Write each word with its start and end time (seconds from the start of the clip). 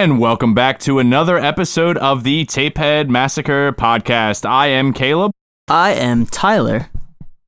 And 0.00 0.18
welcome 0.18 0.54
back 0.54 0.78
to 0.80 0.98
another 0.98 1.36
episode 1.36 1.98
of 1.98 2.24
the 2.24 2.46
Tapehead 2.46 3.10
Massacre 3.10 3.70
podcast. 3.70 4.48
I 4.48 4.68
am 4.68 4.94
Caleb. 4.94 5.30
I 5.68 5.90
am 5.90 6.24
Tyler. 6.24 6.88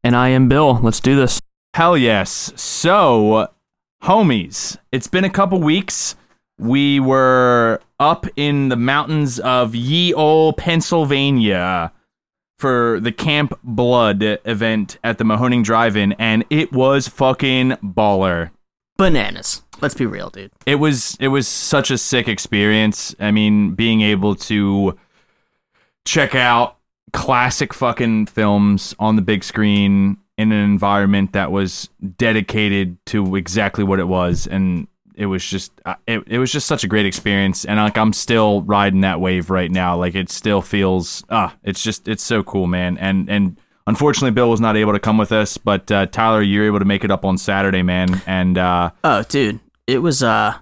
And 0.05 0.15
I 0.15 0.29
am 0.29 0.51
Bill. 0.51 0.79
Let's 0.83 1.01
do 1.01 1.17
this. 1.17 1.41
Hell 1.73 1.97
yes. 1.97 2.53
So, 2.55 3.49
homies, 4.03 4.77
it's 4.93 5.07
been 5.07 5.25
a 5.25 5.31
couple 5.31 5.63
weeks. 5.63 6.15
We 6.59 7.01
were 7.01 7.81
up 7.99 8.27
in 8.37 8.69
the 8.69 8.77
mountains 8.77 9.41
of 9.41 9.75
Ye 9.75 10.13
Ol', 10.13 10.53
Pennsylvania 10.53 11.91
for 12.59 13.01
the 13.01 13.13
Camp 13.13 13.59
Blood 13.65 14.23
event 14.45 14.99
at 15.03 15.17
the 15.17 15.25
Mahoning 15.25 15.65
Drive-In, 15.65 16.13
and 16.19 16.45
it 16.51 16.71
was 16.71 17.09
fucking 17.09 17.79
baller. 17.83 18.51
Bananas. 18.99 19.62
Let's 19.83 19.95
be 19.95 20.07
real, 20.07 20.31
dude. 20.31 20.53
It 20.65 20.77
was 20.77 21.17
it 21.21 21.29
was 21.29 21.47
such 21.49 21.91
a 21.91 21.99
sick 21.99 22.29
experience. 22.29 23.15
I 23.19 23.33
mean, 23.33 23.75
being 23.75 24.01
able 24.01 24.37
to 24.37 24.97
check 26.05 26.35
out 26.35 26.79
classic 27.13 27.75
fucking 27.75 28.27
films 28.27 28.95
on 28.99 29.17
the 29.17 29.23
big 29.23 29.45
screen 29.45 30.17
in 30.39 30.51
an 30.51 30.65
environment 30.65 31.33
that 31.33 31.51
was 31.53 31.91
dedicated 32.17 32.97
to 33.07 33.37
exactly 33.37 33.85
what 33.85 34.01
it 34.01 34.09
was 34.09 34.47
and 34.47 34.89
it 35.15 35.27
was 35.27 35.45
just 35.45 35.73
uh, 35.85 35.95
it, 36.07 36.23
it 36.27 36.39
was 36.39 36.51
just 36.51 36.67
such 36.67 36.85
a 36.85 36.89
great 36.89 37.05
experience 37.05 37.67
and 37.67 37.79
like 37.79 37.99
i'm 37.99 38.15
still 38.15 38.63
riding 38.63 39.03
that 39.03 39.21
wave 39.21 39.51
right 39.51 39.71
now 39.71 39.95
like 39.95 40.15
it 40.15 40.31
still 40.31 40.63
feels 40.63 41.23
ah 41.29 41.55
it's 41.63 41.83
just 41.83 42.09
it's 42.09 42.23
so 42.23 42.43
cool 42.43 42.67
man 42.67 42.97
and 42.97 43.29
and 43.29 43.61
unfortunately 43.87 44.31
bill 44.31 44.49
was 44.49 44.61
not 44.61 44.75
able 44.75 44.93
to 44.95 44.99
come 44.99 45.19
with 45.19 45.33
us 45.33 45.59
but 45.59 45.91
uh, 45.93 46.07
tyler 46.07 46.41
you're 46.41 46.65
able 46.65 46.79
to 46.79 46.87
make 46.87 47.05
it 47.05 47.11
up 47.11 47.27
on 47.27 47.37
saturday 47.37 47.83
man 47.83 48.23
and 48.27 48.57
uh 48.57 48.91
Oh, 49.05 49.23
dude. 49.25 49.61
It 49.93 49.99
was 49.99 50.23
uh 50.23 50.57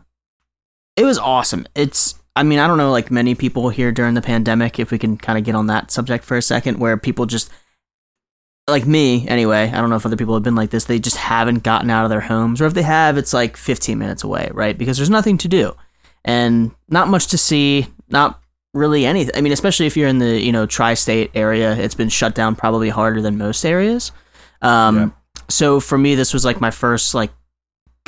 it 0.96 1.04
was 1.04 1.18
awesome. 1.18 1.66
It's 1.74 2.14
I 2.36 2.42
mean, 2.42 2.58
I 2.58 2.66
don't 2.66 2.78
know 2.78 2.90
like 2.90 3.10
many 3.10 3.34
people 3.34 3.68
here 3.70 3.92
during 3.92 4.14
the 4.14 4.22
pandemic 4.22 4.78
if 4.78 4.90
we 4.90 4.98
can 4.98 5.16
kind 5.16 5.38
of 5.38 5.44
get 5.44 5.54
on 5.54 5.66
that 5.68 5.90
subject 5.90 6.24
for 6.24 6.36
a 6.36 6.42
second 6.42 6.78
where 6.78 6.96
people 6.96 7.26
just 7.26 7.50
like 8.68 8.86
me 8.86 9.26
anyway, 9.28 9.70
I 9.72 9.80
don't 9.80 9.90
know 9.90 9.96
if 9.96 10.06
other 10.06 10.16
people 10.16 10.34
have 10.34 10.42
been 10.42 10.54
like 10.54 10.70
this, 10.70 10.84
they 10.84 10.98
just 10.98 11.16
haven't 11.16 11.62
gotten 11.62 11.90
out 11.90 12.04
of 12.04 12.10
their 12.10 12.20
homes 12.20 12.60
or 12.60 12.66
if 12.66 12.74
they 12.74 12.82
have 12.82 13.16
it's 13.18 13.32
like 13.32 13.56
15 13.56 13.98
minutes 13.98 14.22
away, 14.24 14.48
right? 14.52 14.76
Because 14.76 14.96
there's 14.96 15.10
nothing 15.10 15.38
to 15.38 15.48
do 15.48 15.74
and 16.24 16.70
not 16.88 17.08
much 17.08 17.28
to 17.28 17.38
see, 17.38 17.86
not 18.08 18.40
really 18.74 19.06
anything. 19.06 19.34
I 19.36 19.40
mean, 19.40 19.52
especially 19.52 19.86
if 19.86 19.96
you're 19.96 20.08
in 20.08 20.18
the, 20.18 20.40
you 20.40 20.52
know, 20.52 20.66
tri-state 20.66 21.32
area, 21.34 21.76
it's 21.76 21.94
been 21.94 22.08
shut 22.10 22.34
down 22.34 22.54
probably 22.54 22.88
harder 22.90 23.20
than 23.22 23.38
most 23.38 23.64
areas. 23.64 24.12
Um 24.62 24.96
Yeah. 24.96 25.10
so 25.48 25.80
for 25.80 25.98
me 25.98 26.14
this 26.14 26.32
was 26.32 26.44
like 26.44 26.60
my 26.60 26.70
first 26.70 27.14
like 27.14 27.32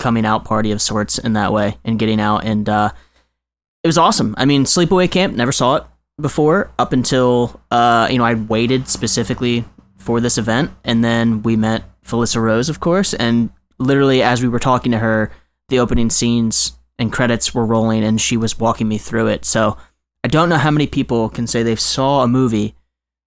coming 0.02 0.26
out 0.26 0.44
party 0.44 0.72
of 0.72 0.82
sorts 0.82 1.16
in 1.16 1.34
that 1.34 1.52
way 1.52 1.78
and 1.84 1.98
getting 1.98 2.20
out 2.20 2.44
and 2.44 2.68
uh 2.68 2.90
it 3.84 3.88
was 3.88 3.98
awesome. 3.98 4.34
I 4.38 4.44
mean, 4.44 4.64
Sleepaway 4.64 5.10
Camp, 5.10 5.34
never 5.34 5.50
saw 5.50 5.76
it 5.76 5.84
before 6.20 6.72
up 6.78 6.92
until 6.92 7.60
uh 7.70 8.08
you 8.10 8.18
know, 8.18 8.24
I 8.24 8.34
waited 8.34 8.88
specifically 8.88 9.64
for 9.96 10.20
this 10.20 10.38
event 10.38 10.72
and 10.84 11.04
then 11.04 11.42
we 11.42 11.54
met 11.56 11.84
Felissa 12.04 12.42
Rose, 12.42 12.68
of 12.68 12.80
course, 12.80 13.14
and 13.14 13.50
literally 13.78 14.22
as 14.22 14.42
we 14.42 14.48
were 14.48 14.58
talking 14.58 14.90
to 14.92 14.98
her, 14.98 15.30
the 15.68 15.78
opening 15.78 16.10
scenes 16.10 16.76
and 16.98 17.12
credits 17.12 17.54
were 17.54 17.64
rolling 17.64 18.02
and 18.02 18.20
she 18.20 18.36
was 18.36 18.58
walking 18.58 18.88
me 18.88 18.98
through 18.98 19.28
it. 19.28 19.44
So 19.44 19.76
I 20.24 20.28
don't 20.28 20.48
know 20.48 20.58
how 20.58 20.72
many 20.72 20.88
people 20.88 21.28
can 21.28 21.46
say 21.46 21.62
they've 21.62 21.80
saw 21.80 22.22
a 22.22 22.28
movie 22.28 22.74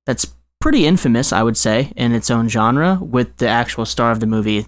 that's 0.06 0.36
pretty 0.60 0.86
infamous, 0.86 1.32
I 1.32 1.42
would 1.42 1.58
say, 1.58 1.94
in 1.96 2.14
its 2.14 2.30
own 2.30 2.50
genre, 2.50 3.00
with 3.02 3.38
the 3.38 3.48
actual 3.48 3.86
star 3.86 4.12
of 4.12 4.20
the 4.20 4.28
movie 4.28 4.68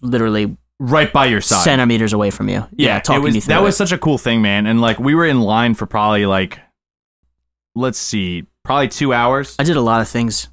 literally 0.00 0.56
right 0.78 1.12
by 1.12 1.26
your 1.26 1.40
side 1.40 1.62
centimeters 1.64 2.12
away 2.12 2.30
from 2.30 2.48
you. 2.48 2.66
yeah, 2.72 3.00
talking 3.00 3.20
it 3.22 3.24
was, 3.24 3.44
through 3.44 3.54
that 3.54 3.60
it. 3.60 3.64
was 3.64 3.76
such 3.76 3.92
a 3.92 3.98
cool 3.98 4.18
thing, 4.18 4.42
man. 4.42 4.66
And 4.66 4.80
like 4.80 4.98
we 4.98 5.14
were 5.14 5.26
in 5.26 5.40
line 5.40 5.74
for 5.74 5.86
probably 5.86 6.26
like, 6.26 6.60
let's 7.74 7.98
see, 7.98 8.46
probably 8.64 8.88
two 8.88 9.12
hours. 9.12 9.56
I 9.58 9.64
did 9.64 9.76
a 9.76 9.80
lot 9.80 10.00
of 10.00 10.08
things 10.08 10.48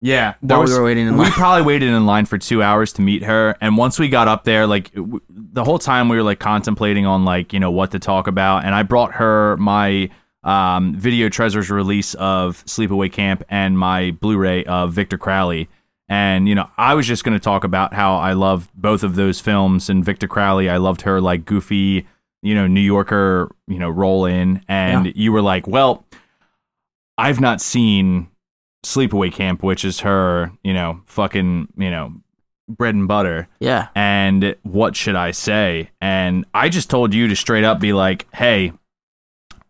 Yeah, 0.00 0.34
while 0.40 0.60
was- 0.60 0.70
we 0.72 0.78
were 0.78 0.84
waiting 0.84 1.06
in 1.08 1.16
we 1.16 1.30
probably 1.30 1.62
waited 1.64 1.88
in 1.88 2.06
line 2.06 2.24
for 2.26 2.38
two 2.38 2.62
hours 2.62 2.92
to 2.94 3.02
meet 3.02 3.24
her, 3.24 3.56
and 3.60 3.76
once 3.76 3.98
we 3.98 4.08
got 4.08 4.28
up 4.28 4.44
there, 4.44 4.66
like 4.66 4.92
w- 4.94 5.20
the 5.28 5.64
whole 5.64 5.78
time 5.78 6.08
we 6.08 6.16
were 6.16 6.22
like 6.22 6.38
contemplating 6.38 7.06
on 7.06 7.24
like 7.24 7.52
you 7.52 7.60
know 7.60 7.70
what 7.70 7.90
to 7.92 7.98
talk 7.98 8.26
about, 8.26 8.64
and 8.64 8.74
I 8.74 8.82
brought 8.84 9.12
her 9.14 9.56
my 9.58 10.10
um, 10.44 10.94
video 10.94 11.28
treasures 11.28 11.68
release 11.70 12.14
of 12.14 12.64
Sleepaway 12.64 13.10
Camp 13.12 13.42
and 13.48 13.76
my 13.78 14.12
Blu-ray 14.12 14.64
of 14.64 14.92
Victor 14.92 15.18
Crowley. 15.18 15.68
And 16.08 16.48
you 16.48 16.54
know, 16.54 16.70
I 16.76 16.94
was 16.94 17.06
just 17.06 17.24
going 17.24 17.38
to 17.38 17.42
talk 17.42 17.64
about 17.64 17.92
how 17.94 18.16
I 18.16 18.32
love 18.32 18.70
both 18.74 19.02
of 19.02 19.14
those 19.14 19.40
films. 19.40 19.90
And 19.90 20.04
Victor 20.04 20.26
Crowley, 20.28 20.70
I 20.70 20.78
loved 20.78 21.02
her 21.02 21.20
like 21.20 21.44
goofy, 21.44 22.06
you 22.42 22.54
know, 22.54 22.66
New 22.66 22.80
Yorker, 22.80 23.50
you 23.66 23.78
know, 23.78 23.90
roll 23.90 24.24
in. 24.24 24.62
And 24.68 25.06
Yeah. 25.06 25.12
you 25.14 25.32
were 25.32 25.42
like, 25.42 25.66
"Well, 25.66 26.04
I've 27.18 27.40
not 27.40 27.60
seen 27.60 28.28
Sleepaway 28.86 29.32
Camp, 29.32 29.62
which 29.62 29.84
is 29.84 30.00
her, 30.00 30.52
you 30.62 30.72
know, 30.72 31.00
fucking, 31.06 31.68
you 31.76 31.90
know, 31.90 32.14
bread 32.68 32.94
and 32.94 33.08
butter. 33.08 33.48
yeah. 33.60 33.88
And 33.94 34.54
what 34.62 34.94
should 34.94 35.16
I 35.16 35.30
say? 35.30 35.90
And 36.00 36.44
I 36.54 36.68
just 36.68 36.90
told 36.90 37.14
you 37.14 37.26
to 37.28 37.34
straight 37.34 37.64
up 37.64 37.80
be 37.80 37.92
like, 37.94 38.26
hey, 38.34 38.72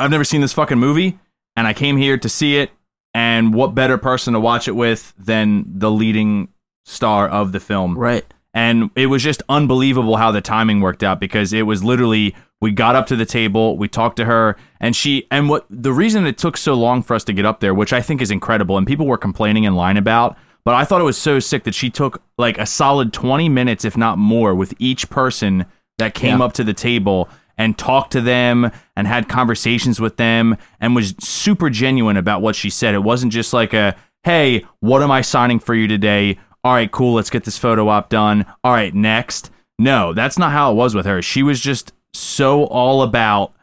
I've 0.01 0.11
never 0.11 0.25
seen 0.25 0.41
this 0.41 0.53
fucking 0.53 0.79
movie, 0.79 1.19
and 1.57 1.67
I 1.67 1.73
came 1.75 1.97
here 1.97 2.19
to 2.19 2.29
see 2.29 2.57
it. 2.59 2.71
And 3.19 3.53
what 3.53 3.75
better 3.75 3.99
person 3.99 4.33
to 4.35 4.41
watch 4.41 4.69
it 4.69 4.77
with 4.77 5.13
than 5.19 5.65
the 5.67 5.91
leading 5.91 6.49
star 6.85 7.29
of 7.29 7.51
the 7.53 7.61
film? 7.61 7.99
Right. 7.99 8.25
and 8.55 8.91
it 8.97 9.07
was 9.07 9.23
just 9.23 9.43
unbelievable 9.49 10.17
how 10.17 10.31
the 10.31 10.41
timing 10.41 10.81
worked 10.81 11.03
out 11.03 11.19
because 11.21 11.53
it 11.53 11.63
was 11.67 11.83
literally 11.85 12.35
we 12.63 12.71
got 12.71 12.97
up 12.97 13.07
to 13.09 13.15
the 13.17 13.27
table 13.27 13.77
we 13.77 13.87
talked 13.89 14.17
to 14.17 14.25
her 14.25 14.57
and 14.81 14.97
she 14.97 15.27
and 15.31 15.49
what 15.51 15.67
the 15.69 15.93
reason 15.93 16.27
it 16.27 16.39
took 16.39 16.57
so 16.57 16.73
long 16.75 17.03
for 17.03 17.15
us 17.15 17.25
to 17.25 17.33
get 17.35 17.45
up 17.45 17.61
there 17.61 17.75
which 17.75 17.93
i 17.93 18.01
think 18.01 18.23
is 18.23 18.31
incredible 18.31 18.79
and 18.79 18.87
people 18.87 19.07
were 19.07 19.19
complaining 19.19 19.65
in 19.65 19.75
line 19.75 19.99
about 19.99 20.35
but 20.65 20.75
i 20.75 20.83
thought 20.83 21.01
it 21.01 21.05
was 21.05 21.19
so 21.19 21.39
sick 21.39 21.65
that 21.65 21.75
she 21.75 21.91
took 21.91 22.23
like 22.39 22.57
a 22.59 22.65
solid 22.65 23.13
20 23.13 23.51
minutes 23.51 23.85
if 23.85 23.97
not 23.99 24.17
more 24.17 24.55
with 24.55 24.73
each 24.79 25.11
person 25.11 25.67
that 25.99 26.15
came 26.15 26.39
Yeah. 26.39 26.47
up 26.47 26.55
to 26.55 26.65
the 26.65 26.75
table 26.75 27.29
and 27.59 27.77
talked 27.77 28.13
to 28.13 28.23
them 28.23 28.71
and 28.97 29.07
had 29.07 29.29
conversations 29.29 30.01
with 30.01 30.17
them 30.17 30.57
and 30.81 30.95
was 30.95 31.15
super 31.19 31.69
genuine 31.69 32.17
about 32.17 32.41
what 32.41 32.57
she 32.57 32.71
said 32.71 32.95
it 32.95 33.03
wasn't 33.03 33.33
just 33.33 33.53
like 33.53 33.75
a 33.75 33.95
hey 34.23 34.65
what 34.81 35.03
am 35.03 35.11
i 35.11 35.21
signing 35.21 35.59
for 35.59 35.75
you 35.75 35.87
today 35.87 36.39
all 36.65 36.75
right, 36.75 36.91
cool, 36.91 37.15
let's 37.15 37.31
get 37.31 37.45
this 37.45 37.57
photo 37.57 37.89
op 37.89 38.09
done. 38.09 38.45
All 38.65 38.73
right, 38.73 38.95
next. 38.95 39.51
No, 39.79 40.13
that's 40.13 40.39
not 40.39 40.53
how 40.53 40.73
it 40.73 40.75
was 40.75 40.95
with 40.95 41.07
her. 41.07 41.23
She 41.23 41.43
was 41.43 41.61
just 41.61 41.93
so 42.13 42.65
all 42.65 43.03
about 43.03 43.55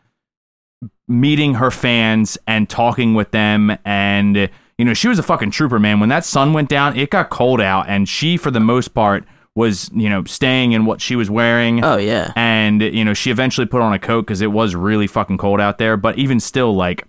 meeting 1.07 1.56
her 1.56 1.72
fans 1.72 2.38
and 2.47 2.69
talking 2.69 3.13
with 3.13 3.31
them 3.31 3.77
and 3.85 4.50
you 4.77 4.83
know, 4.83 4.94
she 4.94 5.07
was 5.07 5.19
a 5.19 5.23
fucking 5.23 5.51
trooper, 5.51 5.79
man. 5.79 6.01
When 6.01 6.09
that 6.09 6.25
sun 6.25 6.51
went 6.51 6.67
down, 6.67 6.97
it 6.97 7.09
got 7.09 7.29
cold 7.29 7.62
out 7.62 7.88
and 7.88 8.09
she 8.09 8.35
for 8.35 8.51
the 8.51 8.59
most 8.59 8.94
part 8.94 9.23
was, 9.55 9.89
you 9.93 10.09
know, 10.09 10.23
staying 10.25 10.73
in 10.73 10.85
what 10.85 11.01
she 11.01 11.16
was 11.16 11.29
wearing. 11.29 11.83
Oh 11.83 11.97
yeah. 11.97 12.33
and 12.35 12.81
you 12.81 13.03
know 13.05 13.13
she 13.13 13.31
eventually 13.31 13.66
put 13.66 13.81
on 13.81 13.93
a 13.93 13.99
coat 13.99 14.23
because 14.23 14.41
it 14.41 14.51
was 14.51 14.75
really 14.75 15.07
fucking 15.07 15.38
cold 15.38 15.59
out 15.61 15.77
there. 15.77 15.95
But 15.97 16.17
even 16.17 16.39
still 16.39 16.75
like 16.75 17.05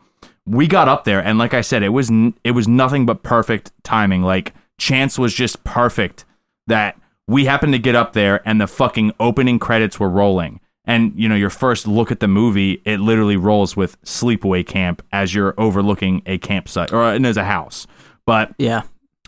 we 0.46 0.68
got 0.68 0.86
up 0.86 1.02
there 1.02 1.18
and 1.18 1.38
like 1.38 1.52
i 1.54 1.60
said 1.60 1.82
it 1.82 1.88
was 1.88 2.08
n- 2.08 2.32
it 2.44 2.52
was 2.52 2.68
nothing 2.68 3.04
but 3.04 3.22
perfect 3.24 3.72
timing. 3.82 4.22
Like 4.22 4.54
chance 4.78 5.18
was 5.18 5.34
just 5.34 5.64
perfect 5.64 6.24
that 6.68 6.96
we 7.26 7.46
happened 7.46 7.72
to 7.72 7.78
get 7.80 7.97
up 7.97 8.12
there 8.12 8.41
and 8.48 8.60
the 8.60 8.66
fucking 8.68 9.12
opening 9.18 9.59
credits 9.59 9.98
were 9.98 10.09
rolling. 10.09 10.60
And 10.84 11.12
you 11.16 11.28
know 11.28 11.34
your 11.34 11.50
first 11.50 11.88
look 11.88 12.12
at 12.12 12.21
the 12.21 12.28
movie 12.28 12.80
it 12.84 13.00
literally 13.00 13.36
rolls 13.36 13.76
with 13.76 14.00
sleepaway 14.03 14.65
camp 14.65 15.03
as 15.12 15.34
you're 15.34 15.53
overlooking 15.59 16.22
a 16.26 16.38
campsite 16.38 16.92
or 16.92 17.03
uh, 17.03 17.12
and 17.15 17.24
there's 17.24 17.36
a 17.36 17.42
house. 17.44 17.88
But 18.24 18.54
Yeah. 18.59 18.82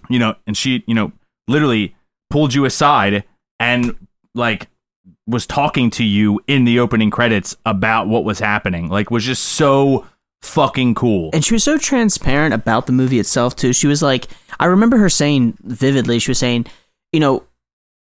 you 0.08 0.20
know, 0.20 0.36
and 0.46 0.56
she, 0.56 0.84
you 0.86 0.94
know, 0.94 1.10
literally 1.48 1.96
pulled 2.30 2.54
you 2.54 2.64
aside 2.64 3.24
and 3.58 3.94
like 4.34 4.68
was 5.26 5.46
talking 5.46 5.90
to 5.90 6.04
you 6.04 6.40
in 6.46 6.64
the 6.64 6.78
opening 6.78 7.10
credits 7.10 7.56
about 7.66 8.08
what 8.08 8.24
was 8.24 8.38
happening. 8.38 8.88
Like 8.88 9.10
was 9.10 9.24
just 9.24 9.44
so 9.44 10.06
fucking 10.42 10.94
cool. 10.94 11.30
And 11.32 11.44
she 11.44 11.54
was 11.54 11.64
so 11.64 11.78
transparent 11.78 12.54
about 12.54 12.86
the 12.86 12.92
movie 12.92 13.18
itself 13.18 13.56
too. 13.56 13.72
She 13.72 13.86
was 13.86 14.02
like, 14.02 14.26
I 14.58 14.66
remember 14.66 14.96
her 14.98 15.08
saying 15.08 15.58
vividly. 15.62 16.18
She 16.18 16.30
was 16.30 16.38
saying, 16.38 16.66
you 17.12 17.20
know, 17.20 17.44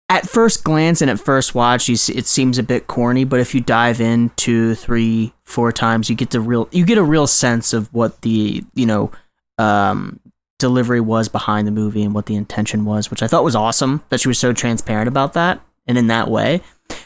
at 0.09 0.27
first 0.27 0.63
glance 0.63 1.01
and 1.01 1.09
at 1.09 1.19
first 1.19 1.56
watch, 1.56 1.88
you 1.88 1.95
see, 1.95 2.13
it 2.13 2.27
seems 2.27 2.57
a 2.57 2.63
bit 2.63 2.88
corny, 2.88 3.24
but 3.24 3.39
if 3.39 3.56
you 3.56 3.62
dive 3.62 4.01
in 4.01 4.29
two, 4.35 4.75
three, 4.75 5.33
four 5.44 5.71
times, 5.71 6.09
you 6.09 6.15
get 6.15 6.31
the 6.31 6.41
real, 6.41 6.67
you 6.71 6.85
get 6.85 6.97
a 6.97 7.03
real 7.03 7.27
sense 7.27 7.71
of 7.71 7.94
what 7.94 8.21
the, 8.21 8.62
you 8.74 8.85
know, 8.85 9.12
um, 9.57 10.19
delivery 10.62 11.02
was 11.02 11.28
behind 11.28 11.68
the 11.68 11.72
movie 11.72 12.04
and 12.04 12.13
what 12.13 12.28
the 12.28 12.36
intention 12.36 12.86
was, 12.86 13.12
which 13.12 13.22
I 13.22 13.28
thought 13.28 13.44
was 13.44 13.56
awesome 13.56 14.02
that 14.10 14.22
she 14.22 14.30
was 14.30 14.40
so 14.40 14.54
transparent 14.54 15.10
about 15.10 15.34
that 15.34 15.60
and 15.88 15.98
in 15.98 16.08
that 16.08 16.30
way. 16.30 16.62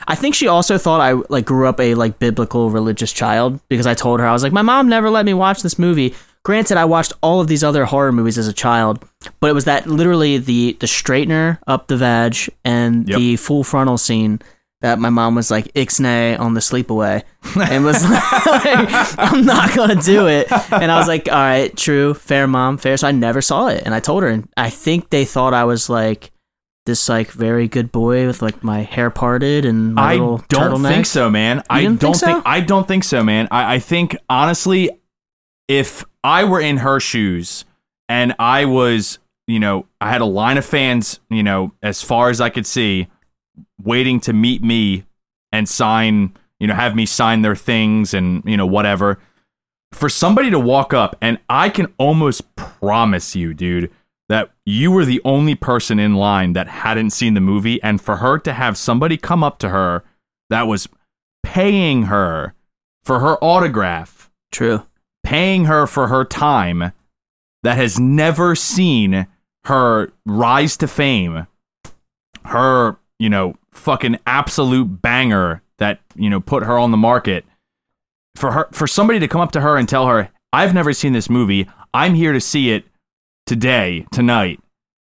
I 0.08 0.14
think 0.16 0.36
she 0.36 0.48
also 0.48 0.78
thought 0.78 1.02
I 1.02 1.14
like 1.30 1.46
grew 1.46 1.68
up 1.68 1.80
a 1.80 1.96
like 1.96 2.20
biblical 2.20 2.70
religious 2.70 3.12
child 3.14 3.60
because 3.70 3.88
I 3.88 3.94
told 3.96 4.20
her 4.20 4.26
I 4.28 4.34
was 4.34 4.44
like 4.44 4.54
my 4.54 4.62
mom 4.62 4.88
never 4.90 5.10
let 5.10 5.26
me 5.26 5.34
watch 5.34 5.62
this 5.64 5.80
movie. 5.80 6.14
Granted, 6.44 6.78
I 6.78 6.86
watched 6.86 7.14
all 7.24 7.42
of 7.42 7.48
these 7.48 7.64
other 7.64 7.86
horror 7.86 8.12
movies 8.12 8.38
as 8.38 8.48
a 8.48 8.54
child, 8.54 9.04
but 9.40 9.50
it 9.50 9.54
was 9.54 9.66
that 9.66 9.88
literally 9.88 10.38
the 10.38 10.78
the 10.80 10.86
straightener 10.88 11.58
up 11.66 11.88
the 11.88 11.98
vag 11.98 12.36
and 12.64 13.08
Yep. 13.10 13.18
the 13.18 13.36
full 13.38 13.64
frontal 13.64 13.98
scene 13.98 14.40
that 14.82 15.00
my 15.00 15.10
mom 15.10 15.36
was 15.36 15.50
like 15.50 15.74
ixnay 15.74 16.40
on 16.40 16.54
the 16.54 16.60
sleepaway 16.60 17.24
and 17.70 17.84
was 17.84 18.04
like, 18.04 19.20
I'm 19.20 19.46
not 19.46 19.76
gonna 19.76 19.96
do 20.02 20.28
it. 20.28 20.52
And 20.72 20.92
I 20.92 20.98
was 20.98 21.08
like, 21.08 21.28
all 21.28 21.36
right, 21.36 21.76
true, 21.76 22.14
fair, 22.14 22.48
mom, 22.48 22.78
fair. 22.78 22.98
So 22.98 23.08
I 23.08 23.12
never 23.12 23.42
saw 23.42 23.68
it, 23.68 23.84
and 23.86 23.94
I 23.96 24.00
told 24.00 24.24
her, 24.24 24.30
and 24.30 24.48
I 24.58 24.70
think 24.70 25.10
they 25.10 25.26
thought 25.26 25.54
I 25.54 25.64
was 25.64 25.90
like 25.90 26.32
this 26.86 27.10
like 27.10 27.32
very 27.32 27.68
good 27.68 27.92
boy 27.92 28.28
with 28.28 28.42
like 28.44 28.64
my 28.64 28.82
hair 28.84 29.10
parted 29.10 29.66
and 29.66 29.96
my 29.96 30.12
I 30.14 30.14
little 30.14 30.44
don't 30.50 30.82
turtleneck. 30.82 30.88
think 30.90 31.06
so, 31.08 31.30
man. 31.30 31.64
I 31.70 31.84
don't 31.84 31.98
think 31.98 32.16
so? 32.16 32.26
think 32.28 32.44
I 32.46 32.60
don't 32.60 32.88
think 32.88 33.04
so, 33.04 33.24
man. 33.24 33.48
I, 33.50 33.76
I 33.76 33.80
think 33.80 34.16
honestly, 34.30 34.92
if 35.68 36.06
I 36.24 36.44
were 36.44 36.62
in 36.62 36.78
her 36.78 37.00
shoes 37.00 37.66
and 38.08 38.36
I 38.38 38.66
was, 38.66 39.18
you 39.48 39.60
know, 39.60 39.88
I 40.00 40.10
had 40.12 40.22
a 40.22 40.26
line 40.26 40.60
of 40.60 40.66
fans, 40.66 41.20
you 41.30 41.42
know, 41.42 41.72
as 41.82 42.04
far 42.04 42.30
as 42.30 42.40
I 42.40 42.50
could 42.50 42.68
see, 42.68 43.08
waiting 43.82 44.20
to 44.22 44.34
meet 44.34 44.64
me 44.64 45.06
and 45.52 45.68
sign, 45.68 46.36
you 46.60 46.68
know, 46.68 46.74
have 46.74 46.96
me 46.96 47.06
sign 47.06 47.42
their 47.42 47.56
things 47.56 48.14
and, 48.14 48.44
you 48.46 48.58
know, 48.58 48.66
whatever. 48.66 49.20
For 49.92 50.10
somebody 50.10 50.50
to 50.52 50.60
walk 50.60 50.94
up 50.94 51.16
and 51.22 51.40
I 51.50 51.70
can 51.70 51.94
almost 51.98 52.56
promise 52.56 53.36
you, 53.36 53.54
dude, 53.54 53.92
that 54.28 54.52
you 54.66 54.92
were 54.92 55.06
the 55.06 55.22
only 55.24 55.56
person 55.56 56.00
in 56.00 56.16
line 56.16 56.54
that 56.54 56.68
hadn't 56.68 57.12
seen 57.12 57.34
the 57.34 57.42
movie 57.42 57.82
and 57.84 58.02
for 58.02 58.18
her 58.18 58.40
to 58.40 58.54
have 58.54 58.78
somebody 58.78 59.18
come 59.18 59.44
up 59.44 59.60
to 59.60 59.70
her 59.70 60.04
that 60.50 60.64
was 60.64 60.90
paying 61.44 62.04
her 62.04 62.54
for 63.04 63.20
her 63.20 63.38
autograph, 63.44 64.32
True. 64.52 64.84
paying 65.24 65.66
her 65.66 65.86
for 65.86 66.08
her 66.08 66.26
time 66.26 66.92
that 67.64 67.78
has 67.78 68.00
never 68.00 68.56
seen 68.56 69.28
her 69.66 70.12
rise 70.26 70.78
to 70.78 70.88
fame, 70.88 71.48
her, 72.46 72.98
you 73.20 73.30
know, 73.30 73.56
fucking 73.76 74.18
absolute 74.26 75.02
banger 75.02 75.62
that, 75.78 76.00
you 76.16 76.30
know, 76.30 76.40
put 76.40 76.64
her 76.64 76.78
on 76.78 76.92
the 76.92 76.98
market. 76.98 77.46
For 78.36 78.52
her 78.52 78.68
for 78.72 78.88
somebody 78.88 79.20
to 79.20 79.28
come 79.28 79.42
up 79.42 79.52
to 79.54 79.62
her 79.62 79.78
and 79.78 79.88
tell 79.88 80.08
her, 80.08 80.30
"I've 80.52 80.74
never 80.74 80.92
seen 80.92 81.14
this 81.14 81.30
movie. 81.30 81.68
I'm 81.94 82.16
here 82.16 82.34
to 82.34 82.42
see 82.42 82.72
it 82.72 82.86
today, 83.46 84.06
tonight, 84.12 84.60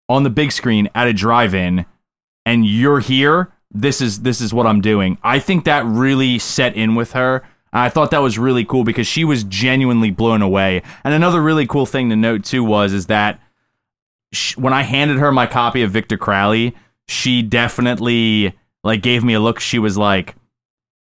on 0.09 0.23
the 0.23 0.31
big 0.31 0.53
screen 0.53 0.89
at 0.95 1.09
a 1.09 1.13
drive-in, 1.13 1.87
and 2.45 2.65
you're 2.65 3.01
here. 3.01 3.53
This 3.73 4.01
is 4.01 4.21
this 4.21 4.41
is 4.41 4.55
what 4.55 4.67
I'm 4.67 4.81
doing." 4.81 5.19
I 5.25 5.41
think 5.41 5.65
that 5.65 5.85
really 5.85 6.39
set 6.39 6.77
in 6.77 6.95
with 6.95 7.13
her. 7.13 7.43
I 7.73 7.89
thought 7.89 8.13
that 8.13 8.23
was 8.23 8.39
really 8.39 8.65
cool 8.65 8.85
because 8.85 9.09
she 9.09 9.25
was 9.25 9.43
genuinely 9.45 10.11
blown 10.11 10.41
away. 10.41 10.83
And 11.03 11.13
another 11.13 11.43
really 11.43 11.67
cool 11.67 11.85
thing 11.85 12.09
to 12.11 12.17
note 12.17 12.45
too 12.45 12.63
was 12.63 12.93
is 12.93 13.07
that 13.07 13.41
sh- 14.33 14.57
when 14.57 14.73
I 14.73 14.83
handed 14.83 15.19
her 15.19 15.33
my 15.33 15.47
copy 15.47 15.83
of 15.83 15.91
Victor 15.91 16.17
Crowley, 16.17 16.77
she 17.09 17.43
definitely 17.43 18.55
like 18.85 19.03
gave 19.03 19.25
me 19.25 19.35
a 19.35 19.41
look. 19.41 19.61
She 19.61 19.79
was 19.79 19.97
like, 19.97 20.35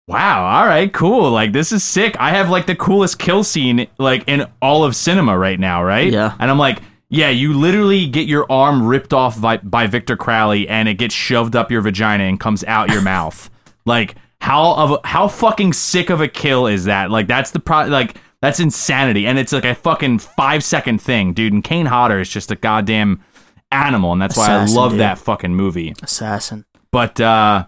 "Wow, 0.06 0.46
all 0.46 0.66
right, 0.66 0.92
cool. 0.92 1.30
Like 1.30 1.52
this 1.52 1.72
is 1.72 1.82
sick. 1.84 2.16
I 2.18 2.30
have 2.30 2.50
like 2.50 2.66
the 2.66 2.76
coolest 2.76 3.18
kill 3.18 3.44
scene 3.44 3.86
like 3.98 4.24
in 4.26 4.46
all 4.60 4.84
of 4.84 4.94
cinema 4.96 5.36
right 5.36 5.58
now, 5.58 5.82
right?" 5.82 6.12
Yeah. 6.12 6.34
And 6.38 6.50
I'm 6.50 6.58
like, 6.58 6.80
"Yeah, 7.08 7.30
you 7.30 7.52
literally 7.52 8.06
get 8.06 8.26
your 8.28 8.46
arm 8.50 8.86
ripped 8.86 9.12
off 9.12 9.40
by, 9.40 9.58
by 9.58 9.86
Victor 9.86 10.16
Crowley 10.16 10.68
and 10.68 10.88
it 10.88 10.94
gets 10.94 11.14
shoved 11.14 11.56
up 11.56 11.70
your 11.70 11.80
vagina 11.80 12.24
and 12.24 12.40
comes 12.40 12.64
out 12.64 12.90
your 12.90 13.02
mouth. 13.14 13.50
Like 13.84 14.16
how 14.40 14.74
of 14.74 15.00
how 15.04 15.28
fucking 15.28 15.72
sick 15.72 16.10
of 16.10 16.20
a 16.20 16.28
kill 16.28 16.66
is 16.66 16.84
that? 16.84 17.10
Like 17.10 17.26
that's 17.26 17.50
the 17.50 17.60
pro 17.60 17.86
like 17.86 18.16
that's 18.40 18.60
insanity 18.60 19.26
and 19.26 19.38
it's 19.38 19.52
like 19.52 19.64
a 19.64 19.74
fucking 19.74 20.20
5 20.20 20.62
second 20.62 21.02
thing, 21.02 21.32
dude. 21.32 21.52
And 21.52 21.64
Kane 21.64 21.86
Hodder 21.86 22.20
is 22.20 22.28
just 22.28 22.52
a 22.52 22.56
goddamn 22.56 23.24
animal 23.70 24.12
and 24.12 24.22
that's 24.22 24.36
why 24.36 24.48
I 24.48 24.64
love 24.66 24.92
dude. 24.92 25.00
that 25.00 25.18
fucking 25.18 25.54
movie. 25.54 25.94
Assassin. 26.02 26.64
But 26.90 27.20
uh 27.20 27.66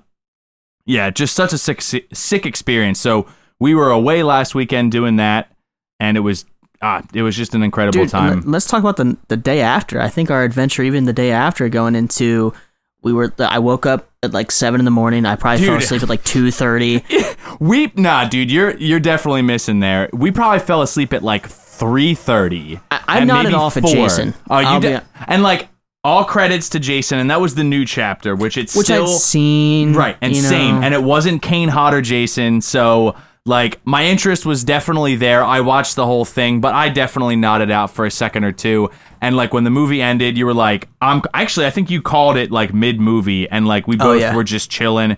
yeah, 0.86 1.10
just 1.10 1.34
such 1.36 1.52
a 1.52 1.58
sick 1.58 1.82
sick 1.82 2.46
experience. 2.46 2.98
So 3.00 3.26
we 3.58 3.74
were 3.74 3.90
away 3.90 4.22
last 4.22 4.54
weekend 4.54 4.92
doing 4.92 5.16
that 5.16 5.52
and 5.98 6.16
it 6.16 6.20
was 6.20 6.44
ah 6.82 7.02
it 7.12 7.22
was 7.22 7.36
just 7.36 7.54
an 7.54 7.62
incredible 7.62 8.00
Dude, 8.02 8.08
time. 8.10 8.36
let- 8.40 8.46
let's 8.48 8.66
talk 8.66 8.80
about 8.80 8.96
the 8.96 9.16
the 9.28 9.36
day 9.36 9.60
after. 9.60 10.00
I 10.00 10.08
think 10.08 10.30
our 10.30 10.42
adventure, 10.44 10.82
even 10.82 11.04
the 11.04 11.12
day 11.12 11.30
after, 11.32 11.68
going 11.68 11.94
into, 11.94 12.54
we 13.02 13.12
were. 13.12 13.32
I 13.38 13.58
woke 13.58 13.84
up 13.86 14.10
at 14.22 14.32
like 14.32 14.50
seven 14.50 14.80
in 14.80 14.84
the 14.86 14.90
morning. 14.90 15.24
I 15.26 15.36
probably 15.36 15.64
fell 15.66 15.76
asleep 15.76 16.02
at 16.02 16.08
like 16.08 16.24
two 16.24 16.50
thirty. 16.50 17.04
We 17.58 17.92
nah, 17.96 18.26
dude, 18.26 18.50
you're 18.50 18.74
you're 18.78 19.00
definitely 19.00 19.42
missing 19.42 19.80
there. 19.80 20.08
We 20.14 20.30
probably 20.30 20.60
fell 20.60 20.80
asleep 20.82 21.12
at 21.12 21.22
like 21.22 21.46
three 21.48 22.14
thirty. 22.14 22.78
I- 22.90 23.00
I 23.06 23.24
nodded 23.24 23.52
off 23.52 23.76
at 23.76 23.84
Jason. 23.84 24.32
Oh, 24.48 24.60
you 24.60 24.80
be- 24.80 24.88
did, 24.88 25.02
and 25.26 25.42
like 25.42 25.68
all 26.02 26.24
credits 26.24 26.68
to 26.70 26.80
Jason, 26.80 27.18
and 27.18 27.30
that 27.30 27.40
was 27.40 27.54
the 27.54 27.64
new 27.64 27.84
chapter, 27.84 28.34
which 28.34 28.56
it's 28.56 28.74
which 28.76 28.86
still 28.86 29.04
I'd 29.04 29.18
seen. 29.18 29.92
right 29.94 30.16
and 30.22 30.34
you 30.34 30.42
know. 30.42 30.48
same, 30.48 30.82
and 30.82 30.94
it 30.94 31.02
wasn't 31.02 31.42
Kane 31.42 31.68
Hodder 31.68 32.00
Jason, 32.02 32.60
so. 32.60 33.16
Like 33.46 33.80
my 33.86 34.04
interest 34.04 34.44
was 34.44 34.62
definitely 34.64 35.16
there. 35.16 35.42
I 35.42 35.60
watched 35.62 35.96
the 35.96 36.04
whole 36.04 36.26
thing, 36.26 36.60
but 36.60 36.74
I 36.74 36.90
definitely 36.90 37.36
nodded 37.36 37.70
out 37.70 37.90
for 37.90 38.04
a 38.04 38.10
second 38.10 38.44
or 38.44 38.52
two. 38.52 38.90
And 39.22 39.34
like 39.34 39.54
when 39.54 39.64
the 39.64 39.70
movie 39.70 40.02
ended, 40.02 40.36
you 40.36 40.44
were 40.44 40.52
like, 40.52 40.88
"I'm 41.00 41.22
actually." 41.32 41.64
I 41.64 41.70
think 41.70 41.88
you 41.90 42.02
called 42.02 42.36
it 42.36 42.50
like 42.50 42.74
mid 42.74 43.00
movie, 43.00 43.48
and 43.48 43.66
like 43.66 43.88
we 43.88 43.96
oh, 43.96 43.98
both 43.98 44.06
Oh, 44.08 44.12
yeah. 44.12 44.36
were 44.36 44.44
just 44.44 44.70
chilling. 44.70 45.16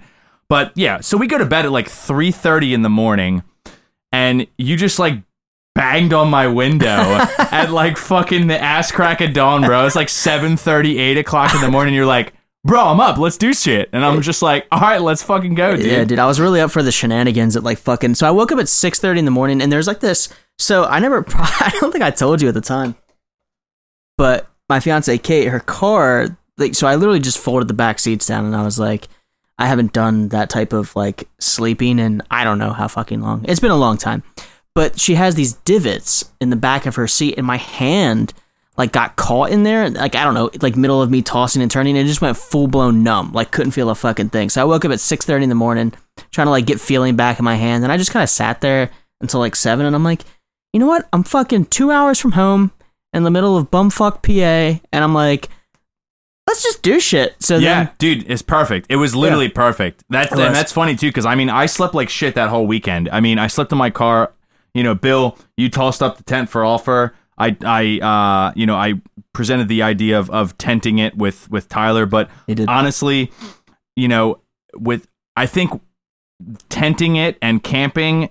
But 0.48 0.70
yeah, 0.76 1.00
so 1.00 1.16
we 1.16 1.26
go 1.26 1.36
to 1.36 1.44
bed 1.44 1.66
at 1.66 1.72
like 1.72 1.88
three 1.88 2.30
thirty 2.30 2.72
in 2.74 2.82
the 2.82 2.88
morning, 2.88 3.42
and 4.12 4.46
you 4.56 4.76
just 4.76 5.00
like 5.00 5.18
banged 5.74 6.12
on 6.12 6.28
my 6.28 6.46
window 6.46 6.86
at 7.38 7.70
like 7.70 7.96
fucking 7.96 8.46
the 8.46 8.60
ass 8.60 8.92
crack 8.92 9.20
of 9.20 9.32
dawn, 9.32 9.62
bro. 9.62 9.86
It's 9.86 9.96
like 9.96 10.08
7 10.08 10.58
8 10.66 11.18
o'clock 11.18 11.54
in 11.54 11.60
the 11.60 11.70
morning. 11.70 11.94
You're 11.94 12.06
like, 12.06 12.34
bro, 12.64 12.88
I'm 12.88 13.00
up. 13.00 13.18
Let's 13.18 13.36
do 13.36 13.52
shit. 13.52 13.88
And 13.92 14.04
I'm 14.04 14.22
just 14.22 14.42
like, 14.42 14.66
all 14.70 14.80
right, 14.80 15.00
let's 15.00 15.22
fucking 15.22 15.54
go, 15.54 15.76
dude. 15.76 15.86
Yeah, 15.86 16.04
dude, 16.04 16.18
I 16.18 16.26
was 16.26 16.40
really 16.40 16.60
up 16.60 16.70
for 16.70 16.82
the 16.82 16.92
shenanigans 16.92 17.56
at 17.56 17.62
like 17.62 17.78
fucking. 17.78 18.14
So 18.14 18.26
I 18.26 18.30
woke 18.30 18.52
up 18.52 18.58
at 18.58 18.68
six 18.68 18.98
thirty 18.98 19.18
in 19.18 19.24
the 19.24 19.30
morning, 19.30 19.60
and 19.60 19.72
there's 19.72 19.86
like 19.86 20.00
this. 20.00 20.28
So 20.58 20.84
I 20.84 20.98
never, 20.98 21.24
I 21.34 21.70
don't 21.80 21.92
think 21.92 22.04
I 22.04 22.10
told 22.10 22.42
you 22.42 22.48
at 22.48 22.54
the 22.54 22.60
time, 22.60 22.94
but 24.16 24.48
my 24.68 24.80
fiance 24.80 25.16
Kate, 25.18 25.48
her 25.48 25.60
car, 25.60 26.38
like, 26.56 26.74
so 26.74 26.86
I 26.86 26.94
literally 26.94 27.20
just 27.20 27.38
folded 27.38 27.68
the 27.68 27.74
back 27.74 27.98
seats 27.98 28.26
down, 28.26 28.44
and 28.44 28.54
I 28.54 28.64
was 28.64 28.78
like, 28.78 29.08
I 29.58 29.66
haven't 29.66 29.92
done 29.92 30.28
that 30.28 30.50
type 30.50 30.72
of 30.72 30.94
like 30.96 31.28
sleeping, 31.38 31.98
and 32.00 32.22
I 32.30 32.44
don't 32.44 32.58
know 32.58 32.72
how 32.72 32.88
fucking 32.88 33.20
long. 33.20 33.44
It's 33.48 33.60
been 33.60 33.70
a 33.70 33.76
long 33.76 33.96
time, 33.96 34.22
but 34.74 34.98
she 34.98 35.14
has 35.14 35.34
these 35.34 35.54
divots 35.54 36.30
in 36.40 36.50
the 36.50 36.56
back 36.56 36.86
of 36.86 36.96
her 36.96 37.06
seat, 37.08 37.34
and 37.36 37.46
my 37.46 37.56
hand 37.56 38.32
like 38.78 38.92
got 38.92 39.16
caught 39.16 39.50
in 39.50 39.64
there 39.64 39.90
like 39.90 40.14
i 40.14 40.24
don't 40.24 40.32
know 40.32 40.50
like 40.62 40.76
middle 40.76 41.02
of 41.02 41.10
me 41.10 41.20
tossing 41.20 41.60
and 41.60 41.70
turning 41.70 41.96
and 41.96 42.06
it 42.06 42.08
just 42.08 42.22
went 42.22 42.36
full 42.36 42.66
blown 42.66 43.02
numb 43.02 43.30
like 43.32 43.50
couldn't 43.50 43.72
feel 43.72 43.90
a 43.90 43.94
fucking 43.94 44.30
thing 44.30 44.48
so 44.48 44.62
i 44.62 44.64
woke 44.64 44.82
up 44.84 44.90
at 44.90 44.98
6.30 44.98 45.42
in 45.42 45.48
the 45.50 45.54
morning 45.54 45.92
trying 46.30 46.46
to 46.46 46.50
like 46.50 46.64
get 46.64 46.80
feeling 46.80 47.14
back 47.14 47.38
in 47.38 47.44
my 47.44 47.54
hand 47.54 47.84
and 47.84 47.92
i 47.92 47.98
just 47.98 48.10
kind 48.10 48.22
of 48.22 48.30
sat 48.30 48.62
there 48.62 48.90
until 49.20 49.40
like 49.40 49.54
7 49.56 49.84
and 49.84 49.94
i'm 49.94 50.02
like 50.02 50.22
you 50.72 50.80
know 50.80 50.86
what 50.86 51.06
i'm 51.12 51.22
fucking 51.22 51.66
two 51.66 51.90
hours 51.90 52.18
from 52.18 52.32
home 52.32 52.72
in 53.12 53.24
the 53.24 53.30
middle 53.30 53.58
of 53.58 53.70
bumfuck 53.70 54.22
pa 54.22 54.80
and 54.90 55.04
i'm 55.04 55.12
like 55.12 55.50
let's 56.46 56.62
just 56.62 56.82
do 56.82 56.98
shit 56.98 57.34
so 57.40 57.56
Yeah, 57.58 57.84
then 57.84 57.92
dude, 57.98 58.30
it's 58.30 58.42
perfect. 58.42 58.86
It 58.90 58.96
was 58.96 59.14
literally 59.14 59.48
perfect. 59.48 60.02
That's 60.08 60.32
and 60.32 60.54
that's 60.54 60.72
funny 60.72 60.96
too 60.96 61.08
because 61.08 61.26
I 61.26 61.34
mean 61.34 61.48
I 61.48 61.66
slept 61.66 61.94
like 61.94 62.08
shit 62.08 62.34
that 62.34 62.48
whole 62.48 62.66
weekend. 62.66 63.08
I 63.10 63.20
mean 63.20 63.38
I 63.38 63.46
slept 63.46 63.72
in 63.72 63.78
my 63.78 63.90
car. 63.90 64.32
You 64.74 64.82
know, 64.82 64.94
Bill, 64.94 65.38
you 65.56 65.68
tossed 65.68 66.02
up 66.02 66.16
the 66.16 66.24
tent 66.24 66.48
for 66.48 66.64
offer. 66.64 67.14
I 67.38 67.56
I 67.64 67.98
uh 68.00 68.52
you 68.54 68.66
know 68.66 68.76
I 68.76 69.00
presented 69.32 69.68
the 69.68 69.82
idea 69.82 70.18
of 70.18 70.30
of 70.30 70.56
tenting 70.58 70.98
it 70.98 71.16
with 71.16 71.50
with 71.50 71.68
Tyler, 71.68 72.06
but 72.06 72.30
honestly, 72.68 73.30
you 73.96 74.08
know, 74.08 74.40
with 74.74 75.08
I 75.36 75.46
think 75.46 75.80
tenting 76.68 77.16
it 77.16 77.38
and 77.40 77.62
camping, 77.62 78.30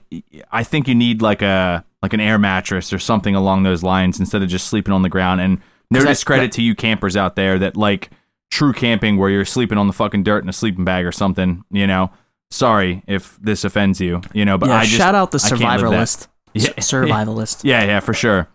I 0.51 0.63
think 0.63 0.87
you 0.87 0.95
need 0.95 1.21
like 1.21 1.41
a 1.41 1.83
like 2.01 2.13
an 2.13 2.19
air 2.19 2.39
mattress 2.39 2.91
or 2.91 2.99
something 2.99 3.35
along 3.35 3.63
those 3.63 3.83
lines 3.83 4.19
instead 4.19 4.41
of 4.41 4.49
just 4.49 4.67
sleeping 4.67 4.93
on 4.93 5.01
the 5.01 5.09
ground. 5.09 5.41
And 5.41 5.61
no 5.89 6.03
discredit 6.03 6.51
to 6.53 6.61
you 6.61 6.75
campers 6.75 7.15
out 7.15 7.35
there 7.35 7.59
that 7.59 7.77
like 7.77 8.09
true 8.49 8.73
camping 8.73 9.17
where 9.17 9.29
you're 9.29 9.45
sleeping 9.45 9.77
on 9.77 9.87
the 9.87 9.93
fucking 9.93 10.23
dirt 10.23 10.43
in 10.43 10.49
a 10.49 10.53
sleeping 10.53 10.85
bag 10.85 11.05
or 11.05 11.11
something. 11.11 11.63
You 11.69 11.87
know, 11.87 12.11
sorry 12.51 13.01
if 13.07 13.37
this 13.41 13.63
offends 13.63 13.99
you. 13.99 14.21
You 14.33 14.45
know, 14.45 14.57
but 14.59 14.69
yeah 14.69 14.75
I 14.75 14.83
just 14.85 14.97
shout 14.97 15.15
out 15.15 15.31
the 15.31 15.41
I 15.43 15.49
can't 15.57 15.81
live 15.81 15.89
that. 15.91 16.07
survivalist 16.07 16.27
Yeah. 16.53 16.69
S- 16.77 16.91
survivalist 16.91 17.61
Yeah, 17.63 17.83
yeah, 17.85 17.99
for 18.01 18.13
sure. 18.13 18.47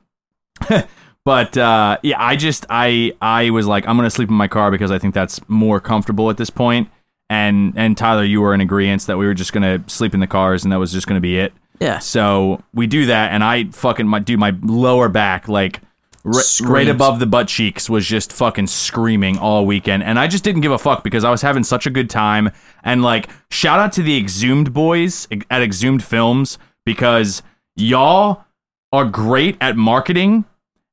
but 1.24 1.56
uh, 1.56 1.98
yeah, 2.02 2.22
I 2.22 2.36
just 2.36 2.66
I 2.70 3.12
I 3.20 3.50
was 3.50 3.66
like 3.66 3.86
I'm 3.88 3.96
gonna 3.96 4.10
sleep 4.10 4.28
in 4.28 4.34
my 4.34 4.48
car 4.48 4.70
because 4.70 4.90
I 4.90 4.98
think 4.98 5.14
that's 5.14 5.40
more 5.48 5.80
comfortable 5.80 6.30
at 6.30 6.36
this 6.36 6.50
point. 6.50 6.88
And 7.28 7.72
and 7.76 7.96
Tyler, 7.96 8.24
you 8.24 8.40
were 8.40 8.54
in 8.54 8.60
agreement 8.60 9.02
that 9.06 9.18
we 9.18 9.26
were 9.26 9.34
just 9.34 9.52
gonna 9.52 9.82
sleep 9.88 10.14
in 10.14 10.20
the 10.20 10.26
cars 10.26 10.62
and 10.64 10.72
that 10.72 10.78
was 10.78 10.92
just 10.92 11.06
gonna 11.06 11.20
be 11.20 11.38
it. 11.38 11.52
yeah 11.80 11.98
So 11.98 12.62
we 12.72 12.86
do 12.86 13.06
that, 13.06 13.32
and 13.32 13.42
I 13.42 13.64
fucking 13.64 14.06
my 14.06 14.20
dude, 14.20 14.38
my 14.38 14.54
lower 14.62 15.08
back 15.08 15.48
like. 15.48 15.80
ri- 16.24 16.42
right 16.64 16.88
above 16.88 17.18
the 17.20 17.26
butt 17.26 17.48
cheeks 17.48 17.88
was 17.90 18.06
just 18.06 18.32
fucking 18.32 18.66
screaming 18.66 19.38
all 19.38 19.64
weekend 19.64 20.02
and 20.02 20.18
i 20.18 20.26
just 20.26 20.42
didn't 20.42 20.60
give 20.60 20.72
a 20.72 20.78
fuck 20.78 21.04
because 21.04 21.22
i 21.22 21.30
was 21.30 21.40
having 21.40 21.62
such 21.62 21.86
a 21.86 21.90
good 21.90 22.10
time 22.10 22.50
and 22.82 23.02
like 23.02 23.28
shout 23.50 23.78
out 23.78 23.92
to 23.92 24.02
the 24.02 24.16
exhumed 24.16 24.72
boys 24.72 25.26
at 25.50 25.62
exhumed 25.62 26.02
films 26.02 26.58
because 26.84 27.42
y'all 27.74 28.44
are 28.92 29.04
great 29.04 29.56
at 29.60 29.76
marketing 29.76 30.44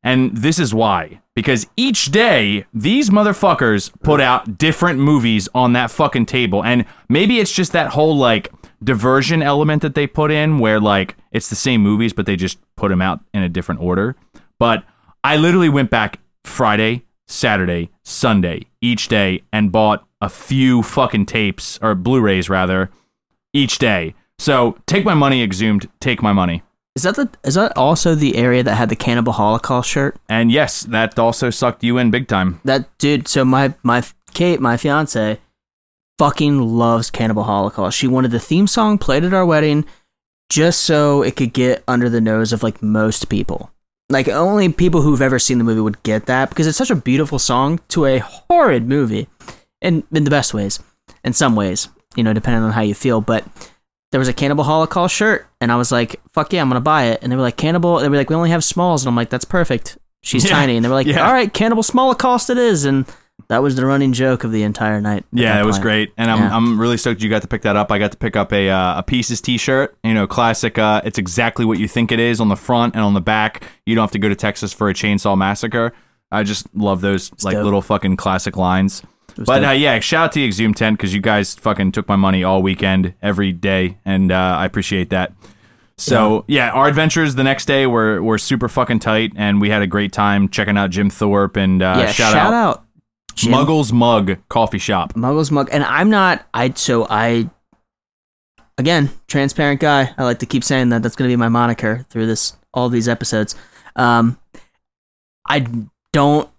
and 0.04 0.36
this 0.36 0.60
is 0.60 0.74
why 0.74 1.22
because 1.36 1.68
each 1.76 2.12
day 2.12 2.66
these 2.74 3.10
motherfuckers 3.10 3.92
put 4.02 4.22
out 4.22 4.58
different 4.58 5.00
movies 5.00 5.50
on 5.56 5.74
that 5.74 5.92
fucking 5.92 6.26
table. 6.26 6.64
And 6.64 6.86
maybe 7.10 7.40
it's 7.40 7.52
just 7.52 7.72
that 7.72 7.92
whole 7.92 8.16
like 8.16 8.52
diversion 8.84 9.42
element 9.42 9.82
that 9.82 9.96
they 9.96 10.08
put 10.08 10.32
in 10.32 10.60
where 10.60 10.80
like 10.80 11.16
it's 11.32 11.50
the 11.50 11.56
same 11.56 11.82
movies, 11.82 12.14
but 12.14 12.26
they 12.26 12.36
just 12.36 12.60
put 12.76 12.90
them 12.90 13.02
out 13.02 13.22
in 13.34 13.42
a 13.42 13.50
different 13.50 13.82
order. 13.82 14.16
But 14.60 14.84
I 15.24 15.38
literally 15.38 15.70
went 15.70 15.90
back 15.90 16.20
Friday, 16.44 17.04
Saturday, 17.28 17.90
Sunday, 18.04 18.68
each 18.82 19.08
day 19.08 19.42
and 19.52 19.72
bought 19.72 20.06
a 20.24 20.30
few 20.30 20.82
fucking 20.82 21.26
tapes 21.26 21.78
or 21.82 21.94
Blu-rays 21.94 22.50
rather 22.50 22.90
each 23.54 23.78
day. 23.78 24.16
So 24.40 24.78
take 24.88 25.06
my 25.06 25.14
money, 25.14 25.44
exhumed. 25.44 25.90
Take 26.00 26.22
my 26.22 26.34
money. 26.34 26.64
Is 26.96 27.04
that 27.04 27.16
the 27.16 27.30
is 27.44 27.56
that 27.56 27.76
also 27.76 28.14
the 28.14 28.36
area 28.36 28.64
that 28.64 28.76
had 28.76 28.90
the 28.90 28.96
Cannibal 28.96 29.34
Holocaust 29.34 29.90
shirt? 29.90 30.16
And 30.30 30.52
yes, 30.52 30.84
that 30.84 31.18
also 31.18 31.50
sucked 31.50 31.84
you 31.84 31.98
in 31.98 32.12
big 32.12 32.28
time. 32.28 32.62
That 32.64 32.96
dude. 33.00 33.28
So 33.28 33.44
my 33.44 33.74
my 33.84 34.04
Kate, 34.34 34.60
my 34.60 34.78
fiance, 34.78 35.40
fucking 36.20 36.60
loves 36.60 37.10
Cannibal 37.10 37.44
Holocaust. 37.44 37.98
She 37.98 38.08
wanted 38.08 38.32
the 38.32 38.40
theme 38.40 38.68
song 38.68 38.98
played 38.98 39.24
at 39.24 39.34
our 39.34 39.46
wedding, 39.46 39.86
just 40.50 40.82
so 40.82 41.24
it 41.24 41.36
could 41.36 41.54
get 41.54 41.84
under 41.88 42.10
the 42.10 42.22
nose 42.22 42.54
of 42.54 42.64
like 42.64 42.82
most 42.84 43.28
people. 43.28 43.72
Like 44.10 44.28
only 44.28 44.70
people 44.70 45.02
who've 45.02 45.22
ever 45.22 45.40
seen 45.40 45.58
the 45.58 45.64
movie 45.64 45.82
would 45.82 46.04
get 46.04 46.28
that 46.28 46.50
because 46.50 46.68
it's 46.68 46.78
such 46.78 46.92
a 46.92 46.96
beautiful 46.96 47.40
song 47.40 47.80
to 47.90 48.06
a 48.06 48.20
horrid 48.20 48.88
movie, 48.88 49.28
in 49.84 50.04
in 50.12 50.24
the 50.24 50.32
best 50.32 50.54
ways. 50.54 50.80
In 51.24 51.34
some 51.34 51.56
ways, 51.56 51.90
you 52.16 52.24
know, 52.24 52.34
depending 52.34 52.64
on 52.64 52.72
how 52.72 52.82
you 52.82 52.96
feel, 52.96 53.22
but 53.22 53.46
there 54.12 54.20
was 54.20 54.28
a 54.28 54.34
Cannibal 54.34 54.64
Holocaust 54.64 55.14
shirt, 55.16 55.46
and 55.62 55.72
I 55.72 55.76
was 55.76 55.92
like, 55.92 56.20
"Fuck 56.32 56.54
yeah, 56.54 56.62
I'm 56.62 56.70
gonna 56.70 56.82
buy 56.82 57.06
it." 57.06 57.20
And 57.22 57.32
they 57.32 57.36
were 57.36 57.42
like, 57.42 57.58
"Cannibal," 57.58 58.00
they 58.00 58.10
were 58.10 58.18
like, 58.18 58.30
"We 58.30 58.36
only 58.36 58.50
have 58.50 58.64
smalls," 58.64 59.04
and 59.04 59.10
I'm 59.10 59.16
like, 59.16 59.30
"That's 59.30 59.46
perfect." 59.46 59.98
She's 60.24 60.46
Yeah, 60.50 60.52
tiny, 60.52 60.76
and 60.78 60.84
they 60.84 60.90
were 60.90 60.96
like, 60.96 61.08
yeah. 61.08 61.26
"All 61.28 61.34
right, 61.34 61.54
Cannibal 61.54 61.84
Holocaust 61.84 62.50
it 62.50 62.58
is," 62.58 62.86
and 62.86 63.06
that 63.50 63.62
was 63.64 63.76
the 63.76 63.86
running 63.86 64.14
joke 64.14 64.44
of 64.44 64.52
the 64.52 64.64
entire 64.64 65.02
night. 65.02 65.26
Yeah, 65.34 65.60
it 65.60 65.66
was 65.66 65.80
great, 65.80 66.14
and 66.18 66.32
I'm 66.32 66.40
Yeah. 66.40 66.56
I'm 66.56 66.80
really 66.80 66.98
stoked 66.98 67.22
you 67.22 67.30
got 67.30 67.42
to 67.42 67.48
pick 67.48 67.64
that 67.64 67.76
up. 67.76 67.92
I 67.92 68.00
got 68.00 68.12
to 68.12 68.18
pick 68.18 68.36
up 68.36 68.54
a 68.54 68.70
uh, 68.70 69.00
a 69.00 69.04
pieces 69.04 69.42
T-shirt, 69.42 69.98
you 70.04 70.14
know, 70.14 70.28
classic. 70.28 70.78
Uh, 70.78 71.02
it's 71.04 71.18
exactly 71.18 71.66
what 71.66 71.80
you 71.80 71.88
think 71.88 72.12
it 72.12 72.20
is 72.20 72.40
on 72.40 72.48
the 72.50 72.56
front 72.56 72.96
and 72.96 73.04
on 73.04 73.14
the 73.14 73.22
back. 73.22 73.64
You 73.86 73.96
don't 73.96 74.04
have 74.04 74.12
to 74.12 74.20
go 74.20 74.30
to 74.30 74.36
Texas 74.36 74.72
for 74.72 74.90
a 74.90 74.94
chainsaw 74.94 75.38
massacre. 75.38 75.92
I 76.32 76.44
just 76.44 76.68
love 76.76 77.02
those 77.02 77.32
like 77.44 77.54
dope. 77.54 77.64
little 77.66 77.82
fucking 77.82 78.16
classic 78.18 78.56
lines. 78.58 79.04
But 79.36 79.64
uh, 79.64 79.72
yeah, 79.72 80.00
shout 80.00 80.26
out 80.26 80.32
to 80.34 80.40
the 80.40 80.46
Exhumed 80.46 80.78
tent 80.78 80.98
because 80.98 81.14
you 81.14 81.22
guys 81.22 81.56
fucking 81.56 81.92
took 81.92 82.08
my 82.08 82.16
money 82.16 82.44
all 82.44 82.62
weekend, 82.62 83.14
every 83.22 83.52
day, 83.52 83.98
and 84.06 84.32
uh, 84.32 84.36
I 84.36 84.66
appreciate 84.66 85.10
that. 85.10 85.34
So 85.98 86.44
yeah. 86.48 86.72
our 86.72 86.88
adventures 86.88 87.36
the 87.36 87.44
next 87.44 87.66
day 87.66 87.86
were 87.86 88.22
were 88.22 88.38
super 88.38 88.68
fucking 88.68 89.00
tight, 89.00 89.34
and 89.36 89.62
we 89.62 89.70
had 89.70 89.82
a 89.82 89.88
great 89.88 90.12
time 90.12 90.50
checking 90.50 90.78
out 90.78 90.90
Jim 90.90 91.10
Thorpe 91.10 91.58
and 91.58 91.82
uh, 91.82 91.96
yeah, 92.00 92.12
shout, 92.12 92.36
out, 92.36 92.86
Jim 93.36 93.54
Muggles 93.54 93.92
Mug 93.92 94.38
Coffee 94.50 94.80
Shop. 94.80 95.14
Muggles 95.14 95.52
Mug, 95.52 95.70
and 95.72 95.84
I'm 95.84 96.10
not. 96.10 96.46
I 96.54 96.72
so 96.76 97.06
I 97.10 97.50
again 98.78 99.10
transparent 99.28 99.80
guy. 99.80 100.14
I 100.18 100.24
like 100.24 100.40
to 100.40 100.46
keep 100.46 100.64
saying 100.64 100.90
that. 100.90 101.04
That's 101.04 101.16
going 101.16 101.30
to 101.30 101.32
be 101.32 101.38
my 101.38 101.50
moniker 101.50 102.06
through 102.10 102.26
this 102.26 102.58
all 102.74 102.90
these 102.90 103.08
episodes. 103.08 103.56
Um, 103.96 104.40
I 105.48 105.66
don't. 106.12 106.50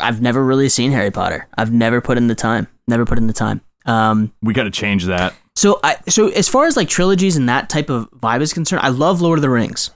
I've 0.00 0.20
never 0.20 0.44
really 0.44 0.68
seen 0.68 0.90
Harry 0.92 1.10
Potter. 1.10 1.46
I've 1.56 1.72
never 1.72 2.00
put 2.00 2.16
in 2.18 2.26
the 2.28 2.34
time. 2.34 2.66
Never 2.86 3.04
put 3.04 3.18
in 3.18 3.26
the 3.26 3.32
time. 3.32 3.60
Um, 3.86 4.32
We 4.42 4.54
got 4.54 4.64
to 4.64 4.70
change 4.70 5.04
that. 5.06 5.34
so 5.56 5.78
I 5.82 5.96
so 6.08 6.28
as 6.28 6.48
far 6.48 6.66
as 6.66 6.76
like 6.76 6.88
trilogies 6.88 7.36
and 7.36 7.48
that 7.48 7.68
type 7.68 7.90
of 7.90 8.10
vibe 8.12 8.40
is 8.40 8.52
concerned, 8.52 8.82
I 8.82 8.88
love 8.88 9.20
Lord 9.20 9.38
of 9.38 9.42
the 9.42 9.50
Rings. 9.50 9.90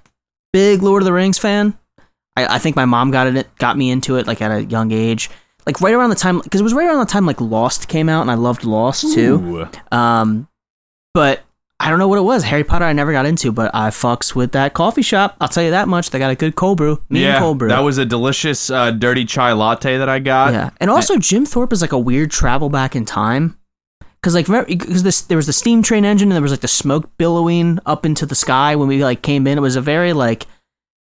Big 0.52 0.82
Lord 0.82 1.02
of 1.02 1.04
the 1.06 1.12
Rings 1.12 1.38
fan. 1.38 1.76
I, 2.36 2.56
I 2.56 2.58
think 2.58 2.76
my 2.76 2.84
mom 2.84 3.10
got 3.10 3.26
it 3.26 3.54
got 3.58 3.76
me 3.76 3.90
into 3.90 4.16
it 4.16 4.26
like 4.26 4.40
at 4.42 4.50
a 4.50 4.64
young 4.64 4.92
age. 4.92 5.30
Like 5.66 5.80
right 5.80 5.92
around 5.92 6.10
the 6.10 6.16
time 6.16 6.40
because 6.40 6.60
it 6.60 6.64
was 6.64 6.72
right 6.74 6.86
around 6.86 7.00
the 7.00 7.12
time 7.12 7.26
like 7.26 7.40
Lost 7.40 7.88
came 7.88 8.08
out 8.08 8.22
and 8.22 8.30
I 8.30 8.34
loved 8.34 8.64
Lost 8.64 9.12
too. 9.14 9.68
Ooh. 9.92 9.96
Um 9.96 10.48
but 11.14 11.42
I 11.80 11.90
don't 11.90 11.99
know 12.00 12.08
what 12.08 12.18
it 12.18 12.23
was. 12.23 12.42
Harry 12.44 12.64
Potter 12.64 12.85
I 12.85 12.92
never 12.92 13.12
got 13.12 13.25
into, 13.25 13.52
but 13.52 13.73
I 13.73 13.90
fucks 13.90 14.35
with 14.35 14.52
that 14.52 14.75
coffee 14.75 15.02
shop. 15.02 15.37
I'll 15.40 15.49
tell 15.49 15.62
you 15.62 15.70
that 15.70 15.87
much. 15.87 16.11
They 16.11 16.18
got 16.18 16.30
a 16.30 16.35
good 16.35 16.56
cold 16.56 16.78
brew. 16.78 17.00
Me 17.08 17.25
and 17.25 17.35
yeah, 17.35 17.38
cold 17.38 17.58
brew. 17.58 17.68
that 17.68 17.80
was 17.80 17.99
a 17.99 18.04
delicious 18.04 18.68
uh, 18.68 18.90
dirty 18.90 19.25
chai 19.25 19.52
latte 19.52 19.97
that 19.99 20.08
I 20.08 20.18
got. 20.18 20.52
Yeah, 20.52 20.70
and 20.80 20.90
also 20.90 21.18
Jim 21.18 21.47
Thorpe 21.47 21.73
is 21.73 21.80
like 21.80 21.92
a 21.92 21.99
weird 21.99 22.30
travel 22.30 22.68
back 22.68 22.97
in 22.97 23.04
time. 23.04 23.56
Cause 24.20 24.35
like 24.35 24.47
because 24.66 25.04
this 25.04 25.20
there 25.20 25.37
was 25.37 25.47
the 25.47 25.52
steam 25.52 25.80
train 25.80 26.04
engine 26.04 26.28
and 26.28 26.35
there 26.35 26.42
was 26.42 26.50
like 26.50 26.61
the 26.61 26.66
smoke 26.68 27.16
billowing 27.18 27.78
up 27.87 28.04
into 28.04 28.26
the 28.26 28.35
sky 28.35 28.75
when 28.75 28.88
we 28.88 29.04
like 29.04 29.23
came 29.23 29.47
in. 29.47 29.56
It 29.56 29.61
was 29.61 29.76
a 29.76 29.80
very 29.80 30.12
like 30.12 30.47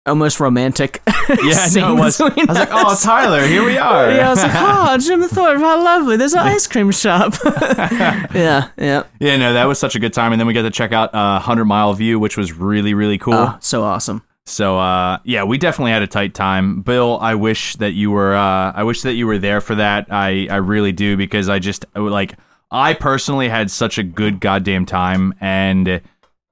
almost 0.06 0.40
romantic. 0.40 1.02
Yeah, 1.44 1.66
no, 1.76 1.96
it 1.96 2.00
was. 2.00 2.20
I 2.20 2.24
was 2.28 2.48
like, 2.48 2.68
oh. 2.72 2.98
Tyler, 3.00 3.46
here 3.46 3.64
we 3.64 3.78
are. 3.78 4.10
Yeah, 4.10 4.26
I 4.26 4.30
was 4.30 4.42
like, 4.42 4.52
oh, 4.54 4.98
Jim 5.00 5.22
Thorpe, 5.22 5.58
how 5.58 5.82
lovely. 5.82 6.16
There's 6.16 6.34
an 6.34 6.40
ice 6.40 6.66
cream 6.66 6.90
shop. 6.90 7.34
yeah, 7.44 8.68
yeah. 8.76 9.04
yeah, 9.18 9.36
no, 9.36 9.54
that 9.54 9.64
was 9.64 9.78
such 9.78 9.94
a 9.94 9.98
good 9.98 10.12
time. 10.12 10.32
And 10.32 10.40
then 10.40 10.46
we 10.46 10.52
got 10.52 10.62
to 10.62 10.70
check 10.70 10.92
out 10.92 11.14
uh, 11.14 11.38
100 11.40 11.64
Mile 11.64 11.94
View, 11.94 12.18
which 12.18 12.36
was 12.36 12.52
really, 12.52 12.92
really 12.92 13.16
cool. 13.16 13.34
Oh, 13.34 13.56
so 13.60 13.82
awesome. 13.82 14.22
So 14.44 14.78
uh, 14.78 15.18
yeah, 15.24 15.44
we 15.44 15.56
definitely 15.56 15.92
had 15.92 16.02
a 16.02 16.06
tight 16.06 16.34
time. 16.34 16.82
Bill, 16.82 17.18
I 17.20 17.34
wish 17.34 17.76
that 17.76 17.92
you 17.92 18.10
were. 18.10 18.34
Uh, 18.34 18.72
I 18.72 18.82
wish 18.82 19.02
that 19.02 19.14
you 19.14 19.26
were 19.26 19.38
there 19.38 19.60
for 19.60 19.76
that. 19.76 20.08
I 20.10 20.48
I 20.50 20.56
really 20.56 20.92
do 20.92 21.16
because 21.16 21.48
I 21.48 21.60
just 21.60 21.86
like 21.94 22.34
I 22.70 22.94
personally 22.94 23.48
had 23.48 23.70
such 23.70 23.98
a 23.98 24.02
good 24.02 24.40
goddamn 24.40 24.84
time, 24.84 25.34
and 25.40 26.02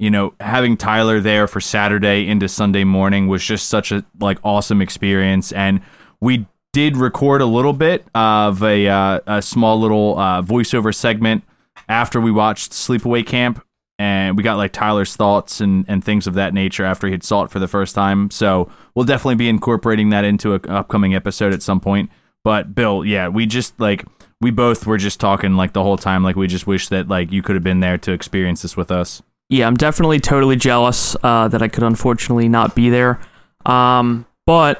you 0.01 0.11
know 0.11 0.35
having 0.41 0.77
Tyler 0.77 1.21
there 1.21 1.47
for 1.47 1.61
Saturday 1.61 2.27
into 2.27 2.49
Sunday 2.49 2.85
morning 2.85 3.29
was 3.29 3.45
just 3.45 3.69
such 3.69 3.93
a 3.93 4.05
like 4.19 4.39
awesome 4.43 4.81
experience, 4.83 5.53
and 5.53 5.81
we 6.21 6.47
did 6.73 6.97
record 6.97 7.43
a 7.43 7.47
little 7.47 7.75
bit 7.75 8.07
of 8.15 8.63
a 8.63 8.89
uh, 8.89 9.21
a 9.27 9.43
small 9.43 9.79
little 9.79 10.19
uh, 10.19 10.43
voiceover 10.43 10.95
segment 10.95 11.45
after 11.89 12.21
we 12.21 12.31
watched 12.31 12.73
Sleepaway 12.73 13.27
Camp 13.27 13.63
and 13.99 14.35
we 14.35 14.43
got 14.43 14.57
like 14.57 14.73
Tyler's 14.73 15.15
thoughts 15.15 15.61
and, 15.61 15.85
and 15.87 16.03
things 16.03 16.27
of 16.27 16.33
that 16.33 16.55
nature 16.55 16.87
after 16.87 17.07
he 17.07 17.13
had 17.13 17.23
saw 17.23 17.43
it 17.43 17.51
for 17.51 17.59
the 17.59 17.69
first 17.69 17.95
time. 17.95 18.31
So 18.31 18.71
we'll 18.95 19.05
definitely 19.05 19.35
be 19.35 19.51
incorporating 19.51 20.09
that 20.09 20.25
into 20.25 20.55
an 20.55 20.63
upcoming 20.71 21.15
episode 21.15 21.53
at 21.53 21.63
some 21.63 21.81
point. 21.81 22.09
But 22.43 22.75
Bill, 22.75 23.05
yeah, 23.05 23.29
we 23.29 23.45
just 23.45 23.79
like 23.79 24.07
we 24.41 24.51
both 24.51 24.87
were 24.87 24.97
just 24.97 25.21
talking 25.21 25.57
like 25.57 25.75
the 25.75 25.83
whole 25.83 25.99
time. 25.99 26.23
Like 26.23 26.37
we 26.37 26.47
just 26.47 26.67
wish 26.67 26.89
that 26.89 27.09
like 27.09 27.31
you 27.31 27.43
could 27.43 27.57
have 27.57 27.63
been 27.63 27.81
there 27.81 27.99
to 27.99 28.13
experience 28.13 28.63
this 28.63 28.75
with 28.75 28.91
us. 28.91 29.21
Yeah, 29.51 29.67
I'm 29.67 29.77
definitely 29.77 30.21
totally 30.21 30.57
jealous 30.57 31.17
uh, 31.23 31.49
that 31.49 31.61
I 31.61 31.69
could 31.69 31.83
unfortunately 31.83 32.49
not 32.49 32.75
be 32.75 32.89
there. 32.89 33.21
Um, 33.67 34.25
but 34.47 34.79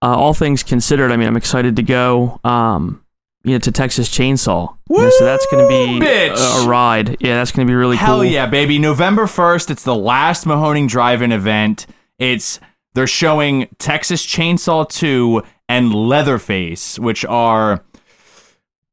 uh, 0.00 0.16
all 0.16 0.32
things 0.32 0.62
considered, 0.62 1.10
I 1.12 1.16
mean, 1.16 1.28
I'm 1.28 1.36
excited 1.36 1.76
to 1.76 1.82
go. 1.82 2.40
Um, 2.44 3.02
you 3.46 3.52
know, 3.52 3.58
to 3.60 3.70
Texas 3.70 4.08
Chainsaw. 4.08 4.76
You 4.90 4.96
know, 4.96 5.10
so 5.10 5.24
that's 5.24 5.46
going 5.52 5.62
to 5.62 5.68
be 5.68 6.04
a, 6.04 6.34
a 6.34 6.66
ride. 6.66 7.16
Yeah, 7.20 7.36
that's 7.36 7.52
going 7.52 7.64
to 7.64 7.70
be 7.70 7.76
really 7.76 7.96
Hell 7.96 8.16
cool. 8.16 8.22
Hell 8.22 8.24
yeah, 8.24 8.46
baby! 8.46 8.80
November 8.80 9.28
first, 9.28 9.70
it's 9.70 9.84
the 9.84 9.94
last 9.94 10.44
Mahoning 10.46 10.88
Drive-In 10.88 11.30
event. 11.30 11.86
It's 12.18 12.58
they're 12.94 13.06
showing 13.06 13.68
Texas 13.78 14.26
Chainsaw 14.26 14.88
Two 14.88 15.44
and 15.68 15.94
Leatherface, 15.94 16.98
which 16.98 17.24
are 17.24 17.84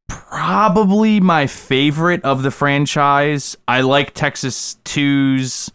probably 0.07 1.19
my 1.19 1.47
favorite 1.47 2.23
of 2.23 2.43
the 2.43 2.51
franchise. 2.51 3.55
I 3.67 3.81
like 3.81 4.13
Texas 4.13 4.77
2's 4.85 5.71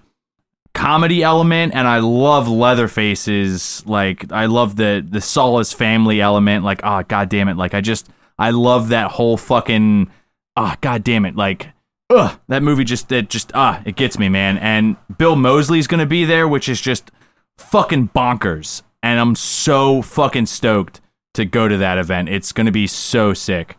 comedy 0.74 1.22
element 1.22 1.74
and 1.74 1.88
I 1.88 1.98
love 1.98 2.48
Leatherface's 2.48 3.84
like 3.84 4.30
I 4.30 4.46
love 4.46 4.76
the 4.76 5.04
the 5.08 5.20
Solace 5.20 5.72
family 5.72 6.20
element 6.20 6.64
like 6.64 6.84
ah 6.84 7.02
god 7.02 7.28
damn 7.28 7.48
it 7.48 7.56
like 7.56 7.74
I 7.74 7.80
just 7.80 8.08
I 8.38 8.50
love 8.50 8.90
that 8.90 9.10
whole 9.12 9.36
fucking 9.36 10.08
ah 10.56 10.76
god 10.80 11.02
damn 11.02 11.24
it 11.24 11.34
like 11.34 11.68
ugh 12.10 12.38
that 12.46 12.62
movie 12.62 12.84
just 12.84 13.10
it 13.10 13.28
just 13.28 13.50
ah 13.54 13.82
it 13.84 13.96
gets 13.96 14.20
me 14.20 14.28
man 14.28 14.56
and 14.58 14.96
Bill 15.16 15.34
Moseley's 15.34 15.88
going 15.88 15.98
to 15.98 16.06
be 16.06 16.24
there 16.24 16.46
which 16.46 16.68
is 16.68 16.80
just 16.80 17.10
fucking 17.56 18.10
bonkers 18.10 18.82
and 19.02 19.18
I'm 19.18 19.34
so 19.34 20.02
fucking 20.02 20.46
stoked 20.46 21.00
to 21.34 21.44
go 21.44 21.68
to 21.68 21.76
that 21.76 21.98
event. 21.98 22.28
It's 22.28 22.52
going 22.52 22.66
to 22.66 22.72
be 22.72 22.86
so 22.86 23.32
sick. 23.32 23.77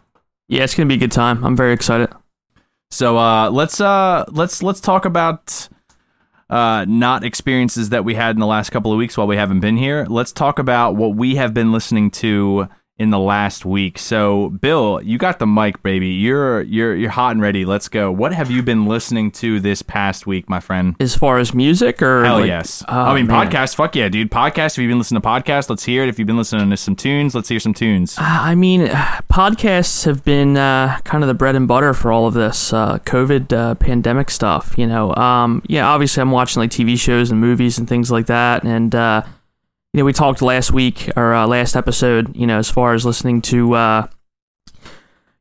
Yeah, 0.50 0.63
it's 0.63 0.74
to 0.74 0.86
be 0.86 0.96
a 0.96 0.98
good 0.98 1.12
time. 1.12 1.46
I'm 1.46 1.56
very 1.56 1.74
excited. 1.74 2.10
So 2.89 3.20
uh, 3.20 3.51
let's 3.51 3.79
uh, 3.79 4.25
let's 4.29 4.63
let's 4.63 4.82
talk 4.82 5.06
about 5.06 5.70
uh, 6.50 6.86
not 6.88 7.24
experiences 7.24 7.89
that 7.89 8.03
we 8.03 8.15
had 8.15 8.36
in 8.36 8.39
the 8.39 8.48
last 8.48 8.72
couple 8.72 8.91
of 8.91 8.98
weeks 8.98 9.15
while 9.15 9.27
we 9.27 9.38
haven't 9.38 9.60
been 9.60 9.77
here. 9.77 10.08
Let's 10.10 10.32
talk 10.32 10.58
about 10.58 10.96
what 10.96 11.15
we 11.15 11.36
have 11.36 11.53
been 11.53 11.72
listening 11.72 12.10
to 12.12 12.68
in 13.00 13.10
the 13.10 13.18
last 13.20 13.65
week. 13.65 13.98
So, 13.98 14.50
Bill, 14.50 15.01
you 15.01 15.18
got 15.18 15.39
the 15.39 15.48
mic, 15.48 15.82
baby. 15.82 16.10
You're 16.10 16.62
you're 16.62 16.96
you're 16.96 17.10
hot 17.10 17.32
and 17.32 17.41
ready. 17.41 17.63
Let's 17.65 17.88
go. 17.88 18.12
What 18.12 18.34
have 18.34 18.51
you 18.51 18.62
been 18.62 18.86
listening 18.86 19.32
to 19.32 19.60
this 19.62 19.82
past 19.82 20.27
week, 20.27 20.50
my 20.50 20.60
friend? 20.60 20.96
As 21.00 21.15
far 21.15 21.39
as 21.39 21.53
music 21.53 22.01
or 22.01 22.25
Hell 22.25 22.39
like- 22.39 22.48
yes. 22.48 22.84
Oh, 22.88 22.94
I 23.01 23.15
mean, 23.15 23.27
man. 23.27 23.50
podcast. 23.50 23.75
Fuck 23.75 23.96
yeah, 23.96 24.10
dude. 24.10 24.29
Podcast. 24.29 24.74
If 24.74 24.79
you've 24.79 24.89
been 24.89 24.98
listening 24.98 25.22
to 25.22 25.27
podcasts, 25.27 25.70
let's 25.70 25.86
hear 25.86 26.03
it. 26.03 26.10
If 26.10 26.20
you've 26.20 26.27
been 26.27 26.38
listening 26.38 26.70
to 26.70 26.77
some 26.77 26.96
tunes, 26.96 27.34
let's 27.34 27.48
hear 27.50 27.60
some 27.60 27.74
tunes. 27.74 28.18
Uh, 28.18 28.24
I 28.25 28.56
mean, 28.56 28.88
podcasts 29.34 30.03
have 30.06 30.24
been 30.24 30.58
uh, 30.58 31.00
kind 31.06 31.24
of 31.24 31.27
the 31.27 31.34
bread 31.34 31.56
and 31.56 31.68
butter 31.68 31.94
for 31.94 32.12
all 32.12 32.27
of 32.27 32.34
this 32.34 32.74
uh, 32.74 33.00
COVID 33.00 33.53
uh, 33.53 33.75
pandemic 33.75 34.29
stuff. 34.29 34.74
You 34.77 34.88
know, 34.88 35.15
um, 35.15 35.62
yeah, 35.68 35.88
obviously 35.88 36.22
I'm 36.22 36.32
watching 36.32 36.60
like 36.62 36.72
TV 36.72 37.00
shows 37.00 37.32
and 37.32 37.39
movies 37.39 37.77
and 37.77 37.88
things 37.88 38.12
like 38.12 38.25
that, 38.25 38.63
and 38.63 38.94
uh, 38.94 39.24
you 39.93 40.00
know, 40.00 40.05
we 40.05 40.13
talked 40.13 40.41
last 40.41 40.72
week 40.72 41.10
or 41.15 41.34
uh, 41.34 41.48
last 41.48 41.75
episode, 41.75 42.36
you 42.36 42.46
know, 42.46 42.60
as 42.60 42.69
far 42.69 42.93
as 42.93 43.05
listening 43.05 43.41
to, 43.41 43.74
uh, 43.74 44.08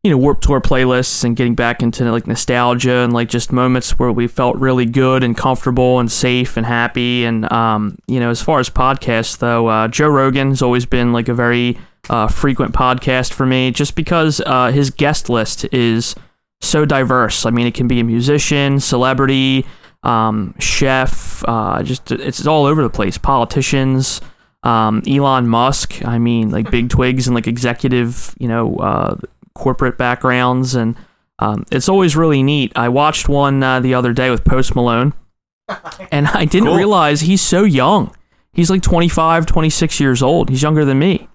you 0.03 0.11
know, 0.11 0.17
Warped 0.17 0.45
Tour 0.45 0.61
playlists 0.61 1.23
and 1.23 1.37
getting 1.37 1.55
back 1.55 1.83
into 1.83 2.11
like 2.11 2.27
nostalgia 2.27 2.99
and 2.99 3.13
like 3.13 3.29
just 3.29 3.53
moments 3.53 3.99
where 3.99 4.11
we 4.11 4.27
felt 4.27 4.57
really 4.57 4.87
good 4.87 5.23
and 5.23 5.37
comfortable 5.37 5.99
and 5.99 6.11
safe 6.11 6.57
and 6.57 6.65
happy. 6.65 7.27
And, 7.27 7.51
um, 7.53 7.99
you 8.07 8.21
know, 8.21 8.31
as 8.31 8.41
far 8.41 8.59
as 8.59 8.71
podcasts, 8.71 9.37
though, 9.37 9.67
uh, 9.67 9.89
Joe 9.89 10.09
Rogan 10.09 10.49
has 10.49 10.63
always 10.63 10.87
been 10.87 11.13
like 11.13 11.29
a 11.29 11.35
very 11.35 11.77
uh, 12.09 12.29
frequent 12.29 12.75
podcast 12.75 13.35
for 13.35 13.45
me 13.45 13.71
just 13.71 13.97
because 13.97 14.41
uh, 14.47 14.71
his 14.71 14.91
guest 14.91 15.29
list 15.29 15.67
is 15.75 16.15
so 16.63 16.87
diverse. 16.87 17.45
I 17.45 17.51
mean, 17.51 17.67
it 17.67 17.75
can 17.75 17.87
be 17.87 18.01
a 18.01 18.05
musician, 18.05 18.81
celebrity, 18.81 19.67
um, 20.05 20.55
chef, 20.59 21.45
uh, 21.47 21.83
just 21.83 22.11
it's 22.13 22.47
all 22.47 22.65
over 22.65 22.83
the 22.83 22.91
place. 22.91 23.19
Politicians, 23.19 24.21
um, 24.63 25.03
Elon 25.07 25.49
Musk. 25.49 26.05
I 26.05 26.19
mean, 26.19 26.51
like 26.51 26.71
big 26.71 26.89
twigs 26.97 27.27
and 27.27 27.35
like 27.35 27.47
executive, 27.47 28.35
you 28.39 28.49
know, 28.49 28.77
uh, 28.77 29.17
corporate 29.55 29.99
backgrounds, 29.99 30.75
and 30.75 30.97
um, 31.39 31.65
it's 31.71 31.89
always 31.89 32.17
really 32.17 32.43
neat. 32.43 32.73
I 32.77 32.89
watched 32.89 33.29
one 33.29 33.63
uh, 33.63 33.81
the 33.81 33.95
other 33.95 34.13
day 34.13 34.31
with 34.31 34.45
Post 34.45 34.75
Malone, 34.75 35.13
and 36.13 36.27
I 36.29 36.45
didn't 36.45 36.69
Cool. 36.69 36.77
realize 36.77 37.21
he's 37.23 37.43
so 37.43 37.65
young. 37.65 38.15
He's 38.53 38.71
like 38.71 38.83
25, 38.83 39.47
26 39.47 40.01
years 40.01 40.23
old. 40.23 40.49
He's 40.49 40.63
younger 40.63 40.85
than 40.85 40.99
me, 40.99 41.29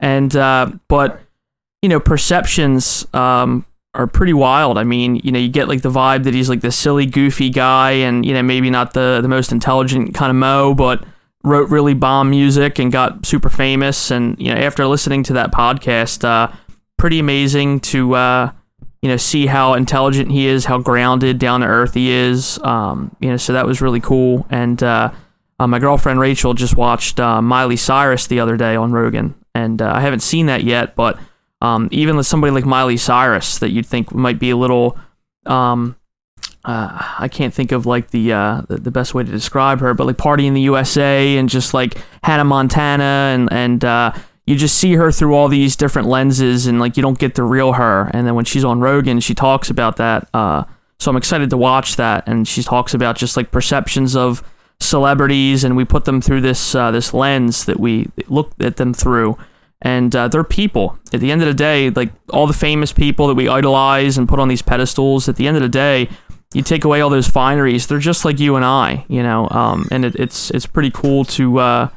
and 0.00 0.34
uh, 0.36 0.70
but 0.88 1.20
you 1.80 1.88
know, 1.88 1.98
perceptions 1.98 3.04
um, 3.12 3.66
are 3.94 4.06
pretty 4.06 4.32
wild. 4.32 4.78
I 4.78 4.84
mean, 4.84 5.16
you 5.16 5.32
know, 5.32 5.40
you 5.40 5.48
get 5.48 5.66
like 5.66 5.82
the 5.82 5.90
vibe 5.90 6.22
that 6.24 6.34
he's 6.34 6.48
like 6.48 6.60
the 6.60 6.70
silly, 6.70 7.06
goofy 7.06 7.50
guy, 7.50 7.90
and 7.92 8.24
you 8.24 8.32
know, 8.32 8.42
maybe 8.42 8.70
not 8.70 8.92
the 8.94 9.18
the 9.20 9.28
most 9.28 9.50
intelligent 9.50 10.14
kind 10.14 10.30
of 10.30 10.36
mo, 10.36 10.74
but 10.74 11.04
wrote 11.44 11.70
really 11.70 11.94
bomb 11.94 12.30
music 12.30 12.78
and 12.78 12.92
got 12.92 13.26
super 13.26 13.50
famous. 13.50 14.10
And 14.10 14.38
you 14.40 14.54
know, 14.54 14.60
after 14.60 14.86
listening 14.86 15.22
to 15.24 15.32
that 15.34 15.52
podcast, 15.52 16.24
uh, 16.24 16.54
pretty 16.98 17.18
amazing 17.18 17.80
to 17.80 18.14
uh, 18.14 18.52
you 19.00 19.08
know 19.08 19.16
see 19.16 19.46
how 19.46 19.74
intelligent 19.74 20.30
he 20.30 20.46
is, 20.46 20.64
how 20.64 20.78
grounded, 20.78 21.38
down 21.38 21.60
to 21.60 21.66
earth 21.66 21.94
he 21.94 22.10
is. 22.10 22.58
Um, 22.62 23.14
you 23.20 23.30
know, 23.30 23.36
so 23.36 23.52
that 23.52 23.66
was 23.66 23.80
really 23.80 24.00
cool. 24.00 24.46
And 24.50 24.82
uh, 24.82 25.12
uh, 25.58 25.66
my 25.66 25.78
girlfriend 25.78 26.20
Rachel 26.20 26.54
just 26.54 26.76
watched 26.76 27.20
uh, 27.20 27.42
Miley 27.42 27.76
Cyrus 27.76 28.26
the 28.26 28.40
other 28.40 28.56
day 28.56 28.76
on 28.76 28.92
Rogan, 28.92 29.34
and 29.54 29.82
uh, 29.82 29.92
I 29.94 30.00
haven't 30.00 30.20
seen 30.20 30.46
that 30.46 30.64
yet, 30.64 30.94
but 30.96 31.18
um, 31.60 31.88
even 31.92 32.16
with 32.16 32.26
somebody 32.26 32.50
like 32.52 32.64
Miley 32.64 32.96
Cyrus 32.96 33.58
that 33.60 33.70
you'd 33.70 33.86
think 33.86 34.12
might 34.12 34.40
be 34.40 34.50
a 34.50 34.56
little, 34.56 34.98
um, 35.46 35.94
uh, 36.64 37.14
I 37.18 37.28
can't 37.28 37.52
think 37.52 37.72
of 37.72 37.86
like 37.86 38.10
the, 38.10 38.32
uh, 38.32 38.62
the 38.68 38.90
best 38.90 39.14
way 39.14 39.24
to 39.24 39.30
describe 39.30 39.80
her, 39.80 39.94
but 39.94 40.06
like 40.06 40.16
Party 40.16 40.46
in 40.46 40.54
the 40.54 40.60
USA 40.62 41.36
and 41.36 41.48
just 41.48 41.74
like 41.74 41.96
Hannah 42.22 42.44
Montana 42.44 43.32
and 43.34 43.52
and 43.52 43.84
uh, 43.84 44.12
you 44.46 44.56
just 44.56 44.76
see 44.76 44.94
her 44.94 45.10
through 45.10 45.34
all 45.34 45.48
these 45.48 45.74
different 45.76 46.08
lenses 46.08 46.66
and 46.66 46.78
like 46.78 46.96
you 46.96 47.02
don't 47.02 47.18
get 47.18 47.34
the 47.34 47.42
real 47.42 47.72
her. 47.72 48.10
And 48.12 48.26
then 48.26 48.34
when 48.34 48.44
she's 48.44 48.64
on 48.64 48.80
Rogan, 48.80 49.18
she 49.20 49.34
talks 49.34 49.70
about 49.70 49.96
that. 49.96 50.28
Uh, 50.32 50.64
so 50.98 51.10
I'm 51.10 51.16
excited 51.16 51.50
to 51.50 51.56
watch 51.56 51.96
that, 51.96 52.28
and 52.28 52.46
she 52.46 52.62
talks 52.62 52.94
about 52.94 53.16
just 53.16 53.36
like 53.36 53.50
perceptions 53.50 54.14
of 54.14 54.40
celebrities, 54.78 55.64
and 55.64 55.76
we 55.76 55.84
put 55.84 56.04
them 56.04 56.20
through 56.20 56.42
this 56.42 56.76
uh, 56.76 56.92
this 56.92 57.12
lens 57.12 57.64
that 57.64 57.80
we 57.80 58.08
look 58.28 58.52
at 58.60 58.76
them 58.76 58.94
through 58.94 59.36
and 59.82 60.14
uh, 60.14 60.28
they're 60.28 60.44
people. 60.44 60.96
At 61.12 61.20
the 61.20 61.30
end 61.30 61.42
of 61.42 61.48
the 61.48 61.54
day, 61.54 61.90
like 61.90 62.12
all 62.30 62.46
the 62.46 62.52
famous 62.52 62.92
people 62.92 63.26
that 63.26 63.34
we 63.34 63.48
idolize 63.48 64.16
and 64.16 64.28
put 64.28 64.38
on 64.38 64.48
these 64.48 64.62
pedestals, 64.62 65.28
at 65.28 65.36
the 65.36 65.46
end 65.46 65.56
of 65.56 65.62
the 65.62 65.68
day, 65.68 66.08
you 66.54 66.62
take 66.62 66.84
away 66.84 67.00
all 67.00 67.10
those 67.10 67.28
fineries, 67.28 67.86
they're 67.86 67.98
just 67.98 68.24
like 68.24 68.38
you 68.38 68.56
and 68.56 68.64
I, 68.64 69.04
you 69.08 69.22
know. 69.22 69.48
Um, 69.50 69.88
and 69.90 70.04
it, 70.04 70.14
it's 70.16 70.50
it's 70.50 70.66
pretty 70.66 70.90
cool 70.90 71.24
to 71.26 71.58
uh, 71.58 71.88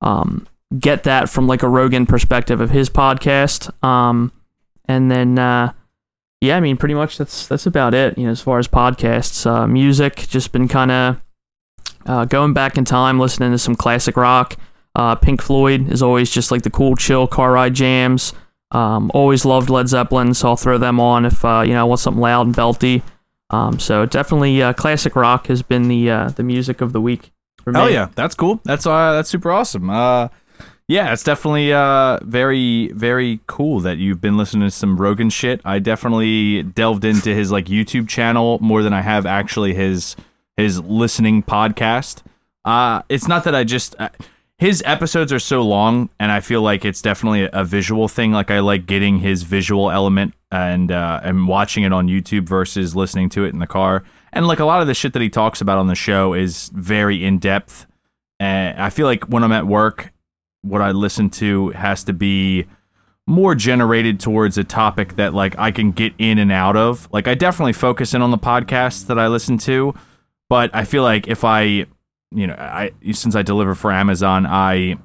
um, 0.00 0.46
get 0.78 1.04
that 1.04 1.28
from 1.28 1.46
like 1.46 1.62
a 1.62 1.68
Rogan 1.68 2.06
perspective 2.06 2.60
of 2.60 2.70
his 2.70 2.90
podcast. 2.90 3.70
Um, 3.84 4.32
and 4.86 5.10
then 5.10 5.38
uh, 5.38 5.72
yeah, 6.40 6.56
I 6.56 6.60
mean, 6.60 6.76
pretty 6.76 6.94
much 6.94 7.18
that's 7.18 7.46
that's 7.46 7.66
about 7.66 7.94
it. 7.94 8.16
You 8.18 8.26
know, 8.26 8.30
as 8.30 8.40
far 8.40 8.58
as 8.58 8.68
podcasts, 8.68 9.46
uh, 9.46 9.66
music, 9.66 10.26
just 10.28 10.52
been 10.52 10.68
kind 10.68 10.90
of 10.90 11.20
uh, 12.04 12.24
going 12.24 12.52
back 12.52 12.76
in 12.76 12.84
time, 12.84 13.18
listening 13.18 13.52
to 13.52 13.58
some 13.58 13.74
classic 13.74 14.16
rock. 14.16 14.56
Uh, 14.94 15.14
Pink 15.14 15.42
Floyd 15.42 15.90
is 15.92 16.02
always 16.02 16.30
just 16.30 16.50
like 16.50 16.62
the 16.62 16.70
cool, 16.70 16.96
chill 16.96 17.26
car 17.26 17.52
ride 17.52 17.74
jams. 17.74 18.32
Um, 18.72 19.10
always 19.14 19.44
loved 19.44 19.70
Led 19.70 19.88
Zeppelin, 19.88 20.34
so 20.34 20.48
I'll 20.48 20.56
throw 20.56 20.78
them 20.78 21.00
on 21.00 21.24
if 21.24 21.44
uh, 21.44 21.62
you 21.66 21.72
know 21.72 21.80
I 21.80 21.84
want 21.84 22.00
something 22.00 22.20
loud 22.20 22.46
and 22.46 22.54
belty. 22.54 23.02
Um, 23.50 23.78
so 23.78 24.06
definitely, 24.06 24.62
uh, 24.62 24.72
classic 24.72 25.14
rock 25.14 25.46
has 25.46 25.62
been 25.62 25.88
the 25.88 26.10
uh, 26.10 26.28
the 26.30 26.42
music 26.42 26.80
of 26.80 26.92
the 26.92 27.00
week. 27.00 27.32
For 27.62 27.72
me. 27.72 27.78
Hell 27.78 27.90
yeah, 27.90 28.08
that's 28.14 28.34
cool. 28.34 28.60
That's 28.64 28.86
uh, 28.86 29.12
that's 29.12 29.28
super 29.28 29.50
awesome. 29.52 29.90
Uh, 29.90 30.28
yeah, 30.88 31.12
it's 31.12 31.24
definitely 31.24 31.72
uh, 31.72 32.18
very 32.22 32.88
very 32.92 33.40
cool 33.46 33.80
that 33.80 33.98
you've 33.98 34.20
been 34.20 34.36
listening 34.36 34.68
to 34.68 34.70
some 34.70 34.96
Rogan 34.96 35.30
shit. 35.30 35.60
I 35.64 35.78
definitely 35.78 36.62
delved 36.62 37.04
into 37.04 37.34
his 37.34 37.50
like 37.50 37.66
YouTube 37.66 38.08
channel 38.08 38.58
more 38.60 38.82
than 38.82 38.92
I 38.92 39.02
have 39.02 39.26
actually 39.26 39.74
his 39.74 40.16
his 40.56 40.80
listening 40.80 41.42
podcast. 41.42 42.22
Uh, 42.64 43.02
it's 43.08 43.28
not 43.28 43.44
that 43.44 43.54
I 43.54 43.64
just. 43.64 43.94
Uh, 43.98 44.08
his 44.58 44.82
episodes 44.86 45.32
are 45.32 45.38
so 45.38 45.60
long, 45.62 46.08
and 46.18 46.32
I 46.32 46.40
feel 46.40 46.62
like 46.62 46.84
it's 46.84 47.02
definitely 47.02 47.48
a, 47.52 47.62
visual 47.62 48.08
thing. 48.08 48.32
Like 48.32 48.50
I 48.50 48.60
like 48.60 48.86
getting 48.86 49.18
his 49.18 49.42
visual 49.42 49.90
element 49.90 50.34
and 50.50 50.90
uh, 50.90 51.20
and 51.22 51.46
watching 51.46 51.84
it 51.84 51.92
on 51.92 52.08
YouTube 52.08 52.48
versus 52.48 52.96
listening 52.96 53.28
to 53.30 53.44
it 53.44 53.52
in 53.52 53.58
the 53.58 53.66
car. 53.66 54.02
And 54.32 54.46
like 54.46 54.58
a 54.58 54.64
lot 54.64 54.80
of 54.80 54.86
the 54.86 54.94
shit 54.94 55.12
that 55.12 55.20
he 55.20 55.28
talks 55.28 55.60
about 55.60 55.78
on 55.78 55.88
the 55.88 55.94
show 55.94 56.32
is 56.32 56.70
very 56.74 57.22
in 57.22 57.38
depth. 57.38 57.86
And 58.40 58.80
I 58.80 58.88
feel 58.90 59.06
like 59.06 59.24
when 59.24 59.44
I'm 59.44 59.52
at 59.52 59.66
work, 59.66 60.12
what 60.62 60.80
I 60.80 60.90
listen 60.90 61.28
to 61.30 61.70
has 61.70 62.04
to 62.04 62.14
be 62.14 62.66
more 63.26 63.54
generated 63.54 64.20
towards 64.20 64.56
a 64.56 64.64
topic 64.64 65.16
that 65.16 65.34
like 65.34 65.58
I 65.58 65.70
can 65.70 65.90
get 65.90 66.14
in 66.18 66.38
and 66.38 66.52
out 66.52 66.76
of. 66.76 67.08
Like 67.12 67.28
I 67.28 67.34
definitely 67.34 67.72
focus 67.74 68.14
in 68.14 68.22
on 68.22 68.30
the 68.30 68.38
podcasts 68.38 69.06
that 69.06 69.18
I 69.18 69.28
listen 69.28 69.58
to, 69.58 69.94
but 70.48 70.70
I 70.72 70.84
feel 70.84 71.02
like 71.02 71.28
if 71.28 71.44
I 71.44 71.86
you 72.30 72.46
know, 72.46 72.54
I 72.54 72.92
since 73.12 73.34
I 73.34 73.42
deliver 73.42 73.74
for 73.74 73.92
Amazon, 73.92 74.46
I 74.46 74.96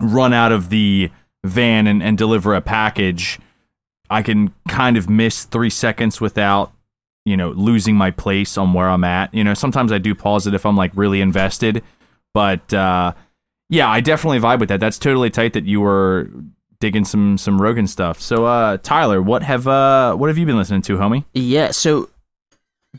run 0.00 0.32
out 0.32 0.52
of 0.52 0.70
the 0.70 1.10
van 1.44 1.86
and, 1.86 2.02
and 2.02 2.18
deliver 2.18 2.54
a 2.54 2.60
package. 2.60 3.38
I 4.10 4.22
can 4.22 4.52
kind 4.68 4.96
of 4.96 5.08
miss 5.08 5.44
three 5.44 5.70
seconds 5.70 6.20
without, 6.20 6.72
you 7.24 7.36
know, 7.36 7.50
losing 7.50 7.96
my 7.96 8.10
place 8.10 8.58
on 8.58 8.72
where 8.72 8.88
I'm 8.88 9.04
at. 9.04 9.32
You 9.32 9.44
know, 9.44 9.54
sometimes 9.54 9.92
I 9.92 9.98
do 9.98 10.14
pause 10.14 10.46
it 10.46 10.54
if 10.54 10.66
I'm 10.66 10.76
like 10.76 10.92
really 10.94 11.20
invested, 11.20 11.82
but 12.32 12.72
uh, 12.72 13.12
yeah, 13.68 13.88
I 13.88 14.00
definitely 14.00 14.40
vibe 14.40 14.60
with 14.60 14.68
that. 14.68 14.80
That's 14.80 14.98
totally 14.98 15.30
tight 15.30 15.54
that 15.54 15.64
you 15.64 15.80
were 15.80 16.30
digging 16.80 17.04
some 17.04 17.38
some 17.38 17.60
Rogan 17.60 17.86
stuff. 17.86 18.20
So, 18.20 18.44
uh, 18.44 18.76
Tyler, 18.82 19.22
what 19.22 19.42
have 19.42 19.66
uh, 19.66 20.14
what 20.14 20.28
have 20.28 20.36
you 20.36 20.46
been 20.46 20.58
listening 20.58 20.82
to, 20.82 20.98
homie? 20.98 21.24
Yeah, 21.32 21.70
so 21.70 22.10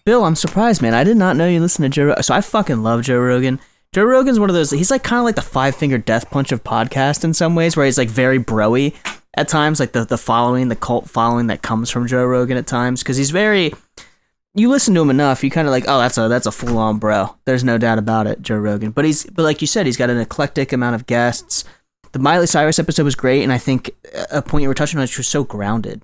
Bill, 0.03 0.25
I'm 0.25 0.35
surprised, 0.35 0.81
man. 0.81 0.93
I 0.93 1.03
did 1.03 1.17
not 1.17 1.37
know 1.37 1.47
you 1.47 1.59
listen 1.59 1.83
to 1.83 1.89
Joe. 1.89 2.05
Ro- 2.05 2.21
So 2.21 2.33
I 2.33 2.41
fucking 2.41 2.83
love 2.83 3.03
Joe 3.03 3.19
Rogan. 3.19 3.59
Joe 3.93 4.03
Rogan's 4.03 4.39
one 4.39 4.49
of 4.49 4.55
those. 4.55 4.71
He's 4.71 4.91
like 4.91 5.03
kind 5.03 5.19
of 5.19 5.25
like 5.25 5.35
the 5.35 5.41
five 5.41 5.75
finger 5.75 5.97
death 5.97 6.29
punch 6.29 6.51
of 6.51 6.63
podcast 6.63 7.23
in 7.23 7.33
some 7.33 7.55
ways, 7.55 7.77
where 7.77 7.85
he's 7.85 7.97
like 7.97 8.09
very 8.09 8.39
broy 8.39 8.93
at 9.35 9.47
times, 9.47 9.79
like 9.79 9.93
the 9.93 10.03
the 10.03 10.17
following, 10.17 10.67
the 10.67 10.75
cult 10.75 11.09
following 11.09 11.47
that 11.47 11.61
comes 11.61 11.89
from 11.89 12.07
Joe 12.07 12.25
Rogan 12.25 12.57
at 12.57 12.67
times, 12.67 13.01
because 13.03 13.17
he's 13.17 13.31
very. 13.31 13.73
You 14.57 14.69
listen 14.69 14.93
to 14.95 15.01
him 15.01 15.09
enough, 15.09 15.43
you 15.43 15.51
kind 15.51 15.67
of 15.67 15.71
like, 15.73 15.83
oh, 15.87 15.99
that's 15.99 16.17
a 16.17 16.27
that's 16.29 16.45
a 16.45 16.51
full 16.51 16.77
on 16.77 16.97
bro. 16.97 17.35
There's 17.45 17.63
no 17.65 17.77
doubt 17.77 17.97
about 17.97 18.25
it, 18.27 18.41
Joe 18.41 18.57
Rogan. 18.57 18.91
But 18.91 19.03
he's 19.05 19.25
but 19.25 19.43
like 19.43 19.61
you 19.61 19.67
said, 19.67 19.85
he's 19.85 19.97
got 19.97 20.09
an 20.09 20.17
eclectic 20.17 20.71
amount 20.73 20.95
of 20.95 21.05
guests. 21.05 21.63
The 22.13 22.19
Miley 22.19 22.47
Cyrus 22.47 22.79
episode 22.79 23.03
was 23.03 23.15
great, 23.15 23.43
and 23.43 23.51
I 23.51 23.57
think 23.57 23.91
a 24.31 24.41
point 24.41 24.61
you 24.61 24.69
were 24.69 24.73
touching 24.73 24.97
on 24.97 25.03
is 25.03 25.09
she 25.09 25.19
was 25.19 25.27
so 25.27 25.43
grounded, 25.43 26.01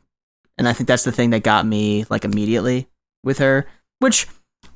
and 0.57 0.67
I 0.67 0.73
think 0.73 0.87
that's 0.87 1.05
the 1.05 1.11
thing 1.13 1.29
that 1.29 1.43
got 1.43 1.65
me 1.65 2.05
like 2.09 2.25
immediately 2.25 2.87
with 3.23 3.37
her 3.39 3.67
which 4.01 4.27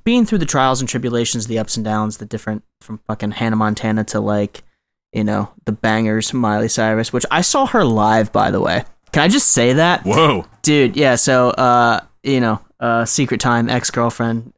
being 0.04 0.26
through 0.26 0.38
the 0.38 0.46
trials 0.46 0.80
and 0.80 0.88
tribulations, 0.88 1.48
the 1.48 1.60
ups 1.60 1.76
and 1.76 1.84
downs, 1.84 2.18
the 2.18 2.26
different 2.26 2.64
from 2.80 3.00
fucking 3.08 3.32
Hannah 3.32 3.56
Montana 3.56 4.04
to 4.06 4.20
like, 4.20 4.64
you 5.12 5.24
know, 5.24 5.52
the 5.66 5.72
bangers 5.72 6.30
from 6.30 6.40
Miley 6.40 6.68
Cyrus, 6.68 7.12
which 7.12 7.26
I 7.32 7.42
saw 7.42 7.66
her 7.66 7.84
live 7.84 8.32
by 8.32 8.52
the 8.52 8.62
way. 8.62 8.84
Can 9.12 9.24
I 9.24 9.28
just 9.28 9.50
say 9.50 9.74
that? 9.74 10.04
Whoa, 10.06 10.46
Dude, 10.62 10.96
yeah, 10.96 11.16
so 11.16 11.50
uh, 11.50 12.02
you 12.24 12.40
know, 12.40 12.62
uh 12.80 13.06
Secret 13.06 13.40
Time 13.40 13.70
ex-girlfriend 13.70 14.54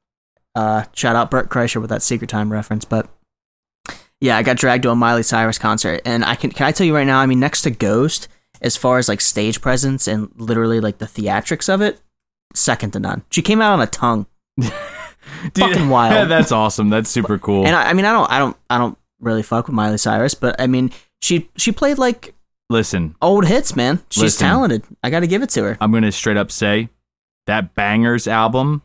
uh 0.56 0.84
shout 0.93 1.15
out 1.15 1.32
Bert 1.32 1.49
Kreischer 1.49 1.80
with 1.80 1.89
that 1.91 2.01
Secret 2.01 2.30
Time 2.30 2.51
reference, 2.51 2.84
but 2.84 3.10
yeah, 4.19 4.36
I 4.36 4.43
got 4.43 4.58
dragged 4.58 4.84
to 4.84 4.89
a 4.89 4.95
Miley 4.95 5.23
Cyrus 5.23 5.58
concert 5.58 6.01
and 6.03 6.25
I 6.25 6.36
can 6.36 6.51
can 6.51 6.65
I 6.67 6.71
tell 6.71 6.88
you 6.88 6.95
right 6.95 7.08
now, 7.08 7.19
I 7.19 7.25
mean 7.25 7.39
next 7.39 7.62
to 7.62 7.71
Ghost 7.71 8.27
as 8.62 8.75
far 8.75 8.97
as 8.97 9.08
like 9.08 9.21
stage 9.21 9.62
presence 9.62 10.08
and 10.08 10.32
literally 10.36 10.80
like 10.80 10.97
the 10.97 11.06
theatrics 11.06 11.71
of 11.71 11.82
it, 11.82 12.01
second 12.56 12.91
to 12.93 12.99
none. 12.99 13.23
She 13.30 13.41
came 13.41 13.62
out 13.62 13.73
on 13.73 13.82
a 13.82 13.88
tongue. 13.88 14.25
Fucking 14.62 15.89
wild. 15.89 16.30
That's 16.30 16.52
awesome. 16.52 16.89
That's 16.89 17.10
super 17.10 17.38
cool. 17.38 17.65
And 17.65 17.76
I, 17.76 17.89
I 17.89 17.93
mean, 17.93 18.06
I 18.06 18.12
don't, 18.12 18.32
I 18.32 18.39
don't, 18.39 18.58
I 18.70 18.78
don't 18.78 18.98
really 19.20 19.43
fuck 19.43 19.67
with 19.67 19.76
Miley 19.76 19.98
Cyrus, 19.98 20.34
but 20.34 20.60
I 20.60 20.67
mean, 20.67 20.91
she 21.22 21.50
she 21.58 21.72
played 21.72 21.98
like 21.98 22.34
Listen, 22.70 23.15
old 23.22 23.46
hits, 23.46 23.76
man. 23.76 24.02
She's 24.10 24.24
Listen. 24.24 24.48
talented. 24.48 24.84
I 25.04 25.10
got 25.10 25.22
to 25.22 25.28
give 25.28 25.41
it 25.41 25.50
to 25.52 25.63
her, 25.63 25.78
I'm 25.80 25.91
gonna 25.91 26.12
straight 26.12 26.38
up 26.38 26.52
say 26.52 26.89
that 27.46 27.76
Bangers 27.76 28.28
album 28.28 28.82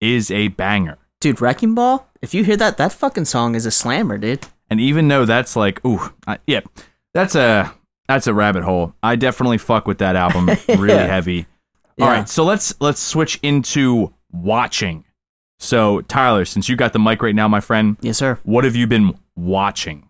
is 0.00 0.30
a 0.30 0.48
banger. 0.48 0.98
dude. 1.20 1.40
Wrecking 1.40 1.74
Ball. 1.74 2.06
If 2.22 2.34
you 2.34 2.44
hear 2.44 2.56
that, 2.56 2.76
that 2.78 2.92
fucking 2.92 3.24
song 3.24 3.54
is 3.54 3.66
a 3.66 3.70
slammer, 3.70 4.16
dude. 4.18 4.46
And 4.70 4.80
even 4.80 5.08
though 5.08 5.24
that's 5.24 5.54
like, 5.56 5.84
ooh, 5.84 6.12
I, 6.26 6.38
yeah, 6.46 6.60
that's 7.14 7.34
a 7.34 7.72
that's 8.08 8.26
a 8.26 8.34
rabbit 8.34 8.62
hole. 8.64 8.94
I 9.02 9.16
definitely 9.16 9.58
fuck 9.58 9.86
with 9.88 9.98
that 9.98 10.14
album 10.16 10.46
really 10.68 10.94
Yeah. 10.94 11.06
heavy. 11.06 11.46
All 12.00 12.06
Yeah. 12.06 12.12
right, 12.18 12.28
so 12.28 12.44
let's 12.44 12.74
let's 12.80 13.00
switch 13.00 13.40
into 13.42 14.12
watching. 14.30 15.04
So 15.58 16.02
Tyler, 16.02 16.44
since 16.44 16.68
you 16.68 16.76
got 16.76 16.92
the 16.92 16.98
mic 16.98 17.22
right 17.22 17.34
now, 17.34 17.48
my 17.48 17.60
friend, 17.60 17.96
Yes, 18.00 18.18
sir. 18.18 18.38
what 18.44 18.64
have 18.64 18.76
you 18.76 18.86
been 18.86 19.14
watching? 19.34 20.08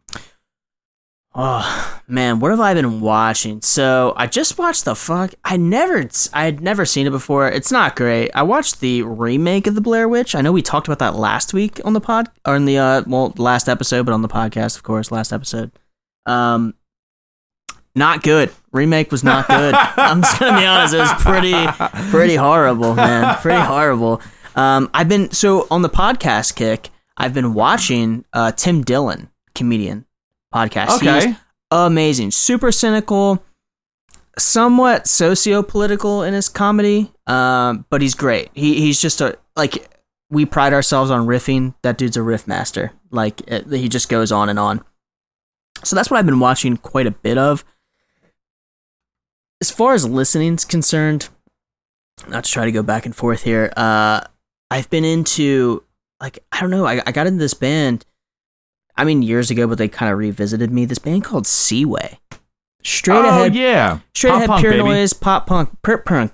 Oh 1.39 2.01
man, 2.09 2.41
what 2.41 2.51
have 2.51 2.61
I 2.61 2.73
been 2.73 3.01
watching? 3.03 3.61
So 3.61 4.15
I 4.17 4.27
just 4.27 4.57
watched 4.59 4.87
the 4.87 4.95
fuck. 4.95 5.35
I 5.45 5.59
never, 5.59 6.09
I 6.33 6.45
had 6.47 6.63
never 6.63 6.87
seen 6.87 7.07
it 7.07 7.11
before. 7.11 7.47
It's 7.49 7.71
not 7.71 7.95
great. 7.95 8.31
I 8.35 8.43
watched 8.43 8.81
the 8.81 9.03
remake 9.03 9.67
of 9.67 9.75
the 9.75 9.83
Blair 9.83 10.09
Witch. 10.09 10.35
I 10.35 10.41
know 10.41 10.51
we 10.51 10.63
talked 10.63 10.89
about 10.89 10.99
that 11.01 11.15
last 11.15 11.53
week 11.53 11.79
on 11.85 11.93
the 11.93 12.01
pod 12.01 12.31
or 12.47 12.57
in 12.57 12.65
the 12.65 12.79
uh, 12.79 13.03
well, 13.07 13.35
last 13.37 13.69
episode, 13.69 14.07
but 14.07 14.15
on 14.15 14.23
the 14.23 14.29
podcast, 14.29 14.77
of 14.79 14.83
course, 14.83 15.11
last 15.13 15.31
episode. 15.31 15.73
Um, 16.25 16.73
not 17.95 18.23
good. 18.23 18.51
Remake 18.73 19.11
was 19.13 19.23
not 19.23 19.47
good. 19.47 19.75
I'm 19.97 20.23
just 20.23 20.41
gonna 20.41 20.59
be 20.59 20.67
honest. 20.67 20.95
It 20.95 20.99
was 20.99 21.13
pretty, 21.23 21.55
pretty 22.11 22.37
horrible, 22.37 22.95
man. 22.95 23.37
Pretty 23.43 23.61
horrible. 23.61 24.23
Um, 24.57 24.91
I've 24.93 25.09
been 25.09 25.31
so 25.31 25.67
on 25.71 25.83
the 25.83 25.89
podcast 25.89 26.57
kick. 26.57 26.91
I've 27.17 27.35
been 27.35 27.55
watching 27.55 28.25
uh 28.33 28.53
Tim 28.53 28.83
Dillon, 28.83 29.31
comedian 29.55 30.07
podcast. 30.55 30.97
Okay. 30.97 31.37
amazing, 31.71 32.31
super 32.31 32.73
cynical, 32.73 33.43
somewhat 34.39 35.07
socio-political 35.07 36.23
in 36.23 36.35
his 36.35 36.49
comedy. 36.49 37.13
Um, 37.27 37.85
but 37.91 38.01
he's 38.03 38.15
great. 38.15 38.51
He 38.55 38.81
he's 38.81 39.01
just 39.01 39.21
a 39.21 39.39
like 39.57 39.91
we 40.31 40.45
pride 40.45 40.73
ourselves 40.73 41.11
on 41.11 41.27
riffing. 41.27 41.75
That 41.83 41.99
dude's 41.99 42.17
a 42.17 42.23
riff 42.23 42.47
master. 42.47 42.93
Like 43.11 43.41
it, 43.47 43.71
he 43.71 43.89
just 43.89 44.09
goes 44.09 44.33
on 44.33 44.49
and 44.49 44.59
on. 44.59 44.85
So 45.85 45.95
that's 45.95 46.11
what 46.11 46.19
I've 46.19 46.27
been 46.27 46.41
watching 46.41 46.77
quite 46.77 47.07
a 47.07 47.11
bit 47.11 47.39
of. 47.39 47.65
As 49.61 49.71
far 49.71 49.95
as 49.95 50.07
listening's 50.07 50.65
concerned, 50.65 51.29
not 52.29 52.45
to 52.45 52.51
try 52.51 52.65
to 52.65 52.73
go 52.73 52.83
back 52.83 53.07
and 53.07 53.15
forth 53.15 53.43
here. 53.43 53.73
Uh, 53.77 54.23
I've 54.71 54.91
been 54.91 55.05
into 55.05 55.83
like 56.21 56.39
I 56.53 56.61
don't 56.61 56.71
know. 56.71 56.87
I, 56.87 57.03
I 57.07 57.13
got 57.13 57.27
into 57.27 57.39
this 57.39 57.55
band. 57.55 58.05
I 58.97 59.05
mean, 59.05 59.23
years 59.23 59.51
ago, 59.51 59.67
but 59.67 59.79
they 59.79 59.89
kind 59.89 60.11
of 60.11 60.19
revisited 60.19 60.71
me. 60.71 60.87
This 60.87 60.99
band 60.99 61.25
called 61.25 61.47
Seaway. 61.47 62.19
Straight 62.83 63.17
oh 63.17 63.29
ahead, 63.29 63.55
yeah, 63.55 63.99
straight 64.15 64.31
Pop 64.31 64.37
ahead, 64.39 64.49
punk, 64.49 64.61
pure 64.61 64.73
baby. 64.73 64.85
noise, 64.85 65.13
pop 65.13 65.47
punk, 65.47 65.71
perp 65.83 66.05
punk. 66.05 66.33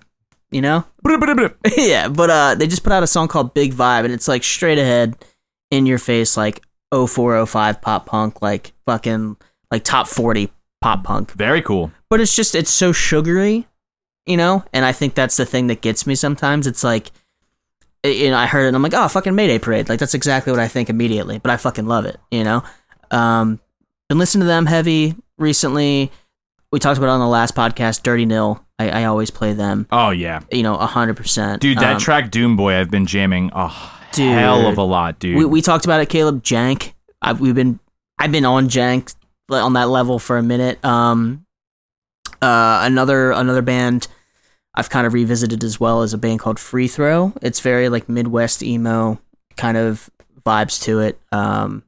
You 0.51 0.61
know? 0.61 0.85
Yeah, 1.77 2.09
but 2.09 2.29
uh, 2.31 2.55
they 2.55 2.67
just 2.67 2.83
put 2.85 2.93
out 2.93 3.03
a 3.03 3.07
song 3.07 3.27
called 3.27 3.55
Big 3.55 3.73
Vibe, 3.73 4.05
and 4.05 4.13
it's 4.13 4.29
like 4.29 4.45
straight 4.45 4.79
ahead, 4.79 5.17
in 5.73 5.87
your 5.87 5.99
face, 5.99 6.37
like 6.37 6.63
0405 6.93 7.81
pop 7.81 8.07
punk, 8.07 8.43
like 8.43 8.73
fucking 8.87 9.37
like 9.73 9.83
top 9.83 10.07
40 10.07 10.53
pop 10.81 11.03
punk. 11.03 11.33
Very 11.33 11.63
cool. 11.63 11.91
But 12.11 12.21
it's 12.21 12.37
just 12.37 12.55
it's 12.55 12.71
so 12.71 12.93
sugary, 12.93 13.67
you 14.27 14.37
know. 14.37 14.65
And 14.73 14.85
I 14.85 14.93
think 14.93 15.15
that's 15.15 15.39
the 15.39 15.47
thing 15.47 15.67
that 15.69 15.81
gets 15.81 16.07
me 16.07 16.15
sometimes. 16.15 16.67
It's 16.67 16.85
like, 16.85 17.11
you 18.05 18.31
know, 18.31 18.37
I 18.37 18.47
heard 18.47 18.65
it, 18.65 18.69
and 18.69 18.77
I'm 18.77 18.83
like, 18.83 18.95
oh, 18.95 19.07
fucking 19.09 19.35
Mayday 19.35 19.59
Parade. 19.59 19.89
Like 19.89 19.99
that's 20.01 20.15
exactly 20.15 20.51
what 20.53 20.61
I 20.61 20.69
think 20.69 20.91
immediately. 20.91 21.39
But 21.39 21.51
I 21.51 21.57
fucking 21.57 21.87
love 21.87 22.05
it, 22.05 22.19
you 22.31 22.45
know. 22.45 22.63
Um, 23.11 23.61
been 24.09 24.19
listening 24.19 24.43
to 24.43 24.47
them 24.47 24.67
heavy 24.67 25.15
recently. 25.39 26.11
We 26.71 26.79
talked 26.79 26.97
about 26.99 27.09
it 27.09 27.13
on 27.13 27.21
the 27.21 27.27
last 27.27 27.55
podcast, 27.55 28.03
Dirty 28.03 28.25
Nil. 28.25 28.65
I, 28.79 28.89
I 29.03 29.05
always 29.05 29.31
play 29.31 29.53
them 29.53 29.87
Oh 29.93 30.11
yeah, 30.11 30.41
you 30.51 30.63
know, 30.63 30.77
hundred 30.77 31.17
percent. 31.17 31.61
dude, 31.61 31.79
that 31.79 31.95
Um, 31.95 32.01
track 32.01 32.31
Doom 32.31 32.57
Boy, 32.57 32.75
I've 32.81 32.91
been 32.91 33.07
jamming 33.07 33.51
a 33.55 33.71
Dude. 34.13 34.33
hell 34.33 34.67
of 34.67 34.79
a 34.79 34.83
lot, 34.83 35.19
dude. 35.19 35.37
We, 35.37 35.45
we 35.45 35.63
talked 35.63 35.85
about 35.85 36.01
it, 36.01 36.09
Caleb. 36.09 36.43
Jank. 36.43 36.95
I've, 37.21 37.41
we've 37.41 37.55
been, 37.55 37.79
I've 38.19 38.33
been 38.33 38.45
on 38.45 38.69
Jank 38.69 39.15
on 39.51 39.75
that 39.75 39.89
level 39.89 40.19
for 40.19 40.39
a 40.39 40.43
minute. 40.43 40.83
Um, 40.85 41.45
uh, 42.41 42.81
another 42.83 43.31
another 43.31 43.63
band 43.63 44.09
I've 44.75 44.91
kind 44.91 45.07
of 45.07 45.13
revisited 45.13 45.63
as 45.65 45.79
well 45.79 46.03
as 46.03 46.15
a 46.15 46.19
band 46.19 46.41
called 46.41 46.59
Free 46.59 46.89
Throw. 46.89 47.33
It's 47.43 47.61
very 47.61 47.89
like 47.89 48.09
Midwest 48.09 48.63
emo 48.63 49.21
kind 49.57 49.77
of 49.77 50.11
vibes 50.45 50.83
to 50.85 51.01
it. 51.01 51.19
Um, 51.31 51.83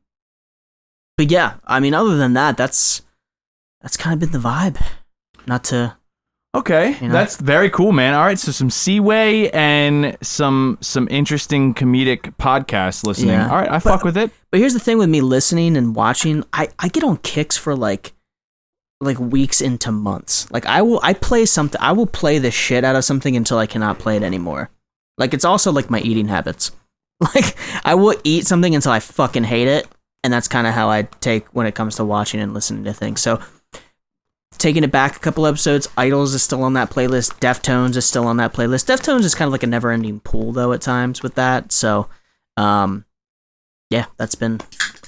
but 1.16 1.31
yeah, 1.31 1.55
I 1.64 1.81
mean, 1.81 1.94
other 1.94 2.16
than 2.16 2.35
that, 2.35 2.57
that's 2.57 3.03
that's 3.81 3.97
kind 3.97 4.14
of 4.14 4.20
been 4.20 4.40
the 4.40 4.47
vibe. 4.47 4.81
Not 5.47 5.64
to 5.64 5.97
Okay, 6.55 6.97
You 7.01 7.09
know? 7.09 7.12
that's 7.12 7.37
very 7.37 7.68
cool, 7.68 7.90
man. 7.90 8.14
All 8.14 8.25
right, 8.25 8.38
so 8.38 8.53
some 8.53 8.70
Seaway 8.70 9.51
and 9.51 10.16
some 10.23 10.79
some 10.81 11.09
interesting 11.11 11.75
comedic 11.75 12.33
podcast 12.37 13.05
listening. 13.05 13.31
Yeah. 13.31 13.51
All 13.51 13.57
right, 13.57 13.68
I 13.70 13.81
fuck 13.81 14.05
with 14.05 14.16
it. 14.16 14.31
But 14.53 14.61
here's 14.61 14.73
the 14.73 14.79
thing 14.79 14.97
with 14.97 15.09
me 15.09 15.20
listening 15.20 15.77
and 15.77 15.97
watching, 15.97 16.44
I, 16.53 16.68
I 16.79 16.87
get 16.88 17.03
on 17.03 17.16
kicks 17.18 17.57
for 17.57 17.75
like 17.75 18.12
like 19.00 19.18
weeks 19.18 19.61
into 19.61 19.92
months. 19.92 20.50
Like 20.50 20.66
I 20.66 20.83
will 20.83 21.00
I 21.02 21.12
play 21.12 21.46
something 21.46 21.80
I 21.80 21.92
will 21.92 22.07
play 22.07 22.38
the 22.38 22.50
shit 22.50 22.85
out 22.85 22.96
of 22.96 23.04
something 23.04 23.37
until 23.37 23.59
I 23.59 23.66
cannot 23.66 23.98
play 23.98 24.16
it 24.16 24.22
anymore. 24.22 24.70
Like 25.18 25.35
it's 25.35 25.44
also 25.44 25.72
like 25.72 25.90
my 25.90 26.00
eating 26.00 26.28
habits. 26.28 26.72
Like 27.35 27.57
I 27.85 27.94
will 27.94 28.16
eat 28.24 28.46
something 28.46 28.74
until 28.74 28.90
I 28.90 28.98
fucking 28.98 29.44
hate 29.44 29.68
it, 29.68 29.87
and 30.24 30.33
that's 30.33 30.48
kind 30.48 30.66
of 30.66 30.74
how 30.74 30.90
I 30.90 31.02
take 31.20 31.46
when 31.54 31.66
it 31.66 31.74
comes 31.74 31.96
to 31.96 32.04
watching 32.04 32.40
and 32.40 32.52
listening 32.52 32.85
to 32.85 32.92
things. 32.92 33.22
So 33.22 33.40
taking 34.59 34.85
it 34.85 34.90
back 34.90 35.16
a 35.16 35.20
couple 35.20 35.46
episodes, 35.46 35.87
IDLES 35.96 36.35
is 36.35 36.42
still 36.42 36.64
on 36.64 36.72
that 36.74 36.90
playlist. 36.90 37.38
Deftones 37.38 37.96
is 37.96 38.04
still 38.04 38.26
on 38.26 38.37
that 38.38 38.52
playlist. 38.52 38.87
Deftones 38.87 39.24
is 39.24 39.35
kind 39.35 39.46
of 39.46 39.52
like 39.52 39.62
a 39.62 39.68
never-ending 39.68 40.20
pool 40.20 40.52
though 40.52 40.72
at 40.72 40.83
times 40.83 41.22
with 41.22 41.37
that. 41.37 41.70
So 41.70 42.09
um 42.57 43.04
yeah, 43.90 44.07
that's 44.16 44.35
been 44.35 44.61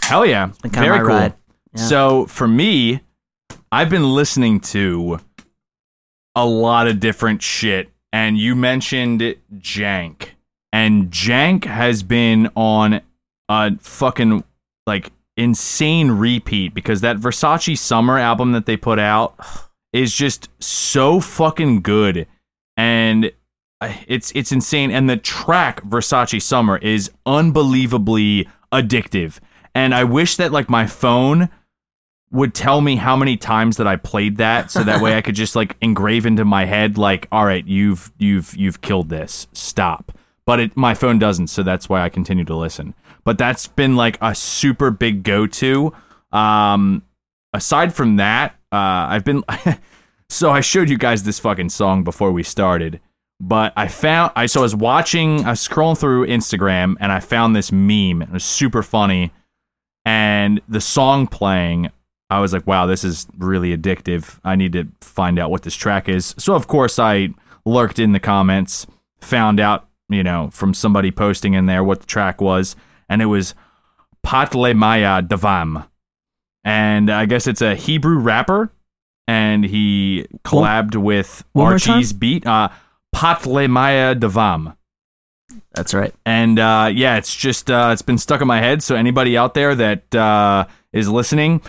Hell 0.03 0.25
yeah, 0.25 0.53
been 0.63 0.71
very 0.71 1.01
cool. 1.01 1.11
Yeah. 1.19 1.33
So 1.75 2.27
for 2.27 2.47
me, 2.47 3.01
I've 3.77 3.91
been 3.91 4.15
listening 4.15 4.61
to 4.61 5.21
a 6.35 6.47
lot 6.47 6.89
of 6.89 6.99
different 6.99 7.43
shit, 7.43 7.91
and 8.11 8.39
you 8.39 8.57
mentioned 8.57 9.21
Jank, 9.59 10.29
and 10.73 11.11
Jank 11.11 11.65
has 11.65 12.03
been 12.03 12.49
on 12.57 13.03
a 13.51 13.77
fucking 13.77 14.45
like 14.87 15.13
insane 15.37 16.13
repeat 16.13 16.73
because 16.73 17.03
that 17.03 17.19
Versace 17.19 17.77
Summer 17.77 18.19
album 18.19 18.53
that 18.53 18.65
they 18.65 18.79
put 18.79 18.99
out 18.99 19.39
is 19.93 20.15
just 20.15 20.49
so 20.59 21.21
fucking 21.21 21.83
good, 21.83 22.27
and 22.79 23.31
uh, 23.83 23.93
it's 24.09 24.33
it's 24.35 24.53
insane. 24.53 24.91
And 24.91 25.11
the 25.11 25.19
track 25.19 25.83
Versace 25.83 26.41
Summer 26.41 26.79
is 26.79 27.11
unbelievably 27.27 28.49
addictive. 28.73 29.39
And 29.75 29.95
I 29.95 30.05
wish 30.05 30.37
that 30.37 30.51
like 30.51 30.71
my 30.71 30.87
phone 30.87 31.51
would 32.33 32.55
tell 32.55 32.81
me 32.81 32.97
how 32.97 33.17
many 33.17 33.37
times 33.37 33.77
that 33.77 33.87
I 33.87 33.97
played 33.97 34.39
that 34.39 34.71
so 34.71 34.83
that 34.83 35.01
way 35.01 35.17
I 35.17 35.23
could 35.23 35.35
just 35.35 35.55
like 35.55 35.77
engrave 35.81 36.27
into 36.27 36.45
my 36.45 36.65
head 36.65 36.99
like 36.99 37.29
all 37.31 37.47
right 37.47 37.67
you've 37.67 38.13
you've 38.19 38.55
you've 38.57 38.81
killed 38.81 39.09
this. 39.09 39.47
Stop. 39.53 40.13
But 40.45 40.61
it 40.61 40.77
my 40.77 40.95
phone 40.95 41.19
doesn't 41.19 41.49
so 41.49 41.63
that's 41.63 41.89
why 41.89 42.03
I 42.03 42.09
continue 42.09 42.45
to 42.45 42.57
listen. 42.57 42.95
But 43.25 43.39
that's 43.39 43.69
been 43.69 43.97
like 43.97 44.19
a 44.21 44.35
super 44.35 44.91
big 44.91 45.23
go 45.23 45.47
to 45.47 45.93
um 46.33 47.03
aside 47.53 47.95
from 47.95 48.17
that 48.17 48.53
uh 48.73 49.07
I've 49.11 49.25
been 49.25 49.45
so 50.29 50.51
I 50.51 50.61
showed 50.61 50.91
you 50.91 50.99
guys 50.99 51.23
this 51.23 51.39
fucking 51.39 51.69
song 51.71 52.03
before 52.03 52.33
we 52.33 52.43
started 52.43 53.01
but 53.39 53.73
I 53.77 53.89
found 53.89 54.33
I 54.35 54.47
so 54.47 54.61
I 54.61 54.63
was 54.63 54.75
watching 54.75 55.45
I 55.45 55.51
was 55.51 55.67
scrolling 55.67 55.99
through 55.99 56.27
Instagram 56.27 56.97
and 57.01 57.13
I 57.13 57.21
found 57.21 57.55
this 57.55 57.71
meme. 57.71 58.23
It 58.23 58.31
was 58.31 58.45
super 58.45 58.83
funny. 58.83 59.33
And 60.05 60.61
the 60.69 60.81
song 60.81 61.27
playing 61.27 61.91
I 62.29 62.41
was 62.41 62.53
like, 62.53 62.67
wow, 62.67 62.87
this 62.87 63.05
is 63.05 63.27
really 63.39 63.77
addictive. 63.77 64.41
I 64.45 64.57
need 64.57 64.73
to 64.73 64.89
find 65.01 65.39
out 65.39 65.51
what 65.51 65.63
this 65.63 65.75
track 65.75 66.09
is. 66.09 66.35
So, 66.39 66.55
of 66.55 66.67
course, 66.67 66.99
I 66.99 67.29
lurked 67.65 67.99
in 67.99 68.13
the 68.13 68.21
comments, 68.21 68.87
found 69.21 69.61
out, 69.61 69.89
you 70.09 70.23
know, 70.23 70.51
from 70.53 70.75
somebody 70.75 71.11
posting 71.11 71.55
in 71.55 71.67
there 71.67 71.85
what 71.85 72.01
the 72.01 72.07
track 72.07 72.41
was, 72.41 72.75
and 73.09 73.23
it 73.23 73.27
was 73.27 73.55
Patle 74.23 74.75
Maya 74.75 75.23
Davam. 75.23 75.87
And 76.65 77.11
I 77.11 77.27
guess 77.27 77.47
it's 77.47 77.63
a 77.63 77.77
Hebrew 77.77 78.19
rapper, 78.19 78.73
and 79.29 79.65
he 79.65 80.27
collabed 80.45 80.97
with 80.97 81.45
one 81.53 81.73
Archie's 81.75 82.13
beat, 82.13 82.45
uh, 82.45 82.71
Patle 83.13 83.69
Maya 83.69 84.15
Davam 84.17 84.77
That's 85.75 85.95
right. 85.95 86.13
and 86.25 86.59
uh, 86.59 86.91
yeah, 86.93 87.17
it's 87.17 87.35
just 87.35 87.71
uh, 87.71 87.91
it's 87.93 88.03
been 88.03 88.19
stuck 88.19 88.41
in 88.41 88.49
my 88.49 88.59
head. 88.59 88.83
So 88.83 88.97
anybody 88.97 89.37
out 89.37 89.55
there 89.55 89.75
that 89.77 90.15
uh, 90.15 90.67
is 90.93 91.09
listening, 91.09 91.63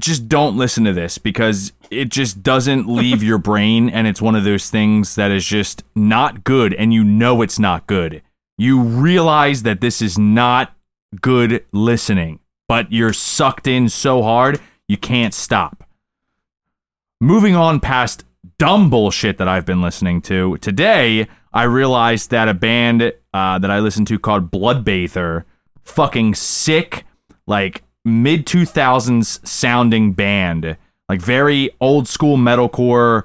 just 0.00 0.28
don't 0.28 0.56
listen 0.56 0.84
to 0.84 0.92
this 0.92 1.18
because 1.18 1.72
it 1.90 2.08
just 2.08 2.42
doesn't 2.42 2.88
leave 2.88 3.22
your 3.22 3.38
brain, 3.50 3.88
and 3.88 4.06
it's 4.06 4.22
one 4.22 4.34
of 4.34 4.44
those 4.44 4.70
things 4.70 5.14
that 5.14 5.30
is 5.30 5.44
just 5.44 5.84
not 5.94 6.44
good, 6.44 6.74
and 6.74 6.92
you 6.92 7.04
know 7.04 7.42
it's 7.42 7.58
not 7.58 7.86
good. 7.86 8.22
You 8.56 8.80
realize 8.80 9.62
that 9.64 9.80
this 9.80 10.00
is 10.00 10.18
not 10.18 10.74
good 11.20 11.64
listening, 11.72 12.40
but 12.68 12.92
you're 12.92 13.12
sucked 13.12 13.66
in 13.66 13.88
so 13.88 14.22
hard 14.22 14.60
you 14.88 14.96
can't 14.96 15.34
stop. 15.34 15.84
Moving 17.20 17.56
on 17.56 17.80
past 17.80 18.24
dumb 18.58 18.90
bullshit 18.90 19.38
that 19.38 19.48
I've 19.48 19.64
been 19.64 19.82
listening 19.82 20.20
to, 20.22 20.58
today 20.58 21.26
I 21.52 21.62
realized 21.64 22.30
that 22.30 22.48
a 22.48 22.54
band 22.54 23.12
uh, 23.32 23.58
that 23.58 23.70
I 23.70 23.78
listen 23.78 24.04
to 24.06 24.18
called 24.18 24.50
Bloodbather, 24.50 25.44
fucking 25.84 26.34
sick, 26.34 27.04
like 27.46 27.82
mid 28.04 28.46
2000s 28.46 29.46
sounding 29.46 30.12
band, 30.12 30.76
like 31.08 31.20
very 31.20 31.70
old 31.80 32.08
school 32.08 32.36
metalcore, 32.36 33.24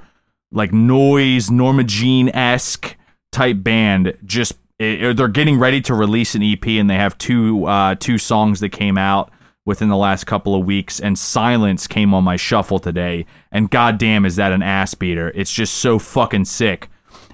like 0.52 0.74
noise, 0.74 1.52
Norma 1.52 1.84
Jean 1.84 2.30
esque 2.30 2.96
type 3.32 3.62
band. 3.63 4.18
Just 4.24 4.54
it, 4.80 5.18
they're 5.18 5.28
getting 5.28 5.60
ready 5.60 5.82
to 5.82 5.94
release 5.94 6.36
an 6.36 6.44
EP, 6.44 6.65
and 6.68 6.89
they 6.89 6.96
have 6.96 7.18
two 7.18 7.65
uh, 7.65 7.96
two 7.96 8.18
songs 8.18 8.60
that 8.62 8.70
came 8.70 8.98
out 8.98 9.32
within 9.65 9.89
the 9.89 9.98
last 9.98 10.26
couple 10.26 10.56
of 10.56 10.65
weeks. 10.65 11.00
And 11.00 11.20
Silence 11.20 11.86
came 11.86 12.13
on 12.13 12.24
my 12.24 12.38
shuffle 12.38 12.80
today, 12.80 13.26
and 13.52 13.70
goddamn, 13.70 14.26
is 14.26 14.38
that 14.38 14.52
an 14.52 14.63
ass 14.63 14.94
beater? 14.94 15.32
It's 15.36 15.54
just 15.54 15.76
so 15.76 16.00
fucking 16.00 16.46
sick. 16.46 16.89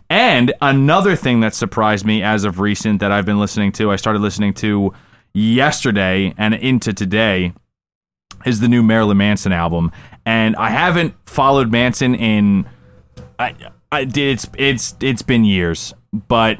And 0.10 0.54
another 0.62 1.16
thing 1.16 1.40
that 1.40 1.56
surprised 1.56 2.06
me 2.06 2.22
as 2.22 2.44
of 2.44 2.60
recent 2.60 3.00
that 3.00 3.12
I've 3.12 3.26
been 3.26 3.40
listening 3.40 3.72
to, 3.74 3.92
I 3.92 3.96
started 3.96 4.22
listening 4.22 4.54
to 4.56 4.94
yesterday 5.36 6.34
and 6.38 6.54
into 6.56 6.94
today, 6.94 7.54
is 8.46 8.60
the 8.60 8.68
new 8.68 8.82
Marilyn 8.82 9.18
Manson 9.18 9.52
album. 9.52 9.92
And 10.26 10.56
I 10.56 10.70
haven't 10.70 11.14
followed 11.26 11.72
Manson 11.72 12.16
in, 12.16 12.66
I, 13.38 13.54
I 13.92 14.08
it's 14.16 14.48
it's 14.58 14.96
it's 15.02 15.22
been 15.22 15.46
years, 15.46 15.94
but 16.28 16.60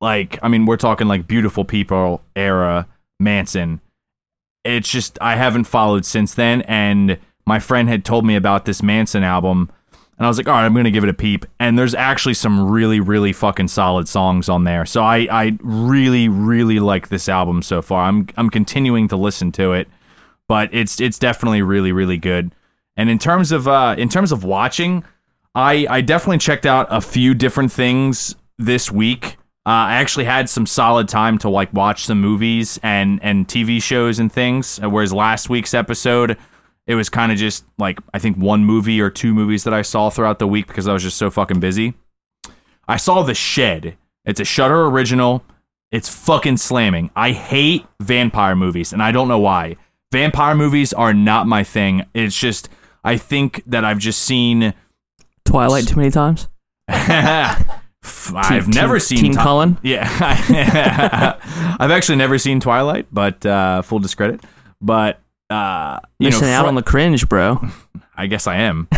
like 0.00 0.38
I 0.42 0.48
mean, 0.48 0.66
we're 0.66 0.76
talking 0.76 1.08
like 1.08 1.26
Beautiful 1.26 1.64
People 1.64 2.22
era 2.36 2.86
Manson. 3.18 3.80
It's 4.64 4.90
just 4.90 5.18
I 5.20 5.36
haven't 5.36 5.64
followed 5.64 6.04
since 6.04 6.34
then, 6.34 6.62
and 6.62 7.18
my 7.46 7.58
friend 7.58 7.88
had 7.88 8.04
told 8.04 8.26
me 8.26 8.36
about 8.36 8.64
this 8.64 8.82
Manson 8.82 9.22
album 9.22 9.70
and 10.20 10.26
I 10.26 10.28
was 10.28 10.36
like, 10.36 10.48
all 10.48 10.54
right, 10.54 10.66
I'm 10.66 10.74
gonna 10.74 10.90
give 10.90 11.02
it 11.02 11.08
a 11.08 11.14
peep. 11.14 11.46
And 11.58 11.78
there's 11.78 11.94
actually 11.94 12.34
some 12.34 12.70
really, 12.70 13.00
really 13.00 13.32
fucking 13.32 13.68
solid 13.68 14.06
songs 14.06 14.50
on 14.50 14.64
there. 14.64 14.84
So 14.84 15.02
I, 15.02 15.26
I 15.30 15.56
really, 15.62 16.28
really 16.28 16.78
like 16.78 17.08
this 17.08 17.26
album 17.26 17.62
so 17.62 17.80
far. 17.80 18.04
I'm, 18.04 18.28
I'm 18.36 18.50
continuing 18.50 19.08
to 19.08 19.16
listen 19.16 19.50
to 19.52 19.72
it, 19.72 19.88
but 20.46 20.68
it's, 20.74 21.00
it's 21.00 21.18
definitely 21.18 21.62
really, 21.62 21.90
really 21.90 22.18
good. 22.18 22.54
And 22.98 23.08
in 23.08 23.18
terms 23.18 23.50
of, 23.50 23.66
uh, 23.66 23.94
in 23.96 24.10
terms 24.10 24.30
of 24.30 24.44
watching, 24.44 25.04
I, 25.54 25.86
I 25.88 26.02
definitely 26.02 26.36
checked 26.36 26.66
out 26.66 26.86
a 26.90 27.00
few 27.00 27.32
different 27.32 27.72
things 27.72 28.36
this 28.58 28.92
week. 28.92 29.38
Uh, 29.64 29.88
I 29.88 29.94
actually 29.94 30.26
had 30.26 30.50
some 30.50 30.66
solid 30.66 31.08
time 31.08 31.38
to 31.38 31.48
like 31.48 31.72
watch 31.72 32.04
some 32.04 32.20
movies 32.20 32.78
and 32.82 33.20
and 33.22 33.48
TV 33.48 33.82
shows 33.82 34.18
and 34.18 34.30
things. 34.30 34.78
Whereas 34.82 35.14
last 35.14 35.48
week's 35.48 35.72
episode, 35.72 36.36
it 36.90 36.96
was 36.96 37.08
kind 37.08 37.30
of 37.30 37.38
just 37.38 37.64
like 37.78 38.00
I 38.12 38.18
think 38.18 38.36
one 38.36 38.64
movie 38.64 39.00
or 39.00 39.10
two 39.10 39.32
movies 39.32 39.62
that 39.62 39.72
I 39.72 39.82
saw 39.82 40.10
throughout 40.10 40.40
the 40.40 40.46
week 40.48 40.66
because 40.66 40.88
I 40.88 40.92
was 40.92 41.04
just 41.04 41.16
so 41.18 41.30
fucking 41.30 41.60
busy. 41.60 41.94
I 42.88 42.96
saw 42.96 43.22
The 43.22 43.34
Shed. 43.34 43.96
It's 44.24 44.40
a 44.40 44.44
Shudder 44.44 44.86
original. 44.86 45.44
It's 45.92 46.08
fucking 46.08 46.56
slamming. 46.56 47.10
I 47.14 47.30
hate 47.30 47.86
vampire 48.00 48.56
movies 48.56 48.92
and 48.92 49.00
I 49.04 49.12
don't 49.12 49.28
know 49.28 49.38
why. 49.38 49.76
Vampire 50.10 50.56
movies 50.56 50.92
are 50.92 51.14
not 51.14 51.46
my 51.46 51.62
thing. 51.62 52.06
It's 52.12 52.36
just 52.36 52.68
I 53.04 53.16
think 53.18 53.62
that 53.66 53.84
I've 53.84 53.98
just 53.98 54.22
seen 54.22 54.74
Twilight 55.44 55.86
too 55.86 55.96
many 55.96 56.10
times. 56.10 56.48
I've 56.88 58.64
Team- 58.64 58.70
never 58.70 58.98
seen 58.98 59.18
Team 59.18 59.34
Cullen? 59.34 59.78
Yeah, 59.84 60.08
I've 61.78 61.90
actually 61.92 62.16
never 62.16 62.36
seen 62.38 62.58
Twilight, 62.58 63.06
but 63.12 63.46
uh, 63.46 63.82
full 63.82 64.00
discredit. 64.00 64.40
But 64.80 65.20
uh, 65.50 66.00
you 66.18 66.28
Missing 66.28 66.46
know, 66.48 66.54
out 66.54 66.62
Fri- 66.62 66.68
on 66.68 66.74
the 66.76 66.82
cringe, 66.82 67.28
bro. 67.28 67.60
I 68.16 68.26
guess 68.26 68.46
I 68.46 68.56
am. 68.56 68.88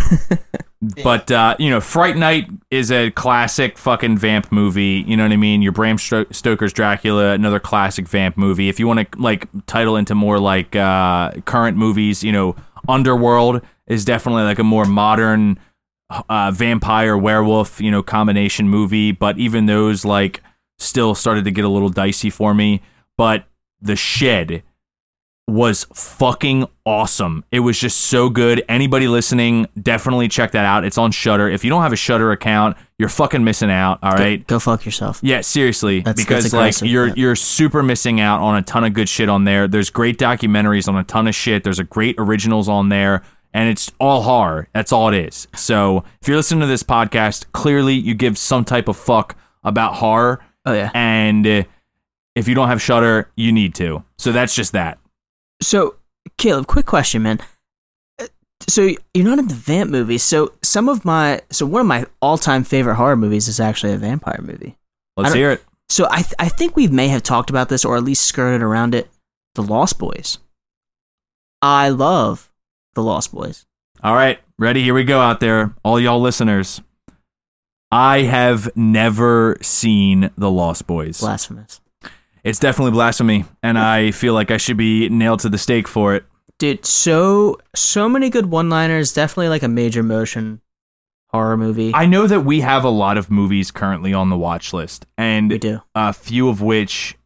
but 1.05 1.31
uh, 1.31 1.57
you 1.59 1.71
know, 1.71 1.81
Fright 1.81 2.17
Night 2.17 2.51
is 2.71 2.91
a 2.91 3.11
classic 3.13 3.79
fucking 3.79 4.19
vamp 4.19 4.51
movie. 4.51 5.05
You 5.07 5.17
know 5.17 5.23
what 5.23 5.33
I 5.33 5.37
mean? 5.37 5.63
Your 5.63 5.73
Bram 5.73 5.97
Stoker's 5.97 6.73
Dracula, 6.73 7.33
another 7.33 7.61
classic 7.61 8.09
vamp 8.09 8.37
movie. 8.37 8.69
If 8.69 8.81
you 8.81 8.87
want 8.87 9.13
to 9.13 9.19
like 9.19 9.49
title 9.67 9.97
into 9.97 10.15
more 10.15 10.39
like 10.39 10.75
uh, 10.75 11.33
current 11.45 11.77
movies, 11.77 12.23
you 12.25 12.33
know, 12.33 12.57
Underworld 12.89 13.63
is 13.87 14.05
definitely 14.05 14.43
like 14.43 14.59
a 14.59 14.65
more 14.65 14.85
modern 14.85 15.59
uh, 16.29 16.51
vampire 16.51 17.17
werewolf, 17.17 17.81
you 17.81 17.91
know, 17.91 18.03
combination 18.03 18.69
movie. 18.69 19.13
But 19.13 19.39
even 19.39 19.67
those 19.67 20.05
like 20.05 20.43
still 20.79 21.15
started 21.15 21.45
to 21.45 21.51
get 21.53 21.65
a 21.65 21.69
little 21.69 21.91
dicey 21.91 22.29
for 22.29 22.55
me. 22.55 22.83
But 23.17 23.45
The 23.81 23.95
Shed 23.95 24.65
was 25.53 25.85
fucking 25.95 26.67
awesome. 26.87 27.45
It 27.53 27.61
was 27.61 27.79
just 27.79 28.01
so 28.01 28.31
good. 28.31 28.65
Anybody 28.69 29.07
listening, 29.07 29.67
definitely 29.81 30.29
check 30.29 30.53
that 30.53 30.65
out. 30.65 30.85
It's 30.85 30.97
on 30.97 31.13
Shudder. 31.13 31.49
If 31.49 31.63
you 31.65 31.71
don't 31.71 31.83
have 31.83 31.93
a 31.93 31.97
Shudder 31.97 32.33
account, 32.33 32.77
you're 32.99 33.09
fucking 33.11 33.45
missing 33.45 33.71
out. 33.71 33.99
All 34.03 34.13
right. 34.13 34.47
Go 34.47 34.59
fuck 34.59 34.85
yourself. 34.87 35.21
Yeah, 35.23 35.43
seriously, 35.43 36.01
That's- 36.01 36.25
because 36.25 36.51
that's 36.51 36.81
like 36.83 36.91
you're 36.91 37.09
yeah. 37.09 37.15
you're 37.17 37.37
super 37.37 37.83
missing 37.83 38.21
out 38.21 38.41
on 38.41 38.57
a 38.57 38.63
ton 38.63 38.85
of 38.85 38.95
good 38.95 39.09
shit 39.09 39.29
on 39.29 39.45
there. 39.45 39.69
There's 39.69 39.91
great 39.91 40.19
documentaries 40.19 40.89
on 40.89 40.97
a 40.97 41.05
ton 41.05 41.29
of 41.29 41.35
shit. 41.35 41.65
There's 41.65 41.79
a 41.79 41.85
great 41.85 42.15
originals 42.19 42.69
on 42.69 42.89
there, 42.89 43.23
and 43.53 43.69
it's 43.69 43.93
all 44.01 44.23
horror. 44.23 44.69
That's 44.73 44.91
all 44.93 45.09
it 45.09 45.15
is. 45.27 45.49
So 45.55 46.05
if 46.23 46.29
you're 46.29 46.37
listening 46.39 46.61
to 46.61 46.67
this 46.67 46.83
podcast, 46.83 47.45
clearly 47.53 47.95
you 47.95 48.15
give 48.15 48.39
some 48.39 48.65
type 48.65 48.89
of 48.89 48.97
fuck 48.97 49.37
about 49.65 49.97
horror, 49.97 50.43
Oh 50.65 50.73
yeah. 50.73 50.91
and 50.95 51.47
uh, 51.47 51.63
if 52.35 52.49
you 52.49 52.55
don't 52.55 52.69
have 52.69 52.81
Shudder, 52.81 53.31
you 53.37 53.53
need 53.53 53.75
to. 53.75 54.03
So 54.17 54.33
that's 54.33 54.55
just 54.55 54.73
that. 54.73 54.99
So, 55.63 55.95
Caleb, 56.39 56.67
quick 56.67 56.87
question, 56.87 57.23
man. 57.23 57.39
Uh, 58.21 58.27
So 58.69 58.91
you're 59.15 59.25
not 59.25 59.39
into 59.39 59.55
vamp 59.55 59.91
movies. 59.91 60.23
So 60.23 60.53
some 60.63 60.89
of 60.89 61.05
my, 61.05 61.41
so 61.51 61.65
one 61.67 61.81
of 61.81 61.87
my 61.87 62.07
all-time 62.21 62.65
favorite 62.65 62.97
horror 62.97 63.17
movies 63.17 63.49
is 63.49 63.59
actually 63.61 63.93
a 63.93 63.97
vampire 63.99 64.41
movie. 64.43 64.77
Let's 65.17 65.35
hear 65.35 65.51
it. 65.53 65.65
So 65.89 66.07
I, 66.11 66.23
th- 66.23 66.35
I 66.39 66.49
think 66.49 66.75
we 66.77 66.89
may 66.89 67.09
have 67.09 67.23
talked 67.23 67.51
about 67.51 67.69
this 67.69 67.85
or 67.85 67.97
at 67.97 68.05
least 68.05 68.25
skirted 68.25 68.63
around 68.63 68.95
it. 68.95 69.11
The 69.55 69.63
Lost 69.63 69.99
Boys. 69.99 70.39
I 71.61 71.91
love 71.91 72.51
the 72.95 73.03
Lost 73.03 73.33
Boys. 73.33 73.67
All 74.03 74.15
right, 74.15 74.41
ready? 74.59 74.83
Here 74.83 74.95
we 74.95 75.05
go 75.05 75.21
out 75.21 75.39
there, 75.41 75.75
all 75.85 76.01
y'all 76.01 76.21
listeners. 76.21 76.81
I 77.91 78.23
have 78.23 78.75
never 78.75 79.59
seen 79.61 80.31
The 80.39 80.51
Lost 80.51 80.87
Boys. 80.87 81.21
Blasphemous, 81.21 81.82
It's 82.45 82.59
definitely 82.59 82.93
blasphemy, 82.93 83.45
and 83.63 83.79
I 83.79 84.11
feel 84.11 84.35
like 84.35 84.51
I 84.51 84.57
should 84.57 84.77
be 84.77 85.09
nailed 85.09 85.41
to 85.41 85.49
the 85.49 85.59
stake 85.59 85.87
for 85.87 86.15
it. 86.15 86.25
dude. 86.59 86.85
So 86.85 87.59
so 87.75 88.09
many 88.09 88.31
good 88.31 88.47
one-liners. 88.47 89.13
Definitely 89.13 89.49
like 89.49 89.63
a 89.63 89.69
major 89.69 90.03
motion 90.03 90.61
horror 91.31 91.57
movie. 91.57 91.93
I 91.95 92.07
know 92.07 92.27
that 92.27 92.41
we 92.41 92.61
have 92.61 92.85
a 92.85 92.91
lot 92.91 93.17
of 93.17 93.31
movies 93.31 93.71
currently 93.71 94.13
on 94.13 94.29
the 94.29 94.37
watch 94.37 94.73
list, 94.73 95.07
and 95.17 95.51
we 95.51 95.59
do. 95.59 95.81
a 95.95 96.13
few 96.13 96.49
of 96.49 96.61
which 96.61 97.17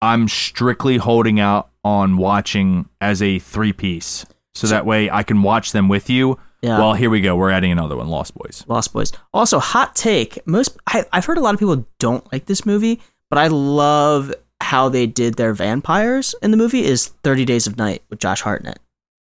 I'm 0.00 0.26
strictly 0.28 0.96
holding 0.96 1.38
out 1.38 1.70
on 1.84 2.16
watching 2.16 2.88
as 3.00 3.22
a 3.22 3.38
three 3.38 3.72
piece. 3.72 4.26
So 4.54 4.66
that 4.66 4.84
way 4.84 5.08
I 5.08 5.22
can 5.22 5.42
watch 5.42 5.72
them 5.72 5.88
with 5.88 6.10
you. 6.10 6.38
Yeah. 6.60 6.78
Well, 6.78 6.94
here 6.94 7.10
we 7.10 7.20
go. 7.20 7.34
We're 7.34 7.50
adding 7.50 7.72
another 7.72 7.96
one, 7.96 8.08
Lost 8.08 8.34
Boys. 8.34 8.64
Lost 8.68 8.92
Boys. 8.92 9.12
Also, 9.32 9.58
hot 9.58 9.96
take. 9.96 10.38
Most 10.46 10.76
I, 10.86 11.04
I've 11.12 11.24
heard 11.24 11.38
a 11.38 11.40
lot 11.40 11.54
of 11.54 11.58
people 11.60 11.86
don't 11.98 12.30
like 12.32 12.46
this 12.46 12.66
movie, 12.66 13.00
but 13.32 13.38
I 13.38 13.46
love 13.46 14.30
how 14.60 14.90
they 14.90 15.06
did 15.06 15.36
their 15.36 15.54
vampires 15.54 16.34
in 16.42 16.50
the 16.50 16.58
movie. 16.58 16.84
Is 16.84 17.06
Thirty 17.24 17.46
Days 17.46 17.66
of 17.66 17.78
Night 17.78 18.02
with 18.10 18.18
Josh 18.18 18.42
Hartnett. 18.42 18.78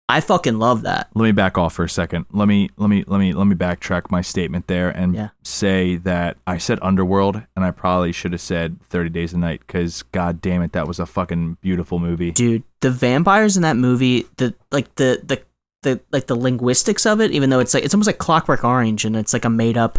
I 0.08 0.22
fucking 0.22 0.60
love 0.60 0.84
that. 0.84 1.10
let 1.16 1.24
me 1.26 1.32
back 1.32 1.58
off 1.58 1.74
for 1.74 1.84
a 1.84 1.90
second. 1.90 2.28
Let 2.32 2.48
me 2.48 2.70
let 2.78 2.92
me 2.92 3.04
let 3.08 3.18
me 3.18 3.34
let 3.34 3.46
me 3.48 3.56
backtrack 3.56 4.12
my 4.12 4.22
statement 4.22 4.68
there 4.68 4.92
and 4.92 5.16
Yeah. 5.16 5.30
say 5.44 5.96
that 5.98 6.38
I 6.46 6.60
said 6.60 6.78
Underworld 6.84 7.42
and 7.56 7.66
I 7.66 7.72
probably 7.72 8.12
should 8.12 8.32
have 8.34 8.42
said 8.42 8.80
30 8.84 9.10
Days 9.10 9.34
a 9.34 9.40
Night 9.40 9.66
cuz 9.68 10.04
god 10.12 10.40
damn 10.42 10.62
it 10.62 10.74
that 10.74 10.88
was 10.88 11.00
a 11.00 11.08
fucking 11.08 11.58
beautiful 11.60 11.98
movie. 11.98 12.30
dude 12.32 12.62
the 12.82 12.92
vampires 12.92 13.56
in 13.58 13.64
that 13.64 13.78
movie 13.78 14.28
the 14.38 14.54
like 14.72 14.94
the 14.96 15.22
the 15.26 15.42
the 15.82 16.00
like 16.12 16.28
the 16.28 16.36
linguistics 16.36 17.08
of 17.08 17.20
it 17.20 17.32
even 17.32 17.50
though 17.50 17.60
it's 17.60 17.74
like 17.74 17.84
it's 17.84 17.96
almost 17.96 18.06
like 18.08 18.20
clockwork 18.20 18.64
orange 18.64 19.06
and 19.06 19.16
it's 19.18 19.34
like 19.34 19.44
a 19.46 19.50
made 19.50 19.76
up 19.78 19.98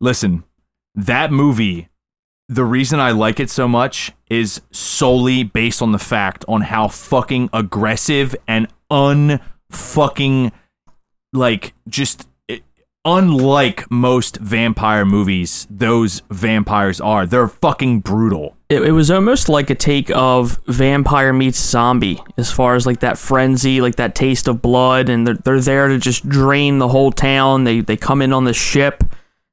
Listen, 0.00 0.44
that 0.94 1.32
movie 1.32 1.88
the 2.48 2.64
reason 2.64 2.98
I 2.98 3.10
like 3.10 3.40
it 3.40 3.50
so 3.50 3.68
much 3.68 4.12
is 4.30 4.60
solely 4.70 5.44
based 5.44 5.82
on 5.82 5.92
the 5.92 5.98
fact 5.98 6.44
on 6.48 6.62
how 6.62 6.88
fucking 6.88 7.50
aggressive 7.52 8.34
and 8.46 8.68
unfucking 8.90 10.52
like 11.34 11.74
just 11.88 12.26
eh, 12.48 12.58
unlike 13.04 13.90
most 13.90 14.38
vampire 14.38 15.04
movies 15.04 15.66
those 15.68 16.22
vampires 16.30 17.00
are. 17.00 17.26
They're 17.26 17.48
fucking 17.48 18.00
brutal. 18.00 18.56
It, 18.70 18.82
it 18.82 18.92
was 18.92 19.10
almost 19.10 19.50
like 19.50 19.68
a 19.68 19.74
take 19.74 20.10
of 20.10 20.58
vampire 20.66 21.34
meets 21.34 21.58
zombie, 21.58 22.22
as 22.38 22.50
far 22.50 22.74
as 22.74 22.86
like 22.86 23.00
that 23.00 23.18
frenzy, 23.18 23.80
like 23.80 23.96
that 23.96 24.14
taste 24.14 24.48
of 24.48 24.62
blood, 24.62 25.08
and 25.08 25.26
they're, 25.26 25.34
they're 25.34 25.60
there 25.60 25.88
to 25.88 25.98
just 25.98 26.26
drain 26.28 26.78
the 26.78 26.88
whole 26.88 27.12
town. 27.12 27.64
They 27.64 27.80
they 27.80 27.96
come 27.96 28.22
in 28.22 28.32
on 28.32 28.44
the 28.44 28.54
ship, 28.54 29.04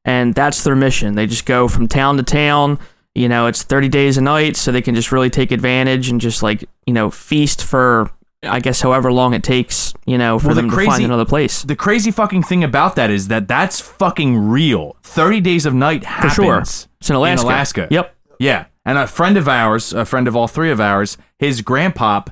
and 0.05 0.33
that's 0.33 0.63
their 0.63 0.75
mission. 0.75 1.15
They 1.15 1.27
just 1.27 1.45
go 1.45 1.67
from 1.67 1.87
town 1.87 2.17
to 2.17 2.23
town. 2.23 2.79
You 3.13 3.27
know, 3.29 3.47
it's 3.47 3.63
30 3.63 3.89
days 3.89 4.17
a 4.17 4.21
night, 4.21 4.55
so 4.55 4.71
they 4.71 4.81
can 4.81 4.93
just 4.95 5.11
really 5.11 5.29
take 5.29 5.51
advantage 5.51 6.09
and 6.09 6.21
just 6.21 6.43
like 6.43 6.63
you 6.85 6.93
know 6.93 7.09
feast 7.09 7.63
for 7.63 8.09
I 8.43 8.59
guess 8.59 8.81
however 8.81 9.11
long 9.11 9.33
it 9.33 9.43
takes. 9.43 9.93
You 10.05 10.17
know, 10.17 10.37
for 10.37 10.47
Well, 10.47 10.55
the 10.55 10.61
them 10.61 10.69
to 10.71 10.85
find 10.85 11.03
another 11.03 11.25
place. 11.25 11.63
The 11.63 11.75
crazy 11.75 12.11
fucking 12.11 12.43
thing 12.43 12.63
about 12.63 12.95
that 12.95 13.09
is 13.09 13.27
that 13.29 13.47
that's 13.47 13.79
fucking 13.81 14.37
real. 14.37 14.95
30 15.03 15.41
Days 15.41 15.65
of 15.65 15.73
Night 15.73 16.03
For 16.03 16.07
happens. 16.09 16.33
sure, 16.33 16.57
it's 16.59 17.09
in 17.09 17.15
Alaska. 17.15 17.41
In 17.41 17.47
Alaska. 17.53 17.87
Yep. 17.89 18.15
Yeah. 18.39 18.65
And 18.87 18.97
a 18.99 19.07
friend 19.07 19.35
of 19.37 19.47
ours, 19.47 19.93
a 19.93 20.05
friend 20.05 20.27
of 20.27 20.35
all 20.35 20.47
three 20.47 20.69
of 20.69 20.79
ours, 20.79 21.17
his 21.39 21.63
grandpop 21.63 22.27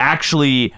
actually 0.00 0.74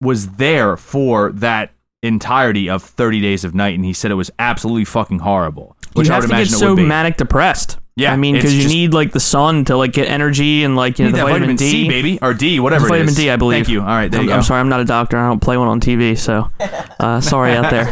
was 0.00 0.32
there 0.32 0.76
for 0.76 1.32
that 1.32 1.70
entirety 2.06 2.68
of 2.70 2.82
30 2.82 3.20
Days 3.20 3.44
of 3.44 3.54
Night, 3.54 3.74
and 3.74 3.84
he 3.84 3.92
said 3.92 4.10
it 4.10 4.14
was 4.14 4.30
absolutely 4.38 4.84
fucking 4.84 5.20
horrible. 5.20 5.76
Which 5.94 6.08
you 6.08 6.12
I 6.12 6.16
have 6.16 6.24
would 6.24 6.28
to 6.28 6.32
get 6.34 6.48
imagine 6.48 6.54
it 6.54 6.58
so 6.58 6.76
manic 6.76 7.16
depressed. 7.16 7.78
Yeah, 7.98 8.12
I 8.12 8.16
mean, 8.16 8.34
because 8.34 8.54
you 8.54 8.62
just- 8.64 8.74
need 8.74 8.92
like 8.92 9.12
the 9.12 9.20
sun 9.20 9.64
to 9.66 9.76
like 9.76 9.92
get 9.94 10.08
energy 10.08 10.64
and 10.64 10.76
like 10.76 10.98
you 10.98 11.06
You 11.06 11.12
know 11.12 11.18
the 11.18 11.24
that 11.24 11.32
vitamin, 11.32 11.56
D. 11.56 11.70
C, 11.70 11.88
baby, 11.88 12.18
or 12.20 12.34
D, 12.34 12.60
whatever 12.60 12.84
It's 12.84 12.90
it 12.90 12.92
vitamin 12.92 13.08
is. 13.08 13.16
D, 13.16 13.30
I 13.30 13.36
believe. 13.36 13.56
Thank 13.64 13.68
you. 13.70 13.80
All 13.80 13.86
right, 13.86 14.10
there 14.10 14.20
I'm, 14.20 14.26
you 14.26 14.30
go. 14.32 14.36
I'm 14.36 14.42
sorry, 14.42 14.60
I'm 14.60 14.68
not 14.68 14.80
a 14.80 14.84
doctor. 14.84 15.16
I 15.16 15.26
don't 15.28 15.40
play 15.40 15.56
one 15.56 15.68
on 15.68 15.80
TV, 15.80 16.18
so 16.18 16.50
uh, 17.00 17.22
sorry 17.22 17.52
out 17.54 17.70
there. 17.70 17.90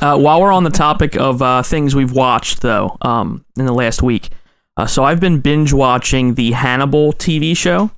Uh, 0.00 0.18
while 0.18 0.40
we're 0.40 0.52
on 0.52 0.64
the 0.64 0.70
topic 0.70 1.16
of 1.16 1.40
uh, 1.40 1.62
things 1.62 1.94
we've 1.94 2.12
watched, 2.12 2.62
though, 2.62 2.96
um, 3.02 3.44
in 3.56 3.64
the 3.66 3.72
last 3.72 4.02
week, 4.02 4.30
uh, 4.76 4.86
so 4.86 5.04
I've 5.04 5.20
been 5.20 5.38
binge 5.40 5.72
watching 5.72 6.34
the 6.34 6.50
Hannibal 6.52 7.12
TV 7.12 7.56
show. 7.56 7.90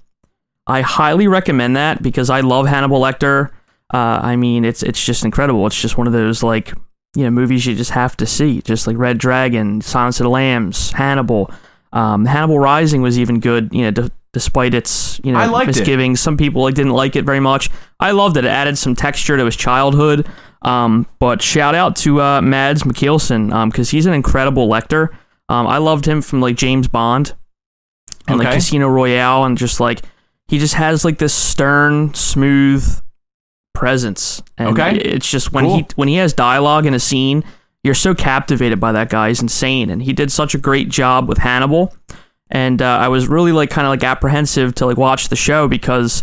I 0.66 0.82
highly 0.82 1.26
recommend 1.26 1.76
that 1.76 2.02
because 2.02 2.28
I 2.28 2.40
love 2.40 2.66
Hannibal 2.66 3.00
Lecter. 3.00 3.50
Uh, 3.92 4.20
I 4.22 4.36
mean, 4.36 4.64
it's 4.64 4.82
it's 4.82 5.02
just 5.04 5.24
incredible. 5.24 5.66
It's 5.66 5.80
just 5.80 5.96
one 5.96 6.06
of 6.06 6.12
those 6.12 6.42
like 6.42 6.72
you 7.14 7.24
know 7.24 7.30
movies 7.30 7.66
you 7.66 7.74
just 7.74 7.92
have 7.92 8.16
to 8.18 8.26
see, 8.26 8.60
just 8.62 8.86
like 8.86 8.96
Red 8.96 9.18
Dragon, 9.18 9.80
Silence 9.80 10.20
of 10.20 10.24
the 10.24 10.30
Lambs, 10.30 10.92
Hannibal. 10.92 11.50
Um, 11.92 12.26
Hannibal 12.26 12.58
Rising 12.58 13.00
was 13.00 13.18
even 13.18 13.40
good, 13.40 13.70
you 13.72 13.82
know, 13.84 13.90
d- 13.90 14.10
despite 14.34 14.74
its 14.74 15.18
you 15.24 15.32
know 15.32 15.50
liked 15.50 15.70
it. 15.70 15.76
misgivings. 15.76 16.20
Some 16.20 16.36
people 16.36 16.62
like 16.62 16.74
didn't 16.74 16.92
like 16.92 17.16
it 17.16 17.24
very 17.24 17.40
much. 17.40 17.70
I 17.98 18.10
loved 18.10 18.36
it. 18.36 18.44
It 18.44 18.48
added 18.48 18.76
some 18.76 18.94
texture 18.94 19.36
to 19.38 19.44
his 19.44 19.56
childhood. 19.56 20.26
Um, 20.62 21.06
but 21.18 21.40
shout 21.40 21.74
out 21.74 21.96
to 21.96 22.20
uh, 22.20 22.42
Mads 22.42 22.82
Mikkelsen 22.82 23.70
because 23.70 23.90
he's 23.90 24.06
an 24.06 24.12
incredible 24.12 24.68
Lecter. 24.68 25.10
Um, 25.48 25.66
I 25.66 25.78
loved 25.78 26.06
him 26.06 26.20
from 26.20 26.40
like 26.42 26.56
James 26.56 26.88
Bond 26.88 27.34
and 28.26 28.38
like 28.38 28.52
Casino 28.52 28.88
Royale, 28.88 29.44
and 29.44 29.56
just 29.56 29.80
like 29.80 30.02
he 30.48 30.58
just 30.58 30.74
has 30.74 31.06
like 31.06 31.18
this 31.18 31.32
stern, 31.32 32.12
smooth 32.12 33.00
presence. 33.78 34.42
And 34.58 34.68
Okay. 34.70 34.96
it's 34.96 35.30
just 35.30 35.52
when 35.52 35.64
he 35.66 35.86
when 35.96 36.08
he 36.08 36.16
has 36.16 36.32
dialogue 36.32 36.84
in 36.86 36.94
a 36.94 36.98
scene, 37.00 37.44
you're 37.84 37.94
so 37.94 38.14
captivated 38.14 38.80
by 38.80 38.92
that 38.92 39.08
guy. 39.08 39.28
He's 39.28 39.40
insane, 39.40 39.88
and 39.90 40.02
he 40.02 40.12
did 40.12 40.32
such 40.32 40.54
a 40.54 40.58
great 40.58 40.88
job 40.88 41.28
with 41.28 41.38
Hannibal. 41.38 41.94
And 42.50 42.82
uh, 42.82 42.98
I 43.00 43.08
was 43.08 43.28
really 43.28 43.52
like 43.52 43.70
kind 43.70 43.86
of 43.86 43.90
like 43.90 44.02
apprehensive 44.04 44.74
to 44.76 44.86
like 44.86 44.96
watch 44.96 45.28
the 45.28 45.36
show 45.36 45.68
because 45.68 46.22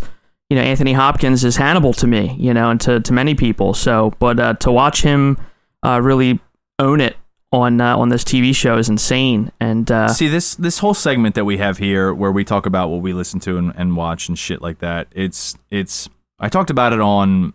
you 0.50 0.56
know 0.56 0.62
Anthony 0.62 0.92
Hopkins 0.92 1.44
is 1.44 1.56
Hannibal 1.56 1.92
to 1.94 2.06
me, 2.06 2.36
you 2.38 2.52
know, 2.52 2.70
and 2.70 2.80
to 2.82 3.00
to 3.00 3.12
many 3.12 3.34
people. 3.34 3.74
So, 3.74 4.12
but 4.18 4.38
uh, 4.38 4.54
to 4.54 4.70
watch 4.70 5.02
him 5.02 5.38
uh, 5.82 6.00
really 6.02 6.38
own 6.78 7.00
it 7.00 7.16
on 7.52 7.80
uh, 7.80 7.96
on 7.96 8.10
this 8.10 8.22
TV 8.24 8.54
show 8.54 8.76
is 8.76 8.88
insane. 8.88 9.50
And 9.60 9.90
uh, 9.90 10.08
See 10.08 10.28
this 10.28 10.56
this 10.56 10.80
whole 10.80 10.94
segment 10.94 11.34
that 11.36 11.44
we 11.46 11.56
have 11.58 11.78
here, 11.78 12.12
where 12.12 12.32
we 12.32 12.44
talk 12.44 12.66
about 12.66 12.90
what 12.90 13.00
we 13.00 13.12
listen 13.14 13.40
to 13.40 13.56
and, 13.56 13.72
and 13.76 13.96
watch 13.96 14.28
and 14.28 14.38
shit 14.38 14.60
like 14.60 14.78
that. 14.80 15.08
It's 15.12 15.56
it's. 15.70 16.08
I 16.38 16.48
talked 16.48 16.70
about 16.70 16.92
it 16.92 17.00
on 17.00 17.54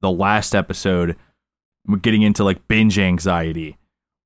the 0.00 0.10
last 0.10 0.54
episode. 0.54 1.16
We're 1.86 1.98
getting 1.98 2.22
into 2.22 2.44
like 2.44 2.66
binge 2.68 2.98
anxiety, 2.98 3.76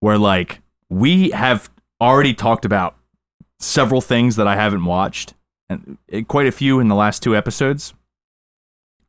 where 0.01 0.19
like 0.19 0.61
we 0.89 1.31
have 1.31 1.71
already 2.01 2.35
talked 2.35 2.65
about 2.65 2.97
several 3.59 4.01
things 4.01 4.37
that 4.37 4.47
I 4.47 4.57
haven't 4.57 4.85
watched, 4.85 5.35
and 5.69 5.99
eh, 6.13 6.23
quite 6.23 6.47
a 6.47 6.53
few 6.53 6.81
in 6.81 6.89
the 6.89 6.95
last 6.95 7.23
two 7.23 7.37
episodes. 7.37 7.95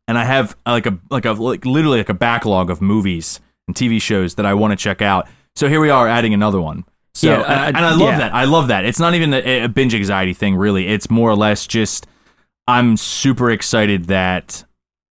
And 0.07 0.17
I 0.17 0.23
have 0.23 0.55
uh, 0.65 0.71
like 0.71 0.85
a 0.85 0.97
like 1.09 1.25
a 1.25 1.33
like 1.33 1.65
literally 1.65 1.97
like 1.97 2.09
a 2.09 2.13
backlog 2.13 2.69
of 2.69 2.81
movies 2.81 3.41
and 3.67 3.75
TV 3.75 4.01
shows 4.01 4.35
that 4.35 4.45
I 4.45 4.53
want 4.53 4.71
to 4.71 4.77
check 4.77 5.01
out. 5.01 5.27
So 5.55 5.67
here 5.67 5.81
we 5.81 5.89
are 5.89 6.07
adding 6.07 6.33
another 6.33 6.61
one. 6.61 6.85
So 7.13 7.27
Yeah, 7.27 7.41
and, 7.41 7.75
uh, 7.75 7.79
and 7.79 7.85
I 7.85 7.89
love 7.91 8.09
yeah. 8.09 8.17
that. 8.19 8.33
I 8.33 8.45
love 8.45 8.67
that. 8.69 8.85
It's 8.85 8.99
not 8.99 9.15
even 9.15 9.33
a, 9.33 9.63
a 9.63 9.67
binge 9.67 9.93
anxiety 9.93 10.33
thing, 10.33 10.55
really. 10.55 10.87
It's 10.87 11.09
more 11.09 11.29
or 11.29 11.35
less 11.35 11.67
just 11.67 12.07
I'm 12.67 12.95
super 12.95 13.49
excited 13.49 14.05
that 14.05 14.63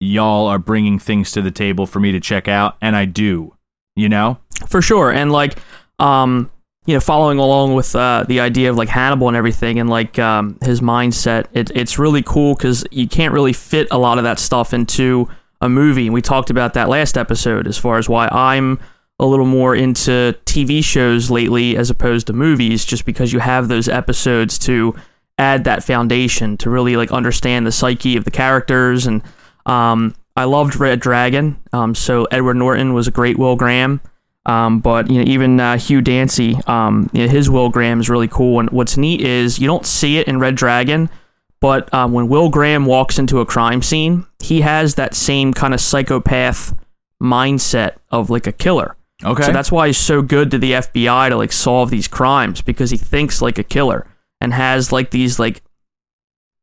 y'all 0.01 0.47
are 0.47 0.59
bringing 0.59 0.99
things 0.99 1.33
to 1.33 1.43
the 1.43 1.51
table 1.51 1.87
for 1.87 2.01
me 2.01 2.13
to 2.13 2.21
check 2.21 2.49
out, 2.49 2.77
and 2.81 2.95
I 2.95 3.05
do. 3.05 3.55
You 3.97 4.09
know, 4.09 4.39
for 4.67 4.83
sure 4.83 5.11
and 5.11 5.31
like 5.31 5.59
um 5.99 6.51
you 6.87 6.95
know 6.95 7.01
following 7.01 7.39
along 7.39 7.75
with 7.75 7.95
uh, 7.95 8.25
the 8.27 8.41
idea 8.41 8.71
of 8.71 8.77
like 8.77 8.89
hannibal 8.89 9.29
and 9.29 9.37
everything 9.37 9.79
and 9.79 9.91
like 9.91 10.19
um, 10.19 10.59
his 10.63 10.81
mindset 10.81 11.47
it, 11.53 11.71
it's 11.75 11.99
really 11.99 12.23
cool 12.23 12.55
because 12.55 12.85
you 12.91 13.07
can't 13.07 13.33
really 13.33 13.53
fit 13.53 13.87
a 13.91 13.99
lot 13.99 14.19
of 14.19 14.25
that 14.25 14.39
stuff 14.39 14.73
into 14.73 15.29
a 15.61 15.69
movie 15.69 16.07
and 16.07 16.15
we 16.15 16.23
talked 16.23 16.51
about 16.51 16.75
that 16.75 16.89
last 16.89 17.19
episode 17.19 17.67
as 17.67 17.77
far 17.77 17.99
as 17.99 18.09
why 18.09 18.29
i'm 18.29 18.79
a 19.19 19.27
little 19.27 19.45
more 19.45 19.75
into 19.75 20.35
tv 20.47 20.83
shows 20.83 21.31
lately 21.31 21.77
as 21.77 21.91
opposed 21.91 22.27
to 22.29 22.33
movies 22.33 22.85
just 22.85 23.05
because 23.05 23.33
you 23.33 23.41
have 23.41 23.69
those 23.69 23.89
episodes 23.89 24.59
to 24.59 24.95
add 25.37 25.65
that 25.65 25.83
foundation 25.85 26.57
to 26.57 26.71
really 26.71 26.97
like 26.97 27.11
understand 27.13 27.67
the 27.67 27.73
psyche 27.73 28.17
of 28.17 28.25
the 28.25 28.31
characters 28.31 29.07
and 29.07 29.23
um, 29.69 30.15
I 30.37 30.45
loved 30.45 30.77
Red 30.77 31.01
Dragon. 31.01 31.61
Um, 31.73 31.95
so 31.95 32.25
Edward 32.31 32.55
Norton 32.55 32.95
was 32.95 33.09
a 33.09 33.11
great 33.11 33.39
Will 33.39 33.57
Graham. 33.57 34.01
Um, 34.47 34.81
but 34.81 35.11
you 35.11 35.19
know, 35.19 35.31
even 35.31 35.61
uh, 35.61 35.77
Hugh 35.77 36.01
Dancy, 36.01 36.57
um, 36.67 37.11
you 37.13 37.27
know, 37.27 37.29
his 37.31 37.51
Will 37.51 37.69
Graham 37.69 38.01
is 38.01 38.09
really 38.09 38.29
cool. 38.29 38.61
And 38.61 38.71
what's 38.71 38.97
neat 38.97 39.21
is 39.21 39.59
you 39.59 39.67
don't 39.67 39.85
see 39.85 40.19
it 40.19 40.27
in 40.27 40.39
Red 40.39 40.55
Dragon, 40.55 41.11
but 41.61 41.93
um, 41.93 42.13
when 42.13 42.29
Will 42.29 42.49
Graham 42.49 42.87
walks 42.87 43.19
into 43.19 43.41
a 43.41 43.47
crime 43.47 43.83
scene, 43.83 44.27
he 44.43 44.63
has 44.63 44.95
that 44.95 45.15
same 45.15 45.53
kind 45.53 45.75
of 45.75 45.81
psychopath 45.81 46.75
mindset 47.23 47.97
of 48.11 48.31
like 48.31 48.47
a 48.47 48.53
killer. 48.53 48.97
okay. 49.23 49.43
So 49.43 49.53
that's 49.53 49.73
why 49.73 49.89
he's 49.89 49.99
so 49.99 50.23
good 50.23 50.51
to 50.53 50.59
the 50.59 50.73
FBI 50.73 51.29
to 51.29 51.37
like 51.37 51.53
solve 51.53 51.91
these 51.91 52.09
crimes 52.09 52.63
because 52.63 52.91
he 52.91 52.97
thinks 52.97 53.43
like 53.43 53.59
a 53.59 53.65
killer 53.65 54.07
and 54.41 54.55
has 54.55 54.93
like 54.93 55.11
these 55.11 55.39
like 55.39 55.63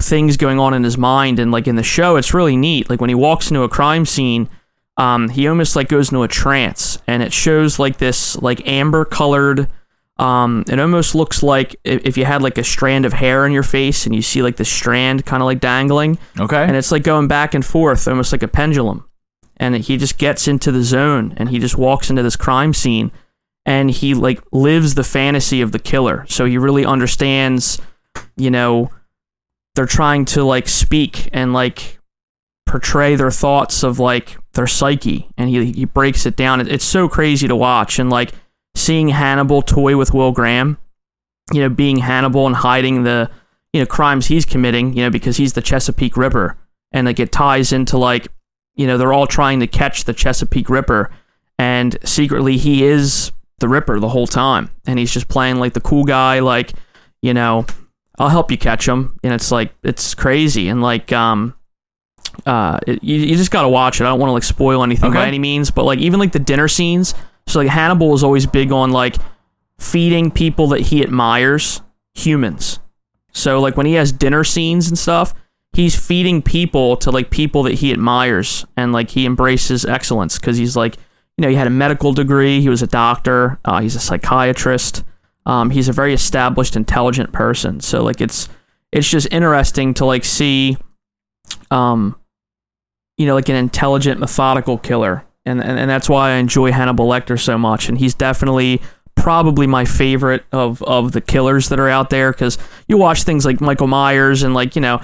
things 0.01 0.37
going 0.37 0.59
on 0.59 0.73
in 0.73 0.83
his 0.83 0.97
mind 0.97 1.39
and 1.39 1.51
like 1.51 1.67
in 1.67 1.75
the 1.75 1.83
show 1.83 2.15
it's 2.15 2.33
really 2.33 2.57
neat. 2.57 2.89
Like 2.89 3.01
when 3.01 3.09
he 3.09 3.15
walks 3.15 3.49
into 3.49 3.63
a 3.63 3.69
crime 3.69 4.05
scene, 4.05 4.49
um, 4.97 5.29
he 5.29 5.47
almost 5.47 5.75
like 5.75 5.87
goes 5.87 6.09
into 6.09 6.23
a 6.23 6.27
trance 6.27 6.97
and 7.07 7.23
it 7.23 7.33
shows 7.33 7.79
like 7.79 7.97
this 7.97 8.37
like 8.37 8.65
amber 8.67 9.05
colored 9.05 9.67
um, 10.17 10.63
it 10.69 10.79
almost 10.79 11.13
looks 11.13 11.43
like 11.43 11.75
if 11.83 12.17
you 12.17 12.23
had 12.23 12.41
like 12.41 12.57
a 12.57 12.63
strand 12.63 13.05
of 13.05 13.11
hair 13.11 13.45
in 13.45 13.51
your 13.51 13.63
face 13.63 14.05
and 14.05 14.15
you 14.15 14.21
see 14.21 14.41
like 14.41 14.55
the 14.55 14.63
strand 14.63 15.25
kind 15.25 15.43
of 15.43 15.45
like 15.45 15.59
dangling 15.59 16.17
okay. 16.39 16.63
and 16.63 16.75
it's 16.77 16.91
like 16.91 17.03
going 17.03 17.27
back 17.27 17.53
and 17.53 17.65
forth, 17.65 18.07
almost 18.07 18.31
like 18.31 18.43
a 18.43 18.47
pendulum. 18.47 19.05
And 19.57 19.75
he 19.75 19.97
just 19.97 20.17
gets 20.17 20.47
into 20.47 20.71
the 20.71 20.83
zone 20.83 21.33
and 21.37 21.49
he 21.49 21.59
just 21.59 21.77
walks 21.77 22.09
into 22.09 22.23
this 22.23 22.35
crime 22.37 22.73
scene 22.73 23.11
and 23.65 23.91
he 23.91 24.13
like 24.13 24.41
lives 24.53 24.95
the 24.95 25.03
fantasy 25.03 25.61
of 25.61 25.73
the 25.73 25.79
killer. 25.79 26.25
So 26.29 26.45
he 26.45 26.57
really 26.57 26.85
understands, 26.85 27.81
you 28.37 28.51
know, 28.51 28.91
they're 29.75 29.85
trying 29.85 30.25
to 30.25 30.43
like 30.43 30.67
speak 30.67 31.29
and 31.33 31.53
like 31.53 31.99
portray 32.65 33.15
their 33.15 33.31
thoughts 33.31 33.83
of 33.83 33.99
like 33.99 34.37
their 34.53 34.67
psyche 34.67 35.29
and 35.37 35.49
he 35.49 35.71
he 35.71 35.85
breaks 35.85 36.25
it 36.25 36.35
down. 36.35 36.65
It's 36.67 36.85
so 36.85 37.07
crazy 37.07 37.47
to 37.47 37.55
watch 37.55 37.99
and 37.99 38.09
like 38.09 38.31
seeing 38.75 39.09
Hannibal 39.09 39.61
toy 39.61 39.97
with 39.97 40.13
Will 40.13 40.31
Graham, 40.31 40.77
you 41.53 41.61
know, 41.61 41.69
being 41.69 41.97
Hannibal 41.97 42.47
and 42.47 42.55
hiding 42.55 43.03
the 43.03 43.29
you 43.73 43.81
know 43.81 43.85
crimes 43.85 44.27
he's 44.27 44.45
committing, 44.45 44.93
you 44.93 45.03
know, 45.03 45.09
because 45.09 45.37
he's 45.37 45.53
the 45.53 45.61
Chesapeake 45.61 46.17
Ripper, 46.17 46.57
and 46.91 47.05
like 47.05 47.19
it 47.19 47.31
ties 47.31 47.71
into 47.73 47.97
like 47.97 48.27
you 48.75 48.87
know 48.87 48.97
they're 48.97 49.13
all 49.13 49.27
trying 49.27 49.59
to 49.59 49.67
catch 49.67 50.05
the 50.05 50.13
Chesapeake 50.13 50.69
Ripper, 50.69 51.11
and 51.59 51.97
secretly 52.03 52.57
he 52.57 52.83
is 52.83 53.31
the 53.59 53.67
Ripper 53.67 53.99
the 53.99 54.09
whole 54.09 54.27
time, 54.27 54.71
and 54.87 54.97
he's 54.97 55.13
just 55.13 55.27
playing 55.27 55.57
like 55.57 55.73
the 55.73 55.81
cool 55.81 56.05
guy, 56.05 56.39
like 56.39 56.73
you 57.21 57.33
know, 57.33 57.65
I'll 58.17 58.29
help 58.29 58.51
you 58.51 58.57
catch 58.57 58.85
them. 58.85 59.19
and 59.23 59.33
it's 59.33 59.51
like 59.51 59.73
it's 59.83 60.13
crazy, 60.15 60.69
and 60.69 60.81
like 60.81 61.11
um. 61.11 61.53
Uh, 62.45 62.77
it, 62.85 63.01
you, 63.01 63.15
you 63.15 63.35
just 63.37 63.49
gotta 63.49 63.69
watch 63.69 64.01
it. 64.01 64.03
I 64.03 64.09
don't 64.09 64.19
want 64.19 64.27
to 64.27 64.33
like 64.33 64.43
spoil 64.43 64.83
anything 64.83 65.13
by 65.13 65.25
any 65.27 65.39
means, 65.39 65.71
but 65.71 65.85
like 65.85 65.99
even 65.99 66.19
like 66.19 66.33
the 66.33 66.39
dinner 66.39 66.67
scenes. 66.67 67.15
So 67.47 67.59
like 67.59 67.69
Hannibal 67.69 68.13
is 68.13 68.25
always 68.25 68.45
big 68.45 68.73
on 68.73 68.91
like 68.91 69.15
feeding 69.79 70.31
people 70.31 70.67
that 70.69 70.81
he 70.81 71.01
admires 71.01 71.81
humans. 72.13 72.79
So 73.31 73.61
like 73.61 73.77
when 73.77 73.85
he 73.85 73.93
has 73.93 74.11
dinner 74.11 74.43
scenes 74.43 74.89
and 74.89 74.97
stuff, 74.97 75.33
he's 75.71 75.95
feeding 75.95 76.41
people 76.41 76.97
to 76.97 77.11
like 77.11 77.29
people 77.29 77.63
that 77.63 77.75
he 77.75 77.93
admires 77.93 78.65
and 78.75 78.91
like 78.91 79.11
he 79.11 79.25
embraces 79.25 79.85
excellence 79.85 80.37
because 80.37 80.57
he's 80.57 80.75
like 80.75 80.97
you 81.37 81.41
know 81.41 81.49
he 81.49 81.55
had 81.55 81.67
a 81.67 81.71
medical 81.71 82.11
degree, 82.11 82.59
he 82.59 82.69
was 82.69 82.81
a 82.81 82.87
doctor, 82.87 83.59
uh, 83.63 83.79
he's 83.79 83.95
a 83.95 83.99
psychiatrist, 83.99 85.03
um, 85.45 85.69
he's 85.69 85.87
a 85.87 85.93
very 85.93 86.13
established, 86.13 86.75
intelligent 86.75 87.31
person. 87.31 87.79
So 87.79 88.03
like 88.03 88.21
it's 88.21 88.49
it's 88.91 89.09
just 89.09 89.27
interesting 89.31 89.93
to 89.95 90.05
like 90.05 90.25
see, 90.25 90.77
um, 91.71 92.15
you 93.17 93.25
know, 93.25 93.35
like 93.35 93.49
an 93.49 93.55
intelligent, 93.55 94.19
methodical 94.19 94.77
killer, 94.77 95.25
and 95.45 95.61
and, 95.61 95.79
and 95.79 95.89
that's 95.89 96.09
why 96.09 96.31
I 96.31 96.35
enjoy 96.35 96.71
Hannibal 96.71 97.07
Lecter 97.07 97.39
so 97.39 97.57
much, 97.57 97.89
and 97.89 97.97
he's 97.97 98.13
definitely 98.13 98.81
probably 99.15 99.67
my 99.67 99.85
favorite 99.85 100.43
of 100.51 100.81
of 100.83 101.11
the 101.11 101.21
killers 101.21 101.69
that 101.69 101.79
are 101.79 101.89
out 101.89 102.09
there 102.09 102.31
because 102.31 102.57
you 102.87 102.97
watch 102.97 103.23
things 103.23 103.45
like 103.45 103.61
Michael 103.61 103.87
Myers 103.87 104.43
and 104.43 104.53
like 104.53 104.75
you 104.75 104.81
know 104.81 105.01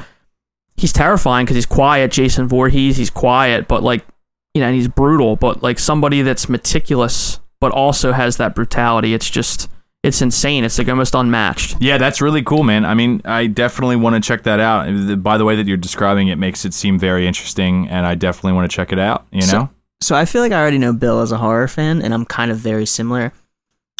he's 0.78 0.92
terrifying 0.92 1.46
because 1.46 1.56
he's 1.56 1.66
quiet. 1.66 2.12
Jason 2.12 2.48
Voorhees, 2.48 2.98
he's 2.98 3.12
quiet, 3.12 3.68
but 3.68 3.84
like 3.84 4.06
you 4.54 4.62
know, 4.62 4.68
and 4.68 4.76
he's 4.76 4.88
brutal. 4.88 5.36
But 5.36 5.62
like 5.62 5.78
somebody 5.78 6.24
that's 6.24 6.50
meticulous, 6.50 7.40
but 7.60 7.72
also 7.72 8.12
has 8.12 8.38
that 8.38 8.56
brutality. 8.56 9.14
It's 9.14 9.30
just 9.30 9.70
it's 10.04 10.22
insane. 10.22 10.64
It's 10.64 10.78
like 10.78 10.90
almost 10.90 11.14
unmatched. 11.16 11.78
Yeah, 11.80 11.98
that's 11.98 12.22
really 12.22 12.42
cool, 12.44 12.64
man. 12.64 12.86
I 12.86 12.94
mean, 12.96 13.22
I 13.26 13.48
definitely 13.48 13.96
want 13.98 14.16
to 14.16 14.28
check 14.28 14.44
that 14.44 14.60
out. 14.60 15.22
By 15.22 15.38
the 15.38 15.46
way 15.46 15.56
that 15.56 15.68
you're 15.68 15.78
describing 15.78 16.28
it 16.30 16.38
makes 16.38 16.66
it 16.66 16.74
seem 16.74 16.98
very 16.98 17.28
interesting, 17.28 17.88
and 17.90 18.06
I 18.06 18.16
definitely 18.16 18.54
want 18.54 18.70
to 18.72 18.76
check 18.76 18.92
it 18.92 19.00
out. 19.00 19.26
You 19.32 19.42
So- 19.44 19.58
know? 19.58 19.70
So 20.02 20.16
I 20.16 20.26
feel 20.26 20.42
like 20.42 20.52
I 20.52 20.60
already 20.60 20.80
know 20.80 20.94
Bill 20.94 21.22
as 21.22 21.32
a 21.32 21.38
horror 21.38 21.68
fan, 21.68 22.02
and 22.02 22.12
I'm 22.12 22.26
kind 22.26 22.50
of 22.50 22.58
very 22.58 22.88
similar. 22.88 23.32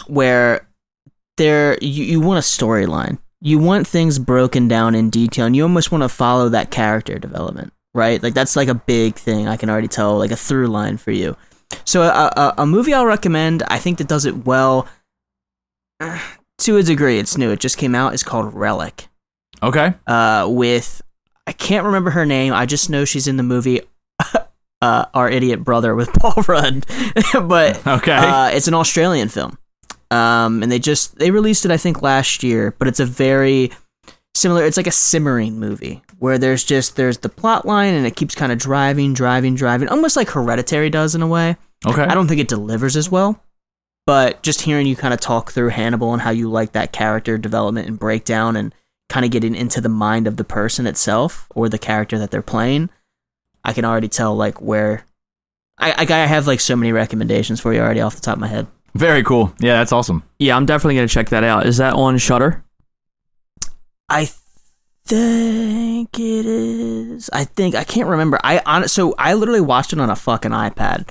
Where 0.08 0.68
there, 1.38 1.78
you, 1.80 2.04
you 2.04 2.20
want 2.20 2.40
a 2.40 2.42
storyline, 2.42 3.20
you 3.40 3.60
want 3.60 3.86
things 3.86 4.18
broken 4.18 4.68
down 4.68 4.96
in 4.96 5.12
detail, 5.12 5.46
and 5.46 5.56
you 5.56 5.62
almost 5.62 5.92
want 5.92 6.04
to 6.04 6.10
follow 6.10 6.50
that 6.50 6.72
character 6.72 7.20
development, 7.20 7.72
right? 7.94 8.22
Like 8.24 8.34
that's 8.34 8.56
like 8.56 8.68
a 8.68 8.74
big 8.74 9.14
thing. 9.14 9.48
I 9.48 9.58
can 9.58 9.70
already 9.70 9.88
tell, 9.88 10.18
like 10.18 10.32
a 10.32 10.36
through 10.36 10.68
line 10.68 10.98
for 10.98 11.12
you. 11.12 11.38
So 11.86 12.02
a, 12.02 12.08
a, 12.36 12.54
a 12.60 12.66
movie 12.66 12.96
I'll 12.96 13.06
recommend, 13.06 13.62
I 13.68 13.78
think 13.78 14.00
that 14.00 14.08
does 14.08 14.26
it 14.26 14.46
well. 14.46 14.88
To 16.60 16.78
a 16.78 16.84
degree, 16.84 17.18
it's 17.18 17.38
new. 17.40 17.50
It 17.50 17.60
just 17.60 17.80
came 17.80 17.96
out. 17.96 18.14
It's 18.14 18.22
called 18.22 18.54
Relic 18.54 19.08
Okay. 19.64 19.96
uh, 20.06 20.46
with 20.48 21.02
I 21.48 21.54
can't 21.54 21.88
remember 21.88 22.12
her 22.12 22.24
name. 22.24 22.54
I 22.54 22.68
just 22.68 22.88
know 22.88 23.04
she's 23.04 23.28
in 23.28 23.38
the 23.38 23.42
movie 23.44 23.82
uh, 24.82 25.06
Our 25.12 25.28
Idiot 25.28 25.64
Brother 25.64 25.96
with 25.96 26.14
Paul 26.20 26.44
Rudd. 26.48 26.86
but 27.48 27.86
Okay. 27.88 28.12
uh, 28.16 28.50
it's 28.50 28.68
an 28.68 28.76
Australian 28.76 29.28
film, 29.30 29.58
um, 30.12 30.62
and 30.62 30.72
they 30.72 30.78
just 30.78 31.18
they 31.18 31.32
released 31.32 31.66
it 31.66 31.72
I 31.72 31.78
think 31.78 32.04
last 32.04 32.44
year. 32.44 32.76
But 32.78 32.88
it's 32.88 33.00
a 33.00 33.06
very 33.08 33.72
similar. 34.36 34.64
It's 34.64 34.78
like 34.78 34.86
a 34.88 34.92
simmering 34.92 35.60
movie 35.60 36.04
where 36.20 36.38
there's 36.38 36.64
just 36.64 36.96
there's 36.96 37.18
the 37.20 37.30
plot 37.30 37.66
line 37.66 37.96
and 37.96 38.06
it 38.06 38.16
keeps 38.16 38.36
kind 38.36 38.52
of 38.52 38.60
driving, 38.60 39.16
driving, 39.16 39.56
driving, 39.56 39.88
almost 39.90 40.16
like 40.16 40.30
Hereditary 40.30 40.92
does 40.92 41.16
in 41.16 41.24
a 41.24 41.28
way. 41.28 41.56
okay. 41.88 42.04
I 42.04 42.14
don't 42.14 42.28
think 42.28 42.40
it 42.40 42.48
delivers 42.48 42.96
as 42.96 43.10
well, 43.10 43.42
but 44.12 44.44
just 44.44 44.60
hearing 44.60 44.88
you 44.88 44.96
kind 44.98 45.14
of 45.14 45.22
talk 45.22 45.54
through 45.54 45.70
Hannibal 45.70 46.12
and 46.12 46.22
how 46.22 46.32
you 46.32 46.52
like 46.52 46.74
that 46.74 46.92
character 46.92 47.38
development 47.38 47.88
and 47.88 47.98
breakdown 47.98 48.58
and 48.58 48.76
kind 49.08 49.24
of 49.24 49.32
getting 49.32 49.56
into 49.56 49.80
the 49.80 49.88
mind 49.88 50.28
of 50.28 50.36
the 50.36 50.44
person 50.44 50.86
itself 50.86 51.48
or 51.56 51.70
the 51.70 51.78
character 51.78 52.20
that 52.20 52.30
they're 52.30 52.42
playing, 52.42 52.90
I 53.64 53.72
can 53.72 53.86
already 53.86 54.10
tell 54.10 54.36
like 54.36 54.60
where. 54.60 55.06
I, 55.78 55.92
I 55.92 56.02
I 56.02 56.26
have 56.26 56.46
like 56.46 56.60
so 56.60 56.76
many 56.76 56.92
recommendations 56.92 57.62
for 57.62 57.74
you 57.74 57.80
already 57.80 58.02
off 58.02 58.16
the 58.16 58.20
top 58.20 58.34
of 58.34 58.42
my 58.42 58.50
head. 58.50 58.68
Very 58.96 59.24
cool. 59.24 59.56
Yeah, 59.62 59.78
that's 59.78 59.94
awesome. 59.94 60.24
Yeah, 60.40 60.58
I'm 60.58 60.66
definitely 60.66 60.96
gonna 60.96 61.08
check 61.08 61.30
that 61.30 61.46
out. 61.46 61.66
Is 61.66 61.78
that 61.78 61.94
on 61.94 62.18
Shudder? 62.18 62.66
I 64.10 64.30
think 65.06 66.20
it 66.20 66.46
is. 66.46 67.30
I 67.32 67.46
think 67.46 67.76
I 67.76 67.86
can't 67.86 68.10
remember. 68.10 68.42
I 68.44 68.62
on 68.66 68.90
so 68.90 69.16
I 69.18 69.36
literally 69.36 69.62
watched 69.62 69.94
it 69.94 70.02
on 70.02 70.10
a 70.10 70.18
fucking 70.18 70.52
iPad. 70.52 71.08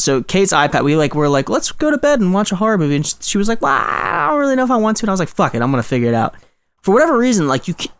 So 0.00 0.22
Kate's 0.22 0.52
iPad, 0.52 0.82
we 0.84 0.96
like 0.96 1.14
were 1.14 1.28
like, 1.28 1.48
let's 1.50 1.70
go 1.72 1.90
to 1.90 1.98
bed 1.98 2.20
and 2.20 2.32
watch 2.32 2.52
a 2.52 2.56
horror 2.56 2.78
movie, 2.78 2.96
and 2.96 3.06
she, 3.06 3.14
she 3.20 3.38
was 3.38 3.48
like, 3.48 3.60
well, 3.60 3.72
I 3.72 4.28
don't 4.30 4.38
really 4.40 4.56
know 4.56 4.64
if 4.64 4.70
I 4.70 4.76
want 4.76 4.96
to, 4.98 5.04
and 5.04 5.10
I 5.10 5.12
was 5.12 5.20
like, 5.20 5.28
fuck 5.28 5.54
it, 5.54 5.62
I'm 5.62 5.70
gonna 5.70 5.82
figure 5.82 6.08
it 6.08 6.14
out. 6.14 6.34
For 6.82 6.92
whatever 6.92 7.16
reason, 7.18 7.46
like 7.48 7.68
you, 7.68 7.74
ca- 7.74 7.92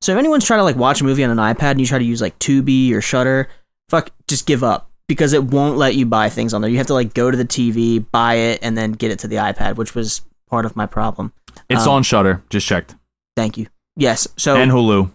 so 0.00 0.12
if 0.12 0.18
anyone's 0.18 0.44
trying 0.44 0.58
to 0.60 0.64
like 0.64 0.76
watch 0.76 1.00
a 1.00 1.04
movie 1.04 1.22
on 1.24 1.30
an 1.30 1.38
iPad 1.38 1.72
and 1.72 1.80
you 1.80 1.86
try 1.86 1.98
to 1.98 2.04
use 2.04 2.20
like 2.20 2.38
Tubi 2.38 2.92
or 2.92 3.00
Shudder, 3.00 3.48
fuck, 3.88 4.10
just 4.28 4.46
give 4.46 4.62
up 4.64 4.90
because 5.06 5.32
it 5.32 5.44
won't 5.44 5.78
let 5.78 5.94
you 5.94 6.04
buy 6.06 6.28
things 6.28 6.52
on 6.54 6.60
there. 6.60 6.70
You 6.70 6.78
have 6.78 6.88
to 6.88 6.94
like 6.94 7.14
go 7.14 7.30
to 7.30 7.36
the 7.36 7.44
TV, 7.44 8.04
buy 8.10 8.34
it, 8.34 8.58
and 8.62 8.76
then 8.76 8.92
get 8.92 9.10
it 9.10 9.20
to 9.20 9.28
the 9.28 9.36
iPad, 9.36 9.76
which 9.76 9.94
was 9.94 10.22
part 10.50 10.66
of 10.66 10.74
my 10.76 10.86
problem. 10.86 11.32
It's 11.70 11.86
Um, 11.86 11.92
on 11.92 12.02
Shudder. 12.02 12.42
Just 12.50 12.66
checked. 12.66 12.94
Thank 13.36 13.56
you. 13.56 13.68
Yes. 13.96 14.26
So 14.36 14.56
and 14.56 14.70
Hulu. 14.72 15.10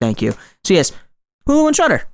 Thank 0.00 0.20
you. 0.22 0.34
So 0.64 0.74
yes, 0.74 0.92
Hulu 1.48 1.68
and 1.68 1.76
Shudder. 1.76 2.04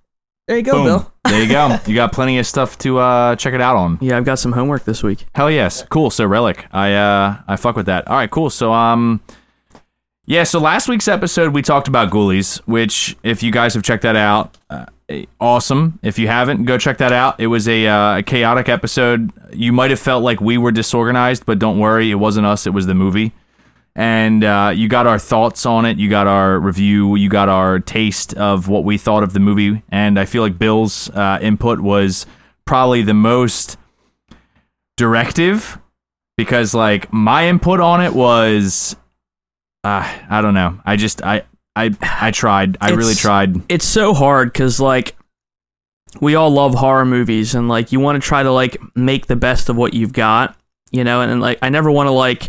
There 0.49 0.57
you 0.57 0.63
go, 0.63 0.73
Boom. 0.73 0.85
Bill. 0.85 1.13
there 1.27 1.43
you 1.43 1.49
go. 1.49 1.79
You 1.87 1.95
got 1.95 2.11
plenty 2.13 2.39
of 2.39 2.47
stuff 2.47 2.79
to 2.79 2.99
uh, 2.99 3.37
check 3.37 3.53
it 3.53 3.61
out 3.61 3.77
on. 3.77 3.99
Yeah, 4.01 4.17
I've 4.17 4.25
got 4.25 4.39
some 4.39 4.53
homework 4.53 4.85
this 4.85 5.03
week. 5.03 5.27
Hell 5.35 5.51
yes. 5.51 5.85
Cool. 5.91 6.09
So 6.11 6.25
Relic. 6.27 6.67
I 6.73 6.95
uh 6.95 7.37
I 7.47 7.57
fuck 7.57 7.77
with 7.77 7.87
that. 7.87 8.09
All 8.09 8.17
right, 8.17 8.31
cool. 8.31 8.49
So 8.49 8.73
um 8.73 9.21
yeah, 10.25 10.45
so 10.45 10.59
last 10.59 10.89
week's 10.89 11.07
episode 11.07 11.53
we 11.55 11.61
talked 11.63 11.87
about 11.87 12.11
Ghoulies, 12.11 12.59
which 12.67 13.17
if 13.23 13.43
you 13.43 13.53
guys 13.53 13.75
have 13.75 13.83
checked 13.83 14.03
that 14.03 14.17
out, 14.17 14.57
uh, 14.71 14.87
awesome. 15.41 15.99
If 16.03 16.19
you 16.19 16.29
haven't, 16.29 16.65
go 16.65 16.77
check 16.79 16.99
that 16.99 17.13
out. 17.13 17.41
It 17.41 17.47
was 17.47 17.67
a, 17.67 17.87
uh, 17.87 18.19
a 18.19 18.23
chaotic 18.23 18.69
episode. 18.69 19.33
You 19.55 19.73
might 19.73 19.89
have 19.91 20.01
felt 20.01 20.23
like 20.23 20.41
we 20.41 20.59
were 20.59 20.71
disorganized, 20.73 21.47
but 21.47 21.59
don't 21.59 21.79
worry, 21.79 22.11
it 22.11 22.17
wasn't 22.17 22.47
us, 22.47 22.67
it 22.67 22.75
was 22.75 22.85
the 22.87 22.95
movie. 22.95 23.33
And 23.99 24.45
uh, 24.45 24.73
you 24.77 24.87
got 24.89 25.09
our 25.09 25.19
thoughts 25.19 25.67
on 25.67 25.85
it, 25.85 25.99
you 25.99 26.09
got 26.09 26.29
our 26.29 26.61
review, 26.61 27.17
you 27.17 27.29
got 27.29 27.49
our 27.49 27.81
taste 27.81 28.33
of 28.35 28.69
what 28.69 28.85
we 28.85 28.97
thought 28.97 29.25
of 29.25 29.33
the 29.33 29.41
movie, 29.41 29.83
and 29.89 30.21
I 30.21 30.25
feel 30.25 30.41
like 30.41 30.57
Bill's 30.57 31.11
uh, 31.11 31.41
input 31.43 31.81
was 31.81 32.25
probably 32.65 33.03
the 33.03 33.13
most 33.13 33.77
directive 34.97 35.81
because 36.37 36.75
like 36.75 37.13
my 37.13 37.49
input 37.49 37.81
on 37.81 38.01
it 38.01 38.15
was 38.15 38.95
uh, 39.83 40.19
I 40.31 40.43
don't 40.43 40.55
know. 40.55 40.81
I 40.85 40.95
just 40.95 41.21
I 41.25 41.43
I 41.75 41.91
I 42.01 42.31
tried. 42.31 42.79
I 42.81 42.91
really 42.91 43.17
tried. 43.17 43.57
It's 43.69 43.85
so 43.85 44.15
hard 44.15 44.53
because 44.53 44.79
like 44.79 45.17
we 46.21 46.37
all 46.37 46.51
love 46.51 46.75
horror 46.75 47.05
movies 47.05 47.57
and 47.57 47.69
like 47.69 47.91
you 47.91 47.99
want 47.99 48.23
to 48.23 48.25
try 48.25 48.45
to 48.45 48.53
like 48.53 48.77
make 48.95 49.27
the 49.27 49.35
best 49.35 49.69
of 49.69 49.77
what 49.77 49.93
you've 49.93 50.13
got, 50.13 50.57
you 50.93 51.03
know, 51.03 51.21
and, 51.21 51.33
and 51.33 51.41
like 51.41 51.59
I 51.63 51.69
never 51.69 51.91
want 51.91 52.07
to 52.07 52.13
like 52.13 52.49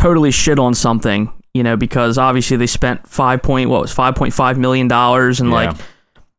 totally 0.00 0.30
shit 0.30 0.58
on 0.58 0.74
something, 0.74 1.30
you 1.52 1.62
know, 1.62 1.76
because 1.76 2.16
obviously 2.16 2.56
they 2.56 2.66
spent 2.66 3.06
five 3.06 3.42
point 3.42 3.68
what 3.68 3.82
was 3.82 3.92
five 3.92 4.14
point 4.14 4.32
five 4.32 4.58
million 4.58 4.88
dollars 4.88 5.40
and 5.40 5.50
like 5.50 5.76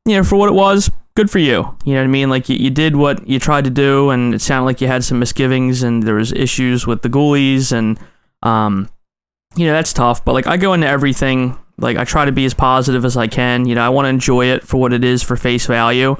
you 0.06 0.16
know 0.16 0.24
for 0.24 0.36
what 0.36 0.50
it 0.50 0.54
was 0.54 0.90
good 1.16 1.30
for 1.30 1.38
you. 1.40 1.78
You 1.86 1.94
know 1.94 2.00
what 2.00 2.06
i 2.06 2.08
mean? 2.08 2.30
Like 2.30 2.50
you, 2.50 2.56
you 2.56 2.72
did 2.72 2.96
what 2.96 3.28
you 3.28 3.38
tried 3.38 3.66
to 3.66 3.70
do 3.70 4.10
and 4.10 4.34
it 4.34 4.42
sounded 4.42 4.66
like 4.66 4.82
you 4.82 4.88
had 4.88 5.04
some 5.04 5.20
misgivings 5.20 5.84
and 5.84 6.02
there 6.02 6.16
was 6.16 6.34
issues 6.34 6.88
with 6.88 7.04
the 7.04 7.10
ghoulies 7.10 7.72
and 7.72 8.00
um 8.42 8.90
you 9.56 9.68
know 9.68 9.74
that's 9.74 9.94
tough. 9.94 10.26
But 10.26 10.34
like 10.34 10.48
i 10.48 10.58
go 10.58 10.74
into 10.74 10.88
everything 10.88 11.58
like 11.78 11.98
i 11.98 12.04
try 12.04 12.26
to 12.26 12.32
be 12.32 12.46
as 12.46 12.56
positive 12.56 13.06
as 13.06 13.16
i 13.16 13.28
can. 13.28 13.68
You 13.68 13.76
know 13.76 13.86
i 13.86 13.90
want 13.90 14.06
to 14.06 14.10
enjoy 14.10 14.46
it 14.46 14.64
for 14.68 14.78
what 14.78 14.92
it 14.92 15.04
is 15.04 15.22
for 15.22 15.36
face 15.36 15.68
value. 15.68 16.16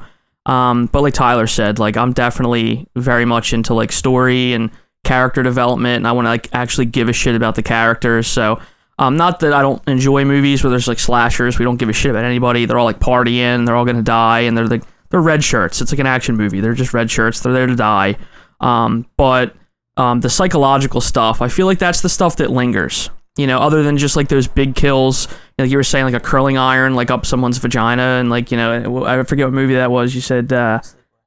Um 0.46 0.86
but 0.86 1.02
like 1.02 1.14
tyler 1.14 1.48
said 1.48 1.80
like 1.80 1.96
i'm 1.96 2.12
definitely 2.12 2.86
very 2.94 3.24
much 3.24 3.52
into 3.52 3.74
like 3.74 3.90
story 3.90 4.52
and 4.52 4.70
character 5.04 5.42
development 5.42 5.96
and 5.96 6.06
i 6.06 6.12
want 6.12 6.26
to 6.26 6.30
like 6.30 6.48
actually 6.52 6.86
give 6.86 7.08
a 7.08 7.12
shit 7.12 7.34
about 7.34 7.54
the 7.54 7.62
characters 7.62 8.26
so 8.26 8.60
um, 8.98 9.16
not 9.16 9.40
that 9.40 9.52
I 9.52 9.62
don't 9.62 9.82
enjoy 9.88 10.24
movies 10.24 10.62
where 10.62 10.70
there's 10.70 10.86
like 10.86 10.98
slashers. 10.98 11.58
We 11.58 11.64
don't 11.64 11.76
give 11.76 11.88
a 11.88 11.92
shit 11.92 12.10
about 12.10 12.24
anybody. 12.24 12.66
They're 12.66 12.78
all 12.78 12.84
like 12.84 13.00
partying. 13.00 13.66
They're 13.66 13.74
all 13.74 13.84
gonna 13.84 14.02
die, 14.02 14.40
and 14.40 14.56
they're 14.56 14.66
like 14.66 14.84
they're 15.10 15.20
red 15.20 15.42
shirts. 15.42 15.80
It's 15.80 15.92
like 15.92 15.98
an 15.98 16.06
action 16.06 16.36
movie. 16.36 16.60
They're 16.60 16.74
just 16.74 16.94
red 16.94 17.10
shirts. 17.10 17.40
They're 17.40 17.52
there 17.52 17.66
to 17.66 17.74
die. 17.74 18.16
Um, 18.60 19.06
but 19.16 19.54
um, 19.96 20.20
the 20.20 20.30
psychological 20.30 21.00
stuff, 21.00 21.42
I 21.42 21.48
feel 21.48 21.66
like 21.66 21.78
that's 21.78 22.00
the 22.00 22.08
stuff 22.08 22.36
that 22.36 22.50
lingers. 22.50 23.10
You 23.36 23.46
know, 23.46 23.58
other 23.58 23.82
than 23.82 23.96
just 23.96 24.14
like 24.14 24.28
those 24.28 24.46
big 24.46 24.76
kills, 24.76 25.26
like 25.58 25.70
you 25.70 25.78
were 25.78 25.82
saying, 25.82 26.04
like 26.04 26.14
a 26.14 26.20
curling 26.20 26.58
iron, 26.58 26.94
like 26.94 27.10
up 27.10 27.24
someone's 27.24 27.58
vagina, 27.58 28.02
and 28.02 28.28
like 28.28 28.50
you 28.50 28.58
know, 28.58 29.04
I 29.06 29.22
forget 29.24 29.46
what 29.46 29.54
movie 29.54 29.74
that 29.74 29.90
was. 29.90 30.14
You 30.14 30.20
said 30.20 30.52
uh, 30.52 30.80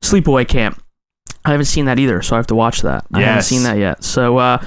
Sleepaway 0.03 0.47
Camp. 0.47 0.81
I 1.45 1.51
haven't 1.51 1.65
seen 1.67 1.85
that 1.85 1.99
either, 1.99 2.21
so 2.21 2.35
I 2.35 2.39
have 2.39 2.47
to 2.47 2.55
watch 2.55 2.81
that. 2.81 3.05
I 3.13 3.19
haven't 3.21 3.35
Yes. 3.35 3.47
seen 3.47 3.63
that 3.63 3.77
yet. 3.77 4.03
So, 4.03 4.37
uh, 4.37 4.57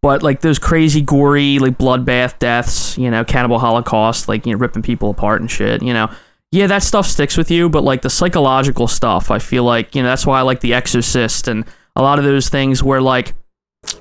but 0.00 0.22
like 0.22 0.40
those 0.40 0.58
crazy, 0.58 1.00
gory, 1.02 1.58
like 1.58 1.76
bloodbath 1.76 2.38
deaths, 2.38 2.96
you 2.96 3.10
know, 3.10 3.24
cannibal 3.24 3.58
holocaust, 3.58 4.28
like 4.28 4.46
you 4.46 4.52
know, 4.52 4.58
ripping 4.58 4.82
people 4.82 5.10
apart 5.10 5.40
and 5.40 5.50
shit, 5.50 5.82
you 5.82 5.92
know. 5.92 6.08
Yeah, 6.52 6.66
that 6.68 6.82
stuff 6.82 7.06
sticks 7.06 7.36
with 7.36 7.50
you, 7.50 7.68
but 7.68 7.84
like 7.84 8.00
the 8.02 8.08
psychological 8.10 8.86
stuff, 8.88 9.30
I 9.30 9.38
feel 9.38 9.64
like, 9.64 9.94
you 9.94 10.02
know, 10.02 10.08
that's 10.08 10.24
why 10.24 10.38
I 10.38 10.42
like 10.42 10.60
The 10.60 10.72
Exorcist 10.72 11.46
and 11.48 11.64
a 11.96 12.00
lot 12.00 12.18
of 12.18 12.24
those 12.24 12.48
things 12.48 12.82
where 12.82 13.02
like 13.02 13.34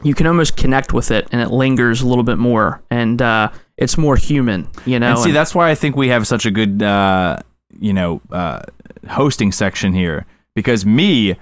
you 0.04 0.14
can 0.14 0.28
almost 0.28 0.56
connect 0.56 0.94
with 0.94 1.12
it 1.12 1.28
and 1.32 1.42
it 1.42 1.50
lingers 1.52 2.02
a 2.02 2.08
little 2.08 2.24
bit 2.24 2.38
more 2.38 2.82
and 2.90 3.22
uh, 3.22 3.50
it's 3.76 3.98
more 3.98 4.16
human, 4.16 4.68
you 4.86 5.00
know. 5.00 5.10
And 5.10 5.20
see, 5.20 5.30
and- 5.30 5.36
that's 5.36 5.54
why 5.56 5.70
I 5.72 5.76
think 5.76 5.96
we 5.98 6.08
have 6.10 6.26
such 6.28 6.46
a 6.46 6.52
good, 6.52 6.82
uh, 6.84 7.38
you 7.80 7.92
know, 7.94 8.22
uh, 8.32 8.62
hosting 9.10 9.52
section 9.52 9.94
here. 9.94 10.26
Because 10.56 10.86
me, 10.86 11.36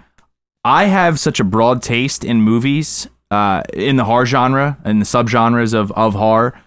I 0.65 0.85
have 0.85 1.19
such 1.19 1.39
a 1.39 1.43
broad 1.43 1.83
taste 1.83 2.25
in 2.25 2.41
movies, 2.41 3.07
uh, 3.29 3.61
in 3.71 3.97
the 3.97 4.05
horror 4.05 4.25
genre 4.25 4.77
and 4.83 4.99
the 4.99 5.05
subgenres 5.05 5.75
of 5.75 5.91
of 5.91 6.15
horror, 6.15 6.59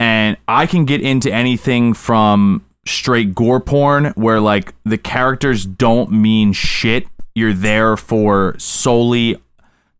and 0.00 0.36
I 0.48 0.66
can 0.66 0.84
get 0.84 1.00
into 1.00 1.32
anything 1.32 1.94
from 1.94 2.64
straight 2.84 3.36
gore 3.36 3.60
porn, 3.60 4.06
where 4.16 4.40
like 4.40 4.74
the 4.84 4.98
characters 4.98 5.64
don't 5.64 6.10
mean 6.10 6.52
shit. 6.52 7.06
You're 7.34 7.52
there 7.52 7.96
for 7.96 8.56
solely 8.58 9.40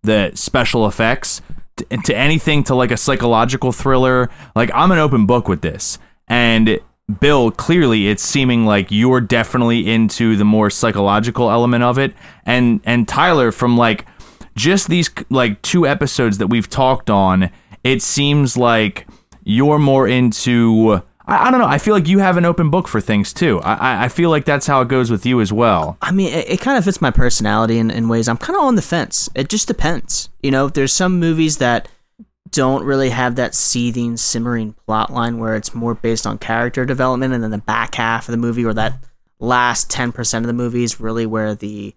the 0.02 0.32
special 0.34 0.86
effects 0.86 1.40
to, 1.76 1.84
to 1.84 2.16
anything 2.16 2.64
to 2.64 2.74
like 2.74 2.90
a 2.90 2.96
psychological 2.96 3.70
thriller. 3.70 4.30
Like 4.56 4.70
I'm 4.74 4.90
an 4.90 4.98
open 4.98 5.26
book 5.26 5.46
with 5.46 5.60
this. 5.60 5.98
And 6.26 6.80
Bill, 7.20 7.50
clearly 7.50 8.08
it's 8.08 8.22
seeming 8.22 8.66
like 8.66 8.90
you're 8.90 9.20
definitely 9.20 9.88
into 9.90 10.36
the 10.36 10.44
more 10.44 10.68
psychological 10.70 11.50
element 11.50 11.82
of 11.82 11.98
it. 11.98 12.14
And 12.44 12.80
and 12.84 13.08
Tyler 13.08 13.50
from 13.50 13.76
like 13.76 14.04
just 14.54 14.88
these 14.88 15.08
like 15.30 15.62
two 15.62 15.86
episodes 15.86 16.38
that 16.38 16.48
we've 16.48 16.68
talked 16.68 17.08
on, 17.08 17.50
it 17.82 18.02
seems 18.02 18.56
like 18.56 19.06
you're 19.44 19.78
more 19.78 20.06
into 20.06 21.00
I, 21.26 21.46
I 21.48 21.50
don't 21.50 21.60
know. 21.60 21.66
I 21.66 21.78
feel 21.78 21.94
like 21.94 22.08
you 22.08 22.18
have 22.18 22.36
an 22.36 22.44
open 22.44 22.68
book 22.70 22.86
for 22.88 23.00
things 23.00 23.32
too. 23.32 23.60
I, 23.60 24.04
I- 24.04 24.08
feel 24.08 24.28
like 24.30 24.44
that's 24.44 24.66
how 24.66 24.82
it 24.82 24.88
goes 24.88 25.10
with 25.10 25.24
you 25.24 25.40
as 25.40 25.50
well. 25.52 25.96
I 26.02 26.10
mean, 26.10 26.32
it, 26.32 26.48
it 26.50 26.60
kind 26.60 26.76
of 26.76 26.84
fits 26.84 27.00
my 27.00 27.10
personality 27.10 27.78
in, 27.78 27.90
in 27.90 28.08
ways. 28.08 28.28
I'm 28.28 28.36
kind 28.36 28.56
of 28.56 28.62
on 28.64 28.74
the 28.74 28.82
fence. 28.82 29.28
It 29.34 29.48
just 29.48 29.66
depends. 29.68 30.28
You 30.42 30.50
know, 30.50 30.68
there's 30.68 30.92
some 30.92 31.18
movies 31.20 31.56
that 31.58 31.88
don't 32.50 32.84
really 32.84 33.10
have 33.10 33.36
that 33.36 33.54
seething, 33.54 34.16
simmering 34.16 34.74
plot 34.86 35.12
line 35.12 35.38
where 35.38 35.56
it's 35.56 35.74
more 35.74 35.94
based 35.94 36.26
on 36.26 36.38
character 36.38 36.84
development, 36.84 37.34
and 37.34 37.42
then 37.42 37.50
the 37.50 37.58
back 37.58 37.94
half 37.94 38.28
of 38.28 38.32
the 38.32 38.38
movie 38.38 38.64
or 38.64 38.74
that 38.74 38.94
last 39.38 39.90
ten 39.90 40.12
percent 40.12 40.44
of 40.44 40.46
the 40.46 40.52
movie 40.52 40.84
is 40.84 41.00
really 41.00 41.26
where 41.26 41.54
the 41.54 41.94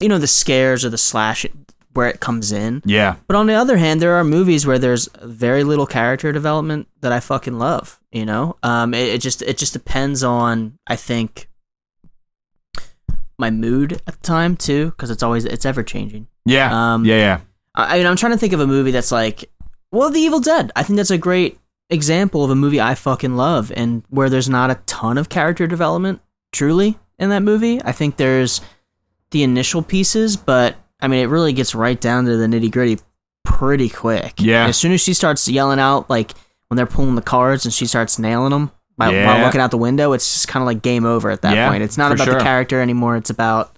you 0.00 0.08
know 0.08 0.18
the 0.18 0.26
scares 0.26 0.84
or 0.84 0.90
the 0.90 0.98
slash 0.98 1.46
where 1.94 2.08
it 2.08 2.20
comes 2.20 2.52
in. 2.52 2.82
Yeah. 2.84 3.16
But 3.26 3.36
on 3.36 3.46
the 3.46 3.54
other 3.54 3.76
hand, 3.76 4.00
there 4.00 4.14
are 4.14 4.24
movies 4.24 4.66
where 4.66 4.78
there's 4.78 5.08
very 5.22 5.64
little 5.64 5.86
character 5.86 6.30
development 6.32 6.86
that 7.00 7.12
I 7.12 7.20
fucking 7.20 7.58
love. 7.58 7.98
You 8.12 8.24
know, 8.24 8.56
um, 8.62 8.94
it, 8.94 9.08
it 9.08 9.20
just 9.20 9.42
it 9.42 9.58
just 9.58 9.72
depends 9.72 10.22
on 10.22 10.78
I 10.86 10.96
think 10.96 11.48
my 13.38 13.50
mood 13.50 13.94
at 14.06 14.06
the 14.06 14.22
time 14.22 14.56
too, 14.56 14.86
because 14.90 15.10
it's 15.10 15.22
always 15.22 15.44
it's 15.44 15.66
ever 15.66 15.82
changing. 15.82 16.28
Yeah. 16.44 16.94
Um, 16.94 17.04
yeah. 17.04 17.16
Yeah. 17.16 17.40
I 17.78 17.98
mean, 17.98 18.06
I'm 18.06 18.16
trying 18.16 18.32
to 18.32 18.38
think 18.38 18.52
of 18.52 18.60
a 18.60 18.66
movie 18.66 18.90
that's 18.90 19.12
like, 19.12 19.50
well, 19.92 20.10
The 20.10 20.20
Evil 20.20 20.40
Dead. 20.40 20.72
I 20.76 20.82
think 20.82 20.96
that's 20.96 21.10
a 21.10 21.18
great 21.18 21.58
example 21.90 22.44
of 22.44 22.50
a 22.50 22.54
movie 22.54 22.80
I 22.80 22.94
fucking 22.94 23.36
love, 23.36 23.72
and 23.74 24.02
where 24.10 24.28
there's 24.28 24.48
not 24.48 24.70
a 24.70 24.74
ton 24.86 25.16
of 25.16 25.28
character 25.28 25.66
development 25.66 26.20
truly 26.52 26.98
in 27.18 27.30
that 27.30 27.42
movie. 27.42 27.80
I 27.82 27.92
think 27.92 28.16
there's 28.16 28.60
the 29.30 29.42
initial 29.42 29.82
pieces, 29.82 30.36
but 30.36 30.76
I 31.00 31.08
mean, 31.08 31.20
it 31.22 31.28
really 31.28 31.52
gets 31.52 31.74
right 31.74 31.98
down 32.00 32.24
to 32.26 32.36
the 32.36 32.46
nitty 32.46 32.70
gritty 32.70 32.98
pretty 33.44 33.88
quick. 33.88 34.34
Yeah. 34.40 34.66
As 34.66 34.76
soon 34.76 34.92
as 34.92 35.00
she 35.00 35.14
starts 35.14 35.46
yelling 35.48 35.78
out, 35.78 36.10
like 36.10 36.32
when 36.68 36.76
they're 36.76 36.86
pulling 36.86 37.14
the 37.14 37.22
cards 37.22 37.64
and 37.64 37.72
she 37.72 37.86
starts 37.86 38.18
nailing 38.18 38.50
them 38.50 38.70
while, 38.96 39.12
Yeah. 39.12 39.26
while 39.26 39.44
looking 39.44 39.60
out 39.60 39.70
the 39.70 39.78
window, 39.78 40.12
it's 40.12 40.32
just 40.34 40.48
kind 40.48 40.62
of 40.62 40.66
like 40.66 40.82
game 40.82 41.06
over 41.06 41.30
at 41.30 41.42
that 41.42 41.54
Yeah, 41.54 41.70
point. 41.70 41.82
It's 41.82 41.96
not 41.96 42.12
about 42.12 42.24
sure. 42.26 42.34
the 42.34 42.40
character 42.40 42.80
anymore. 42.80 43.16
It's 43.16 43.30
about 43.30 43.77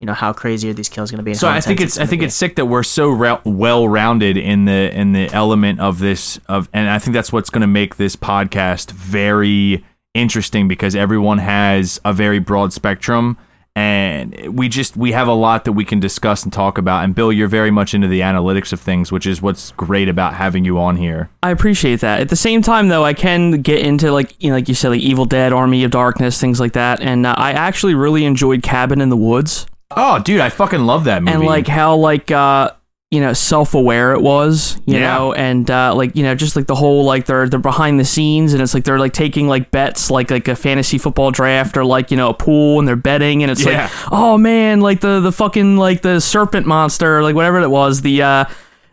you 0.00 0.06
know 0.06 0.14
how 0.14 0.32
crazy 0.32 0.68
are 0.68 0.74
these 0.74 0.88
kills 0.88 1.10
going 1.10 1.18
to 1.18 1.24
be. 1.24 1.34
So 1.34 1.48
I 1.48 1.60
think 1.60 1.80
it's 1.80 1.98
I 1.98 2.06
think 2.06 2.20
be. 2.20 2.26
it's 2.26 2.34
sick 2.34 2.56
that 2.56 2.66
we're 2.66 2.82
so 2.82 3.10
ra- 3.10 3.40
well 3.44 3.88
rounded 3.88 4.36
in 4.36 4.66
the 4.66 4.94
in 4.94 5.12
the 5.12 5.28
element 5.32 5.80
of 5.80 5.98
this 5.98 6.38
of 6.48 6.68
and 6.72 6.88
I 6.88 6.98
think 6.98 7.14
that's 7.14 7.32
what's 7.32 7.50
going 7.50 7.62
to 7.62 7.66
make 7.66 7.96
this 7.96 8.14
podcast 8.14 8.90
very 8.90 9.84
interesting 10.14 10.68
because 10.68 10.94
everyone 10.94 11.38
has 11.38 12.00
a 12.04 12.12
very 12.12 12.38
broad 12.38 12.72
spectrum 12.72 13.38
and 13.74 14.56
we 14.56 14.68
just 14.68 14.96
we 14.96 15.12
have 15.12 15.28
a 15.28 15.34
lot 15.34 15.66
that 15.66 15.72
we 15.72 15.84
can 15.84 16.00
discuss 16.00 16.42
and 16.42 16.52
talk 16.52 16.78
about 16.78 17.04
and 17.04 17.14
Bill 17.14 17.30
you're 17.30 17.48
very 17.48 17.70
much 17.70 17.92
into 17.92 18.08
the 18.08 18.20
analytics 18.20 18.72
of 18.72 18.80
things 18.80 19.12
which 19.12 19.26
is 19.26 19.42
what's 19.42 19.72
great 19.72 20.08
about 20.08 20.34
having 20.34 20.64
you 20.64 20.78
on 20.78 20.96
here. 20.96 21.30
I 21.42 21.50
appreciate 21.50 22.00
that. 22.00 22.20
At 22.20 22.30
the 22.30 22.36
same 22.36 22.62
time, 22.62 22.88
though, 22.88 23.04
I 23.04 23.12
can 23.14 23.62
get 23.62 23.80
into 23.80 24.10
like 24.12 24.34
you 24.42 24.50
know, 24.50 24.56
like 24.56 24.68
you 24.68 24.74
said, 24.74 24.88
like 24.88 25.00
Evil 25.00 25.26
Dead, 25.26 25.52
Army 25.52 25.84
of 25.84 25.90
Darkness, 25.90 26.40
things 26.40 26.58
like 26.58 26.72
that. 26.72 27.00
And 27.00 27.26
uh, 27.26 27.34
I 27.36 27.52
actually 27.52 27.94
really 27.94 28.24
enjoyed 28.24 28.62
Cabin 28.62 29.00
in 29.02 29.10
the 29.10 29.16
Woods, 29.16 29.66
Oh 29.94 30.18
dude, 30.20 30.40
I 30.40 30.48
fucking 30.48 30.84
love 30.84 31.04
that 31.04 31.22
movie. 31.22 31.34
and 31.36 31.44
like 31.44 31.66
how 31.68 31.96
like 31.96 32.30
uh 32.30 32.70
you 33.12 33.20
know 33.20 33.32
self-aware 33.32 34.12
it 34.14 34.20
was, 34.20 34.76
you 34.84 34.94
Yeah. 34.98 35.14
know, 35.16 35.32
and 35.32 35.70
uh 35.70 35.94
like 35.94 36.16
you 36.16 36.24
know 36.24 36.34
just 36.34 36.56
like 36.56 36.66
the 36.66 36.74
whole 36.74 37.04
like 37.04 37.26
they're 37.26 37.48
they're 37.48 37.60
behind 37.60 38.00
the 38.00 38.04
scenes, 38.04 38.52
and 38.52 38.60
it's 38.60 38.74
like 38.74 38.82
they're 38.82 38.98
like 38.98 39.12
taking 39.12 39.46
like 39.46 39.70
bets 39.70 40.10
like 40.10 40.30
like 40.30 40.48
a 40.48 40.56
fantasy 40.56 40.98
football 40.98 41.30
draft 41.30 41.76
or 41.76 41.84
like 41.84 42.10
you 42.10 42.16
know 42.16 42.30
a 42.30 42.34
pool, 42.34 42.80
and 42.80 42.88
they're 42.88 42.96
betting, 42.96 43.42
and 43.44 43.50
it's 43.52 43.64
Yeah. 43.64 43.82
like 43.84 44.12
oh 44.12 44.36
man, 44.36 44.80
like 44.80 45.00
the 45.00 45.20
the 45.20 45.30
fucking 45.32 45.76
like 45.76 46.02
the 46.02 46.20
serpent 46.20 46.66
monster, 46.66 47.22
like 47.22 47.36
whatever 47.36 47.60
it 47.60 47.70
was, 47.70 48.00
the 48.00 48.22
uh 48.22 48.44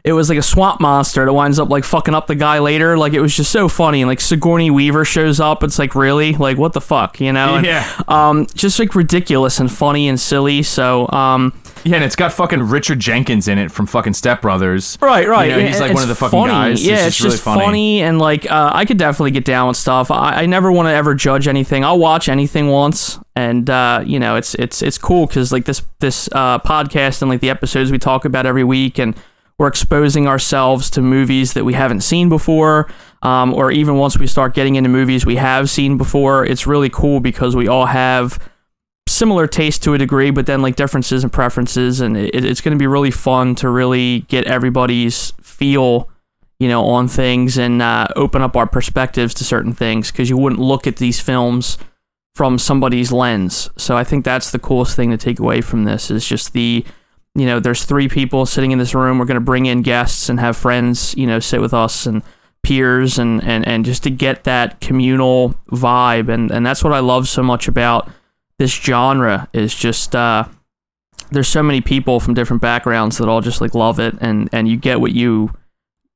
it 0.03 0.11
was 0.11 0.27
like 0.27 0.37
a 0.37 0.43
swamp 0.43 0.81
monster 0.81 1.23
that 1.23 1.31
winds 1.31 1.59
up 1.59 1.69
like 1.69 1.85
fucking 1.85 2.13
up 2.13 2.27
the 2.27 2.35
guy 2.35 2.59
later. 2.59 2.97
Like 2.97 3.13
it 3.13 3.21
was 3.21 3.33
just 3.35 3.51
so 3.51 3.69
funny. 3.69 4.01
And 4.01 4.09
like 4.09 4.19
Sigourney 4.19 4.69
Weaver 4.69 5.05
shows 5.05 5.39
up. 5.39 5.63
It's 5.63 5.79
like 5.79 5.95
really 5.95 6.33
like 6.33 6.57
what 6.57 6.73
the 6.73 6.81
fuck, 6.81 7.21
you 7.21 7.31
know? 7.31 7.55
And, 7.55 7.65
Yeah. 7.65 7.89
Um, 8.09 8.45
just 8.53 8.79
like 8.79 8.95
ridiculous 8.95 9.59
and 9.61 9.71
funny 9.71 10.09
and 10.09 10.19
silly. 10.19 10.61
So 10.61 11.09
um, 11.09 11.53
yeah, 11.85 11.95
and 11.95 12.03
it's 12.03 12.17
got 12.17 12.33
fucking 12.33 12.63
Richard 12.63 12.99
Jenkins 12.99 13.47
in 13.47 13.57
it 13.57 13.71
from 13.71 13.85
fucking 13.87 14.13
Step 14.13 14.41
Brothers. 14.41 14.97
right, 15.01 15.27
right. 15.27 15.49
You 15.49 15.55
know, 15.57 15.67
he's 15.67 15.79
like 15.79 15.93
one 15.93 16.03
of 16.03 16.09
the 16.09 16.15
fucking 16.15 16.37
funny. 16.37 16.51
guys. 16.51 16.85
Yeah, 16.85 16.95
It's 16.95 17.07
it's, 17.07 17.15
just 17.15 17.23
really 17.23 17.33
just 17.35 17.43
funny. 17.43 17.65
funny. 17.65 18.01
and 18.01 18.19
like 18.19 18.49
uh, 18.51 18.71
I 18.73 18.83
could 18.83 18.97
definitely 18.97 19.31
get 19.31 19.45
down 19.45 19.69
with 19.69 19.77
stuff. 19.77 20.11
I, 20.11 20.41
I 20.41 20.45
never 20.47 20.69
want 20.69 20.87
to 20.87 20.91
ever 20.93 21.15
judge 21.15 21.47
anything. 21.47 21.85
I'll 21.85 21.99
watch 21.99 22.27
anything 22.27 22.67
once, 22.67 23.19
and 23.37 23.69
uh, 23.69 24.03
you 24.05 24.19
know, 24.19 24.35
it's 24.35 24.53
it's 24.55 24.81
it's 24.81 24.97
cool 24.97 25.27
because 25.27 25.53
like 25.53 25.63
this 25.63 25.81
this 25.99 26.27
uh, 26.33 26.59
podcast 26.59 27.21
and 27.21 27.29
like 27.29 27.39
the 27.39 27.49
episodes 27.49 27.89
we 27.89 27.99
talk 27.99 28.25
about 28.25 28.45
every 28.45 28.65
week 28.65 28.99
and. 28.99 29.15
We're 29.57 29.67
exposing 29.67 30.27
ourselves 30.27 30.89
to 30.91 31.01
movies 31.01 31.53
that 31.53 31.63
we 31.63 31.73
haven't 31.73 32.01
seen 32.01 32.27
before, 32.29 32.89
um, 33.21 33.53
or 33.53 33.71
even 33.71 33.95
once 33.95 34.17
we 34.17 34.27
start 34.27 34.55
getting 34.55 34.75
into 34.75 34.89
movies 34.89 35.25
we 35.25 35.35
have 35.35 35.69
seen 35.69 35.97
before. 35.97 36.45
It's 36.45 36.67
really 36.67 36.89
cool 36.89 37.19
because 37.19 37.55
we 37.55 37.67
all 37.67 37.85
have 37.85 38.39
similar 39.07 39.47
taste 39.47 39.83
to 39.83 39.93
a 39.93 39.97
degree, 39.97 40.31
but 40.31 40.45
then 40.45 40.61
like 40.61 40.75
differences 40.75 41.23
and 41.23 41.31
preferences, 41.31 42.01
and 42.01 42.17
it, 42.17 42.43
it's 42.43 42.61
going 42.61 42.75
to 42.75 42.81
be 42.81 42.87
really 42.87 43.11
fun 43.11 43.55
to 43.55 43.69
really 43.69 44.21
get 44.21 44.45
everybody's 44.45 45.31
feel, 45.41 46.09
you 46.59 46.67
know, 46.67 46.85
on 46.85 47.07
things 47.07 47.57
and 47.57 47.81
uh, 47.81 48.07
open 48.15 48.41
up 48.41 48.55
our 48.55 48.67
perspectives 48.67 49.33
to 49.35 49.43
certain 49.43 49.73
things 49.73 50.11
because 50.11 50.29
you 50.29 50.37
wouldn't 50.37 50.61
look 50.61 50.87
at 50.87 50.97
these 50.97 51.19
films 51.19 51.77
from 52.35 52.57
somebody's 52.57 53.11
lens. 53.11 53.69
So 53.77 53.95
I 53.95 54.03
think 54.03 54.25
that's 54.25 54.49
the 54.51 54.59
coolest 54.59 54.95
thing 54.95 55.11
to 55.11 55.17
take 55.17 55.39
away 55.39 55.61
from 55.61 55.83
this 55.83 56.09
is 56.09 56.27
just 56.27 56.53
the, 56.53 56.83
you 57.35 57.45
know, 57.45 57.59
there's 57.59 57.85
three 57.85 58.07
people 58.07 58.45
sitting 58.45 58.71
in 58.71 58.79
this 58.79 58.93
room. 58.93 59.17
We're 59.17 59.25
going 59.25 59.35
to 59.35 59.41
bring 59.41 59.65
in 59.65 59.81
guests 59.81 60.29
and 60.29 60.39
have 60.39 60.55
friends, 60.55 61.15
you 61.17 61.25
know, 61.25 61.39
sit 61.39 61.61
with 61.61 61.73
us 61.73 62.05
and 62.05 62.21
peers 62.61 63.17
and, 63.17 63.43
and, 63.43 63.67
and 63.67 63.83
just 63.83 64.03
to 64.03 64.09
get 64.09 64.43
that 64.43 64.79
communal 64.79 65.55
vibe. 65.71 66.29
And, 66.29 66.51
and 66.51 66.65
that's 66.65 66.83
what 66.83 66.93
I 66.93 66.99
love 66.99 67.27
so 67.27 67.43
much 67.43 67.67
about 67.67 68.09
this 68.59 68.71
genre 68.71 69.49
is 69.51 69.73
just, 69.73 70.15
uh, 70.15 70.45
there's 71.31 71.47
so 71.47 71.63
many 71.63 71.81
people 71.81 72.19
from 72.19 72.35
different 72.35 72.61
backgrounds 72.61 73.17
that 73.17 73.27
all 73.27 73.41
just 73.41 73.61
like 73.61 73.73
love 73.73 73.99
it 73.99 74.15
and, 74.21 74.47
and 74.51 74.67
you 74.67 74.77
get 74.77 75.01
what 75.01 75.11
you, 75.11 75.51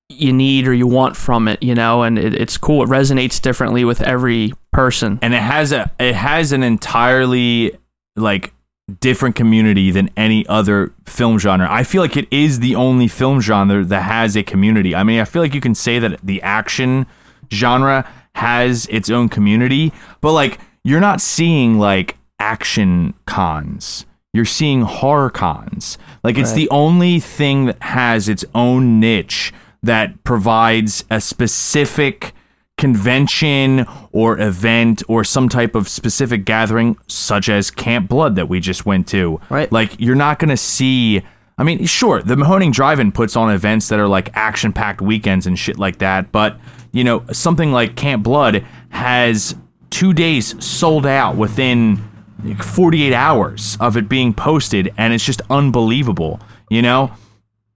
you 0.09 0.31
need 0.31 0.67
or 0.67 0.73
you 0.73 0.87
want 0.87 1.17
from 1.17 1.47
it, 1.47 1.61
you 1.61 1.75
know, 1.75 2.03
and 2.03 2.17
it, 2.17 2.33
it's 2.33 2.57
cool. 2.57 2.83
It 2.83 2.89
resonates 2.89 3.41
differently 3.41 3.83
with 3.83 4.01
every 4.01 4.53
person. 4.71 5.19
and 5.21 5.33
it 5.33 5.41
has 5.41 5.71
a 5.71 5.91
it 5.99 6.15
has 6.15 6.51
an 6.51 6.63
entirely 6.63 7.77
like 8.15 8.53
different 9.01 9.35
community 9.35 9.91
than 9.91 10.09
any 10.15 10.45
other 10.47 10.93
film 11.05 11.37
genre. 11.39 11.67
I 11.69 11.83
feel 11.83 12.01
like 12.01 12.15
it 12.15 12.27
is 12.31 12.59
the 12.59 12.75
only 12.75 13.07
film 13.07 13.41
genre 13.41 13.83
that 13.83 14.01
has 14.03 14.35
a 14.37 14.43
community. 14.43 14.95
I 14.95 15.03
mean, 15.03 15.19
I 15.19 15.25
feel 15.25 15.41
like 15.41 15.53
you 15.53 15.59
can 15.61 15.75
say 15.75 15.99
that 15.99 16.19
the 16.23 16.41
action 16.41 17.05
genre 17.51 18.09
has 18.35 18.85
its 18.89 19.09
own 19.09 19.27
community, 19.29 19.91
but 20.21 20.31
like 20.31 20.59
you're 20.83 21.01
not 21.01 21.19
seeing 21.19 21.77
like 21.79 22.17
action 22.39 23.13
cons. 23.25 24.05
You're 24.33 24.45
seeing 24.45 24.81
horror 24.83 25.31
cons. 25.31 25.97
Like 26.23 26.37
it's 26.37 26.51
Right. 26.51 26.55
the 26.57 26.69
only 26.69 27.19
thing 27.19 27.65
that 27.65 27.81
has 27.83 28.29
its 28.29 28.45
own 28.55 28.99
niche 28.99 29.51
that 29.83 30.23
provides 30.23 31.03
a 31.09 31.19
specific 31.19 32.33
convention 32.77 33.85
or 34.11 34.39
event 34.39 35.01
or 35.07 35.23
some 35.23 35.49
type 35.49 35.75
of 35.75 35.89
specific 35.89 36.45
gathering 36.45 36.95
such 37.07 37.49
as 37.49 37.71
Camp 37.71 38.07
Blood 38.07 38.35
that 38.35 38.47
we 38.47 38.59
just 38.59 38.85
went 38.85 39.07
to. 39.07 39.41
Right. 39.49 39.71
Like 39.71 39.99
you're 39.99 40.15
not 40.15 40.39
going 40.39 40.49
to 40.49 40.57
see 40.57 41.23
I 41.59 41.63
mean, 41.63 41.85
sure, 41.87 42.21
the 42.21 42.35
Mahoning 42.35 42.71
Drive-In 42.71 43.11
puts 43.11 43.35
on 43.35 43.51
events 43.51 43.87
that 43.89 43.99
are 43.99 44.07
like 44.07 44.29
action-packed 44.35 45.01
weekends 45.01 45.47
and 45.47 45.57
shit 45.57 45.79
like 45.79 45.97
that, 45.97 46.31
but 46.31 46.59
you 46.91 47.03
know, 47.03 47.25
something 47.31 47.71
like 47.71 47.95
Camp 47.95 48.23
Blood 48.23 48.63
has 48.89 49.55
2 49.89 50.13
days 50.13 50.63
sold 50.63 51.07
out 51.07 51.35
within 51.35 51.99
like, 52.43 52.61
48 52.61 53.11
hours 53.11 53.75
of 53.79 53.97
it 53.97 54.07
being 54.07 54.35
posted 54.35 54.93
and 54.97 55.13
it's 55.13 55.25
just 55.25 55.41
unbelievable, 55.49 56.39
you 56.69 56.83
know? 56.83 57.11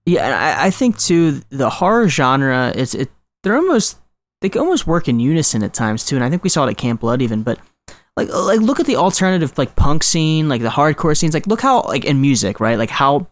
Yeah, 0.06 0.56
I, 0.60 0.66
I 0.66 0.70
think 0.70 0.98
too 0.98 1.40
the 1.50 1.68
horror 1.68 2.08
genre 2.08 2.72
is 2.76 2.94
it. 2.94 3.10
They're 3.42 3.56
almost 3.56 3.98
they 4.42 4.48
can 4.48 4.60
almost 4.60 4.86
work 4.86 5.08
in 5.08 5.20
unison 5.20 5.62
at 5.62 5.72
times 5.72 6.04
too, 6.04 6.16
and 6.16 6.24
I 6.24 6.30
think 6.30 6.42
we 6.42 6.50
saw 6.50 6.66
it 6.66 6.70
at 6.70 6.76
Camp 6.76 7.00
Blood 7.00 7.22
even. 7.22 7.42
But 7.42 7.58
like 8.16 8.28
like 8.28 8.60
look 8.60 8.80
at 8.80 8.86
the 8.86 8.96
alternative 8.96 9.56
like 9.56 9.74
punk 9.76 10.02
scene, 10.02 10.48
like 10.48 10.60
the 10.62 10.68
hardcore 10.68 11.16
scenes. 11.16 11.34
Like 11.34 11.46
look 11.46 11.62
how 11.62 11.82
like 11.82 12.04
in 12.04 12.20
music, 12.20 12.60
right? 12.60 12.76
Like 12.76 12.90
how 12.90 13.28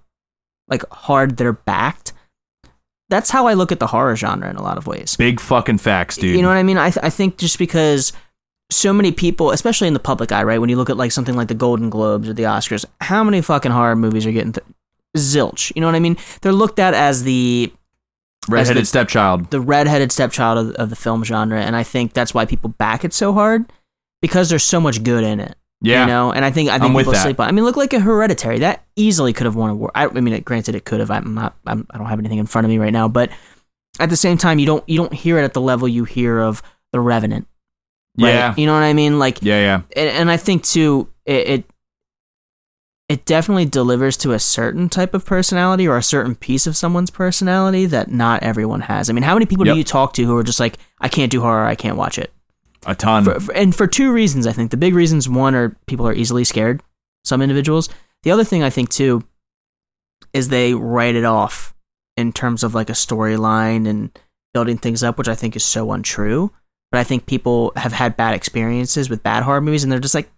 like 0.68 0.88
hard 0.90 1.36
they're 1.36 1.52
backed. 1.52 2.12
That's 3.10 3.30
how 3.30 3.48
I 3.48 3.54
look 3.54 3.72
at 3.72 3.80
the 3.80 3.88
horror 3.88 4.14
genre 4.14 4.48
in 4.48 4.56
a 4.56 4.62
lot 4.62 4.78
of 4.78 4.86
ways. 4.86 5.16
Big 5.16 5.40
fucking 5.40 5.78
facts, 5.78 6.16
dude. 6.16 6.36
You 6.36 6.42
know 6.42 6.48
what 6.48 6.56
I 6.56 6.62
mean? 6.62 6.78
I 6.78 6.90
th- 6.90 7.04
I 7.04 7.10
think 7.10 7.38
just 7.38 7.58
because 7.58 8.12
so 8.70 8.92
many 8.92 9.10
people, 9.10 9.50
especially 9.50 9.88
in 9.88 9.94
the 9.94 10.00
public 10.00 10.30
eye, 10.30 10.44
right? 10.44 10.60
When 10.60 10.70
you 10.70 10.76
look 10.76 10.90
at 10.90 10.96
like 10.96 11.10
something 11.10 11.34
like 11.34 11.48
the 11.48 11.54
Golden 11.54 11.90
Globes 11.90 12.28
or 12.28 12.32
the 12.32 12.44
Oscars, 12.44 12.84
how 13.00 13.24
many 13.24 13.42
fucking 13.42 13.72
horror 13.72 13.96
movies 13.96 14.26
are 14.26 14.32
getting 14.32 14.52
th- 14.52 14.66
zilch? 15.16 15.72
You 15.74 15.80
know 15.80 15.88
what 15.88 15.96
I 15.96 16.00
mean? 16.00 16.16
They're 16.40 16.52
looked 16.52 16.78
at 16.78 16.94
as 16.94 17.24
the 17.24 17.72
Redheaded 18.48 18.82
the- 18.82 18.86
stepchild. 18.86 19.50
the 19.50 19.60
redheaded 19.60 20.10
stepchild 20.12 20.58
of, 20.58 20.74
of 20.76 20.90
the 20.90 20.96
film 20.96 21.22
genre, 21.24 21.60
and 21.60 21.76
I 21.76 21.82
think 21.82 22.12
that's 22.14 22.32
why 22.34 22.46
people 22.46 22.70
back 22.70 23.04
it 23.04 23.12
so 23.12 23.32
hard 23.32 23.70
because 24.22 24.48
there's 24.48 24.64
so 24.64 24.80
much 24.80 25.02
good 25.04 25.24
in 25.24 25.40
it. 25.40 25.56
Yeah. 25.82 26.02
You 26.02 26.06
know, 26.08 26.32
and 26.32 26.44
I 26.44 26.50
think 26.50 26.68
I 26.68 26.78
think 26.78 26.90
I'm 26.92 26.96
people 26.96 27.14
sleep 27.14 27.40
on. 27.40 27.48
I 27.48 27.52
mean, 27.52 27.64
look 27.64 27.76
like 27.76 27.92
a 27.94 28.00
Hereditary 28.00 28.58
that 28.58 28.84
easily 28.96 29.32
could 29.32 29.46
have 29.46 29.56
won 29.56 29.70
a 29.70 29.74
war. 29.74 29.90
I, 29.94 30.06
I 30.06 30.08
mean, 30.20 30.34
it, 30.34 30.44
granted, 30.44 30.74
it 30.74 30.84
could 30.84 31.00
have. 31.00 31.10
I'm 31.10 31.32
not. 31.34 31.56
I'm, 31.66 31.86
I 31.90 31.96
don't 31.98 32.06
have 32.06 32.18
anything 32.18 32.38
in 32.38 32.44
front 32.46 32.66
of 32.66 32.68
me 32.70 32.76
right 32.78 32.92
now, 32.92 33.08
but 33.08 33.30
at 33.98 34.10
the 34.10 34.16
same 34.16 34.36
time, 34.36 34.58
you 34.58 34.66
don't 34.66 34.86
you 34.88 34.98
don't 34.98 35.12
hear 35.14 35.38
it 35.38 35.44
at 35.44 35.54
the 35.54 35.60
level 35.60 35.88
you 35.88 36.04
hear 36.04 36.38
of 36.38 36.62
The 36.92 37.00
Revenant. 37.00 37.46
right? 38.18 38.28
Yeah. 38.28 38.54
you 38.58 38.66
know 38.66 38.74
what 38.74 38.82
I 38.82 38.92
mean. 38.92 39.18
Like, 39.18 39.38
Yeah, 39.42 39.58
yeah. 39.60 39.80
and, 39.96 40.08
and 40.10 40.30
I 40.30 40.36
think 40.36 40.64
too, 40.64 41.08
it, 41.24 41.48
it 41.48 41.69
it 43.10 43.24
definitely 43.24 43.64
delivers 43.66 44.16
to 44.18 44.30
a 44.32 44.38
certain 44.38 44.88
type 44.88 45.14
of 45.14 45.24
personality 45.26 45.88
or 45.88 45.96
a 45.96 46.02
certain 46.02 46.36
piece 46.36 46.68
of 46.68 46.76
someone's 46.76 47.10
personality 47.10 47.84
that 47.86 48.08
not 48.08 48.40
everyone 48.44 48.82
has. 48.82 49.10
I 49.10 49.12
mean, 49.12 49.24
how 49.24 49.34
many 49.34 49.46
people 49.46 49.66
Yep. 49.66 49.74
do 49.74 49.78
you 49.78 49.84
talk 49.84 50.12
to 50.14 50.24
who 50.24 50.36
are 50.36 50.44
just 50.44 50.60
like, 50.60 50.76
I 51.00 51.08
can't 51.08 51.32
do 51.32 51.40
horror, 51.40 51.64
I 51.66 51.74
can't 51.74 51.96
watch 51.96 52.18
it? 52.18 52.32
A 52.86 52.94
ton. 52.94 53.24
For, 53.24 53.40
for- 53.40 53.52
and 53.54 53.74
for 53.74 53.88
two 53.88 54.12
reasons, 54.12 54.46
I 54.46 54.52
think. 54.52 54.70
The 54.70 54.76
big 54.76 54.94
reasons 54.94 55.28
one 55.28 55.56
are 55.56 55.76
people 55.88 56.06
are 56.06 56.14
easily 56.14 56.44
scared, 56.44 56.82
some 57.24 57.42
individuals. 57.42 57.88
The 58.22 58.30
other 58.30 58.44
thing 58.44 58.62
I 58.62 58.70
think 58.70 58.90
too 58.90 59.24
is 60.32 60.48
they 60.48 60.74
write 60.74 61.16
it 61.16 61.24
off 61.24 61.74
in 62.16 62.32
terms 62.32 62.62
of 62.62 62.74
like 62.76 62.90
a 62.90 62.94
storyline 62.94 63.88
and 63.88 64.16
building 64.54 64.78
things 64.78 65.02
up, 65.02 65.18
which 65.18 65.28
I 65.28 65.34
think 65.34 65.56
is 65.56 65.64
so 65.64 65.90
untrue. 65.90 66.52
But 66.92 66.98
I 67.00 67.04
think 67.04 67.26
people 67.26 67.72
have 67.76 67.92
had 67.92 68.16
bad 68.16 68.34
experiences 68.34 69.10
with 69.10 69.22
bad 69.24 69.42
horror 69.42 69.60
movies 69.60 69.82
and 69.82 69.90
they're 69.92 69.98
just 69.98 70.14
like, 70.14 70.30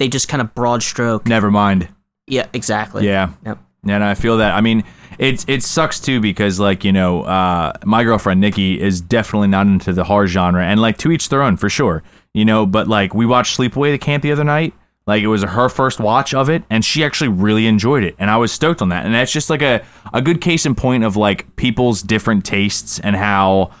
they 0.00 0.08
just 0.08 0.28
kind 0.28 0.40
of 0.40 0.54
broad 0.54 0.82
stroke. 0.82 1.26
Never 1.26 1.50
mind. 1.50 1.88
Yeah, 2.30 2.46
exactly. 2.52 3.06
Yeah. 3.06 3.30
Yep. 3.44 3.58
And 3.88 4.04
I 4.04 4.14
feel 4.14 4.38
that. 4.38 4.54
I 4.54 4.60
mean, 4.60 4.84
it's 5.18 5.44
it 5.48 5.62
sucks 5.62 6.00
too 6.00 6.20
because 6.20 6.60
like 6.60 6.84
you 6.84 6.92
know, 6.92 7.22
uh, 7.22 7.72
my 7.84 8.04
girlfriend 8.04 8.40
Nikki 8.40 8.80
is 8.80 9.00
definitely 9.00 9.48
not 9.48 9.66
into 9.66 9.92
the 9.92 10.04
horror 10.04 10.26
genre, 10.26 10.64
and 10.64 10.80
like 10.80 10.96
to 10.98 11.10
each 11.10 11.28
their 11.28 11.42
own 11.42 11.56
for 11.56 11.68
sure. 11.68 12.02
You 12.32 12.44
know, 12.44 12.66
but 12.66 12.88
like 12.88 13.14
we 13.14 13.26
watched 13.26 13.58
Sleepaway 13.58 13.92
the 13.92 13.98
Camp 13.98 14.22
the 14.22 14.32
other 14.32 14.44
night. 14.44 14.74
Like 15.06 15.22
it 15.22 15.26
was 15.26 15.42
her 15.42 15.68
first 15.68 15.98
watch 15.98 16.34
of 16.34 16.48
it, 16.48 16.62
and 16.70 16.84
she 16.84 17.02
actually 17.02 17.28
really 17.28 17.66
enjoyed 17.66 18.04
it, 18.04 18.14
and 18.18 18.30
I 18.30 18.36
was 18.36 18.52
stoked 18.52 18.80
on 18.80 18.90
that. 18.90 19.04
And 19.06 19.14
that's 19.14 19.32
just 19.32 19.50
like 19.50 19.62
a 19.62 19.82
a 20.12 20.22
good 20.22 20.40
case 20.40 20.66
in 20.66 20.74
point 20.74 21.02
of 21.02 21.16
like 21.16 21.56
people's 21.56 22.02
different 22.02 22.44
tastes 22.44 23.00
and 23.00 23.16
how 23.16 23.72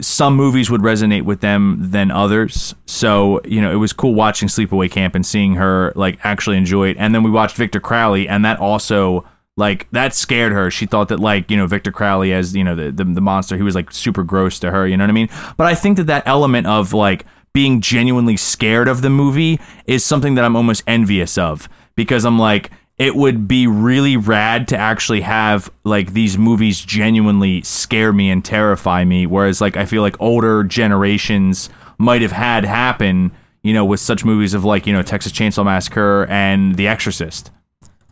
some 0.00 0.36
movies 0.36 0.70
would 0.70 0.80
resonate 0.80 1.22
with 1.22 1.40
them 1.40 1.78
than 1.80 2.10
others. 2.10 2.74
So, 2.86 3.40
you 3.44 3.60
know, 3.60 3.72
it 3.72 3.76
was 3.76 3.92
cool 3.92 4.14
watching 4.14 4.48
Sleepaway 4.48 4.90
Camp 4.90 5.14
and 5.14 5.26
seeing 5.26 5.54
her 5.54 5.92
like 5.96 6.18
actually 6.24 6.56
enjoy 6.56 6.90
it. 6.90 6.96
And 6.98 7.14
then 7.14 7.22
we 7.22 7.30
watched 7.30 7.56
Victor 7.56 7.80
Crowley 7.80 8.28
and 8.28 8.44
that 8.44 8.58
also 8.60 9.24
like 9.56 9.90
that 9.90 10.14
scared 10.14 10.52
her. 10.52 10.70
She 10.70 10.86
thought 10.86 11.08
that 11.08 11.20
like, 11.20 11.50
you 11.50 11.56
know, 11.56 11.66
Victor 11.66 11.90
Crowley 11.90 12.32
as, 12.32 12.54
you 12.54 12.64
know, 12.64 12.76
the 12.76 12.92
the, 12.92 13.04
the 13.04 13.20
monster, 13.20 13.56
he 13.56 13.62
was 13.62 13.74
like 13.74 13.90
super 13.92 14.22
gross 14.22 14.58
to 14.60 14.70
her, 14.70 14.86
you 14.86 14.96
know 14.96 15.04
what 15.04 15.10
I 15.10 15.14
mean? 15.14 15.28
But 15.56 15.66
I 15.66 15.74
think 15.74 15.96
that 15.96 16.06
that 16.06 16.26
element 16.26 16.66
of 16.66 16.92
like 16.92 17.26
being 17.52 17.80
genuinely 17.80 18.36
scared 18.36 18.88
of 18.88 19.02
the 19.02 19.10
movie 19.10 19.60
is 19.86 20.04
something 20.04 20.36
that 20.36 20.44
I'm 20.44 20.56
almost 20.56 20.82
envious 20.86 21.36
of 21.36 21.68
because 21.96 22.24
I'm 22.24 22.38
like 22.38 22.70
it 23.02 23.14
would 23.16 23.48
be 23.48 23.66
really 23.66 24.16
rad 24.16 24.68
to 24.68 24.76
actually 24.76 25.22
have 25.22 25.70
like 25.84 26.12
these 26.12 26.38
movies 26.38 26.80
genuinely 26.80 27.60
scare 27.62 28.12
me 28.12 28.30
and 28.30 28.44
terrify 28.44 29.04
me 29.04 29.26
whereas 29.26 29.60
like 29.60 29.76
I 29.76 29.84
feel 29.86 30.02
like 30.02 30.16
older 30.20 30.62
generations 30.64 31.68
might 31.98 32.22
have 32.22 32.32
had 32.32 32.64
happen 32.64 33.32
you 33.62 33.72
know 33.72 33.84
with 33.84 34.00
such 34.00 34.24
movies 34.24 34.54
of 34.54 34.64
like 34.64 34.86
you 34.86 34.92
know 34.92 35.02
Texas 35.02 35.32
Chainsaw 35.32 35.64
Massacre 35.64 36.26
and 36.28 36.76
The 36.76 36.86
Exorcist 36.88 37.50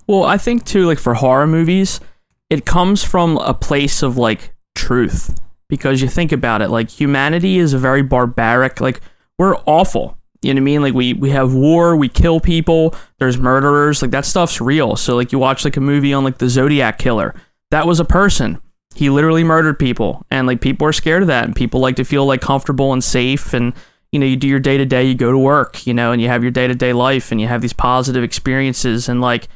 Well, 0.06 0.24
I 0.24 0.38
think 0.38 0.64
too, 0.64 0.86
like 0.86 0.98
for 0.98 1.14
horror 1.14 1.46
movies, 1.46 2.00
it 2.48 2.66
comes 2.66 3.04
from 3.04 3.36
a 3.38 3.54
place 3.54 4.02
of 4.02 4.16
like 4.16 4.52
truth. 4.74 5.38
Because 5.68 6.02
you 6.02 6.08
think 6.08 6.32
about 6.32 6.62
it, 6.62 6.68
like 6.68 6.90
humanity 6.90 7.58
is 7.58 7.72
a 7.74 7.78
very 7.78 8.02
barbaric, 8.02 8.80
like 8.80 9.00
we're 9.38 9.54
awful. 9.66 10.18
You 10.42 10.54
know 10.54 10.58
what 10.58 10.62
I 10.62 10.64
mean? 10.64 10.82
Like 10.82 10.94
we 10.94 11.12
we 11.12 11.30
have 11.30 11.52
war, 11.54 11.96
we 11.96 12.08
kill 12.08 12.40
people, 12.40 12.94
there's 13.18 13.36
murderers, 13.38 14.00
like 14.02 14.10
that 14.12 14.24
stuff's 14.24 14.60
real. 14.60 14.96
So 14.96 15.14
like 15.16 15.32
you 15.32 15.38
watch 15.38 15.64
like 15.64 15.76
a 15.76 15.80
movie 15.80 16.12
on 16.14 16.24
like 16.24 16.38
the 16.38 16.48
Zodiac 16.48 16.98
killer. 16.98 17.34
That 17.70 17.86
was 17.86 18.00
a 18.00 18.04
person. 18.04 18.60
He 18.94 19.10
literally 19.10 19.44
murdered 19.44 19.78
people 19.78 20.24
and 20.30 20.46
like 20.46 20.60
people 20.60 20.86
are 20.86 20.92
scared 20.92 21.22
of 21.22 21.28
that 21.28 21.44
and 21.44 21.54
people 21.54 21.80
like 21.80 21.96
to 21.96 22.04
feel 22.04 22.24
like 22.26 22.40
comfortable 22.40 22.92
and 22.92 23.04
safe 23.04 23.52
and 23.54 23.72
you 24.12 24.18
know, 24.18 24.26
you 24.26 24.34
do 24.34 24.48
your 24.48 24.58
day 24.58 24.76
to 24.76 24.84
day, 24.84 25.04
you 25.04 25.14
go 25.14 25.30
to 25.30 25.38
work, 25.38 25.86
you 25.86 25.94
know, 25.94 26.10
and 26.10 26.20
you 26.20 26.26
have 26.26 26.42
your 26.42 26.50
day 26.50 26.66
to 26.66 26.74
day 26.74 26.92
life 26.92 27.30
and 27.30 27.40
you 27.40 27.46
have 27.46 27.60
these 27.60 27.72
positive 27.72 28.24
experiences 28.24 29.08
and 29.08 29.20
like 29.20 29.46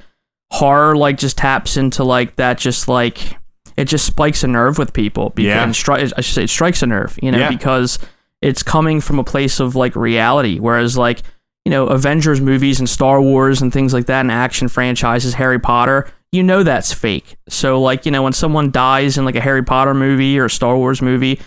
horror 0.52 0.96
like 0.96 1.18
just 1.18 1.36
taps 1.38 1.76
into 1.76 2.04
like 2.04 2.36
that 2.36 2.58
just 2.58 2.86
like 2.86 3.36
it 3.76 3.86
just 3.86 4.06
spikes 4.06 4.44
a 4.44 4.46
nerve 4.46 4.78
with 4.78 4.92
people 4.92 5.30
because 5.30 5.46
Yeah. 5.46 5.66
stri- 5.66 6.12
I 6.16 6.20
should 6.20 6.34
say 6.34 6.44
it 6.44 6.50
strikes 6.50 6.82
a 6.82 6.86
nerve 6.86 7.18
you 7.20 7.32
know 7.32 7.38
Yeah. 7.38 7.48
because 7.48 7.98
it's 8.44 8.62
coming 8.62 9.00
from 9.00 9.18
a 9.18 9.24
place 9.24 9.60
of 9.60 9.74
like 9.74 9.96
reality 9.96 10.58
whereas 10.58 10.96
like 10.96 11.22
you 11.64 11.70
know 11.70 11.86
Avengers 11.88 12.40
movies 12.40 12.78
and 12.78 12.88
Star 12.88 13.20
Wars 13.20 13.62
and 13.62 13.72
things 13.72 13.92
like 13.92 14.06
that 14.06 14.20
and 14.20 14.30
action 14.30 14.68
franchises 14.68 15.34
Harry 15.34 15.58
Potter 15.58 16.08
you 16.32 16.42
know 16.42 16.62
that's 16.62 16.92
fake 16.92 17.36
so 17.48 17.80
like 17.80 18.06
you 18.06 18.12
know 18.12 18.22
when 18.22 18.32
someone 18.32 18.70
dies 18.70 19.18
in 19.18 19.24
like 19.24 19.36
a 19.36 19.40
Harry 19.40 19.62
Potter 19.64 19.94
movie 19.94 20.38
or 20.38 20.46
a 20.46 20.50
Star 20.50 20.76
Wars 20.76 21.00
movie 21.02 21.40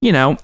you 0.00 0.12
know 0.12 0.36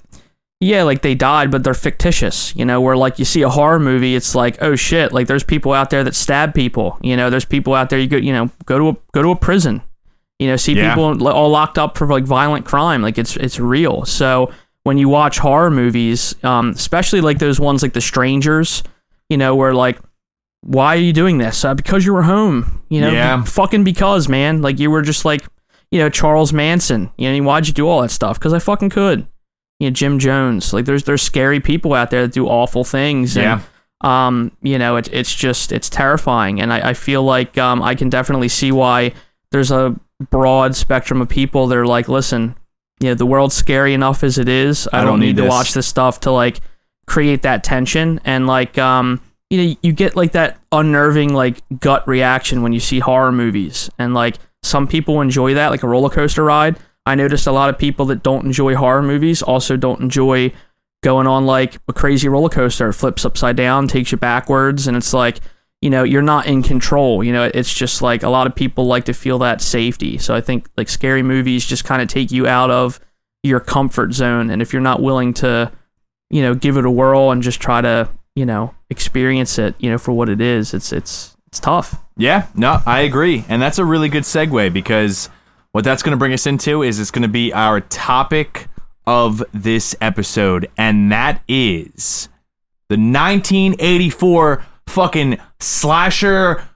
yeah, 0.63 0.83
like 0.83 1.01
they 1.01 1.15
died, 1.15 1.49
but 1.49 1.63
they're 1.63 1.73
fictitious, 1.73 2.55
you 2.55 2.63
know, 2.65 2.79
where 2.79 2.95
like 2.95 3.17
you 3.17 3.25
see 3.25 3.41
a 3.41 3.49
horror 3.49 3.79
movie, 3.79 4.15
it's 4.15 4.35
like, 4.35 4.61
oh 4.61 4.75
shit, 4.75 5.11
like 5.11 5.25
there's 5.25 5.43
people 5.43 5.73
out 5.73 5.89
there 5.89 6.03
that 6.03 6.13
stab 6.13 6.53
people, 6.53 6.99
you 7.01 7.17
know, 7.17 7.31
there's 7.31 7.45
people 7.45 7.73
out 7.73 7.89
there 7.89 7.97
you 7.97 8.05
go, 8.07 8.17
you 8.17 8.31
know, 8.31 8.47
go 8.65 8.77
to 8.77 8.89
a 8.89 8.97
go 9.11 9.23
to 9.23 9.29
a 9.31 9.35
prison, 9.35 9.81
you 10.37 10.47
know, 10.47 10.55
see 10.55 10.73
Yeah. 10.73 10.93
people 10.93 11.27
all 11.27 11.49
locked 11.49 11.79
up 11.79 11.97
for 11.97 12.05
like 12.05 12.25
violent 12.25 12.63
crime, 12.63 13.01
like 13.01 13.17
it's 13.17 13.35
it's 13.37 13.59
real. 13.59 14.05
So 14.05 14.51
when 14.83 14.97
you 14.97 15.09
watch 15.09 15.37
horror 15.39 15.69
movies, 15.71 16.33
um, 16.43 16.69
especially 16.71 17.21
like 17.21 17.39
those 17.39 17.59
ones 17.59 17.81
like 17.83 17.93
The 17.93 18.01
Strangers, 18.01 18.83
you 19.29 19.37
know, 19.37 19.55
where 19.55 19.73
like, 19.73 19.99
why 20.61 20.95
are 20.95 20.99
you 20.99 21.13
doing 21.13 21.37
this? 21.37 21.63
Uh, 21.65 21.73
because 21.73 22.05
you 22.05 22.13
were 22.13 22.23
home, 22.23 22.83
you 22.89 23.01
know, 23.01 23.11
Yeah. 23.11 23.43
fucking 23.43 23.83
because, 23.83 24.27
man, 24.27 24.61
like 24.61 24.79
you 24.79 24.91
were 24.91 25.01
just 25.01 25.25
like, 25.25 25.43
you 25.91 25.99
know, 25.99 26.09
Charles 26.09 26.53
Manson, 26.53 27.11
you 27.17 27.31
know, 27.31 27.43
why'd 27.47 27.67
you 27.67 27.73
do 27.73 27.87
all 27.87 28.01
that 28.01 28.11
stuff? 28.11 28.39
Because 28.39 28.53
I 28.53 28.59
fucking 28.59 28.89
could 28.89 29.27
you 29.79 29.89
know, 29.89 29.93
Jim 29.93 30.19
Jones. 30.19 30.73
Like 30.73 30.85
there's 30.85 31.03
there's 31.05 31.23
scary 31.23 31.59
people 31.59 31.93
out 31.93 32.11
there 32.11 32.21
that 32.21 32.33
do 32.33 32.47
awful 32.47 32.83
things. 32.83 33.35
And, 33.35 33.61
um, 34.01 34.51
you 34.61 34.77
know, 34.77 34.95
it's 34.97 35.09
it's 35.09 35.33
just 35.33 35.71
it's 35.71 35.89
terrifying. 35.89 36.61
And 36.61 36.71
I, 36.71 36.89
I 36.89 36.93
feel 36.93 37.23
like 37.23 37.57
um 37.57 37.81
I 37.81 37.95
can 37.95 38.07
definitely 38.09 38.47
see 38.47 38.71
why 38.71 39.13
there's 39.51 39.71
a 39.71 39.95
broad 40.29 40.75
spectrum 40.75 41.19
of 41.21 41.29
people 41.29 41.65
that 41.67 41.77
are 41.77 41.87
like, 41.87 42.07
listen, 42.07 42.55
you 43.01 43.09
know, 43.09 43.15
the 43.15 43.25
world's 43.25 43.55
scary 43.55 43.93
enough 43.93 44.23
as 44.23 44.37
it 44.37 44.47
is. 44.47 44.87
I, 44.93 44.99
I 44.99 45.01
don't, 45.01 45.13
don't 45.13 45.19
need, 45.21 45.35
need 45.35 45.43
to 45.43 45.47
watch 45.47 45.73
this 45.73 45.87
stuff 45.87 46.19
to 46.21 46.31
like 46.31 46.59
create 47.07 47.41
that 47.41 47.63
tension. 47.63 48.21
And 48.23 48.45
like 48.47 48.77
um 48.77 49.21
you 49.49 49.57
know 49.57 49.75
you 49.81 49.91
get 49.91 50.15
like 50.15 50.33
that 50.33 50.59
unnerving 50.71 51.33
like 51.33 51.61
gut 51.79 52.07
reaction 52.07 52.61
when 52.61 52.73
you 52.73 52.79
see 52.79 52.99
horror 52.99 53.31
movies. 53.31 53.89
And 53.97 54.13
like 54.13 54.37
some 54.63 54.87
people 54.87 55.19
enjoy 55.19 55.55
that 55.55 55.69
like 55.69 55.83
a 55.83 55.87
roller 55.87 56.09
coaster 56.09 56.43
ride. 56.43 56.77
I 57.05 57.15
noticed 57.15 57.47
a 57.47 57.51
lot 57.51 57.69
of 57.69 57.79
people 57.79 58.05
that 58.05 58.21
don't 58.21 58.45
enjoy 58.45 58.75
horror 58.75 59.01
movies 59.01 59.41
also 59.41 59.75
don't 59.75 59.99
enjoy 59.99 60.53
going 61.01 61.25
on 61.25 61.47
like 61.47 61.79
a 61.87 61.93
crazy 61.93 62.29
roller 62.29 62.49
coaster. 62.49 62.89
It 62.89 62.93
flips 62.93 63.25
upside 63.25 63.55
down 63.55 63.87
takes 63.87 64.11
you 64.11 64.19
backwards 64.19 64.87
and 64.87 64.95
it's 64.95 65.13
like 65.13 65.39
you 65.81 65.89
know 65.89 66.03
you're 66.03 66.21
not 66.21 66.45
in 66.45 66.61
control 66.61 67.23
you 67.23 67.33
know 67.33 67.49
it's 67.53 67.73
just 67.73 68.01
like 68.01 68.23
a 68.23 68.29
lot 68.29 68.47
of 68.47 68.55
people 68.55 68.85
like 68.85 69.05
to 69.05 69.13
feel 69.13 69.39
that 69.39 69.61
safety 69.61 70.17
so 70.17 70.35
i 70.35 70.41
think 70.41 70.69
like 70.77 70.87
scary 70.87 71.23
movies 71.23 71.65
just 71.65 71.85
kind 71.85 72.01
of 72.01 72.07
take 72.07 72.31
you 72.31 72.47
out 72.47 72.69
of 72.69 72.99
your 73.43 73.59
comfort 73.59 74.13
zone 74.13 74.49
and 74.49 74.61
if 74.61 74.71
you're 74.73 74.81
not 74.81 75.01
willing 75.01 75.33
to 75.33 75.71
you 76.29 76.41
know 76.41 76.53
give 76.53 76.77
it 76.77 76.85
a 76.85 76.91
whirl 76.91 77.31
and 77.31 77.41
just 77.41 77.59
try 77.59 77.81
to 77.81 78.07
you 78.35 78.45
know 78.45 78.73
experience 78.89 79.57
it 79.57 79.73
you 79.79 79.89
know 79.89 79.97
for 79.97 80.11
what 80.11 80.29
it 80.29 80.39
is 80.39 80.73
it's 80.73 80.93
it's 80.93 81.35
it's 81.47 81.59
tough 81.59 81.99
Yeah, 82.15 82.47
no, 82.55 82.79
I 82.85 83.01
agree. 83.01 83.43
And 83.49 83.61
that's 83.61 83.77
a 83.79 83.83
really 83.83 84.07
good 84.07 84.23
segue 84.23 84.71
because 84.71 85.29
what 85.73 85.83
that's 85.83 86.03
going 86.03 86.11
to 86.11 86.17
bring 86.17 86.33
us 86.33 86.45
into 86.45 86.81
is 86.83 86.99
it's 86.99 87.11
going 87.11 87.23
to 87.23 87.27
be 87.27 87.51
our 87.51 87.81
topic 87.81 88.67
of 89.05 89.43
this 89.53 89.95
episode, 89.99 90.69
and 90.77 91.11
that 91.11 91.41
is 91.49 92.29
the 92.89 92.95
1984 92.95 94.63
fucking 94.87 95.39
slasher 95.59 96.67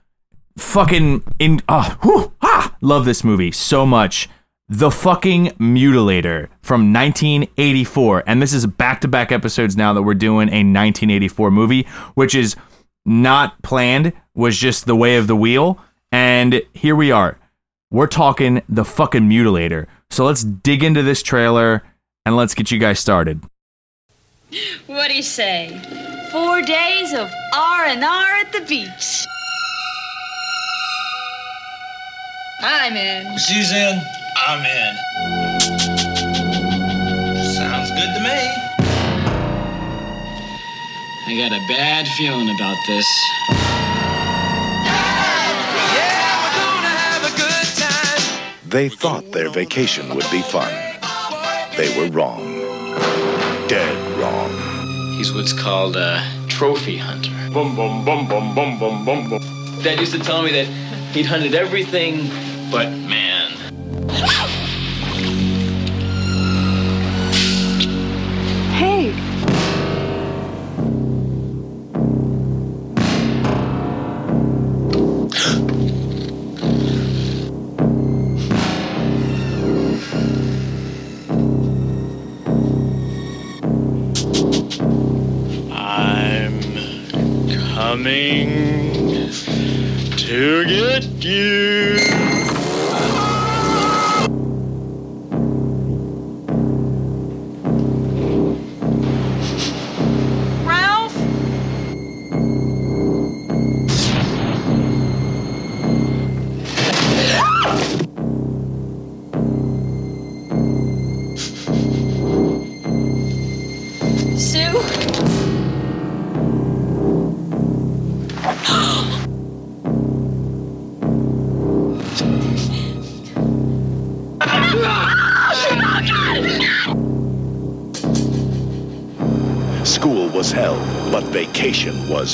fucking 0.56 1.22
in 1.38 1.60
oh 1.68 1.96
whew, 2.02 2.32
ah, 2.42 2.74
love 2.80 3.04
this 3.04 3.24
movie 3.24 3.52
so 3.52 3.86
much. 3.86 4.28
The 4.68 4.90
fucking 4.90 5.48
mutilator 5.60 6.48
from 6.60 6.92
1984 6.92 8.24
and 8.26 8.42
this 8.42 8.52
is 8.52 8.66
back-to-back 8.66 9.30
episodes 9.30 9.76
now 9.76 9.92
that 9.92 10.02
we're 10.02 10.14
doing 10.14 10.48
a 10.48 10.66
1984 10.66 11.50
movie 11.52 11.86
which 12.14 12.34
is 12.34 12.56
not 13.04 13.62
planned 13.62 14.12
was 14.34 14.56
just 14.56 14.86
the 14.86 14.96
way 14.96 15.16
of 15.16 15.28
the 15.28 15.36
wheel. 15.36 15.78
And 16.10 16.62
here 16.72 16.96
we 16.96 17.12
are. 17.12 17.38
We're 17.90 18.08
talking 18.08 18.62
the 18.68 18.84
fucking 18.84 19.28
mutilator. 19.28 19.86
So 20.10 20.24
let's 20.24 20.42
dig 20.42 20.82
into 20.82 21.02
this 21.02 21.22
trailer 21.22 21.82
and 22.24 22.36
let's 22.36 22.54
get 22.54 22.70
you 22.70 22.78
guys 22.78 22.98
started. 22.98 23.44
What 24.86 25.08
do 25.08 25.14
you 25.14 25.22
say? 25.22 26.15
Four 26.36 26.60
days 26.60 27.14
of 27.14 27.32
R 27.54 27.86
and 27.86 28.04
R 28.04 28.26
at 28.42 28.52
the 28.52 28.60
beach. 28.68 29.26
I'm 32.60 32.94
in. 32.94 33.38
She's 33.38 33.72
in. 33.72 33.98
I'm 34.46 34.60
in. 34.60 34.96
Sounds 37.56 37.90
good 37.90 38.12
to 38.16 38.20
me. 38.20 38.40
I 41.26 41.36
got 41.38 41.52
a 41.52 41.64
bad 41.70 42.06
feeling 42.18 42.50
about 42.54 42.76
this. 42.86 43.06
Yeah, 45.96 46.36
we're 46.42 46.56
gonna 46.60 46.96
have 47.08 47.24
a 47.24 47.34
good 47.34 47.68
time. 47.80 48.68
They 48.68 48.90
thought 48.90 49.32
their 49.32 49.48
vacation 49.48 50.14
would 50.14 50.30
be 50.30 50.42
fun. 50.42 50.70
They 51.78 51.96
were 51.98 52.10
wrong. 52.10 52.44
Dead 53.68 54.18
wrong. 54.18 54.45
He's 55.16 55.32
what's 55.32 55.54
called 55.54 55.96
a 55.96 56.22
trophy 56.46 56.98
hunter. 56.98 57.30
Dad 59.82 59.98
used 59.98 60.12
to 60.12 60.18
tell 60.18 60.42
me 60.42 60.52
that 60.52 60.66
he'd 61.14 61.24
hunted 61.24 61.54
everything 61.54 62.28
but 62.70 62.90
man. 62.90 63.50
Hey, 68.74 69.14
coming 88.06 89.28
to 90.16 90.64
get 90.64 91.24
you. 91.24 91.65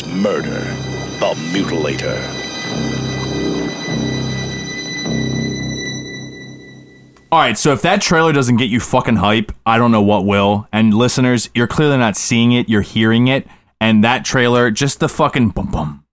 Murder. 0.01 0.61
The 1.20 1.34
Mutilator. 1.53 2.18
All 7.30 7.38
right, 7.38 7.57
so 7.57 7.72
if 7.72 7.82
that 7.82 8.01
trailer 8.01 8.32
doesn't 8.32 8.57
get 8.57 8.70
you 8.70 8.80
fucking 8.80 9.16
hype, 9.16 9.53
I 9.66 9.76
don't 9.76 9.93
know 9.93 10.03
what 10.03 10.24
will. 10.24 10.66
And 10.72 10.95
listeners, 10.95 11.51
you're 11.55 11.66
clearly 11.66 11.99
not 11.99 12.16
seeing 12.16 12.53
it, 12.53 12.68
you're 12.68 12.80
hearing 12.80 13.28
it. 13.28 13.47
And 13.80 14.03
that 14.05 14.24
trailer, 14.24 14.70
just 14.70 15.01
the 15.01 15.09
fucking 15.09 15.51
bum 15.51 15.70
bum, 15.70 16.05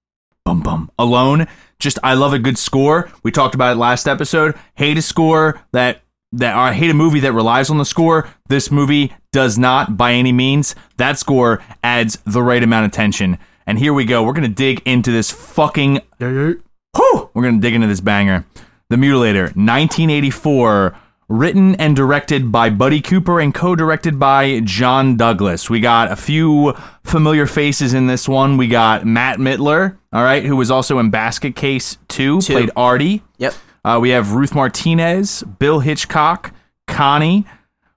bum 0.43 0.61
bum 0.61 0.91
alone, 0.99 1.47
just 1.79 1.99
I 2.03 2.15
love 2.15 2.33
a 2.33 2.39
good 2.39 2.57
score. 2.57 3.09
We 3.23 3.31
talked 3.31 3.55
about 3.55 3.73
it 3.73 3.79
last 3.79 4.07
episode. 4.07 4.55
Hate 4.75 4.97
a 4.97 5.01
score 5.01 5.61
that 5.71 6.01
that 6.31 6.55
I 6.55 6.73
hate 6.73 6.91
a 6.91 6.93
movie 6.93 7.21
that 7.21 7.33
relies 7.33 7.69
on 7.69 7.79
the 7.79 7.85
score. 7.85 8.29
This 8.47 8.69
movie 8.69 9.13
does 9.31 9.57
not 9.57 9.97
by 9.97 10.13
any 10.13 10.31
means. 10.31 10.75
That 10.97 11.17
score 11.17 11.63
adds 11.83 12.19
the 12.25 12.43
right 12.43 12.61
amount 12.61 12.85
of 12.85 12.91
tension. 12.91 13.37
And 13.69 13.77
here 13.77 13.93
we 13.93 14.03
go. 14.03 14.23
We're 14.23 14.33
gonna 14.33 14.47
dig 14.47 14.81
into 14.83 15.11
this 15.11 15.29
fucking. 15.29 15.99
Whew! 16.17 17.29
We're 17.35 17.43
gonna 17.43 17.59
dig 17.59 17.75
into 17.75 17.85
this 17.85 18.01
banger. 18.01 18.43
The 18.89 18.95
Mutilator, 18.95 19.55
1984, 19.55 20.97
written 21.27 21.75
and 21.75 21.95
directed 21.95 22.51
by 22.51 22.71
Buddy 22.71 22.99
Cooper 22.99 23.39
and 23.39 23.53
co-directed 23.53 24.17
by 24.17 24.61
John 24.61 25.17
Douglas. 25.17 25.69
We 25.69 25.81
got 25.81 26.11
a 26.11 26.15
few 26.15 26.73
familiar 27.03 27.45
faces 27.45 27.93
in 27.93 28.07
this 28.07 28.27
one. 28.27 28.57
We 28.57 28.67
got 28.67 29.05
Matt 29.05 29.37
Mitler, 29.37 29.97
all 30.11 30.23
right, 30.23 30.43
who 30.43 30.55
was 30.55 30.71
also 30.71 30.97
in 30.97 31.11
Basket 31.11 31.55
Case 31.55 31.99
2, 32.07 32.41
Two. 32.41 32.53
played 32.53 32.71
Artie. 32.75 33.21
Yep. 33.37 33.53
Uh, 33.85 33.99
we 34.01 34.09
have 34.09 34.31
Ruth 34.31 34.55
Martinez, 34.55 35.43
Bill 35.43 35.79
Hitchcock, 35.79 36.55
Connie 36.87 37.45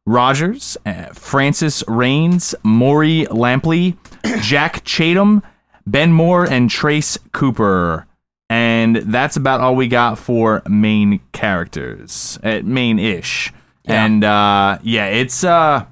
Rogers, 0.04 0.76
uh, 0.84 1.06
Frances 1.14 1.82
Raines, 1.88 2.54
Morey 2.62 3.24
Lampley, 3.30 3.96
Jack 4.42 4.84
Chatham, 4.84 5.42
Ben 5.87 6.12
Moore, 6.12 6.45
and 6.45 6.70
Trace 6.70 7.18
Cooper. 7.33 8.07
And 8.49 8.97
that's 8.97 9.37
about 9.37 9.61
all 9.61 9.74
we 9.74 9.89
got 9.89 10.18
for 10.18 10.62
main 10.68 11.20
characters, 11.33 12.39
uh, 12.43 12.61
main 12.62 12.99
ish. 12.99 13.53
And 13.85 14.22
uh, 14.22 14.78
yeah, 14.83 15.07
it's 15.07 15.43
uh, 15.43 15.87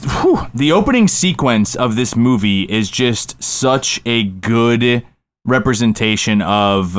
whew, 0.00 0.46
the 0.54 0.72
opening 0.72 1.08
sequence 1.08 1.74
of 1.74 1.96
this 1.96 2.16
movie 2.16 2.62
is 2.62 2.90
just 2.90 3.42
such 3.42 4.00
a 4.06 4.24
good 4.24 5.04
representation 5.44 6.40
of 6.42 6.96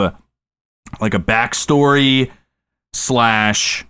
like 0.99 1.13
a 1.13 1.19
backstory 1.19 2.31
slash 2.93 3.85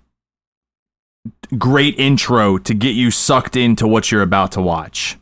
great 1.57 1.97
intro 1.97 2.57
to 2.57 2.74
get 2.74 2.95
you 2.95 3.10
sucked 3.12 3.55
into 3.55 3.88
what 3.88 4.12
you're 4.12 4.22
about 4.22 4.51
to 4.53 4.62
watch. 4.62 5.18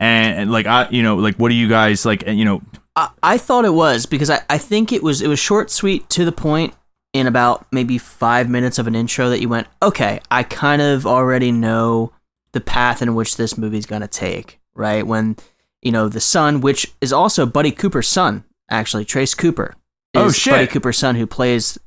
And, 0.00 0.38
and, 0.38 0.52
like 0.52 0.66
I, 0.66 0.88
you 0.90 1.02
know, 1.02 1.16
like 1.16 1.36
what 1.36 1.48
do 1.48 1.54
you 1.54 1.68
guys 1.68 2.04
like? 2.04 2.24
And 2.26 2.38
you 2.38 2.44
know, 2.44 2.62
I, 2.96 3.10
I 3.22 3.38
thought 3.38 3.64
it 3.64 3.72
was 3.72 4.06
because 4.06 4.30
I, 4.30 4.40
I 4.50 4.58
think 4.58 4.92
it 4.92 5.02
was 5.02 5.22
it 5.22 5.28
was 5.28 5.38
short, 5.38 5.70
sweet, 5.70 6.08
to 6.10 6.24
the 6.24 6.32
point. 6.32 6.74
In 7.12 7.28
about 7.28 7.64
maybe 7.70 7.96
five 7.96 8.50
minutes 8.50 8.76
of 8.80 8.88
an 8.88 8.96
intro, 8.96 9.28
that 9.28 9.40
you 9.40 9.48
went, 9.48 9.68
okay, 9.80 10.18
I 10.32 10.42
kind 10.42 10.82
of 10.82 11.06
already 11.06 11.52
know 11.52 12.12
the 12.50 12.60
path 12.60 13.02
in 13.02 13.14
which 13.14 13.36
this 13.36 13.56
movie's 13.56 13.86
gonna 13.86 14.08
take. 14.08 14.58
Right 14.74 15.06
when 15.06 15.36
you 15.80 15.92
know 15.92 16.08
the 16.08 16.20
son, 16.20 16.60
which 16.60 16.92
is 17.00 17.12
also 17.12 17.46
Buddy 17.46 17.70
Cooper's 17.70 18.08
son, 18.08 18.42
actually 18.68 19.04
Trace 19.04 19.34
Cooper. 19.34 19.76
Oh, 20.14 20.26
is 20.26 20.36
shit. 20.36 20.52
Buddy 20.52 20.66
Cooper's 20.66 20.98
son, 20.98 21.14
who 21.14 21.26
plays 21.28 21.78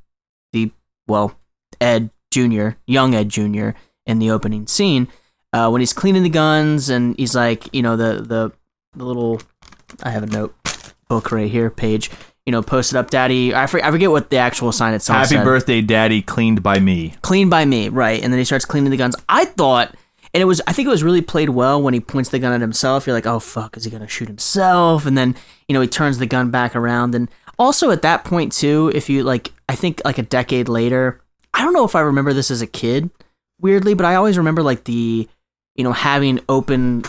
the 0.53 0.71
well 1.07 1.37
Ed 1.81 2.09
Jr., 2.31 2.69
young 2.85 3.13
Ed 3.13 3.27
Jr. 3.27 3.71
in 4.05 4.19
the 4.19 4.31
opening 4.31 4.65
scene 4.65 5.09
uh, 5.53 5.69
when 5.69 5.81
he's 5.81 5.93
cleaning 5.93 6.23
the 6.23 6.29
guns 6.29 6.89
and 6.89 7.17
he's 7.17 7.35
like, 7.35 7.73
you 7.73 7.81
know, 7.81 7.95
the 7.95 8.21
the 8.21 8.51
the 8.95 9.05
little 9.05 9.41
I 10.03 10.09
have 10.11 10.23
a 10.23 10.27
note 10.27 10.55
book 11.07 11.31
right 11.31 11.49
here 11.49 11.69
page, 11.69 12.11
you 12.45 12.51
know, 12.51 12.61
posted 12.61 12.97
up, 12.97 13.09
Daddy. 13.09 13.53
I 13.53 13.67
forget, 13.67 13.87
I 13.87 13.91
forget 13.91 14.09
what 14.09 14.29
the 14.29 14.37
actual 14.37 14.71
sign 14.71 14.93
itself 14.93 15.17
happy 15.17 15.35
said. 15.35 15.43
birthday, 15.43 15.81
daddy, 15.81 16.21
cleaned 16.21 16.63
by 16.63 16.79
me. 16.79 17.15
Cleaned 17.21 17.49
by 17.49 17.65
me, 17.65 17.89
right? 17.89 18.21
And 18.21 18.31
then 18.31 18.39
he 18.39 18.45
starts 18.45 18.65
cleaning 18.65 18.91
the 18.91 18.97
guns. 18.97 19.15
I 19.27 19.45
thought, 19.45 19.95
and 20.33 20.41
it 20.41 20.45
was, 20.45 20.61
I 20.67 20.73
think 20.73 20.87
it 20.87 20.91
was 20.91 21.03
really 21.03 21.21
played 21.21 21.49
well 21.49 21.81
when 21.81 21.93
he 21.93 21.99
points 21.99 22.29
the 22.29 22.39
gun 22.39 22.53
at 22.53 22.61
himself. 22.61 23.07
You're 23.07 23.15
like, 23.15 23.25
oh 23.25 23.39
fuck, 23.39 23.77
is 23.77 23.85
he 23.85 23.91
gonna 23.91 24.07
shoot 24.07 24.27
himself? 24.27 25.05
And 25.05 25.17
then 25.17 25.35
you 25.67 25.73
know 25.73 25.81
he 25.81 25.87
turns 25.87 26.17
the 26.17 26.25
gun 26.25 26.51
back 26.51 26.75
around. 26.75 27.15
And 27.15 27.29
also 27.57 27.91
at 27.91 28.01
that 28.03 28.23
point 28.23 28.51
too, 28.53 28.91
if 28.93 29.09
you 29.09 29.23
like, 29.23 29.51
I 29.67 29.75
think 29.75 30.01
like 30.05 30.17
a 30.17 30.23
decade 30.23 30.69
later, 30.69 31.21
I 31.53 31.63
don't 31.63 31.73
know 31.73 31.85
if 31.85 31.95
I 31.95 32.01
remember 32.01 32.33
this 32.33 32.51
as 32.51 32.61
a 32.61 32.67
kid, 32.67 33.09
weirdly, 33.59 33.93
but 33.93 34.05
I 34.05 34.15
always 34.15 34.37
remember 34.37 34.61
like 34.61 34.83
the, 34.83 35.27
you 35.77 35.83
know, 35.83 35.93
having 35.93 36.39
open 36.49 37.03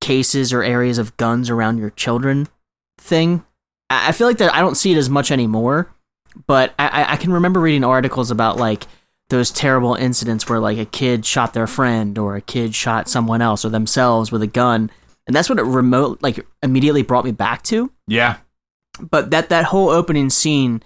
cases 0.00 0.52
or 0.52 0.62
areas 0.62 0.98
of 0.98 1.16
guns 1.16 1.48
around 1.50 1.78
your 1.78 1.90
children 1.90 2.48
thing. 2.98 3.44
I 3.88 4.12
feel 4.12 4.26
like 4.26 4.38
that 4.38 4.54
I 4.54 4.60
don't 4.60 4.74
see 4.74 4.92
it 4.92 4.96
as 4.98 5.08
much 5.08 5.30
anymore, 5.30 5.92
but 6.46 6.74
I, 6.78 6.88
I- 6.88 7.12
I 7.12 7.16
can 7.16 7.32
remember 7.32 7.60
reading 7.60 7.84
articles 7.84 8.30
about 8.30 8.56
like 8.56 8.86
those 9.28 9.50
terrible 9.50 9.94
incidents 9.94 10.48
where 10.48 10.60
like 10.60 10.78
a 10.78 10.84
kid 10.84 11.24
shot 11.24 11.52
their 11.54 11.66
friend 11.66 12.18
or 12.18 12.36
a 12.36 12.40
kid 12.40 12.74
shot 12.74 13.08
someone 13.08 13.42
else 13.42 13.64
or 13.64 13.70
themselves 13.70 14.30
with 14.30 14.42
a 14.42 14.46
gun, 14.46 14.90
and 15.26 15.34
that's 15.34 15.48
what 15.48 15.58
it 15.58 15.62
remote 15.64 16.22
like 16.22 16.44
immediately 16.62 17.02
brought 17.02 17.24
me 17.24 17.32
back 17.32 17.62
to. 17.64 17.90
Yeah, 18.06 18.36
But 19.00 19.30
that 19.30 19.48
that 19.48 19.64
whole 19.66 19.88
opening 19.88 20.30
scene 20.30 20.82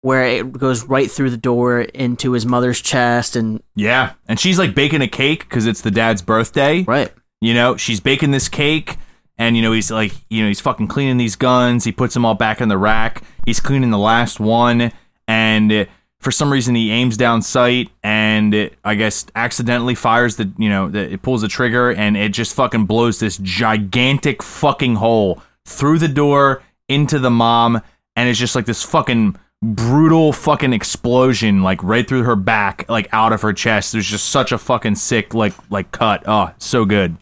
where 0.00 0.24
it 0.24 0.52
goes 0.52 0.84
right 0.84 1.10
through 1.10 1.30
the 1.30 1.36
door 1.36 1.80
into 1.80 2.32
his 2.32 2.46
mother's 2.46 2.80
chest 2.80 3.36
and 3.36 3.62
yeah. 3.74 4.12
And 4.28 4.38
she's 4.38 4.58
like 4.58 4.74
baking 4.74 5.02
a 5.02 5.08
cake 5.08 5.40
because 5.40 5.66
it's 5.66 5.80
the 5.80 5.90
dad's 5.90 6.22
birthday. 6.22 6.82
right 6.82 7.12
You 7.40 7.54
know, 7.54 7.76
she's 7.76 8.00
baking 8.00 8.30
this 8.30 8.48
cake, 8.48 8.96
and 9.36 9.56
you 9.56 9.62
know 9.62 9.72
he's 9.72 9.90
like, 9.90 10.12
you 10.28 10.42
know, 10.42 10.48
he's 10.48 10.60
fucking 10.60 10.88
cleaning 10.88 11.16
these 11.16 11.36
guns. 11.36 11.84
He 11.84 11.92
puts 11.92 12.14
them 12.14 12.24
all 12.24 12.34
back 12.34 12.60
in 12.60 12.68
the 12.68 12.78
rack. 12.78 13.22
He's 13.44 13.60
cleaning 13.60 13.90
the 13.90 13.98
last 13.98 14.40
one, 14.40 14.92
and 15.26 15.88
for 16.20 16.32
some 16.32 16.52
reason 16.52 16.74
he 16.74 16.90
aims 16.90 17.16
down 17.16 17.42
sight, 17.42 17.90
and 18.02 18.52
it, 18.52 18.74
I 18.84 18.96
guess 18.96 19.26
accidentally 19.36 19.94
fires 19.94 20.34
the, 20.36 20.50
you 20.58 20.68
know, 20.68 20.88
the, 20.88 21.12
it 21.12 21.22
pulls 21.22 21.42
the 21.42 21.48
trigger, 21.48 21.92
and 21.92 22.16
it 22.16 22.30
just 22.32 22.54
fucking 22.54 22.86
blows 22.86 23.20
this 23.20 23.38
gigantic 23.38 24.42
fucking 24.42 24.96
hole 24.96 25.42
through 25.64 25.98
the 26.00 26.08
door 26.08 26.62
into 26.88 27.18
the 27.18 27.30
mom, 27.30 27.80
and 28.16 28.28
it's 28.28 28.38
just 28.38 28.56
like 28.56 28.66
this 28.66 28.82
fucking 28.82 29.36
brutal 29.60 30.32
fucking 30.32 30.72
explosion 30.72 31.62
like 31.64 31.82
right 31.82 32.06
through 32.06 32.22
her 32.22 32.36
back 32.36 32.84
like 32.88 33.08
out 33.12 33.32
of 33.32 33.42
her 33.42 33.52
chest. 33.52 33.92
There's 33.92 34.06
just 34.06 34.28
such 34.28 34.52
a 34.52 34.58
fucking 34.58 34.94
sick 34.96 35.34
like 35.34 35.54
like 35.70 35.90
cut. 35.90 36.22
Oh 36.26 36.52
so 36.58 36.84
good. 36.84 37.16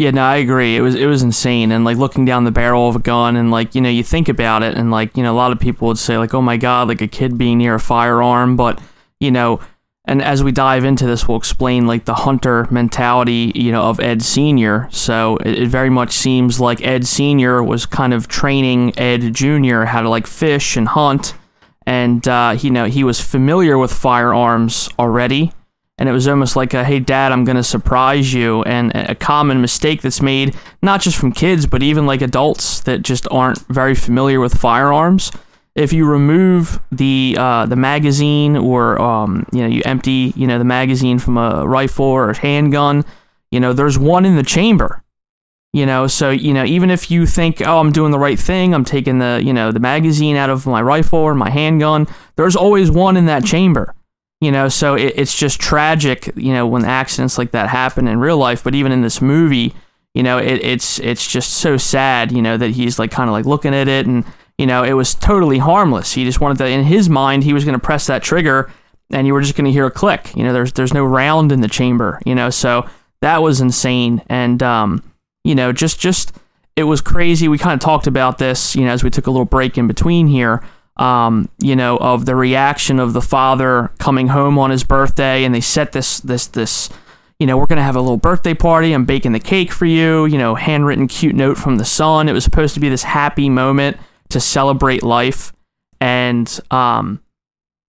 Yeah, 0.00 0.12
no, 0.12 0.22
I 0.22 0.36
agree. 0.36 0.76
It 0.76 0.80
was 0.80 0.94
it 0.94 1.04
was 1.04 1.22
insane, 1.22 1.70
and 1.72 1.84
like 1.84 1.98
looking 1.98 2.24
down 2.24 2.44
the 2.44 2.50
barrel 2.50 2.88
of 2.88 2.96
a 2.96 3.00
gun, 3.00 3.36
and 3.36 3.50
like 3.50 3.74
you 3.74 3.82
know, 3.82 3.90
you 3.90 4.02
think 4.02 4.30
about 4.30 4.62
it, 4.62 4.74
and 4.74 4.90
like 4.90 5.14
you 5.14 5.22
know, 5.22 5.30
a 5.30 5.36
lot 5.36 5.52
of 5.52 5.60
people 5.60 5.88
would 5.88 5.98
say 5.98 6.16
like, 6.16 6.32
"Oh 6.32 6.40
my 6.40 6.56
god," 6.56 6.88
like 6.88 7.02
a 7.02 7.06
kid 7.06 7.36
being 7.36 7.58
near 7.58 7.74
a 7.74 7.80
firearm, 7.80 8.56
but 8.56 8.80
you 9.20 9.30
know, 9.30 9.60
and 10.06 10.22
as 10.22 10.42
we 10.42 10.52
dive 10.52 10.84
into 10.84 11.06
this, 11.06 11.28
we'll 11.28 11.36
explain 11.36 11.86
like 11.86 12.06
the 12.06 12.14
hunter 12.14 12.66
mentality, 12.70 13.52
you 13.54 13.72
know, 13.72 13.82
of 13.82 14.00
Ed 14.00 14.22
Senior. 14.22 14.88
So 14.90 15.36
it, 15.44 15.58
it 15.64 15.68
very 15.68 15.90
much 15.90 16.12
seems 16.12 16.58
like 16.58 16.82
Ed 16.82 17.06
Senior 17.06 17.62
was 17.62 17.84
kind 17.84 18.14
of 18.14 18.26
training 18.26 18.98
Ed 18.98 19.34
Junior 19.34 19.84
how 19.84 20.00
to 20.00 20.08
like 20.08 20.26
fish 20.26 20.78
and 20.78 20.88
hunt, 20.88 21.34
and 21.90 22.26
uh, 22.28 22.56
you 22.58 22.70
know 22.70 22.84
he 22.84 23.02
was 23.02 23.20
familiar 23.20 23.76
with 23.76 23.92
firearms 23.92 24.88
already. 24.98 25.52
And 25.98 26.08
it 26.08 26.12
was 26.12 26.26
almost 26.26 26.56
like 26.56 26.72
a, 26.72 26.82
hey, 26.82 26.98
dad, 26.98 27.30
I'm 27.30 27.44
going 27.44 27.58
to 27.58 27.62
surprise 27.62 28.32
you. 28.32 28.62
And 28.62 28.90
a 28.94 29.14
common 29.14 29.60
mistake 29.60 30.00
that's 30.00 30.22
made, 30.22 30.56
not 30.80 31.02
just 31.02 31.18
from 31.18 31.30
kids, 31.30 31.66
but 31.66 31.82
even 31.82 32.06
like 32.06 32.22
adults 32.22 32.80
that 32.84 33.02
just 33.02 33.28
aren't 33.30 33.58
very 33.68 33.94
familiar 33.94 34.40
with 34.40 34.58
firearms 34.58 35.30
if 35.74 35.92
you 35.92 36.06
remove 36.06 36.80
the 36.90 37.36
uh, 37.38 37.66
the 37.66 37.76
magazine 37.76 38.56
or 38.56 39.00
um, 39.00 39.46
you 39.52 39.60
know 39.60 39.68
you 39.68 39.82
empty 39.84 40.32
you 40.36 40.46
know 40.46 40.58
the 40.58 40.64
magazine 40.64 41.18
from 41.18 41.36
a 41.36 41.66
rifle 41.66 42.06
or 42.06 42.30
a 42.30 42.36
handgun, 42.36 43.04
you 43.50 43.60
know 43.60 43.72
there's 43.72 43.98
one 43.98 44.24
in 44.24 44.36
the 44.36 44.42
chamber. 44.42 45.02
You 45.72 45.86
know, 45.86 46.08
so 46.08 46.30
you 46.30 46.52
know 46.52 46.64
even 46.64 46.90
if 46.90 47.10
you 47.10 47.26
think 47.26 47.62
oh 47.64 47.78
I'm 47.78 47.92
doing 47.92 48.10
the 48.10 48.18
right 48.18 48.38
thing, 48.38 48.74
I'm 48.74 48.84
taking 48.84 49.18
the 49.18 49.40
you 49.42 49.52
know 49.52 49.70
the 49.70 49.80
magazine 49.80 50.36
out 50.36 50.50
of 50.50 50.66
my 50.66 50.82
rifle 50.82 51.20
or 51.20 51.34
my 51.34 51.50
handgun, 51.50 52.08
there's 52.36 52.56
always 52.56 52.90
one 52.90 53.16
in 53.16 53.26
that 53.26 53.44
chamber. 53.44 53.94
You 54.40 54.50
know, 54.50 54.68
so 54.68 54.94
it, 54.94 55.12
it's 55.16 55.36
just 55.36 55.60
tragic. 55.60 56.30
You 56.34 56.52
know 56.52 56.66
when 56.66 56.84
accidents 56.84 57.38
like 57.38 57.52
that 57.52 57.68
happen 57.68 58.08
in 58.08 58.18
real 58.18 58.38
life, 58.38 58.64
but 58.64 58.74
even 58.74 58.90
in 58.90 59.02
this 59.02 59.22
movie, 59.22 59.74
you 60.12 60.24
know 60.24 60.38
it, 60.38 60.60
it's 60.64 60.98
it's 60.98 61.26
just 61.26 61.54
so 61.54 61.76
sad. 61.76 62.32
You 62.32 62.42
know 62.42 62.56
that 62.56 62.70
he's 62.70 62.98
like 62.98 63.12
kind 63.12 63.28
of 63.28 63.32
like 63.32 63.44
looking 63.44 63.74
at 63.74 63.86
it 63.86 64.06
and 64.06 64.24
you 64.60 64.66
know, 64.66 64.84
it 64.84 64.92
was 64.92 65.14
totally 65.14 65.56
harmless. 65.56 66.12
He 66.12 66.26
just 66.26 66.42
wanted 66.42 66.58
to, 66.58 66.66
in 66.66 66.84
his 66.84 67.08
mind, 67.08 67.44
he 67.44 67.54
was 67.54 67.64
going 67.64 67.72
to 67.72 67.82
press 67.82 68.06
that 68.08 68.22
trigger 68.22 68.70
and 69.10 69.26
you 69.26 69.32
were 69.32 69.40
just 69.40 69.56
going 69.56 69.64
to 69.64 69.72
hear 69.72 69.86
a 69.86 69.90
click. 69.90 70.36
You 70.36 70.44
know, 70.44 70.52
there's 70.52 70.74
there's 70.74 70.92
no 70.92 71.02
round 71.02 71.50
in 71.50 71.62
the 71.62 71.68
chamber. 71.68 72.20
You 72.26 72.34
know, 72.34 72.50
so 72.50 72.86
that 73.22 73.42
was 73.42 73.62
insane. 73.62 74.22
And 74.28 74.62
um, 74.62 75.02
you 75.44 75.54
know, 75.54 75.72
just 75.72 75.98
just 75.98 76.32
it 76.76 76.84
was 76.84 77.00
crazy. 77.00 77.48
We 77.48 77.58
kind 77.58 77.74
of 77.74 77.80
talked 77.80 78.06
about 78.06 78.38
this, 78.38 78.74
you 78.74 78.84
know, 78.84 78.92
as 78.92 79.04
we 79.04 79.10
took 79.10 79.26
a 79.26 79.30
little 79.30 79.44
break 79.46 79.78
in 79.78 79.86
between 79.86 80.26
here. 80.26 80.62
Um, 80.96 81.48
you 81.58 81.76
know, 81.76 81.96
of 81.96 82.26
the 82.26 82.34
reaction 82.34 82.98
of 82.98 83.14
the 83.14 83.22
father 83.22 83.90
coming 83.98 84.28
home 84.28 84.58
on 84.58 84.70
his 84.70 84.84
birthday, 84.84 85.44
and 85.44 85.54
they 85.54 85.60
set 85.60 85.92
this 85.92 86.20
this 86.20 86.46
this. 86.46 86.90
You 87.38 87.46
know, 87.46 87.56
we're 87.56 87.66
gonna 87.66 87.82
have 87.82 87.96
a 87.96 88.00
little 88.02 88.18
birthday 88.18 88.52
party. 88.52 88.92
I'm 88.92 89.06
baking 89.06 89.32
the 89.32 89.40
cake 89.40 89.72
for 89.72 89.86
you. 89.86 90.26
You 90.26 90.36
know, 90.36 90.56
handwritten 90.56 91.08
cute 91.08 91.34
note 91.34 91.56
from 91.56 91.78
the 91.78 91.86
son. 91.86 92.28
It 92.28 92.32
was 92.32 92.44
supposed 92.44 92.74
to 92.74 92.80
be 92.80 92.90
this 92.90 93.02
happy 93.02 93.48
moment 93.48 93.96
to 94.30 94.40
celebrate 94.40 95.02
life 95.02 95.52
and 96.00 96.60
um 96.70 97.20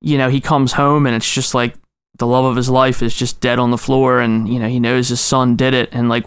you 0.02 0.18
know 0.18 0.30
he 0.30 0.42
comes 0.42 0.74
home 0.74 1.06
and 1.06 1.16
it's 1.16 1.32
just 1.32 1.54
like 1.54 1.76
the 2.18 2.28
love 2.28 2.46
of 2.46 2.56
his 2.56 2.70
life 2.70 3.02
is 3.02 3.16
just 3.16 3.40
dead 3.40 3.58
on 3.58 3.72
the 3.72 3.78
floor 3.78 4.20
and 4.20 4.50
you 4.50 4.60
know 4.60 4.68
he 4.68 4.80
knows 4.80 5.08
his 5.08 5.22
son 5.22 5.56
did 5.56 5.74
it 5.74 5.90
and 5.92 6.10
like 6.10 6.26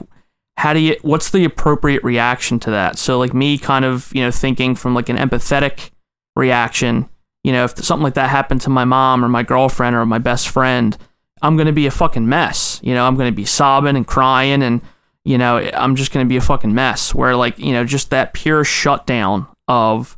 how 0.57 0.73
do 0.73 0.79
you 0.81 0.97
what's 1.03 1.31
the 1.31 1.45
appropriate 1.45 2.03
reaction 2.05 2.59
to 2.61 2.71
that? 2.71 2.99
So 2.99 3.19
like 3.19 3.35
me 3.35 3.59
kind 3.59 3.85
of 3.85 4.11
you 4.15 4.23
know 4.23 4.31
thinking 4.31 4.75
from 4.75 4.95
like 4.95 5.09
an 5.09 5.17
empathetic 5.17 5.91
reaction 6.37 7.09
you 7.45 7.53
know 7.53 7.65
if 7.65 7.77
something 7.85 8.03
like 8.03 8.15
that 8.15 8.29
happened 8.31 8.61
to 8.63 8.71
my 8.71 8.85
mom 8.85 9.25
or 9.25 9.29
my 9.29 9.43
girlfriend 9.43 9.95
or 9.95 10.05
my 10.05 10.19
best 10.19 10.49
friend 10.49 10.97
i'm 11.43 11.57
going 11.57 11.67
to 11.67 11.73
be 11.73 11.87
a 11.87 11.91
fucking 11.91 12.29
mess. 12.29 12.81
You 12.83 12.95
know 12.95 13.07
i'm 13.07 13.15
going 13.17 13.31
to 13.31 13.37
be 13.37 13.45
sobbing 13.45 13.97
and 13.97 14.07
crying 14.07 14.63
and 14.63 14.81
you 15.25 15.39
know 15.39 15.59
i'm 15.75 15.95
just 15.95 16.11
going 16.13 16.25
to 16.27 16.29
be 16.29 16.37
a 16.37 16.41
fucking 16.41 16.75
mess. 16.75 17.15
Where 17.15 17.37
like 17.37 17.59
you 17.59 17.73
know 17.73 17.85
just 17.85 18.11
that 18.11 18.33
pure 18.33 18.65
shutdown 18.65 19.47
of 19.69 20.17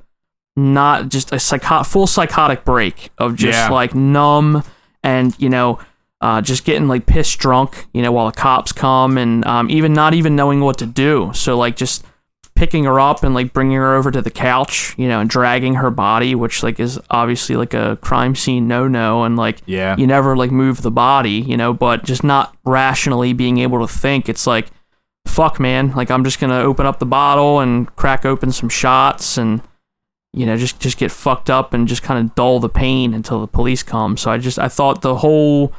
not 0.57 1.09
just 1.11 1.33
a 1.33 1.39
psycho- 1.39 1.83
full 1.83 2.07
psychotic 2.07 2.65
break 2.65 3.11
of 3.19 3.37
just 3.37 3.59
Yeah. 3.59 3.71
like 3.71 3.95
numb 3.95 4.63
and 5.03 5.35
you 5.39 5.49
know 5.51 5.79
uh, 6.21 6.41
just 6.41 6.65
getting 6.65 6.89
like 6.89 7.07
pissed 7.07 7.39
drunk 7.39 7.87
you 7.93 8.03
know 8.03 8.11
while 8.13 8.27
the 8.27 8.37
cops 8.37 8.73
come 8.73 9.19
and 9.19 9.45
um, 9.47 9.71
even 9.71 9.93
not 9.93 10.15
even 10.15 10.35
knowing 10.37 10.61
what 10.61 10.79
to 10.79 10.87
do. 10.87 11.31
So 11.35 11.57
like 11.59 11.77
just 11.77 12.05
picking 12.55 12.85
her 12.85 12.99
up 12.99 13.23
and 13.23 13.35
like 13.35 13.53
bringing 13.53 13.77
her 13.77 13.95
over 13.95 14.11
to 14.11 14.23
the 14.23 14.31
couch 14.31 14.95
you 14.97 15.07
know 15.07 15.21
and 15.21 15.29
dragging 15.29 15.75
her 15.75 15.91
body 15.91 16.35
which 16.35 16.63
like 16.63 16.81
is 16.81 16.99
obviously 17.11 17.55
like 17.55 17.75
a 17.75 17.99
crime 18.01 18.35
scene 18.35 18.67
no 18.67 18.89
no 18.89 19.25
and 19.25 19.37
like 19.37 19.61
Yeah. 19.67 19.95
you 19.99 20.07
never 20.07 20.35
like 20.35 20.51
move 20.51 20.81
the 20.81 20.91
body 20.91 21.33
you 21.33 21.55
know 21.59 21.75
but 21.75 22.03
just 22.05 22.25
not 22.25 22.57
rationally 22.65 23.35
being 23.35 23.59
able 23.59 23.87
to 23.87 23.93
think. 23.93 24.29
It's 24.31 24.47
like 24.47 24.69
fuck 25.27 25.59
man 25.61 25.93
like 25.95 26.09
i'm 26.09 26.23
just 26.25 26.39
gonna 26.39 26.61
open 26.61 26.87
up 26.87 26.99
the 27.01 27.05
bottle 27.05 27.59
and 27.59 27.95
crack 27.97 28.25
open 28.25 28.53
some 28.53 28.69
shots 28.69 29.37
and 29.37 29.61
you 30.33 30.47
know 30.47 30.57
just 30.57 30.79
just 30.81 30.97
get 30.99 31.11
fucked 31.11 31.51
up 31.51 31.75
and 31.75 31.89
just 31.89 32.03
kind 32.03 32.25
of 32.25 32.35
dull 32.37 32.59
the 32.61 32.69
pain 32.69 33.13
until 33.13 33.41
the 33.41 33.47
police 33.49 33.83
come. 33.83 34.17
So 34.17 34.31
i 34.31 34.39
just 34.39 34.59
i 34.59 34.69
thought 34.69 35.03
the 35.03 35.17
whole 35.17 35.75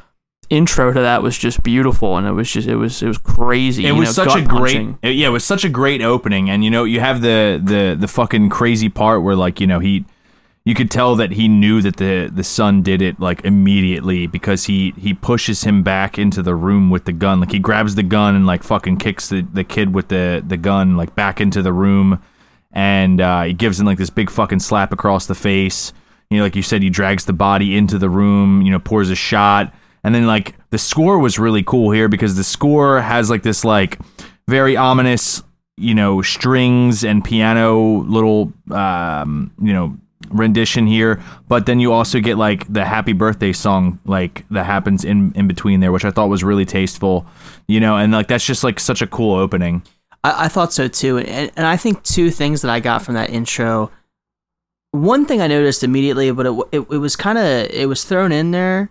intro 0.49 0.93
to 0.93 1.01
that 1.01 1.21
was 1.21 1.37
just 1.37 1.61
beautiful 1.63 2.15
and 2.17 2.25
it 2.25 2.31
was 2.31 2.49
just 2.49 2.67
it 2.67 2.75
was 2.75 3.01
it 3.03 3.07
was 3.07 3.17
crazy 3.17 3.85
it 3.85 3.89
you 3.89 3.95
was 3.95 4.15
know, 4.17 4.23
such 4.25 4.35
a 4.39 4.41
great 4.45 4.87
it- 5.01 5.15
yeah 5.15 5.27
it 5.27 5.31
was 5.31 5.43
such 5.43 5.65
a 5.65 5.69
great 5.69 6.01
opening 6.01 6.49
and 6.49 6.63
you 6.63 6.69
know 6.71 6.83
you 6.85 6.99
have 7.01 7.21
the 7.21 7.61
the 7.63 7.97
the 7.99 8.07
fucking 8.07 8.49
crazy 8.49 8.87
part 8.87 9.21
where 9.23 9.35
like 9.35 9.59
you 9.59 9.67
know 9.67 9.79
he 9.79 10.05
you 10.63 10.73
could 10.73 10.91
tell 10.91 11.15
that 11.15 11.31
he 11.31 11.47
knew 11.47 11.81
that 11.81 11.95
the 11.95 12.29
the 12.33 12.43
son 12.43 12.81
did 12.81 13.01
it 13.01 13.19
like 13.21 13.43
immediately 13.45 14.27
because 14.27 14.65
he 14.65 14.93
he 14.97 15.13
pushes 15.13 15.63
him 15.63 15.81
back 15.81 16.17
into 16.19 16.43
the 16.43 16.53
room 16.55 16.89
with 16.89 17.05
the 17.05 17.13
gun. 17.13 17.39
Like 17.39 17.53
he 17.53 17.59
grabs 17.59 17.95
the 17.95 18.03
gun 18.03 18.35
and 18.35 18.45
like 18.45 18.63
fucking 18.63 18.97
kicks 18.97 19.29
the 19.29 19.43
the 19.43 19.63
kid 19.63 19.93
with 19.93 20.09
the 20.09 20.43
the 20.45 20.57
gun 20.57 20.97
like 20.97 21.15
back 21.15 21.39
into 21.39 21.61
the 21.61 21.71
room 21.71 22.21
and 22.73 23.21
uh, 23.21 23.43
he 23.43 23.53
gives 23.53 23.79
him 23.79 23.85
like 23.85 23.97
this 23.97 24.09
big 24.09 24.29
fucking 24.29 24.59
slap 24.59 24.91
across 24.91 25.25
the 25.25 25.35
face. 25.35 25.93
You 26.29 26.37
know 26.39 26.43
like 26.43 26.57
you 26.57 26.61
said 26.63 26.83
he 26.83 26.89
drags 26.89 27.23
the 27.23 27.31
body 27.31 27.77
into 27.77 27.97
the 27.97 28.09
room 28.09 28.61
you 28.61 28.69
know 28.69 28.79
pours 28.79 29.09
a 29.09 29.15
shot 29.15 29.73
and 30.08 30.16
then 30.16 30.26
like 30.26 30.55
the 30.70 30.78
score 30.78 31.20
was 31.20 31.38
really 31.38 31.64
cool 31.64 31.91
here 31.91 32.08
because 32.08 32.38
the 32.38 32.43
score 32.43 33.01
has 33.01 33.30
like 33.30 33.43
this 33.43 33.66
like 33.66 33.99
very 34.47 34.78
ominous, 34.78 35.43
you 35.76 35.93
know, 35.93 36.22
strings 36.22 37.03
and 37.03 37.26
piano 37.26 37.99
little 38.03 38.53
um, 38.72 39.51
you 39.62 39.74
know, 39.74 39.97
rendition 40.30 40.88
here, 40.88 41.22
but 41.49 41.66
then 41.66 41.82
you 41.82 41.91
also 41.91 42.22
get 42.22 42.38
like 42.38 42.72
the 42.72 42.86
happy 42.86 43.12
birthday 43.12 43.51
song 43.51 43.99
like 44.05 44.47
that 44.49 44.66
happens 44.66 45.03
in 45.03 45.34
in 45.34 45.45
between 45.45 45.82
there, 45.82 45.91
which 45.91 46.05
I 46.05 46.12
thought 46.12 46.30
was 46.30 46.41
really 46.41 46.64
tasteful. 46.64 47.26
You 47.68 47.82
know, 47.82 47.97
and 47.97 48.14
like 48.14 48.30
that's 48.30 48.45
just 48.45 48.64
like 48.64 48.80
such 48.80 49.01
a 49.01 49.08
cool 49.08 49.36
opening. 49.36 49.84
I, 50.24 50.45
I 50.45 50.47
thought 50.47 50.72
so 50.72 50.88
too, 50.88 51.18
and, 51.18 51.51
and 51.58 51.66
I 51.66 51.76
think 51.76 52.01
two 52.03 52.32
things 52.32 52.62
that 52.62 52.72
I 52.72 52.80
got 52.80 53.01
from 53.01 53.16
that 53.16 53.30
intro. 53.30 53.91
One 54.91 55.26
thing 55.26 55.41
I 55.41 55.47
noticed 55.47 55.84
immediately, 55.84 56.32
but 56.32 56.45
it 56.45 56.53
it, 56.72 56.80
it 56.91 56.97
was 56.97 57.18
kind 57.18 57.38
of 57.38 57.43
it 57.43 57.89
was 57.89 58.05
thrown 58.05 58.32
in 58.32 58.51
there, 58.51 58.89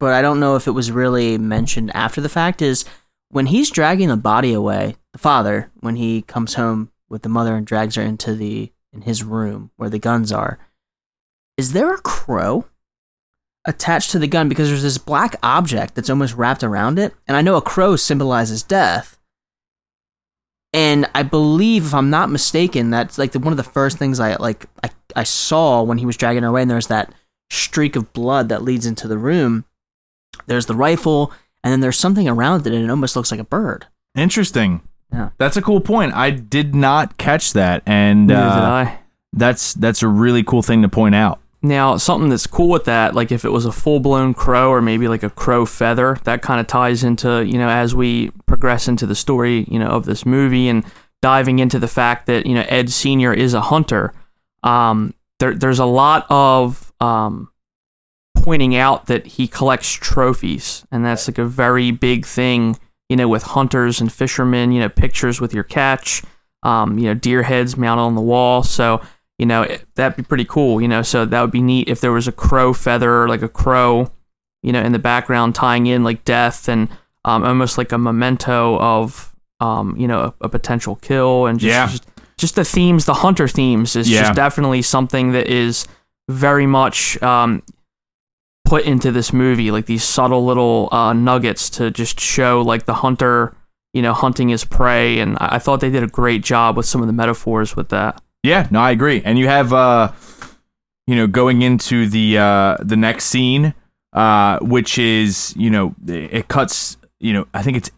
but 0.00 0.12
I 0.12 0.22
don't 0.22 0.40
know 0.40 0.56
if 0.56 0.66
it 0.66 0.72
was 0.72 0.90
really 0.90 1.38
mentioned 1.38 1.92
after 1.94 2.20
the 2.20 2.28
fact. 2.28 2.60
Is 2.60 2.84
when 3.28 3.46
he's 3.46 3.70
dragging 3.70 4.08
the 4.08 4.16
body 4.16 4.52
away, 4.52 4.96
the 5.12 5.18
father 5.18 5.70
when 5.78 5.94
he 5.94 6.22
comes 6.22 6.54
home 6.54 6.90
with 7.08 7.22
the 7.22 7.28
mother 7.28 7.54
and 7.54 7.64
drags 7.64 7.94
her 7.94 8.02
into 8.02 8.34
the 8.34 8.72
in 8.92 9.02
his 9.02 9.22
room 9.22 9.70
where 9.76 9.90
the 9.90 10.00
guns 10.00 10.32
are. 10.32 10.58
Is 11.56 11.72
there 11.72 11.94
a 11.94 12.00
crow 12.00 12.64
attached 13.64 14.10
to 14.10 14.18
the 14.18 14.26
gun 14.26 14.48
because 14.48 14.68
there's 14.68 14.82
this 14.82 14.98
black 14.98 15.36
object 15.42 15.94
that's 15.94 16.10
almost 16.10 16.34
wrapped 16.34 16.62
around 16.62 16.98
it, 16.98 17.14
and 17.26 17.36
I 17.36 17.42
know 17.42 17.56
a 17.56 17.62
crow 17.62 17.96
symbolizes 17.96 18.62
death. 18.62 19.18
And 20.72 21.08
I 21.14 21.24
believe, 21.24 21.86
if 21.86 21.94
I'm 21.94 22.10
not 22.10 22.30
mistaken, 22.30 22.90
that's 22.90 23.18
like 23.18 23.32
the, 23.32 23.40
one 23.40 23.52
of 23.52 23.56
the 23.56 23.62
first 23.62 23.98
things 23.98 24.20
I 24.20 24.36
like 24.36 24.66
I, 24.84 24.90
I 25.16 25.24
saw 25.24 25.82
when 25.82 25.98
he 25.98 26.06
was 26.06 26.16
dragging 26.16 26.42
her 26.42 26.48
away, 26.48 26.62
and 26.62 26.70
there's 26.70 26.86
that 26.86 27.12
streak 27.50 27.96
of 27.96 28.12
blood 28.12 28.48
that 28.48 28.62
leads 28.62 28.86
into 28.86 29.08
the 29.08 29.18
room. 29.18 29.64
There's 30.46 30.66
the 30.66 30.74
rifle, 30.74 31.32
and 31.62 31.72
then 31.72 31.80
there's 31.80 31.98
something 31.98 32.28
around 32.28 32.66
it, 32.66 32.72
and 32.72 32.84
it 32.84 32.90
almost 32.90 33.16
looks 33.16 33.30
like 33.30 33.40
a 33.40 33.44
bird. 33.44 33.86
Interesting. 34.14 34.82
Yeah. 35.12 35.30
That's 35.38 35.56
a 35.56 35.62
cool 35.62 35.80
point. 35.80 36.14
I 36.14 36.30
did 36.30 36.74
not 36.74 37.16
catch 37.18 37.52
that, 37.54 37.82
and 37.86 38.26
Neither 38.28 38.56
did 38.56 38.64
uh, 38.64 38.70
I. 38.70 38.98
that's 39.32 39.74
that's 39.74 40.02
a 40.02 40.08
really 40.08 40.42
cool 40.42 40.62
thing 40.62 40.82
to 40.82 40.88
point 40.88 41.14
out. 41.14 41.40
Now, 41.62 41.98
something 41.98 42.30
that's 42.30 42.46
cool 42.46 42.70
with 42.70 42.86
that, 42.86 43.14
like 43.14 43.30
if 43.30 43.44
it 43.44 43.50
was 43.50 43.66
a 43.66 43.72
full 43.72 44.00
blown 44.00 44.32
crow 44.32 44.70
or 44.70 44.80
maybe 44.80 45.08
like 45.08 45.22
a 45.22 45.28
crow 45.28 45.66
feather, 45.66 46.16
that 46.24 46.40
kind 46.40 46.58
of 46.58 46.66
ties 46.66 47.04
into, 47.04 47.44
you 47.44 47.58
know, 47.58 47.68
as 47.68 47.94
we 47.94 48.30
progress 48.46 48.88
into 48.88 49.04
the 49.04 49.14
story, 49.14 49.66
you 49.68 49.78
know, 49.78 49.88
of 49.88 50.06
this 50.06 50.24
movie 50.24 50.68
and 50.68 50.84
diving 51.20 51.58
into 51.58 51.78
the 51.78 51.88
fact 51.88 52.24
that, 52.26 52.46
you 52.46 52.54
know, 52.54 52.64
Ed 52.68 52.88
Sr. 52.88 53.34
is 53.34 53.52
a 53.52 53.60
hunter. 53.60 54.14
Um, 54.62 55.12
there, 55.38 55.54
there's 55.54 55.80
a 55.80 55.84
lot 55.84 56.24
of 56.30 56.92
um, 56.98 57.50
pointing 58.44 58.74
out 58.76 59.06
that 59.06 59.26
he 59.26 59.46
collects 59.46 59.90
trophies, 59.92 60.84
and 60.90 61.04
that's 61.04 61.28
like 61.28 61.38
a 61.38 61.44
very 61.44 61.90
big 61.90 62.26
thing, 62.26 62.78
you 63.08 63.16
know, 63.16 63.28
with 63.28 63.42
hunters 63.42 64.00
and 64.00 64.12
fishermen, 64.12 64.72
you 64.72 64.80
know, 64.80 64.88
pictures 64.88 65.40
with 65.40 65.52
your 65.54 65.64
catch, 65.64 66.22
um, 66.62 66.98
you 66.98 67.06
know, 67.06 67.14
deer 67.14 67.42
heads 67.42 67.76
mounted 67.76 68.02
on 68.02 68.14
the 68.14 68.20
wall. 68.20 68.62
So, 68.62 69.00
you 69.38 69.46
know, 69.46 69.62
it- 69.62 69.86
that'd 69.94 70.16
be 70.16 70.22
pretty 70.22 70.44
cool, 70.44 70.80
you 70.80 70.88
know. 70.88 71.02
So 71.02 71.24
that 71.24 71.40
would 71.40 71.50
be 71.50 71.62
neat 71.62 71.88
if 71.88 72.00
there 72.00 72.12
was 72.12 72.28
a 72.28 72.32
crow 72.32 72.72
feather, 72.72 73.28
like 73.28 73.42
a 73.42 73.48
crow, 73.48 74.10
you 74.62 74.72
know, 74.72 74.80
in 74.82 74.92
the 74.92 74.98
background 74.98 75.54
tying 75.54 75.86
in 75.86 76.04
like 76.04 76.24
death 76.24 76.68
and 76.68 76.88
um, 77.24 77.44
almost 77.44 77.76
like 77.78 77.92
a 77.92 77.98
memento 77.98 78.78
of, 78.78 79.34
um, 79.60 79.94
you 79.96 80.08
know, 80.08 80.20
a, 80.40 80.46
a 80.46 80.48
potential 80.48 80.96
kill 80.96 81.46
and 81.46 81.58
just, 81.60 81.68
Yeah. 81.70 81.86
just 81.86 82.06
just 82.38 82.54
the 82.54 82.64
themes, 82.64 83.04
the 83.04 83.12
hunter 83.12 83.46
themes 83.46 83.94
is 83.96 84.08
Yeah. 84.10 84.22
just 84.22 84.34
definitely 84.34 84.80
something 84.80 85.32
that 85.32 85.46
is 85.46 85.86
very 86.30 86.64
much 86.66 87.20
um, 87.22 87.62
put 88.70 88.84
into 88.84 89.10
this 89.10 89.32
movie, 89.32 89.72
like 89.72 89.86
these 89.86 90.04
subtle 90.04 90.44
little 90.44 90.88
uh, 90.92 91.12
nuggets 91.12 91.68
to 91.68 91.90
just 91.90 92.20
show 92.20 92.62
like 92.62 92.84
the 92.84 92.94
hunter, 92.94 93.52
you 93.92 94.00
know, 94.00 94.12
hunting 94.12 94.48
his 94.48 94.64
prey, 94.64 95.18
and 95.18 95.36
I, 95.40 95.56
I 95.56 95.58
thought 95.58 95.80
they 95.80 95.90
did 95.90 96.04
a 96.04 96.06
great 96.06 96.44
job 96.44 96.76
with 96.76 96.86
some 96.86 97.00
of 97.00 97.08
the 97.08 97.12
metaphors 97.12 97.74
with 97.74 97.88
that. 97.88 98.22
Yeah, 98.44 98.68
no, 98.70 98.78
I 98.78 98.92
agree. 98.92 99.22
And 99.24 99.40
you 99.40 99.48
have 99.48 99.72
uh 99.72 100.12
you 101.08 101.16
know, 101.16 101.26
going 101.26 101.62
into 101.62 102.08
the 102.08 102.38
uh 102.38 102.76
the 102.78 102.96
next 102.96 103.24
scene, 103.24 103.74
uh, 104.12 104.60
which 104.60 104.98
is, 104.98 105.52
you 105.56 105.70
know, 105.70 105.96
it 106.06 106.46
cuts, 106.46 106.96
you 107.18 107.32
know, 107.32 107.48
I 107.52 107.62
think 107.62 107.76
it's 107.76 107.90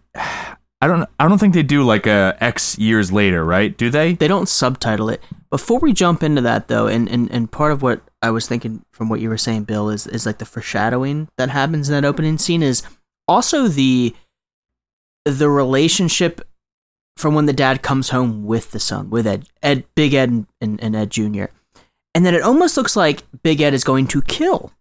I 0.82 0.88
don't 0.88 1.08
I 1.20 1.28
don't 1.28 1.38
think 1.38 1.54
they 1.54 1.62
do 1.62 1.84
like 1.84 2.08
a 2.08 2.36
X 2.40 2.76
years 2.76 3.12
later, 3.12 3.44
right? 3.44 3.74
Do 3.76 3.88
they? 3.88 4.14
They 4.14 4.26
don't 4.26 4.48
subtitle 4.48 5.10
it. 5.10 5.22
Before 5.48 5.78
we 5.78 5.92
jump 5.92 6.24
into 6.24 6.40
that 6.40 6.66
though, 6.66 6.88
and, 6.88 7.08
and, 7.08 7.30
and 7.30 7.50
part 7.50 7.70
of 7.70 7.82
what 7.82 8.02
I 8.20 8.32
was 8.32 8.48
thinking 8.48 8.84
from 8.90 9.08
what 9.08 9.20
you 9.20 9.28
were 9.28 9.38
saying, 9.38 9.62
Bill, 9.62 9.88
is 9.90 10.08
is 10.08 10.26
like 10.26 10.38
the 10.38 10.44
foreshadowing 10.44 11.28
that 11.38 11.50
happens 11.50 11.88
in 11.88 11.94
that 11.94 12.04
opening 12.04 12.36
scene 12.36 12.64
is 12.64 12.82
also 13.28 13.68
the 13.68 14.12
the 15.24 15.48
relationship 15.48 16.40
from 17.16 17.36
when 17.36 17.46
the 17.46 17.52
dad 17.52 17.82
comes 17.82 18.10
home 18.10 18.44
with 18.44 18.72
the 18.72 18.80
son, 18.80 19.08
with 19.08 19.24
Ed, 19.24 19.46
Ed, 19.62 19.84
Big 19.94 20.14
Ed, 20.14 20.30
and, 20.30 20.46
and, 20.60 20.82
and 20.82 20.96
Ed 20.96 21.10
Jr. 21.10 21.44
And 22.12 22.26
then 22.26 22.34
it 22.34 22.42
almost 22.42 22.76
looks 22.76 22.96
like 22.96 23.22
Big 23.44 23.60
Ed 23.60 23.72
is 23.72 23.84
going 23.84 24.08
to 24.08 24.22
kill 24.22 24.72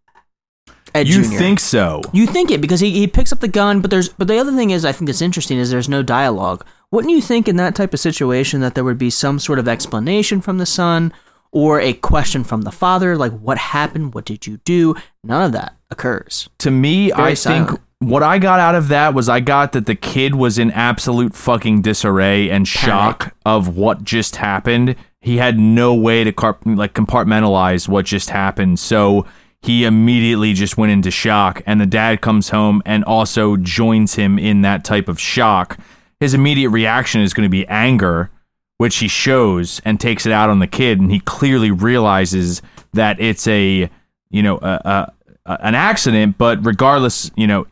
Ed 0.93 1.07
you 1.07 1.23
Jr. 1.23 1.37
think 1.37 1.59
so? 1.59 2.01
You 2.11 2.27
think 2.27 2.51
it 2.51 2.59
because 2.61 2.79
he, 2.79 2.91
he 2.91 3.07
picks 3.07 3.31
up 3.31 3.39
the 3.39 3.47
gun, 3.47 3.81
but 3.81 3.89
there's 3.91 4.09
but 4.09 4.27
the 4.27 4.37
other 4.37 4.51
thing 4.51 4.71
is 4.71 4.83
I 4.83 4.91
think 4.91 5.07
that's 5.07 5.21
interesting 5.21 5.57
is 5.57 5.69
there's 5.69 5.89
no 5.89 6.03
dialogue. 6.03 6.65
Wouldn't 6.91 7.13
you 7.13 7.21
think 7.21 7.47
in 7.47 7.55
that 7.55 7.75
type 7.75 7.93
of 7.93 7.99
situation 8.01 8.59
that 8.61 8.75
there 8.75 8.83
would 8.83 8.97
be 8.97 9.09
some 9.09 9.39
sort 9.39 9.59
of 9.59 9.67
explanation 9.67 10.41
from 10.41 10.57
the 10.57 10.65
son 10.65 11.13
or 11.51 11.79
a 11.79 11.93
question 11.93 12.43
from 12.43 12.63
the 12.63 12.71
father, 12.71 13.17
like 13.17 13.31
what 13.31 13.57
happened, 13.57 14.13
what 14.13 14.25
did 14.25 14.45
you 14.47 14.57
do? 14.65 14.95
None 15.23 15.43
of 15.43 15.51
that 15.53 15.75
occurs. 15.89 16.49
To 16.59 16.71
me, 16.71 17.11
Very 17.11 17.31
I 17.31 17.33
silent. 17.33 17.69
think 17.69 17.81
what 17.99 18.23
I 18.23 18.39
got 18.39 18.59
out 18.59 18.75
of 18.75 18.87
that 18.89 19.13
was 19.13 19.29
I 19.29 19.39
got 19.41 19.73
that 19.73 19.85
the 19.85 19.95
kid 19.95 20.35
was 20.35 20.57
in 20.57 20.71
absolute 20.71 21.33
fucking 21.35 21.81
disarray 21.81 22.49
and 22.49 22.67
shock 22.67 23.35
of 23.45 23.77
what 23.77 24.03
just 24.03 24.37
happened. 24.37 24.95
He 25.19 25.37
had 25.37 25.59
no 25.59 25.93
way 25.93 26.23
to 26.23 26.31
car- 26.31 26.57
like 26.65 26.93
compartmentalize 26.93 27.87
what 27.87 28.05
just 28.05 28.31
happened. 28.31 28.79
So 28.79 29.25
he 29.61 29.85
immediately 29.85 30.53
just 30.53 30.77
went 30.77 30.91
into 30.91 31.11
shock 31.11 31.61
and 31.65 31.79
the 31.79 31.85
dad 31.85 32.21
comes 32.21 32.49
home 32.49 32.81
and 32.85 33.03
also 33.03 33.57
joins 33.57 34.15
him 34.15 34.39
in 34.39 34.61
that 34.61 34.83
type 34.83 35.07
of 35.07 35.19
shock. 35.19 35.77
His 36.19 36.33
immediate 36.33 36.69
reaction 36.69 37.21
is 37.21 37.33
going 37.33 37.45
to 37.45 37.49
be 37.49 37.67
anger, 37.67 38.31
which 38.77 38.97
he 38.97 39.07
shows 39.07 39.79
and 39.85 39.99
takes 39.99 40.25
it 40.25 40.31
out 40.31 40.49
on 40.49 40.59
the 40.59 40.67
kid 40.67 40.99
and 40.99 41.11
he 41.11 41.19
clearly 41.19 41.71
realizes 41.71 42.61
that 42.93 43.19
it's 43.19 43.47
a, 43.47 43.89
you 44.29 44.43
know, 44.43 44.57
a, 44.57 45.11
a, 45.45 45.57
an 45.61 45.75
accident, 45.75 46.37
but 46.37 46.65
regardless, 46.65 47.29
you 47.35 47.47
know, 47.47 47.67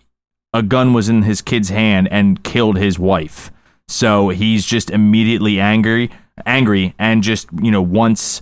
a 0.53 0.63
gun 0.63 0.93
was 0.93 1.09
in 1.09 1.23
his 1.23 1.41
kid's 1.41 1.69
hand 1.69 2.07
and 2.11 2.43
killed 2.43 2.77
his 2.77 2.97
wife. 2.97 3.51
So 3.87 4.29
he's 4.29 4.65
just 4.65 4.89
immediately 4.89 5.59
angry, 5.59 6.11
angry, 6.45 6.93
and 6.99 7.23
just 7.23 7.47
you 7.61 7.71
know 7.71 7.81
wants 7.81 8.41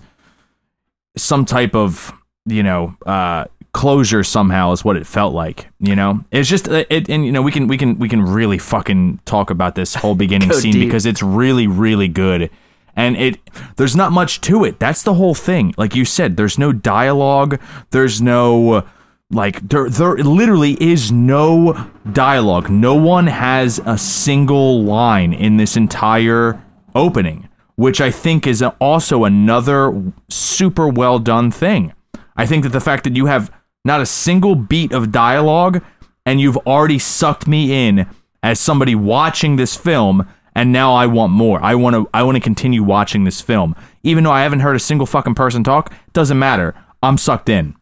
some 1.16 1.44
type 1.44 1.74
of 1.74 2.12
you 2.48 2.62
know 2.62 2.96
uh, 3.06 3.44
closure 3.72 4.24
somehow 4.24 4.72
is 4.72 4.84
what 4.84 4.96
it 4.96 5.06
felt 5.06 5.34
like. 5.34 5.68
You 5.80 5.94
know, 5.94 6.24
it's 6.30 6.48
just 6.48 6.68
uh, 6.68 6.84
it, 6.90 7.08
and 7.08 7.24
you 7.24 7.32
know 7.32 7.42
we 7.42 7.52
can 7.52 7.68
we 7.68 7.78
can 7.78 7.98
we 7.98 8.08
can 8.08 8.22
really 8.22 8.58
fucking 8.58 9.20
talk 9.24 9.50
about 9.50 9.74
this 9.74 9.94
whole 9.94 10.14
beginning 10.24 10.52
scene 10.52 10.72
deep. 10.72 10.88
because 10.88 11.06
it's 11.06 11.22
really 11.22 11.66
really 11.66 12.08
good. 12.08 12.50
And 12.96 13.16
it 13.16 13.38
there's 13.76 13.94
not 13.94 14.10
much 14.10 14.40
to 14.42 14.64
it. 14.64 14.80
That's 14.80 15.02
the 15.04 15.14
whole 15.14 15.34
thing. 15.34 15.74
Like 15.76 15.94
you 15.94 16.04
said, 16.04 16.36
there's 16.36 16.58
no 16.58 16.72
dialogue. 16.72 17.60
There's 17.90 18.20
no 18.20 18.84
like 19.30 19.68
there 19.68 19.88
there 19.88 20.16
literally 20.16 20.76
is 20.82 21.12
no 21.12 21.88
dialogue. 22.12 22.70
No 22.70 22.94
one 22.94 23.26
has 23.26 23.80
a 23.84 23.96
single 23.98 24.82
line 24.82 25.32
in 25.32 25.58
this 25.58 25.76
entire 25.76 26.60
opening, 26.94 27.48
which 27.76 28.00
I 28.00 28.10
think 28.10 28.46
is 28.46 28.62
also 28.80 29.24
another 29.24 30.12
super 30.28 30.88
well 30.88 31.18
done 31.18 31.52
thing. 31.52 31.92
I 32.38 32.46
think 32.46 32.62
that 32.62 32.70
the 32.70 32.80
fact 32.80 33.04
that 33.04 33.16
you 33.16 33.26
have 33.26 33.52
not 33.84 34.00
a 34.00 34.06
single 34.06 34.54
beat 34.54 34.92
of 34.92 35.12
dialogue 35.12 35.82
and 36.24 36.40
you've 36.40 36.56
already 36.58 36.98
sucked 36.98 37.46
me 37.46 37.88
in 37.88 38.06
as 38.42 38.60
somebody 38.60 38.94
watching 38.94 39.56
this 39.56 39.76
film 39.76 40.26
and 40.54 40.72
now 40.72 40.94
I 40.94 41.06
want 41.06 41.32
more. 41.32 41.62
I 41.62 41.76
want 41.76 41.94
to 41.94 42.08
I 42.12 42.24
want 42.24 42.36
to 42.36 42.40
continue 42.40 42.82
watching 42.82 43.22
this 43.22 43.40
film. 43.40 43.76
Even 44.02 44.24
though 44.24 44.32
I 44.32 44.42
haven't 44.42 44.60
heard 44.60 44.74
a 44.74 44.80
single 44.80 45.06
fucking 45.06 45.36
person 45.36 45.62
talk, 45.62 45.92
doesn't 46.12 46.38
matter. 46.38 46.74
I'm 47.00 47.16
sucked 47.16 47.48
in. 47.48 47.76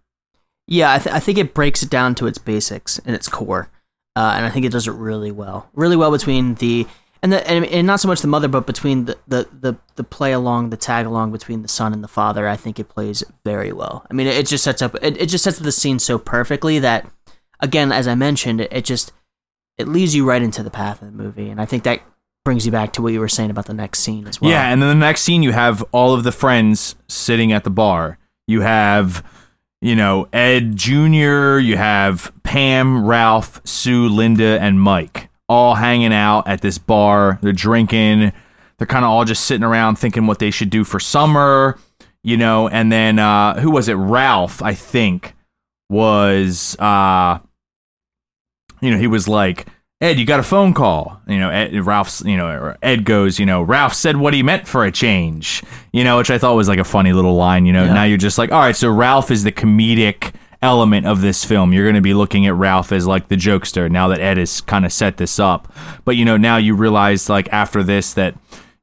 Yeah, 0.67 0.93
I, 0.93 0.99
th- 0.99 1.15
I 1.15 1.21
think 1.21 1.39
it 1.39 1.55
breaks 1.55 1.83
it 1.83 1.89
down 1.89 2.15
to 2.17 2.27
its 2.27 2.39
basics 2.39 2.99
and 3.07 3.15
its 3.15 3.29
core, 3.29 3.71
uh, 4.17 4.35
and 4.37 4.45
I 4.45 4.51
think 4.51 4.67
it 4.67 4.73
does 4.73 4.89
it 4.89 4.93
really 4.93 5.31
well. 5.31 5.71
Really 5.75 5.97
well 5.97 6.11
between 6.11 6.57
the 6.57 6.87
and 7.27 7.33
the 7.33 7.73
and, 7.73 7.87
not 7.87 7.99
so 7.99 8.07
much 8.07 8.21
the 8.21 8.29
mother, 8.29 8.47
but 8.47 8.67
between 8.67 9.07
the, 9.07 9.19
the 9.27 9.49
the 9.53 9.77
the 9.97 10.05
play 10.05 10.33
along, 10.33 10.71
the 10.71 10.77
tag 10.77 11.07
along 11.07 11.33
between 11.33 11.63
the 11.63 11.69
son 11.69 11.93
and 11.93 12.03
the 12.05 12.09
father. 12.09 12.47
I 12.47 12.57
think 12.57 12.79
it 12.79 12.89
plays 12.89 13.25
very 13.45 13.73
well. 13.73 14.07
I 14.09 14.15
mean, 14.15 14.29
it, 14.29 14.37
it 14.37 14.47
just 14.47 14.63
sets 14.63 14.81
up 14.81 14.95
it, 15.03 15.21
it 15.21 15.27
just 15.27 15.43
sets 15.43 15.59
up 15.59 15.65
the 15.65 15.73
scene 15.73 15.99
so 15.99 16.19
perfectly 16.19 16.79
that, 16.79 17.11
again, 17.59 17.91
as 17.91 18.07
I 18.07 18.15
mentioned, 18.15 18.61
it, 18.61 18.73
it 18.73 18.85
just 18.85 19.13
it 19.77 19.89
leads 19.89 20.15
you 20.15 20.25
right 20.25 20.41
into 20.41 20.63
the 20.63 20.71
path 20.71 21.03
of 21.03 21.09
the 21.09 21.23
movie, 21.23 21.51
and 21.51 21.61
I 21.61 21.65
think 21.65 21.83
that 21.83 22.01
brings 22.45 22.65
you 22.65 22.71
back 22.71 22.93
to 22.93 23.03
what 23.03 23.13
you 23.13 23.19
were 23.19 23.29
saying 23.29 23.51
about 23.51 23.67
the 23.67 23.75
next 23.75 24.01
scene 24.01 24.29
as 24.29 24.41
well. 24.41 24.51
Yeah, 24.51 24.71
and 24.71 24.81
then 24.81 24.89
the 24.89 25.07
next 25.07 25.23
scene 25.23 25.43
you 25.43 25.53
have 25.53 25.83
all 25.91 26.15
of 26.15 26.23
the 26.23 26.33
friends 26.33 26.95
sitting 27.09 27.51
at 27.51 27.65
the 27.65 27.71
bar. 27.71 28.19
You 28.47 28.61
have, 28.61 29.25
you 29.81 29.97
know, 29.97 30.29
Ed 30.33 30.77
Jr., 30.77 31.59
you 31.59 31.77
have 31.77 32.33
Pam, 32.45 33.05
Ralph, 33.05 33.61
Sue, 33.65 34.09
Linda, 34.09 34.61
and 34.61 34.81
Mike 34.81 35.29
all 35.49 35.75
hanging 35.75 36.13
out 36.13 36.49
at 36.49 36.61
this 36.61 36.79
bar. 36.79 37.39
They're 37.43 37.53
drinking. 37.53 38.33
They're 38.79 38.87
kind 38.87 39.05
of 39.05 39.11
all 39.11 39.25
just 39.25 39.45
sitting 39.45 39.65
around 39.65 39.97
thinking 39.97 40.27
what 40.27 40.39
they 40.39 40.51
should 40.51 40.71
do 40.71 40.85
for 40.85 41.01
summer, 41.01 41.79
you 42.23 42.37
know, 42.37 42.69
and 42.69 42.91
then 42.93 43.19
uh 43.19 43.61
who 43.61 43.71
was 43.71 43.89
it? 43.89 43.95
Ralph, 43.95 44.63
I 44.63 44.75
think, 44.75 45.35
was 45.89 46.77
uh 46.79 47.39
you 48.83 48.91
know, 48.91 48.99
he 48.99 49.07
was 49.07 49.27
like, 49.27 49.67
Ed, 50.03 50.19
you 50.19 50.27
got 50.27 50.41
a 50.41 50.43
phone 50.43 50.75
call. 50.75 51.19
You 51.27 51.39
know, 51.39 51.49
Ed, 51.49 51.75
Ralph's, 51.87 52.21
you 52.23 52.37
know, 52.37 52.75
Ed 52.83 53.05
goes, 53.07 53.39
you 53.39 53.47
know, 53.47 53.63
Ralph 53.63 53.95
said 53.95 54.19
what 54.19 54.35
he 54.35 54.43
meant 54.43 54.69
for 54.69 54.85
a 54.85 54.93
change, 54.93 55.63
you 55.93 56.05
know, 56.05 56.19
which 56.19 56.31
I 56.31 56.37
thought 56.37 56.55
was 56.55 56.69
like 56.69 56.79
a 56.79 56.85
funny 56.85 57.15
little 57.15 57.35
line, 57.35 57.65
you 57.65 57.73
know. 57.73 57.85
Yeah. 57.85 57.95
Now 57.95 58.05
you're 58.05 58.19
just 58.19 58.37
like, 58.37 58.53
all 58.53 58.61
right, 58.61 58.77
so 58.77 58.91
Ralph 58.91 59.31
is 59.31 59.43
the 59.43 59.53
comedic 59.53 60.35
element 60.63 61.07
of 61.07 61.21
this 61.21 61.45
film. 61.45 61.73
You're 61.73 61.85
going 61.85 61.95
to 61.97 62.01
be 62.01 62.15
looking 62.15 62.47
at 62.47 62.55
Ralph 62.55 62.93
as 62.93 63.07
like 63.07 63.29
the 63.29 63.37
jokester 63.37 63.91
now 63.91 64.09
that 64.09 64.21
Ed 64.21 64.39
has 64.39 64.61
kind 64.61 64.85
of 64.85 64.93
set 64.93 65.17
this 65.17 65.39
up. 65.39 65.73
But, 66.05 66.17
you 66.17 66.25
know, 66.25 66.37
now 66.37 66.57
you 66.57 66.75
realize 66.75 67.29
like 67.29 67.53
after 67.53 67.83
this 67.83 68.15
that, 68.15 68.35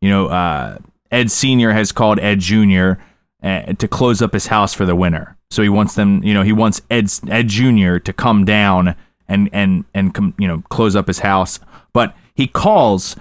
you 0.01 0.09
know, 0.09 0.28
uh, 0.28 0.78
Ed 1.11 1.32
Sr. 1.32 1.74
has 1.74 1.91
called 1.91 2.19
Ed 2.19 2.39
Jr. 2.39 2.93
Uh, 3.41 3.74
to 3.74 3.88
close 3.88 4.21
up 4.21 4.34
his 4.34 4.47
house 4.47 4.74
for 4.74 4.86
the 4.86 4.95
winter. 4.95 5.36
So 5.51 5.61
he 5.61 5.69
wants 5.69 5.95
them, 5.95 6.24
you 6.24 6.34
know, 6.34 6.43
he 6.43 6.53
wants 6.53 6.82
Ed, 6.89 7.11
Ed 7.30 7.49
Jr. 7.49 7.97
to 7.97 8.13
come 8.13 8.45
down 8.45 8.95
and 9.28 9.49
and 9.53 9.86
and 9.93 10.34
you 10.38 10.47
know 10.47 10.61
close 10.69 10.95
up 10.95 11.07
his 11.07 11.19
house 11.19 11.59
but 11.93 12.15
he 12.34 12.47
calls 12.47 13.15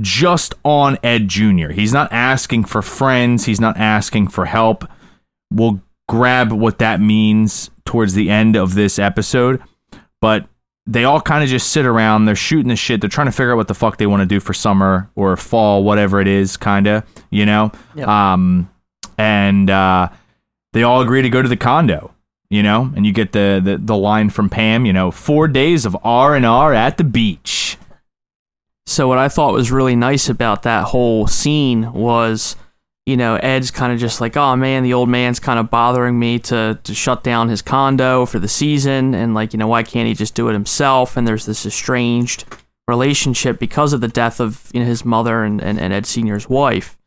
just 0.00 0.54
on 0.64 0.98
Ed 1.02 1.28
Jr. 1.28 1.70
He's 1.70 1.92
not 1.92 2.12
asking 2.12 2.64
for 2.64 2.82
friends, 2.82 3.44
he's 3.44 3.60
not 3.60 3.76
asking 3.76 4.28
for 4.28 4.46
help. 4.46 4.88
We'll 5.52 5.80
grab 6.08 6.52
what 6.52 6.78
that 6.78 7.00
means 7.00 7.70
towards 7.90 8.14
the 8.14 8.30
end 8.30 8.54
of 8.56 8.74
this 8.74 8.98
episode, 9.00 9.60
but 10.20 10.46
they 10.86 11.02
all 11.04 11.20
kind 11.20 11.42
of 11.42 11.50
just 11.50 11.72
sit 11.72 11.84
around, 11.84 12.24
they're 12.24 12.36
shooting 12.36 12.68
the 12.68 12.76
shit, 12.76 13.00
they're 13.00 13.10
trying 13.10 13.26
to 13.26 13.32
figure 13.32 13.52
out 13.52 13.56
what 13.56 13.66
the 13.68 13.74
fuck 13.74 13.96
they 13.96 14.06
want 14.06 14.20
to 14.20 14.26
do 14.26 14.38
for 14.38 14.54
summer 14.54 15.10
or 15.16 15.36
fall, 15.36 15.82
whatever 15.82 16.20
it 16.20 16.28
is, 16.28 16.56
kind 16.56 16.86
of, 16.86 17.02
you 17.30 17.44
know. 17.44 17.72
Yep. 17.96 18.06
Um 18.08 18.70
and 19.18 19.68
uh 19.68 20.08
they 20.72 20.84
all 20.84 21.00
agree 21.02 21.22
to 21.22 21.28
go 21.28 21.42
to 21.42 21.48
the 21.48 21.56
condo 21.56 22.14
you 22.48 22.62
know 22.62 22.90
and 22.96 23.04
you 23.04 23.12
get 23.12 23.32
the, 23.32 23.60
the 23.62 23.76
the 23.76 23.96
line 23.96 24.30
from 24.30 24.48
pam 24.48 24.86
you 24.86 24.92
know 24.92 25.10
four 25.10 25.46
days 25.46 25.84
of 25.84 25.94
r&r 26.02 26.72
at 26.74 26.96
the 26.96 27.04
beach 27.04 27.76
So 28.86 29.06
what 29.08 29.18
I 29.18 29.28
thought 29.28 29.52
was 29.52 29.70
really 29.70 29.94
nice 29.94 30.28
about 30.28 30.62
that 30.62 30.84
whole 30.84 31.26
scene 31.26 31.92
was, 31.92 32.56
you 33.06 33.16
know, 33.16 33.36
Ed's 33.36 33.70
kind 33.70 33.92
of 33.92 33.98
just 33.98 34.20
like, 34.20 34.36
oh 34.36 34.54
man, 34.56 34.82
the 34.82 34.94
old 34.94 35.08
man's 35.08 35.40
kind 35.40 35.58
of 35.58 35.70
bothering 35.70 36.18
me 36.18 36.38
to 36.40 36.78
to 36.82 36.94
shut 36.94 37.24
down 37.24 37.48
his 37.48 37.62
condo 37.62 38.26
for 38.26 38.38
the 38.38 38.48
season, 38.48 39.14
and 39.14 39.34
like, 39.34 39.52
you 39.52 39.58
know, 39.58 39.66
why 39.66 39.82
can't 39.82 40.06
he 40.06 40.14
just 40.14 40.34
do 40.34 40.48
it 40.48 40.52
himself? 40.52 41.16
And 41.16 41.26
there's 41.26 41.46
this 41.46 41.64
estranged 41.66 42.44
relationship 42.86 43.58
because 43.58 43.92
of 43.92 44.00
the 44.00 44.08
death 44.08 44.40
of 44.40 44.68
you 44.72 44.80
know 44.80 44.86
his 44.86 45.04
mother 45.04 45.44
and 45.44 45.62
and, 45.62 45.78
and 45.80 45.92
Ed 45.92 46.06
Senior's 46.06 46.48
wife, 46.48 46.98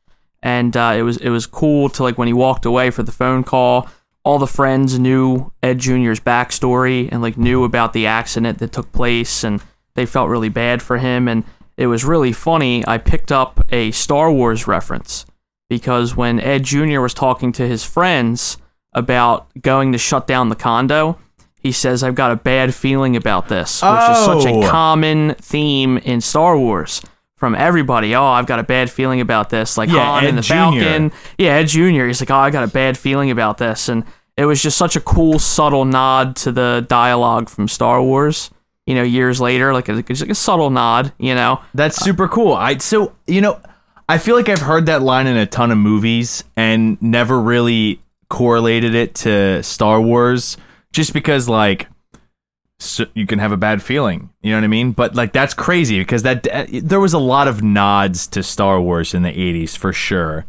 and 0.41 0.75
uh, 0.75 0.95
it 0.97 1.03
was 1.03 1.17
it 1.17 1.29
was 1.29 1.45
cool 1.45 1.89
to 1.89 2.03
like 2.03 2.17
when 2.17 2.27
he 2.27 2.33
walked 2.33 2.65
away 2.65 2.89
for 2.89 3.03
the 3.03 3.11
phone 3.11 3.43
call. 3.43 3.87
All 4.25 4.39
the 4.39 4.47
friends 4.47 4.97
knew 4.97 5.51
Ed 5.61 5.79
Jr.'s 5.79 6.21
backstory 6.21 7.09
and 7.11 7.21
like 7.21 7.37
knew 7.37 7.65
about 7.65 7.91
the 7.91 8.07
accident 8.07 8.59
that 8.59 8.71
took 8.71 8.91
place, 8.91 9.43
and 9.43 9.61
they 9.93 10.05
felt 10.05 10.29
really 10.29 10.49
bad 10.49 10.81
for 10.81 10.97
him. 10.97 11.27
And 11.27 11.43
it 11.77 11.87
was 11.87 12.05
really 12.05 12.31
funny. 12.31 12.83
I 12.87 12.97
picked 12.97 13.31
up 13.31 13.65
a 13.69 13.91
Star 13.91 14.31
Wars 14.31 14.65
reference 14.65 15.25
because 15.77 16.15
when 16.15 16.39
Ed 16.39 16.63
Jr. 16.63 16.99
was 16.99 17.13
talking 17.13 17.51
to 17.53 17.67
his 17.67 17.83
friends 17.83 18.57
about 18.93 19.47
going 19.61 19.91
to 19.91 19.97
shut 19.97 20.27
down 20.27 20.49
the 20.49 20.55
condo, 20.55 21.17
he 21.55 21.71
says, 21.71 22.03
"I've 22.03 22.15
got 22.15 22.31
a 22.31 22.35
bad 22.35 22.75
feeling 22.75 23.15
about 23.15 23.47
this," 23.49 23.81
which 23.81 24.09
is 24.11 24.25
such 24.25 24.45
Oh. 24.45 24.61
a 24.63 24.67
common 24.69 25.35
theme 25.41 25.97
in 25.99 26.21
Star 26.21 26.57
Wars 26.57 27.01
from 27.35 27.55
everybody. 27.55 28.13
Oh, 28.15 28.23
I've 28.25 28.45
got 28.45 28.59
a 28.59 28.63
bad 28.63 28.91
feeling 28.91 29.19
about 29.21 29.49
this. 29.49 29.77
Like 29.77 29.89
Yeah, 29.89 30.05
Han 30.05 30.23
Ed 30.25 30.29
and 30.29 30.37
the 30.37 30.41
Jr.. 30.43 30.53
Falcon. 30.53 31.11
Yeah, 31.37 31.51
Ed 31.53 31.67
Junior. 31.69 32.05
He's 32.07 32.21
like, 32.21 32.29
"Oh, 32.31 32.35
I 32.35 32.49
got 32.51 32.63
a 32.63 32.67
bad 32.67 32.97
feeling 32.97 33.31
about 33.31 33.57
this," 33.57 33.89
and 33.89 34.03
it 34.37 34.45
was 34.45 34.61
just 34.61 34.77
such 34.77 34.95
a 34.95 34.99
cool, 35.01 35.39
subtle 35.39 35.85
nod 35.85 36.35
to 36.37 36.51
the 36.51 36.85
dialogue 36.87 37.49
from 37.49 37.67
Star 37.67 38.01
Wars. 38.01 38.49
You 38.85 38.95
know, 38.95 39.03
years 39.03 39.39
later, 39.39 39.73
like 39.73 39.87
it's 39.89 40.21
like 40.21 40.29
a 40.29 40.35
subtle 40.35 40.69
nod. 40.69 41.13
You 41.17 41.33
know, 41.33 41.61
That's 41.73 41.95
super 41.97 42.27
cool. 42.27 42.53
I 42.53 42.77
so 42.77 43.13
you 43.25 43.39
know, 43.41 43.57
I 44.13 44.19
feel 44.19 44.35
like 44.35 44.47
I've 44.47 44.61
heard 44.61 44.85
that 44.85 45.01
line 45.01 45.25
in 45.25 45.37
a 45.37 45.47
ton 45.47 45.71
of 45.71 45.79
movies 45.79 46.43
and 46.55 47.01
never 47.01 47.41
really 47.41 47.99
correlated 48.29 48.93
it 48.93 49.15
to 49.15 49.63
Star 49.63 49.99
Wars, 49.99 50.55
just 50.91 51.13
because 51.13 51.49
like 51.49 51.87
so 52.77 53.05
you 53.15 53.25
can 53.25 53.39
have 53.39 53.51
a 53.51 53.57
bad 53.57 53.81
feeling. 53.81 54.29
You 54.43 54.51
know 54.51 54.57
what 54.57 54.65
I 54.65 54.67
mean? 54.67 54.91
But 54.91 55.15
like 55.15 55.33
that's 55.33 55.55
crazy 55.55 55.97
because 55.97 56.21
that 56.21 56.45
there 56.71 56.99
was 56.99 57.13
a 57.13 57.17
lot 57.17 57.47
of 57.47 57.63
nods 57.63 58.27
to 58.27 58.43
Star 58.43 58.79
Wars 58.79 59.15
in 59.15 59.23
the 59.23 59.31
'80s 59.31 59.75
for 59.75 59.91
sure. 59.91 60.45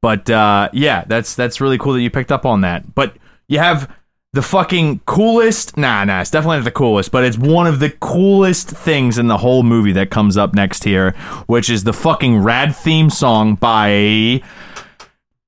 But 0.00 0.30
uh, 0.30 0.68
yeah, 0.72 1.02
that's 1.04 1.34
that's 1.34 1.60
really 1.60 1.78
cool 1.78 1.94
that 1.94 2.02
you 2.02 2.10
picked 2.10 2.30
up 2.30 2.46
on 2.46 2.60
that. 2.60 2.94
But 2.94 3.16
you 3.48 3.58
have 3.58 3.92
the 4.32 4.42
fucking 4.42 5.00
coolest. 5.00 5.76
Nah, 5.76 6.04
nah, 6.04 6.22
it's 6.22 6.30
definitely 6.30 6.58
not 6.58 6.64
the 6.64 6.70
coolest, 6.70 7.12
but 7.12 7.22
it's 7.22 7.36
one 7.36 7.66
of 7.66 7.80
the 7.80 7.90
coolest 7.90 8.70
things 8.70 9.18
in 9.18 9.26
the 9.26 9.38
whole 9.38 9.62
movie 9.62 9.92
that 9.92 10.10
comes 10.10 10.36
up 10.38 10.54
next 10.54 10.84
here, 10.84 11.10
which 11.46 11.68
is 11.68 11.84
the 11.84 11.92
fucking 11.92 12.38
rad 12.38 12.74
theme 12.74 13.10
song 13.10 13.56
by 13.56 14.42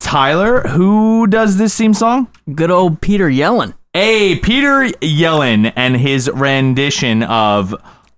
Tyler. 0.00 0.60
Who 0.68 1.26
does 1.26 1.56
this 1.56 1.76
theme 1.76 1.94
song? 1.94 2.28
Good 2.54 2.70
old 2.70 3.00
Peter 3.00 3.28
Yellen. 3.30 3.74
Hey, 3.94 4.38
Peter 4.38 4.88
Yellen 5.00 5.72
and 5.76 5.96
his 5.96 6.28
rendition 6.28 7.22
of 7.22 7.70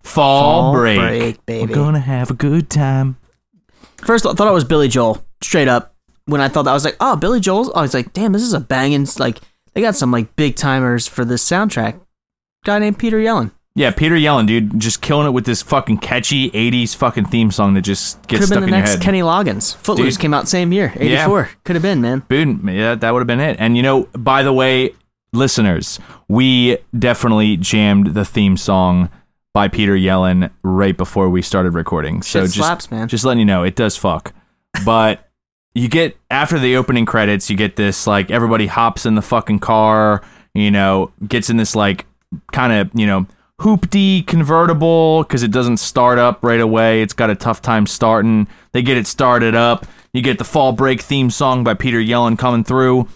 Fall, 0.03 0.73
Fall 0.73 0.73
Break. 0.73 0.99
Break, 0.99 1.47
baby. 1.47 1.67
We're 1.67 1.75
gonna 1.75 2.01
have 2.01 2.31
a 2.31 2.35
good 2.35 2.71
time. 2.71 3.19
First, 3.99 4.27
I 4.27 4.33
thought 4.33 4.49
it 4.49 4.53
was 4.53 4.65
Billy 4.65 4.89
Joel, 4.89 5.25
straight 5.43 5.69
up. 5.69 5.95
When 6.25 6.41
I 6.41 6.49
thought 6.49 6.65
that, 6.65 6.73
I 6.73 6.75
was 6.75 6.85
like, 6.85 6.97
oh, 6.99 7.15
Billy 7.15 7.39
Joel's. 7.39 7.71
I 7.73 7.83
was 7.83 7.95
like, 7.95 8.13
damn, 8.13 8.33
this 8.33 8.43
is 8.43 8.53
a 8.53 8.59
banging. 8.59 9.07
Like, 9.19 9.39
they 9.77 9.83
got 9.83 9.95
some 9.95 10.11
like 10.11 10.35
big 10.37 10.57
timers 10.57 11.07
for 11.07 11.23
this 11.23 11.45
soundtrack. 11.45 12.01
Guy 12.65 12.79
named 12.79 12.99
Peter 12.99 13.19
Yellen. 13.19 13.51
Yeah, 13.75 13.91
Peter 13.91 14.15
Yellen, 14.15 14.47
dude, 14.47 14.81
just 14.81 15.03
killing 15.03 15.27
it 15.27 15.33
with 15.33 15.45
this 15.45 15.61
fucking 15.61 15.99
catchy 15.99 16.51
'80s 16.51 16.97
fucking 16.97 17.27
theme 17.27 17.51
song 17.51 17.75
that 17.75 17.83
just 17.83 18.17
gets 18.23 18.31
Could've 18.31 18.47
stuck 18.47 18.57
been 18.57 18.65
in 18.65 18.71
the 18.71 18.77
your 18.77 18.79
next 18.79 18.93
head. 18.95 19.03
Kenny 19.03 19.21
Loggins. 19.21 19.77
Footloose 19.77 20.15
Dude. 20.15 20.23
came 20.23 20.33
out 20.33 20.49
same 20.49 20.73
year, 20.73 20.95
'84. 20.97 21.51
Could 21.65 21.77
have 21.77 21.83
been, 21.83 22.01
man. 22.01 22.23
Dude, 22.31 22.67
yeah, 22.71 22.95
that 22.95 23.11
would 23.11 23.21
have 23.21 23.27
been 23.27 23.39
it. 23.39 23.59
And 23.61 23.77
you 23.77 23.83
know, 23.83 24.05
by 24.15 24.43
the 24.43 24.53
way, 24.55 24.95
listeners, 25.35 26.01
we 26.27 26.79
definitely 26.99 27.59
jammed 27.59 28.15
the 28.15 28.25
theme 28.25 28.57
song 28.57 29.11
by 29.53 29.69
Peter 29.69 29.93
Yellen 29.95 30.51
right 30.63 30.97
before 30.97 31.29
we 31.29 31.43
started 31.43 31.75
recording. 31.75 32.23
So 32.23 32.45
Shit 32.47 32.53
just 32.55 32.67
slaps, 32.67 32.91
man. 32.91 33.09
just 33.09 33.27
letting 33.27 33.41
you 33.41 33.45
know, 33.47 33.63
it 33.63 33.77
does 33.77 33.95
fuck. 33.95 34.33
But 34.87 35.26
you 35.77 35.89
get 35.89 36.17
after 36.31 36.59
the 36.59 36.75
opening 36.77 37.05
credits, 37.05 37.51
you 37.51 37.57
get 37.57 37.77
this 37.77 38.07
like 38.07 38.31
everybody 38.31 38.67
hops 38.67 39.05
in 39.05 39.15
the 39.15 39.21
fucking 39.21 39.59
car, 39.59 40.23
you 40.55 40.71
know, 40.71 41.13
gets 41.29 41.51
in 41.51 41.59
this 41.59 41.77
like 41.77 42.07
kind 42.51 42.73
of, 42.73 42.91
you 42.99 43.07
know, 43.07 43.27
hoopty 43.61 44.27
convertible 44.27 45.23
because 45.23 45.43
it 45.43 45.51
doesn't 45.51 45.77
start 45.77 46.19
up 46.19 46.43
right 46.43 46.61
away. 46.61 47.03
It's 47.03 47.13
got 47.13 47.29
a 47.29 47.35
tough 47.35 47.61
time 47.61 47.87
starting. 47.87 48.49
They 48.73 48.81
get 48.81 48.97
it 48.97 49.07
started 49.07 49.55
up. 49.55 49.85
You 50.15 50.23
get 50.23 50.39
the 50.39 50.45
fall 50.45 50.73
break 50.73 51.03
theme 51.03 51.29
song 51.29 51.63
by 51.63 51.75
Peter 51.75 51.99
Yellen 51.99 52.39
coming 52.39 52.65
through, 52.65 53.07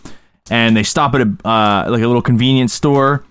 and 0.51 0.77
they 0.77 0.83
stop 0.83 1.15
at 1.15 1.23
a 1.23 1.49
uh, 1.49 1.87
like 1.89 2.03
a 2.03 2.07
little 2.07 2.21
convenience 2.21 2.75
store. 2.75 3.25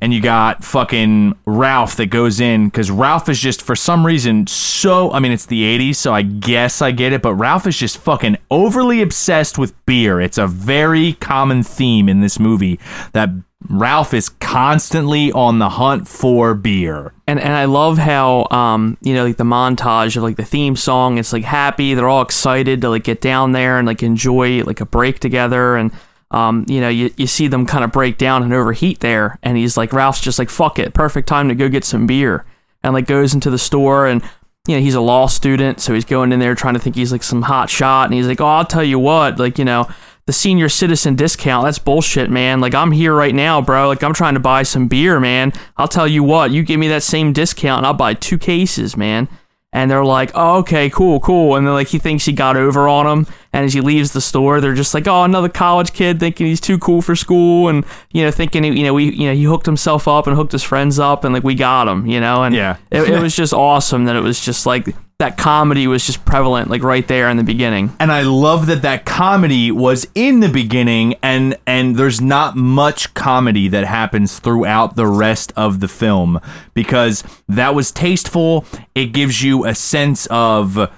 And 0.00 0.12
you 0.12 0.20
got 0.20 0.64
fucking 0.64 1.38
Ralph 1.46 1.94
that 1.96 2.06
goes 2.06 2.40
in 2.40 2.66
because 2.68 2.90
Ralph 2.90 3.28
is 3.28 3.38
just 3.38 3.62
for 3.62 3.76
some 3.76 4.04
reason 4.04 4.46
so. 4.48 5.12
I 5.12 5.20
mean, 5.20 5.30
it's 5.30 5.46
the 5.46 5.62
'80s, 5.62 5.96
so 5.96 6.12
I 6.12 6.22
guess 6.22 6.82
I 6.82 6.90
get 6.90 7.12
it. 7.12 7.22
But 7.22 7.34
Ralph 7.34 7.68
is 7.68 7.76
just 7.76 7.98
fucking 7.98 8.36
overly 8.50 9.00
obsessed 9.00 9.58
with 9.58 9.74
beer. 9.86 10.20
It's 10.20 10.38
a 10.38 10.46
very 10.48 11.12
common 11.14 11.62
theme 11.62 12.08
in 12.08 12.20
this 12.20 12.40
movie 12.40 12.80
that 13.12 13.30
Ralph 13.68 14.12
is 14.12 14.28
constantly 14.28 15.30
on 15.32 15.60
the 15.60 15.68
hunt 15.68 16.08
for 16.08 16.54
beer. 16.54 17.12
and 17.28 17.38
and 17.38 17.52
I 17.52 17.66
love 17.66 17.96
how 17.98 18.48
um 18.50 18.96
you 19.02 19.14
know 19.14 19.24
like 19.24 19.36
the 19.36 19.44
montage 19.44 20.16
of 20.16 20.24
like 20.24 20.36
the 20.36 20.44
theme 20.44 20.74
song. 20.74 21.18
It's 21.18 21.32
like 21.32 21.44
happy. 21.44 21.94
They're 21.94 22.08
all 22.08 22.22
excited 22.22 22.80
to 22.80 22.88
like 22.90 23.04
get 23.04 23.20
down 23.20 23.52
there 23.52 23.78
and 23.78 23.86
like 23.86 24.02
enjoy 24.02 24.64
like 24.64 24.80
a 24.80 24.86
break 24.86 25.20
together. 25.20 25.76
And 25.76 25.92
um 26.32 26.66
you 26.68 26.80
know 26.80 26.88
you, 26.88 27.12
you 27.16 27.26
see 27.26 27.46
them 27.46 27.66
kind 27.66 27.84
of 27.84 27.92
break 27.92 28.18
down 28.18 28.42
and 28.42 28.52
overheat 28.52 29.00
there. 29.00 29.38
And 29.42 29.56
he's 29.56 29.76
like 29.76 29.92
Ralph's 29.92 30.20
just 30.20 30.38
like 30.38 30.50
fuck 30.50 30.78
it, 30.78 30.94
perfect 30.94 31.28
time 31.28 31.48
to 31.48 31.54
go 31.54 31.68
get 31.68 31.84
some 31.84 32.06
beer. 32.06 32.44
And 32.82 32.94
like 32.94 33.06
goes 33.06 33.32
into 33.32 33.50
the 33.50 33.58
store 33.58 34.06
and 34.06 34.22
you 34.66 34.76
know 34.76 34.82
he's 34.82 34.94
a 34.94 35.00
law 35.00 35.26
student, 35.26 35.80
so 35.80 35.94
he's 35.94 36.04
going 36.04 36.32
in 36.32 36.40
there 36.40 36.54
trying 36.54 36.74
to 36.74 36.80
think 36.80 36.96
he's 36.96 37.12
like 37.12 37.22
some 37.22 37.42
hot 37.42 37.70
shot. 37.70 38.06
And 38.06 38.14
he's 38.14 38.26
like, 38.26 38.40
oh, 38.40 38.46
I'll 38.46 38.64
tell 38.64 38.84
you 38.84 38.98
what, 38.98 39.38
like 39.38 39.58
you 39.58 39.64
know. 39.64 39.88
The 40.24 40.32
senior 40.32 40.68
citizen 40.68 41.16
discount, 41.16 41.64
that's 41.64 41.80
bullshit, 41.80 42.30
man. 42.30 42.60
Like, 42.60 42.76
I'm 42.76 42.92
here 42.92 43.12
right 43.12 43.34
now, 43.34 43.60
bro. 43.60 43.88
Like, 43.88 44.04
I'm 44.04 44.14
trying 44.14 44.34
to 44.34 44.40
buy 44.40 44.62
some 44.62 44.86
beer, 44.86 45.18
man. 45.18 45.52
I'll 45.76 45.88
tell 45.88 46.06
you 46.06 46.22
what, 46.22 46.52
you 46.52 46.62
give 46.62 46.78
me 46.78 46.86
that 46.88 47.02
same 47.02 47.32
discount 47.32 47.78
and 47.78 47.86
I'll 47.88 47.92
buy 47.92 48.14
two 48.14 48.38
cases, 48.38 48.96
man. 48.96 49.28
And 49.74 49.90
they're 49.90 50.04
like, 50.04 50.30
oh, 50.34 50.58
okay, 50.58 50.90
cool, 50.90 51.18
cool. 51.20 51.56
And 51.56 51.66
then, 51.66 51.72
like, 51.72 51.88
he 51.88 51.98
thinks 51.98 52.26
he 52.26 52.32
got 52.32 52.58
over 52.58 52.86
on 52.88 53.06
him. 53.06 53.26
And 53.54 53.64
as 53.64 53.72
he 53.72 53.80
leaves 53.80 54.12
the 54.12 54.20
store, 54.20 54.60
they're 54.60 54.74
just 54.74 54.92
like, 54.92 55.06
oh, 55.08 55.22
another 55.24 55.48
college 55.48 55.94
kid 55.94 56.20
thinking 56.20 56.46
he's 56.46 56.60
too 56.60 56.78
cool 56.78 57.00
for 57.00 57.16
school. 57.16 57.68
And, 57.68 57.84
you 58.12 58.22
know, 58.22 58.30
thinking, 58.30 58.64
you 58.64 58.84
know, 58.84 58.92
we, 58.92 59.10
you 59.12 59.28
know, 59.28 59.34
he 59.34 59.44
hooked 59.44 59.64
himself 59.64 60.06
up 60.06 60.26
and 60.26 60.36
hooked 60.36 60.52
his 60.52 60.62
friends 60.62 60.98
up 60.98 61.24
and, 61.24 61.32
like, 61.32 61.42
we 61.42 61.54
got 61.54 61.88
him, 61.88 62.06
you 62.06 62.20
know? 62.20 62.44
And 62.44 62.54
Yeah. 62.54 62.76
it, 62.90 63.08
it 63.08 63.22
was 63.22 63.34
just 63.34 63.54
awesome 63.54 64.04
that 64.04 64.14
it 64.16 64.20
was 64.22 64.38
just 64.44 64.66
like 64.66 64.94
that 65.22 65.38
comedy 65.38 65.86
was 65.86 66.04
just 66.04 66.24
prevalent, 66.24 66.68
like, 66.68 66.82
right 66.82 67.06
there 67.06 67.28
in 67.28 67.36
the 67.36 67.44
beginning. 67.44 67.94
and 68.00 68.10
I 68.10 68.22
love 68.22 68.66
that 68.66 68.82
that 68.82 69.06
comedy 69.06 69.70
was 69.70 70.04
in 70.16 70.40
the 70.40 70.48
beginning, 70.48 71.14
and 71.22 71.56
and 71.64 71.94
there's 71.94 72.20
not 72.20 72.56
much 72.56 73.14
comedy 73.14 73.68
that 73.68 73.84
happens 73.84 74.40
throughout 74.40 74.96
the 74.96 75.06
rest 75.06 75.52
of 75.56 75.78
the 75.78 75.86
film 75.86 76.40
because 76.74 77.22
that 77.48 77.72
was 77.72 77.92
tasteful. 77.92 78.64
It 78.96 79.12
gives 79.12 79.44
you 79.44 79.64
a 79.64 79.76
sense 79.76 80.26
of 80.26 80.90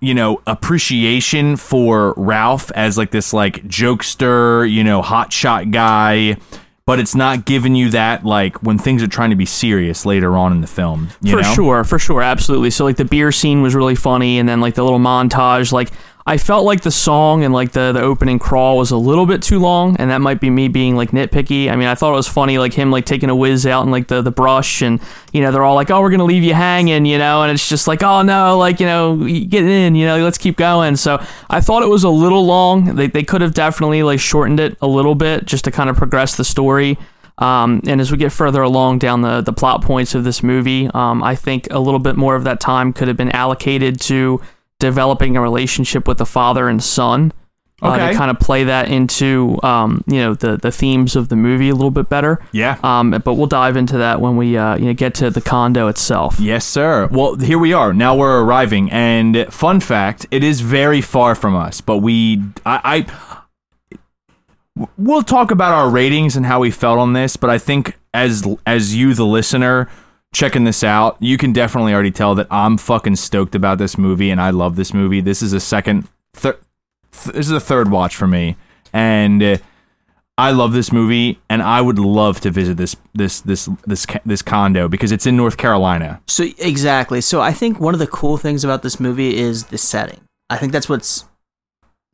you 0.00 0.14
know 0.14 0.40
appreciation 0.46 1.56
for 1.56 2.14
Ralph 2.16 2.70
as 2.72 2.96
like 2.96 3.10
this 3.10 3.34
like 3.34 3.62
jokester, 3.68 4.70
you 4.70 4.82
know, 4.82 5.02
hotshot 5.02 5.70
guy. 5.70 6.38
But 6.88 7.00
it's 7.00 7.14
not 7.14 7.44
giving 7.44 7.74
you 7.74 7.90
that 7.90 8.24
like 8.24 8.62
when 8.62 8.78
things 8.78 9.02
are 9.02 9.08
trying 9.08 9.28
to 9.28 9.36
be 9.36 9.44
serious 9.44 10.06
later 10.06 10.38
on 10.38 10.52
in 10.52 10.62
the 10.62 10.66
film. 10.66 11.10
You 11.20 11.32
for 11.32 11.42
know? 11.42 11.52
sure, 11.52 11.84
for 11.84 11.98
sure, 11.98 12.22
absolutely. 12.22 12.70
So 12.70 12.86
like 12.86 12.96
the 12.96 13.04
beer 13.04 13.30
scene 13.30 13.60
was 13.60 13.74
really 13.74 13.94
funny, 13.94 14.38
and 14.38 14.48
then 14.48 14.62
like 14.62 14.74
the 14.74 14.82
little 14.82 14.98
montage, 14.98 15.70
like 15.70 15.90
I 16.28 16.36
felt 16.36 16.66
like 16.66 16.82
the 16.82 16.90
song 16.90 17.42
and 17.42 17.54
like 17.54 17.72
the 17.72 17.90
the 17.92 18.02
opening 18.02 18.38
crawl 18.38 18.76
was 18.76 18.90
a 18.90 18.98
little 18.98 19.24
bit 19.24 19.42
too 19.42 19.58
long, 19.58 19.96
and 19.96 20.10
that 20.10 20.20
might 20.20 20.42
be 20.42 20.50
me 20.50 20.68
being 20.68 20.94
like 20.94 21.12
nitpicky. 21.12 21.70
I 21.70 21.76
mean, 21.76 21.88
I 21.88 21.94
thought 21.94 22.12
it 22.12 22.16
was 22.16 22.28
funny, 22.28 22.58
like 22.58 22.74
him 22.74 22.90
like 22.90 23.06
taking 23.06 23.30
a 23.30 23.34
whiz 23.34 23.64
out 23.64 23.84
and 23.84 23.90
like 23.90 24.08
the 24.08 24.20
the 24.20 24.30
brush, 24.30 24.82
and 24.82 25.00
you 25.32 25.40
know 25.40 25.50
they're 25.50 25.64
all 25.64 25.74
like, 25.74 25.90
oh, 25.90 26.02
we're 26.02 26.10
gonna 26.10 26.24
leave 26.26 26.42
you 26.42 26.52
hanging, 26.52 27.06
you 27.06 27.16
know, 27.16 27.44
and 27.44 27.50
it's 27.50 27.66
just 27.66 27.88
like, 27.88 28.02
oh 28.02 28.20
no, 28.20 28.58
like 28.58 28.78
you 28.78 28.84
know, 28.84 29.16
get 29.16 29.64
in, 29.64 29.94
you 29.94 30.04
know, 30.04 30.22
let's 30.22 30.36
keep 30.36 30.58
going. 30.58 30.96
So 30.96 31.18
I 31.48 31.62
thought 31.62 31.82
it 31.82 31.88
was 31.88 32.04
a 32.04 32.10
little 32.10 32.44
long. 32.44 32.96
They 32.96 33.06
they 33.06 33.22
could 33.22 33.40
have 33.40 33.54
definitely 33.54 34.02
like 34.02 34.20
shortened 34.20 34.60
it 34.60 34.76
a 34.82 34.86
little 34.86 35.14
bit 35.14 35.46
just 35.46 35.64
to 35.64 35.70
kind 35.70 35.88
of 35.88 35.96
progress 35.96 36.36
the 36.36 36.44
story. 36.44 36.98
Um, 37.38 37.80
and 37.86 38.02
as 38.02 38.10
we 38.10 38.18
get 38.18 38.32
further 38.32 38.60
along 38.60 38.98
down 38.98 39.22
the, 39.22 39.40
the 39.40 39.52
plot 39.52 39.80
points 39.80 40.14
of 40.14 40.24
this 40.24 40.42
movie, 40.42 40.90
um, 40.92 41.22
I 41.22 41.36
think 41.36 41.68
a 41.70 41.78
little 41.78 42.00
bit 42.00 42.16
more 42.16 42.34
of 42.34 42.44
that 42.44 42.60
time 42.60 42.92
could 42.92 43.08
have 43.08 43.16
been 43.16 43.30
allocated 43.30 44.00
to 44.02 44.42
developing 44.78 45.36
a 45.36 45.40
relationship 45.40 46.06
with 46.06 46.18
the 46.18 46.26
father 46.26 46.68
and 46.68 46.82
son. 46.82 47.32
Uh, 47.80 48.08
to 48.08 48.16
kind 48.16 48.28
of 48.28 48.40
play 48.40 48.64
that 48.64 48.88
into 48.88 49.56
um, 49.62 50.02
you 50.08 50.18
know 50.18 50.34
the 50.34 50.56
the 50.56 50.72
themes 50.72 51.14
of 51.14 51.28
the 51.28 51.36
movie 51.36 51.68
a 51.68 51.74
little 51.76 51.92
bit 51.92 52.08
better. 52.08 52.40
Yeah. 52.50 52.76
Um, 52.82 53.12
but 53.24 53.34
we'll 53.34 53.46
dive 53.46 53.76
into 53.76 53.98
that 53.98 54.20
when 54.20 54.36
we 54.36 54.56
uh, 54.56 54.76
you 54.76 54.86
know 54.86 54.94
get 54.94 55.14
to 55.14 55.30
the 55.30 55.40
condo 55.40 55.86
itself. 55.86 56.40
Yes, 56.40 56.64
sir. 56.64 57.06
Well, 57.06 57.36
here 57.36 57.56
we 57.56 57.72
are. 57.72 57.92
Now 57.92 58.16
we're 58.16 58.40
arriving, 58.42 58.90
and 58.90 59.46
fun 59.54 59.78
fact: 59.78 60.26
it 60.32 60.42
is 60.42 60.60
very 60.60 61.00
far 61.00 61.36
from 61.36 61.54
us. 61.54 61.80
But 61.80 61.98
we, 61.98 62.42
I, 62.66 63.06
I, 63.94 64.86
we'll 64.96 65.22
talk 65.22 65.52
about 65.52 65.72
our 65.72 65.88
ratings 65.88 66.34
and 66.34 66.46
how 66.46 66.58
we 66.58 66.72
felt 66.72 66.98
on 66.98 67.12
this. 67.12 67.36
But 67.36 67.48
I 67.48 67.58
think 67.58 67.96
as 68.12 68.44
as 68.66 68.96
you, 68.96 69.14
the 69.14 69.24
listener, 69.24 69.88
checking 70.32 70.64
this 70.64 70.84
out, 70.84 71.16
you 71.20 71.36
can 71.38 71.52
definitely 71.52 71.92
already 71.92 72.10
tell 72.10 72.34
that 72.36 72.46
I'm 72.50 72.76
fucking 72.76 73.16
stoked 73.16 73.54
about 73.54 73.78
this 73.78 73.98
movie, 73.98 74.30
and 74.30 74.40
I 74.40 74.50
love 74.50 74.76
this 74.76 74.92
movie. 74.92 75.20
This 75.20 75.42
is 75.42 75.52
a 75.52 75.60
second, 75.60 76.08
thir- 76.34 76.58
th- 77.12 77.34
this 77.34 77.46
is 77.46 77.52
a 77.52 77.60
third 77.60 77.90
watch 77.90 78.16
for 78.16 78.26
me, 78.26 78.56
and. 78.92 79.42
Uh, 79.42 79.56
I 80.40 80.52
love 80.52 80.72
this 80.72 80.92
movie, 80.92 81.40
and 81.50 81.60
I 81.60 81.80
would 81.80 81.98
love 81.98 82.38
to 82.42 82.52
visit 82.52 82.76
this 82.76 82.94
this 83.12 83.40
this 83.40 83.68
this 83.88 84.06
this 84.24 84.40
condo 84.40 84.86
because 84.86 85.10
it's 85.10 85.26
in 85.26 85.36
North 85.36 85.56
Carolina. 85.56 86.20
So 86.28 86.44
exactly. 86.58 87.20
So 87.20 87.40
I 87.40 87.52
think 87.52 87.80
one 87.80 87.92
of 87.92 87.98
the 87.98 88.06
cool 88.06 88.36
things 88.36 88.62
about 88.62 88.84
this 88.84 89.00
movie 89.00 89.36
is 89.36 89.64
the 89.64 89.78
setting. 89.78 90.20
I 90.48 90.56
think 90.56 90.70
that's 90.70 90.88
what's 90.88 91.24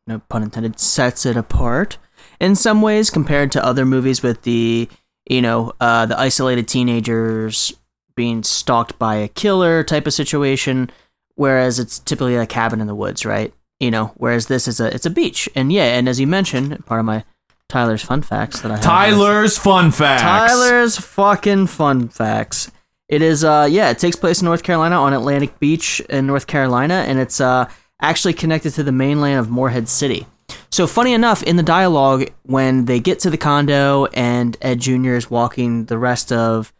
no 0.06 0.22
pun 0.30 0.42
intended 0.42 0.80
sets 0.80 1.26
it 1.26 1.36
apart 1.36 1.98
in 2.40 2.54
some 2.54 2.80
ways 2.80 3.10
compared 3.10 3.52
to 3.52 3.62
other 3.62 3.84
movies 3.84 4.22
with 4.22 4.40
the 4.40 4.88
you 5.28 5.40
know, 5.40 5.72
uh, 5.80 6.06
the 6.06 6.18
isolated 6.18 6.68
teenagers 6.68 7.74
being 8.16 8.42
stalked 8.42 8.98
by 8.98 9.16
a 9.16 9.28
killer 9.28 9.82
type 9.82 10.06
of 10.06 10.12
situation, 10.12 10.90
whereas 11.34 11.78
it's 11.78 11.98
typically 11.98 12.36
a 12.36 12.46
cabin 12.46 12.80
in 12.80 12.86
the 12.86 12.94
woods, 12.94 13.24
right? 13.24 13.52
You 13.80 13.90
know, 13.90 14.12
whereas 14.16 14.46
this 14.46 14.68
is 14.68 14.80
a 14.80 14.94
it's 14.94 15.06
a 15.06 15.10
beach, 15.10 15.48
and 15.54 15.72
yeah, 15.72 15.96
and 15.96 16.08
as 16.08 16.20
you 16.20 16.26
mentioned, 16.26 16.84
part 16.86 17.00
of 17.00 17.06
my 17.06 17.24
Tyler's 17.68 18.02
fun 18.02 18.22
facts 18.22 18.60
that 18.60 18.70
I 18.70 18.78
Tyler's 18.78 19.58
fun 19.58 19.90
facts. 19.90 20.22
Tyler's 20.22 20.96
fucking 20.96 21.66
fun 21.66 22.08
facts. 22.08 22.70
It 23.08 23.22
is 23.22 23.44
uh 23.44 23.68
yeah, 23.70 23.90
it 23.90 23.98
takes 23.98 24.16
place 24.16 24.40
in 24.40 24.46
North 24.46 24.62
Carolina 24.62 24.96
on 24.96 25.12
Atlantic 25.12 25.58
Beach 25.58 26.00
in 26.08 26.26
North 26.26 26.46
Carolina 26.46 27.04
and 27.06 27.18
it's 27.18 27.40
uh 27.40 27.68
actually 28.00 28.34
connected 28.34 28.72
to 28.74 28.82
the 28.82 28.92
mainland 28.92 29.38
of 29.40 29.50
Morehead 29.50 29.88
City. 29.88 30.26
So 30.70 30.86
funny 30.86 31.12
enough, 31.12 31.42
in 31.42 31.56
the 31.56 31.62
dialogue 31.62 32.30
when 32.42 32.84
they 32.84 33.00
get 33.00 33.18
to 33.20 33.30
the 33.30 33.38
condo 33.38 34.06
and 34.06 34.56
Ed 34.60 34.80
Jr. 34.80 35.14
is 35.14 35.30
walking 35.30 35.86
the 35.86 35.98
rest 35.98 36.32
of, 36.32 36.72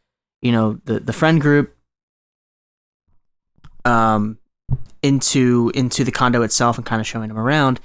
you 0.45 0.53
know, 0.53 0.79
the 0.85 1.01
the 1.01 1.13
friend 1.13 1.41
group 1.41 1.75
um 3.87 4.39
into 5.03 5.73
into 5.75 6.05
the 6.05 6.13
condo 6.13 6.43
itself 6.43 6.77
and 6.77 6.87
kind 6.87 7.01
of 7.01 7.07
showing 7.07 7.31
him 7.31 7.39
around, 7.39 7.81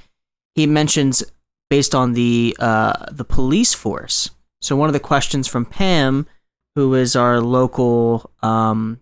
he 0.56 0.68
mentions 0.68 1.24
based 1.70 1.96
on 1.96 2.14
the 2.14 2.56
uh 2.60 3.06
the 3.12 3.24
police 3.24 3.74
force. 3.74 4.30
So 4.62 4.76
one 4.76 4.90
of 4.90 4.94
the 4.94 5.00
questions 5.00 5.48
from 5.48 5.66
Pam, 5.66 6.28
who 6.76 6.94
is 6.96 7.16
our 7.16 7.40
local 7.40 8.30
um 8.44 9.00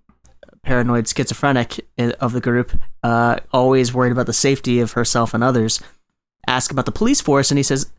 paranoid 0.61 1.07
schizophrenic 1.07 1.79
of 2.19 2.33
the 2.33 2.41
group, 2.41 2.79
uh 3.01 3.37
always 3.51 3.91
worried 3.91 4.11
about 4.11 4.27
the 4.27 4.33
safety 4.33 4.79
of 4.79 4.91
herself 4.91 5.33
and 5.33 5.43
others, 5.43 5.81
ask 6.45 6.71
about 6.71 6.85
the 6.85 6.91
police 6.91 7.21
force 7.21 7.49
and 7.49 7.57
he 7.57 7.63
says 7.63 7.91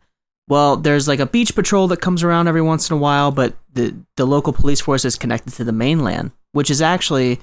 well, 0.49 0.75
there's 0.75 1.07
like 1.07 1.19
a 1.19 1.25
beach 1.25 1.55
patrol 1.55 1.87
that 1.89 2.01
comes 2.01 2.23
around 2.23 2.47
every 2.47 2.61
once 2.61 2.89
in 2.89 2.95
a 2.95 2.99
while, 2.99 3.31
but 3.31 3.53
the 3.71 3.95
the 4.17 4.25
local 4.25 4.51
police 4.51 4.81
force 4.81 5.05
is 5.05 5.15
connected 5.15 5.53
to 5.53 5.63
the 5.63 5.71
mainland, 5.71 6.31
which 6.51 6.69
is 6.69 6.81
actually 6.81 7.39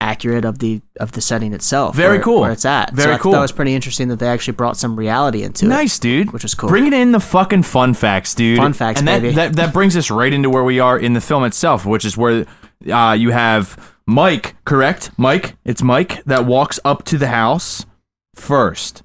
accurate 0.00 0.44
of 0.44 0.58
the 0.58 0.82
of 0.98 1.12
the 1.12 1.20
setting 1.20 1.52
itself. 1.54 1.94
Very 1.94 2.16
where- 2.16 2.24
cool. 2.24 2.40
Where 2.42 2.52
it's 2.52 2.64
at. 2.64 2.92
Very 2.92 3.12
so 3.12 3.14
I 3.14 3.18
cool. 3.18 3.32
That 3.32 3.40
was 3.40 3.52
pretty 3.52 3.74
interesting 3.74 4.08
that 4.08 4.18
they 4.18 4.26
actually 4.26 4.54
brought 4.54 4.76
some 4.76 4.96
reality 4.96 5.44
into 5.44 5.66
it. 5.66 5.68
Nice, 5.68 5.98
dude. 6.00 6.32
Which 6.32 6.44
is 6.44 6.54
cool. 6.54 6.68
Bringing 6.68 6.92
in 6.92 7.12
the 7.12 7.20
fucking 7.20 7.62
fun 7.62 7.94
facts, 7.94 8.34
dude. 8.34 8.58
Fun 8.58 8.72
facts, 8.72 8.98
and 8.98 9.08
that, 9.08 9.22
baby. 9.22 9.34
That, 9.36 9.54
that 9.56 9.72
brings 9.72 9.96
us 9.96 10.10
right 10.10 10.32
into 10.32 10.50
where 10.50 10.64
we 10.64 10.80
are 10.80 10.98
in 10.98 11.12
the 11.14 11.20
film 11.20 11.44
itself, 11.44 11.86
which 11.86 12.04
is 12.04 12.16
where 12.16 12.44
uh, 12.92 13.16
you 13.18 13.30
have 13.30 13.94
Mike, 14.04 14.56
correct? 14.64 15.12
Mike? 15.16 15.56
It's 15.64 15.82
Mike 15.82 16.22
that 16.24 16.44
walks 16.44 16.80
up 16.84 17.04
to 17.04 17.18
the 17.18 17.28
house 17.28 17.86
first. 18.34 19.02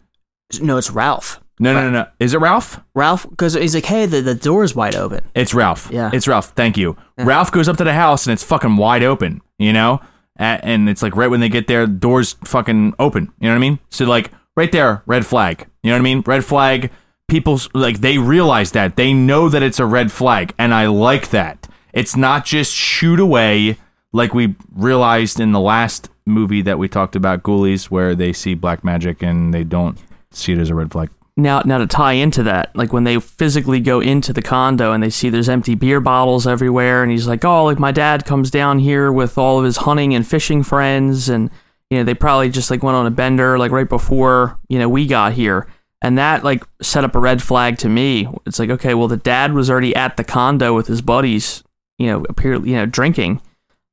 No, 0.59 0.77
it's 0.77 0.89
Ralph. 0.89 1.39
No, 1.59 1.73
no, 1.73 1.81
no, 1.81 1.91
no. 1.91 2.07
Is 2.19 2.33
it 2.33 2.39
Ralph? 2.39 2.79
Ralph, 2.95 3.29
because 3.29 3.53
he's 3.53 3.75
like, 3.75 3.85
hey, 3.85 4.05
the, 4.05 4.21
the 4.21 4.33
door's 4.35 4.75
wide 4.75 4.95
open. 4.95 5.21
It's 5.35 5.53
Ralph. 5.53 5.89
Yeah. 5.91 6.09
It's 6.13 6.27
Ralph. 6.27 6.51
Thank 6.55 6.77
you. 6.77 6.95
Ralph 7.17 7.51
goes 7.51 7.67
up 7.67 7.75
to 7.77 7.83
the 7.83 7.93
house 7.93 8.25
and 8.25 8.33
it's 8.33 8.43
fucking 8.43 8.77
wide 8.77 9.03
open, 9.03 9.41
you 9.57 9.73
know? 9.73 9.99
A- 10.39 10.43
And 10.63 10.87
it's 10.89 11.01
like 11.03 11.15
right 11.17 11.29
when 11.29 11.41
they 11.41 11.49
get 11.49 11.67
there, 11.67 11.85
doors 11.85 12.37
fucking 12.45 12.93
open. 12.97 13.31
You 13.41 13.47
know 13.47 13.49
what 13.49 13.55
I 13.57 13.59
mean? 13.59 13.79
So, 13.89 14.05
like, 14.05 14.31
right 14.55 14.71
there, 14.71 15.03
red 15.05 15.25
flag. 15.25 15.67
You 15.83 15.89
know 15.89 15.95
what 15.95 15.99
I 15.99 16.03
mean? 16.03 16.23
Red 16.25 16.45
flag. 16.45 16.91
People's, 17.27 17.69
like, 17.73 17.99
they 17.99 18.17
realize 18.17 18.71
that. 18.71 18.95
They 18.95 19.13
know 19.13 19.49
that 19.49 19.61
it's 19.61 19.79
a 19.79 19.85
red 19.85 20.11
flag. 20.13 20.53
And 20.57 20.73
I 20.73 20.87
like 20.87 21.29
that. 21.31 21.67
It's 21.93 22.15
not 22.15 22.45
just 22.45 22.73
shoot 22.73 23.19
away 23.19 23.77
like 24.13 24.33
we 24.33 24.55
realized 24.73 25.39
in 25.41 25.51
the 25.51 25.59
last 25.59 26.09
movie 26.25 26.61
that 26.61 26.79
we 26.79 26.87
talked 26.87 27.15
about, 27.15 27.43
Ghoulies, 27.43 27.85
where 27.91 28.15
they 28.15 28.31
see 28.33 28.53
black 28.55 28.83
magic 28.83 29.21
and 29.21 29.53
they 29.53 29.63
don't 29.63 29.97
see 30.31 30.53
it 30.53 30.57
as 30.59 30.69
a 30.69 30.75
red 30.75 30.91
flag. 30.91 31.09
Now, 31.39 31.61
now 31.61 31.77
to 31.77 31.87
tie 31.87 32.13
into 32.13 32.43
that, 32.43 32.75
like 32.75 32.91
when 32.91 33.05
they 33.05 33.19
physically 33.19 33.79
go 33.79 34.01
into 34.01 34.33
the 34.33 34.41
condo 34.41 34.91
and 34.91 35.01
they 35.01 35.09
see 35.09 35.29
there's 35.29 35.49
empty 35.49 35.73
beer 35.73 35.99
bottles 35.99 36.45
everywhere, 36.45 37.01
and 37.01 37.11
he's 37.11 37.27
like, 37.27 37.45
"Oh, 37.45 37.65
like 37.65 37.79
my 37.79 37.91
dad 37.91 38.25
comes 38.25 38.51
down 38.51 38.79
here 38.79 39.11
with 39.11 39.37
all 39.37 39.57
of 39.57 39.65
his 39.65 39.77
hunting 39.77 40.13
and 40.13 40.27
fishing 40.27 40.63
friends, 40.63 41.29
and 41.29 41.49
you 41.89 41.97
know 41.97 42.03
they 42.03 42.13
probably 42.13 42.49
just 42.49 42.69
like 42.69 42.83
went 42.83 42.97
on 42.97 43.05
a 43.05 43.11
bender 43.11 43.57
like 43.57 43.71
right 43.71 43.87
before 43.87 44.59
you 44.67 44.79
know 44.79 44.89
we 44.89 45.07
got 45.07 45.33
here." 45.33 45.67
And 46.01 46.17
that 46.17 46.43
like 46.43 46.63
set 46.81 47.03
up 47.03 47.15
a 47.15 47.19
red 47.19 47.41
flag 47.41 47.77
to 47.79 47.89
me. 47.89 48.27
It's 48.45 48.59
like, 48.59 48.69
okay, 48.69 48.93
well 48.93 49.07
the 49.07 49.17
dad 49.17 49.53
was 49.53 49.69
already 49.69 49.95
at 49.95 50.17
the 50.17 50.23
condo 50.23 50.73
with 50.73 50.87
his 50.87 51.01
buddies, 51.01 51.63
you 51.97 52.07
know, 52.07 52.25
appear 52.29 52.55
you 52.65 52.75
know 52.75 52.85
drinking. 52.85 53.41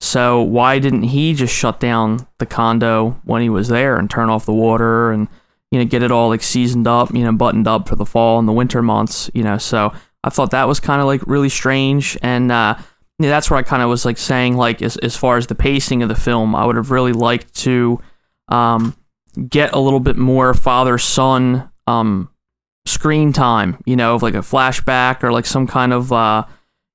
So 0.00 0.42
why 0.42 0.78
didn't 0.78 1.04
he 1.04 1.34
just 1.34 1.54
shut 1.54 1.80
down 1.80 2.26
the 2.38 2.46
condo 2.46 3.20
when 3.24 3.42
he 3.42 3.48
was 3.48 3.68
there 3.68 3.96
and 3.96 4.10
turn 4.10 4.28
off 4.28 4.46
the 4.46 4.52
water 4.52 5.10
and 5.10 5.28
you 5.76 5.82
know 5.82 5.88
get 5.88 6.02
it 6.02 6.10
all 6.10 6.28
like 6.30 6.42
seasoned 6.42 6.86
up, 6.86 7.12
you 7.12 7.22
know, 7.22 7.32
buttoned 7.32 7.68
up 7.68 7.86
for 7.86 7.96
the 7.96 8.06
fall 8.06 8.38
and 8.38 8.48
the 8.48 8.52
winter 8.52 8.80
months, 8.80 9.30
you 9.34 9.42
know? 9.42 9.58
So 9.58 9.92
I 10.24 10.30
thought 10.30 10.52
that 10.52 10.66
was 10.66 10.80
kind 10.80 11.02
of 11.02 11.06
like 11.06 11.20
really 11.26 11.50
strange, 11.50 12.16
and 12.22 12.50
uh, 12.50 12.76
yeah, 13.18 13.28
that's 13.28 13.50
where 13.50 13.58
I 13.58 13.62
kind 13.62 13.82
of 13.82 13.90
was 13.90 14.06
like 14.06 14.16
saying 14.16 14.56
like 14.56 14.80
as 14.80 14.96
as 14.96 15.14
far 15.14 15.36
as 15.36 15.48
the 15.48 15.54
pacing 15.54 16.02
of 16.02 16.08
the 16.08 16.14
film, 16.14 16.54
I 16.54 16.64
would 16.64 16.76
have 16.76 16.90
really 16.90 17.12
liked 17.12 17.52
to 17.56 18.00
um, 18.48 18.96
get 19.50 19.74
a 19.74 19.78
little 19.78 20.00
bit 20.00 20.16
more 20.16 20.54
father 20.54 20.96
son 20.96 21.70
um, 21.86 22.30
screen 22.86 23.34
time, 23.34 23.82
you 23.84 23.96
know, 23.96 24.14
of 24.14 24.22
like 24.22 24.34
a 24.34 24.38
flashback 24.38 25.22
or 25.22 25.30
like 25.30 25.44
some 25.44 25.66
kind 25.66 25.92
of 25.92 26.10
uh, 26.10 26.46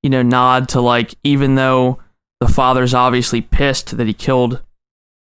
you 0.01 0.09
know 0.09 0.23
nod 0.23 0.69
to 0.69 0.81
like 0.81 1.13
even 1.23 1.53
though 1.53 1.99
the 2.39 2.47
father's 2.47 2.93
obviously 2.95 3.41
pissed 3.41 3.95
that 3.97 4.07
he 4.07 4.13
killed 4.13 4.61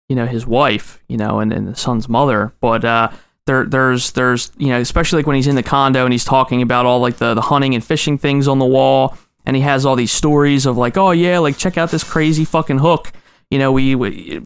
you 0.09 0.15
know 0.15 0.25
his 0.25 0.45
wife 0.45 1.03
you 1.07 1.17
know 1.17 1.39
and, 1.39 1.51
and 1.51 1.67
the 1.67 1.75
son's 1.75 2.07
mother 2.07 2.53
but 2.59 2.85
uh 2.85 3.09
there 3.45 3.65
there's 3.65 4.11
there's 4.11 4.51
you 4.57 4.69
know 4.69 4.79
especially 4.79 5.19
like 5.19 5.27
when 5.27 5.35
he's 5.35 5.47
in 5.47 5.55
the 5.55 5.63
condo 5.63 6.05
and 6.05 6.13
he's 6.13 6.25
talking 6.25 6.61
about 6.61 6.85
all 6.85 6.99
like 6.99 7.17
the 7.17 7.33
the 7.33 7.41
hunting 7.41 7.75
and 7.75 7.83
fishing 7.83 8.17
things 8.17 8.47
on 8.47 8.59
the 8.59 8.65
wall 8.65 9.17
and 9.45 9.55
he 9.55 9.61
has 9.61 9.85
all 9.85 9.95
these 9.95 10.11
stories 10.11 10.65
of 10.65 10.77
like 10.77 10.97
oh 10.97 11.11
yeah 11.11 11.39
like 11.39 11.57
check 11.57 11.77
out 11.77 11.91
this 11.91 12.03
crazy 12.03 12.45
fucking 12.45 12.79
hook. 12.79 13.11
You 13.51 13.59
know 13.59 13.71
we, 13.71 13.95
we 13.95 14.41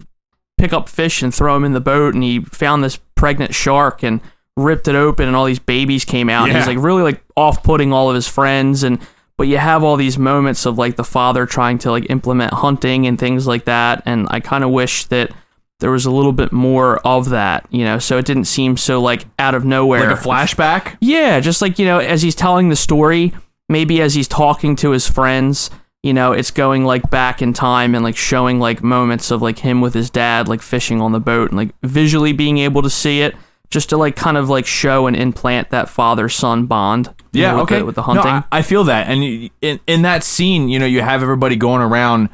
pick 0.58 0.74
up 0.74 0.90
fish 0.90 1.22
and 1.22 1.34
throw 1.34 1.54
them 1.54 1.64
in 1.64 1.74
the 1.74 1.80
boat 1.80 2.14
and 2.14 2.24
he 2.24 2.40
found 2.42 2.84
this 2.84 2.98
pregnant 3.16 3.54
shark 3.54 4.04
and 4.04 4.20
ripped 4.56 4.88
it 4.88 4.96
open 4.96 5.28
and 5.28 5.36
all 5.36 5.46
these 5.46 5.60
babies 5.60 6.04
came 6.04 6.30
out 6.30 6.50
and 6.50 6.58
he's 6.58 6.66
like 6.66 6.80
really 6.80 7.04
like 7.04 7.24
off-putting 7.36 7.94
all 7.94 8.10
of 8.10 8.16
his 8.16 8.28
friends 8.28 8.84
and 8.84 9.00
but 9.38 9.48
you 9.48 9.60
have 9.60 9.84
all 9.84 9.96
these 9.96 10.18
moments 10.18 10.66
of 10.66 10.80
like 10.80 10.96
the 10.96 11.04
father 11.04 11.46
trying 11.46 11.78
to 11.78 11.92
like 11.92 12.10
implement 12.10 12.52
hunting 12.52 13.06
and 13.06 13.20
things 13.20 13.46
like 13.46 13.66
that 13.66 14.02
and 14.08 14.26
i 14.32 14.40
kind 14.40 14.64
of 14.64 14.72
wish 14.72 15.06
that 15.06 15.32
there 15.80 15.92
was 15.92 16.06
a 16.06 16.12
little 16.12 16.32
bit 16.32 16.52
more 16.52 16.98
of 17.06 17.30
that 17.30 17.66
you 17.70 17.84
know 17.86 18.00
so 18.00 18.18
it 18.18 18.26
didn't 18.26 18.46
seem 18.46 18.76
so 18.78 19.00
like 19.00 19.26
out 19.38 19.54
of 19.56 19.64
nowhere 19.64 20.10
Like 20.10 20.20
a 20.20 20.22
flashback? 20.22 20.98
yeah, 21.02 21.40
just 21.40 21.62
like, 21.62 21.78
you 21.80 21.86
know, 21.86 22.00
as 22.00 22.22
he's 22.22 22.36
telling 22.36 22.70
the 22.70 22.76
story, 22.76 23.34
maybe 23.70 24.02
as 24.02 24.14
he's 24.16 24.28
talking 24.28 24.76
to 24.78 24.92
his 24.92 25.08
friends, 25.08 25.70
you 26.04 26.14
know, 26.14 26.32
it's 26.32 26.52
going 26.52 26.86
like 26.86 27.10
back 27.10 27.42
in 27.42 27.54
time 27.54 27.94
and 27.96 28.04
like 28.04 28.16
showing 28.18 28.60
like 28.60 28.82
moments 28.84 29.30
of 29.32 29.42
like 29.42 29.60
him 29.60 29.82
with 29.82 29.94
his 29.94 30.10
dad 30.10 30.48
like 30.48 30.62
fishing 30.62 31.02
on 31.02 31.12
the 31.12 31.20
boat 31.20 31.50
and 31.52 31.58
like 31.58 31.70
visually 31.84 32.34
being 32.34 32.58
able 32.60 32.82
to 32.82 32.90
see 32.90 33.22
it 33.22 33.36
just 33.70 33.90
to 33.90 33.98
like 33.98 34.16
kind 34.16 34.38
of 34.38 34.48
like 34.50 34.66
show 34.66 35.08
and 35.08 35.16
implant 35.16 35.70
that 35.72 35.90
father 35.90 36.30
son 36.30 36.66
bond. 36.66 37.14
Yeah, 37.34 37.52
know, 37.52 37.58
with 37.58 37.64
okay. 37.64 37.80
The, 37.80 37.86
with 37.86 37.96
the 37.96 38.02
No, 38.02 38.22
hunting. 38.22 38.50
I, 38.52 38.60
I 38.60 38.62
feel 38.62 38.84
that, 38.86 39.08
and 39.10 39.50
in 39.62 39.80
in 39.86 40.02
that 40.04 40.24
scene, 40.24 40.70
you 40.70 40.80
know, 40.80 40.86
you 40.86 41.02
have 41.02 41.22
everybody 41.22 41.56
going 41.58 41.82
around, 41.82 42.30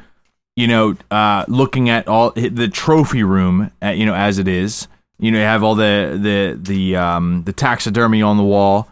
you 0.56 0.66
know, 0.66 0.96
uh, 1.10 1.44
looking 1.48 1.88
at 1.88 2.06
all 2.08 2.30
the 2.30 2.68
trophy 2.68 3.22
room, 3.22 3.70
uh 3.82 3.88
you 3.88 4.06
know, 4.06 4.14
as 4.14 4.38
it 4.38 4.48
is. 4.48 4.88
You 5.18 5.30
know, 5.30 5.38
you 5.38 5.44
have 5.44 5.62
all 5.62 5.74
the 5.74 6.18
the 6.20 6.58
the 6.60 6.96
um 6.96 7.44
the 7.44 7.52
taxidermy 7.52 8.22
on 8.22 8.36
the 8.36 8.44
wall, 8.44 8.88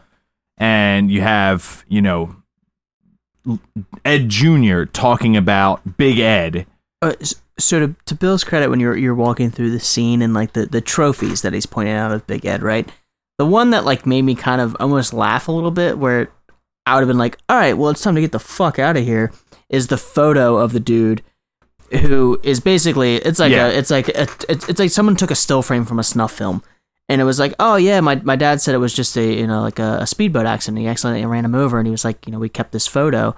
and 0.59 1.11
you 1.11 1.21
have 1.21 1.85
you 1.89 2.03
know 2.03 2.37
Ed 4.05 4.29
Junior 4.29 4.87
talking 4.87 5.37
about 5.37 5.97
Big 5.97 6.19
Ed. 6.19 6.67
Uh, 7.01 7.15
so 7.59 7.87
to, 7.87 7.95
to 8.07 8.15
Bill's 8.15 8.45
credit, 8.45 8.71
when 8.71 8.81
you're 8.81 8.97
you're 8.97 9.15
walking 9.15 9.51
through 9.51 9.71
the 9.71 9.81
scene 9.81 10.23
and 10.23 10.35
like 10.35 10.53
the, 10.53 10.67
the 10.67 10.81
trophies 10.81 11.43
that 11.43 11.53
he's 11.53 11.67
pointing 11.67 11.95
out 11.95 12.13
of 12.13 12.27
Big 12.27 12.47
Ed, 12.47 12.63
right? 12.63 12.91
The 13.39 13.47
one 13.47 13.71
that 13.71 13.85
like 13.85 14.07
made 14.07 14.23
me 14.23 14.35
kind 14.35 14.61
of 14.61 14.77
almost 14.79 15.13
laugh 15.13 15.49
a 15.49 15.53
little 15.53 15.71
bit, 15.71 15.99
where 15.99 16.31
I 16.87 16.95
would 16.95 17.01
have 17.01 17.09
been 17.09 17.19
like, 17.19 17.39
"All 17.49 17.57
right, 17.57 17.77
well, 17.77 17.91
it's 17.91 18.03
time 18.03 18.15
to 18.15 18.21
get 18.21 18.33
the 18.33 18.39
fuck 18.39 18.79
out 18.79 18.97
of 18.97 19.05
here," 19.05 19.33
is 19.69 19.89
the 19.89 19.97
photo 19.97 20.57
of 20.57 20.73
the 20.73 20.81
dude 20.81 21.23
who 22.01 22.41
is 22.43 22.61
basically 22.61 23.17
it's 23.17 23.39
like 23.39 23.53
Yeah. 23.53 23.67
a 23.67 23.71
it's 23.71 23.91
like 23.91 24.09
a, 24.09 24.23
it's, 24.49 24.69
it's 24.69 24.79
like 24.79 24.91
someone 24.91 25.17
took 25.17 25.31
a 25.31 25.35
still 25.35 25.63
frame 25.63 25.85
from 25.85 25.99
a 25.99 26.03
snuff 26.05 26.33
film. 26.33 26.63
And 27.09 27.21
it 27.21 27.25
was 27.25 27.39
like, 27.39 27.53
oh 27.59 27.77
yeah, 27.77 28.01
my, 28.01 28.15
my 28.17 28.37
dad 28.37 28.61
said 28.63 28.75
it 28.75 28.79
was 28.79 28.95
just 28.95 29.17
a 29.17 29.35
you 29.35 29.47
know 29.47 29.61
like 29.61 29.79
a, 29.79 29.99
a 30.01 30.07
speedboat 30.07 30.47
accident. 30.47 30.79
He 30.81 30.87
accidentally 30.87 31.27
ran 31.27 31.45
him 31.45 31.55
over, 31.55 31.79
and 31.79 31.87
he 31.87 31.91
was 31.91 32.05
like, 32.05 32.27
you 32.27 32.33
know, 32.33 32.39
we 32.39 32.49
kept 32.49 32.73
this 32.73 32.87
photo, 32.87 33.35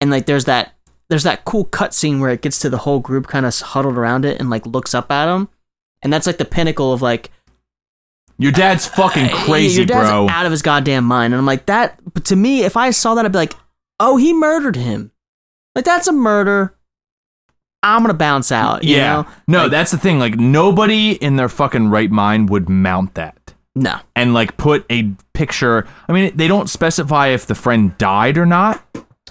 and 0.00 0.10
like 0.10 0.26
there's 0.26 0.46
that 0.46 0.74
there's 1.08 1.22
that 1.24 1.44
cool 1.44 1.64
cut 1.64 1.94
scene 1.94 2.20
where 2.20 2.30
it 2.30 2.42
gets 2.42 2.58
to 2.60 2.70
the 2.70 2.78
whole 2.78 2.98
group 3.00 3.28
kind 3.28 3.44
of 3.46 3.54
huddled 3.60 3.96
around 3.98 4.24
it 4.24 4.40
and 4.40 4.50
like 4.50 4.66
looks 4.66 4.94
up 4.94 5.12
at 5.12 5.28
him, 5.32 5.48
and 6.02 6.12
that's 6.12 6.26
like 6.26 6.38
the 6.38 6.44
pinnacle 6.44 6.92
of 6.92 7.02
like 7.02 7.30
Your 8.38 8.50
dad's 8.50 8.86
fucking 8.88 9.28
crazy, 9.46 9.76
your 9.82 9.86
dad's 9.86 10.08
bro. 10.08 10.28
out 10.28 10.46
of 10.46 10.50
his 10.50 10.62
goddamn 10.62 11.04
mind. 11.04 11.32
And 11.34 11.38
I'm 11.38 11.46
like 11.46 11.66
that. 11.66 12.00
But 12.12 12.24
to 12.26 12.36
me, 12.36 12.62
if 12.64 12.76
I 12.76 12.90
saw 12.90 13.14
that, 13.14 13.24
I'd 13.24 13.30
be 13.32 13.38
like, 13.38 13.54
oh, 14.00 14.16
he 14.16 14.32
murdered 14.32 14.74
him. 14.76 15.12
Like 15.76 15.84
that's 15.84 16.08
a 16.08 16.12
murder. 16.12 16.74
I'm 17.82 18.02
gonna 18.02 18.14
bounce 18.14 18.52
out. 18.52 18.84
You 18.84 18.96
yeah, 18.96 19.12
know? 19.12 19.26
no, 19.48 19.62
Like, 19.62 19.70
that's 19.72 19.90
the 19.90 19.98
thing. 19.98 20.18
Like 20.18 20.36
nobody 20.36 21.12
in 21.12 21.36
their 21.36 21.48
fucking 21.48 21.88
right 21.88 22.10
mind 22.10 22.50
would 22.50 22.68
mount 22.68 23.14
that. 23.14 23.54
no. 23.74 23.98
and 24.14 24.34
like 24.34 24.56
put 24.56 24.84
a 24.90 25.10
picture. 25.34 25.86
I 26.08 26.12
mean, 26.12 26.36
they 26.36 26.46
don't 26.48 26.68
specify 26.70 27.28
if 27.28 27.46
the 27.46 27.54
friend 27.54 27.96
died 27.98 28.38
or 28.38 28.46
not, 28.46 28.84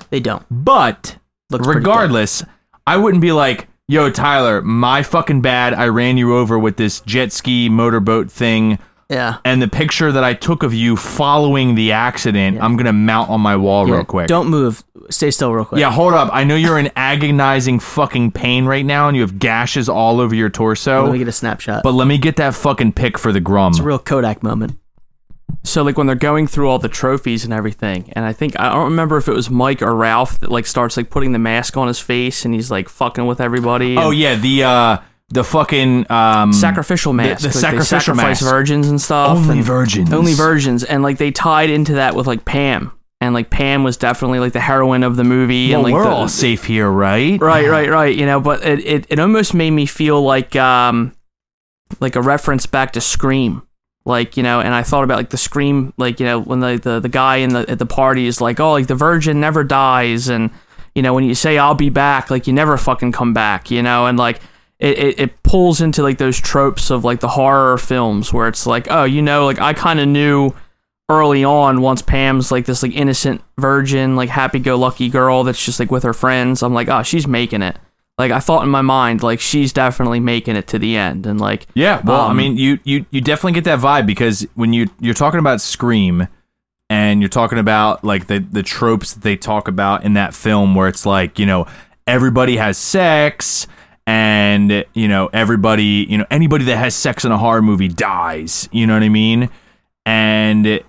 They 0.09 0.19
don't. 0.19 0.45
But 0.49 1.17
Looks 1.49 1.67
regardless, 1.67 2.43
I 2.87 2.97
wouldn't 2.97 3.21
be 3.21 3.31
like, 3.31 3.67
"Yo, 3.87 4.09
Tyler, 4.09 4.61
my 4.61 5.03
fucking 5.03 5.41
bad. 5.41 5.73
I 5.73 5.87
ran 5.87 6.17
you 6.17 6.35
over 6.35 6.57
with 6.57 6.77
this 6.77 7.01
jet 7.01 7.31
ski 7.31 7.69
motorboat 7.69 8.31
thing." 8.31 8.79
Yeah. 9.09 9.37
And 9.43 9.61
the 9.61 9.67
picture 9.67 10.11
that 10.13 10.23
I 10.23 10.33
took 10.33 10.63
of 10.63 10.73
you 10.73 10.95
following 10.95 11.75
the 11.75 11.91
accident, 11.91 12.57
I'm 12.61 12.77
gonna 12.77 12.93
mount 12.93 13.29
on 13.29 13.41
my 13.41 13.57
wall 13.57 13.85
Yeah, 13.87 13.95
real 13.95 14.05
quick. 14.05 14.27
Don't 14.27 14.47
move. 14.49 14.83
Stay 15.09 15.31
still 15.31 15.53
real 15.53 15.65
quick. 15.65 15.79
Yeah, 15.79 15.91
hold 15.91 16.13
up. 16.13 16.29
I 16.31 16.43
know 16.43 16.55
you're 16.55 16.77
in 16.79 16.91
agonizing 16.95 17.79
fucking 17.79 18.31
pain 18.31 18.65
right 18.65 18.85
now, 18.85 19.07
and 19.07 19.15
you 19.17 19.21
have 19.23 19.39
gashes 19.39 19.89
all 19.89 20.19
over 20.19 20.35
your 20.35 20.49
torso. 20.49 21.03
Let 21.03 21.11
me 21.13 21.17
get 21.19 21.27
a 21.27 21.31
snapshot. 21.31 21.83
but 21.83 21.93
let 21.93 22.07
me 22.07 22.17
get 22.17 22.35
that 22.37 22.53
fucking 22.55 22.93
pic 22.93 23.17
for 23.17 23.31
the 23.31 23.39
Grum. 23.39 23.71
it's 23.71 23.79
a 23.79 23.83
real 23.83 23.99
Kodak 23.99 24.43
moment. 24.43 24.77
So 25.63 25.83
like 25.83 25.97
when 25.97 26.07
they're 26.07 26.15
going 26.15 26.47
through 26.47 26.69
all 26.69 26.79
the 26.79 26.89
trophies 26.89 27.43
and 27.43 27.53
everything, 27.53 28.11
and 28.15 28.25
I 28.25 28.33
think 28.33 28.59
I 28.59 28.71
don't 28.73 28.85
remember 28.85 29.17
if 29.17 29.27
it 29.27 29.33
was 29.33 29.49
Mike 29.49 29.81
or 29.81 29.93
Ralph 29.95 30.39
that 30.39 30.49
like 30.49 30.65
starts 30.65 30.97
like 30.97 31.09
putting 31.09 31.33
the 31.33 31.39
mask 31.39 31.77
on 31.77 31.87
his 31.87 31.99
face 31.99 32.45
and 32.45 32.53
he's 32.53 32.71
like 32.71 32.89
fucking 32.89 33.25
with 33.27 33.39
everybody. 33.41 33.95
oh 33.97 34.09
yeah, 34.11 34.35
the 34.35 34.63
uh 34.63 34.97
the 35.29 35.43
fucking 35.43 36.09
um 36.11 36.51
sacrificial 36.51 37.13
mask. 37.13 37.41
the 37.41 37.47
like, 37.49 37.53
they 37.53 37.59
sacrificial 37.59 37.99
sacrifice 38.15 38.41
mask. 38.41 38.51
virgins 38.51 38.87
and 38.87 38.99
stuff. 38.99 39.37
Only 39.37 39.57
and- 39.57 39.65
virgins. 39.65 40.11
Only 40.11 40.33
virgins, 40.33 40.83
and 40.83 41.03
like 41.03 41.17
they 41.19 41.29
tied 41.31 41.69
into 41.69 41.93
that 41.95 42.15
with 42.15 42.25
like 42.27 42.43
Pam, 42.43 42.91
and 43.21 43.35
like 43.35 43.51
Pam 43.51 43.83
was 43.83 43.95
definitely 43.97 44.39
like 44.39 44.51
the 44.51 44.59
heroine 44.59 45.03
of 45.03 45.15
the 45.15 45.23
movie, 45.23 45.69
Well, 45.69 45.77
and 45.77 45.83
like 45.83 45.93
we're 45.93 46.03
the, 46.03 46.09
all 46.09 46.27
safe 46.27 46.65
here, 46.65 46.89
right? 46.89 47.39
right, 47.39 47.69
right, 47.69 47.89
right. 47.89 48.15
You 48.15 48.25
know, 48.25 48.41
but 48.41 48.65
it, 48.65 48.85
it 48.85 49.05
it 49.09 49.19
almost 49.19 49.53
made 49.53 49.71
me 49.71 49.85
feel 49.85 50.21
like 50.21 50.55
um 50.55 51.13
like 51.99 52.15
a 52.15 52.21
reference 52.21 52.65
back 52.65 52.93
to 52.93 53.01
Scream. 53.01 53.61
Like 54.03 54.35
you 54.35 54.43
know, 54.43 54.59
and 54.59 54.73
I 54.73 54.81
thought 54.81 55.03
about 55.03 55.17
like 55.17 55.29
the 55.29 55.37
Scream, 55.37 55.93
like 55.97 56.19
you 56.19 56.25
know, 56.25 56.39
when 56.39 56.59
the 56.59 56.79
the, 56.81 56.99
the 56.99 57.09
guy 57.09 57.37
in 57.37 57.53
the 57.53 57.69
at 57.69 57.77
the 57.77 57.85
party 57.85 58.25
is 58.25 58.41
like, 58.41 58.59
oh, 58.59 58.71
like 58.71 58.87
the 58.87 58.95
virgin 58.95 59.39
never 59.39 59.63
dies, 59.63 60.27
and 60.27 60.49
you 60.95 61.03
know, 61.03 61.13
when 61.13 61.23
you 61.23 61.35
say 61.35 61.59
I'll 61.59 61.75
be 61.75 61.89
back, 61.89 62.31
like 62.31 62.47
you 62.47 62.53
never 62.53 62.75
fucking 62.77 63.11
come 63.11 63.33
back, 63.35 63.69
you 63.69 63.83
know, 63.83 64.07
and 64.07 64.17
like 64.17 64.41
it, 64.79 64.97
it, 64.97 65.19
it 65.19 65.43
pulls 65.43 65.79
into 65.79 66.01
like 66.01 66.17
those 66.17 66.39
tropes 66.39 66.89
of 66.89 67.05
like 67.05 67.19
the 67.19 67.27
horror 67.27 67.77
films 67.77 68.33
where 68.33 68.47
it's 68.47 68.65
like, 68.65 68.87
oh, 68.89 69.03
you 69.03 69.21
know, 69.21 69.45
like 69.45 69.59
I 69.59 69.73
kind 69.73 69.99
of 69.99 70.07
knew 70.07 70.53
early 71.09 71.43
on 71.43 71.81
once 71.81 72.01
Pam's 72.01 72.51
like 72.51 72.65
this 72.65 72.83
like 72.83 72.95
innocent 72.95 73.41
virgin, 73.57 74.15
like 74.15 74.29
happy 74.29 74.59
go 74.59 74.77
lucky 74.77 75.09
girl 75.09 75.43
that's 75.43 75.63
just 75.63 75.79
like 75.79 75.91
with 75.91 76.03
her 76.03 76.13
friends. 76.13 76.63
I'm 76.63 76.73
like, 76.73 76.87
oh, 76.87 77.03
she's 77.03 77.27
making 77.27 77.61
it. 77.61 77.77
Like 78.17 78.31
I 78.31 78.39
thought 78.39 78.63
in 78.63 78.69
my 78.69 78.81
mind, 78.81 79.23
like 79.23 79.39
she's 79.39 79.73
definitely 79.73 80.19
making 80.19 80.55
it 80.55 80.67
to 80.67 80.79
the 80.79 80.95
end, 80.95 81.25
and 81.25 81.39
like 81.41 81.65
Yeah, 81.73 82.01
well, 82.03 82.21
I 82.21 82.29
Um, 82.31 82.37
mean, 82.37 82.57
you, 82.57 82.79
you 82.83 83.05
you 83.09 83.19
definitely 83.21 83.53
get 83.53 83.63
that 83.63 83.79
vibe 83.79 84.05
because 84.05 84.45
when 84.55 84.73
you 84.73 84.87
you're 84.99 85.13
talking 85.13 85.39
about 85.39 85.59
Scream, 85.59 86.27
and 86.89 87.21
you're 87.21 87.29
talking 87.29 87.57
about 87.57 88.03
like 88.03 88.27
the 88.27 88.39
the 88.39 88.61
tropes 88.63 89.13
that 89.13 89.23
they 89.23 89.37
talk 89.37 89.67
about 89.67 90.03
in 90.03 90.13
that 90.13 90.33
film, 90.35 90.75
where 90.75 90.87
it's 90.87 91.05
like 91.05 91.39
you 91.39 91.45
know 91.45 91.65
everybody 92.05 92.57
has 92.57 92.77
sex, 92.77 93.65
and 94.05 94.85
you 94.93 95.07
know 95.07 95.29
everybody 95.33 96.05
you 96.07 96.17
know 96.17 96.25
anybody 96.29 96.65
that 96.65 96.77
has 96.77 96.93
sex 96.93 97.25
in 97.25 97.31
a 97.31 97.37
horror 97.37 97.61
movie 97.61 97.87
dies. 97.87 98.69
You 98.71 98.85
know 98.85 98.93
what 98.93 99.03
I 99.03 99.09
mean? 99.09 99.49
And 100.05 100.83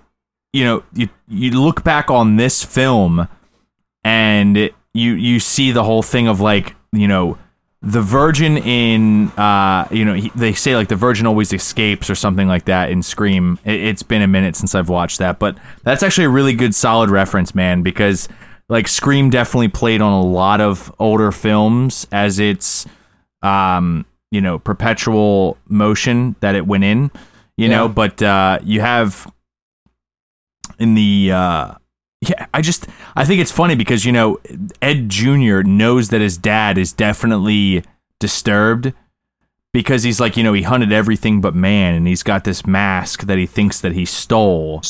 you 0.53 0.63
know 0.63 0.83
you 0.93 1.09
you 1.27 1.51
look 1.59 1.83
back 1.83 2.09
on 2.09 2.37
this 2.37 2.63
film, 2.63 3.27
and 4.03 4.57
you 4.93 5.13
you 5.13 5.39
see 5.39 5.71
the 5.71 5.83
whole 5.83 6.03
thing 6.03 6.27
of 6.27 6.39
like 6.39 6.75
you 6.91 7.07
know 7.07 7.37
the 7.81 8.01
virgin 8.01 8.57
in 8.59 9.27
uh 9.31 9.85
you 9.91 10.05
know 10.05 10.13
he, 10.13 10.29
they 10.35 10.53
say 10.53 10.75
like 10.75 10.87
the 10.87 10.95
virgin 10.95 11.27
always 11.27 11.51
escapes 11.51 12.09
or 12.09 12.15
something 12.15 12.47
like 12.47 12.65
that 12.65 12.89
in 12.89 13.03
scream. 13.03 13.59
It, 13.65 13.81
it's 13.81 14.03
been 14.03 14.21
a 14.21 14.27
minute 14.27 14.55
since 14.55 14.73
i've 14.73 14.87
watched 14.87 15.19
that 15.19 15.37
but 15.37 15.57
that's 15.83 16.01
actually 16.01 16.25
a 16.25 16.29
really 16.29 16.53
good 16.53 16.73
solid 16.73 17.09
reference 17.09 17.53
man 17.53 17.81
because 17.81 18.29
like 18.69 18.87
scream 18.87 19.29
definitely 19.29 19.67
played 19.67 20.01
on 20.01 20.13
a 20.13 20.21
lot 20.21 20.61
of 20.61 20.93
older 20.97 21.31
films 21.31 22.07
as 22.11 22.39
its 22.39 22.85
um 23.41 24.05
you 24.31 24.39
know 24.39 24.59
perpetual 24.59 25.57
motion 25.67 26.37
that 26.39 26.55
it 26.55 26.65
went 26.65 26.85
in 26.85 27.11
you 27.57 27.67
know 27.67 27.89
but 27.89 28.21
uh 28.21 28.59
you 28.63 28.79
have 28.79 29.29
in 30.83 30.93
the 30.95 31.31
uh 31.31 31.73
yeah, 32.21 32.45
I 32.53 32.61
just 32.61 32.87
I 33.15 33.25
think 33.25 33.41
it's 33.41 33.51
funny 33.51 33.75
because 33.75 34.05
you 34.05 34.11
know 34.11 34.39
Ed 34.81 35.09
Jr. 35.09 35.61
knows 35.61 36.09
that 36.09 36.21
his 36.21 36.37
dad 36.37 36.77
is 36.77 36.93
definitely 36.93 37.83
disturbed 38.19 38.93
because 39.73 40.03
he's 40.03 40.19
like 40.19 40.37
you 40.37 40.43
know 40.43 40.53
he 40.53 40.61
hunted 40.61 40.93
everything 40.93 41.41
but 41.41 41.55
man 41.55 41.95
and 41.95 42.07
he's 42.07 42.23
got 42.23 42.43
this 42.43 42.65
mask 42.65 43.23
that 43.23 43.37
he 43.37 43.45
thinks 43.45 43.81
that 43.81 43.93
he 43.93 44.05
stole. 44.05 44.81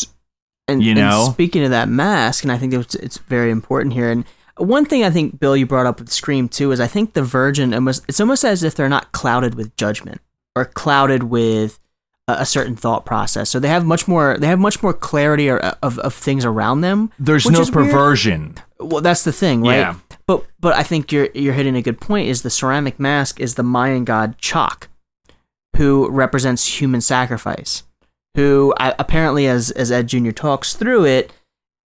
And, 0.67 0.81
You 0.81 0.91
and 0.91 0.99
know? 0.99 1.29
speaking 1.31 1.63
of 1.63 1.71
that 1.71 1.89
mask, 1.89 2.43
and 2.43 2.51
I 2.51 2.57
think 2.57 2.73
it's, 2.73 2.95
it's 2.95 3.17
very 3.17 3.51
important 3.51 3.93
here. 3.93 4.09
And 4.09 4.23
one 4.57 4.85
thing 4.85 5.03
I 5.03 5.09
think 5.09 5.39
Bill 5.39 5.57
you 5.57 5.65
brought 5.65 5.85
up 5.87 5.99
with 5.99 6.09
Scream 6.09 6.47
too 6.47 6.71
is 6.71 6.79
I 6.79 6.87
think 6.87 7.13
the 7.13 7.23
Virgin 7.23 7.73
almost 7.73 8.03
it's 8.07 8.19
almost 8.19 8.45
as 8.45 8.63
if 8.63 8.75
they're 8.75 8.87
not 8.89 9.11
clouded 9.11 9.55
with 9.55 9.75
judgment 9.75 10.21
or 10.55 10.65
clouded 10.65 11.23
with 11.23 11.79
a, 12.27 12.45
certain 12.45 12.75
thought 12.75 13.05
process. 13.05 13.49
So 13.49 13.59
they 13.59 13.67
have 13.67 13.85
much 13.85 14.07
more 14.07 14.37
they 14.37 14.47
have 14.47 14.59
much 14.59 14.81
more 14.81 14.93
clarity 14.93 15.49
or, 15.49 15.63
uh, 15.63 15.75
of 15.83 15.99
of 15.99 16.13
things 16.13 16.45
around 16.45 16.81
them. 16.81 17.11
There's 17.19 17.49
no 17.49 17.61
is 17.61 17.71
weird. 17.71 17.89
perversion. 17.89 18.55
Well, 18.79 19.01
that's 19.01 19.23
the 19.23 19.31
thing, 19.31 19.61
right? 19.61 19.79
Yeah. 19.79 19.95
But 20.25 20.45
but 20.59 20.73
I 20.73 20.83
think 20.83 21.11
you're 21.11 21.29
you're 21.33 21.53
hitting 21.53 21.75
a 21.75 21.81
good 21.81 21.99
point. 21.99 22.29
Is 22.29 22.41
the 22.41 22.49
ceramic 22.49 22.99
mask 22.99 23.39
is 23.39 23.55
the 23.55 23.63
Mayan 23.63 24.05
god 24.05 24.37
Chak, 24.37 24.87
who 25.75 26.09
represents 26.09 26.79
human 26.79 27.01
sacrifice. 27.01 27.83
Who 28.35 28.73
I, 28.79 28.95
apparently, 28.97 29.47
as 29.47 29.71
as 29.71 29.91
Ed 29.91 30.07
Junior 30.07 30.31
talks 30.31 30.73
through 30.73 31.05
it, 31.05 31.33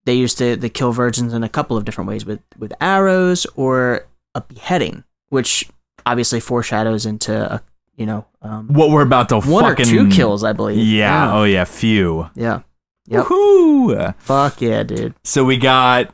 they 0.06 0.14
used 0.14 0.38
to 0.40 0.56
they 0.56 0.70
kill 0.70 0.92
virgins 0.92 1.34
in 1.34 1.44
a 1.44 1.50
couple 1.50 1.78
of 1.78 1.86
different 1.86 2.10
ways 2.10 2.26
with 2.26 2.42
with 2.58 2.74
arrows 2.82 3.48
or 3.56 4.06
a 4.36 4.42
beheading, 4.42 5.04
which 5.30 5.70
obviously 6.06 6.40
foreshadows 6.40 7.06
into 7.06 7.54
a 7.54 7.62
you 7.98 8.06
know 8.06 8.26
um, 8.42 8.68
What 8.70 8.90
we're 8.92 9.02
about 9.02 9.30
to 9.30 9.40
one 9.40 9.64
fucking 9.64 9.86
or 9.86 9.90
two 9.90 10.10
kills, 10.10 10.44
I 10.44 10.54
believe. 10.54 10.78
Yeah. 10.78 11.34
Oh 11.36 11.44
yeah. 11.44 11.66
Few. 11.66 12.30
yeah. 12.36 12.62
Yep. 13.10 13.26
Woohoo! 13.26 14.16
Fuck 14.20 14.62
yeah, 14.62 14.84
dude. 14.84 15.14
So 15.24 15.46
we 15.46 15.56
got 15.58 16.14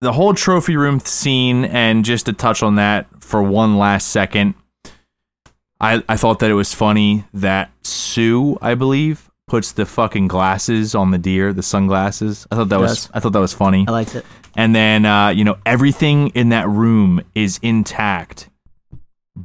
the 0.00 0.12
whole 0.12 0.32
trophy 0.32 0.76
room 0.76 1.00
scene, 1.00 1.64
and 1.66 2.04
just 2.04 2.26
to 2.26 2.32
touch 2.32 2.62
on 2.62 2.76
that 2.76 3.06
for 3.22 3.42
one 3.42 3.76
last 3.76 4.08
second, 4.08 4.54
I 5.80 6.02
I 6.08 6.16
thought 6.16 6.38
that 6.38 6.50
it 6.50 6.54
was 6.54 6.72
funny 6.74 7.24
that 7.34 7.70
Sue, 7.82 8.58
I 8.62 8.74
believe, 8.74 9.30
puts 9.46 9.72
the 9.72 9.84
fucking 9.84 10.28
glasses 10.28 10.94
on 10.94 11.10
the 11.10 11.18
deer, 11.18 11.52
the 11.52 11.62
sunglasses. 11.62 12.46
I 12.50 12.56
thought 12.56 12.68
that 12.70 12.80
was 12.80 13.10
I 13.12 13.20
thought 13.20 13.32
that 13.34 13.40
was 13.40 13.52
funny. 13.52 13.84
I 13.86 13.90
liked 13.90 14.14
it. 14.14 14.24
And 14.56 14.74
then 14.74 15.04
uh, 15.04 15.28
you 15.28 15.44
know 15.44 15.58
everything 15.66 16.28
in 16.28 16.48
that 16.50 16.68
room 16.68 17.20
is 17.34 17.58
intact, 17.62 18.48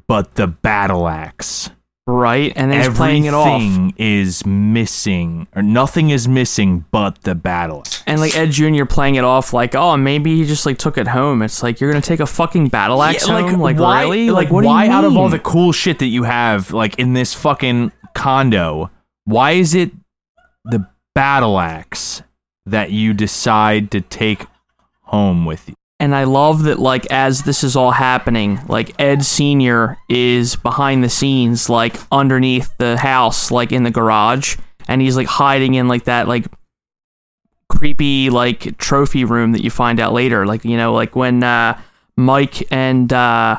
but 0.08 0.36
the 0.36 0.48
battle 0.48 1.08
axe. 1.08 1.70
right, 2.08 2.52
and 2.56 2.70
then 2.72 2.80
he's 2.80 2.88
Everything 2.88 3.24
playing 3.24 3.26
it 3.26 3.34
off. 3.34 3.94
is 3.98 4.46
missing, 4.46 5.48
or 5.56 5.62
nothing 5.62 6.10
is 6.10 6.28
missing 6.28 6.84
but 6.92 7.22
the 7.22 7.34
battle. 7.36 7.80
axe. 7.86 8.04
And 8.06 8.20
like 8.20 8.36
Ed 8.36 8.52
Jr. 8.52 8.86
playing 8.86 9.16
it 9.16 9.24
off 9.24 9.54
like, 9.54 9.74
oh, 9.76 9.96
maybe 9.98 10.36
he 10.38 10.46
just 10.46 10.66
like 10.66 10.78
took 10.78 10.98
it 10.98 11.08
home. 11.08 11.42
It's 11.42 11.64
like 11.64 11.80
you're 11.80 11.92
gonna 11.92 12.02
take 12.02 12.20
a 12.20 12.26
fucking 12.26 12.68
battle 12.70 13.02
axe 13.02 13.28
Yeah, 13.28 13.42
home? 13.42 13.60
Like, 13.62 13.78
why, 13.78 14.02
really? 14.04 14.30
Like, 14.32 14.50
what 14.52 14.62
do 14.62 14.68
you 14.68 14.74
why 14.74 14.88
out 14.90 15.04
of 15.06 15.16
all 15.16 15.24
mean? 15.24 15.32
the 15.32 15.40
cool 15.40 15.72
shit 15.72 16.00
that 16.00 16.08
you 16.08 16.24
have, 16.24 16.72
like 16.72 17.00
in 17.00 17.14
this 17.14 17.34
fucking 17.34 17.92
condo, 18.14 18.90
why 19.26 19.52
is 19.52 19.74
it 19.74 19.92
the 20.66 20.86
battle 21.16 21.60
axe 21.60 22.22
that 22.66 22.92
you 22.92 23.14
decide 23.14 23.92
to 23.92 24.02
take 24.02 24.46
home 25.04 25.46
with 25.46 25.70
you? 25.70 25.76
And 26.04 26.14
I 26.14 26.26
love 26.26 26.64
that, 26.64 26.80
like, 26.80 27.06
as 27.14 27.44
this 27.44 27.64
is 27.64 27.78
all 27.78 27.92
happening, 27.92 28.60
like, 28.68 28.94
Ed 29.00 29.24
Sr. 29.24 29.98
is 30.10 30.58
behind 30.58 31.02
the 31.02 31.08
scenes, 31.08 31.70
like, 31.70 31.96
underneath 32.12 32.74
the 32.78 32.98
house, 32.98 33.52
like, 33.52 33.72
in 33.72 33.84
the 33.84 33.90
garage. 33.90 34.58
And 34.86 35.02
he's, 35.02 35.16
like, 35.16 35.28
hiding 35.28 35.76
in, 35.76 35.88
like, 35.88 36.04
that, 36.04 36.28
like, 36.28 36.46
creepy, 37.70 38.30
like, 38.30 38.78
trophy 38.78 39.24
room 39.24 39.54
that 39.54 39.64
you 39.64 39.70
find 39.70 40.02
out 40.02 40.12
later. 40.12 40.46
Like, 40.46 40.66
you 40.66 40.76
know, 40.76 40.92
like 40.92 41.16
when 41.16 41.42
uh, 41.42 41.80
Mike 42.18 42.70
and, 42.70 43.14
uh, 43.14 43.58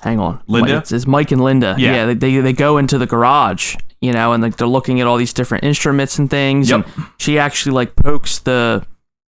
hang 0.00 0.20
on. 0.20 0.42
Linda? 0.48 0.76
It's, 0.76 0.92
it's 0.92 1.06
Mike 1.06 1.30
and 1.30 1.42
Linda. 1.42 1.76
Yeah. 1.78 2.04
they, 2.04 2.12
they, 2.12 2.40
they 2.40 2.52
go 2.52 2.76
into 2.76 2.98
the 2.98 3.06
garage, 3.06 3.74
you 4.02 4.12
know, 4.12 4.34
and, 4.34 4.42
like, 4.42 4.58
they're 4.58 4.68
looking 4.68 5.00
at 5.00 5.06
all 5.06 5.16
these 5.16 5.32
different 5.32 5.64
instruments 5.64 6.18
and 6.18 6.28
things. 6.28 6.68
Yep. 6.68 6.86
And 6.94 7.06
she 7.16 7.38
actually, 7.38 7.72
like, 7.72 7.96
pokes 7.96 8.40
the 8.40 8.86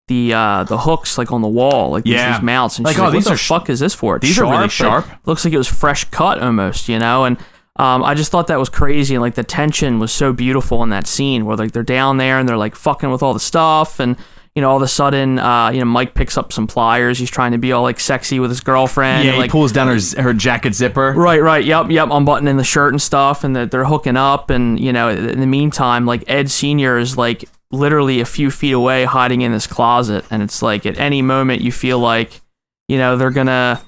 the 0.09 0.33
uh 0.35 0.65
the 0.65 0.77
hooks 0.79 1.17
like 1.19 1.31
on 1.33 1.41
the 1.43 1.49
wall 1.49 1.91
like 1.93 2.05
these- 2.05 2.15
Yeah. 2.15 2.33
these 2.33 2.43
mounts 2.43 2.77
and 2.79 2.85
Like, 2.85 2.95
she's 2.97 3.01
oh, 3.01 3.05
like, 3.05 3.13
these 3.13 3.25
what 3.27 3.31
are 3.33 3.35
the 3.35 3.39
sh- 3.39 3.49
fuck 3.49 3.71
is 3.71 3.79
this 3.81 3.95
for 3.95 4.17
It's 4.17 4.27
these 4.27 4.39
are 4.39 4.51
really 4.51 4.69
sharp. 4.69 5.07
looks 5.27 5.45
like 5.45 5.55
it 5.55 5.59
was 5.59 5.69
fresh 5.69 6.05
cut 6.05 6.41
almost 6.43 6.89
you 6.89 6.99
know 6.99 7.25
and 7.25 7.37
um, 7.77 8.03
I 8.03 8.15
just 8.15 8.33
thought 8.33 8.49
that 8.49 8.59
was 8.59 8.69
crazy 8.69 9.15
and 9.15 9.23
like 9.23 9.37
the 9.37 9.45
tension 9.45 10.01
was 10.01 10.11
so 10.11 10.33
beautiful 10.33 10.83
in 10.83 10.89
that 10.91 11.07
scene 11.07 11.45
where 11.47 11.57
like 11.57 11.71
they're 11.71 11.85
down 11.85 12.17
there 12.17 12.39
and 12.41 12.49
they're 12.49 12.57
like 12.57 12.75
fucking 12.75 13.11
with 13.13 13.23
all 13.23 13.33
the 13.35 13.39
stuff 13.41 14.01
and 14.01 14.17
you 14.57 14.63
know 14.63 14.71
all 14.71 14.77
of 14.79 14.83
a 14.83 14.89
sudden 14.89 15.39
uh 15.39 15.69
you 15.71 15.79
know 15.79 15.85
Mike 15.85 16.15
picks 16.15 16.37
up 16.37 16.53
some 16.53 16.67
pliers 16.67 17.19
he's 17.21 17.31
trying 17.31 17.53
to 17.53 17.59
be 17.59 17.71
all 17.71 17.83
like 17.85 18.01
sexy 18.01 18.41
with 18.41 18.51
his 18.51 18.61
girlfriend 18.61 19.27
yeah, 19.27 19.35
and, 19.35 19.43
he 19.45 19.49
pulls 19.49 19.71
down 19.71 19.87
her 19.87 19.99
her 20.21 20.33
jacket 20.35 20.75
zipper. 20.75 21.13
Right, 21.17 21.41
right. 21.41 21.65
Yep, 21.65 21.91
yep. 21.91 22.09
Unbuttoning 22.11 22.57
the 22.57 22.65
shirt 22.65 22.93
and 22.93 23.01
stuff, 23.01 23.45
and 23.45 23.55
they're, 23.55 23.67
they're 23.67 23.85
hooking 23.85 24.17
up. 24.17 24.51
And 24.51 24.81
you 24.81 24.93
know, 24.93 25.11
in 25.11 25.39
the 25.39 25.47
meantime, 25.47 26.05
like 26.07 26.25
Ed 26.27 26.51
Senior 26.51 26.99
is 26.99 27.17
like 27.17 27.45
literally 27.71 28.21
a 28.21 28.25
few 28.25 28.51
feet 28.51 28.73
away 28.73 29.05
hiding 29.05 29.43
in 29.43 29.53
this 29.53 29.67
closet. 29.67 30.25
And 30.31 30.43
it's 30.43 30.63
like 30.63 30.87
at 30.87 30.99
any 30.99 31.23
moment 31.23 31.63
you 31.63 31.73
feel 31.73 31.99
like 31.99 32.41
you 32.89 32.97
know 32.99 33.17
they're 33.17 33.31
gonna 33.31 33.81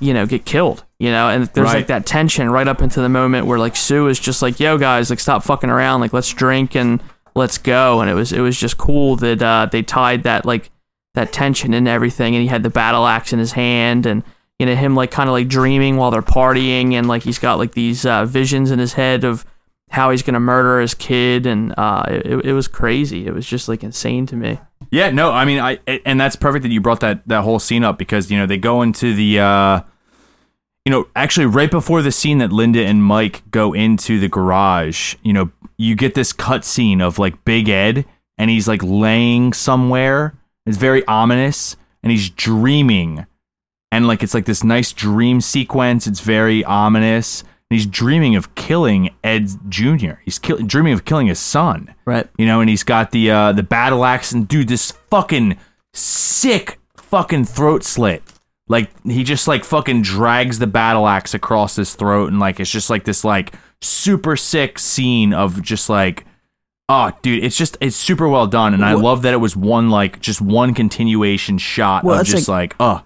you 0.00 0.14
know 0.14 0.26
get 0.26 0.44
killed 0.44 0.84
you 0.98 1.10
know? 1.10 1.28
And 1.28 1.46
there's 1.48 1.66
Right. 1.66 1.78
like 1.78 1.86
that 1.88 2.06
tension 2.06 2.48
right 2.48 2.68
up 2.68 2.80
into 2.80 3.00
the 3.00 3.08
moment 3.08 3.46
where 3.46 3.58
like 3.58 3.74
sue 3.74 4.06
is 4.06 4.20
just 4.20 4.40
like 4.40 4.60
yo 4.60 4.78
guys 4.78 5.10
like 5.10 5.18
stop 5.20 5.42
fucking 5.42 5.68
around. 5.70 6.00
Like 6.00 6.12
let's 6.12 6.32
drink 6.32 6.76
and 6.76 7.02
let's 7.34 7.58
go. 7.58 8.00
And 8.00 8.08
it 8.08 8.14
was 8.14 8.32
it 8.32 8.40
was 8.40 8.56
just 8.56 8.78
cool 8.78 9.16
that 9.16 9.42
uh 9.42 9.66
they 9.70 9.82
tied 9.82 10.22
that 10.22 10.46
like 10.46 10.70
that 11.14 11.32
tension 11.32 11.74
and 11.74 11.88
everything. 11.88 12.34
And 12.36 12.42
he 12.42 12.48
had 12.48 12.62
the 12.62 12.70
battle 12.70 13.04
axe 13.06 13.32
in 13.32 13.38
his 13.40 13.52
hand 13.52 14.06
and 14.06 14.22
you 14.60 14.66
know 14.66 14.76
him 14.76 14.94
like 14.94 15.10
kind 15.10 15.28
of 15.28 15.32
like 15.32 15.48
dreaming 15.48 15.96
while 15.96 16.12
they're 16.12 16.22
partying. 16.22 16.92
And 16.92 17.08
like 17.08 17.24
he's 17.24 17.40
got 17.40 17.58
like 17.58 17.72
these 17.72 18.06
uh, 18.06 18.24
visions 18.24 18.70
in 18.70 18.78
his 18.78 18.92
head 18.92 19.24
of 19.24 19.44
how 19.92 20.10
he's 20.10 20.22
gonna 20.22 20.40
murder 20.40 20.80
his 20.80 20.94
kid 20.94 21.46
and 21.46 21.74
uh 21.78 22.02
it, 22.08 22.46
it 22.46 22.52
was 22.52 22.66
crazy 22.66 23.26
it 23.26 23.32
was 23.32 23.46
just 23.46 23.68
like 23.68 23.84
insane 23.84 24.26
to 24.26 24.36
me 24.36 24.58
Yeah, 24.90 25.10
no, 25.10 25.32
I 25.32 25.44
mean, 25.46 25.58
I 25.58 25.78
and 26.04 26.20
that's 26.20 26.36
perfect 26.36 26.64
that 26.64 26.72
you 26.72 26.80
brought 26.80 27.00
that 27.00 27.26
that 27.26 27.42
whole 27.44 27.58
scene 27.58 27.84
up 27.84 27.96
because 27.96 28.30
you 28.30 28.36
know 28.38 28.46
they 28.46 28.58
go 28.58 28.82
into 28.82 29.14
the, 29.14 29.40
uh 29.40 29.80
you 30.84 30.90
know, 30.90 31.06
actually 31.14 31.46
right 31.46 31.70
before 31.70 32.02
the 32.02 32.10
scene 32.10 32.38
that 32.38 32.52
Linda 32.52 32.84
and 32.84 33.02
Mike 33.04 33.42
go 33.50 33.72
into 33.72 34.18
the 34.18 34.28
garage, 34.28 35.14
you 35.22 35.32
know, 35.32 35.50
you 35.78 35.94
get 35.94 36.14
this 36.14 36.32
cut 36.32 36.64
scene 36.64 37.00
of 37.00 37.18
like 37.18 37.44
Big 37.44 37.68
Ed 37.68 38.04
and 38.36 38.50
he's 38.50 38.66
like 38.66 38.82
laying 38.82 39.52
somewhere. 39.52 40.34
It's 40.66 40.76
very 40.76 41.06
ominous, 41.06 41.76
and 42.02 42.10
he's 42.10 42.28
dreaming, 42.30 43.26
and 43.90 44.06
like 44.06 44.22
it's 44.22 44.34
like 44.34 44.44
this 44.46 44.62
nice 44.64 44.92
dream 44.92 45.40
sequence. 45.40 46.06
It's 46.06 46.20
very 46.20 46.64
ominous. 46.64 47.44
And 47.72 47.78
he's 47.78 47.86
dreaming 47.86 48.36
of 48.36 48.54
killing 48.54 49.08
Ed 49.24 49.48
Jr. 49.70 50.16
He's 50.26 50.38
kill- 50.38 50.58
dreaming 50.58 50.92
of 50.92 51.06
killing 51.06 51.28
his 51.28 51.38
son 51.38 51.94
Right. 52.04 52.28
you 52.36 52.44
know, 52.44 52.60
and 52.60 52.68
he's 52.68 52.82
got 52.82 53.12
the 53.12 53.30
uh, 53.30 53.52
the 53.52 53.62
battle 53.62 54.04
axe 54.04 54.30
and 54.30 54.46
dude, 54.46 54.68
this 54.68 54.90
fucking 55.08 55.56
sick 55.94 56.78
fucking 56.98 57.46
throat 57.46 57.82
slit. 57.82 58.22
Like 58.68 58.90
he 59.06 59.24
just 59.24 59.48
like 59.48 59.64
fucking 59.64 60.02
drags 60.02 60.58
the 60.58 60.66
battle 60.66 61.08
axe 61.08 61.32
across 61.32 61.76
his 61.76 61.94
throat, 61.94 62.30
and 62.30 62.38
like 62.38 62.60
it's 62.60 62.70
just 62.70 62.90
like 62.90 63.04
this 63.04 63.24
like 63.24 63.54
super 63.80 64.36
sick 64.36 64.78
scene 64.78 65.32
of 65.32 65.62
just 65.62 65.88
like. 65.88 66.26
Oh, 66.90 67.10
dude, 67.22 67.42
it's 67.42 67.56
just 67.56 67.78
it's 67.80 67.96
super 67.96 68.28
well 68.28 68.46
done, 68.46 68.74
and 68.74 68.84
I 68.84 68.94
Well- 68.96 69.04
love 69.04 69.22
that 69.22 69.32
it 69.32 69.38
was 69.38 69.56
one 69.56 69.88
like 69.88 70.20
just 70.20 70.42
one 70.42 70.74
continuation 70.74 71.56
shot 71.56 72.04
Well, 72.04 72.20
of 72.20 72.26
just 72.26 72.48
like, 72.48 72.74
oh, 72.78 73.02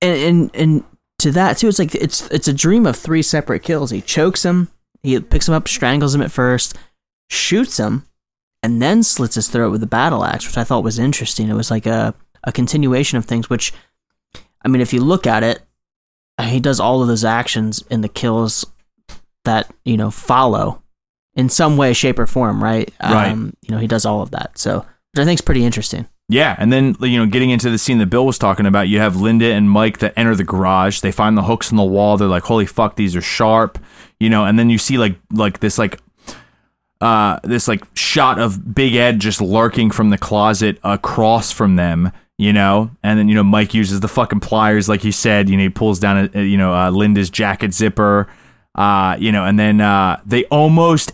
and 0.00 0.18
and 0.18 0.50
and 0.54 0.84
to 1.22 1.32
that 1.32 1.58
too, 1.58 1.68
it's 1.68 1.78
like 1.78 1.94
it's 1.94 2.28
it's 2.30 2.48
a 2.48 2.52
dream 2.52 2.86
of 2.86 2.96
three 2.96 3.22
separate 3.22 3.62
kills. 3.62 3.90
He 3.90 4.00
chokes 4.00 4.44
him, 4.44 4.68
he 5.02 5.18
picks 5.20 5.48
him 5.48 5.54
up, 5.54 5.68
strangles 5.68 6.14
him 6.14 6.22
at 6.22 6.32
first, 6.32 6.76
shoots 7.30 7.78
him, 7.78 8.06
and 8.62 8.82
then 8.82 9.02
slits 9.02 9.36
his 9.36 9.48
throat 9.48 9.70
with 9.70 9.82
a 9.82 9.88
battle 9.88 10.24
axe, 10.24 10.46
which 10.46 10.58
I 10.58 10.64
thought 10.64 10.84
was 10.84 10.98
interesting. 10.98 11.48
It 11.48 11.54
was 11.54 11.70
like 11.70 11.86
a 11.86 12.14
a 12.44 12.52
continuation 12.52 13.18
of 13.18 13.24
things. 13.24 13.48
Which, 13.48 13.72
I 14.64 14.68
mean, 14.68 14.82
if 14.82 14.92
you 14.92 15.00
look 15.00 15.26
at 15.26 15.42
it, 15.42 15.62
he 16.40 16.60
does 16.60 16.80
all 16.80 17.02
of 17.02 17.08
those 17.08 17.24
actions 17.24 17.84
in 17.90 18.00
the 18.00 18.08
kills 18.08 18.66
that 19.44 19.72
you 19.84 19.96
know 19.96 20.10
follow 20.10 20.82
in 21.34 21.48
some 21.48 21.76
way, 21.76 21.92
shape, 21.92 22.18
or 22.18 22.26
form. 22.26 22.62
Right? 22.62 22.92
Right. 23.02 23.30
Um, 23.30 23.54
you 23.62 23.74
know, 23.74 23.80
he 23.80 23.86
does 23.86 24.04
all 24.04 24.22
of 24.22 24.32
that. 24.32 24.58
So, 24.58 24.78
which 24.78 25.20
I 25.20 25.24
think 25.24 25.38
is 25.38 25.44
pretty 25.44 25.64
interesting. 25.64 26.08
Yeah, 26.32 26.56
and 26.58 26.72
then 26.72 26.96
you 27.02 27.18
know, 27.18 27.26
getting 27.26 27.50
into 27.50 27.68
the 27.68 27.76
scene 27.76 27.98
that 27.98 28.06
Bill 28.06 28.24
was 28.24 28.38
talking 28.38 28.64
about, 28.64 28.88
you 28.88 29.00
have 29.00 29.16
Linda 29.16 29.52
and 29.52 29.68
Mike 29.70 29.98
that 29.98 30.14
enter 30.16 30.34
the 30.34 30.44
garage. 30.44 31.00
They 31.00 31.12
find 31.12 31.36
the 31.36 31.42
hooks 31.42 31.70
in 31.70 31.76
the 31.76 31.84
wall. 31.84 32.16
They're 32.16 32.26
like, 32.26 32.44
"Holy 32.44 32.64
fuck, 32.64 32.96
these 32.96 33.14
are 33.14 33.20
sharp," 33.20 33.78
you 34.18 34.30
know. 34.30 34.46
And 34.46 34.58
then 34.58 34.70
you 34.70 34.78
see 34.78 34.96
like 34.96 35.16
like 35.30 35.60
this 35.60 35.76
like 35.76 36.00
uh 37.02 37.38
this 37.44 37.68
like 37.68 37.84
shot 37.94 38.38
of 38.38 38.74
Big 38.74 38.94
Ed 38.94 39.20
just 39.20 39.42
lurking 39.42 39.90
from 39.90 40.08
the 40.08 40.16
closet 40.16 40.78
across 40.82 41.52
from 41.52 41.76
them, 41.76 42.10
you 42.38 42.54
know. 42.54 42.90
And 43.02 43.18
then 43.18 43.28
you 43.28 43.34
know 43.34 43.44
Mike 43.44 43.74
uses 43.74 44.00
the 44.00 44.08
fucking 44.08 44.40
pliers, 44.40 44.88
like 44.88 45.04
you 45.04 45.12
said. 45.12 45.50
You 45.50 45.58
know, 45.58 45.64
he 45.64 45.68
pulls 45.68 45.98
down 45.98 46.30
uh, 46.34 46.38
you 46.38 46.56
know 46.56 46.72
uh, 46.72 46.90
Linda's 46.90 47.28
jacket 47.28 47.74
zipper, 47.74 48.26
uh, 48.74 49.18
you 49.18 49.32
know, 49.32 49.44
and 49.44 49.58
then 49.58 49.82
uh, 49.82 50.18
they 50.24 50.46
almost 50.46 51.12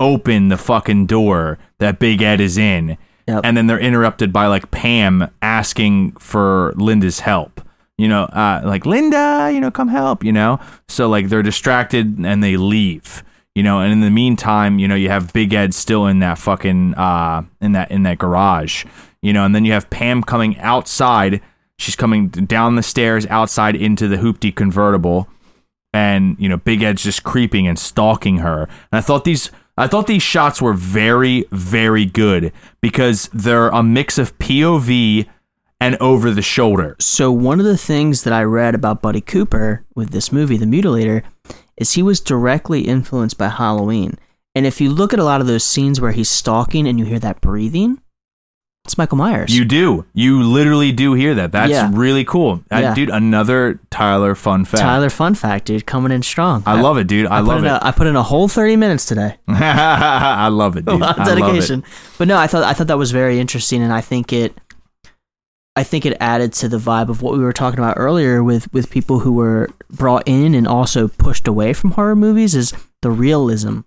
open 0.00 0.48
the 0.48 0.56
fucking 0.56 1.04
door 1.04 1.58
that 1.80 1.98
Big 1.98 2.22
Ed 2.22 2.40
is 2.40 2.56
in 2.56 2.96
Yep. 3.26 3.40
and 3.44 3.56
then 3.56 3.66
they're 3.66 3.80
interrupted 3.80 4.32
by 4.32 4.46
like 4.48 4.70
Pam 4.70 5.30
asking 5.40 6.12
for 6.12 6.74
Linda's 6.76 7.20
help. 7.20 7.60
You 7.96 8.08
know, 8.08 8.24
uh, 8.24 8.60
like 8.64 8.86
Linda, 8.86 9.50
you 9.52 9.60
know, 9.60 9.70
come 9.70 9.88
help. 9.88 10.24
You 10.24 10.32
know, 10.32 10.60
so 10.88 11.08
like 11.08 11.28
they're 11.28 11.42
distracted 11.42 12.18
and 12.18 12.42
they 12.42 12.56
leave. 12.56 13.22
You 13.54 13.62
know, 13.62 13.80
and 13.80 13.92
in 13.92 14.00
the 14.00 14.10
meantime, 14.10 14.78
you 14.78 14.88
know, 14.88 14.96
you 14.96 15.08
have 15.08 15.32
Big 15.32 15.54
Ed 15.54 15.74
still 15.74 16.06
in 16.06 16.18
that 16.18 16.38
fucking 16.38 16.94
uh 16.94 17.42
in 17.60 17.72
that 17.72 17.90
in 17.90 18.02
that 18.02 18.18
garage. 18.18 18.84
You 19.22 19.32
know, 19.32 19.44
and 19.44 19.54
then 19.54 19.64
you 19.64 19.72
have 19.72 19.88
Pam 19.90 20.22
coming 20.22 20.58
outside. 20.58 21.40
She's 21.78 21.96
coming 21.96 22.28
down 22.28 22.74
the 22.74 22.82
stairs 22.82 23.26
outside 23.26 23.74
into 23.74 24.06
the 24.06 24.16
hoopty 24.16 24.54
convertible 24.54 25.28
and 25.94 26.36
you 26.38 26.48
know 26.48 26.58
Big 26.58 26.82
Ed's 26.82 27.02
just 27.02 27.22
creeping 27.22 27.66
and 27.66 27.78
stalking 27.78 28.38
her. 28.38 28.64
And 28.64 28.98
I 28.98 29.00
thought 29.00 29.24
these 29.24 29.50
I 29.76 29.88
thought 29.88 30.06
these 30.06 30.22
shots 30.22 30.62
were 30.62 30.72
very 30.72 31.46
very 31.50 32.04
good 32.04 32.52
because 32.80 33.28
they're 33.32 33.68
a 33.68 33.82
mix 33.82 34.18
of 34.18 34.38
POV 34.38 35.26
and 35.80 35.96
over 36.00 36.30
the 36.30 36.42
shoulder. 36.42 36.96
So 37.00 37.30
one 37.32 37.58
of 37.58 37.66
the 37.66 37.76
things 37.76 38.22
that 38.22 38.32
I 38.32 38.42
read 38.42 38.74
about 38.74 39.02
Buddy 39.02 39.20
Cooper 39.20 39.84
with 39.94 40.10
this 40.10 40.32
movie, 40.32 40.56
The 40.56 40.64
Mutilator, 40.64 41.22
is 41.76 41.92
he 41.92 42.02
was 42.02 42.20
directly 42.20 42.82
influenced 42.82 43.36
by 43.36 43.48
Halloween. 43.48 44.16
And 44.54 44.66
if 44.66 44.80
you 44.80 44.90
look 44.90 45.12
at 45.12 45.18
a 45.18 45.24
lot 45.24 45.40
of 45.40 45.46
those 45.46 45.64
scenes 45.64 46.00
where 46.00 46.12
he's 46.12 46.30
stalking 46.30 46.86
and 46.86 46.98
you 46.98 47.04
hear 47.04 47.18
that 47.18 47.40
breathing, 47.40 48.00
it's 48.84 48.98
Michael 48.98 49.16
Myers. 49.16 49.56
You 49.56 49.64
do. 49.64 50.04
You 50.12 50.42
literally 50.42 50.92
do 50.92 51.14
hear 51.14 51.34
that. 51.36 51.52
That's 51.52 51.70
Yeah. 51.72 51.90
really 51.92 52.24
cool. 52.24 52.60
Uh, 52.70 52.78
Yeah. 52.78 52.94
dude, 52.94 53.08
another 53.10 53.80
Tyler 53.90 54.34
fun 54.34 54.64
fact. 54.66 54.82
Tyler, 54.82 55.08
fun 55.08 55.34
fact, 55.34 55.64
dude, 55.66 55.86
coming 55.86 56.12
in 56.12 56.22
strong. 56.22 56.62
I 56.66 56.80
love 56.80 56.98
it, 56.98 57.06
dude. 57.06 57.26
I, 57.26 57.40
put 57.40 57.46
love 57.48 57.58
in 57.60 57.64
it. 57.64 57.68
A, 57.70 57.86
I 57.86 57.90
put 57.92 58.06
in 58.06 58.14
a 58.16 58.22
whole 58.22 58.46
thirty 58.48 58.76
minutes 58.76 59.06
today. 59.06 59.36
I 59.48 60.48
love 60.48 60.76
it, 60.76 60.80
A 60.86 60.92
dude. 60.92 61.00
lot 61.00 61.18
of 61.18 61.20
I 61.26 61.28
love 61.30 61.38
it. 61.38 61.40
dedication. 61.40 61.84
But 62.18 62.28
no, 62.28 62.36
I 62.36 62.46
thought 62.46 62.64
I 62.64 62.74
thought 62.74 62.88
that 62.88 62.98
was 62.98 63.10
very 63.10 63.40
interesting, 63.40 63.82
and 63.82 63.92
I 63.92 64.02
think 64.02 64.32
it, 64.34 64.54
I 65.76 65.82
think 65.82 66.04
it 66.04 66.16
added 66.20 66.52
to 66.54 66.68
the 66.68 66.78
vibe 66.78 67.08
of 67.08 67.22
what 67.22 67.32
we 67.32 67.38
were 67.40 67.52
talking 67.54 67.78
about 67.80 67.94
earlier 67.96 68.44
with 68.44 68.70
with 68.74 68.90
people 68.90 69.20
who 69.20 69.32
were 69.32 69.70
brought 69.90 70.24
in 70.26 70.54
and 70.54 70.68
also 70.68 71.08
pushed 71.08 71.48
away 71.48 71.72
from 71.72 71.92
horror 71.92 72.16
movies 72.16 72.54
is 72.54 72.74
the 73.00 73.10
realism. 73.10 73.80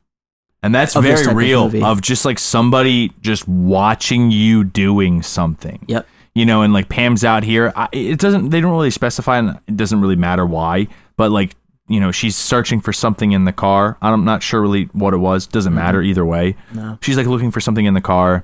And 0.63 0.73
that's 0.73 0.95
very 0.95 1.15
type 1.17 1.27
of 1.27 1.35
real 1.35 1.85
of 1.85 2.01
just 2.01 2.25
like 2.25 2.39
somebody 2.39 3.11
just 3.21 3.47
watching 3.47 4.31
you 4.31 4.63
doing 4.63 5.21
something. 5.21 5.85
Yep. 5.87 6.07
You 6.33 6.45
know, 6.45 6.61
and 6.61 6.73
like 6.73 6.89
Pam's 6.89 7.23
out 7.23 7.43
here. 7.43 7.71
I, 7.75 7.87
it 7.91 8.19
doesn't. 8.19 8.49
They 8.49 8.61
don't 8.61 8.71
really 8.71 8.91
specify, 8.91 9.37
and 9.37 9.59
it 9.67 9.77
doesn't 9.77 10.01
really 10.01 10.15
matter 10.15 10.45
why. 10.45 10.87
But 11.15 11.31
like, 11.31 11.55
you 11.87 11.99
know, 11.99 12.11
she's 12.11 12.35
searching 12.35 12.81
for 12.81 12.91
something 12.91 13.31
in 13.31 13.45
the 13.45 13.53
car. 13.53 13.97
I'm 14.01 14.25
not 14.25 14.43
sure 14.43 14.61
really 14.61 14.85
what 14.93 15.13
it 15.13 15.17
was. 15.17 15.47
Doesn't 15.47 15.71
mm-hmm. 15.71 15.79
matter 15.79 16.01
either 16.01 16.25
way. 16.25 16.55
No. 16.73 16.97
She's 17.01 17.17
like 17.17 17.27
looking 17.27 17.51
for 17.51 17.59
something 17.59 17.85
in 17.85 17.93
the 17.93 18.01
car, 18.01 18.43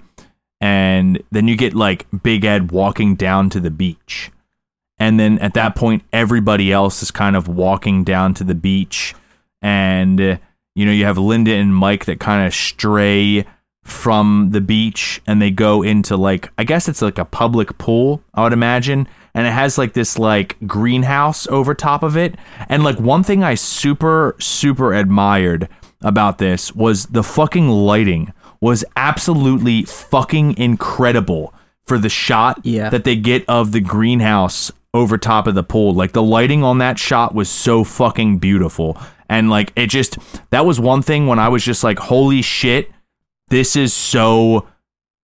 and 0.61 1.21
then 1.31 1.47
you 1.47 1.55
get 1.55 1.73
like 1.73 2.07
Big 2.23 2.45
Ed 2.45 2.71
walking 2.71 3.15
down 3.15 3.49
to 3.51 3.59
the 3.59 3.71
beach, 3.71 4.31
and 4.97 5.19
then 5.19 5.39
at 5.39 5.53
that 5.55 5.75
point, 5.75 6.03
everybody 6.13 6.71
else 6.71 7.03
is 7.03 7.11
kind 7.11 7.35
of 7.35 7.47
walking 7.47 8.03
down 8.03 8.33
to 8.35 8.43
the 8.43 8.55
beach, 8.55 9.13
and 9.61 10.39
you 10.75 10.85
know 10.85 10.91
you 10.91 11.05
have 11.05 11.17
Linda 11.17 11.53
and 11.53 11.75
Mike 11.75 12.05
that 12.05 12.19
kind 12.19 12.45
of 12.45 12.53
stray 12.53 13.45
from 13.83 14.49
the 14.51 14.61
beach 14.61 15.21
and 15.27 15.41
they 15.41 15.51
go 15.51 15.83
into 15.83 16.15
like 16.15 16.51
I 16.57 16.63
guess 16.63 16.87
it's 16.87 17.01
like 17.01 17.17
a 17.17 17.25
public 17.25 17.77
pool, 17.77 18.23
I 18.33 18.43
would 18.43 18.53
imagine. 18.53 19.07
And 19.35 19.47
it 19.47 19.51
has 19.51 19.77
like 19.77 19.93
this 19.93 20.17
like 20.19 20.55
greenhouse 20.67 21.47
over 21.47 21.73
top 21.73 22.03
of 22.03 22.15
it. 22.15 22.35
And 22.69 22.83
like 22.83 22.99
one 22.99 23.23
thing 23.23 23.43
I 23.43 23.55
super, 23.55 24.35
super 24.39 24.93
admired 24.93 25.67
about 26.01 26.37
this 26.37 26.73
was 26.75 27.07
the 27.07 27.23
fucking 27.23 27.67
lighting 27.67 28.31
was 28.61 28.85
absolutely 28.95 29.83
fucking 29.83 30.57
incredible 30.57 31.53
for 31.85 31.97
the 31.97 32.09
shot 32.09 32.61
Yeah. 32.63 32.89
that 32.89 33.03
they 33.03 33.15
get 33.15 33.43
of 33.49 33.71
the 33.73 33.81
greenhouse 33.81 34.71
over 34.93 35.17
top 35.17 35.47
of 35.47 35.55
the 35.55 35.63
pool. 35.63 35.93
Like 35.93 36.11
the 36.13 36.23
lighting 36.23 36.63
on 36.63 36.77
that 36.77 36.99
shot 36.99 37.33
was 37.33 37.49
so 37.49 37.83
fucking 37.83 38.37
beautiful. 38.37 38.97
And 39.29 39.49
like 39.49 39.71
it 39.75 39.87
just 39.87 40.17
that 40.51 40.65
was 40.65 40.79
one 40.79 41.01
thing 41.01 41.27
when 41.27 41.39
I 41.39 41.49
was 41.49 41.63
just 41.63 41.83
like 41.83 41.99
holy 41.99 42.41
shit 42.41 42.91
this 43.49 43.75
is 43.75 43.93
so 43.93 44.67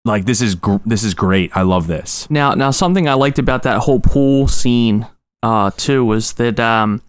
like 0.04 0.24
this 0.24 0.40
is 0.40 0.54
gr- 0.54 0.76
this 0.86 1.02
is 1.04 1.14
great. 1.14 1.56
I 1.56 1.62
love 1.62 1.86
this. 1.86 2.28
Now, 2.30 2.54
now 2.54 2.70
something 2.70 3.08
I 3.08 3.14
liked 3.14 3.38
about 3.38 3.62
that 3.64 3.78
whole 3.80 4.00
pool 4.00 4.48
scene, 4.48 5.06
uh, 5.42 5.70
too, 5.76 6.04
was 6.04 6.32
that 6.34 6.58
um, 6.60 7.02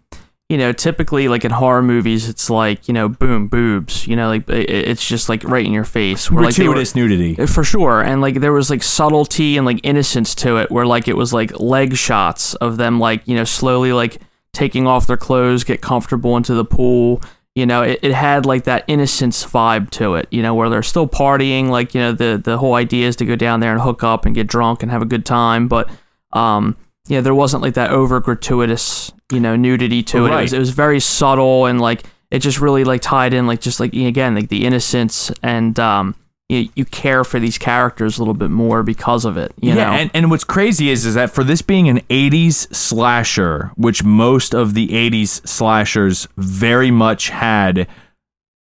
you 0.50 0.58
know, 0.58 0.72
typically 0.72 1.28
like 1.28 1.44
in 1.46 1.52
horror 1.52 1.82
movies, 1.84 2.28
it's 2.30 2.50
like 2.50 2.88
you 2.88 2.94
know, 2.94 3.08
boom, 3.10 3.48
boobs, 3.48 4.08
you 4.08 4.16
know, 4.16 4.28
like 4.28 4.44
it's 4.50 5.08
just 5.08 5.30
like 5.30 5.44
right 5.44 5.66
in 5.66 5.72
your 5.74 5.84
face. 5.86 6.30
Where, 6.30 6.44
like, 6.44 6.56
they 6.56 6.68
were- 6.68 6.74
Gratuitous 6.74 6.96
nudity. 6.96 7.36
for 7.48 7.64
sure, 7.64 8.02
and 8.02 8.22
like 8.22 8.40
there 8.42 8.54
was 8.54 8.70
like 8.70 8.84
subtlety 8.84 9.58
and 9.58 9.66
like 9.66 9.80
innocence 9.84 10.36
to 10.36 10.58
it, 10.58 10.70
where 10.72 10.86
like 10.86 11.08
it 11.08 11.16
was 11.18 11.34
like 11.34 11.60
leg 11.60 11.96
shots 11.96 12.54
of 12.56 12.78
them, 12.78 13.00
like 13.00 13.28
you 13.28 13.36
know, 13.36 13.44
slowly 13.44 13.94
like 13.94 14.20
taking 14.58 14.88
off 14.88 15.06
their 15.06 15.18
clothes, 15.18 15.64
get 15.64 15.82
comfortable 15.82 16.36
into 16.36 16.56
the 16.56 16.66
pool. 16.66 17.22
You 17.54 17.66
know, 17.66 17.84
it, 17.84 18.00
it 18.02 18.14
had 18.14 18.46
like 18.46 18.64
that 18.64 18.84
innocence 18.88 19.46
vibe 19.46 19.92
to 19.92 20.16
it. 20.16 20.28
You 20.32 20.42
know, 20.42 20.56
where 20.56 20.68
they're 20.70 20.84
still 20.84 21.08
partying. 21.08 21.70
Like 21.70 21.94
you 21.94 22.02
know, 22.02 22.12
the 22.12 22.42
the 22.44 22.58
whole 22.58 22.74
idea 22.74 23.08
is 23.08 23.16
to 23.18 23.26
go 23.26 23.36
down 23.36 23.60
there 23.60 23.72
and 23.72 23.80
hook 23.80 24.04
up 24.04 24.26
and 24.26 24.34
get 24.34 24.48
drunk 24.48 24.82
and 24.82 24.92
have 24.92 25.02
a 25.02 25.06
good 25.06 25.26
time, 25.26 25.68
but 25.68 25.90
um, 26.34 26.76
yeah, 27.08 27.22
there 27.22 27.36
wasn't 27.36 27.64
like 27.64 27.76
that 27.76 27.92
over 27.92 28.20
gratuitous, 28.20 29.12
you 29.32 29.40
know, 29.40 29.56
nudity 29.56 30.04
to 30.04 30.26
it. 30.26 30.30
It 30.40 30.42
was, 30.42 30.54
it 30.54 30.60
was 30.60 30.70
very 30.72 31.00
subtle 31.00 31.68
and 31.68 31.80
like 31.80 32.04
it 32.32 32.40
just 32.40 32.60
really 32.60 32.84
like 32.84 33.02
tied 33.02 33.34
in 33.34 33.48
like 33.48 33.62
just 33.62 33.80
like 33.80 33.94
again 33.94 34.36
like 34.36 34.50
the 34.50 34.66
innocence 34.66 35.32
and 35.42 35.80
um 35.80 36.16
you, 36.50 36.70
you 36.76 36.86
care 36.86 37.24
for 37.24 37.40
these 37.40 37.58
characters 37.58 38.18
a 38.18 38.22
little 38.22 38.34
bit 38.34 38.50
more 38.50 38.84
because 38.84 39.26
of 39.26 39.38
it. 39.38 39.54
You 39.60 39.70
yeah, 39.70 39.76
know, 39.76 39.92
and, 39.92 40.12
and 40.14 40.32
what's 40.32 40.44
crazy 40.44 40.90
is 40.90 41.06
is 41.06 41.16
that 41.16 41.32
for 41.32 41.44
this 41.44 41.62
being 41.62 41.90
an 41.90 42.00
80s 42.10 42.74
slasher, 42.74 43.72
which 43.76 44.04
most 44.04 44.56
of 44.56 44.74
the 44.74 44.88
80s 44.88 45.46
slashers 45.48 46.28
very 46.38 46.92
much 46.92 47.30
had 47.30 47.88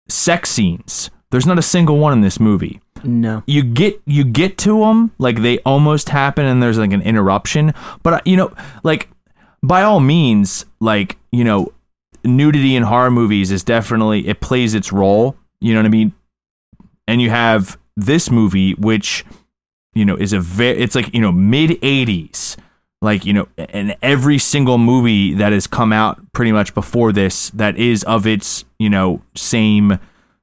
sex 0.07 0.49
scenes. 0.49 1.09
There's 1.31 1.45
not 1.45 1.59
a 1.59 1.63
single 1.63 1.97
one 1.97 2.13
in 2.13 2.21
this 2.21 2.39
movie. 2.39 2.81
No. 3.03 3.43
You 3.45 3.63
get 3.63 4.01
you 4.05 4.23
get 4.23 4.57
to 4.59 4.79
them 4.79 5.11
like 5.17 5.41
they 5.41 5.59
almost 5.59 6.09
happen 6.09 6.45
and 6.45 6.61
there's 6.61 6.77
like 6.77 6.93
an 6.93 7.01
interruption, 7.01 7.73
but 8.01 8.13
uh, 8.13 8.21
you 8.25 8.37
know, 8.37 8.53
like 8.83 9.09
by 9.61 9.83
all 9.83 9.99
means, 9.99 10.65
like, 10.79 11.17
you 11.31 11.43
know, 11.43 11.71
nudity 12.23 12.75
in 12.75 12.83
horror 12.83 13.11
movies 13.11 13.51
is 13.51 13.63
definitely 13.63 14.27
it 14.27 14.41
plays 14.41 14.73
its 14.73 14.91
role, 14.91 15.35
you 15.59 15.73
know 15.73 15.79
what 15.79 15.85
I 15.85 15.89
mean? 15.89 16.13
And 17.07 17.21
you 17.21 17.29
have 17.29 17.77
this 17.95 18.29
movie 18.29 18.73
which 18.73 19.25
you 19.93 20.03
know 20.03 20.15
is 20.15 20.33
a 20.33 20.39
very 20.39 20.77
it's 20.77 20.95
like 20.95 21.13
you 21.13 21.21
know 21.21 21.31
mid 21.31 21.69
80s 21.81 22.57
like 23.01 23.25
you 23.25 23.31
know 23.31 23.47
and 23.57 23.95
every 24.01 24.37
single 24.37 24.77
movie 24.77 25.33
that 25.33 25.53
has 25.53 25.65
come 25.67 25.93
out 25.93 26.19
pretty 26.33 26.51
much 26.51 26.73
before 26.73 27.13
this 27.13 27.51
that 27.51 27.77
is 27.77 28.03
of 28.03 28.27
its 28.27 28.65
you 28.79 28.89
know 28.89 29.21
same 29.35 29.97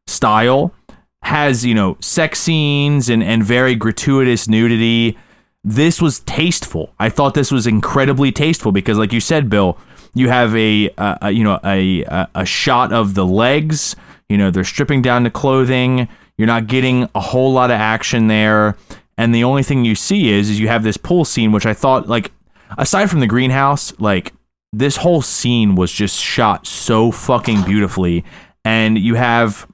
style 0.06 0.74
has 1.22 1.64
you 1.64 1.74
know 1.74 1.97
sex 2.01 2.40
scenes 2.40 3.09
and 3.09 3.22
and 3.22 3.44
very 3.44 3.74
gratuitous 3.74 4.48
nudity. 4.48 5.16
This 5.64 6.02
was 6.02 6.20
tasteful. 6.20 6.93
I 6.98 7.09
thought 7.09 7.34
this 7.34 7.52
was 7.52 7.66
incredibly 7.66 8.32
tasteful 8.32 8.72
because 8.72 8.98
like 8.98 9.12
you 9.12 9.20
said 9.20 9.48
bill 9.48 9.78
you 10.14 10.28
have 10.28 10.55
a, 10.56 10.90
a 10.98 11.30
you 11.30 11.44
know 11.44 11.59
a, 11.64 12.02
a 12.05 12.28
a 12.34 12.44
shot 12.44 12.93
of 12.93 13.14
the 13.14 13.24
legs 13.24 13.97
you 14.28 14.36
know 14.36 14.51
they're 14.51 14.64
stripping 14.64 15.02
down 15.02 15.22
the 15.22 15.30
clothing 15.30 16.09
you're 16.43 16.48
not 16.48 16.66
getting 16.66 17.09
a 17.14 17.20
whole 17.20 17.52
lot 17.52 17.70
of 17.70 17.77
action 17.77 18.27
there. 18.27 18.77
And 19.16 19.32
the 19.32 19.44
only 19.44 19.62
thing 19.62 19.85
you 19.85 19.94
see 19.94 20.32
is 20.32 20.51
is 20.51 20.59
you 20.59 20.66
have 20.66 20.82
this 20.82 20.97
pool 20.97 21.24
scene 21.24 21.52
which 21.52 21.66
i 21.66 21.73
thought 21.73 22.09
like 22.09 22.32
aside 22.77 23.09
from 23.09 23.20
the 23.20 23.28
greenhouse 23.28 23.93
like 24.01 24.32
this 24.73 24.97
whole 24.97 25.23
scene 25.23 25.74
was 25.74 25.93
just 25.93 26.19
shot 26.19 26.66
so 26.66 27.10
fucking 27.10 27.62
beautifully. 27.62 28.24
And 28.64 28.98
you 28.98 29.14
have 29.14 29.66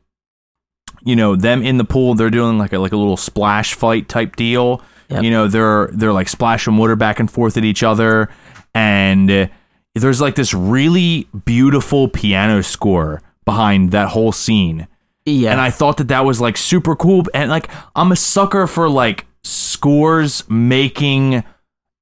you 1.05 1.15
know 1.15 1.36
them 1.36 1.62
in 1.62 1.78
the 1.78 1.85
pool 1.85 2.15
they're 2.15 2.31
doing 2.31 2.59
like 2.59 2.73
a 2.73 2.78
like 2.78 2.93
a 2.93 2.97
little 2.97 3.16
splash 3.16 3.74
fight 3.74 4.09
type 4.09 4.36
deal. 4.36 4.82
Yep. 5.09 5.23
you 5.23 5.31
know 5.31 5.49
they're 5.49 5.89
they're 5.93 6.12
like 6.12 6.28
splashing 6.28 6.77
water 6.77 6.95
back 6.95 7.19
and 7.19 7.31
forth 7.31 7.57
at 7.57 7.65
each 7.65 7.82
other. 7.82 8.28
And 8.74 9.31
uh, 9.31 9.47
there's 9.95 10.20
like 10.20 10.35
this 10.35 10.53
really 10.53 11.28
beautiful 11.45 12.09
piano 12.09 12.62
score 12.62 13.23
behind 13.45 13.93
that 13.93 14.09
whole 14.09 14.32
scene 14.32 14.86
Yeah. 15.31 15.53
and 15.53 15.61
I 15.61 15.71
thought 15.71 15.97
that 15.99 16.09
that 16.09 16.25
was 16.25 16.41
like 16.41 16.57
super 16.57 16.97
cool. 16.97 17.25
And 17.35 17.51
like, 17.51 17.69
I'm 17.95 18.13
a 18.13 18.17
sucker 18.17 18.67
for 18.67 18.89
like 18.89 19.27
scores 19.45 20.49
making 20.49 21.45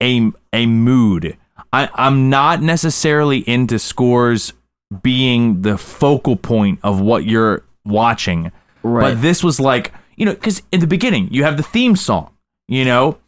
a 0.02 0.32
a 0.52 0.66
mood. 0.66 1.36
I 1.72 1.88
I'm 1.94 2.30
not 2.30 2.62
necessarily 2.62 3.38
into 3.48 3.78
scores 3.78 4.52
being 5.02 5.62
the 5.62 5.76
focal 5.76 6.36
point 6.36 6.78
of 6.82 7.00
what 7.00 7.24
you're 7.24 7.64
watching. 7.84 8.52
Right. 8.82 9.14
But 9.14 9.22
this 9.22 9.42
was 9.42 9.58
like, 9.58 9.92
you 10.16 10.24
know, 10.26 10.34
because 10.34 10.62
in 10.72 10.80
the 10.80 10.86
beginning 10.86 11.28
you 11.32 11.44
have 11.44 11.56
the 11.56 11.62
theme 11.62 11.96
song. 11.96 12.30
You 12.68 12.84
know, 12.84 13.18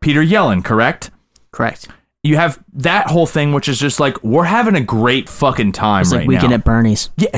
Peter 0.00 0.22
Yellen, 0.22 0.64
correct? 0.64 1.10
Correct. 1.52 1.88
You 2.28 2.36
have 2.36 2.62
that 2.74 3.06
whole 3.06 3.24
thing, 3.24 3.54
which 3.54 3.70
is 3.70 3.78
just 3.78 4.00
like 4.00 4.22
we're 4.22 4.44
having 4.44 4.74
a 4.74 4.82
great 4.82 5.30
fucking 5.30 5.72
time 5.72 6.02
It's 6.02 6.12
right 6.12 6.18
like 6.20 6.28
weekend 6.28 6.50
now. 6.50 6.56
at 6.56 6.64
Bernie's. 6.64 7.08
Yeah, 7.16 7.28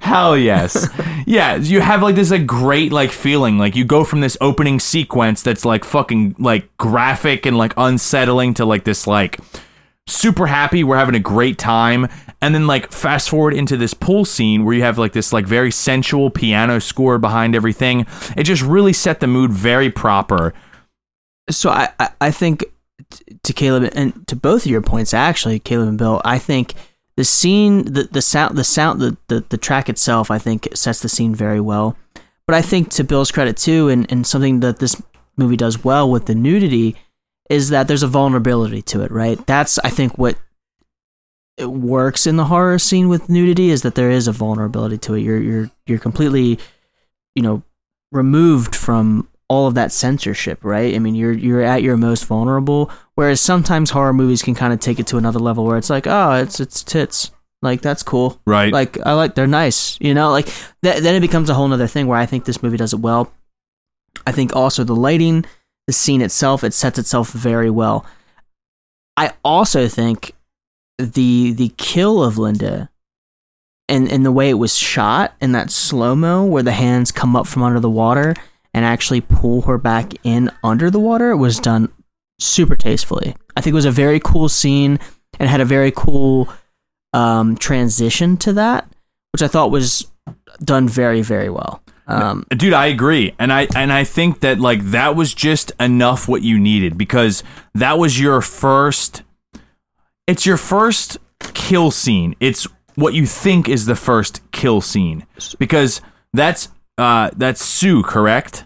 Hell 0.00 0.36
yes. 0.36 0.88
yeah, 1.26 1.56
you 1.56 1.80
have 1.80 2.02
like 2.02 2.14
this 2.14 2.30
like 2.30 2.46
great 2.46 2.92
like 2.92 3.10
feeling. 3.10 3.58
Like 3.58 3.76
you 3.76 3.84
go 3.84 4.04
from 4.04 4.20
this 4.22 4.36
opening 4.40 4.80
sequence 4.80 5.42
that's 5.42 5.64
like 5.64 5.84
fucking 5.84 6.36
like 6.38 6.74
graphic 6.78 7.44
and 7.46 7.58
like 7.58 7.74
unsettling 7.76 8.54
to 8.54 8.64
like 8.64 8.84
this 8.84 9.06
like 9.06 9.38
super 10.06 10.46
happy, 10.46 10.82
we're 10.84 10.96
having 10.96 11.14
a 11.14 11.20
great 11.20 11.58
time. 11.58 12.08
And 12.40 12.54
then 12.54 12.66
like 12.66 12.92
fast 12.92 13.28
forward 13.28 13.52
into 13.52 13.76
this 13.76 13.92
pool 13.94 14.24
scene 14.24 14.64
where 14.64 14.74
you 14.74 14.82
have 14.82 14.96
like 14.96 15.12
this 15.12 15.32
like 15.32 15.44
very 15.44 15.70
sensual 15.70 16.30
piano 16.30 16.80
score 16.80 17.18
behind 17.18 17.54
everything. 17.54 18.06
It 18.36 18.44
just 18.44 18.62
really 18.62 18.92
set 18.92 19.20
the 19.20 19.26
mood 19.26 19.52
very 19.52 19.90
proper. 19.90 20.54
So 21.50 21.70
I, 21.70 21.88
I, 22.20 22.30
think 22.30 22.64
to 23.42 23.52
Caleb 23.52 23.90
and 23.94 24.26
to 24.28 24.36
both 24.36 24.64
of 24.64 24.70
your 24.70 24.82
points, 24.82 25.14
actually, 25.14 25.58
Caleb 25.58 25.88
and 25.88 25.98
Bill, 25.98 26.20
I 26.24 26.38
think 26.38 26.74
the 27.16 27.24
scene, 27.24 27.84
the, 27.84 28.04
the 28.04 28.22
sound, 28.22 28.56
the 28.56 28.64
sound, 28.64 29.00
the, 29.00 29.16
the, 29.28 29.44
the 29.48 29.56
track 29.56 29.88
itself, 29.88 30.30
I 30.30 30.38
think 30.38 30.68
sets 30.74 31.00
the 31.00 31.08
scene 31.08 31.34
very 31.34 31.60
well. 31.60 31.96
But 32.46 32.54
I 32.54 32.62
think 32.62 32.90
to 32.90 33.04
Bill's 33.04 33.30
credit 33.30 33.56
too, 33.56 33.88
and, 33.88 34.10
and 34.10 34.26
something 34.26 34.60
that 34.60 34.78
this 34.78 35.00
movie 35.36 35.56
does 35.56 35.84
well 35.84 36.10
with 36.10 36.26
the 36.26 36.34
nudity 36.34 36.96
is 37.48 37.70
that 37.70 37.88
there's 37.88 38.02
a 38.02 38.08
vulnerability 38.08 38.82
to 38.82 39.02
it, 39.02 39.10
right? 39.10 39.44
That's 39.46 39.78
I 39.78 39.90
think 39.90 40.18
what 40.18 40.36
it 41.56 41.66
works 41.66 42.26
in 42.26 42.36
the 42.36 42.44
horror 42.44 42.78
scene 42.78 43.08
with 43.08 43.28
nudity 43.28 43.70
is 43.70 43.82
that 43.82 43.94
there 43.94 44.10
is 44.10 44.28
a 44.28 44.32
vulnerability 44.32 44.98
to 44.98 45.14
it. 45.14 45.20
You're 45.20 45.40
you're 45.40 45.70
you're 45.86 45.98
completely, 45.98 46.58
you 47.34 47.42
know, 47.42 47.62
removed 48.12 48.76
from 48.76 49.28
all 49.48 49.66
of 49.66 49.74
that 49.74 49.92
censorship, 49.92 50.62
right? 50.62 50.94
I 50.94 50.98
mean, 50.98 51.14
you're 51.14 51.32
you're 51.32 51.62
at 51.62 51.82
your 51.82 51.96
most 51.96 52.26
vulnerable. 52.26 52.90
Whereas 53.14 53.40
sometimes 53.40 53.90
horror 53.90 54.12
movies 54.12 54.42
can 54.42 54.54
kind 54.54 54.72
of 54.72 54.80
take 54.80 55.00
it 55.00 55.06
to 55.08 55.16
another 55.16 55.38
level 55.38 55.64
where 55.64 55.78
it's 55.78 55.90
like, 55.90 56.06
oh, 56.06 56.32
it's 56.34 56.60
it's 56.60 56.82
tits, 56.82 57.30
like 57.62 57.80
that's 57.80 58.02
cool, 58.02 58.40
Right. 58.46 58.72
Like 58.72 58.98
I 59.04 59.14
like 59.14 59.34
they're 59.34 59.46
nice, 59.46 59.98
you 60.00 60.14
know. 60.14 60.30
Like 60.30 60.46
th- 60.82 61.02
then 61.02 61.14
it 61.14 61.20
becomes 61.20 61.50
a 61.50 61.54
whole 61.54 61.72
other 61.72 61.86
thing 61.86 62.06
where 62.06 62.18
I 62.18 62.26
think 62.26 62.44
this 62.44 62.62
movie 62.62 62.76
does 62.76 62.92
it 62.92 63.00
well. 63.00 63.32
I 64.26 64.32
think 64.32 64.54
also 64.54 64.84
the 64.84 64.94
lighting, 64.94 65.44
the 65.86 65.92
scene 65.92 66.20
itself, 66.22 66.62
it 66.62 66.74
sets 66.74 66.98
itself 66.98 67.30
very 67.30 67.70
well. 67.70 68.04
I 69.16 69.32
also 69.44 69.88
think 69.88 70.32
the 70.98 71.52
the 71.52 71.72
kill 71.76 72.22
of 72.22 72.38
Linda 72.38 72.90
and 73.88 74.10
and 74.10 74.24
the 74.24 74.32
way 74.32 74.50
it 74.50 74.54
was 74.54 74.76
shot 74.76 75.34
in 75.40 75.52
that 75.52 75.70
slow 75.70 76.14
mo 76.14 76.44
where 76.44 76.62
the 76.62 76.72
hands 76.72 77.10
come 77.10 77.34
up 77.34 77.46
from 77.46 77.62
under 77.62 77.80
the 77.80 77.90
water 77.90 78.34
and 78.78 78.86
actually 78.86 79.20
pull 79.20 79.62
her 79.62 79.76
back 79.76 80.12
in 80.22 80.52
under 80.62 80.88
the 80.88 81.00
water 81.00 81.36
was 81.36 81.58
done 81.58 81.92
super 82.38 82.76
tastefully. 82.76 83.34
I 83.56 83.60
think 83.60 83.72
it 83.72 83.74
was 83.74 83.84
a 83.84 83.90
very 83.90 84.20
cool 84.20 84.48
scene 84.48 85.00
and 85.40 85.48
had 85.48 85.60
a 85.60 85.64
very 85.64 85.90
cool 85.90 86.48
um, 87.12 87.56
transition 87.56 88.36
to 88.36 88.52
that, 88.52 88.88
which 89.32 89.42
I 89.42 89.48
thought 89.48 89.72
was 89.72 90.06
done 90.62 90.88
very 90.88 91.22
very 91.22 91.50
well. 91.50 91.82
Um, 92.06 92.46
dude 92.48 92.72
i 92.72 92.86
agree 92.86 93.34
and 93.38 93.52
i 93.52 93.68
and 93.76 93.92
i 93.92 94.02
think 94.02 94.40
that 94.40 94.58
like 94.58 94.82
that 94.92 95.14
was 95.14 95.34
just 95.34 95.72
enough 95.78 96.26
what 96.26 96.40
you 96.40 96.58
needed 96.58 96.96
because 96.96 97.44
that 97.74 97.98
was 97.98 98.18
your 98.18 98.40
first 98.40 99.22
it's 100.26 100.46
your 100.46 100.56
first 100.56 101.18
kill 101.52 101.90
scene 101.90 102.34
it's 102.40 102.66
what 102.94 103.12
you 103.12 103.26
think 103.26 103.68
is 103.68 103.84
the 103.84 103.94
first 103.94 104.40
kill 104.52 104.80
scene 104.80 105.26
because 105.58 106.00
that's 106.32 106.70
uh 106.96 107.28
that's 107.36 107.62
sue 107.62 108.02
correct 108.02 108.64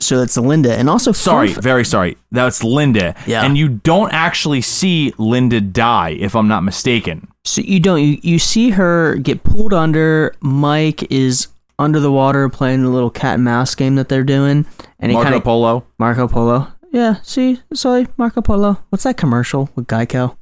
so 0.00 0.18
that's 0.18 0.36
Linda, 0.36 0.76
and 0.76 0.88
also 0.88 1.12
sorry 1.12 1.52
very 1.52 1.84
sorry 1.84 2.16
that's 2.32 2.64
linda 2.64 3.14
Yeah. 3.26 3.44
and 3.44 3.56
you 3.56 3.68
don't 3.68 4.12
actually 4.12 4.60
see 4.62 5.12
linda 5.18 5.60
die 5.60 6.10
if 6.10 6.34
i'm 6.34 6.48
not 6.48 6.62
mistaken 6.62 7.28
So 7.44 7.60
you 7.60 7.80
don't 7.80 8.02
you, 8.02 8.18
you 8.22 8.38
see 8.38 8.70
her 8.70 9.16
get 9.16 9.42
pulled 9.44 9.72
under. 9.72 10.34
Mike 10.40 11.10
is 11.10 11.48
under 11.78 11.98
the 12.00 12.12
water 12.12 12.48
playing 12.48 12.82
the 12.82 12.90
little 12.90 13.10
cat 13.10 13.34
and 13.36 13.44
mouse 13.44 13.74
game 13.74 13.94
that 13.96 14.08
they're 14.08 14.24
doing, 14.24 14.66
and 14.98 15.12
marco 15.12 15.24
kind 15.24 15.34
of 15.34 15.44
polo 15.44 15.84
Marco 15.98 16.28
Polo. 16.28 16.68
Yeah, 16.92 17.16
see, 17.22 17.60
sorry, 17.72 18.08
Marco 18.16 18.42
Polo. 18.42 18.82
What's 18.90 19.04
that 19.04 19.16
commercial 19.16 19.70
with 19.76 19.86
Geico? 19.86 20.36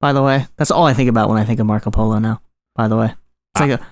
By 0.00 0.12
the 0.12 0.22
way, 0.22 0.46
that's 0.56 0.70
all 0.70 0.86
I 0.86 0.94
think 0.94 1.08
about 1.10 1.28
when 1.28 1.38
I 1.38 1.44
think 1.44 1.60
of 1.60 1.66
Marco 1.66 1.90
Polo 1.90 2.18
now. 2.18 2.40
By 2.74 2.88
the 2.88 2.96
way, 2.96 3.06
it's 3.54 3.60
ah. 3.60 3.64
like 3.64 3.80
a 3.80 3.86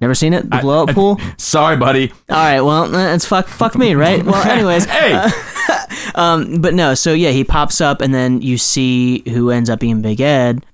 never 0.00 0.14
seen 0.14 0.32
it. 0.34 0.48
The 0.48 0.56
I- 0.56 0.60
blow 0.60 0.82
up 0.82 0.90
I- 0.90 0.92
pool. 0.94 1.20
sorry 1.36 1.76
buddy 1.76 2.10
All 2.28 2.36
right, 2.36 2.60
well, 2.60 2.94
uh, 2.94 3.14
it's 3.14 3.24
fuck 3.26 3.46
fuck 3.48 3.76
me, 3.76 3.94
right? 3.94 4.24
Well, 4.24 4.34
anyways, 4.48 4.84
hey 4.86 5.30
um, 6.14 6.60
but 6.60 6.74
no, 6.74 6.94
so 6.94 7.12
yeah, 7.12 7.30
he 7.30 7.44
pops 7.44 7.80
up, 7.80 8.00
and 8.00 8.12
then 8.14 8.40
you 8.42 8.58
see 8.58 9.22
who 9.28 9.50
ends 9.50 9.68
up 9.70 9.80
being 9.80 10.02
Big 10.02 10.20
Ed 10.20 10.64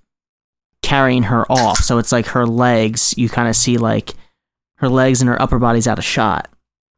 carrying 0.82 1.24
her 1.24 1.50
off. 1.50 1.78
So 1.78 1.98
it's 1.98 2.12
like 2.12 2.26
her 2.28 2.46
legs. 2.46 3.14
You 3.16 3.28
kind 3.28 3.48
of 3.48 3.56
see 3.56 3.78
like 3.78 4.14
her 4.76 4.88
legs 4.88 5.20
and 5.20 5.28
her 5.28 5.40
upper 5.40 5.58
body's 5.58 5.86
out 5.88 5.98
of 5.98 6.04
shot, 6.04 6.48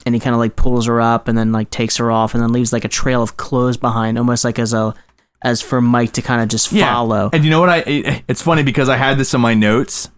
and 0.04 0.14
he 0.14 0.20
kind 0.20 0.34
of 0.34 0.40
like 0.40 0.56
pulls 0.56 0.86
her 0.86 1.00
up, 1.00 1.28
and 1.28 1.36
then 1.38 1.52
like 1.52 1.70
takes 1.70 1.96
her 1.98 2.10
off, 2.10 2.34
and 2.34 2.42
then 2.42 2.52
leaves 2.52 2.72
like 2.72 2.84
a 2.84 2.88
trail 2.88 3.22
of 3.22 3.36
clothes 3.36 3.76
behind, 3.76 4.18
almost 4.18 4.44
like 4.44 4.58
as 4.58 4.72
a 4.72 4.94
as 5.42 5.62
for 5.62 5.80
Mike 5.80 6.12
to 6.12 6.22
kind 6.22 6.42
of 6.42 6.48
just 6.48 6.68
follow. 6.68 7.30
And 7.32 7.44
you 7.44 7.50
know 7.50 7.60
what? 7.60 7.68
I 7.70 8.22
it's 8.28 8.42
funny 8.42 8.62
because 8.62 8.88
I 8.88 8.96
had 8.96 9.18
this 9.18 9.32
in 9.34 9.40
my 9.40 9.54
notes, 9.54 10.10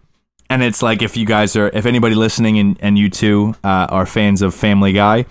and 0.49 0.63
it's 0.63 0.81
like 0.81 1.01
if 1.01 1.15
you 1.17 1.25
guys 1.25 1.55
are, 1.55 1.69
if 1.69 1.85
anybody 1.85 2.15
listening 2.15 2.57
and, 2.59 2.77
and 2.81 2.97
you 2.97 3.09
too 3.09 3.55
uh, 3.63 3.87
are 3.89 4.05
fans 4.05 4.41
of 4.41 4.53
Family 4.55 4.93
Guy, 4.93 5.25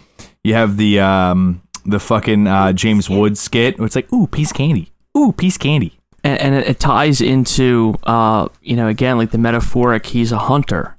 you 0.44 0.54
have 0.54 0.76
the 0.76 1.00
um 1.00 1.62
the 1.84 1.98
fucking 2.00 2.46
uh, 2.46 2.72
James 2.72 3.08
Woods 3.08 3.40
skit. 3.40 3.78
Where 3.78 3.86
it's 3.86 3.96
like, 3.96 4.12
ooh, 4.12 4.26
piece 4.26 4.52
candy, 4.52 4.92
ooh, 5.16 5.32
piece 5.32 5.56
candy. 5.56 5.98
and, 6.24 6.38
and 6.40 6.54
it, 6.54 6.68
it 6.68 6.80
ties 6.80 7.20
into 7.20 7.94
uh 8.04 8.48
you 8.60 8.76
know 8.76 8.88
again 8.88 9.16
like 9.18 9.30
the 9.30 9.38
metaphoric 9.38 10.06
he's 10.06 10.32
a 10.32 10.38
hunter 10.38 10.96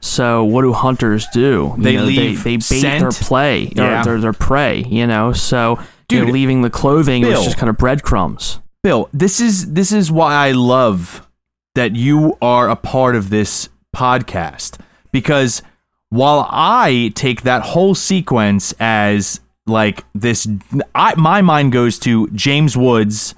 so 0.00 0.44
what 0.44 0.62
do 0.62 0.72
hunters 0.72 1.26
do 1.32 1.74
You 1.76 1.82
They 1.82 1.96
know, 1.96 2.04
leave 2.04 2.42
they, 2.44 2.56
they 2.56 2.56
bait 2.56 2.82
their 2.82 3.10
scent. 3.10 3.26
play 3.26 3.72
Yeah. 3.76 4.02
their, 4.02 4.18
their 4.20 4.32
prey 4.32 4.82
you 4.84 5.06
know 5.06 5.32
so 5.32 5.78
Dude, 6.08 6.28
leaving 6.30 6.60
the 6.62 6.70
clothing 6.70 7.22
Bill. 7.22 7.32
was 7.38 7.44
just 7.44 7.56
kind 7.58 7.70
of 7.70 7.76
breadcrumbs 7.78 8.60
Bill, 8.82 9.08
this 9.14 9.40
is 9.40 9.72
this 9.72 9.92
is 9.92 10.10
why 10.12 10.34
I 10.34 10.52
love 10.52 11.26
that 11.74 11.96
you 11.96 12.36
are 12.40 12.68
a 12.68 12.76
part 12.76 13.16
of 13.16 13.30
this 13.30 13.68
podcast. 13.94 14.78
Because 15.12 15.62
while 16.10 16.46
I 16.50 17.12
take 17.14 17.42
that 17.42 17.62
whole 17.62 17.94
sequence 17.94 18.74
as 18.78 19.40
like 19.66 20.04
this 20.14 20.46
I 20.94 21.14
my 21.16 21.42
mind 21.42 21.72
goes 21.72 21.98
to 22.00 22.28
James 22.30 22.76
Woods, 22.76 23.34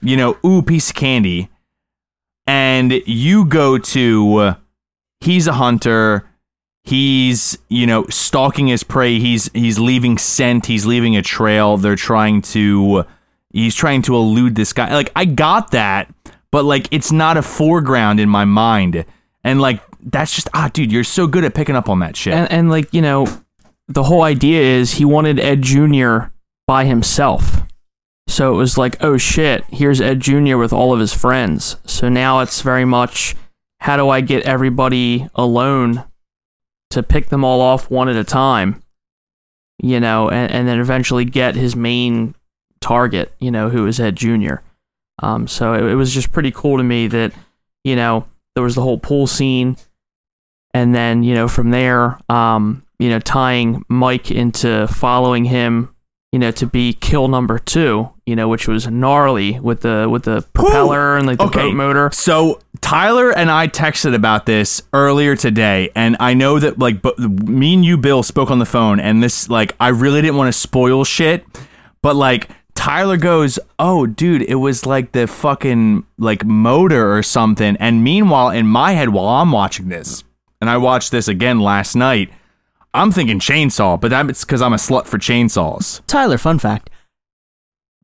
you 0.00 0.16
know, 0.16 0.38
ooh 0.44 0.62
piece 0.62 0.90
of 0.90 0.96
candy 0.96 1.48
and 2.46 2.92
you 3.06 3.44
go 3.44 3.78
to 3.78 4.36
uh, 4.36 4.54
he's 5.20 5.46
a 5.46 5.54
hunter 5.54 6.28
he's 6.84 7.58
you 7.68 7.86
know 7.86 8.06
stalking 8.08 8.68
his 8.68 8.84
prey 8.84 9.18
he's 9.18 9.50
he's 9.52 9.78
leaving 9.78 10.16
scent 10.16 10.66
he's 10.66 10.86
leaving 10.86 11.16
a 11.16 11.22
trail 11.22 11.76
they're 11.76 11.96
trying 11.96 12.40
to 12.40 13.04
he's 13.52 13.74
trying 13.74 14.02
to 14.02 14.14
elude 14.14 14.54
this 14.54 14.72
guy. 14.72 14.94
Like 14.94 15.10
i 15.16 15.24
got 15.24 15.72
that 15.72 16.12
but 16.50 16.64
like 16.64 16.88
it's 16.90 17.12
not 17.12 17.36
a 17.36 17.42
foreground 17.42 18.20
in 18.20 18.28
my 18.28 18.44
mind. 18.44 19.04
And 19.44 19.60
like 19.60 19.82
that's 20.00 20.34
just 20.34 20.48
ah 20.54 20.70
dude 20.72 20.92
you're 20.92 21.04
so 21.04 21.26
good 21.26 21.44
at 21.44 21.54
picking 21.54 21.76
up 21.76 21.88
on 21.88 22.00
that 22.00 22.16
shit. 22.16 22.34
And, 22.34 22.50
and 22.50 22.70
like 22.70 22.92
you 22.92 23.02
know 23.02 23.26
the 23.88 24.04
whole 24.04 24.22
idea 24.22 24.60
is 24.60 24.92
he 24.92 25.04
wanted 25.04 25.38
ed 25.38 25.62
jr 25.62 26.30
by 26.66 26.84
himself. 26.84 27.62
So 28.28 28.52
it 28.54 28.56
was 28.56 28.76
like 28.76 29.02
oh 29.02 29.16
shit 29.16 29.64
here's 29.70 30.00
ed 30.00 30.20
jr 30.20 30.56
with 30.56 30.72
all 30.72 30.92
of 30.92 31.00
his 31.00 31.14
friends. 31.14 31.76
So 31.86 32.08
now 32.08 32.40
it's 32.40 32.62
very 32.62 32.84
much 32.84 33.34
how 33.80 33.96
do 33.96 34.08
i 34.08 34.20
get 34.20 34.44
everybody 34.44 35.28
alone 35.34 36.04
to 36.90 37.02
pick 37.02 37.26
them 37.28 37.44
all 37.44 37.60
off 37.60 37.90
one 37.90 38.08
at 38.08 38.16
a 38.16 38.24
time? 38.24 38.82
You 39.78 40.00
know 40.00 40.30
and, 40.30 40.50
and 40.50 40.68
then 40.68 40.80
eventually 40.80 41.24
get 41.24 41.54
his 41.54 41.76
main 41.76 42.34
target 42.80 43.32
you 43.38 43.50
know 43.50 43.68
who 43.68 43.86
is 43.86 43.98
ed 43.98 44.16
jr 44.16 44.56
um, 45.22 45.46
so 45.48 45.74
it, 45.74 45.82
it 45.84 45.94
was 45.94 46.12
just 46.12 46.32
pretty 46.32 46.50
cool 46.50 46.76
to 46.76 46.84
me 46.84 47.06
that 47.08 47.32
you 47.84 47.96
know 47.96 48.26
there 48.54 48.64
was 48.64 48.74
the 48.74 48.82
whole 48.82 48.98
pool 48.98 49.26
scene. 49.26 49.76
And 50.74 50.94
then 50.94 51.22
you 51.22 51.34
know 51.34 51.48
from 51.48 51.70
there 51.70 52.18
um 52.28 52.82
you 52.98 53.08
know 53.08 53.18
tying 53.18 53.82
mike 53.88 54.30
into 54.30 54.86
following 54.88 55.46
him 55.46 55.94
you 56.32 56.38
know 56.38 56.50
to 56.50 56.66
be 56.66 56.92
kill 56.92 57.28
number 57.28 57.58
two 57.58 58.10
you 58.26 58.36
know 58.36 58.46
which 58.48 58.68
was 58.68 58.86
gnarly 58.86 59.58
with 59.58 59.80
the 59.80 60.06
with 60.10 60.24
the 60.24 60.42
propeller 60.52 61.16
and 61.16 61.26
like 61.26 61.38
the 61.38 61.44
Okay. 61.44 61.60
boat 61.68 61.74
motor. 61.74 62.10
So 62.12 62.60
Tyler 62.82 63.30
and 63.30 63.50
I 63.50 63.68
texted 63.68 64.14
about 64.14 64.44
this 64.44 64.82
earlier 64.92 65.34
today, 65.34 65.88
and 65.94 66.14
I 66.20 66.34
know 66.34 66.58
that 66.58 66.78
like 66.78 67.02
me 67.26 67.72
and 67.74 67.84
you, 67.84 67.96
Bill, 67.96 68.22
spoke 68.22 68.50
on 68.50 68.58
the 68.58 68.66
phone, 68.66 69.00
and 69.00 69.22
this 69.22 69.48
like 69.48 69.74
I 69.80 69.88
really 69.88 70.20
didn't 70.20 70.36
want 70.36 70.52
to 70.52 70.58
spoil 70.58 71.04
shit, 71.04 71.44
but 72.02 72.16
like 72.16 72.50
Tyler 72.76 73.16
goes, 73.16 73.58
"Oh, 73.78 74.06
dude, 74.06 74.42
it 74.42 74.54
was 74.56 74.86
like 74.86 75.10
the 75.12 75.26
fucking 75.26 76.04
like 76.18 76.44
motor 76.44 77.16
or 77.16 77.22
something," 77.24 77.76
and 77.78 78.04
meanwhile, 78.04 78.50
in 78.50 78.66
my 78.66 78.92
head, 78.92 79.08
while 79.08 79.26
I'm 79.26 79.50
watching 79.50 79.88
this, 79.88 80.22
and 80.60 80.70
I 80.70 80.76
watched 80.76 81.10
this 81.10 81.26
again 81.26 81.58
last 81.58 81.96
night, 81.96 82.30
I'm 82.94 83.10
thinking 83.10 83.40
chainsaw, 83.40 84.00
but 84.00 84.10
that's 84.10 84.44
because 84.44 84.62
I'm 84.62 84.72
a 84.72 84.76
slut 84.76 85.06
for 85.06 85.18
chainsaws. 85.18 86.00
Tyler, 86.06 86.38
fun 86.38 86.58
fact. 86.58 86.88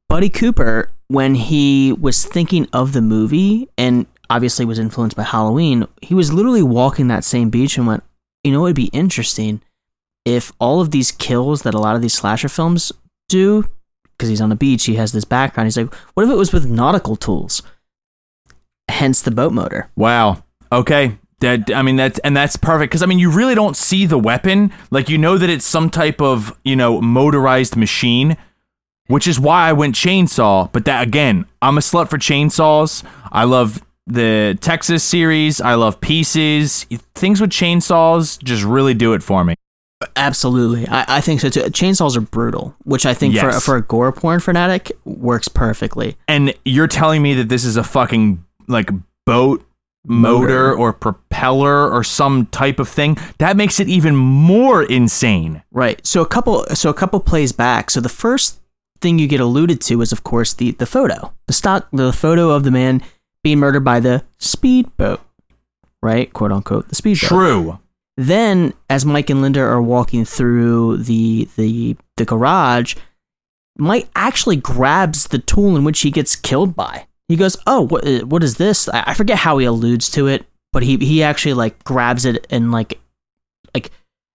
Buddy 0.09 0.29
Cooper, 0.29 0.91
when 1.09 1.35
he 1.35 1.93
was 1.93 2.27
thinking 2.27 2.67
of 2.73 2.93
the 2.93 3.01
movie 3.01 3.69
and 3.79 4.07
obviously 4.29 4.65
was 4.65 4.79
influenced 4.79 5.17
by 5.17 5.23
Halloween, 5.23 5.87
he 6.03 6.15
was 6.15 6.33
literally 6.33 6.63
walking 6.63 7.09
that 7.09 7.25
same 7.25 7.49
beach 7.49 7.79
and 7.79 7.87
went, 7.87 8.03
you 8.45 8.53
know, 8.53 8.67
it'd 8.67 8.77
be 8.77 8.87
interesting 8.87 9.63
if 10.25 10.53
all 10.59 10.81
of 10.81 10.91
these 10.91 11.11
kills 11.11 11.63
that 11.63 11.75
a 11.75 11.79
lot 11.79 11.97
of 11.97 12.03
these 12.03 12.15
slasher 12.15 12.49
films 12.49 12.93
do, 13.29 13.65
because 14.17 14.29
he's 14.29 14.41
on 14.41 14.49
the 14.49 14.57
beach, 14.57 14.85
he 14.85 14.97
has 14.97 15.13
this 15.13 15.25
background. 15.25 15.67
He's 15.67 15.77
like, 15.77 15.93
what 16.15 16.25
if 16.25 16.31
it 16.31 16.37
was 16.37 16.53
with 16.53 16.67
nautical 16.67 17.17
tools? 17.17 17.63
Hence 18.89 19.23
the 19.23 19.31
boat 19.31 19.53
motor. 19.53 19.91
Wow. 19.97 20.45
Okay. 20.71 21.19
That 21.41 21.75
I 21.75 21.83
mean 21.83 21.97
that's 21.97 22.21
and 22.21 22.37
that's 22.37 22.57
perfect 22.57 22.93
because 22.93 23.03
I 23.03 23.07
mean 23.07 23.19
you 23.19 23.29
really 23.29 23.57
don't 23.57 23.77
see 23.77 24.07
the 24.07 24.19
weapon 24.19 24.73
like 24.93 25.09
you 25.09 25.19
know 25.19 25.39
that 25.39 25.51
it's 25.51 25.65
some 25.65 25.91
type 25.91 26.23
of 26.23 26.57
you 26.65 26.77
know 26.77 27.01
motorized 27.01 27.75
machine, 27.77 28.37
which 29.09 29.27
is 29.27 29.41
why 29.41 29.69
I 29.69 29.73
went 29.73 29.97
chainsaw. 29.97 30.71
But 30.71 30.85
that 30.85 31.05
again, 31.05 31.47
I'm 31.61 31.79
a 31.79 31.81
slut 31.81 32.11
for 32.11 32.17
chainsaws. 32.17 33.05
I 33.33 33.43
love 33.43 33.83
the 34.07 34.57
Texas 34.61 35.03
series. 35.03 35.61
I 35.61 35.75
love 35.75 36.01
pieces. 36.01 36.85
Things 37.17 37.41
with 37.41 37.51
chainsaws 37.51 38.41
just 38.43 38.63
really 38.63 38.95
do 38.95 39.13
it 39.15 39.23
for 39.25 39.45
me. 39.45 39.57
Absolutely, 40.17 40.87
I, 40.89 41.05
I 41.17 41.21
think 41.21 41.41
so 41.41 41.49
too. 41.49 41.61
Chainsaws 41.63 42.17
are 42.17 42.21
brutal, 42.21 42.75
which 42.85 43.07
I 43.07 43.15
think 43.15 43.35
for 43.37 43.47
Yes. 43.47 43.65
for 43.65 43.77
a 43.77 43.83
gore 43.83 44.13
porn 44.13 44.41
fanatic 44.41 44.93
works 45.05 45.49
perfectly. 45.49 46.17
And 46.29 46.55
you're 46.65 46.87
telling 46.89 47.23
me 47.23 47.35
that 47.35 47.49
this 47.49 47.65
is 47.65 47.77
a 47.77 47.85
fucking 47.85 48.45
like 48.69 48.91
boat 49.27 49.65
motor, 50.05 50.41
Motor. 50.71 50.75
or 50.75 50.93
propeller 50.93 51.89
or 51.91 52.03
some 52.03 52.47
type 52.47 52.81
of 52.81 52.89
thing 52.89 53.17
that 53.39 53.57
makes 53.57 53.79
it 53.79 53.89
even 53.89 54.17
more 54.17 54.83
insane. 54.83 55.63
Right. 55.71 56.05
So 56.07 56.21
a 56.23 56.27
couple 56.27 56.65
so 56.75 56.91
a 56.91 56.95
couple 56.95 57.21
plays 57.21 57.53
back. 57.53 57.91
So 57.91 58.01
the 58.01 58.09
first 58.09 58.61
thing 59.01 59.19
you 59.19 59.27
get 59.29 59.41
alluded 59.41 59.81
to 59.83 60.01
is 60.01 60.11
of 60.13 60.25
course 60.25 60.55
the 60.55 60.73
the 60.73 60.87
photo. 60.87 61.33
The 61.47 61.53
stock 61.53 61.89
the 61.93 62.13
photo 62.13 62.51
of 62.51 62.65
the 62.65 62.71
man 62.73 63.03
being 63.45 63.59
murdered 63.59 63.85
by 63.85 64.01
the 64.01 64.25
speedboat. 64.39 65.21
Right? 66.03 66.33
Quote 66.33 66.51
unquote 66.51 66.89
the 66.89 66.95
speedboat. 66.97 67.29
True. 67.29 67.79
Then 68.17 68.75
as 68.91 69.07
Mike 69.07 69.31
and 69.31 69.41
Linda 69.41 69.61
are 69.61 69.81
walking 69.81 70.25
through 70.25 70.99
the 70.99 71.49
the 71.57 71.97
the 72.17 72.25
garage, 72.25 72.95
Mike 73.79 74.09
actually 74.15 74.57
grabs 74.57 75.29
the 75.29 75.39
tool 75.39 75.77
in 75.77 75.85
which 75.85 76.01
he 76.01 76.11
gets 76.11 76.37
killed 76.37 76.77
by. 76.77 77.07
He 77.29 77.37
goes, 77.37 77.57
"Oh, 77.67 77.83
what 77.83 78.07
uh, 78.07 78.27
what 78.27 78.43
is 78.43 78.57
this?" 78.57 78.89
I 78.89 79.15
forget 79.15 79.39
how 79.39 79.59
he 79.59 79.65
alludes 79.65 80.11
to 80.11 80.27
it, 80.27 80.45
but 80.73 80.83
he 80.83 80.99
he 80.99 81.23
actually 81.23 81.55
like 81.55 81.83
grabs 81.85 82.25
it 82.27 82.47
and 82.51 82.71
like 82.71 83.01
like 83.75 83.91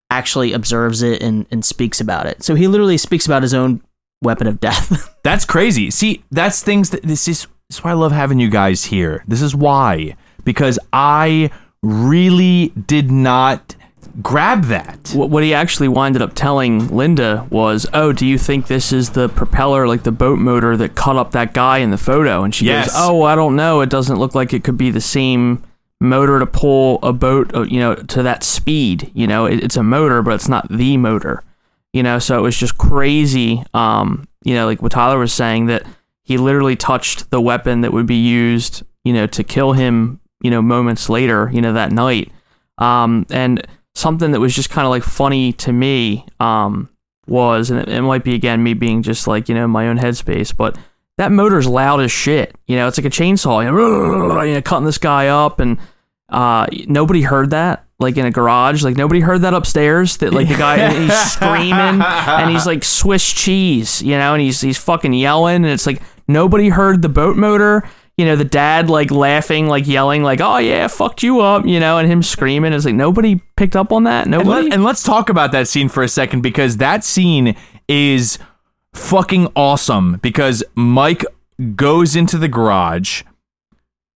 actually 0.10 0.54
observes 0.54 1.04
it 1.04 1.22
and 1.22 1.46
and 1.52 1.64
speaks 1.64 2.02
about 2.02 2.26
it. 2.26 2.44
So 2.44 2.56
he 2.56 2.68
literally 2.68 2.98
speaks 2.98 3.28
about 3.28 3.44
his 3.44 3.54
own 3.54 3.82
weapon 4.24 4.48
of 4.48 4.60
death. 4.60 5.16
That's 5.24 5.46
crazy. 5.46 5.92
See, 5.92 6.24
that's 6.32 6.64
things 6.64 6.90
that 6.92 7.04
this 7.04 7.28
is. 7.28 7.48
This 7.70 7.80
is 7.80 7.84
why 7.84 7.92
I 7.92 7.96
love 7.96 8.14
having 8.14 8.40
you 8.40 8.50
guys 8.50 8.86
here. 8.86 9.26
This 9.28 9.42
is 9.42 9.54
why 9.54 10.16
because 10.46 10.80
I 10.94 11.52
really 11.88 12.70
did 12.88 13.10
not 13.12 13.76
grab 14.22 14.64
that. 14.66 15.12
what, 15.14 15.30
what 15.30 15.44
he 15.44 15.54
actually 15.54 15.88
winded 15.88 16.22
up 16.24 16.34
telling 16.34 16.88
linda 16.90 17.46
was 17.52 17.86
oh 17.94 18.12
do 18.12 18.26
you 18.26 18.38
think 18.38 18.66
this 18.66 18.92
is 18.92 19.12
the 19.12 19.30
propeller 19.30 19.88
like 19.88 20.02
the 20.04 20.12
boat 20.12 20.40
motor 20.40 20.76
that 20.76 20.96
caught 20.96 21.16
up 21.16 21.32
that 21.32 21.54
guy 21.54 21.78
in 21.78 21.92
the 21.92 21.98
photo 22.00 22.44
and 22.44 22.54
she 22.56 22.66
Yes. 22.66 22.88
goes 22.88 22.96
oh 22.98 23.22
i 23.24 23.36
don't 23.36 23.56
know 23.56 23.82
it 23.82 23.90
doesn't 23.92 24.18
look 24.18 24.34
like 24.34 24.54
it 24.54 24.64
could 24.64 24.78
be 24.78 24.90
the 24.90 25.02
same 25.02 25.64
motor 26.02 26.40
to 26.40 26.48
pull 26.48 26.98
a 27.04 27.14
boat 27.14 27.54
uh, 27.56 27.62
you 27.62 27.80
know 27.80 27.94
to 27.94 28.24
that 28.24 28.44
speed 28.44 29.12
you 29.14 29.28
know 29.28 29.46
it, 29.46 29.64
it's 29.64 29.78
a 29.78 29.84
motor 29.84 30.24
but 30.24 30.34
it's 30.34 30.50
not 30.50 30.68
the 30.70 30.98
motor 30.98 31.44
you 31.94 32.02
know 32.02 32.18
so 32.18 32.40
it 32.40 32.42
was 32.42 32.58
just 32.58 32.78
crazy 32.78 33.64
um 33.76 34.28
you 34.44 34.56
know 34.56 34.66
like 34.66 34.82
what 34.82 34.92
tyler 34.92 35.20
was 35.20 35.32
saying 35.34 35.68
that 35.68 35.84
he 36.24 36.38
literally 36.38 36.76
touched 36.76 37.30
the 37.30 37.40
weapon 37.40 37.82
that 37.82 37.94
would 37.94 38.08
be 38.08 38.16
used 38.16 38.82
you 39.04 39.14
know 39.14 39.28
to 39.28 39.44
kill 39.44 39.74
him 39.74 40.20
you 40.42 40.52
know 40.52 40.62
moments 40.62 41.10
later 41.10 41.50
you 41.54 41.62
know 41.62 41.74
that 41.74 41.92
night. 41.92 42.32
Um 42.78 43.26
and 43.30 43.66
something 43.96 44.32
that 44.32 44.40
was 44.40 44.56
just 44.56 44.70
kind 44.70 44.86
of 44.86 44.92
like 44.92 45.04
funny 45.04 45.52
to 45.54 45.74
me 45.74 46.26
um 46.40 46.90
was 47.26 47.72
and 47.72 47.80
it, 47.80 47.90
it 47.90 48.02
might 48.02 48.24
be 48.24 48.36
again 48.36 48.62
me 48.64 48.74
being 48.74 49.02
just 49.02 49.28
like 49.28 49.50
you 49.50 49.56
know 49.56 49.66
in 49.66 49.72
my 49.72 49.88
own 49.88 49.98
headspace 49.98 50.56
but 50.56 50.78
that 51.18 51.32
motor's 51.32 51.66
loud 51.68 52.00
as 52.02 52.12
shit. 52.12 52.56
You 52.68 52.76
know 52.76 52.88
it's 52.88 52.98
like 52.98 53.06
a 53.06 53.10
chainsaw 53.10 53.64
you 53.64 53.72
know, 53.72 54.42
you 54.44 54.54
know 54.54 54.62
cutting 54.62 54.86
this 54.86 55.00
guy 55.00 55.28
up 55.28 55.60
and 55.60 55.78
uh 56.30 56.68
nobody 56.88 57.22
heard 57.24 57.50
that 57.52 57.86
like 58.00 58.18
in 58.18 58.26
a 58.28 58.32
garage. 58.32 58.84
Like 58.84 58.96
nobody 58.96 59.22
heard 59.22 59.42
that 59.42 59.56
upstairs 59.56 60.18
that 60.18 60.32
like 60.34 60.48
the 60.48 60.56
guy 60.56 60.94
he's 60.94 61.18
screaming 61.32 62.02
and 62.04 62.52
he's 62.52 62.68
like 62.68 62.84
swiss 62.84 63.28
cheese 63.34 64.02
you 64.04 64.18
know 64.18 64.34
and 64.34 64.42
he's 64.42 64.62
he's 64.62 64.78
fucking 64.78 65.14
yelling 65.14 65.56
and 65.56 65.66
it's 65.66 65.88
like 65.88 66.02
nobody 66.28 66.70
heard 66.70 67.02
the 67.02 67.10
boat 67.10 67.36
motor 67.36 67.84
you 68.18 68.26
know 68.26 68.36
the 68.36 68.44
dad 68.44 68.90
like 68.90 69.12
laughing 69.12 69.68
like 69.68 69.88
yelling 69.88 70.24
like 70.24 70.42
oh 70.42 70.58
yeah 70.58 70.88
fucked 70.88 71.24
you 71.24 71.40
up 71.40 71.66
you 71.66 71.80
know 71.80 71.98
and 71.98 72.12
him 72.12 72.24
screaming 72.24 72.74
it's 72.74 72.86
like 72.86 72.96
nobody 72.96 73.40
picked 73.56 73.76
up 73.76 73.92
on 73.92 74.04
that 74.06 74.24
And, 74.24 74.32
nobody 74.32 74.64
let, 74.64 74.74
and 74.74 74.84
let's 74.84 75.04
talk 75.04 75.30
about 75.30 75.52
that 75.52 75.68
scene 75.68 75.88
for 75.88 76.04
a 76.04 76.08
second 76.08 76.42
because 76.42 76.78
that 76.78 77.04
scene 77.04 77.56
is 77.88 78.40
fucking 78.94 79.52
awesome 79.56 80.18
because 80.24 80.64
Mike 80.76 81.24
goes 81.76 82.16
into 82.16 82.38
the 82.38 82.48
garage 82.48 83.24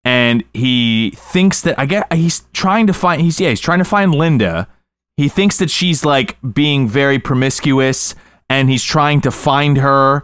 and 0.04 0.44
he 0.54 1.12
thinks 1.16 1.62
that 1.62 1.78
I 1.78 1.86
get 1.86 2.12
he's 2.14 2.46
trying 2.54 2.88
to 2.88 2.94
find 2.94 3.22
he's 3.22 3.40
yeah 3.40 3.50
he's 3.50 3.60
trying 3.60 3.80
to 3.80 3.86
find 3.86 4.14
Linda. 4.14 4.68
He 5.18 5.30
thinks 5.30 5.58
that 5.58 5.70
she's 5.70 6.04
like 6.04 6.38
being 6.54 6.88
very 6.88 7.20
promiscuous, 7.20 8.16
and 8.50 8.70
he's 8.70 8.84
trying 8.84 9.22
to 9.22 9.32
find 9.32 9.78
her. 9.78 10.24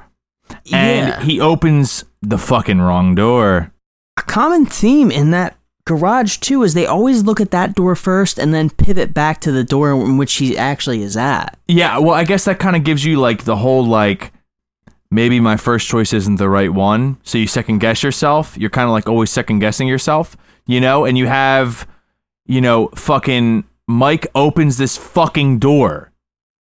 And 0.71 1.07
Yeah. 1.07 1.21
he 1.23 1.39
opens 1.39 2.03
the 2.21 2.37
fucking 2.37 2.79
wrong 2.81 3.15
door. 3.15 3.71
a 4.17 4.21
common 4.23 4.65
theme 4.65 5.11
in 5.11 5.29
that 5.31 5.55
garage 5.85 6.37
too 6.37 6.63
is 6.63 6.73
they 6.73 6.85
always 6.87 7.23
look 7.23 7.39
at 7.39 7.51
that 7.51 7.75
door 7.75 7.95
first 7.95 8.37
and 8.39 8.51
then 8.53 8.69
pivot 8.69 9.13
back 9.13 9.39
to 9.39 9.51
the 9.51 9.63
door 9.63 9.91
in 9.91 10.17
which 10.17 10.33
he 10.35 10.57
actually 10.57 11.03
is 11.03 11.15
at. 11.15 11.55
Yeah, 11.67 11.99
well, 11.99 12.15
I 12.15 12.23
guess 12.23 12.43
that 12.45 12.57
kind 12.59 12.75
of 12.75 12.83
gives 12.83 13.05
you 13.05 13.17
like 13.19 13.43
the 13.43 13.55
whole 13.55 13.85
like 13.85 14.33
maybe 15.11 15.39
my 15.39 15.55
first 15.55 15.87
choice 15.87 16.11
isn't 16.13 16.35
the 16.37 16.49
right 16.49 16.73
one, 16.73 17.17
so 17.23 17.37
you 17.37 17.45
second 17.47 17.77
guess 17.77 18.01
yourself. 18.03 18.57
You're 18.57 18.69
kind 18.71 18.87
of 18.87 18.91
like 18.91 19.07
always 19.07 19.29
second 19.29 19.59
guessing 19.59 19.87
yourself, 19.87 20.35
you 20.65 20.81
know. 20.81 21.05
And 21.05 21.17
you 21.17 21.27
have, 21.27 21.87
you 22.47 22.59
know, 22.59 22.87
fucking 22.95 23.63
Mike 23.87 24.27
opens 24.35 24.77
this 24.77 24.97
fucking 24.97 25.59
door 25.59 26.11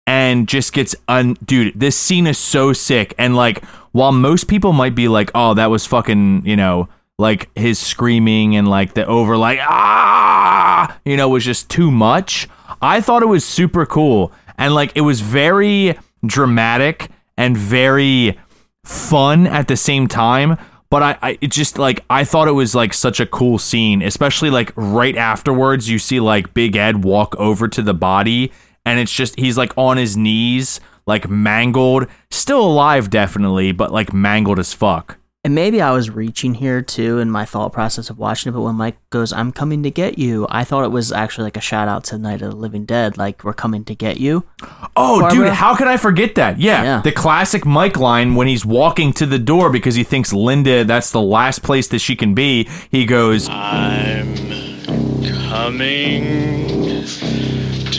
and 0.08 0.48
just 0.48 0.72
gets 0.72 0.96
un. 1.06 1.34
Dude, 1.44 1.78
this 1.78 1.94
scene 1.94 2.26
is 2.26 2.38
so 2.38 2.72
sick. 2.72 3.14
And 3.18 3.36
like, 3.36 3.62
while 3.92 4.10
most 4.10 4.48
people 4.48 4.72
might 4.72 4.94
be 4.94 5.06
like, 5.06 5.30
"Oh, 5.34 5.52
that 5.54 5.66
was 5.66 5.86
fucking," 5.86 6.46
you 6.46 6.56
know. 6.56 6.88
Like 7.20 7.50
his 7.58 7.80
screaming 7.80 8.54
and 8.54 8.68
like 8.68 8.94
the 8.94 9.04
over 9.04 9.36
like 9.36 9.58
ah 9.60 10.96
you 11.04 11.16
know 11.16 11.28
was 11.28 11.44
just 11.44 11.68
too 11.68 11.90
much. 11.90 12.48
I 12.80 13.00
thought 13.00 13.24
it 13.24 13.26
was 13.26 13.44
super 13.44 13.84
cool 13.84 14.30
and 14.56 14.72
like 14.72 14.92
it 14.94 15.00
was 15.00 15.20
very 15.20 15.98
dramatic 16.24 17.10
and 17.36 17.56
very 17.56 18.38
fun 18.84 19.48
at 19.48 19.66
the 19.66 19.76
same 19.76 20.06
time. 20.06 20.58
But 20.90 21.02
I, 21.02 21.18
I 21.20 21.38
it 21.40 21.50
just 21.50 21.76
like 21.76 22.04
I 22.08 22.22
thought 22.22 22.46
it 22.46 22.52
was 22.52 22.72
like 22.72 22.94
such 22.94 23.18
a 23.18 23.26
cool 23.26 23.58
scene, 23.58 24.00
especially 24.00 24.50
like 24.50 24.72
right 24.76 25.16
afterwards 25.16 25.90
you 25.90 25.98
see 25.98 26.20
like 26.20 26.54
Big 26.54 26.76
Ed 26.76 27.02
walk 27.02 27.34
over 27.36 27.66
to 27.66 27.82
the 27.82 27.94
body 27.94 28.52
and 28.88 29.00
it's 29.00 29.12
just 29.12 29.38
he's 29.38 29.56
like 29.58 29.72
on 29.76 29.96
his 29.96 30.16
knees, 30.16 30.80
like 31.06 31.28
mangled, 31.28 32.06
still 32.30 32.62
alive 32.64 33.10
definitely, 33.10 33.72
but 33.72 33.92
like 33.92 34.12
mangled 34.12 34.58
as 34.58 34.72
fuck. 34.74 35.16
And 35.44 35.54
maybe 35.54 35.80
I 35.80 35.92
was 35.92 36.10
reaching 36.10 36.54
here 36.54 36.82
too 36.82 37.20
in 37.20 37.30
my 37.30 37.44
thought 37.44 37.72
process 37.72 38.10
of 38.10 38.18
watching 38.18 38.50
it, 38.50 38.52
but 38.54 38.60
when 38.60 38.74
Mike 38.74 38.98
goes, 39.10 39.32
I'm 39.32 39.52
coming 39.52 39.84
to 39.84 39.90
get 39.90 40.18
you, 40.18 40.48
I 40.50 40.64
thought 40.64 40.84
it 40.84 40.90
was 40.90 41.12
actually 41.12 41.44
like 41.44 41.56
a 41.56 41.60
shout 41.60 41.86
out 41.88 42.02
to 42.04 42.18
Night 42.18 42.42
of 42.42 42.50
the 42.50 42.56
Living 42.56 42.84
Dead, 42.84 43.16
like 43.16 43.44
we're 43.44 43.54
coming 43.54 43.84
to 43.84 43.94
get 43.94 44.18
you. 44.18 44.44
Oh, 44.96 45.20
Barbara? 45.20 45.44
dude, 45.46 45.52
how 45.54 45.76
could 45.76 45.86
I 45.86 45.96
forget 45.96 46.34
that? 46.34 46.58
Yeah, 46.58 46.82
Yeah. 46.82 47.00
the 47.02 47.12
classic 47.12 47.64
Mike 47.64 47.96
line 47.96 48.34
when 48.34 48.48
he's 48.48 48.66
walking 48.66 49.12
to 49.14 49.26
the 49.26 49.38
door 49.38 49.70
because 49.70 49.94
he 49.94 50.02
thinks 50.02 50.32
Linda, 50.32 50.82
that's 50.84 51.12
the 51.12 51.22
last 51.22 51.62
place 51.62 51.86
that 51.88 52.00
she 52.00 52.16
can 52.16 52.34
be. 52.34 52.68
He 52.90 53.06
goes, 53.06 53.48
I'm 53.48 54.34
coming 55.48 56.77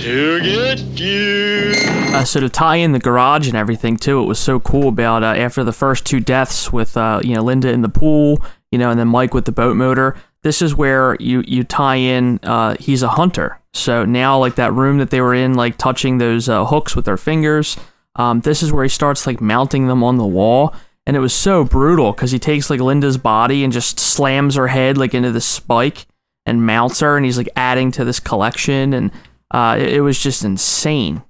to 0.10 0.40
get 0.42 0.80
you. 1.00 1.72
Uh, 2.16 2.24
so 2.24 2.40
to 2.40 2.50
tie 2.50 2.78
in 2.78 2.94
the 2.94 3.00
garage 3.00 3.48
and 3.48 3.56
everything 3.56 3.96
too, 3.96 4.22
it 4.22 4.26
was 4.26 4.40
so 4.40 4.60
cool 4.60 4.88
about 4.90 5.22
uh, 5.22 5.28
after 5.28 5.64
the 5.64 5.72
first 5.72 6.06
two 6.06 6.20
deaths 6.20 6.74
with 6.74 6.98
uh, 6.98 7.22
you 7.24 7.36
know 7.36 7.44
Linda 7.44 7.70
in 7.70 7.84
the 7.84 7.90
pool, 7.90 8.44
you 8.72 8.80
know, 8.80 8.90
and 8.90 9.00
then 9.00 9.08
Mike 9.08 9.34
with 9.34 9.46
the 9.46 9.52
boat 9.52 9.76
motor. 9.76 10.16
This 10.42 10.62
is 10.62 10.74
where 10.74 11.16
you 11.20 11.44
you 11.48 11.64
tie 11.64 11.98
in. 11.98 12.40
Uh, 12.42 12.76
he's 12.80 13.04
a 13.04 13.10
hunter, 13.10 13.60
so 13.74 14.04
now 14.04 14.40
like 14.40 14.56
that 14.56 14.74
room 14.74 14.98
that 14.98 15.12
they 15.12 15.22
were 15.22 15.36
in, 15.36 15.54
like 15.54 15.78
touching 15.78 16.18
those 16.18 16.50
uh, 16.50 16.66
hooks 16.66 16.96
with 16.96 17.06
their 17.06 17.18
fingers. 17.18 17.78
Um, 18.16 18.42
this 18.42 18.64
is 18.64 18.74
where 18.74 18.84
he 18.84 18.90
starts 18.90 19.28
like 19.28 19.40
mounting 19.40 19.88
them 19.88 20.04
on 20.04 20.18
the 20.18 20.26
wall, 20.26 20.74
and 21.06 21.16
it 21.16 21.20
was 21.20 21.34
so 21.34 21.64
brutal 21.64 22.14
because 22.14 22.32
he 22.32 22.40
takes 22.40 22.72
like 22.72 22.80
Linda's 22.80 23.18
body 23.20 23.64
and 23.64 23.72
just 23.72 24.00
slams 24.00 24.56
her 24.56 24.68
head 24.68 24.98
like 24.98 25.14
into 25.14 25.32
the 25.32 25.42
spike 25.42 26.08
and 26.48 26.66
mounts 26.66 27.02
her, 27.02 27.16
and 27.16 27.26
he's 27.26 27.38
like 27.38 27.50
adding 27.56 27.92
to 27.92 28.04
this 28.04 28.20
collection, 28.20 28.94
and 28.94 29.12
uh, 29.52 29.78
it, 29.80 29.94
it 29.94 30.02
was 30.02 30.20
just 30.20 30.44
insane. 30.44 31.24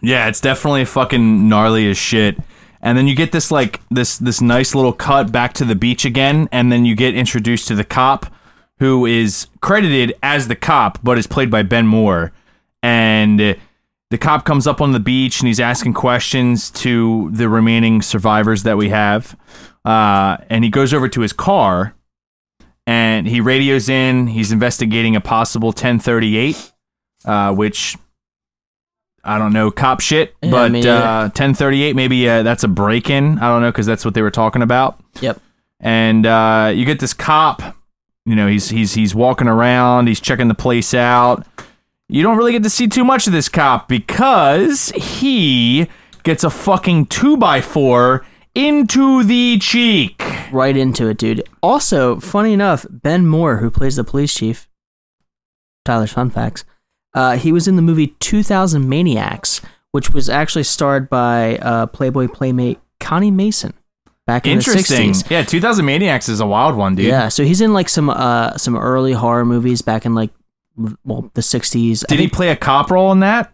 Yeah, 0.00 0.28
it's 0.28 0.40
definitely 0.40 0.84
fucking 0.84 1.48
gnarly 1.48 1.90
as 1.90 1.96
shit. 1.96 2.38
And 2.80 2.96
then 2.96 3.08
you 3.08 3.16
get 3.16 3.32
this 3.32 3.50
like 3.50 3.80
this 3.90 4.18
this 4.18 4.40
nice 4.40 4.74
little 4.74 4.92
cut 4.92 5.32
back 5.32 5.52
to 5.54 5.64
the 5.64 5.74
beach 5.74 6.04
again, 6.04 6.48
and 6.52 6.70
then 6.70 6.84
you 6.84 6.94
get 6.94 7.14
introduced 7.14 7.66
to 7.68 7.74
the 7.74 7.84
cop 7.84 8.32
who 8.78 9.06
is 9.06 9.48
credited 9.60 10.14
as 10.22 10.48
the 10.48 10.56
cop, 10.56 10.98
but 11.02 11.18
is 11.18 11.26
played 11.26 11.50
by 11.50 11.62
Ben 11.62 11.86
Moore. 11.86 12.32
And 12.82 13.40
uh, 13.40 13.54
the 14.10 14.18
cop 14.18 14.44
comes 14.44 14.66
up 14.66 14.80
on 14.80 14.92
the 14.92 15.00
beach 15.00 15.40
and 15.40 15.48
he's 15.48 15.60
asking 15.60 15.94
questions 15.94 16.70
to 16.70 17.30
the 17.32 17.48
remaining 17.48 18.02
survivors 18.02 18.62
that 18.62 18.76
we 18.76 18.88
have. 18.88 19.36
Uh, 19.84 20.38
and 20.48 20.64
he 20.64 20.70
goes 20.70 20.94
over 20.94 21.08
to 21.08 21.20
his 21.20 21.32
car 21.32 21.94
and 22.86 23.26
he 23.26 23.40
radios 23.40 23.88
in. 23.88 24.28
He's 24.28 24.52
investigating 24.52 25.16
a 25.16 25.20
possible 25.20 25.68
1038, 25.68 26.72
uh, 27.28 27.54
which 27.54 27.96
I 29.22 29.38
don't 29.38 29.52
know, 29.52 29.70
cop 29.70 30.00
shit. 30.00 30.34
Yeah, 30.42 30.50
but 30.50 30.72
me 30.72 30.80
neither. 30.80 30.96
uh, 30.96 31.22
1038, 31.24 31.94
maybe 31.94 32.28
uh, 32.28 32.42
that's 32.42 32.64
a 32.64 32.68
break 32.68 33.10
in. 33.10 33.38
I 33.38 33.48
don't 33.48 33.62
know 33.62 33.70
because 33.70 33.86
that's 33.86 34.04
what 34.04 34.14
they 34.14 34.22
were 34.22 34.30
talking 34.30 34.62
about. 34.62 34.98
Yep. 35.20 35.40
And 35.80 36.26
uh, 36.26 36.72
you 36.74 36.84
get 36.84 36.98
this 36.98 37.12
cop. 37.14 37.76
You 38.24 38.34
know, 38.34 38.46
he's 38.48 38.70
he's 38.70 38.94
he's 38.94 39.14
walking 39.14 39.46
around. 39.48 40.06
He's 40.08 40.20
checking 40.20 40.48
the 40.48 40.54
place 40.54 40.94
out. 40.94 41.46
You 42.08 42.22
don't 42.22 42.36
really 42.38 42.52
get 42.52 42.62
to 42.62 42.70
see 42.70 42.88
too 42.88 43.04
much 43.04 43.26
of 43.26 43.32
this 43.32 43.48
cop 43.48 43.86
because 43.88 44.90
he 44.92 45.88
gets 46.22 46.42
a 46.42 46.50
fucking 46.50 47.06
two 47.06 47.36
by 47.36 47.60
four 47.60 48.24
into 48.54 49.22
the 49.24 49.58
cheek. 49.58 50.22
Right 50.50 50.76
into 50.76 51.08
it, 51.08 51.18
dude. 51.18 51.42
Also, 51.62 52.18
funny 52.18 52.52
enough, 52.54 52.86
Ben 52.90 53.26
Moore, 53.26 53.58
who 53.58 53.70
plays 53.70 53.96
the 53.96 54.04
police 54.04 54.34
chief, 54.34 54.68
Tyler's 55.84 56.12
fun 56.12 56.30
facts, 56.30 56.64
uh, 57.18 57.36
he 57.36 57.50
was 57.50 57.66
in 57.66 57.74
the 57.74 57.82
movie 57.82 58.06
2000 58.20 58.88
Maniacs, 58.88 59.60
which 59.90 60.12
was 60.12 60.30
actually 60.30 60.62
starred 60.62 61.10
by 61.10 61.56
uh, 61.58 61.86
Playboy 61.86 62.28
playmate 62.28 62.78
Connie 63.00 63.32
Mason 63.32 63.74
back 64.24 64.46
in 64.46 64.58
the 64.58 64.64
60s. 64.64 65.28
Yeah, 65.28 65.42
2000 65.42 65.84
Maniacs 65.84 66.28
is 66.28 66.38
a 66.38 66.46
wild 66.46 66.76
one, 66.76 66.94
dude. 66.94 67.06
Yeah, 67.06 67.28
so 67.28 67.42
he's 67.42 67.60
in 67.60 67.72
like 67.72 67.88
some 67.88 68.08
uh 68.08 68.56
some 68.56 68.76
early 68.76 69.14
horror 69.14 69.44
movies 69.44 69.82
back 69.82 70.06
in 70.06 70.14
like 70.14 70.30
well 71.04 71.28
the 71.34 71.40
60s. 71.40 72.04
I 72.08 72.14
Did 72.14 72.20
he 72.20 72.28
play 72.28 72.50
a 72.50 72.56
cop 72.56 72.88
role 72.88 73.10
in 73.10 73.18
that? 73.20 73.52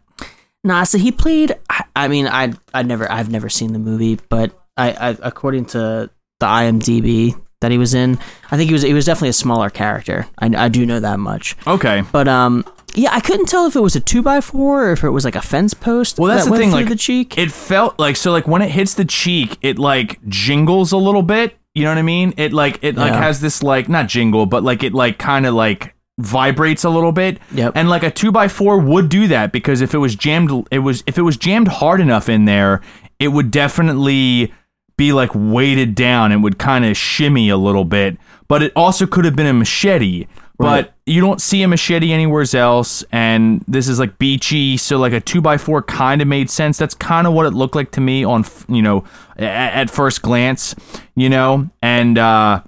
Nah, 0.62 0.84
so 0.84 0.98
he 0.98 1.10
played. 1.10 1.56
I, 1.70 1.84
I 1.96 2.08
mean, 2.08 2.26
I 2.26 2.52
I 2.74 2.82
never 2.82 3.10
I've 3.10 3.30
never 3.30 3.48
seen 3.48 3.72
the 3.72 3.78
movie, 3.78 4.18
but 4.28 4.52
I, 4.76 4.92
I 4.92 5.16
according 5.22 5.66
to 5.66 6.10
the 6.38 6.46
IMDb 6.46 7.40
that 7.62 7.70
he 7.70 7.78
was 7.78 7.94
in, 7.94 8.18
I 8.50 8.58
think 8.58 8.68
he 8.68 8.74
was 8.74 8.82
he 8.82 8.92
was 8.92 9.06
definitely 9.06 9.30
a 9.30 9.34
smaller 9.34 9.70
character. 9.70 10.26
I, 10.38 10.50
I 10.54 10.68
do 10.68 10.84
know 10.84 11.00
that 11.00 11.18
much. 11.18 11.56
Okay. 11.66 12.02
But 12.12 12.28
um, 12.28 12.66
yeah, 12.94 13.10
I 13.12 13.20
couldn't 13.20 13.46
tell 13.46 13.66
if 13.66 13.76
it 13.76 13.80
was 13.80 13.96
a 13.96 14.00
two 14.00 14.22
by 14.22 14.40
four 14.40 14.88
or 14.88 14.92
if 14.92 15.04
it 15.04 15.10
was 15.10 15.24
like 15.24 15.36
a 15.36 15.42
fence 15.42 15.74
post. 15.74 16.18
Well, 16.18 16.28
that's 16.28 16.44
that 16.46 16.50
the 16.52 16.56
thing. 16.56 16.70
Like 16.70 16.88
the 16.88 16.96
cheek. 16.96 17.36
it 17.38 17.50
felt 17.52 17.98
like 17.98 18.16
so. 18.16 18.32
Like 18.32 18.46
when 18.48 18.62
it 18.62 18.70
hits 18.70 18.94
the 18.94 19.04
cheek, 19.04 19.58
it 19.62 19.78
like 19.78 20.18
jingles 20.28 20.92
a 20.92 20.96
little 20.96 21.22
bit. 21.22 21.56
You 21.74 21.82
know 21.84 21.90
what 21.90 21.98
I 21.98 22.02
mean? 22.02 22.34
It 22.36 22.52
like 22.52 22.78
it 22.82 22.96
like 22.96 23.12
Yeah. 23.12 23.22
has 23.22 23.40
this 23.40 23.62
like 23.62 23.88
not 23.88 24.06
jingle, 24.08 24.46
but 24.46 24.62
like 24.62 24.82
it 24.82 24.94
like 24.94 25.18
kind 25.18 25.44
of 25.46 25.54
like 25.54 25.94
vibrates 26.18 26.84
a 26.84 26.90
little 26.90 27.10
bit. 27.10 27.40
Yep. 27.52 27.72
And 27.74 27.88
like 27.88 28.04
a 28.04 28.10
two 28.10 28.30
by 28.30 28.46
four 28.48 28.78
would 28.78 29.08
do 29.08 29.26
that 29.28 29.50
because 29.50 29.80
if 29.80 29.92
it 29.94 29.98
was 29.98 30.14
jammed, 30.14 30.66
it 30.70 30.78
was 30.78 31.02
if 31.06 31.18
it 31.18 31.22
was 31.22 31.36
jammed 31.36 31.66
hard 31.68 32.00
enough 32.00 32.28
in 32.28 32.44
there, 32.44 32.80
it 33.18 33.28
would 33.28 33.50
definitely 33.50 34.52
be 34.96 35.12
like 35.12 35.30
weighted 35.34 35.96
down 35.96 36.30
and 36.30 36.44
would 36.44 36.58
kind 36.58 36.84
of 36.84 36.96
shimmy 36.96 37.48
a 37.48 37.56
little 37.56 37.84
bit. 37.84 38.16
But 38.46 38.62
it 38.62 38.72
also 38.76 39.06
could 39.06 39.24
have 39.24 39.34
been 39.34 39.46
a 39.48 39.52
machete. 39.52 40.26
Right. 40.56 40.86
But 40.86 40.94
you 41.04 41.20
don't 41.20 41.40
see 41.40 41.62
a 41.62 41.68
machete 41.68 42.12
anywhere 42.12 42.44
else, 42.54 43.02
and 43.10 43.64
this 43.66 43.88
is 43.88 43.98
like 43.98 44.18
beachy, 44.18 44.76
so 44.76 44.98
like 44.98 45.12
a 45.12 45.20
two 45.20 45.40
by 45.40 45.58
four 45.58 45.82
kind 45.82 46.22
of 46.22 46.28
made 46.28 46.48
sense. 46.48 46.78
That's 46.78 46.94
kind 46.94 47.26
of 47.26 47.32
what 47.32 47.46
it 47.46 47.50
looked 47.50 47.74
like 47.74 47.90
to 47.92 48.00
me 48.00 48.24
on, 48.24 48.44
you 48.68 48.80
know, 48.80 49.04
at, 49.36 49.72
at 49.74 49.90
first 49.90 50.22
glance, 50.22 50.76
you 51.16 51.28
know, 51.28 51.68
and 51.82 52.16
uh, 52.18 52.62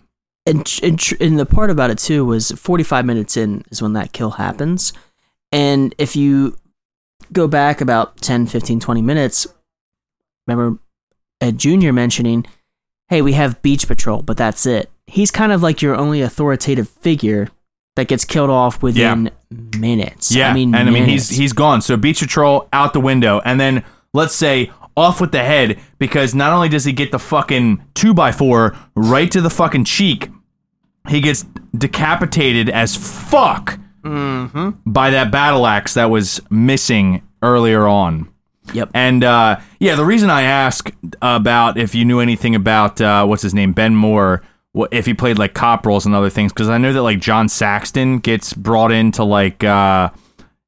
and, 0.46 0.78
and, 0.82 0.98
tr- 0.98 1.16
and 1.20 1.38
the 1.38 1.44
part 1.44 1.70
about 1.70 1.90
it 1.90 1.98
too 1.98 2.24
was 2.24 2.52
45 2.52 3.04
minutes 3.04 3.36
in 3.36 3.64
is 3.70 3.82
when 3.82 3.92
that 3.94 4.12
kill 4.12 4.30
happens 4.30 4.92
and 5.50 5.94
if 5.98 6.14
you 6.16 6.56
go 7.32 7.48
back 7.48 7.80
about 7.80 8.20
10 8.20 8.46
15 8.46 8.78
20 8.78 9.02
minutes 9.02 9.46
remember 10.46 10.78
a 11.40 11.50
junior 11.50 11.92
mentioning 11.92 12.46
hey 13.08 13.20
we 13.20 13.32
have 13.32 13.60
beach 13.62 13.88
patrol 13.88 14.22
but 14.22 14.36
that's 14.36 14.64
it 14.66 14.88
he's 15.06 15.32
kind 15.32 15.50
of 15.50 15.62
like 15.62 15.82
your 15.82 15.96
only 15.96 16.22
authoritative 16.22 16.88
figure 16.88 17.48
that 17.96 18.08
gets 18.08 18.24
killed 18.24 18.50
off 18.50 18.82
within 18.82 19.30
minutes 19.78 20.34
yeah, 20.34 20.50
i 20.50 20.54
mean 20.54 20.74
and 20.74 20.88
I 20.88 20.92
mean 20.92 21.04
he's 21.06 21.28
he's 21.28 21.52
gone. 21.52 21.82
So 21.82 21.96
beach 21.96 22.20
patrol 22.20 22.68
out 22.72 22.92
the 22.92 23.00
window, 23.00 23.40
and 23.44 23.58
then 23.60 23.84
let's 24.12 24.34
say 24.34 24.70
off 24.96 25.20
with 25.20 25.30
the 25.32 25.42
head 25.44 25.78
because 25.98 26.34
not 26.34 26.52
only 26.52 26.68
does 26.70 26.84
he 26.84 26.92
get 26.92 27.10
the 27.12 27.18
fucking 27.18 27.82
two 27.94 28.14
by 28.14 28.32
four 28.32 28.74
right 28.94 29.30
to 29.30 29.40
the 29.42 29.50
fucking 29.50 29.84
cheek, 29.84 30.30
he 31.08 31.20
gets 31.20 31.44
decapitated 31.76 32.70
as 32.70 32.96
fuck 32.96 33.78
by 34.86 35.10
that 35.10 35.30
battle 35.32 35.66
axe 35.66 35.94
that 35.94 36.06
was 36.10 36.40
missing 36.50 37.22
earlier 37.42 37.86
on. 37.86 38.28
Yep. 38.72 38.90
And 38.94 39.22
uh, 39.24 39.58
yeah, 39.80 39.94
the 39.96 40.04
reason 40.04 40.30
I 40.30 40.42
ask 40.42 40.90
about 41.22 41.76
if 41.76 41.94
you 41.94 42.04
knew 42.04 42.20
anything 42.20 42.54
about 42.54 43.00
uh, 43.00 43.26
what's 43.26 43.42
his 43.42 43.52
name, 43.54 43.72
Ben 43.72 43.94
Moore, 43.94 44.42
wh- 44.42 44.55
if 44.90 45.06
he 45.06 45.14
played 45.14 45.38
like 45.38 45.54
cop 45.54 45.86
roles 45.86 46.06
and 46.06 46.14
other 46.14 46.30
things 46.30 46.52
because 46.52 46.68
I 46.68 46.78
know 46.78 46.92
that 46.92 47.02
like 47.02 47.20
John 47.20 47.48
Saxton 47.48 48.18
gets 48.18 48.52
brought 48.52 48.92
into 48.92 49.24
like 49.24 49.64
uh 49.64 50.10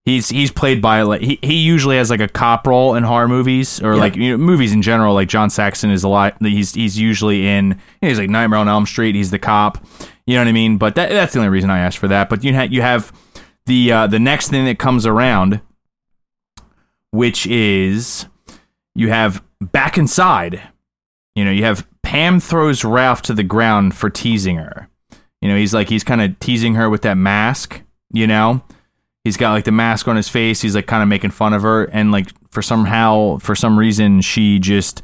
he's 0.05 0.29
he's 0.29 0.51
played 0.51 0.81
by 0.81 1.03
like 1.03 1.21
he, 1.21 1.39
he 1.43 1.55
usually 1.55 1.97
has 1.97 2.11
like 2.11 2.21
a 2.21 2.29
cop 2.29 2.67
role 2.67 2.95
in 2.95 3.05
horror 3.05 3.29
movies 3.29 3.83
or 3.83 3.97
like 3.97 4.17
you 4.17 4.31
know, 4.31 4.39
movies 4.39 4.73
in 4.73 4.83
general. 4.83 5.15
Like 5.15 5.29
John 5.29 5.51
Saxton 5.51 5.91
is 5.91 6.05
a 6.05 6.09
lot 6.09 6.37
he's 6.41 6.75
he's 6.75 6.99
usually 6.99 7.47
in 7.47 7.71
you 7.71 7.75
know, 8.03 8.09
he's 8.09 8.19
like 8.19 8.31
Nightmare 8.31 8.59
on 8.59 8.69
Elm 8.69 8.87
Street 8.87 9.15
he's 9.15 9.31
the 9.31 9.39
cop 9.39 9.85
you 10.27 10.35
know 10.35 10.43
what 10.43 10.49
I 10.49 10.53
mean? 10.53 10.77
But 10.79 10.95
that 10.97 11.11
that's 11.11 11.33
the 11.33 11.39
only 11.39 11.49
reason 11.49 11.71
I 11.71 11.79
asked 11.79 11.97
for 11.97 12.09
that. 12.09 12.29
But 12.29 12.45
you 12.45 12.55
ha- 12.55 12.69
you 12.71 12.83
have 12.83 13.13
the 13.67 13.93
uh 13.93 14.07
the 14.07 14.19
next 14.19 14.49
thing 14.49 14.65
that 14.67 14.79
comes 14.79 15.07
around 15.07 15.61
which 17.11 17.47
is 17.47 18.27
you 18.95 19.09
have 19.09 19.43
back 19.61 19.97
inside 19.97 20.63
you 21.39 21.45
know, 21.45 21.53
you 21.53 21.63
have 21.63 21.87
Pam 22.03 22.41
throws 22.41 22.85
Ralph 22.85 23.23
to 23.23 23.35
the 23.35 23.45
ground 23.45 23.95
for 23.95 24.11
teasing 24.11 24.57
her. 24.57 24.89
You 25.41 25.49
know, 25.49 25.57
he's 25.57 25.73
like 25.73 25.89
he's 25.89 26.03
kind 26.03 26.21
of 26.21 26.39
teasing 26.41 26.75
her 26.75 26.91
with 26.91 27.03
that 27.03 27.15
mask, 27.15 27.81
you 28.13 28.27
know? 28.27 28.61
He's 29.23 29.37
got 29.37 29.53
like 29.53 29.65
the 29.65 29.71
mask 29.71 30.09
on 30.09 30.17
his 30.17 30.29
face. 30.29 30.61
He's 30.63 30.75
like 30.75 30.89
kind 30.89 31.01
of 31.01 31.09
making 31.09 31.31
fun 31.31 31.53
of 31.53 31.63
her 31.63 31.85
and 31.85 32.11
like 32.11 32.31
for 32.51 32.61
somehow 32.61 33.39
for 33.39 33.55
some 33.55 33.79
reason 33.79 34.21
she 34.21 34.59
just 34.59 35.01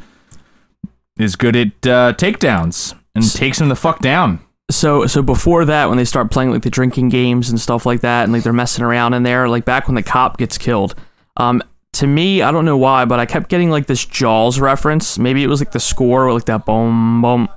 is 1.17 1.37
good 1.37 1.55
at 1.55 1.69
uh, 1.87 2.15
takedowns 2.15 2.99
and 3.15 3.33
takes 3.33 3.61
him 3.61 3.69
the 3.69 3.77
fuck 3.77 4.01
down. 4.01 4.41
So 4.73 5.07
so 5.07 5.23
before 5.23 5.65
that, 5.67 5.89
when 5.89 5.99
they 5.99 6.05
start 6.05 6.33
playing 6.33 6.51
like 6.51 6.63
the 6.63 6.71
drinking 6.71 7.11
games 7.11 7.49
and 7.49 7.61
stuff 7.61 7.87
like 7.87 8.01
that, 8.01 8.25
and 8.25 8.33
like 8.33 8.43
they're 8.43 8.53
messing 8.53 8.85
around 8.85 9.15
in 9.15 9.23
there, 9.23 9.49
like 9.49 9.65
back 9.65 9.87
when 9.87 9.95
the 9.95 10.03
cop 10.03 10.39
gets 10.39 10.59
killed, 10.59 10.97
um, 11.37 11.63
to 11.95 12.07
me, 12.07 12.43
I 12.43 12.51
don't 12.51 12.65
know 12.65 12.77
why, 12.77 13.05
but 13.05 13.21
I 13.21 13.27
kept 13.27 13.49
getting 13.49 13.71
like 13.71 13.87
this 13.87 14.05
Jaws 14.05 14.61
reference. 14.61 15.19
Maybe 15.19 15.43
it 15.43 15.49
was 15.49 15.61
like 15.61 15.73
the 15.73 15.81
score, 15.81 16.27
with 16.27 16.35
like 16.35 16.45
that 16.47 16.67
boom 16.67 17.23
boom 17.23 17.49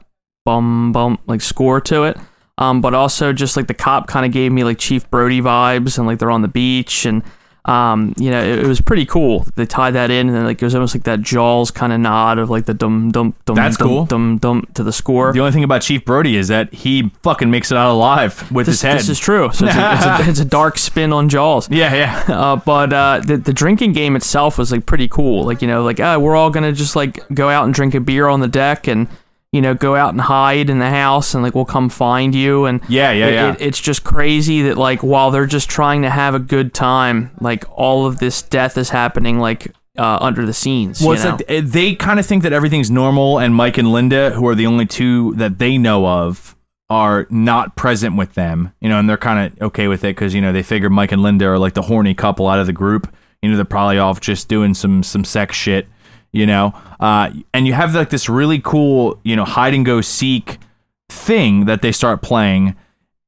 bum 0.46 0.92
bum 0.92 1.20
like 1.28 1.42
score 1.42 1.82
to 1.82 2.04
it. 2.04 2.18
Um, 2.58 2.82
but 2.82 2.94
also 2.94 3.34
just 3.34 3.56
like 3.56 3.68
the 3.68 3.74
cop 3.74 4.08
kind 4.08 4.26
of 4.26 4.32
gave 4.32 4.52
me 4.52 4.64
like 4.64 4.80
Chief 4.80 5.10
Brody 5.10 5.42
vibes, 5.42 5.98
and 5.98 6.08
like 6.08 6.20
they're 6.20 6.32
on 6.32 6.42
the 6.42 6.48
beach, 6.48 7.06
and 7.06 7.24
um, 7.68 8.14
you 8.18 8.32
know, 8.32 8.42
it, 8.42 8.60
it 8.60 8.66
was 8.66 8.80
pretty 8.80 9.06
cool. 9.06 9.46
They 9.56 9.66
tied 9.66 9.92
that 9.92 10.10
in, 10.10 10.30
and 10.30 10.46
like 10.46 10.62
it 10.62 10.66
was 10.66 10.74
almost 10.74 10.96
like 10.96 11.04
that 11.04 11.22
Jaws 11.22 11.70
kind 11.70 11.92
of 11.92 12.00
nod 12.00 12.40
of 12.40 12.50
like 12.50 12.66
the 12.66 12.74
dum 12.74 13.12
dum 13.12 13.36
dum. 13.46 13.56
That's 13.58 13.76
dum, 13.76 13.88
cool. 13.88 14.06
Dum 14.06 14.38
dum 14.38 14.68
to 14.76 14.84
the 14.84 14.94
score. 14.94 15.34
The 15.34 15.40
only 15.42 15.52
thing 15.52 15.66
about 15.66 15.82
Chief 15.82 16.06
Brody 16.06 16.38
is 16.38 16.48
that 16.48 16.74
he 16.74 17.12
fucking 17.24 17.52
makes 17.52 17.70
it 17.70 17.78
out 17.78 17.92
alive 17.92 18.50
with 18.52 18.68
this, 18.68 18.76
his 18.76 18.82
head. 18.84 19.00
this 19.00 19.10
is 19.10 19.20
true. 19.20 19.52
So 19.52 19.66
it's 19.66 19.76
a, 19.76 19.94
it's, 19.94 20.06
a, 20.06 20.30
it's 20.30 20.40
a 20.40 20.46
dark 20.60 20.78
spin 20.78 21.12
on 21.12 21.28
Jaws. 21.28 21.70
yeah, 21.70 21.94
yeah. 21.94 22.24
Uh, 22.38 22.56
but 22.56 22.94
uh, 22.94 23.20
the 23.26 23.38
the 23.38 23.52
drinking 23.52 23.94
game 23.94 24.16
itself 24.16 24.58
was 24.60 24.72
like 24.72 24.86
pretty 24.86 25.08
cool. 25.08 25.44
Like 25.44 25.62
you 25.62 25.68
know, 25.68 25.84
like 25.84 26.00
uh, 26.00 26.20
we're 26.22 26.36
all 26.36 26.52
gonna 26.52 26.72
just 26.72 26.96
like 26.96 27.28
go 27.34 27.50
out 27.50 27.66
and 27.66 27.74
drink 27.74 27.96
a 27.96 28.00
beer 28.00 28.28
on 28.28 28.42
the 28.42 28.48
deck, 28.48 28.88
and 28.88 29.08
you 29.54 29.62
know, 29.62 29.74
go 29.74 29.96
out 29.96 30.12
and 30.14 30.22
hide 30.22 30.70
in 30.70 30.80
the 30.80 30.90
house, 30.90 31.34
and 31.34 31.42
like 31.44 31.56
we'll 31.56 31.66
come 31.66 31.90
find 31.90 32.36
you. 32.36 32.66
And 32.66 32.82
Yeah, 32.88 33.12
yeah, 33.12 33.28
it- 33.28 33.34
yeah. 33.34 33.52
it- 33.54 33.58
it's 33.62 33.80
just 33.80 34.04
crazy 34.04 34.62
that 34.64 34.78
like 34.78 35.02
while 35.04 35.32
they're 35.32 35.46
just 35.46 35.70
trying 35.70 36.02
to 36.04 36.10
have 36.10 36.36
a 36.36 36.40
good 36.40 36.74
time, 36.74 37.32
like 37.40 37.64
all 37.72 38.06
of 38.06 38.20
this 38.20 38.42
death 38.42 38.78
is 38.78 38.90
happening 38.90 39.40
like 39.40 39.72
uh, 39.98 40.18
under 40.22 40.46
the 40.46 40.54
scenes. 40.54 41.00
Well, 41.02 41.10
you 41.10 41.14
it's 41.16 41.24
know? 41.24 41.32
like 41.32 41.46
eh, 41.48 41.62
they 41.64 41.96
kind 41.96 42.20
of 42.20 42.26
think 42.26 42.44
that 42.44 42.54
everything's 42.54 42.92
normal, 42.92 43.40
and 43.40 43.56
Mike 43.56 43.78
and 43.80 43.92
Linda, 43.92 44.30
who 44.32 44.48
are 44.48 44.54
the 44.56 44.68
only 44.68 44.86
two 44.86 45.34
that 45.36 45.58
they 45.58 45.78
know 45.80 46.06
of, 46.06 46.56
are 46.90 47.26
not 47.32 47.76
present 47.76 48.16
with 48.16 48.34
them. 48.36 48.72
You 48.80 48.90
know, 48.90 49.00
and 49.00 49.10
they're 49.10 49.18
kind 49.18 49.52
of 49.54 49.62
okay 49.70 49.88
with 49.88 50.04
it 50.04 50.10
because 50.16 50.36
you 50.36 50.42
know 50.42 50.52
they 50.54 50.62
figure 50.62 50.90
Mike 50.90 51.12
and 51.12 51.24
Linda 51.24 51.48
are 51.48 51.58
like 51.58 51.74
the 51.74 51.82
horny 51.84 52.14
couple 52.14 52.48
out 52.48 52.60
of 52.60 52.68
the 52.68 52.74
group. 52.74 53.12
You 53.42 53.50
know, 53.50 53.56
they're 53.56 53.66
probably 53.66 53.98
off 53.98 54.20
just 54.22 54.48
doing 54.48 54.74
some 54.76 55.02
some 55.04 55.24
sex 55.24 55.56
shit. 55.56 55.88
You 56.38 56.46
know, 56.46 56.74
uh, 57.00 57.32
and 57.52 57.66
you 57.66 57.74
have 57.74 57.96
like 57.96 58.12
this 58.12 58.30
really 58.30 58.60
cool, 58.60 59.20
you 59.24 59.36
know, 59.36 59.44
hide 59.44 59.74
and 59.74 59.84
go 59.84 60.02
seek 60.02 60.60
thing 61.10 61.66
that 61.66 61.82
they 61.82 61.92
start 61.92 62.22
playing. 62.22 62.76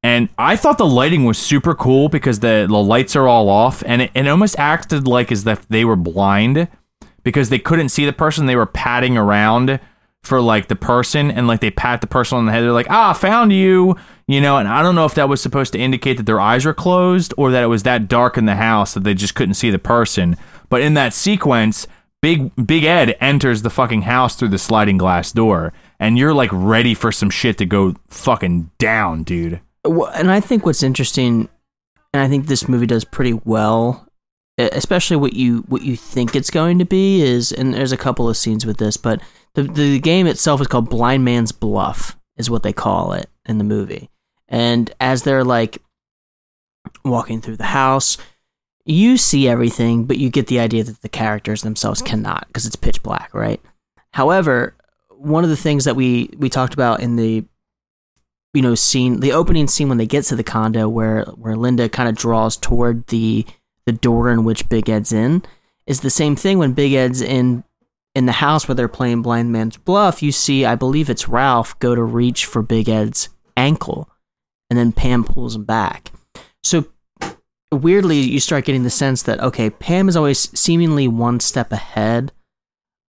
And 0.04 0.30
I 0.38 0.56
thought 0.56 0.78
the 0.78 0.86
lighting 0.86 1.26
was 1.26 1.40
super 1.40 1.74
cool 1.74 2.08
because 2.08 2.40
the, 2.40 2.68
the 2.70 2.78
lights 2.78 3.16
are 3.16 3.28
all 3.28 3.50
off, 3.50 3.84
and 3.86 4.04
it, 4.04 4.12
it 4.14 4.28
almost 4.28 4.60
acted 4.60 5.08
like 5.08 5.32
as 5.32 5.46
if 5.48 5.68
they 5.70 5.84
were 5.84 5.96
blind 5.96 6.68
because 7.24 7.50
they 7.50 7.58
couldn't 7.58 7.90
see 7.90 8.06
the 8.06 8.14
person. 8.14 8.46
They 8.46 8.56
were 8.56 8.68
patting 8.68 9.18
around 9.18 9.80
for 10.22 10.40
like 10.40 10.68
the 10.68 10.76
person, 10.76 11.32
and 11.32 11.48
like 11.48 11.62
they 11.62 11.72
pat 11.72 12.02
the 12.02 12.08
person 12.08 12.38
on 12.38 12.46
the 12.46 12.52
head. 12.52 12.62
They're 12.62 12.72
like, 12.72 12.92
"Ah, 12.92 13.14
found 13.14 13.52
you," 13.52 13.98
you 14.28 14.40
know. 14.40 14.58
And 14.58 14.68
I 14.68 14.84
don't 14.84 14.96
know 14.96 15.06
if 15.06 15.16
that 15.16 15.28
was 15.28 15.42
supposed 15.42 15.74
to 15.74 15.80
indicate 15.80 16.18
that 16.18 16.28
their 16.28 16.40
eyes 16.40 16.64
were 16.64 16.76
closed 16.76 17.34
or 17.38 17.50
that 17.50 17.64
it 17.64 17.68
was 17.68 17.84
that 17.84 18.08
dark 18.08 18.38
in 18.38 18.46
the 18.46 18.56
house 18.56 18.94
that 18.94 19.04
they 19.04 19.16
just 19.16 19.34
couldn't 19.34 19.56
see 19.56 19.72
the 19.72 19.80
person. 19.80 20.38
But 20.70 20.82
in 20.82 20.94
that 20.94 21.14
sequence, 21.14 21.88
Big 22.22 22.52
Big 22.56 22.84
Ed 22.84 23.16
enters 23.22 23.62
the 23.62 23.70
fucking 23.70 24.02
house 24.02 24.36
through 24.36 24.50
the 24.50 24.58
sliding 24.58 24.98
glass 24.98 25.32
door, 25.32 25.72
and 26.00 26.18
you're 26.18 26.34
like 26.34 26.50
ready 26.52 26.94
for 26.94 27.12
some 27.12 27.30
shit 27.30 27.58
to 27.60 27.66
go 27.66 27.96
fucking 28.10 28.70
down, 28.78 29.24
dude. 29.24 29.62
Well, 29.86 30.12
and 30.14 30.30
I 30.30 30.42
think 30.42 30.66
what's 30.66 30.84
interesting, 30.84 31.48
and 32.14 32.22
I 32.22 32.28
think 32.28 32.48
this 32.48 32.68
movie 32.68 32.88
does 32.88 33.06
pretty 33.06 33.34
well, 33.46 34.06
especially 34.58 35.16
what 35.16 35.34
you 35.34 35.60
what 35.70 35.84
you 35.84 35.96
think 35.96 36.36
it's 36.36 36.50
going 36.50 36.80
to 36.80 36.86
be 36.86 37.22
is, 37.22 37.54
and 37.54 37.74
there's 37.74 37.94
a 37.94 37.98
couple 37.98 38.28
of 38.28 38.36
scenes 38.36 38.66
with 38.66 38.78
this, 38.78 38.98
but 38.98 39.22
the 39.54 39.64
the 39.64 40.00
game 40.00 40.28
itself 40.28 40.60
is 40.60 40.68
called 40.68 40.90
Blind 40.90 41.24
Man's 41.24 41.54
Bluff, 41.54 42.18
is 42.36 42.50
what 42.50 42.64
they 42.64 42.74
call 42.74 43.14
it 43.14 43.30
in 43.46 43.60
the 43.60 43.64
movie, 43.64 44.10
and 44.50 44.92
as 45.00 45.24
they're 45.24 45.46
like 45.46 45.82
walking 47.06 47.40
through 47.40 47.58
the 47.58 47.64
house. 47.64 48.18
You 48.90 49.18
see 49.18 49.48
everything, 49.48 50.06
but 50.06 50.18
you 50.18 50.32
get 50.32 50.48
the 50.48 50.60
idea 50.60 50.84
that 50.84 51.02
the 51.04 51.10
characters 51.10 51.62
themselves 51.62 52.02
cannot 52.02 52.48
because 52.48 52.66
it's 52.66 52.76
pitch 52.76 53.04
black, 53.04 53.32
right? 53.36 53.62
However, 54.14 54.74
one 55.10 55.44
of 55.44 55.52
the 55.52 55.56
things 55.56 55.86
that 55.86 55.96
we 55.96 56.32
we 56.40 56.50
talked 56.50 56.74
about 56.74 57.00
in 57.00 57.16
the 57.16 57.46
you 58.56 58.64
know 58.64 58.74
scene 58.74 59.20
the 59.20 59.34
opening 59.34 59.68
scene 59.68 59.90
when 59.90 60.00
they 60.00 60.08
get 60.08 60.24
to 60.24 60.36
the 60.36 60.44
condo 60.44 60.90
where 60.90 61.26
where 61.36 61.56
Linda 61.56 61.88
kind 61.88 62.10
of 62.10 62.16
draws 62.16 62.58
toward 62.58 63.06
the 63.08 63.46
the 63.86 63.92
door 63.92 64.32
in 64.32 64.44
which 64.44 64.68
Big 64.70 64.90
Ed's 64.90 65.14
in 65.14 65.44
is 65.86 66.02
the 66.02 66.10
same 66.10 66.36
thing 66.36 66.58
when 66.58 66.74
Big 66.74 66.94
Ed's 66.94 67.22
in 67.22 67.64
in 68.16 68.26
the 68.26 68.32
house 68.32 68.68
where 68.68 68.74
they're 68.74 68.88
playing 68.88 69.22
blind 69.22 69.52
man's 69.52 69.78
bluff 69.78 70.24
you 70.24 70.32
see 70.32 70.66
I 70.66 70.74
believe 70.74 71.12
it's 71.12 71.30
Ralph 71.30 71.78
go 71.78 71.94
to 71.94 72.02
reach 72.02 72.48
for 72.48 72.64
Big 72.64 72.90
Ed's 72.90 73.30
ankle 73.56 74.10
and 74.68 74.80
then 74.80 74.94
Pam 74.94 75.24
pulls 75.24 75.56
him 75.56 75.66
back 75.66 76.12
so 76.64 76.86
weirdly 77.72 78.20
you 78.20 78.40
start 78.40 78.66
getting 78.66 78.84
the 78.84 78.90
sense 78.90 79.24
that 79.24 79.40
okay 79.42 79.70
Pam 79.70 80.10
is 80.10 80.16
always 80.16 80.50
seemingly 80.60 81.08
one 81.08 81.40
step 81.40 81.72
ahead 81.72 82.32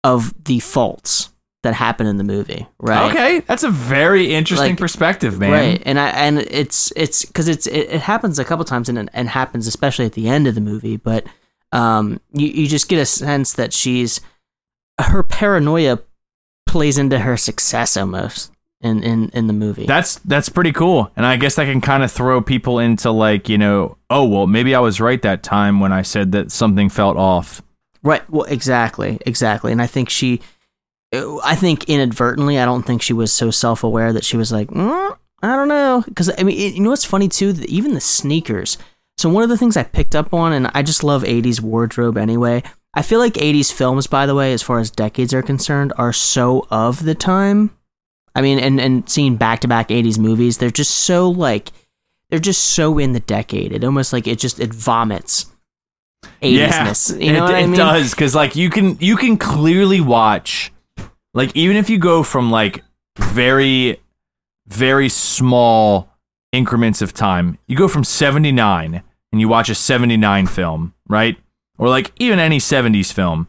of 0.05 0.35
the 0.45 0.59
faults 0.61 1.31
that 1.63 1.75
happen 1.75 2.07
in 2.07 2.17
the 2.17 2.25
movie 2.25 2.67
right 2.79 3.11
Okay, 3.11 3.41
that's 3.41 3.63
a 3.65 3.71
very 3.71 4.33
interesting 4.35 4.71
Like, 4.71 4.79
perspective, 4.79 5.39
man. 5.39 5.51
Right, 5.51 5.83
and 5.85 5.99
I 5.99 6.09
and 6.11 6.39
it's 6.39 6.93
it's 6.97 7.25
because 7.25 7.49
it's 7.49 7.67
it, 7.67 7.91
it 7.91 8.01
happens 8.01 8.39
a 8.39 8.45
couple 8.45 8.65
times 8.65 8.89
and 8.89 9.11
and 9.13 9.29
happens 9.29 9.67
especially 9.67 10.07
at 10.07 10.13
the 10.13 10.29
end 10.29 10.47
of 10.47 10.55
the 10.55 10.61
movie. 10.63 10.97
But 10.97 11.27
um, 11.73 12.21
you 12.33 12.49
you 12.49 12.67
just 12.67 12.89
get 12.89 12.99
a 12.99 13.07
sense 13.07 13.53
that 13.55 13.73
she's 13.75 14.21
her 14.99 15.23
paranoia 15.23 16.01
plays 16.67 16.97
into 16.99 17.19
her 17.19 17.37
success 17.37 17.97
almost 17.97 18.53
in 18.81 19.03
in 19.03 19.29
in 19.31 19.47
the 19.47 19.53
movie. 19.53 19.87
That's 19.87 20.17
that's 20.21 20.49
pretty 20.49 20.73
cool, 20.73 21.11
and 21.17 21.27
I 21.27 21.37
guess 21.37 21.57
that 21.57 21.67
can 21.67 21.81
kind 21.81 22.03
of 22.03 22.11
throw 22.11 22.41
people 22.41 22.79
into 22.79 23.11
like 23.11 23.49
you 23.49 23.59
know, 23.59 23.97
oh 24.09 24.25
well, 24.25 24.47
maybe 24.47 24.75
I 24.75 24.81
was 24.81 25.01
right 25.01 25.21
that 25.23 25.43
time 25.43 25.81
when 25.81 25.93
I 25.93 26.03
said 26.03 26.33
that 26.33 26.51
something 26.51 26.89
felt 26.89 27.17
off. 27.17 27.63
Right. 28.03 28.29
Well, 28.31 28.45
exactly, 28.45 29.19
exactly. 29.27 29.73
And 29.73 29.83
I 29.83 29.87
think 29.87 30.09
she, 30.09 30.41
I 31.13 31.55
think 31.55 31.85
inadvertently, 31.85 32.59
I 32.59 32.65
don't 32.65 32.83
think 32.83 33.03
she 33.03 33.13
was 33.13 33.33
so 33.33 33.51
self 33.51 33.85
aware 33.85 34.13
that 34.13 34.25
she 34.25 34.37
was 34.37 34.51
like, 34.51 34.69
mm, 34.69 35.17
I 35.43 35.57
don't 35.57 35.69
know, 35.69 36.03
because 36.07 36.31
I 36.39 36.43
mean, 36.43 36.59
it, 36.59 36.75
you 36.75 36.81
know 36.81 36.91
what's 36.91 37.05
funny 37.05 37.29
too? 37.29 37.53
That 37.53 37.69
even 37.69 37.95
the 37.95 38.01
sneakers. 38.01 38.79
So 39.19 39.29
one 39.29 39.43
of 39.43 39.51
the 39.51 39.59
things 39.59 39.77
I 39.77 39.83
picked 39.83 40.17
up 40.17 40.33
on, 40.33 40.55
and 40.55 40.71
I 40.73 40.83
just 40.83 41.05
love 41.05 41.23
'80s 41.25 41.61
wardrobe 41.61 42.17
anyway. 42.17 42.63
I 42.95 43.03
feel 43.03 43.19
like 43.19 43.35
'80s 43.35 43.71
films, 43.71 44.07
by 44.07 44.25
the 44.25 44.35
way, 44.35 44.55
as 44.55 44.63
far 44.63 44.79
as 44.79 44.91
decades 44.91 45.35
are 45.35 45.43
concerned, 45.43 45.93
are 45.99 46.13
so 46.13 46.67
of 46.71 47.05
the 47.05 47.15
time. 47.15 47.71
I 48.35 48.43
mean, 48.43 48.59
and 48.59 48.81
and 48.81 49.09
seeing 49.09 49.37
back 49.37 49.61
to 49.61 49.69
back 49.69 49.89
'80s 49.89 50.19
movies, 50.19 50.59
they're 50.59 50.71
just 50.71 50.93
so 50.93 51.29
like, 51.29 51.71
they're 52.31 52.39
just 52.39 52.63
so 52.63 52.99
in 52.99 53.13
the 53.13 53.21
decade. 53.21 53.73
It 53.73 53.85
almost 53.85 54.13
like 54.13 54.27
it 54.27 54.39
just 54.39 54.61
it 54.61 54.73
vomits. 54.73 55.47
80s-ness. 56.43 57.11
you 57.19 57.33
know 57.33 57.47
it, 57.47 57.55
I 57.55 57.61
it 57.61 57.77
does 57.77 58.11
because 58.11 58.35
like 58.35 58.57
you 58.57 58.71
can 58.71 58.97
you 59.01 59.17
can 59.17 59.37
clearly 59.37 60.01
watch, 60.01 60.73
like 61.35 61.55
even 61.55 61.77
if 61.77 61.91
you 61.91 61.99
go 61.99 62.23
from 62.23 62.51
like 62.51 62.83
very 63.19 64.01
very 64.67 65.09
small 65.09 66.11
increments 66.53 67.03
of 67.03 67.13
time, 67.13 67.59
you 67.67 67.77
go 67.77 67.89
from 67.89 68.05
seventy 68.05 68.53
nine 68.53 69.03
and 69.33 69.41
you 69.41 69.49
watch 69.49 69.69
a 69.69 69.75
seventy 69.75 70.17
nine 70.17 70.47
film, 70.47 70.95
right? 71.09 71.37
Or 71.79 71.89
like 71.89 72.13
even 72.19 72.39
any 72.39 72.59
seventies 72.59 73.13
film, 73.13 73.49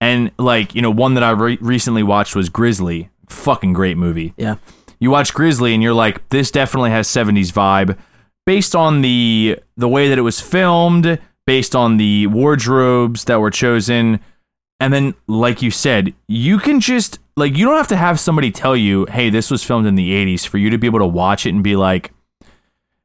and 0.00 0.30
like 0.38 0.74
you 0.74 0.82
know 0.82 0.90
one 0.90 1.14
that 1.14 1.22
I 1.22 1.30
re- 1.30 1.58
recently 1.60 2.02
watched 2.02 2.34
was 2.34 2.48
Grizzly, 2.48 3.10
fucking 3.32 3.72
great 3.72 3.96
movie. 3.96 4.34
Yeah. 4.36 4.56
you 5.00 5.10
watch 5.10 5.34
Grizzly 5.34 5.74
and 5.74 5.82
you're 5.82 5.94
like, 5.94 6.28
this 6.28 6.50
definitely 6.50 6.90
has 6.90 7.08
70s 7.08 7.52
vibe 7.52 7.96
based 8.46 8.74
on 8.74 9.02
the 9.02 9.58
the 9.76 9.88
way 9.88 10.08
that 10.08 10.18
it 10.18 10.22
was 10.22 10.40
filmed, 10.40 11.18
based 11.46 11.74
on 11.74 11.96
the 11.96 12.26
wardrobes 12.28 13.24
that 13.24 13.40
were 13.40 13.50
chosen. 13.50 14.20
And 14.80 14.92
then 14.92 15.14
like 15.26 15.62
you 15.62 15.70
said, 15.70 16.14
you 16.28 16.58
can 16.58 16.80
just 16.80 17.18
like 17.36 17.56
you 17.56 17.64
don't 17.66 17.76
have 17.76 17.88
to 17.88 17.96
have 17.96 18.18
somebody 18.20 18.50
tell 18.50 18.76
you, 18.76 19.06
"Hey, 19.06 19.30
this 19.30 19.50
was 19.50 19.62
filmed 19.64 19.86
in 19.86 19.94
the 19.94 20.10
80s" 20.12 20.46
for 20.46 20.58
you 20.58 20.70
to 20.70 20.78
be 20.78 20.86
able 20.86 20.98
to 20.98 21.06
watch 21.06 21.46
it 21.46 21.50
and 21.50 21.62
be 21.62 21.76
like 21.76 22.12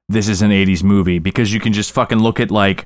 this 0.09 0.27
is 0.29 0.41
an 0.41 0.51
80s 0.51 0.83
movie 0.83 1.19
because 1.19 1.53
you 1.53 1.59
can 1.59 1.73
just 1.73 1.91
fucking 1.91 2.19
look 2.19 2.39
at 2.39 2.49
like 2.49 2.85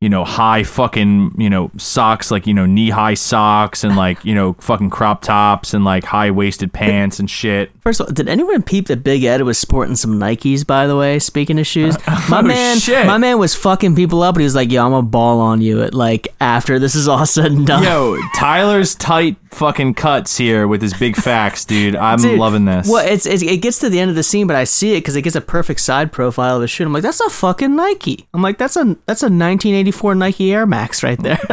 you 0.00 0.08
know, 0.08 0.24
high 0.24 0.62
fucking, 0.62 1.34
you 1.36 1.50
know, 1.50 1.70
socks, 1.76 2.30
like, 2.30 2.46
you 2.46 2.54
know, 2.54 2.64
knee 2.64 2.88
high 2.88 3.12
socks 3.14 3.84
and 3.84 3.96
like, 3.96 4.24
you 4.24 4.34
know, 4.34 4.54
fucking 4.54 4.88
crop 4.88 5.20
tops 5.20 5.74
and 5.74 5.84
like 5.84 6.04
high 6.04 6.30
waisted 6.30 6.72
pants 6.72 7.20
and 7.20 7.28
shit. 7.28 7.70
First 7.90 7.98
of 8.02 8.06
all, 8.06 8.12
did 8.12 8.28
anyone 8.28 8.62
peep 8.62 8.86
that 8.86 9.02
Big 9.02 9.24
Ed 9.24 9.42
was 9.42 9.58
sporting 9.58 9.96
some 9.96 10.16
Nikes? 10.20 10.64
By 10.64 10.86
the 10.86 10.96
way, 10.96 11.18
speaking 11.18 11.58
of 11.58 11.66
shoes, 11.66 11.96
oh, 12.06 12.26
my 12.30 12.38
Oh, 12.38 12.42
man, 12.42 12.78
shit. 12.78 13.04
my 13.04 13.18
man 13.18 13.40
was 13.40 13.52
fucking 13.56 13.96
people 13.96 14.22
up, 14.22 14.36
and 14.36 14.42
he 14.42 14.44
was 14.44 14.54
like, 14.54 14.70
"Yo, 14.70 14.84
I'm 14.84 14.92
gonna 14.92 15.02
ball 15.02 15.40
on 15.40 15.60
you." 15.60 15.82
At 15.82 15.92
like 15.92 16.28
after 16.40 16.78
this 16.78 16.94
is 16.94 17.08
all 17.08 17.26
said 17.26 17.46
and 17.50 17.66
done. 17.66 17.82
Yo, 17.82 18.16
Tyler's 18.36 18.94
tight 18.94 19.38
fucking 19.50 19.94
cuts 19.94 20.36
here 20.36 20.68
with 20.68 20.80
his 20.80 20.94
big 20.94 21.16
facts, 21.16 21.64
dude. 21.64 21.96
I'm 21.96 22.20
Dude, 22.20 22.38
loving 22.38 22.66
this. 22.66 22.88
Well, 22.88 23.04
it's, 23.04 23.26
it's 23.26 23.42
it 23.42 23.56
gets 23.56 23.80
to 23.80 23.90
the 23.90 23.98
end 23.98 24.08
of 24.08 24.14
the 24.14 24.22
scene, 24.22 24.46
but 24.46 24.54
I 24.54 24.62
see 24.62 24.92
it 24.92 24.98
because 24.98 25.16
it 25.16 25.22
gets 25.22 25.34
a 25.34 25.40
perfect 25.40 25.80
side 25.80 26.12
profile 26.12 26.54
of 26.56 26.62
his 26.62 26.70
shoe. 26.70 26.84
I'm 26.84 26.92
like, 26.92 27.02
that's 27.02 27.18
a 27.20 27.28
fucking 27.28 27.74
Nike. 27.74 28.28
I'm 28.32 28.42
like, 28.42 28.56
that's 28.58 28.76
a 28.76 28.84
that's 29.06 29.22
a 29.22 29.26
1984 29.26 30.14
Nike 30.14 30.52
Air 30.52 30.64
Max 30.66 31.02
right 31.02 31.20
there. 31.20 31.34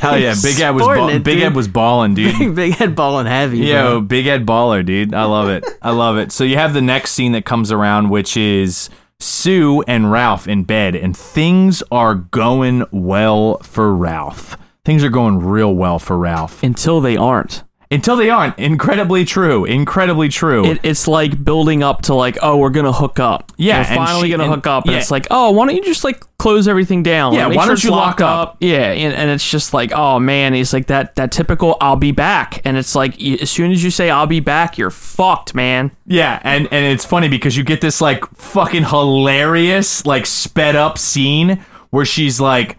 Hell 0.00 0.18
yeah, 0.18 0.34
Big 0.42 0.58
Ed 0.60 0.70
was 0.70 0.82
ball- 0.84 1.08
it, 1.10 1.22
Big. 1.22 1.40
Ed 1.40 1.54
was 1.54 1.68
balling, 1.68 2.14
dude. 2.14 2.56
Big 2.56 2.80
Ed 2.80 2.96
balling 2.96 3.26
heavy. 3.26 3.58
Yo, 3.58 3.82
bro. 3.92 4.00
Big 4.00 4.26
Ed 4.26 4.44
baller, 4.44 4.84
dude. 4.84 5.14
I 5.14 5.24
love 5.24 5.43
it. 5.48 5.64
I 5.82 5.90
love 5.90 6.18
it. 6.18 6.32
So 6.32 6.44
you 6.44 6.56
have 6.56 6.74
the 6.74 6.82
next 6.82 7.12
scene 7.12 7.32
that 7.32 7.44
comes 7.44 7.70
around, 7.72 8.10
which 8.10 8.36
is 8.36 8.90
Sue 9.20 9.82
and 9.86 10.10
Ralph 10.10 10.46
in 10.46 10.64
bed, 10.64 10.94
and 10.94 11.16
things 11.16 11.82
are 11.90 12.14
going 12.14 12.84
well 12.90 13.58
for 13.58 13.94
Ralph. 13.94 14.56
Things 14.84 15.02
are 15.02 15.10
going 15.10 15.38
real 15.38 15.74
well 15.74 15.98
for 15.98 16.18
Ralph 16.18 16.62
Until 16.62 17.00
they 17.00 17.16
aren't. 17.16 17.64
Until 17.94 18.16
they 18.16 18.30
aren't. 18.30 18.58
Incredibly 18.58 19.24
true. 19.24 19.64
Incredibly 19.64 20.28
true. 20.28 20.64
It, 20.66 20.80
it's 20.82 21.08
like 21.08 21.42
building 21.44 21.82
up 21.82 22.02
to 22.02 22.14
like, 22.14 22.36
oh, 22.42 22.56
we're 22.58 22.70
gonna 22.70 22.92
hook 22.92 23.18
up. 23.20 23.52
Yeah, 23.56 23.78
we're 23.82 23.86
and 23.86 23.96
finally 23.96 24.28
she- 24.28 24.30
gonna 24.32 24.44
and- 24.44 24.54
hook 24.54 24.66
up, 24.66 24.84
and 24.84 24.92
yeah. 24.92 24.98
it's 24.98 25.10
like, 25.10 25.26
oh, 25.30 25.50
why 25.52 25.66
don't 25.66 25.76
you 25.76 25.82
just 25.84 26.04
like 26.04 26.22
close 26.38 26.68
everything 26.68 27.02
down? 27.02 27.32
Yeah, 27.32 27.46
Like, 27.46 27.56
why 27.56 27.62
sure 27.64 27.74
don't 27.76 27.84
you 27.84 27.90
lock 27.90 28.20
up? 28.20 28.56
Yeah, 28.60 28.90
and, 28.90 29.14
and 29.14 29.30
it's 29.30 29.48
just 29.48 29.72
like, 29.72 29.92
oh 29.94 30.18
man, 30.18 30.52
he's 30.52 30.72
like 30.72 30.88
that 30.88 31.14
that 31.16 31.32
typical 31.32 31.76
I'll 31.80 31.96
be 31.96 32.12
back, 32.12 32.60
and 32.64 32.76
it's 32.76 32.94
like 32.94 33.20
as 33.22 33.50
soon 33.50 33.72
as 33.72 33.82
you 33.82 33.90
say 33.90 34.10
I'll 34.10 34.26
be 34.26 34.40
back, 34.40 34.76
you're 34.76 34.90
fucked, 34.90 35.54
man. 35.54 35.92
Yeah, 36.06 36.40
and 36.42 36.66
and 36.72 36.84
it's 36.92 37.04
funny 37.04 37.28
because 37.28 37.56
you 37.56 37.64
get 37.64 37.80
this 37.80 38.00
like 38.00 38.24
fucking 38.36 38.84
hilarious 38.84 40.04
like 40.06 40.26
sped 40.26 40.76
up 40.76 40.98
scene 40.98 41.64
where 41.90 42.04
she's 42.04 42.40
like 42.40 42.76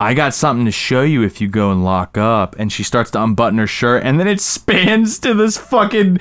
I 0.00 0.14
got 0.14 0.32
something 0.32 0.64
to 0.64 0.70
show 0.70 1.02
you 1.02 1.22
if 1.24 1.40
you 1.40 1.48
go 1.48 1.72
and 1.72 1.82
lock 1.84 2.16
up 2.16 2.54
and 2.56 2.72
she 2.72 2.84
starts 2.84 3.10
to 3.10 3.22
unbutton 3.22 3.58
her 3.58 3.66
shirt 3.66 4.04
and 4.04 4.20
then 4.20 4.28
it 4.28 4.40
spans 4.40 5.18
to 5.18 5.34
this 5.34 5.58
fucking 5.58 6.18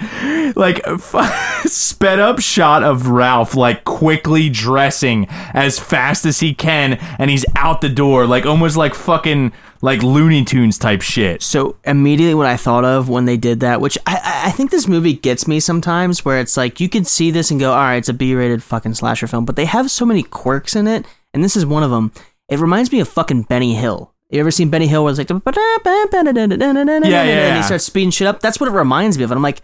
like 0.55 0.81
f- 0.87 1.61
sped 1.67 2.17
up 2.17 2.39
shot 2.39 2.81
of 2.81 3.09
Ralph 3.09 3.53
like 3.53 3.83
quickly 3.83 4.49
dressing 4.49 5.27
as 5.53 5.77
fast 5.77 6.25
as 6.25 6.39
he 6.39 6.55
can 6.55 6.93
and 7.19 7.29
he's 7.29 7.45
out 7.55 7.81
the 7.81 7.89
door 7.89 8.25
like 8.25 8.47
almost 8.47 8.77
like 8.77 8.95
fucking 8.95 9.51
like 9.83 10.01
Looney 10.01 10.43
Tunes 10.43 10.79
type 10.79 11.03
shit. 11.03 11.43
So 11.43 11.75
immediately 11.83 12.33
what 12.33 12.47
I 12.47 12.57
thought 12.57 12.83
of 12.83 13.09
when 13.09 13.25
they 13.25 13.37
did 13.37 13.59
that, 13.59 13.79
which 13.79 13.95
I- 14.07 14.45
I, 14.45 14.51
think 14.51 14.71
this 14.71 14.87
movie 14.87 15.13
gets 15.13 15.47
me 15.47 15.59
sometimes, 15.59 16.25
where 16.25 16.39
it's 16.39 16.57
like 16.57 16.79
you 16.79 16.89
can 16.89 17.05
see 17.05 17.29
this 17.29 17.51
and 17.51 17.59
go, 17.59 17.73
all 17.73 17.77
right, 17.77 17.97
it's 17.97 18.09
a 18.09 18.13
B-rated 18.13 18.63
fucking 18.63 18.95
slasher 18.95 19.27
film, 19.27 19.45
but 19.45 19.55
they 19.55 19.65
have 19.65 19.91
so 19.91 20.03
many 20.03 20.23
quirks 20.23 20.75
in 20.75 20.87
it, 20.87 21.05
and 21.31 21.43
this 21.43 21.55
is 21.55 21.63
one 21.63 21.83
of 21.83 21.91
them. 21.91 22.11
It 22.49 22.59
reminds 22.59 22.91
me 22.91 22.99
of 22.99 23.07
fucking 23.07 23.43
Benny 23.43 23.73
Hill. 23.75 24.13
You 24.29 24.39
ever 24.39 24.51
seen 24.51 24.69
Benny 24.69 24.87
Hill 24.87 25.03
where 25.03 25.11
it's 25.11 25.19
like, 25.19 25.29
yeah, 25.29 25.35
yeah, 25.43 27.21
and 27.21 27.29
yeah. 27.29 27.57
he 27.57 27.63
starts 27.63 27.85
speeding 27.85 28.11
shit 28.11 28.27
up? 28.27 28.39
That's 28.41 28.59
what 28.59 28.67
it 28.69 28.73
reminds 28.73 29.17
me 29.17 29.23
of. 29.23 29.31
And 29.31 29.37
I'm 29.37 29.43
like, 29.43 29.61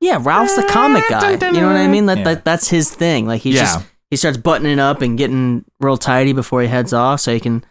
yeah, 0.00 0.18
Ralph's 0.20 0.54
the 0.56 0.62
comic 0.64 1.04
guy. 1.08 1.32
You 1.32 1.38
know 1.60 1.66
what 1.66 1.76
I 1.76 1.88
mean? 1.88 2.06
That, 2.06 2.18
Yeah. 2.18 2.24
that 2.24 2.44
that's 2.44 2.68
his 2.68 2.94
thing. 2.94 3.26
Like 3.26 3.42
he's 3.42 3.54
Yeah. 3.56 3.62
just 3.62 3.86
he 4.10 4.16
starts 4.16 4.38
buttoning 4.38 4.78
up 4.78 5.02
and 5.02 5.18
getting 5.18 5.64
real 5.80 5.96
tidy 5.96 6.32
before 6.32 6.62
he 6.62 6.68
heads 6.68 6.92
off, 6.92 7.20
so 7.20 7.32
he 7.32 7.40
can 7.40 7.64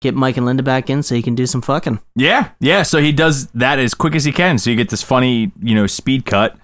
get 0.00 0.14
Mike 0.14 0.36
and 0.36 0.46
Linda 0.46 0.62
back 0.62 0.88
in, 0.88 1.02
so 1.02 1.14
he 1.14 1.22
can 1.22 1.34
do 1.34 1.46
some 1.46 1.60
fucking. 1.60 2.00
Yeah, 2.14 2.50
yeah. 2.60 2.82
So 2.82 3.00
he 3.00 3.12
does 3.12 3.48
that 3.48 3.78
as 3.78 3.92
quick 3.94 4.14
as 4.14 4.24
he 4.24 4.32
can. 4.32 4.58
So 4.58 4.70
you 4.70 4.76
get 4.76 4.88
this 4.88 5.02
funny, 5.02 5.52
you 5.60 5.74
know, 5.74 5.86
speed 5.86 6.24
cut. 6.24 6.56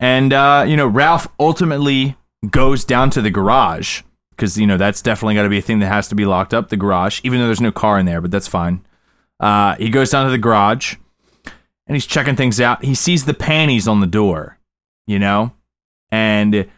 And, 0.00 0.32
uh, 0.32 0.64
you 0.68 0.76
know, 0.76 0.86
Ralph 0.86 1.26
ultimately 1.40 2.16
goes 2.50 2.84
down 2.84 3.10
to 3.10 3.22
the 3.22 3.30
garage 3.30 4.02
because, 4.36 4.58
you 4.58 4.66
know, 4.66 4.76
that's 4.76 5.02
definitely 5.02 5.34
got 5.34 5.42
to 5.42 5.48
be 5.48 5.58
a 5.58 5.62
thing 5.62 5.78
that 5.80 5.86
has 5.86 6.08
to 6.08 6.14
be 6.14 6.26
locked 6.26 6.54
up 6.54 6.68
the 6.68 6.76
garage, 6.76 7.20
even 7.24 7.38
though 7.38 7.46
there's 7.46 7.60
no 7.60 7.72
car 7.72 7.98
in 7.98 8.06
there, 8.06 8.20
but 8.20 8.30
that's 8.30 8.48
fine. 8.48 8.84
Uh, 9.40 9.74
he 9.76 9.90
goes 9.90 10.10
down 10.10 10.24
to 10.24 10.30
the 10.30 10.38
garage 10.38 10.96
and 11.86 11.96
he's 11.96 12.06
checking 12.06 12.36
things 12.36 12.60
out. 12.60 12.84
He 12.84 12.94
sees 12.94 13.24
the 13.24 13.34
panties 13.34 13.88
on 13.88 14.00
the 14.00 14.06
door, 14.06 14.58
you 15.06 15.18
know? 15.18 15.52
And 16.10 16.68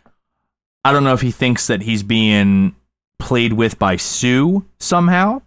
I 0.85 0.93
don't 0.93 1.05
know 1.05 1.15
if 1.15 1.21
he 1.21 1.31
thinks 1.31 1.67
that 1.67 1.83
he's 1.83 2.03
being 2.03 2.75
played 3.19 3.53
with 3.53 3.79
by 3.79 3.97
Sue 3.97 4.65
somehow 4.79 5.43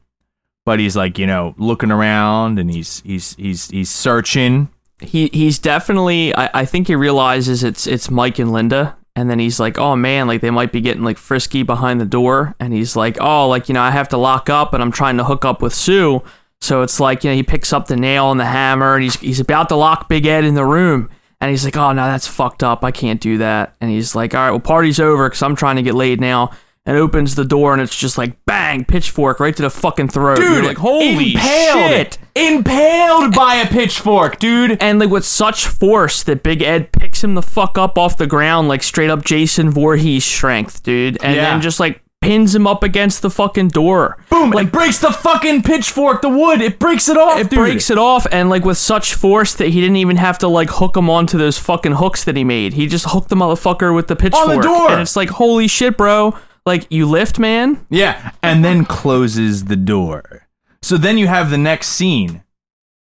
but 0.65 0.80
he's 0.80 0.95
like 0.95 1.18
you 1.18 1.26
know 1.26 1.56
looking 1.57 1.91
around 1.91 2.60
and 2.60 2.69
he's 2.69 3.02
he's 3.02 3.36
he's 3.36 3.69
he's 3.69 3.90
searching 3.90 4.69
He 5.02 5.30
he's 5.31 5.60
definitely. 5.60 6.36
I, 6.36 6.49
I 6.53 6.65
think 6.65 6.88
he 6.88 6.95
realizes 6.95 7.64
it's 7.64 7.88
it's 7.88 8.11
Mike 8.11 8.38
and 8.38 8.52
Linda, 8.52 8.98
and 9.20 9.30
then 9.30 9.38
he's 9.38 9.60
like, 9.60 9.78
oh 9.78 9.98
man, 9.98 10.28
like 10.28 10.40
they 10.40 10.50
might 10.50 10.72
be 10.72 10.80
getting 10.80 11.04
like 11.04 11.18
frisky 11.18 11.62
behind 11.64 12.00
the 12.00 12.06
door, 12.06 12.56
and 12.58 12.72
he's 12.72 12.96
like, 12.96 13.18
oh, 13.20 13.50
like 13.50 13.68
you 13.68 13.74
know, 13.74 13.82
I 13.82 13.91
have 13.91 14.08
to 14.10 14.18
lock 14.18 14.50
up, 14.50 14.74
and 14.74 14.82
I'm 14.82 14.94
trying 14.94 15.18
to 15.18 15.26
hook 15.26 15.44
up 15.44 15.62
with 15.62 15.74
Sue. 15.74 16.24
So 16.62 16.84
it's 16.84 17.02
like 17.02 17.26
you 17.26 17.30
know, 17.30 17.36
he 17.36 17.44
picks 17.44 17.74
up 17.74 17.88
the 17.88 17.98
nail 17.98 18.32
and 18.32 18.40
the 18.40 18.46
hammer, 18.46 18.96
and 18.96 19.04
he's 19.04 19.20
he's 19.20 19.41
about 19.41 19.68
to 19.70 19.76
lock 19.76 20.08
Big 20.08 20.26
Ed 20.26 20.46
in 20.46 20.54
the 20.56 20.66
room, 20.66 21.10
and 21.41 21.52
he's 21.52 21.66
like, 21.66 21.76
oh 21.76 21.91
no, 21.91 22.06
that's 22.06 22.28
fucked 22.28 22.64
up. 22.64 22.86
I 22.86 22.91
can't 22.91 23.20
do 23.20 23.40
that. 23.40 23.76
And 23.82 23.91
he's 23.91 24.16
like, 24.16 24.34
all 24.34 24.41
right, 24.41 24.52
well, 24.52 24.62
party's 24.62 25.02
over 25.02 25.28
because 25.28 25.41
I'm 25.41 25.56
trying 25.56 25.76
to 25.76 25.84
get 25.84 25.96
laid 25.96 26.22
now. 26.22 26.52
And 26.90 26.98
opens 26.98 27.36
the 27.36 27.45
door, 27.45 27.72
and 27.74 27.82
it's 27.82 27.95
just 27.95 28.18
like 28.18 28.34
bang, 28.45 28.84
pitchfork 28.84 29.40
right 29.40 29.56
to 29.56 29.61
the 29.61 29.70
fucking 29.70 30.07
throat. 30.10 30.40
You're 30.40 30.64
like, 30.64 30.78
holy 30.78 31.34
impaled 31.34 31.91
shit! 31.91 32.18
impaled 32.36 33.34
by 33.36 33.56
a 33.56 33.68
pitchfork 33.68 34.40
dude 34.40 34.76
and 34.82 34.98
like 34.99 35.10
with 35.10 35.24
such 35.26 35.68
force 35.68 36.24
that 36.24 36.41
Big 36.44 36.61
Ed 36.64 36.91
picks 36.91 37.24
him 37.24 37.36
the 37.36 37.41
fuck 37.44 37.78
up 37.78 37.98
off 37.98 38.18
the 38.18 38.26
ground, 38.28 38.68
like 38.68 38.82
straight 38.84 39.10
up 39.11 39.24
Jason 39.24 39.70
Voorhees 39.70 40.26
strength, 40.26 40.82
dude, 40.84 41.18
and 41.24 41.36
Yeah. 41.36 41.52
then 41.52 41.61
just 41.61 41.80
like 41.80 42.02
pins 42.22 42.53
him 42.53 42.68
up 42.68 42.84
against 42.84 43.22
the 43.22 43.30
fucking 43.30 43.70
door. 43.70 44.18
boom 44.30 44.52
like 44.52 44.72
breaks 44.72 44.99
the 44.99 45.11
fucking 45.11 45.61
pitchfork 45.64 46.22
the 46.22 46.28
wood 46.30 46.60
it 46.61 46.78
breaks 46.80 47.07
it 47.07 47.16
off 47.18 47.40
It 47.40 47.49
dude. 47.49 47.60
breaks 47.60 47.90
it 47.90 47.98
off, 47.98 48.26
and 48.32 48.49
like 48.49 48.66
with 48.66 48.78
such 48.78 49.14
force 49.14 49.53
that 49.56 49.70
he 49.70 49.80
didn't 49.80 49.95
even 49.98 50.18
have 50.18 50.38
to 50.40 50.48
like 50.48 50.70
hook 50.70 50.98
him 50.98 51.10
onto 51.10 51.38
those 51.38 51.57
fucking 51.57 51.94
hooks 51.94 52.24
that 52.24 52.36
he 52.36 52.44
made. 52.44 52.74
He 52.74 52.88
just 52.88 53.06
hooked 53.10 53.30
the 53.30 53.36
motherfucker 53.36 53.94
with 53.95 54.07
the 54.07 54.16
pitchfork. 54.16 54.49
on 54.49 54.56
the 54.57 54.61
door. 54.64 54.91
And 54.91 55.02
it's 55.02 55.16
like, 55.16 55.30
holy 55.30 55.68
shit, 55.68 55.95
bro. 55.98 56.36
Like, 56.65 56.88
you 56.90 57.06
lift, 57.07 57.40
man? 57.40 57.86
yeah. 57.90 58.31
And 58.44 58.64
then 58.64 58.86
closes 58.86 59.65
the 59.65 59.76
door. 59.76 60.48
So 60.81 60.98
then 60.98 61.18
you 61.18 61.27
have 61.27 61.49
the 61.49 61.57
next 61.57 61.88
scene 61.90 62.44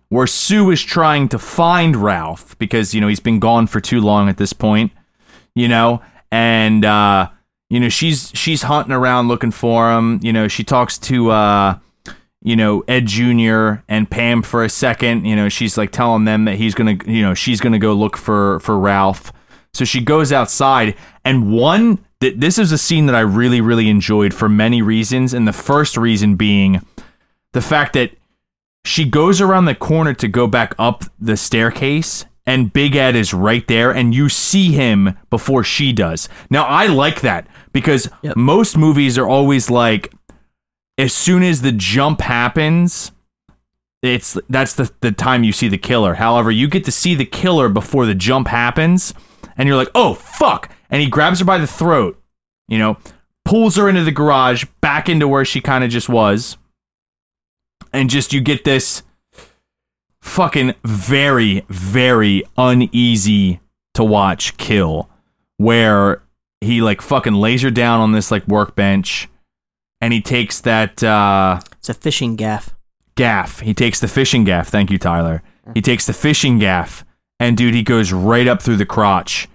where 0.10 0.28
sue 0.28 0.72
is 0.72 0.82
trying 0.84 1.28
to 1.30 1.40
find 1.40 1.96
ralph 1.96 2.58
because 2.58 2.94
you 2.94 3.02
know 3.02 3.08
he's 3.08 3.20
been 3.20 3.40
gone 3.40 3.68
for 3.68 3.82
too 3.82 4.00
long 4.00 4.30
at 4.30 4.38
this 4.38 4.54
point 4.54 4.92
you 5.56 5.68
know? 5.68 6.02
And 6.32 6.86
uh 6.86 7.30
you 7.70 7.80
know 7.80 7.90
she's 7.90 8.32
she's 8.36 8.64
hunting 8.64 8.94
around 8.94 9.28
looking 9.28 9.52
for 9.52 9.92
him. 9.92 10.20
You 10.22 10.34
know 10.34 10.48
she 10.48 10.64
talks 10.64 10.98
to 11.00 11.32
uh 11.32 11.80
you 12.42 12.56
know 12.56 12.84
ed 12.88 13.08
jr 13.08 13.82
and 13.88 14.10
pam 14.10 14.42
for 14.42 14.64
a 14.64 14.70
second. 14.70 15.26
You 15.26 15.36
know 15.36 15.50
she's 15.50 15.78
like 15.78 15.92
telling 15.92 16.26
them 16.26 16.46
that 16.46 16.56
he's 16.56 16.76
gonna 16.76 16.98
you 17.06 17.22
know 17.22 17.34
she's 17.34 17.62
gonna 17.62 17.80
go 17.80 17.94
look 17.94 18.18
for 18.18 18.60
for 18.60 18.78
ralph. 18.78 19.32
So 19.74 19.86
she 19.86 20.02
goes 20.02 20.32
outside 20.32 20.96
and 21.24 21.52
one 21.52 22.06
th- 22.30 22.40
this 22.40 22.58
is 22.58 22.72
a 22.72 22.78
scene 22.78 23.06
that 23.06 23.16
i 23.16 23.20
really 23.20 23.62
really 23.62 23.90
enjoyed 23.90 24.34
for 24.34 24.50
many 24.50 24.82
reasons 24.82 25.34
and 25.34 25.48
the 25.48 25.54
first 25.54 25.96
reason 25.98 26.36
being 26.36 26.86
the 27.54 27.62
fact 27.62 27.94
that 27.94 28.12
she 28.84 29.06
goes 29.06 29.42
around 29.42 29.66
the 29.66 29.76
corner 29.76 30.14
to 30.14 30.28
go 30.28 30.48
back 30.48 30.74
up 30.78 31.04
the 31.20 31.38
staircase 31.38 32.26
and 32.48 32.72
Big 32.72 32.96
Ed 32.96 33.16
is 33.16 33.34
right 33.34 33.68
there 33.68 33.90
and 33.90 34.14
you 34.14 34.30
see 34.30 34.72
him 34.72 35.18
before 35.32 35.64
she 35.64 35.92
does. 35.92 36.30
Now 36.52 36.66
I 36.66 36.86
like 36.86 37.22
that 37.22 37.48
because 37.74 38.08
Yep. 38.22 38.36
most 38.38 38.78
movies 38.78 39.18
are 39.18 39.28
always 39.28 39.72
like 39.72 40.14
as 41.00 41.12
soon 41.12 41.42
as 41.42 41.64
the 41.64 41.72
jump 41.72 42.22
happens 42.22 43.12
it's 44.04 44.38
that's 44.50 44.74
the 44.76 44.92
the 45.02 45.12
time 45.12 45.44
you 45.44 45.52
see 45.52 45.68
the 45.68 45.80
killer. 45.80 46.14
However, 46.16 46.52
you 46.52 46.68
get 46.68 46.84
to 46.86 46.92
see 46.92 47.16
the 47.16 47.26
killer 47.26 47.68
before 47.70 48.06
the 48.06 48.14
jump 48.14 48.48
happens 48.48 49.16
and 49.58 49.68
you're 49.68 49.78
like, 49.78 49.90
"Oh 49.96 50.14
fuck." 50.14 50.70
And 50.96 51.02
he 51.02 51.10
grabs 51.10 51.40
her 51.40 51.46
by 51.46 51.58
the 51.58 51.68
throat, 51.68 52.18
you 52.70 52.78
know, 52.78 52.96
pulls 53.44 53.76
her 53.76 53.90
into 53.90 54.06
the 54.06 54.14
garage 54.14 54.64
back 54.80 55.10
into 55.10 55.28
where 55.28 55.44
she 55.44 55.60
kind 55.60 55.84
of 55.84 55.90
just 55.90 56.08
was. 56.08 56.56
And 57.92 58.10
just 58.10 58.32
you 58.32 58.40
get 58.40 58.64
this 58.64 59.04
fucking 60.22 60.74
very 60.86 61.66
very 61.68 62.44
uneasy 62.58 63.60
to 63.94 64.06
watch 64.06 64.56
kill 64.56 65.10
where 65.58 66.22
he 66.62 66.82
like 66.82 67.02
fucking 67.02 67.34
laser 67.34 67.70
down 67.70 68.00
on 68.00 68.14
this 68.14 68.32
like 68.32 68.48
workbench 68.48 69.28
and 70.00 70.14
he 70.14 70.22
takes 70.22 70.62
that 70.62 71.04
uh 71.04 71.60
It's 71.74 71.90
a 71.90 71.94
fishing 71.94 72.38
gaff. 72.38 72.74
gaff. 73.18 73.60
He 73.60 73.74
takes 73.74 74.00
the 74.00 74.08
fishing 74.08 74.46
gaff. 74.46 74.70
Thank 74.70 74.92
you 74.92 74.98
tyler. 74.98 75.44
He 75.74 75.82
takes 75.82 76.06
the 76.06 76.14
fishing 76.14 76.58
gaff 76.58 77.04
and 77.38 77.58
dude, 77.58 77.74
he 77.74 77.84
goes 77.84 78.14
right 78.14 78.48
up 78.48 78.62
through 78.62 78.78
the 78.78 78.86
crotch 78.86 79.50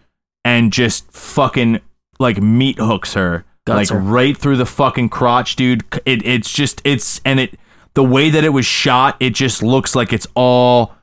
and 0.45 0.73
just 0.73 1.11
fucking 1.13 1.81
like 2.19 2.41
meat 2.41 2.79
hooks 2.79 3.15
her, 3.15 3.45
Guts 3.67 3.77
like 3.77 3.89
her. 3.89 3.99
right 3.99 4.37
through 4.37 4.57
the 4.57 4.67
fucking 4.67 5.09
crotch, 5.09 5.57
dude. 5.57 5.85
It 6.05 6.25
it's 6.27 6.51
just 6.53 6.81
it's 6.85 7.21
and 7.25 7.41
it 7.41 7.59
the 7.95 8.05
way 8.05 8.31
that 8.31 8.45
it 8.45 8.51
was 8.51 8.67
shot, 8.67 9.17
it 9.21 9.35
just 9.35 9.63
looks 9.63 9.95
like 9.95 10.13
it's 10.13 10.27
all. 10.35 10.95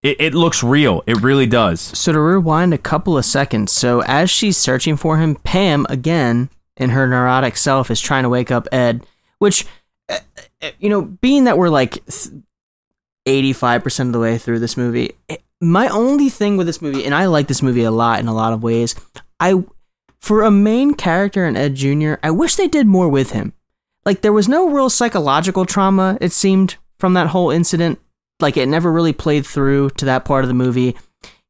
It, 0.00 0.20
it 0.20 0.34
looks 0.34 0.62
real. 0.62 1.02
It 1.08 1.20
really 1.22 1.46
does. 1.46 1.80
So 1.80 2.12
to 2.12 2.20
rewind 2.20 2.72
a 2.72 2.78
couple 2.78 3.18
of 3.18 3.24
seconds, 3.24 3.72
so 3.72 4.00
as 4.02 4.30
she's 4.30 4.56
searching 4.56 4.96
for 4.96 5.18
him, 5.18 5.34
Pam 5.42 5.86
again 5.88 6.50
in 6.76 6.90
her 6.90 7.08
neurotic 7.08 7.56
self 7.56 7.90
is 7.90 8.00
trying 8.00 8.22
to 8.22 8.28
wake 8.28 8.52
up 8.52 8.68
Ed, 8.70 9.04
which 9.40 9.66
uh, 10.08 10.18
uh, 10.62 10.70
you 10.78 10.88
know, 10.88 11.02
being 11.02 11.44
that 11.44 11.58
we're 11.58 11.68
like 11.68 12.02
eighty-five 13.26 13.82
percent 13.82 14.08
of 14.08 14.12
the 14.12 14.20
way 14.20 14.38
through 14.38 14.60
this 14.60 14.76
movie, 14.76 15.14
eh, 15.28 15.36
my 15.60 15.88
only 15.88 16.28
thing 16.28 16.56
with 16.56 16.66
this 16.66 16.82
movie, 16.82 17.04
and 17.04 17.14
I 17.14 17.26
like 17.26 17.48
this 17.48 17.62
movie 17.62 17.84
a 17.84 17.90
lot 17.90 18.20
in 18.20 18.28
a 18.28 18.34
lot 18.34 18.52
of 18.52 18.62
ways, 18.62 18.94
I 19.40 19.64
for 20.20 20.42
a 20.42 20.50
main 20.50 20.94
character 20.94 21.46
in 21.46 21.56
Ed 21.56 21.74
Jr., 21.74 22.14
I 22.22 22.30
wish 22.30 22.56
they 22.56 22.68
did 22.68 22.86
more 22.86 23.08
with 23.08 23.30
him. 23.30 23.52
Like 24.04 24.22
there 24.22 24.32
was 24.32 24.48
no 24.48 24.68
real 24.68 24.90
psychological 24.90 25.64
trauma, 25.64 26.18
it 26.20 26.32
seemed, 26.32 26.76
from 26.98 27.14
that 27.14 27.28
whole 27.28 27.50
incident. 27.50 27.98
Like 28.40 28.56
it 28.56 28.66
never 28.66 28.90
really 28.92 29.12
played 29.12 29.46
through 29.46 29.90
to 29.90 30.04
that 30.06 30.24
part 30.24 30.44
of 30.44 30.48
the 30.48 30.54
movie. 30.54 30.96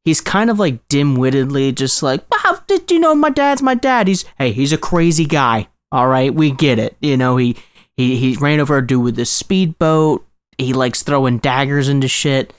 He's 0.05 0.21
kind 0.21 0.49
of 0.49 0.59
like 0.59 0.87
dim-wittedly 0.87 1.71
just 1.73 2.01
like, 2.01 2.23
"Ah, 2.33 2.63
did 2.67 2.89
you 2.89 2.99
know 2.99 3.13
my 3.13 3.29
dad's 3.29 3.61
my 3.61 3.75
dad? 3.75 4.07
He's 4.07 4.25
hey, 4.37 4.51
he's 4.51 4.73
a 4.73 4.77
crazy 4.77 5.25
guy. 5.25 5.67
All 5.91 6.07
right, 6.07 6.33
we 6.33 6.51
get 6.51 6.79
it. 6.79 6.95
You 7.01 7.17
know, 7.17 7.37
he 7.37 7.57
he 7.95 8.15
he 8.15 8.35
ran 8.37 8.59
over 8.59 8.77
a 8.77 8.85
dude 8.85 9.03
with 9.03 9.19
a 9.19 9.25
speedboat. 9.25 10.25
He 10.57 10.73
likes 10.73 11.03
throwing 11.03 11.37
daggers 11.37 11.89
into 11.89 12.07
shit. 12.07 12.53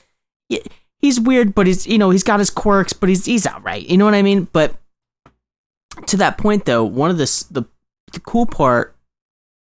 Y- 0.48 0.60
He's 1.00 1.18
weird, 1.18 1.54
but 1.54 1.66
he's 1.66 1.86
you 1.86 1.98
know 1.98 2.10
he's 2.10 2.22
got 2.22 2.40
his 2.40 2.50
quirks, 2.50 2.92
but 2.92 3.08
he's 3.08 3.24
he's 3.24 3.46
all 3.46 3.60
right. 3.60 3.86
You 3.86 3.96
know 3.96 4.04
what 4.04 4.14
I 4.14 4.22
mean? 4.22 4.48
But 4.52 4.74
to 6.06 6.16
that 6.18 6.38
point 6.38 6.64
though, 6.64 6.84
one 6.84 7.10
of 7.10 7.18
the 7.18 7.44
the 7.50 7.64
the 8.12 8.20
cool 8.20 8.46
part, 8.46 8.96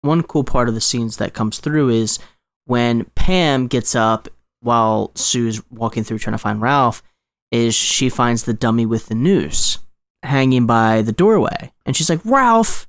one 0.00 0.22
cool 0.22 0.44
part 0.44 0.68
of 0.68 0.74
the 0.74 0.80
scenes 0.80 1.16
that 1.18 1.34
comes 1.34 1.60
through 1.60 1.90
is 1.90 2.18
when 2.64 3.04
Pam 3.14 3.66
gets 3.66 3.94
up 3.94 4.28
while 4.60 5.12
Sue's 5.14 5.62
walking 5.70 6.02
through 6.04 6.18
trying 6.18 6.34
to 6.34 6.38
find 6.38 6.60
Ralph, 6.60 7.02
is 7.50 7.74
she 7.74 8.08
finds 8.08 8.44
the 8.44 8.52
dummy 8.52 8.86
with 8.86 9.06
the 9.06 9.14
noose 9.14 9.78
hanging 10.24 10.66
by 10.66 11.02
the 11.02 11.12
doorway, 11.12 11.72
and 11.86 11.96
she's 11.96 12.10
like, 12.10 12.20
"Ralph, 12.24 12.88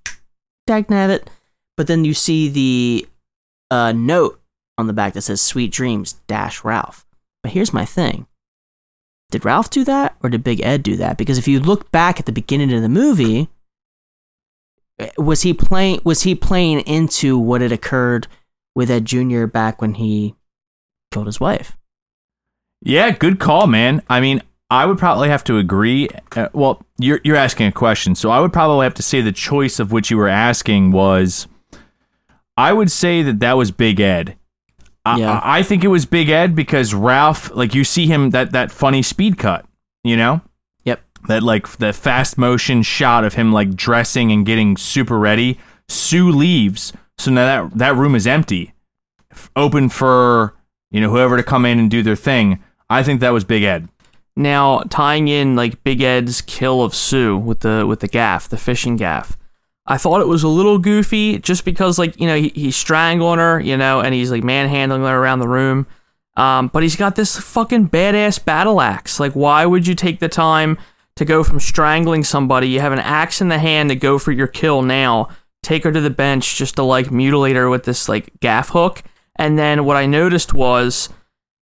dagnabbit!" 0.68 1.28
But 1.78 1.88
then 1.88 2.04
you 2.04 2.14
see 2.14 2.50
the 2.50 3.08
uh, 3.72 3.92
note 3.92 4.42
on 4.78 4.88
the 4.88 4.94
back 4.94 5.14
that 5.14 5.22
says 5.22 5.42
"Sweet 5.42 5.72
Dreams 5.72 6.14
dash 6.28 6.64
Ralph." 6.64 7.06
But 7.44 7.52
here's 7.52 7.74
my 7.74 7.86
thing: 7.86 8.26
did 9.32 9.46
Ralph 9.46 9.70
do 9.70 9.84
that, 9.84 10.16
or 10.24 10.30
did 10.30 10.44
Big 10.44 10.62
Ed 10.62 10.84
do 10.84 10.96
that? 10.98 11.18
Because 11.18 11.38
if 11.38 11.48
you 11.48 11.60
look 11.60 11.92
back 11.92 12.20
at 12.20 12.26
the 12.26 12.32
beginning 12.32 12.74
of 12.74 12.82
the 12.82 12.90
movie, 12.90 13.50
was 15.18 15.44
he 15.44 15.54
playing? 15.54 16.02
Was 16.04 16.24
he 16.24 16.36
playing 16.36 16.82
into 16.82 17.38
what 17.38 17.62
had 17.62 17.72
occurred 17.72 18.28
with 18.76 18.90
Ed 18.90 19.06
Junior 19.06 19.48
back 19.48 19.82
when 19.82 19.96
he 19.96 20.36
killed 21.12 21.28
his 21.28 21.40
wife? 21.40 21.78
Yeah, 22.82 23.12
good 23.12 23.40
call, 23.40 23.68
man. 23.68 24.02
I 24.10 24.20
mean, 24.20 24.42
I 24.70 24.86
would 24.86 24.98
probably 24.98 25.30
have 25.30 25.44
to 25.46 25.58
agree. 25.58 26.10
Uh, 26.36 26.50
well, 26.54 26.82
you're 26.98 27.22
you're 27.24 27.36
asking 27.36 27.68
a 27.68 27.72
question, 27.72 28.16
so 28.16 28.30
I 28.30 28.40
would 28.40 28.54
probably 28.54 28.86
have 28.86 28.94
to 28.96 29.04
say 29.04 29.22
the 29.22 29.32
choice 29.32 29.80
of 29.80 29.92
which 29.92 30.10
you 30.10 30.18
were 30.18 30.28
asking 30.28 30.92
was. 30.92 31.48
I 32.58 32.74
would 32.74 32.92
say 32.92 33.22
that 33.24 33.40
that 33.40 33.58
was 33.58 33.72
Big 33.72 34.00
Ed. 34.00 34.36
I, 35.06 35.18
Yeah. 35.18 35.40
I 35.40 35.60
I 35.60 35.64
think 35.64 35.84
it 35.84 35.88
was 35.88 36.06
Big 36.06 36.30
Ed 36.30 36.56
because 36.56 36.94
Ralph, 36.94 37.52
like 37.56 37.74
you 37.74 37.84
see 37.84 38.08
him 38.08 38.32
that 38.32 38.52
that 38.52 38.72
funny 38.72 39.02
speed 39.02 39.38
cut, 39.38 39.66
you 40.04 40.16
know, 40.18 40.42
Yep. 40.86 41.02
that 41.28 41.44
like 41.44 41.68
the 41.78 41.94
fast 41.94 42.38
motion 42.38 42.84
shot 42.84 43.24
of 43.24 43.34
him 43.36 43.52
like 43.52 43.76
dressing 43.76 44.32
and 44.32 44.46
getting 44.46 44.78
super 44.78 45.18
ready. 45.18 45.58
Sue 45.88 46.30
leaves, 46.32 46.94
so 47.18 47.32
now 47.32 47.46
that 47.68 47.78
that 47.78 47.96
room 47.96 48.14
is 48.16 48.28
empty, 48.28 48.74
f- 49.32 49.50
open 49.56 49.90
for 49.90 50.54
you 50.92 51.02
know 51.02 51.10
whoever 51.10 51.36
to 51.38 51.44
come 51.44 51.66
in 51.66 51.80
and 51.80 51.90
do 51.90 52.04
their 52.04 52.16
thing. 52.16 52.60
I 52.90 53.02
think 53.04 53.22
that 53.22 53.34
was 53.34 53.44
Big 53.44 53.64
Ed. 53.64 53.90
Now 54.36 54.80
tying 54.90 55.28
in 55.28 55.56
like 55.56 55.84
Big 55.84 56.02
Ed's 56.02 56.42
kill 56.42 56.82
of 56.84 56.94
Sue 56.94 57.38
with 57.38 57.62
the 57.62 57.86
with 57.88 58.02
the 58.02 58.08
gaff, 58.08 58.48
the 58.48 58.58
fishing 58.58 58.96
gaff. 58.98 59.36
I 59.90 59.98
thought 59.98 60.22
it 60.22 60.28
was 60.28 60.44
a 60.44 60.48
little 60.48 60.78
goofy 60.78 61.40
just 61.40 61.66
because 61.66 61.98
like, 61.98 62.18
you 62.20 62.28
know, 62.28 62.36
he, 62.36 62.50
he's 62.50 62.76
strangling 62.76 63.40
her, 63.40 63.60
you 63.60 63.76
know, 63.76 64.02
and 64.02 64.14
he's 64.14 64.30
like 64.30 64.44
manhandling 64.44 65.02
her 65.02 65.18
around 65.18 65.40
the 65.40 65.48
room. 65.48 65.88
Um, 66.38 66.68
but 66.68 66.84
he's 66.84 66.96
got 66.96 67.16
this 67.16 67.38
fucking 67.38 67.90
badass 67.90 68.46
battle 68.46 68.82
axe. 68.82 69.20
Like, 69.20 69.34
why 69.34 69.66
would 69.66 69.88
you 69.88 69.96
take 69.96 70.20
the 70.20 70.30
time 70.30 70.78
to 71.16 71.26
go 71.26 71.44
from 71.44 71.60
strangling 71.60 72.24
somebody? 72.24 72.70
You 72.70 72.82
have 72.82 72.94
an 72.94 73.00
axe 73.00 73.42
in 73.42 73.50
the 73.50 73.58
hand 73.58 73.90
to 73.90 73.96
go 73.96 74.20
for 74.20 74.32
your 74.32 74.48
kill 74.48 74.84
now. 74.84 75.30
Take 75.64 75.84
her 75.84 75.92
to 75.92 76.00
the 76.00 76.12
bench 76.12 76.56
just 76.56 76.76
to 76.76 76.84
like 76.84 77.10
mutilate 77.10 77.56
her 77.56 77.68
with 77.68 77.84
this 77.84 78.08
like 78.08 78.40
gaff 78.40 78.70
hook. 78.70 79.02
And 79.38 79.58
then 79.58 79.86
what 79.86 79.98
I 79.98 80.06
noticed 80.06 80.54
was 80.54 81.10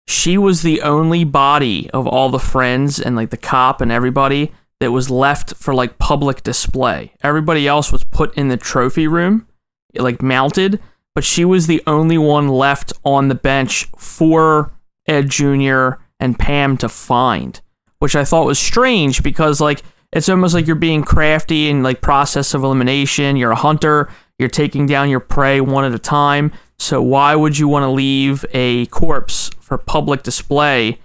she 0.08 0.38
was 0.38 0.62
the 0.62 0.82
only 0.82 1.26
body 1.26 1.90
of 1.92 2.08
all 2.08 2.30
the 2.30 2.40
friends 2.40 3.00
and 3.02 3.18
like 3.18 3.32
the 3.32 3.38
cop 3.38 3.82
and 3.82 3.92
everybody 3.92 4.54
that 4.84 4.92
was 4.92 5.10
left 5.10 5.56
for 5.56 5.74
like 5.74 5.98
public 5.98 6.44
display. 6.44 7.14
Everybody 7.24 7.70
else 7.70 7.90
was 7.90 8.04
put 8.04 8.38
in 8.38 8.50
the 8.50 8.58
trophy 8.58 9.08
room, 9.08 9.48
like 9.96 10.22
mounted, 10.22 10.82
but 11.16 11.24
she 11.24 11.46
was 11.46 11.68
the 11.68 11.82
only 11.88 12.18
one 12.18 12.50
left 12.50 12.92
on 13.06 13.30
the 13.30 13.36
bench 13.36 13.86
for 13.98 14.74
Ed 15.08 15.30
Jr. 15.30 15.92
and 16.20 16.38
Pam 16.38 16.76
to 16.80 16.90
find, 16.90 17.62
which 18.00 18.14
I 18.14 18.26
thought 18.26 18.46
was 18.46 18.60
strange 18.60 19.24
because 19.24 19.62
like 19.62 19.84
it's 20.12 20.28
almost 20.28 20.54
like 20.54 20.68
you're 20.68 20.76
being 20.76 21.02
crafty 21.02 21.70
and 21.70 21.82
like 21.82 22.02
process 22.02 22.54
of 22.54 22.66
elimination. 22.66 23.38
You're 23.38 23.52
a 23.52 23.56
hunter, 23.56 24.10
you're 24.38 24.50
taking 24.50 24.86
down 24.86 25.10
your 25.10 25.22
prey 25.22 25.62
one 25.62 25.86
at 25.86 25.94
a 25.94 26.00
time. 26.00 26.52
So 26.78 27.02
why 27.02 27.36
would 27.36 27.58
you 27.58 27.70
want 27.70 27.84
to 27.84 27.90
leave 27.90 28.44
a 28.52 28.88
corpse 28.88 29.50
for 29.62 29.78
public 29.78 30.24
display 30.24 31.00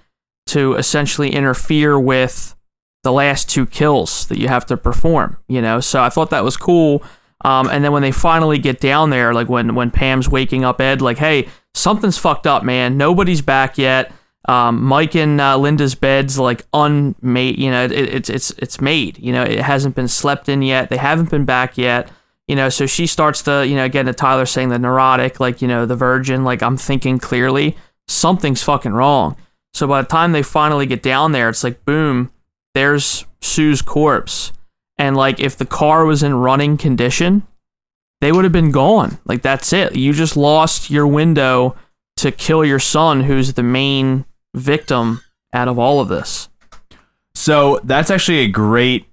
to 0.49 0.75
essentially 0.75 1.31
interfere 1.31 1.97
with 1.97 2.57
the 3.03 3.13
last 3.13 3.49
two 3.49 3.67
kills 3.67 4.27
that 4.27 4.39
you 4.39 4.49
have 4.49 4.67
to 4.67 4.77
perform? 4.77 5.39
You 5.49 5.63
know, 5.63 5.81
so 5.81 6.03
I 6.03 6.09
thought 6.09 6.31
that 6.31 6.45
was 6.45 6.57
cool. 6.57 7.03
Um, 7.45 7.69
and 7.69 7.85
then 7.85 7.93
when 7.93 8.03
they 8.03 8.11
finally 8.11 8.59
get 8.59 8.81
down 8.81 9.11
there, 9.11 9.33
like 9.33 9.49
when 9.49 9.75
when 9.75 9.91
Pam's 9.91 10.29
waking 10.29 10.65
up 10.65 10.81
Ed, 10.81 11.01
like, 11.01 11.19
hey, 11.19 11.49
something's 11.75 12.19
fucked 12.19 12.47
up, 12.47 12.65
man. 12.65 12.97
Nobody's 12.97 13.43
back 13.43 13.79
yet. 13.79 14.13
Um, 14.49 14.83
Mike 14.83 15.15
and 15.15 15.41
uh, 15.41 15.59
Linda's 15.59 15.95
bed's 15.95 16.39
like 16.39 16.65
unmade. 16.73 17.59
You 17.59 17.71
know, 17.71 17.85
it, 17.85 17.93
it's 17.93 18.31
it's 18.31 18.51
it's 18.53 18.81
made. 18.81 19.19
You 19.19 19.33
know, 19.33 19.43
it 19.43 19.61
hasn't 19.61 19.95
been 19.95 20.09
slept 20.09 20.49
in 20.49 20.63
yet. 20.63 20.89
They 20.89 20.97
haven't 20.97 21.31
been 21.31 21.45
back 21.45 21.79
yet. 21.79 22.11
You 22.49 22.57
know, 22.57 22.71
so 22.71 22.87
she 22.87 23.07
starts 23.07 23.43
to 23.43 23.67
you 23.67 23.77
know 23.77 23.85
again 23.85 24.07
to 24.07 24.15
Tyler 24.15 24.47
saying 24.47 24.71
the 24.71 24.79
neurotic, 24.79 25.39
like 25.39 25.61
you 25.63 25.69
know 25.69 25.87
the 25.87 25.97
virgin, 25.97 26.45
like 26.45 26.63
I'm 26.63 26.77
thinking 26.77 27.19
clearly. 27.19 27.77
Something's 28.09 28.63
fucking 28.63 28.93
wrong. 28.93 29.37
So 29.75 29.87
by 29.87 30.01
the 30.01 30.09
time 30.09 30.33
they 30.33 30.43
finally 30.43 30.87
get 30.87 31.03
down 31.03 31.33
there, 31.33 31.51
it's 31.51 31.63
like 31.63 31.85
boom, 31.85 32.33
there's 32.75 33.25
Sue's 33.41 33.83
corpse. 33.83 34.53
And 34.99 35.17
like 35.17 35.41
if 35.41 35.57
the 35.57 35.67
car 35.67 36.05
was 36.05 36.23
in 36.23 36.35
running 36.35 36.77
condition, 36.77 37.47
they 38.21 38.33
would 38.33 38.45
have 38.45 38.53
been 38.53 38.73
gone. 38.73 39.19
Like 39.25 39.43
that's 39.43 39.73
it. 39.73 39.97
You 39.97 40.13
just 40.13 40.37
lost 40.37 40.91
your 40.91 41.07
window 41.07 41.77
to 42.17 42.33
kill 42.33 42.65
your 42.65 42.81
son, 42.81 43.23
who's 43.23 43.53
the 43.53 43.63
main 43.63 44.25
victim 44.55 45.21
out 45.53 45.69
of 45.69 45.79
all 45.79 46.01
of 46.01 46.09
this. 46.09 46.49
So 47.35 47.81
that's 47.85 48.11
actually 48.11 48.39
a 48.39 48.49
great, 48.49 49.07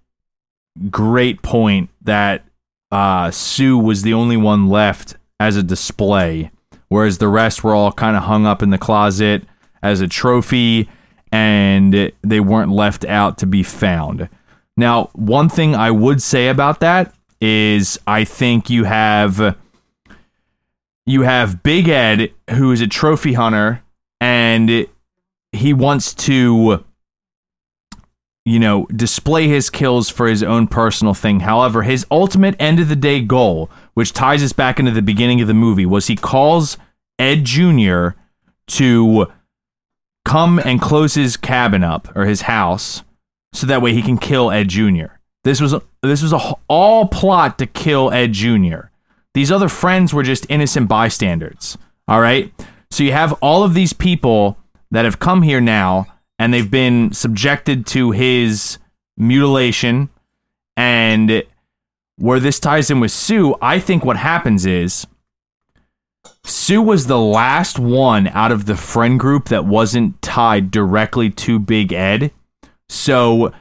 great 0.90 1.44
point 1.44 1.92
that 2.02 2.44
uh, 2.92 3.30
Sue 3.30 3.78
was 3.78 4.02
the 4.02 4.14
only 4.14 4.38
one 4.38 4.68
left 4.68 5.16
as 5.40 5.56
a 5.56 5.64
display, 5.64 6.50
whereas 6.88 7.20
the 7.20 7.28
rest 7.28 7.64
were 7.64 7.76
all 7.76 7.92
kind 7.92 8.18
of 8.18 8.24
hung 8.24 8.48
up 8.48 8.64
in 8.64 8.72
the 8.72 8.78
closet 8.80 9.44
as 9.84 10.02
a 10.02 10.08
trophy 10.08 10.90
and 11.36 12.14
they 12.22 12.40
weren't 12.40 12.72
left 12.72 13.04
out 13.04 13.38
to 13.40 13.46
be 13.46 13.62
found. 13.62 14.30
Now, 14.78 15.10
one 15.14 15.50
thing 15.50 15.76
I 15.76 15.92
would 15.92 16.22
say 16.22 16.48
about 16.48 16.80
that 16.80 17.14
is 17.42 18.00
I 18.08 18.24
think 18.24 18.70
you 18.70 18.86
have 18.86 19.58
you 21.06 21.22
have 21.24 21.62
Big 21.62 21.90
Ed 21.90 22.32
who 22.52 22.72
is 22.72 22.80
a 22.80 22.88
trophy 22.88 23.34
hunter 23.34 23.84
and 24.22 24.88
he 25.52 25.74
wants 25.74 26.14
to 26.14 26.86
you 28.48 28.60
know, 28.60 28.86
display 28.96 29.48
his 29.48 29.72
kills 29.72 30.08
for 30.08 30.28
his 30.28 30.44
own 30.44 30.68
personal 30.68 31.16
thing. 31.16 31.40
However, 31.40 31.82
his 31.82 32.06
ultimate 32.12 32.56
end 32.60 32.80
of 32.80 32.90
the 32.90 32.96
day 32.96 33.20
goal, 33.20 33.72
which 33.96 34.14
ties 34.14 34.44
us 34.44 34.54
back 34.54 34.80
into 34.80 34.92
the 34.92 35.02
beginning 35.02 35.42
of 35.42 35.48
the 35.48 35.56
movie, 35.56 35.86
was 35.86 36.06
he 36.06 36.16
calls 36.16 36.78
Ed 37.18 37.44
Jr. 37.44 38.10
to 38.68 39.32
come 40.26 40.60
and 40.60 40.82
close 40.82 41.14
his 41.14 41.38
cabin 41.38 41.84
up 41.84 42.14
or 42.16 42.26
his 42.26 42.42
house 42.42 43.04
so 43.54 43.66
that 43.68 43.82
way 43.82 43.94
he 43.94 44.02
can 44.02 44.18
kill 44.18 44.52
Ed 44.52 44.68
Jr. 44.68 45.06
This 45.46 45.62
was 45.62 45.76
this 46.02 46.22
was 46.22 46.34
a 46.34 46.56
all 46.68 47.08
plot 47.08 47.58
to 47.60 47.66
kill 47.66 48.12
Ed 48.12 48.34
Jr. 48.34 48.90
These 49.34 49.52
other 49.52 49.70
friends 49.70 50.14
were 50.14 50.24
just 50.24 50.46
innocent 50.50 50.90
bystanders. 50.90 51.78
All 52.08 52.20
right? 52.20 52.52
So 52.92 53.04
you 53.04 53.12
have 53.12 53.34
all 53.34 53.64
of 53.64 53.74
these 53.74 53.94
people 53.94 54.58
that 54.92 55.06
have 55.06 55.20
come 55.20 55.42
here 55.44 55.62
now 55.62 56.08
and 56.40 56.54
they've 56.54 56.70
been 56.70 57.14
subjected 57.14 57.86
to 57.88 58.12
his 58.12 58.78
mutilation. 59.18 60.10
And 60.78 61.44
where 62.18 62.40
this 62.40 62.60
ties 62.60 62.90
in 62.90 63.00
with 63.00 63.12
Sue, 63.12 63.56
I 63.62 63.80
think 63.80 64.04
what 64.04 64.18
happens 64.18 64.66
is 64.66 65.08
Sue 66.46 66.82
was 66.82 67.08
the 67.08 67.20
last 67.20 67.80
one 67.80 68.28
out 68.30 68.52
of 68.52 68.66
the 68.66 68.76
friend 68.76 69.20
group 69.20 69.50
that 69.50 69.66
wasn't 69.66 70.22
tied 70.22 70.72
directly 70.72 71.30
to 71.32 71.60
Big 71.60 71.92
Ed. 71.92 72.32
So 72.88 73.52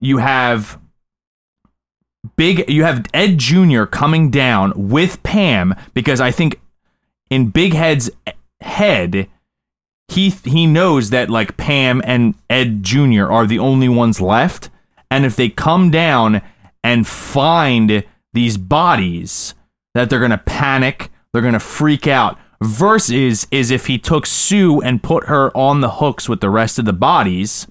you 0.00 0.18
have 0.18 0.78
Big 2.36 2.68
you 2.68 2.84
have 2.84 3.06
Ed 3.14 3.38
Jr. 3.38 3.84
coming 3.84 4.30
down 4.30 4.72
with 4.76 5.22
Pam 5.22 5.74
because 5.94 6.20
I 6.20 6.30
think 6.30 6.60
in 7.30 7.50
Big 7.50 7.74
Ed's 7.74 8.10
head 8.60 9.28
he 10.08 10.30
he 10.30 10.66
knows 10.66 11.10
that 11.10 11.30
like 11.30 11.56
Pam 11.56 12.02
and 12.04 12.34
Ed 12.50 12.82
Jr. 12.82 13.26
are 13.30 13.46
the 13.46 13.58
only 13.58 13.88
ones 13.88 14.20
left 14.20 14.68
and 15.10 15.24
if 15.24 15.36
they 15.36 15.48
come 15.48 15.90
down 15.90 16.42
and 16.82 17.06
find 17.06 18.04
these 18.32 18.56
bodies 18.56 19.54
that 19.94 20.08
they're 20.08 20.18
going 20.18 20.30
to 20.30 20.38
panic, 20.38 21.10
they're 21.32 21.42
going 21.42 21.54
to 21.54 21.60
freak 21.60 22.06
out 22.06 22.38
versus 22.62 23.46
is 23.50 23.70
if 23.70 23.86
he 23.86 23.98
took 23.98 24.26
Sue 24.26 24.80
and 24.80 25.02
put 25.02 25.26
her 25.26 25.56
on 25.56 25.80
the 25.80 25.92
hooks 25.92 26.28
with 26.28 26.40
the 26.40 26.50
rest 26.50 26.78
of 26.78 26.84
the 26.84 26.92
bodies, 26.92 27.66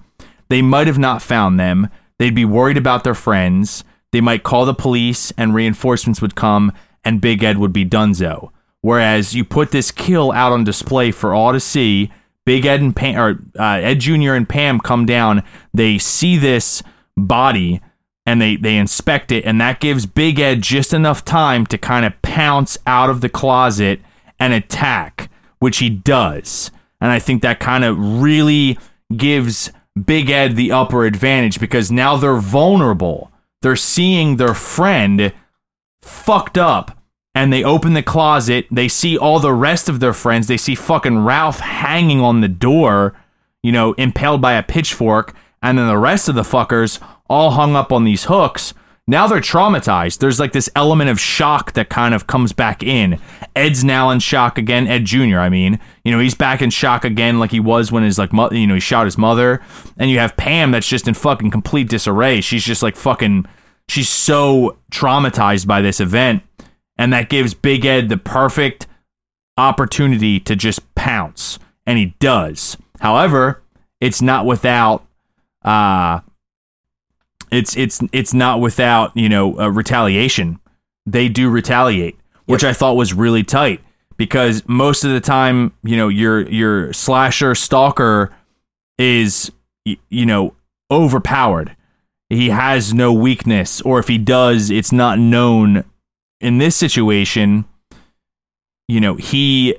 they 0.48 0.62
might 0.62 0.86
have 0.86 0.98
not 0.98 1.22
found 1.22 1.58
them. 1.58 1.88
They'd 2.18 2.34
be 2.34 2.44
worried 2.44 2.76
about 2.76 3.04
their 3.04 3.14
friends. 3.14 3.84
They 4.12 4.20
might 4.20 4.42
call 4.42 4.66
the 4.66 4.74
police 4.74 5.30
and 5.36 5.54
reinforcements 5.54 6.20
would 6.20 6.34
come 6.34 6.72
and 7.04 7.20
Big 7.20 7.42
Ed 7.42 7.58
would 7.58 7.72
be 7.72 7.84
donezo. 7.84 8.50
Whereas 8.82 9.34
you 9.34 9.44
put 9.44 9.70
this 9.70 9.90
kill 9.90 10.32
out 10.32 10.52
on 10.52 10.64
display 10.64 11.10
for 11.10 11.34
all 11.34 11.52
to 11.52 11.60
see, 11.60 12.10
Big 12.44 12.64
Ed 12.66 12.80
and 12.80 12.96
Pam, 12.96 13.18
or 13.18 13.42
uh, 13.58 13.78
Ed 13.80 14.00
Jr. 14.00 14.32
and 14.32 14.48
Pam 14.48 14.80
come 14.80 15.06
down. 15.06 15.42
They 15.72 15.98
see 15.98 16.36
this 16.36 16.82
body 17.16 17.80
and 18.26 18.40
they 18.40 18.56
they 18.56 18.76
inspect 18.76 19.32
it, 19.32 19.44
and 19.44 19.60
that 19.60 19.80
gives 19.80 20.06
Big 20.06 20.38
Ed 20.38 20.62
just 20.62 20.92
enough 20.92 21.24
time 21.24 21.66
to 21.66 21.78
kind 21.78 22.04
of 22.04 22.20
pounce 22.22 22.78
out 22.86 23.10
of 23.10 23.20
the 23.20 23.28
closet 23.28 24.00
and 24.38 24.52
attack, 24.52 25.30
which 25.58 25.78
he 25.78 25.90
does. 25.90 26.70
And 27.00 27.10
I 27.10 27.18
think 27.18 27.42
that 27.42 27.60
kind 27.60 27.84
of 27.84 27.96
really 28.22 28.78
gives 29.16 29.72
Big 30.04 30.30
Ed 30.30 30.56
the 30.56 30.72
upper 30.72 31.04
advantage 31.04 31.58
because 31.58 31.90
now 31.90 32.16
they're 32.16 32.36
vulnerable. 32.36 33.30
They're 33.62 33.76
seeing 33.76 34.36
their 34.36 34.54
friend 34.54 35.32
fucked 36.02 36.56
up 36.56 36.98
and 37.34 37.52
they 37.52 37.64
open 37.64 37.92
the 37.92 38.02
closet. 38.02 38.66
They 38.70 38.88
see 38.88 39.16
all 39.16 39.40
the 39.40 39.52
rest 39.52 39.88
of 39.88 40.00
their 40.00 40.12
friends. 40.12 40.46
They 40.46 40.56
see 40.56 40.74
fucking 40.74 41.24
Ralph 41.24 41.60
hanging 41.60 42.20
on 42.20 42.40
the 42.40 42.48
door, 42.48 43.14
you 43.62 43.72
know, 43.72 43.92
impaled 43.94 44.40
by 44.40 44.54
a 44.54 44.62
pitchfork. 44.62 45.34
And 45.62 45.78
then 45.78 45.86
the 45.86 45.98
rest 45.98 46.28
of 46.28 46.34
the 46.34 46.42
fuckers 46.42 47.00
all 47.30 47.52
hung 47.52 47.76
up 47.76 47.92
on 47.92 48.04
these 48.04 48.24
hooks. 48.24 48.74
Now 49.06 49.26
they're 49.26 49.40
traumatized. 49.40 50.18
There's 50.18 50.38
like 50.38 50.52
this 50.52 50.68
element 50.76 51.10
of 51.10 51.18
shock 51.18 51.72
that 51.72 51.88
kind 51.88 52.14
of 52.14 52.26
comes 52.26 52.52
back 52.52 52.82
in. 52.82 53.18
Ed's 53.56 53.82
now 53.82 54.10
in 54.10 54.20
shock 54.20 54.58
again. 54.58 54.86
Ed 54.86 55.04
Jr., 55.04 55.38
I 55.38 55.48
mean. 55.48 55.80
You 56.04 56.12
know, 56.12 56.18
he's 56.18 56.34
back 56.34 56.60
in 56.60 56.70
shock 56.70 57.04
again 57.04 57.38
like 57.38 57.50
he 57.50 57.60
was 57.60 57.90
when 57.90 58.02
his, 58.02 58.18
like, 58.18 58.32
mo- 58.32 58.50
you 58.50 58.66
know, 58.66 58.74
he 58.74 58.80
shot 58.80 59.06
his 59.06 59.16
mother. 59.16 59.62
And 59.96 60.10
you 60.10 60.18
have 60.18 60.36
Pam 60.36 60.70
that's 60.70 60.88
just 60.88 61.08
in 61.08 61.14
fucking 61.14 61.50
complete 61.50 61.88
disarray. 61.88 62.40
She's 62.40 62.64
just 62.64 62.82
like 62.82 62.96
fucking, 62.96 63.46
she's 63.88 64.08
so 64.08 64.78
traumatized 64.92 65.66
by 65.66 65.80
this 65.80 65.98
event. 66.00 66.42
And 66.96 67.12
that 67.12 67.30
gives 67.30 67.54
Big 67.54 67.84
Ed 67.84 68.10
the 68.10 68.16
perfect 68.16 68.86
opportunity 69.56 70.38
to 70.40 70.54
just 70.54 70.94
pounce. 70.94 71.58
And 71.86 71.98
he 71.98 72.14
does. 72.20 72.76
However, 73.00 73.62
it's 74.00 74.22
not 74.22 74.46
without, 74.46 75.06
uh, 75.64 76.20
it's 77.50 77.76
it's 77.76 78.00
it's 78.12 78.32
not 78.34 78.60
without 78.60 79.16
you 79.16 79.28
know 79.28 79.58
uh, 79.58 79.68
retaliation. 79.68 80.58
They 81.06 81.28
do 81.28 81.48
retaliate, 81.50 82.16
which 82.46 82.64
I 82.64 82.72
thought 82.72 82.94
was 82.94 83.12
really 83.14 83.42
tight 83.42 83.80
because 84.16 84.62
most 84.68 85.02
of 85.04 85.10
the 85.12 85.20
time, 85.20 85.72
you 85.82 85.96
know, 85.96 86.08
your 86.08 86.42
your 86.48 86.92
slasher 86.92 87.54
stalker 87.54 88.32
is 88.98 89.50
you 89.84 90.26
know 90.26 90.54
overpowered. 90.90 91.76
He 92.28 92.50
has 92.50 92.94
no 92.94 93.12
weakness, 93.12 93.80
or 93.80 93.98
if 93.98 94.06
he 94.08 94.18
does, 94.18 94.70
it's 94.70 94.92
not 94.92 95.18
known. 95.18 95.84
In 96.40 96.56
this 96.58 96.74
situation, 96.76 97.64
you 98.88 99.00
know, 99.00 99.14
he 99.16 99.74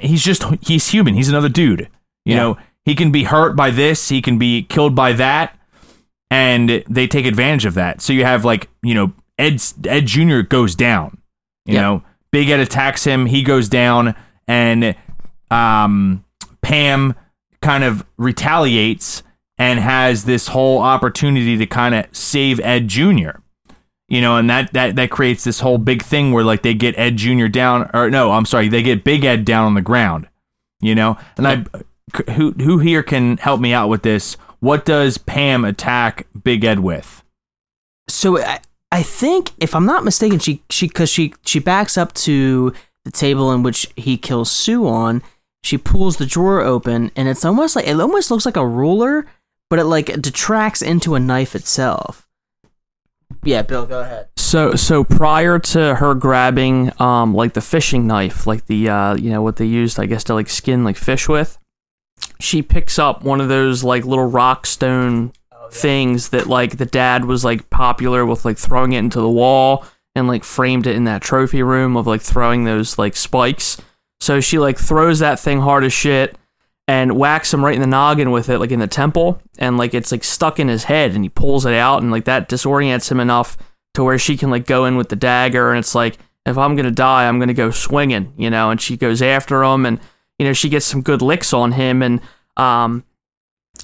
he's 0.00 0.22
just 0.24 0.44
he's 0.62 0.88
human. 0.88 1.14
He's 1.14 1.28
another 1.28 1.48
dude. 1.48 1.88
You 2.24 2.34
Yeah. 2.34 2.36
know, 2.36 2.58
he 2.84 2.94
can 2.94 3.10
be 3.12 3.24
hurt 3.24 3.54
by 3.56 3.70
this. 3.70 4.08
He 4.08 4.22
can 4.22 4.38
be 4.38 4.62
killed 4.64 4.94
by 4.94 5.12
that 5.12 5.56
and 6.32 6.82
they 6.88 7.06
take 7.06 7.26
advantage 7.26 7.66
of 7.66 7.74
that. 7.74 8.00
So 8.00 8.12
you 8.12 8.24
have 8.24 8.44
like 8.44 8.68
you 8.82 8.94
know 8.94 9.12
Ed 9.38 9.62
Ed 9.86 10.06
Jr. 10.06 10.40
goes 10.40 10.74
down. 10.74 11.18
You 11.66 11.74
Yeah. 11.74 11.80
know, 11.82 12.02
Big 12.32 12.48
Ed 12.48 12.60
attacks 12.60 13.04
him. 13.04 13.26
He 13.26 13.42
goes 13.42 13.68
down, 13.68 14.14
and 14.48 14.96
um, 15.50 16.24
Pam 16.62 17.14
kind 17.60 17.84
of 17.84 18.04
retaliates 18.16 19.22
and 19.58 19.78
has 19.78 20.24
this 20.24 20.48
whole 20.48 20.78
opportunity 20.80 21.56
to 21.58 21.66
kind 21.66 21.94
of 21.94 22.06
save 22.12 22.58
Ed 22.60 22.88
Jr. 22.88 23.38
You 24.08 24.20
know, 24.20 24.36
and 24.36 24.48
that 24.50 24.72
that 24.72 24.96
that 24.96 25.10
creates 25.10 25.44
this 25.44 25.60
whole 25.60 25.78
big 25.78 26.02
thing 26.02 26.32
where 26.32 26.44
like 26.44 26.62
they 26.62 26.74
get 26.74 26.98
Ed 26.98 27.16
Jr. 27.16 27.46
down, 27.48 27.90
or 27.94 28.10
no, 28.10 28.32
I'm 28.32 28.44
sorry, 28.46 28.68
they 28.68 28.82
get 28.82 29.04
Big 29.04 29.24
Ed 29.24 29.44
down 29.44 29.66
on 29.66 29.74
the 29.74 29.82
ground. 29.82 30.28
You 30.80 30.94
know, 30.94 31.16
and 31.36 31.46
I 31.46 31.64
who 32.32 32.52
who 32.52 32.78
here 32.78 33.02
can 33.02 33.36
help 33.38 33.60
me 33.60 33.72
out 33.72 33.88
with 33.88 34.02
this? 34.02 34.36
What 34.62 34.84
does 34.84 35.18
Pam 35.18 35.64
attack 35.64 36.28
Big 36.44 36.62
Ed 36.62 36.78
with? 36.78 37.24
So 38.08 38.38
I, 38.38 38.60
I 38.92 39.02
think, 39.02 39.50
if 39.58 39.74
I'm 39.74 39.84
not 39.84 40.04
mistaken, 40.04 40.38
she 40.38 40.62
she 40.70 40.86
because 40.86 41.10
she 41.10 41.34
she 41.44 41.58
backs 41.58 41.98
up 41.98 42.12
to 42.12 42.72
the 43.04 43.10
table 43.10 43.50
in 43.50 43.64
which 43.64 43.88
he 43.96 44.16
kills 44.16 44.52
Sue 44.52 44.86
on. 44.86 45.20
She 45.64 45.76
pulls 45.76 46.18
the 46.18 46.26
drawer 46.26 46.60
open, 46.60 47.10
and 47.16 47.28
it's 47.28 47.44
almost 47.44 47.74
like 47.74 47.88
it 47.88 47.98
almost 47.98 48.30
looks 48.30 48.46
like 48.46 48.56
a 48.56 48.64
ruler, 48.64 49.26
but 49.68 49.80
it 49.80 49.84
like 49.86 50.06
detracts 50.20 50.80
into 50.80 51.16
a 51.16 51.20
knife 51.20 51.56
itself. 51.56 52.28
Yeah, 53.42 53.62
Bill, 53.62 53.84
go 53.84 54.02
ahead. 54.02 54.28
So 54.36 54.76
so 54.76 55.02
prior 55.02 55.58
to 55.58 55.96
her 55.96 56.14
grabbing 56.14 56.92
um 57.00 57.34
like 57.34 57.54
the 57.54 57.60
fishing 57.60 58.06
knife, 58.06 58.46
like 58.46 58.66
the 58.66 58.88
uh 58.88 59.14
you 59.16 59.30
know 59.30 59.42
what 59.42 59.56
they 59.56 59.66
used 59.66 59.98
I 59.98 60.06
guess 60.06 60.22
to 60.24 60.34
like 60.34 60.48
skin 60.48 60.84
like 60.84 60.96
fish 60.96 61.28
with, 61.28 61.58
she 62.42 62.62
picks 62.62 62.98
up 62.98 63.22
one 63.22 63.40
of 63.40 63.48
those 63.48 63.84
like 63.84 64.04
little 64.04 64.26
rock 64.26 64.66
stone 64.66 65.32
oh, 65.52 65.68
things 65.70 66.30
that 66.30 66.46
like 66.46 66.76
the 66.78 66.86
dad 66.86 67.24
was 67.24 67.44
like 67.44 67.70
popular 67.70 68.26
with 68.26 68.44
like 68.44 68.58
throwing 68.58 68.92
it 68.92 68.98
into 68.98 69.20
the 69.20 69.28
wall 69.28 69.84
and 70.14 70.28
like 70.28 70.44
framed 70.44 70.86
it 70.86 70.96
in 70.96 71.04
that 71.04 71.22
trophy 71.22 71.62
room 71.62 71.96
of 71.96 72.06
like 72.06 72.20
throwing 72.20 72.64
those 72.64 72.98
like 72.98 73.16
spikes. 73.16 73.80
So 74.20 74.40
she 74.40 74.58
like 74.58 74.78
throws 74.78 75.20
that 75.20 75.40
thing 75.40 75.60
hard 75.60 75.84
as 75.84 75.92
shit 75.92 76.36
and 76.88 77.16
whacks 77.16 77.54
him 77.54 77.64
right 77.64 77.74
in 77.74 77.80
the 77.80 77.86
noggin 77.86 78.30
with 78.30 78.48
it, 78.48 78.58
like 78.58 78.70
in 78.70 78.80
the 78.80 78.86
temple, 78.86 79.40
and 79.58 79.78
like 79.78 79.94
it's 79.94 80.12
like 80.12 80.24
stuck 80.24 80.58
in 80.58 80.68
his 80.68 80.84
head, 80.84 81.14
and 81.14 81.24
he 81.24 81.28
pulls 81.28 81.64
it 81.64 81.74
out, 81.74 82.02
and 82.02 82.10
like 82.10 82.24
that 82.24 82.48
disorients 82.48 83.10
him 83.10 83.20
enough 83.20 83.56
to 83.94 84.04
where 84.04 84.18
she 84.18 84.36
can 84.36 84.50
like 84.50 84.66
go 84.66 84.84
in 84.84 84.96
with 84.96 85.08
the 85.08 85.16
dagger, 85.16 85.70
and 85.70 85.78
it's 85.78 85.94
like 85.94 86.18
if 86.44 86.58
I'm 86.58 86.74
gonna 86.74 86.90
die, 86.90 87.28
I'm 87.28 87.38
gonna 87.38 87.54
go 87.54 87.70
swinging, 87.70 88.32
you 88.36 88.50
know, 88.50 88.70
and 88.70 88.80
she 88.80 88.96
goes 88.96 89.22
after 89.22 89.62
him, 89.62 89.86
and 89.86 90.00
you 90.42 90.48
know 90.48 90.52
she 90.52 90.68
gets 90.68 90.84
some 90.84 91.02
good 91.02 91.22
licks 91.22 91.52
on 91.52 91.70
him, 91.70 92.02
and 92.02 92.20
um, 92.56 93.04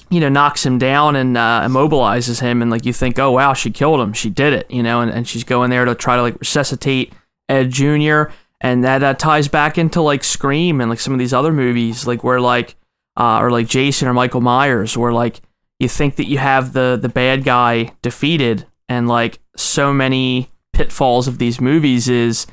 you 0.09 0.19
know 0.19 0.27
knocks 0.27 0.65
him 0.65 0.77
down 0.77 1.15
and 1.15 1.37
uh, 1.37 1.61
immobilizes 1.63 2.41
him, 2.41 2.61
and 2.61 2.69
like 2.69 2.85
you 2.85 2.91
think, 2.91 3.17
oh 3.17 3.31
wow, 3.31 3.53
she 3.53 3.71
killed 3.71 4.01
him, 4.01 4.11
she 4.11 4.29
did 4.29 4.51
it, 4.51 4.69
you 4.69 4.83
know, 4.83 4.99
and, 4.99 5.09
and 5.09 5.25
she's 5.25 5.45
going 5.45 5.69
there 5.69 5.85
to 5.85 5.95
try 5.95 6.17
to 6.17 6.21
like 6.21 6.37
resuscitate 6.37 7.13
Ed 7.47 7.71
Jr. 7.71 8.23
And 8.59 8.83
that 8.83 9.01
uh, 9.03 9.13
ties 9.13 9.47
back 9.47 9.77
into 9.77 10.01
like 10.01 10.21
Scream 10.21 10.81
and 10.81 10.89
like 10.89 10.99
some 10.99 11.13
of 11.13 11.19
these 11.19 11.31
other 11.31 11.53
movies, 11.53 12.05
like 12.05 12.25
where 12.25 12.41
like 12.41 12.75
uh, 13.15 13.39
or 13.39 13.51
like 13.51 13.67
Jason 13.67 14.09
or 14.09 14.13
Michael 14.13 14.41
Myers, 14.41 14.97
where 14.97 15.13
like 15.13 15.39
you 15.79 15.87
think 15.87 16.17
that 16.17 16.27
you 16.27 16.39
have 16.39 16.73
the 16.73 16.99
the 17.01 17.07
bad 17.07 17.45
guy 17.45 17.93
defeated, 18.01 18.67
and 18.89 19.07
like 19.07 19.39
so 19.55 19.93
many 19.93 20.49
pitfalls 20.73 21.25
of 21.25 21.37
these 21.37 21.61
movies 21.61 22.09
is 22.09 22.47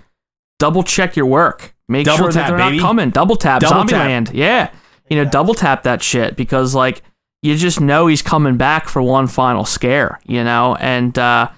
double 0.61 0.85
check 0.85 1.17
your 1.17 1.27
work, 1.27 1.75
make 1.89 2.05
Double 2.07 2.19
sure 2.19 2.33
that 2.33 2.41
tap, 2.41 2.49
they're 2.51 2.59
baby. 2.59 2.77
not 2.79 2.83
coming, 2.87 3.11
double 3.11 3.37
tap, 3.37 3.61
Double 3.61 3.85
tap. 3.89 4.09
Zombieland, 4.09 4.31
yeah, 4.35 4.71
you 5.09 5.17
know, 5.23 5.29
double 5.29 5.55
tap 5.55 5.83
that 5.85 6.03
shit 6.03 6.37
because 6.37 6.75
like 6.75 7.03
you 7.43 7.57
just 7.57 7.81
know 7.81 8.07
he's 8.07 8.23
coming 8.23 8.57
back 8.57 8.89
for 8.89 9.01
one 9.03 9.27
final 9.27 9.65
scare, 9.65 10.21
you 10.27 10.43
know, 10.43 10.77
and 10.81 11.17
uh, 11.19 11.49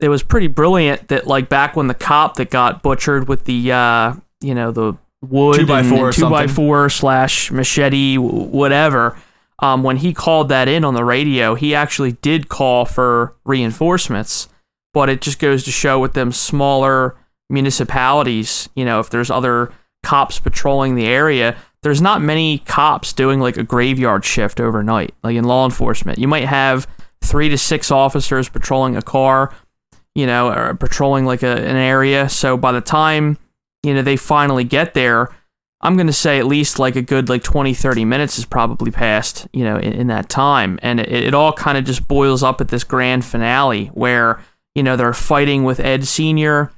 it 0.00 0.08
was 0.08 0.22
pretty 0.22 0.46
brilliant 0.46 1.08
that 1.08 1.26
like 1.26 1.48
back 1.48 1.74
when 1.76 1.86
the 1.88 1.94
cop 1.94 2.36
that 2.36 2.50
got 2.50 2.82
butchered 2.82 3.28
with 3.28 3.44
the 3.44 3.72
uh, 3.72 4.14
you 4.40 4.54
know 4.54 4.70
the 4.70 4.94
wood 5.22 5.56
Two 5.60 5.66
by 5.66 5.80
and- 5.80 5.88
four 5.88 6.06
and 6.06 6.14
two 6.14 6.28
by 6.30 6.46
four 6.48 6.88
slash 6.90 7.50
machete 7.52 8.18
whatever 8.18 9.16
um, 9.60 9.84
when 9.84 9.96
he 9.98 10.12
called 10.12 10.48
that 10.48 10.66
in 10.66 10.84
on 10.84 10.94
the 10.94 11.04
radio 11.04 11.54
he 11.54 11.74
actually 11.76 12.12
did 12.12 12.48
call 12.48 12.84
for 12.84 13.36
reinforcements 13.44 14.48
but 14.92 15.08
it 15.08 15.20
just 15.20 15.38
goes 15.38 15.62
to 15.64 15.70
show 15.70 16.00
with 16.00 16.14
them 16.14 16.32
smaller 16.32 17.14
municipalities 17.52 18.68
you 18.74 18.84
know 18.84 18.98
if 18.98 19.10
there's 19.10 19.30
other 19.30 19.72
cops 20.02 20.38
patrolling 20.40 20.94
the 20.94 21.06
area 21.06 21.56
there's 21.82 22.00
not 22.00 22.22
many 22.22 22.58
cops 22.58 23.12
doing 23.12 23.40
like 23.40 23.56
a 23.56 23.64
graveyard 23.64 24.24
shift 24.24 24.60
overnight, 24.60 25.14
like 25.22 25.36
in 25.36 25.44
law 25.44 25.64
enforcement. 25.64 26.18
You 26.18 26.28
might 26.28 26.44
have 26.44 26.86
three 27.20 27.48
to 27.48 27.58
six 27.58 27.90
officers 27.90 28.48
patrolling 28.48 28.96
a 28.96 29.02
car, 29.02 29.52
you 30.14 30.26
know, 30.26 30.52
or 30.52 30.74
patrolling 30.74 31.26
like 31.26 31.42
a, 31.42 31.56
an 31.56 31.76
area. 31.76 32.28
So 32.28 32.56
by 32.56 32.72
the 32.72 32.80
time, 32.80 33.36
you 33.82 33.94
know, 33.94 34.02
they 34.02 34.16
finally 34.16 34.64
get 34.64 34.94
there, 34.94 35.28
I'm 35.80 35.96
going 35.96 36.06
to 36.06 36.12
say 36.12 36.38
at 36.38 36.46
least 36.46 36.78
like 36.78 36.94
a 36.94 37.02
good 37.02 37.28
like 37.28 37.42
20, 37.42 37.74
30 37.74 38.04
minutes 38.04 38.36
has 38.36 38.44
probably 38.44 38.92
passed, 38.92 39.48
you 39.52 39.64
know, 39.64 39.76
in, 39.76 39.92
in 39.92 40.06
that 40.06 40.28
time. 40.28 40.78
And 40.82 41.00
it, 41.00 41.10
it 41.10 41.34
all 41.34 41.52
kind 41.52 41.76
of 41.76 41.84
just 41.84 42.06
boils 42.06 42.44
up 42.44 42.60
at 42.60 42.68
this 42.68 42.84
grand 42.84 43.24
finale 43.24 43.86
where, 43.86 44.40
you 44.76 44.84
know, 44.84 44.96
they're 44.96 45.12
fighting 45.12 45.64
with 45.64 45.80
Ed 45.80 46.06
Sr. 46.06 46.70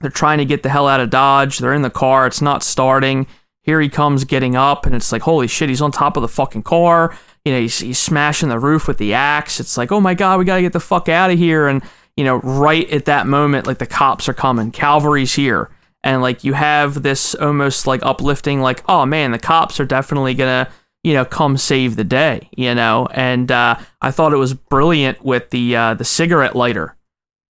They're 0.00 0.10
trying 0.10 0.38
to 0.38 0.44
get 0.44 0.62
the 0.62 0.68
hell 0.68 0.88
out 0.88 1.00
of 1.00 1.10
Dodge. 1.10 1.58
They're 1.58 1.74
in 1.74 1.82
the 1.82 1.90
car. 1.90 2.26
It's 2.26 2.40
not 2.40 2.62
starting. 2.62 3.26
Here 3.62 3.80
he 3.80 3.88
comes 3.88 4.24
getting 4.24 4.56
up, 4.56 4.86
and 4.86 4.94
it's 4.94 5.12
like, 5.12 5.22
holy 5.22 5.46
shit, 5.46 5.68
he's 5.68 5.82
on 5.82 5.92
top 5.92 6.16
of 6.16 6.22
the 6.22 6.28
fucking 6.28 6.62
car. 6.62 7.16
You 7.44 7.52
know, 7.52 7.60
he's, 7.60 7.78
he's 7.78 7.98
smashing 7.98 8.48
the 8.48 8.58
roof 8.58 8.88
with 8.88 8.98
the 8.98 9.14
axe. 9.14 9.60
It's 9.60 9.76
like, 9.76 9.92
oh 9.92 10.00
my 10.00 10.14
God, 10.14 10.38
we 10.38 10.44
got 10.44 10.56
to 10.56 10.62
get 10.62 10.72
the 10.72 10.80
fuck 10.80 11.08
out 11.08 11.30
of 11.30 11.38
here. 11.38 11.68
And, 11.68 11.82
you 12.16 12.24
know, 12.24 12.36
right 12.36 12.88
at 12.90 13.04
that 13.04 13.26
moment, 13.26 13.66
like 13.66 13.78
the 13.78 13.86
cops 13.86 14.28
are 14.28 14.34
coming, 14.34 14.70
cavalry's 14.70 15.34
here. 15.34 15.70
And 16.02 16.22
like 16.22 16.44
you 16.44 16.54
have 16.54 17.02
this 17.02 17.34
almost 17.34 17.86
like 17.86 18.02
uplifting, 18.02 18.60
like, 18.60 18.82
oh 18.88 19.04
man, 19.04 19.32
the 19.32 19.38
cops 19.38 19.78
are 19.80 19.84
definitely 19.84 20.34
going 20.34 20.64
to, 20.64 20.72
you 21.02 21.12
know, 21.14 21.26
come 21.26 21.56
save 21.58 21.96
the 21.96 22.04
day, 22.04 22.48
you 22.56 22.74
know? 22.74 23.06
And 23.12 23.50
uh, 23.52 23.78
I 24.00 24.10
thought 24.10 24.32
it 24.32 24.38
was 24.38 24.54
brilliant 24.54 25.22
with 25.22 25.50
the, 25.50 25.76
uh, 25.76 25.94
the 25.94 26.04
cigarette 26.04 26.56
lighter 26.56 26.96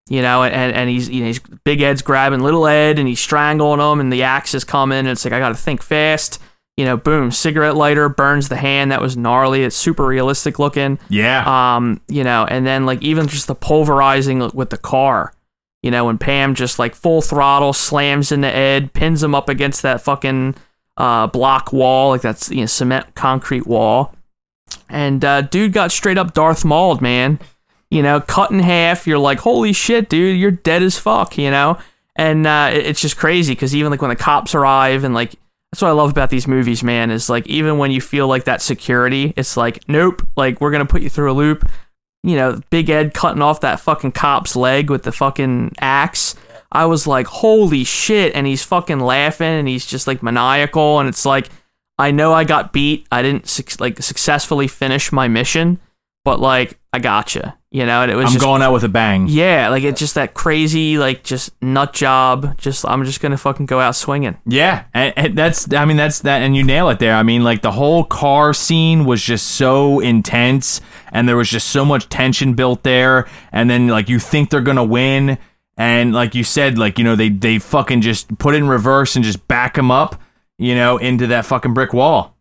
you 0.09 0.22
know, 0.22 0.43
and, 0.43 0.74
and 0.74 0.90
he's 0.90 1.09
you 1.09 1.20
know 1.20 1.27
he's 1.27 1.39
Big 1.64 1.81
Ed's 1.81 2.02
grabbing 2.02 2.40
Little 2.40 2.66
Ed 2.66 2.98
and 2.98 3.06
he's 3.06 3.20
strangling 3.20 3.81
him, 3.81 4.01
and 4.01 4.12
the 4.12 4.24
axe 4.24 4.55
is 4.55 4.64
coming. 4.64 4.98
And 4.98 5.09
it's 5.09 5.24
like 5.24 5.32
I 5.32 5.39
got 5.39 5.51
to 5.51 5.55
think 5.55 5.82
fast. 5.82 6.40
You 6.77 6.85
know, 6.85 6.97
boom, 6.97 7.31
cigarette 7.31 7.77
lighter 7.77 8.09
burns 8.09 8.48
the 8.48 8.56
hand. 8.56 8.90
That 8.90 9.02
was 9.02 9.16
gnarly. 9.16 9.64
It's 9.64 9.77
super 9.77 10.06
realistic 10.06 10.59
looking. 10.59 10.98
Yeah. 11.09 11.77
Um, 11.77 12.01
you 12.09 12.24
know, 12.24 12.47
and 12.48 12.66
then 12.66 12.86
like 12.86 13.02
even 13.02 13.28
just 13.28 13.47
the 13.47 13.55
pulverizing 13.55 14.51
with 14.55 14.70
the 14.70 14.78
car. 14.78 15.32
You 15.82 15.90
know, 15.90 16.06
when 16.06 16.18
Pam 16.18 16.55
just 16.55 16.78
like 16.78 16.94
full 16.94 17.22
throttle 17.22 17.72
slams 17.72 18.32
into 18.32 18.48
Ed, 18.48 18.93
pins 18.93 19.22
him 19.22 19.35
up 19.35 19.48
against 19.48 19.82
that 19.82 20.01
fucking 20.01 20.56
uh, 20.97 21.28
block 21.28 21.72
wall, 21.72 22.10
like 22.10 22.22
that's 22.22 22.51
you 22.51 22.60
know 22.60 22.66
cement 22.66 23.14
concrete 23.14 23.66
wall, 23.66 24.14
and 24.89 25.24
uh, 25.24 25.43
dude 25.43 25.72
got 25.72 25.93
straight 25.93 26.18
up 26.18 26.35
Darth 26.35 26.64
Mauled, 26.64 27.01
man 27.01 27.39
you 27.90 28.02
know, 28.02 28.20
cut 28.20 28.50
in 28.50 28.60
half. 28.60 29.06
You're 29.06 29.18
like, 29.18 29.40
holy 29.40 29.72
shit, 29.72 30.08
dude, 30.08 30.38
you're 30.38 30.50
dead 30.50 30.82
as 30.82 30.98
fuck, 30.98 31.36
you 31.36 31.50
know? 31.50 31.78
And 32.16 32.46
uh, 32.46 32.70
it's 32.72 33.00
just 33.00 33.16
crazy 33.16 33.54
because 33.54 33.74
even 33.74 33.90
like 33.90 34.02
when 34.02 34.10
the 34.10 34.16
cops 34.16 34.54
arrive 34.54 35.04
and 35.04 35.14
like, 35.14 35.34
that's 35.70 35.82
what 35.82 35.88
I 35.88 35.92
love 35.92 36.10
about 36.10 36.30
these 36.30 36.48
movies, 36.48 36.82
man, 36.82 37.10
is 37.10 37.30
like 37.30 37.46
even 37.46 37.78
when 37.78 37.90
you 37.90 38.00
feel 38.00 38.26
like 38.26 38.44
that 38.44 38.62
security, 38.62 39.32
it's 39.36 39.56
like, 39.56 39.88
nope, 39.88 40.26
like 40.36 40.60
we're 40.60 40.70
going 40.70 40.86
to 40.86 40.90
put 40.90 41.02
you 41.02 41.10
through 41.10 41.30
a 41.30 41.34
loop. 41.34 41.68
You 42.22 42.36
know, 42.36 42.60
Big 42.70 42.90
Ed 42.90 43.14
cutting 43.14 43.40
off 43.40 43.60
that 43.60 43.80
fucking 43.80 44.12
cop's 44.12 44.54
leg 44.54 44.90
with 44.90 45.04
the 45.04 45.12
fucking 45.12 45.74
axe. 45.80 46.34
I 46.72 46.86
was 46.86 47.06
like, 47.06 47.26
holy 47.26 47.84
shit. 47.84 48.34
And 48.34 48.46
he's 48.46 48.62
fucking 48.62 49.00
laughing 49.00 49.46
and 49.46 49.66
he's 49.66 49.86
just 49.86 50.06
like 50.06 50.22
maniacal. 50.22 51.00
And 51.00 51.08
it's 51.08 51.24
like, 51.24 51.48
I 51.98 52.10
know 52.10 52.32
I 52.32 52.44
got 52.44 52.72
beat. 52.72 53.06
I 53.10 53.22
didn't 53.22 53.80
like 53.80 54.02
successfully 54.02 54.68
finish 54.68 55.12
my 55.12 55.28
mission, 55.28 55.78
but 56.24 56.40
like, 56.40 56.78
I 56.92 56.98
gotcha 56.98 57.56
you 57.72 57.86
know, 57.86 58.02
and 58.02 58.10
it 58.10 58.16
was 58.16 58.26
I'm 58.26 58.32
just, 58.32 58.44
going 58.44 58.62
out 58.62 58.72
with 58.72 58.82
a 58.82 58.88
bang. 58.88 59.28
yeah, 59.28 59.68
like 59.68 59.84
it's 59.84 60.01
just 60.01 60.16
that 60.16 60.34
crazy, 60.34 60.98
like 60.98 61.22
just 61.22 61.51
nut 61.62 61.92
job. 61.92 62.59
Just 62.59 62.84
I'm 62.84 63.05
just 63.05 63.20
gonna 63.20 63.36
fucking 63.36 63.66
go 63.66 63.78
out 63.78 63.94
swinging. 63.94 64.36
Yeah, 64.44 64.84
and, 64.92 65.14
and 65.16 65.38
that's 65.38 65.72
I 65.72 65.84
mean 65.84 65.97
that's 65.97 66.20
that, 66.20 66.42
and 66.42 66.56
you 66.56 66.64
nail 66.64 66.88
it 66.88 66.98
there. 66.98 67.14
I 67.14 67.22
mean, 67.22 67.44
like 67.44 67.62
the 67.62 67.70
whole 67.70 68.02
car 68.02 68.52
scene 68.52 69.05
was 69.05 69.22
just 69.22 69.52
so 69.52 70.01
intense, 70.01 70.80
and 71.12 71.28
there 71.28 71.36
was 71.36 71.48
just 71.48 71.68
so 71.68 71.84
much 71.84 72.09
tension 72.09 72.55
built 72.55 72.82
there. 72.82 73.28
And 73.52 73.70
then 73.70 73.86
like 73.86 74.09
you 74.09 74.18
think 74.18 74.51
they're 74.51 74.60
gonna 74.62 74.84
win, 74.84 75.38
and 75.76 76.12
like 76.12 76.34
you 76.34 76.42
said, 76.42 76.76
like 76.76 76.98
you 76.98 77.05
know 77.05 77.14
they 77.14 77.28
they 77.28 77.60
fucking 77.60 78.01
just 78.01 78.36
put 78.38 78.56
it 78.56 78.59
in 78.59 78.68
reverse 78.68 79.14
and 79.14 79.24
just 79.24 79.47
back 79.47 79.74
them 79.74 79.92
up, 79.92 80.20
you 80.59 80.74
know, 80.74 80.97
into 80.97 81.28
that 81.28 81.47
fucking 81.47 81.74
brick 81.74 81.92
wall. 81.92 82.36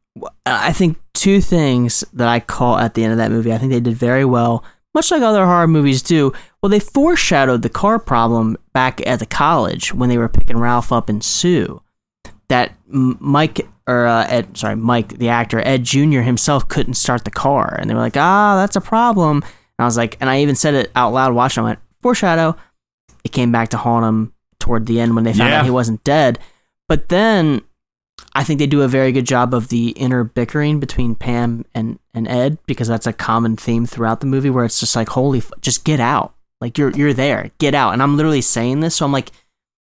I 0.48 0.74
think 0.74 0.98
two 1.14 1.40
things 1.40 2.04
that 2.14 2.28
I 2.28 2.40
call 2.40 2.80
at 2.80 2.96
the 2.96 3.04
end 3.04 3.12
of 3.12 3.20
that 3.20 3.30
movie. 3.30 3.54
I 3.54 3.60
think 3.60 3.72
they 3.72 3.80
did 3.80 3.96
very 3.96 4.26
well 4.26 4.64
much 4.96 5.12
like 5.12 5.22
other 5.22 5.46
horror 5.46 5.68
movies 5.68 6.02
do, 6.02 6.34
well, 6.62 6.70
they 6.70 6.80
foreshadowed 6.80 7.62
the 7.62 7.70
car 7.70 8.00
problem 8.00 8.58
back 8.74 9.06
at 9.08 9.20
the 9.20 9.26
college 9.26 9.94
when 9.94 10.10
they 10.10 10.18
were 10.18 10.30
picking 10.30 10.58
Ralph 10.58 10.92
up 10.92 11.10
and 11.10 11.24
Sue. 11.24 11.82
That 12.48 12.74
Mike 12.88 13.68
or 13.86 14.08
uh, 14.08 14.26
Ed, 14.28 14.58
sorry, 14.58 14.76
Mike, 14.76 15.20
the 15.20 15.30
actor 15.30 15.60
Ed 15.66 15.84
Jr. 15.84 16.22
himself 16.22 16.68
couldn't 16.68 16.96
start 16.96 17.24
the 17.24 17.30
car, 17.32 17.76
and 17.80 17.88
they 17.90 17.94
were 17.94 18.00
like, 18.00 18.18
"Ah, 18.18 18.56
that's 18.58 18.76
a 18.76 18.82
problem." 18.82 19.38
And 19.44 19.84
I 19.84 19.86
was 19.86 19.98
like, 19.98 20.18
and 20.20 20.30
I 20.30 20.42
even 20.42 20.56
said 20.56 20.74
it 20.74 20.92
out 20.96 21.14
loud 21.14 21.34
watching. 21.36 21.62
I 21.62 21.68
went, 21.68 21.80
"Foreshadow." 22.02 22.56
It 23.24 23.32
came 23.32 23.52
back 23.52 23.70
to 23.70 23.78
haunt 23.78 24.06
him 24.06 24.34
toward 24.60 24.88
the 24.88 25.00
end 25.00 25.14
when 25.14 25.24
they 25.26 25.34
found 25.34 25.52
Yeah. 25.52 25.60
out 25.60 25.66
he 25.66 25.72
wasn't 25.72 26.04
dead. 26.04 26.40
But 26.88 27.10
then 27.10 27.62
I 28.40 28.44
think 28.46 28.58
they 28.58 28.68
do 28.68 28.84
a 28.84 28.88
very 28.88 29.12
good 29.12 29.28
job 29.28 29.54
of 29.54 29.68
the 29.68 29.90
inner 29.90 30.24
bickering 30.24 30.80
between 30.80 31.14
Pam 31.14 31.66
and, 31.76 32.00
and 32.14 32.26
Ed 32.26 32.58
because 32.68 32.88
that's 32.88 33.06
a 33.06 33.12
common 33.12 33.58
theme 33.58 33.86
throughout 33.86 34.22
the 34.22 34.28
movie 34.28 34.50
where 34.50 34.64
it's 34.64 34.80
just 34.80 34.96
like, 34.96 35.10
holy, 35.10 35.40
f- 35.40 35.52
just 35.60 35.84
get 35.84 36.00
out. 36.00 36.34
Like 36.62 36.78
you're 36.78 36.92
you're 36.92 37.14
there, 37.14 37.52
get 37.58 37.76
out. 37.76 37.92
And 37.92 38.02
I'm 38.02 38.16
literally 38.16 38.40
saying 38.40 38.80
this, 38.80 38.96
so 38.96 39.06
I'm 39.06 39.12
like, 39.12 39.32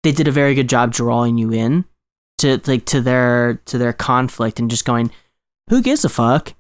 they 0.03 0.13
did 0.13 0.29
a 0.29 0.33
very 0.33 0.55
good 0.55 0.67
job 0.67 0.95
drawing 0.95 1.37
you 1.37 1.53
in 1.53 1.85
to 2.39 2.59
like 2.67 2.87
to 2.87 3.03
their 3.03 3.61
to 3.67 3.77
their 3.77 3.93
conflict 3.93 4.59
and 4.59 4.71
just 4.71 4.87
going, 4.87 5.11
who 5.69 5.83
gives 5.83 6.07
a 6.07 6.09
fuck? 6.09 6.55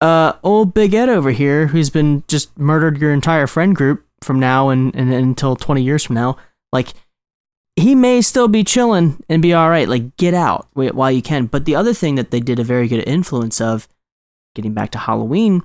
Uh, 0.00 0.32
old 0.42 0.72
Big 0.72 0.94
Ed 0.94 1.10
over 1.10 1.30
here, 1.30 1.66
who's 1.66 1.90
been 1.90 2.24
just 2.26 2.58
murdered 2.58 2.96
your 2.96 3.12
entire 3.12 3.46
friend 3.46 3.76
group 3.76 4.06
from 4.22 4.40
now 4.40 4.70
and, 4.70 4.94
and 4.96 5.12
until 5.12 5.56
20 5.56 5.82
years 5.82 6.04
from 6.04 6.14
now, 6.14 6.38
like 6.72 6.94
he 7.76 7.94
may 7.94 8.20
still 8.20 8.48
be 8.48 8.64
chilling 8.64 9.22
and 9.28 9.40
be 9.40 9.54
all 9.54 9.70
right. 9.70 9.88
Like, 9.88 10.16
get 10.16 10.34
out 10.34 10.68
while 10.74 11.10
you 11.10 11.22
can. 11.22 11.46
But 11.46 11.64
the 11.64 11.74
other 11.74 11.94
thing 11.94 12.16
that 12.16 12.30
they 12.30 12.40
did 12.40 12.58
a 12.58 12.64
very 12.64 12.88
good 12.88 13.06
influence 13.06 13.60
of, 13.60 13.88
getting 14.54 14.74
back 14.74 14.90
to 14.90 14.98
Halloween, 14.98 15.62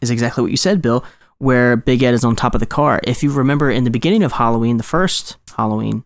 is 0.00 0.10
exactly 0.10 0.42
what 0.42 0.50
you 0.50 0.56
said, 0.56 0.82
Bill, 0.82 1.04
where 1.38 1.76
Big 1.76 2.02
Ed 2.02 2.14
is 2.14 2.24
on 2.24 2.36
top 2.36 2.54
of 2.54 2.60
the 2.60 2.66
car. 2.66 3.00
If 3.04 3.22
you 3.22 3.32
remember 3.32 3.70
in 3.70 3.84
the 3.84 3.90
beginning 3.90 4.22
of 4.22 4.32
Halloween, 4.32 4.76
the 4.76 4.82
first 4.82 5.36
Halloween, 5.56 6.04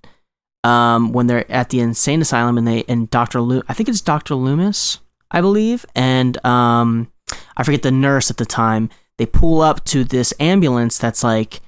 um, 0.65 1.13
when 1.13 1.27
they're 1.27 1.51
at 1.51 1.71
the 1.71 1.81
insane 1.81 2.23
asylum 2.23 2.57
and 2.57 2.69
they 2.69 2.85
and 2.87 3.11
Doctor 3.11 3.41
Lu, 3.41 3.63
I 3.69 3.75
think 3.75 3.89
it's 3.89 4.01
Doctor 4.01 4.35
Loomis, 4.37 5.01
I 5.31 5.41
believe, 5.41 5.85
and 5.97 6.45
um, 6.47 7.11
I 7.57 7.65
forget 7.65 7.83
the 7.83 7.91
nurse 7.91 8.31
at 8.31 8.37
the 8.37 8.47
time. 8.47 8.89
They 9.19 9.27
pull 9.27 9.61
up 9.61 9.85
to 9.87 10.05
this 10.05 10.33
ambulance 10.39 10.99
that's 10.99 11.25
like 11.25 11.61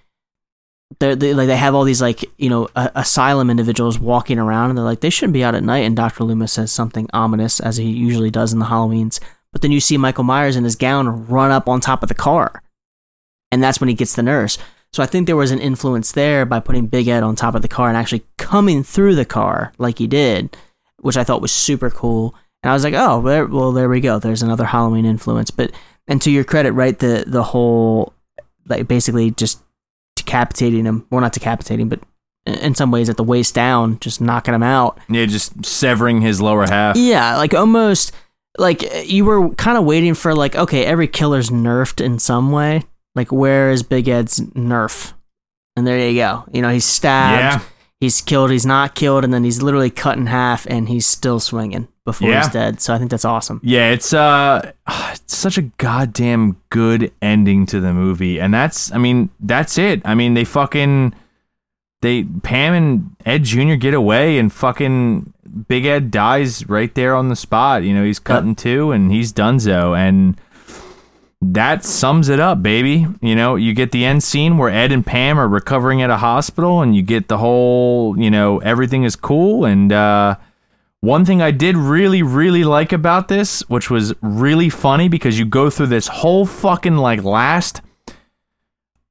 they're, 0.98 1.16
they 1.16 1.34
like 1.34 1.46
they 1.46 1.56
have 1.56 1.74
all 1.74 1.84
these 1.84 2.02
like 2.02 2.24
you 2.38 2.48
know 2.48 2.68
asylum 2.74 3.50
individuals 3.50 3.98
walking 3.98 4.38
around 4.38 4.70
and 4.70 4.78
they're 4.78 4.84
like 4.84 5.00
they 5.00 5.10
shouldn't 5.10 5.32
be 5.32 5.44
out 5.44 5.54
at 5.54 5.62
night 5.62 5.84
and 5.84 5.96
Dr. 5.96 6.24
Loomis 6.24 6.52
says 6.52 6.70
something 6.72 7.08
ominous 7.12 7.60
as 7.60 7.76
he 7.76 7.84
usually 7.84 8.30
does 8.30 8.52
in 8.52 8.58
the 8.58 8.66
Halloweens. 8.66 9.20
But 9.52 9.62
then 9.62 9.72
you 9.72 9.80
see 9.80 9.96
Michael 9.96 10.24
Myers 10.24 10.56
in 10.56 10.64
his 10.64 10.76
gown 10.76 11.26
run 11.26 11.50
up 11.50 11.68
on 11.68 11.80
top 11.80 12.02
of 12.02 12.08
the 12.08 12.14
car. 12.14 12.62
And 13.52 13.62
that's 13.62 13.78
when 13.78 13.88
he 13.88 13.94
gets 13.94 14.16
the 14.16 14.22
nurse. 14.22 14.58
So 14.92 15.02
I 15.02 15.06
think 15.06 15.26
there 15.26 15.36
was 15.36 15.52
an 15.52 15.60
influence 15.60 16.10
there 16.10 16.44
by 16.44 16.58
putting 16.58 16.86
Big 16.86 17.06
Ed 17.06 17.22
on 17.22 17.36
top 17.36 17.54
of 17.54 17.62
the 17.62 17.68
car 17.68 17.88
and 17.88 17.96
actually 17.96 18.24
coming 18.36 18.82
through 18.82 19.14
the 19.14 19.24
car 19.24 19.72
like 19.78 19.98
he 19.98 20.06
did 20.06 20.56
which 21.04 21.18
I 21.18 21.24
thought 21.24 21.42
was 21.42 21.52
super 21.52 21.90
cool. 21.90 22.34
And 22.62 22.70
I 22.70 22.72
was 22.72 22.82
like 22.82 22.94
oh 22.94 23.20
well 23.20 23.72
there 23.72 23.88
we 23.90 24.00
go. 24.00 24.18
There's 24.18 24.42
another 24.42 24.64
Halloween 24.64 25.04
influence. 25.04 25.50
But 25.50 25.72
and 26.08 26.20
to 26.22 26.30
your 26.30 26.44
credit 26.44 26.72
right 26.72 26.98
the 26.98 27.24
the 27.26 27.42
whole 27.42 28.14
like 28.66 28.88
basically 28.88 29.30
just 29.30 29.62
decapitating 30.24 30.84
him. 30.84 31.06
Well, 31.10 31.20
not 31.20 31.32
decapitating, 31.32 31.88
but 31.88 32.00
in- 32.46 32.74
some 32.74 32.90
ways 32.90 33.08
at 33.08 33.16
the 33.16 33.24
waist 33.24 33.54
down, 33.54 33.98
just 34.00 34.20
knocking 34.20 34.54
him 34.54 34.62
out. 34.62 34.98
Yeah, 35.08 35.26
just 35.26 35.64
severing 35.64 36.20
his 36.20 36.40
lower 36.40 36.64
half. 36.66 36.96
Yeah, 36.96 37.36
like 37.36 37.54
almost 37.54 38.12
like 38.58 38.82
uh, 38.84 38.98
you 39.04 39.24
were 39.24 39.50
kind 39.54 39.76
of 39.78 39.84
waiting 39.84 40.14
for 40.14 40.34
like 40.34 40.54
okay, 40.56 40.84
every 40.84 41.08
killer's 41.08 41.50
nerfed 41.50 42.04
in 42.04 42.18
some 42.18 42.52
way. 42.52 42.82
Like 43.14 43.30
where 43.32 43.70
is 43.70 43.82
Big 43.82 44.08
Ed's 44.08 44.40
nerf? 44.40 45.12
And 45.76 45.86
there 45.86 45.98
you 46.08 46.16
go. 46.16 46.44
You 46.52 46.62
know, 46.62 46.68
he's 46.70 46.84
stabbed, 46.84 47.60
Yeah. 47.62 47.68
he's 48.00 48.20
killed, 48.20 48.50
he's 48.52 48.66
not 48.66 48.94
killed, 48.94 49.24
and 49.24 49.32
then 49.34 49.42
he's 49.44 49.60
literally 49.62 49.90
cut 49.90 50.16
in 50.18 50.26
half, 50.26 50.66
and 50.66 50.88
he's 50.88 51.06
still 51.06 51.40
swinging 51.40 51.88
before 52.04 52.28
Yeah. 52.30 52.42
he's 52.42 52.52
dead. 52.52 52.80
So 52.80 52.94
I 52.94 52.98
think 52.98 53.10
that's 53.10 53.24
awesome. 53.24 53.60
Yeah, 53.62 53.90
it's 53.90 54.12
uh 54.12 54.72
it's 55.12 55.36
such 55.36 55.58
a 55.58 55.62
goddamn 55.62 56.56
good 56.70 57.12
ending 57.22 57.66
to 57.66 57.80
the 57.80 57.92
movie. 57.92 58.40
And 58.40 58.52
that's 58.52 58.92
I 58.92 58.98
mean, 58.98 59.30
that's 59.40 59.78
it. 59.78 60.02
I 60.04 60.14
mean, 60.14 60.34
they 60.34 60.44
fucking 60.44 61.14
they 62.02 62.24
Pam 62.24 62.74
and 62.74 63.16
Ed 63.24 63.44
Jr. 63.44 63.74
get 63.74 63.94
away 63.94 64.38
and 64.38 64.52
fucking 64.52 65.32
Big 65.68 65.86
Ed 65.86 66.10
dies 66.10 66.68
right 66.68 66.94
there 66.94 67.14
on 67.14 67.28
the 67.28 67.36
spot. 67.36 67.84
You 67.84 67.94
know, 67.94 68.04
he's 68.04 68.18
cut 68.18 68.44
in 68.44 68.54
two 68.54 68.90
and 68.90 69.10
he's 69.10 69.32
donezo 69.32 69.96
and 69.96 70.38
that 71.40 71.84
sums 71.84 72.28
it 72.30 72.40
up, 72.40 72.62
baby. 72.62 73.06
You 73.20 73.34
know, 73.34 73.56
you 73.56 73.74
get 73.74 73.92
the 73.92 74.04
end 74.04 74.22
scene 74.22 74.56
where 74.58 74.70
Ed 74.70 74.92
and 74.92 75.04
Pam 75.04 75.38
are 75.38 75.48
recovering 75.48 76.00
at 76.02 76.08
a 76.10 76.16
hospital 76.16 76.80
and 76.82 76.96
you 76.96 77.02
get 77.02 77.28
the 77.28 77.38
whole, 77.38 78.18
you 78.18 78.30
know, 78.30 78.58
everything 78.58 79.04
is 79.04 79.14
cool 79.16 79.64
and 79.64 79.92
uh 79.92 80.36
One 81.04 81.26
thing 81.26 81.42
I 81.42 81.50
did 81.50 81.76
really, 81.76 82.22
really 82.22 82.64
like 82.64 82.90
about 82.90 83.28
this, 83.28 83.60
which 83.68 83.90
was 83.90 84.14
really 84.22 84.70
funny 84.70 85.10
because 85.10 85.38
you 85.38 85.44
go 85.44 85.68
through 85.68 85.88
this 85.88 86.08
whole 86.08 86.46
fucking 86.46 86.96
like 86.96 87.22
last, 87.22 87.82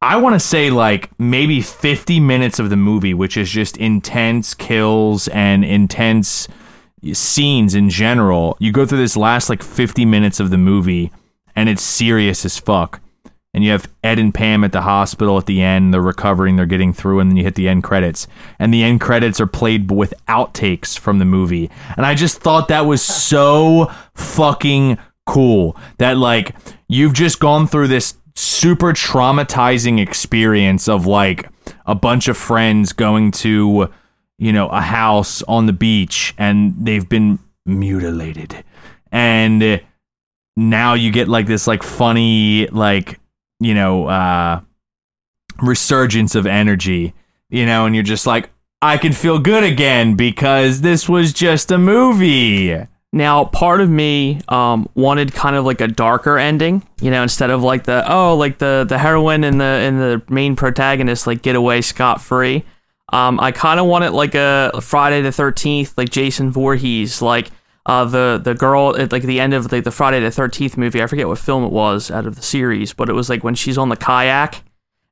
I 0.01 0.17
want 0.17 0.33
to 0.33 0.39
say 0.39 0.71
like 0.71 1.11
maybe 1.19 1.61
50 1.61 2.19
minutes 2.19 2.57
of 2.57 2.71
the 2.71 2.75
movie, 2.75 3.13
which 3.13 3.37
is 3.37 3.47
just 3.47 3.77
intense 3.77 4.55
kills 4.55 5.27
and 5.27 5.63
intense 5.63 6.47
scenes 7.11 7.75
in 7.75 7.91
general. 7.91 8.57
You 8.59 8.71
go 8.71 8.87
through 8.87 8.97
this 8.97 9.15
last 9.15 9.47
like 9.47 9.61
50 9.61 10.03
minutes 10.03 10.39
of 10.39 10.49
the 10.49 10.57
movie 10.57 11.11
and 11.55 11.69
it's 11.69 11.83
serious 11.83 12.43
as 12.43 12.57
fuck. 12.57 13.01
And 13.53 13.63
you 13.63 13.71
have 13.71 13.89
Ed 14.03 14.17
and 14.17 14.33
Pam 14.33 14.63
at 14.63 14.71
the 14.71 14.81
hospital 14.81 15.37
at 15.37 15.45
the 15.45 15.61
end. 15.61 15.93
They're 15.93 16.01
recovering, 16.01 16.55
they're 16.55 16.65
getting 16.65 16.91
through, 16.91 17.19
and 17.19 17.29
then 17.29 17.37
you 17.37 17.43
hit 17.43 17.55
the 17.55 17.69
end 17.69 17.83
credits. 17.83 18.27
And 18.57 18.73
the 18.73 18.83
end 18.83 18.99
credits 18.99 19.39
are 19.39 19.47
played 19.47 19.91
with 19.91 20.13
outtakes 20.27 20.97
from 20.97 21.19
the 21.19 21.25
movie. 21.25 21.69
And 21.95 22.05
I 22.05 22.15
just 22.15 22.39
thought 22.39 22.67
that 22.69 22.85
was 22.85 23.01
so 23.03 23.91
fucking 24.15 24.97
cool. 25.25 25.77
That, 25.99 26.17
like, 26.17 26.55
you've 26.87 27.13
just 27.13 27.39
gone 27.39 27.67
through 27.67 27.89
this 27.89 28.15
super 28.35 28.91
traumatizing 28.91 29.99
experience 29.99 30.89
of, 30.89 31.05
like, 31.05 31.47
a 31.85 31.93
bunch 31.93 32.27
of 32.27 32.37
friends 32.37 32.91
going 32.91 33.31
to, 33.31 33.89
you 34.37 34.51
know, 34.51 34.67
a 34.69 34.81
house 34.81 35.43
on 35.43 35.67
the 35.67 35.73
beach 35.73 36.33
and 36.37 36.73
they've 36.79 37.07
been 37.07 37.39
mutilated. 37.65 38.63
And 39.11 39.81
now 40.55 40.93
you 40.93 41.11
get 41.11 41.27
like 41.27 41.47
this 41.47 41.67
like 41.67 41.83
funny 41.83 42.67
like 42.67 43.19
you 43.59 43.73
know 43.73 44.07
uh 44.07 44.59
resurgence 45.61 46.35
of 46.35 46.45
energy 46.45 47.13
you 47.49 47.65
know 47.65 47.85
and 47.85 47.95
you're 47.95 48.03
just 48.03 48.25
like 48.25 48.49
i 48.81 48.97
can 48.97 49.13
feel 49.13 49.39
good 49.39 49.63
again 49.63 50.15
because 50.15 50.81
this 50.81 51.07
was 51.07 51.31
just 51.33 51.71
a 51.71 51.77
movie 51.77 52.75
Now, 53.15 53.45
part 53.45 53.79
of 53.79 53.91
me 53.91 54.41
um, 54.47 54.89
wanted 54.95 55.35
kind 55.35 55.55
of 55.55 55.65
like 55.65 55.81
a 55.81 55.87
darker 55.87 56.39
ending, 56.39 56.81
you 56.99 57.11
know, 57.11 57.21
instead 57.21 57.51
of 57.51 57.61
like 57.61 57.83
the 57.83 58.03
oh, 58.11 58.35
like 58.35 58.57
the 58.57 58.87
the 58.89 58.97
heroine 58.97 59.43
and 59.43 59.61
the 59.61 59.65
and 59.85 59.99
the 60.01 60.23
main 60.29 60.55
protagonist 60.55 61.27
like 61.27 61.43
get 61.43 61.55
away 61.55 61.81
scot 61.81 62.21
free. 62.21 62.63
Um, 63.11 63.39
I 63.39 63.51
kind 63.51 63.79
of 63.79 63.85
wanted 63.85 64.13
like 64.13 64.33
a 64.33 64.71
Friday 64.81 65.21
the 65.21 65.31
Thirteenth, 65.31 65.95
like 65.95 66.09
Jason 66.09 66.49
Voorhees, 66.51 67.21
like 67.21 67.51
uh, 67.85 68.05
the 68.05 68.39
the 68.43 68.53
girl 68.53 68.95
at 68.97 69.11
like 69.11 69.23
the 69.23 69.39
end 69.39 69.53
of 69.53 69.71
like 69.71 69.83
the 69.83 69.91
Friday 69.91 70.19
the 70.19 70.31
Thirteenth 70.31 70.77
movie. 70.77 71.01
I 71.01 71.07
forget 71.07 71.27
what 71.27 71.37
film 71.39 71.63
it 71.63 71.71
was 71.71 72.09
out 72.09 72.25
of 72.25 72.35
the 72.35 72.41
series, 72.41 72.93
but 72.93 73.09
it 73.09 73.13
was 73.13 73.29
like 73.29 73.43
when 73.43 73.55
she's 73.55 73.77
on 73.77 73.89
the 73.89 73.97
kayak. 73.97 74.63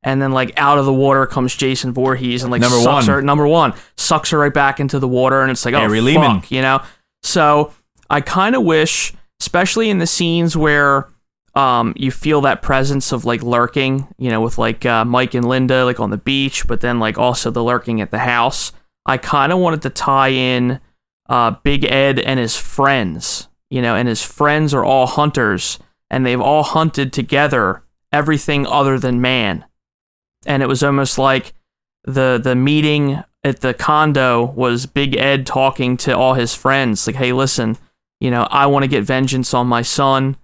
And 0.03 0.19
then, 0.19 0.31
like 0.31 0.52
out 0.57 0.80
of 0.80 0.85
the 0.85 0.93
water 0.93 1.27
comes 1.27 1.56
Jason 1.56 1.93
Voorhees, 1.93 2.41
and 2.41 2.52
like 2.52 2.61
Number 2.61 2.77
sucks 2.77 3.07
one. 3.07 3.15
her. 3.18 3.22
Number 3.22 3.45
one 3.45 3.73
sucks 3.98 4.31
her 4.31 4.39
right 4.39 4.52
back 4.53 4.80
into 4.80 4.98
the 4.98 5.07
water, 5.07 5.41
and 5.41 5.52
it's 5.52 5.64
like, 5.64 5.76
oh 5.76 5.80
Harry 5.81 5.99
fuck, 5.99 6.06
Lehman. 6.06 6.43
you 6.49 6.61
know. 6.64 6.81
So 7.22 7.72
I 8.10 8.22
kind 8.22 8.56
of 8.56 8.64
wish, 8.64 9.14
especially 9.39 9.91
in 9.91 9.99
the 9.99 10.07
scenes 10.07 10.57
where 10.57 11.07
um, 11.53 11.93
you 11.95 12.10
feel 12.10 12.41
that 12.41 12.64
presence 12.64 13.11
of 13.11 13.26
like 13.26 13.43
lurking, 13.43 14.07
you 14.18 14.31
know, 14.31 14.41
with 14.41 14.57
like 14.57 14.88
uh, 14.88 15.06
Mike 15.06 15.35
and 15.35 15.48
Linda 15.48 15.85
like 15.85 15.99
on 15.99 16.10
the 16.10 16.18
beach, 16.18 16.65
but 16.65 16.81
then 16.81 16.99
like 16.99 17.19
also 17.19 17.52
the 17.52 17.64
lurking 17.64 18.02
at 18.02 18.10
the 18.10 18.19
house. 18.19 18.72
I 19.06 19.18
kind 19.18 19.52
of 19.52 19.60
wanted 19.60 19.84
to 19.84 19.91
tie 19.91 20.30
in 20.30 20.80
uh, 21.32 21.52
Big 21.64 21.86
Ed 21.86 22.20
and 22.20 22.40
his 22.40 22.58
friends, 22.58 23.48
you 23.70 23.82
know, 23.82 23.95
and 23.95 24.08
his 24.08 24.22
friends 24.22 24.74
are 24.74 24.84
all 24.84 25.08
hunters 25.08 25.80
and 26.10 26.26
they've 26.26 26.41
all 26.41 26.64
hunted 26.64 27.14
together 27.14 27.84
everything 28.12 28.68
other 28.68 28.99
than 28.99 29.22
man. 29.22 29.64
And 30.45 30.62
it 30.62 30.66
was 30.68 30.84
almost 30.84 31.18
like 31.18 31.53
the 32.03 32.38
the 32.44 32.56
meeting 32.56 33.24
at 33.45 33.62
the 33.62 33.74
condo 33.74 34.44
was 34.44 34.86
Big 34.86 35.16
Ed 35.16 35.45
talking 35.45 35.95
to 35.98 36.12
all 36.18 36.34
his 36.34 36.53
friends, 36.53 37.08
like, 37.08 37.16
"Hey, 37.16 37.32
listen, 37.32 37.78
you 38.20 38.30
know, 38.30 38.44
I 38.52 38.66
want 38.66 38.84
to 38.84 38.90
get 38.90 39.06
vengeance 39.06 39.53
on 39.53 39.68
my 39.68 39.84
son. 39.84 40.36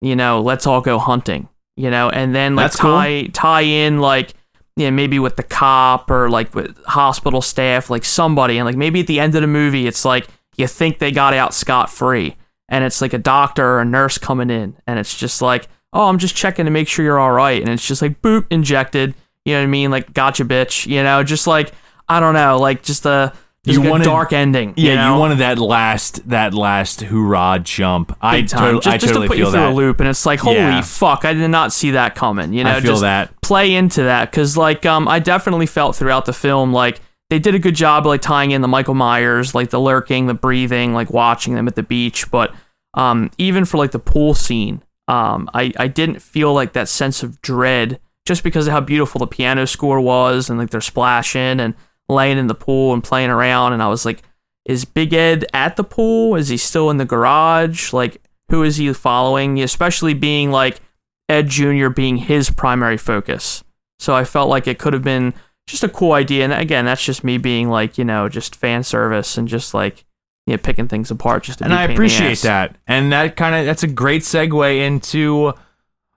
You 0.00 0.16
know, 0.16 0.40
let's 0.40 0.66
all 0.66 0.80
go 0.80 0.98
hunting. 0.98 1.48
You 1.76 1.90
know, 1.90 2.10
and 2.10 2.34
then 2.34 2.56
like 2.56 2.64
That's 2.64 2.76
cool. 2.76 2.90
tie 2.90 3.28
tie 3.32 3.62
in 3.62 4.00
like, 4.00 4.34
you 4.76 4.86
know, 4.86 4.90
maybe 4.90 5.18
with 5.18 5.36
the 5.36 5.42
cop 5.42 6.10
or 6.10 6.30
like 6.30 6.54
with 6.54 6.76
hospital 6.84 7.42
staff, 7.42 7.90
like 7.90 8.04
somebody, 8.04 8.58
and 8.58 8.66
like 8.66 8.76
maybe 8.76 9.00
at 9.00 9.06
the 9.06 9.20
end 9.20 9.34
of 9.34 9.42
the 9.42 9.46
movie, 9.46 9.86
it's 9.86 10.04
like 10.04 10.28
you 10.56 10.66
think 10.66 10.98
they 10.98 11.12
got 11.12 11.34
out 11.34 11.54
scot 11.54 11.90
free, 11.90 12.36
and 12.68 12.84
it's 12.84 13.00
like 13.00 13.12
a 13.12 13.18
doctor 13.18 13.64
or 13.64 13.80
a 13.80 13.84
nurse 13.84 14.18
coming 14.18 14.50
in, 14.50 14.76
and 14.86 14.98
it's 14.98 15.16
just 15.16 15.42
like, 15.42 15.68
oh, 15.92 16.08
I'm 16.08 16.18
just 16.18 16.34
checking 16.34 16.64
to 16.64 16.70
make 16.70 16.88
sure 16.88 17.04
you're 17.04 17.20
all 17.20 17.32
right, 17.32 17.60
and 17.60 17.70
it's 17.70 17.86
just 17.86 18.02
like 18.02 18.22
boop 18.22 18.46
injected. 18.50 19.14
You 19.44 19.54
know 19.54 19.60
what 19.60 19.64
I 19.64 19.68
mean? 19.68 19.90
Like, 19.90 20.12
gotcha, 20.14 20.44
bitch. 20.44 20.86
You 20.86 21.02
know, 21.02 21.22
just 21.22 21.46
like 21.46 21.72
I 22.08 22.20
don't 22.20 22.34
know, 22.34 22.58
like 22.58 22.82
just 22.82 23.06
a 23.06 23.32
You 23.64 23.78
like 23.78 23.86
a 23.86 23.90
wanted- 23.90 24.04
dark 24.04 24.32
ending. 24.32 24.74
yeah 24.76 24.90
you, 24.90 24.96
know? 24.96 25.14
you 25.14 25.20
wanted 25.20 25.38
that 25.38 25.58
last 25.58 26.28
that 26.28 26.52
last 26.52 27.00
hoorah 27.02 27.60
jump 27.62 28.16
i 28.20 28.40
Big 28.40 28.48
time. 28.48 28.60
totally 28.60 28.80
just, 28.80 28.88
i 28.88 28.98
just 28.98 29.06
totally 29.12 29.26
to 29.26 29.28
put 29.30 29.36
feel 29.36 29.46
you 29.46 29.52
through 29.52 29.60
that 29.60 29.70
a 29.70 29.74
loop, 29.74 30.00
and 30.00 30.08
it's 30.08 30.26
like, 30.26 30.40
holy 30.40 30.56
Yeah. 30.56 30.80
fuck, 30.82 31.24
I 31.24 31.32
did 31.32 31.48
not 31.48 31.72
see 31.72 31.92
that 31.92 32.14
coming. 32.16 32.52
You 32.52 32.64
know, 32.64 32.70
I 32.76 32.80
feel 32.80 32.92
just 32.92 33.02
that. 33.02 33.40
play 33.40 33.74
into 33.74 34.02
that 34.02 34.30
because, 34.32 34.56
like, 34.56 34.84
um, 34.84 35.06
I 35.06 35.20
definitely 35.20 35.66
felt 35.66 35.94
throughout 35.94 36.24
the 36.24 36.32
film 36.32 36.72
like 36.72 37.00
they 37.30 37.38
did 37.38 37.54
a 37.54 37.58
good 37.60 37.76
job 37.76 38.04
like 38.04 38.20
tying 38.20 38.50
in 38.50 38.62
the 38.62 38.68
Michael 38.68 38.94
Myers, 38.94 39.54
like 39.54 39.70
the 39.70 39.80
lurking, 39.80 40.26
the 40.26 40.34
breathing, 40.34 40.92
like 40.92 41.10
watching 41.12 41.54
them 41.54 41.68
at 41.68 41.76
the 41.76 41.82
beach. 41.84 42.30
But 42.32 42.52
um, 42.94 43.30
even 43.38 43.64
for 43.64 43.78
like 43.78 43.92
the 43.92 43.98
pool 44.00 44.34
scene, 44.34 44.82
um, 45.06 45.48
I 45.54 45.72
I 45.78 45.86
didn't 45.86 46.20
feel 46.20 46.52
like 46.52 46.72
that 46.72 46.88
sense 46.88 47.22
of 47.22 47.40
dread 47.42 48.00
just 48.26 48.42
because 48.42 48.66
of 48.66 48.72
how 48.72 48.80
beautiful 48.80 49.20
the 49.20 49.26
piano 49.28 49.66
score 49.68 50.00
was 50.00 50.50
and 50.50 50.58
like 50.58 50.70
they're 50.70 50.80
splashing 50.80 51.60
and 51.60 51.74
laying 52.12 52.38
in 52.38 52.46
the 52.46 52.54
pool 52.54 52.92
and 52.92 53.02
playing 53.02 53.30
around, 53.30 53.72
and 53.72 53.82
I 53.82 53.88
was 53.88 54.04
like. 54.04 54.22
Is 54.64 54.84
Big 54.84 55.12
Ed 55.12 55.44
at 55.52 55.74
the 55.74 55.82
pool? 55.82 56.36
Is 56.36 56.46
he 56.46 56.56
still 56.56 56.88
in 56.88 56.96
the 56.96 57.04
garage? 57.04 57.92
Like, 57.92 58.22
who 58.48 58.62
is 58.62 58.76
he 58.76 58.92
following? 58.92 59.60
Especially 59.60 60.14
being 60.14 60.52
like 60.52 60.80
Ed 61.28 61.48
Jr. 61.48 61.88
being 61.88 62.16
his 62.16 62.48
primary 62.48 62.96
focus. 62.96 63.64
So 63.98 64.14
I 64.14 64.24
felt 64.24 64.48
like 64.48 64.68
it 64.68 64.78
could 64.78 64.92
have 64.92 65.02
been 65.02 65.34
just 65.66 65.82
a 65.82 65.88
cool 65.88 66.12
idea. 66.12 66.44
And 66.44 66.52
again, 66.52 66.84
that's 66.84 67.04
just 67.04 67.24
me 67.24 67.38
being 67.38 67.70
like, 67.70 67.98
you 67.98 68.04
know, 68.04 68.28
just 68.28 68.54
fan 68.54 68.84
service 68.84 69.36
and 69.36 69.48
just 69.48 69.74
like, 69.74 70.04
you 70.46 70.54
know, 70.54 70.58
picking 70.58 70.86
things 70.86 71.10
apart 71.10 71.42
just 71.42 71.58
to 71.58 71.64
and 71.64 71.72
be 71.72 71.74
a 71.74 71.78
I 71.78 71.80
pain 71.86 71.90
in 71.90 71.90
the 71.90 71.94
appreciate 71.94 72.38
that. 72.42 72.76
And 72.86 73.12
that 73.12 73.34
kind 73.34 73.56
of 73.56 73.66
that's 73.66 73.82
a 73.82 73.88
great 73.88 74.22
segue 74.22 74.86
into 74.86 75.54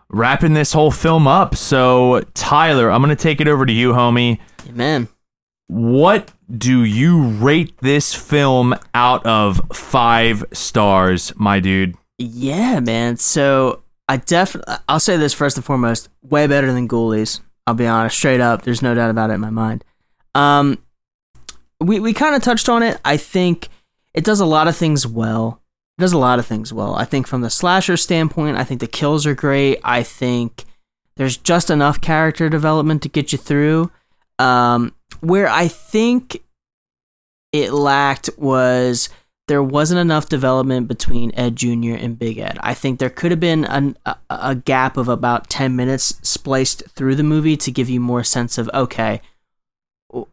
wrapping 0.10 0.54
this 0.54 0.74
whole 0.74 0.92
film 0.92 1.28
up. 1.28 1.56
So 1.56 2.22
Tyler, 2.34 2.92
I'm 2.92 3.02
gonna 3.02 3.16
take 3.16 3.42
it 3.42 3.48
over 3.48 3.66
to 3.66 3.74
you, 3.74 3.94
homie. 3.94 4.40
Man, 4.72 5.08
What 5.68 6.32
do 6.56 6.84
you 6.84 7.24
rate 7.24 7.76
this 7.82 8.14
film 8.14 8.76
out 8.94 9.26
of 9.26 9.62
five 9.74 10.46
stars, 10.54 11.34
my 11.36 11.60
dude? 11.60 11.96
yeah, 12.18 12.80
man. 12.80 13.18
So 13.18 13.84
I 14.08 14.18
definitely, 14.18 14.76
I'll 14.88 15.00
say 15.00 15.18
this 15.18 15.34
first 15.34 15.58
and 15.58 15.66
foremost, 15.66 16.10
way 16.22 16.48
better 16.48 16.72
than 16.72 16.88
Ghoulies. 16.88 17.42
I'll 17.68 17.74
be 17.74 17.88
honest, 17.88 18.18
straight 18.18 18.42
up. 18.42 18.62
There's 18.62 18.82
no 18.82 18.94
doubt 18.94 19.10
about 19.10 19.32
it 19.32 19.34
in 19.34 19.42
my 19.42 19.50
mind. 19.50 19.84
Um, 20.36 20.78
we 21.80 22.00
we 22.00 22.14
kind 22.14 22.36
of 22.36 22.44
touched 22.44 22.70
on 22.70 22.84
it. 22.84 23.00
I 23.04 23.18
think 23.18 23.70
it 24.14 24.24
does 24.24 24.40
a 24.40 24.46
lot 24.46 24.68
of 24.68 24.76
things 24.76 25.08
well. 25.08 25.62
It 25.98 26.02
does 26.02 26.14
a 26.14 26.18
lot 26.18 26.40
of 26.40 26.46
things 26.46 26.72
well. 26.72 26.94
I 26.96 27.06
think 27.06 27.26
from 27.26 27.42
the 27.42 27.50
slasher 27.50 27.98
standpoint, 27.98 28.58
I 28.58 28.64
think 28.64 28.82
the 28.82 28.88
kills 28.88 29.26
are 29.26 29.34
great. 29.34 29.80
I 29.84 30.04
think 30.04 30.66
there's 31.16 31.38
just 31.38 31.70
enough 31.70 32.02
character 32.02 32.50
development 32.50 33.02
to 33.04 33.10
get 33.10 33.32
you 33.32 33.38
through. 33.38 33.92
Um, 34.40 34.94
where 35.22 35.48
I 35.48 35.68
think 35.68 36.41
it 37.52 37.72
lacked 37.72 38.30
was 38.38 39.10
there 39.48 39.64
wasn't 39.64 39.99
enough 39.99 40.28
development 40.28 40.88
between 40.88 41.32
Ed 41.36 41.56
Jr. 41.56 41.94
and 41.94 42.18
Big 42.18 42.38
Ed. 42.40 42.57
I 42.62 42.74
think 42.74 42.99
there 42.99 43.10
could 43.10 43.32
have 43.32 43.40
been 43.40 43.64
an, 43.66 43.95
a, 44.06 44.16
a 44.30 44.56
gap 44.56 44.98
of 44.98 45.07
about 45.07 45.49
10 45.49 45.76
minutes 45.76 46.20
spliced 46.24 46.84
through 46.90 47.16
the 47.16 47.24
movie 47.24 47.56
to 47.57 47.72
give 47.72 47.90
you 47.90 47.99
more 47.99 48.24
sense 48.24 48.57
of 48.57 48.70
okay, 48.74 49.22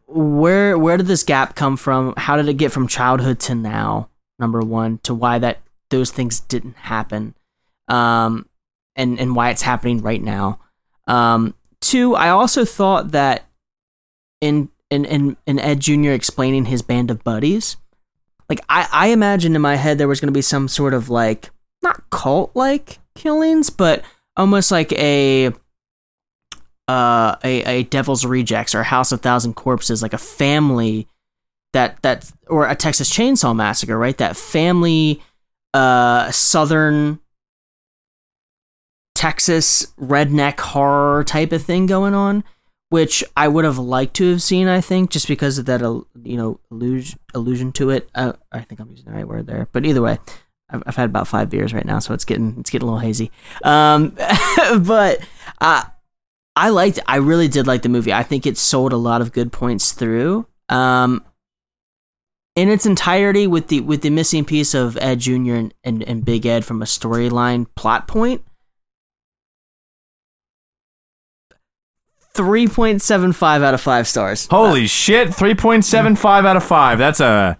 where 0.07 0.77
where 0.77 0.97
did 0.97 1.07
this 1.07 1.23
gap 1.23 1.55
come 1.55 1.77
from? 1.77 2.13
How 2.17 2.37
did 2.37 2.47
it 2.47 2.57
get 2.57 2.71
from 2.71 2.87
childhood 2.87 3.39
to 3.41 3.55
now? 3.55 4.09
Number 4.39 4.61
one, 4.61 4.99
to 4.99 5.13
why 5.13 5.39
that 5.39 5.59
those 5.89 6.11
things 6.11 6.39
didn't 6.39 6.77
happen, 6.77 7.35
um, 7.87 8.47
and 8.95 9.19
and 9.19 9.35
why 9.35 9.49
it's 9.49 9.61
happening 9.61 10.01
right 10.01 10.21
now. 10.21 10.59
Um, 11.07 11.53
two, 11.81 12.15
I 12.15 12.29
also 12.29 12.65
thought 12.65 13.11
that 13.11 13.45
in 14.43 14.69
in 14.89 15.05
in, 15.45 15.59
Ed 15.59 15.79
Jr. 15.79 16.11
explaining 16.11 16.65
his 16.65 16.81
band 16.81 17.09
of 17.09 17.23
buddies, 17.23 17.77
like 18.49 18.59
I 18.69 18.87
I 18.91 19.07
imagined 19.07 19.55
in 19.55 19.61
my 19.61 19.75
head 19.75 19.97
there 19.97 20.07
was 20.07 20.19
to 20.27 20.37
be 20.37 20.41
some 20.41 20.67
sort 20.67 20.93
of 20.93 21.09
like 21.09 21.49
not 21.81 22.09
cult 22.09 22.51
like 22.55 22.99
killings, 23.15 23.69
but 23.69 24.03
almost 24.35 24.71
like 24.71 24.91
a 24.93 25.47
uh 26.87 27.35
a, 27.43 27.63
a 27.63 27.83
devil's 27.83 28.25
rejects 28.25 28.75
or 28.75 28.81
a 28.81 28.85
house 28.85 29.13
of 29.13 29.21
thousand 29.21 29.53
corpses 29.53 30.01
like 30.01 30.11
a 30.11 30.17
family 30.17 31.07
that 31.71 32.01
that 32.01 32.29
or 32.47 32.67
a 32.67 32.75
texas 32.75 33.09
chainsaw 33.09 33.55
massacre 33.55 33.97
right 33.97 34.17
that 34.17 34.35
family 34.35 35.21
uh 35.73 36.29
southern 36.29 37.21
texas 39.15 39.87
redneck 39.97 40.59
horror 40.59 41.23
type 41.23 41.53
of 41.53 41.63
thing 41.63 41.85
going 41.85 42.13
on 42.13 42.43
which 42.93 43.23
I 43.35 43.47
would 43.47 43.65
have 43.65 43.79
liked 43.79 44.13
to 44.17 44.29
have 44.29 44.43
seen. 44.43 44.67
I 44.67 44.79
think 44.79 45.09
just 45.09 45.27
because 45.27 45.57
of 45.57 45.65
that, 45.65 45.81
you 45.81 46.37
know, 46.37 46.59
allusion, 46.69 47.17
allusion 47.33 47.71
to 47.71 47.89
it. 47.89 48.07
Uh, 48.13 48.33
I 48.51 48.59
think 48.59 48.79
I'm 48.79 48.91
using 48.91 49.05
the 49.05 49.13
right 49.13 49.27
word 49.27 49.47
there, 49.47 49.67
but 49.71 49.83
either 49.83 50.03
way, 50.03 50.19
I've, 50.69 50.83
I've 50.85 50.95
had 50.95 51.09
about 51.09 51.27
five 51.27 51.49
beers 51.49 51.73
right 51.73 51.85
now, 51.85 51.97
so 51.97 52.13
it's 52.13 52.23
getting 52.23 52.55
it's 52.59 52.69
getting 52.69 52.87
a 52.87 52.91
little 52.91 52.99
hazy. 52.99 53.31
Um, 53.63 54.09
but 54.81 55.21
uh, 55.59 55.85
I 56.55 56.69
liked. 56.69 56.99
I 57.07 57.15
really 57.15 57.47
did 57.47 57.65
like 57.65 57.81
the 57.81 57.89
movie. 57.89 58.13
I 58.13 58.21
think 58.21 58.45
it 58.45 58.59
sold 58.59 58.93
a 58.93 58.97
lot 58.97 59.21
of 59.21 59.31
good 59.31 59.51
points 59.51 59.93
through. 59.93 60.45
Um, 60.69 61.25
in 62.55 62.69
its 62.69 62.85
entirety, 62.85 63.47
with 63.47 63.69
the 63.69 63.81
with 63.81 64.03
the 64.03 64.11
missing 64.11 64.45
piece 64.45 64.75
of 64.75 64.97
Ed 64.97 65.17
Junior 65.17 65.55
and, 65.55 65.73
and, 65.83 66.03
and 66.03 66.23
Big 66.23 66.45
Ed 66.45 66.63
from 66.63 66.83
a 66.83 66.85
storyline 66.85 67.65
plot 67.73 68.07
point. 68.07 68.43
3.75 72.33 73.63
out 73.63 73.73
of 73.73 73.81
5 73.81 74.07
stars. 74.07 74.47
Holy 74.49 74.87
shit! 74.87 75.33
Three 75.33 75.53
point 75.55 75.85
seven 75.85 76.15
five 76.15 76.45
out 76.45 76.57
of 76.57 76.63
five. 76.63 76.97
That's 76.97 77.19
a 77.19 77.57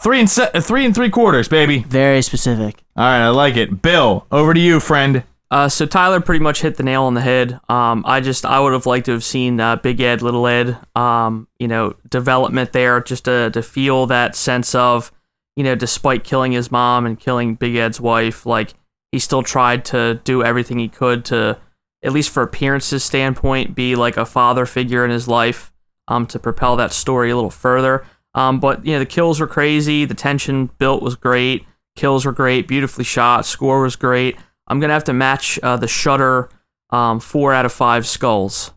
three 0.00 0.20
and 0.20 0.30
se- 0.30 0.50
three 0.60 0.84
and 0.84 0.94
three 0.94 1.10
quarters, 1.10 1.48
baby. 1.48 1.80
Very 1.80 2.22
specific. 2.22 2.82
All 2.96 3.04
right, 3.04 3.24
I 3.26 3.28
like 3.28 3.56
it. 3.56 3.82
Bill, 3.82 4.26
over 4.32 4.54
to 4.54 4.60
you, 4.60 4.80
friend. 4.80 5.24
Uh, 5.50 5.68
so 5.68 5.86
Tyler 5.86 6.20
pretty 6.20 6.42
much 6.42 6.60
hit 6.60 6.76
the 6.76 6.82
nail 6.82 7.04
on 7.04 7.14
the 7.14 7.20
head. 7.22 7.58
Um, 7.68 8.04
I 8.06 8.20
just 8.20 8.44
I 8.44 8.60
would 8.60 8.72
have 8.72 8.86
liked 8.86 9.06
to 9.06 9.12
have 9.12 9.24
seen 9.24 9.60
uh, 9.60 9.76
Big 9.76 10.00
Ed, 10.00 10.20
Little 10.22 10.46
Ed, 10.46 10.76
um, 10.94 11.48
you 11.58 11.68
know, 11.68 11.94
development 12.08 12.72
there, 12.72 13.00
just 13.00 13.24
to 13.26 13.50
to 13.50 13.62
feel 13.62 14.06
that 14.06 14.36
sense 14.36 14.74
of, 14.74 15.10
you 15.56 15.64
know, 15.64 15.74
despite 15.74 16.24
killing 16.24 16.52
his 16.52 16.70
mom 16.70 17.06
and 17.06 17.18
killing 17.18 17.54
Big 17.54 17.76
Ed's 17.76 18.00
wife, 18.00 18.44
like 18.46 18.74
he 19.12 19.18
still 19.18 19.42
tried 19.42 19.86
to 19.86 20.20
do 20.24 20.42
everything 20.44 20.78
he 20.78 20.88
could 20.88 21.24
to, 21.26 21.58
at 22.02 22.12
least 22.12 22.30
for 22.30 22.42
appearances 22.42 23.04
standpoint, 23.04 23.74
be 23.74 23.96
like 23.96 24.16
a 24.16 24.26
father 24.26 24.66
figure 24.66 25.04
in 25.04 25.10
his 25.10 25.28
life, 25.28 25.72
um, 26.06 26.26
to 26.26 26.38
propel 26.38 26.76
that 26.76 26.92
story 26.92 27.30
a 27.30 27.34
little 27.34 27.50
further. 27.50 28.04
Um, 28.34 28.60
but 28.60 28.84
you 28.84 28.92
know, 28.92 28.98
the 29.00 29.06
kills 29.06 29.40
were 29.40 29.46
crazy, 29.46 30.04
the 30.04 30.14
tension 30.14 30.70
built 30.78 31.02
was 31.02 31.16
great, 31.16 31.66
kills 31.96 32.24
were 32.24 32.32
great, 32.32 32.68
beautifully 32.68 33.04
shot, 33.04 33.46
score 33.46 33.82
was 33.82 33.96
great. 33.96 34.36
I'm 34.66 34.80
gonna 34.80 34.92
have 34.92 35.04
to 35.04 35.12
match 35.12 35.58
uh, 35.62 35.76
the 35.76 35.88
Shudder 35.88 36.50
um, 36.90 37.20
four 37.20 37.52
out 37.52 37.66
of 37.66 37.72
five 37.72 38.06
skulls. 38.06 38.72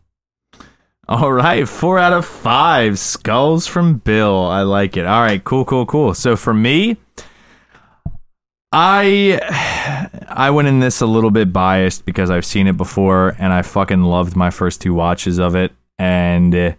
All 1.08 1.32
right, 1.32 1.68
four 1.68 1.98
out 1.98 2.12
of 2.12 2.24
five 2.24 2.98
skulls 2.98 3.66
from 3.66 3.98
Bill. 3.98 4.46
I 4.46 4.62
like 4.62 4.96
it. 4.96 5.04
All 5.04 5.20
right, 5.20 5.42
cool, 5.42 5.64
cool, 5.64 5.84
cool. 5.84 6.14
So 6.14 6.36
for 6.36 6.54
me, 6.54 6.96
I 8.72 9.38
I 10.28 10.50
went 10.50 10.68
in 10.68 10.80
this 10.80 11.00
a 11.00 11.06
little 11.06 11.30
bit 11.30 11.52
biased 11.52 12.04
because 12.06 12.30
I've 12.30 12.46
seen 12.46 12.66
it 12.66 12.76
before 12.76 13.36
and 13.38 13.52
I 13.52 13.62
fucking 13.62 14.02
loved 14.02 14.34
my 14.34 14.50
first 14.50 14.80
two 14.80 14.94
watches 14.94 15.38
of 15.38 15.54
it. 15.54 15.72
And 15.98 16.54
uh, 16.54 16.72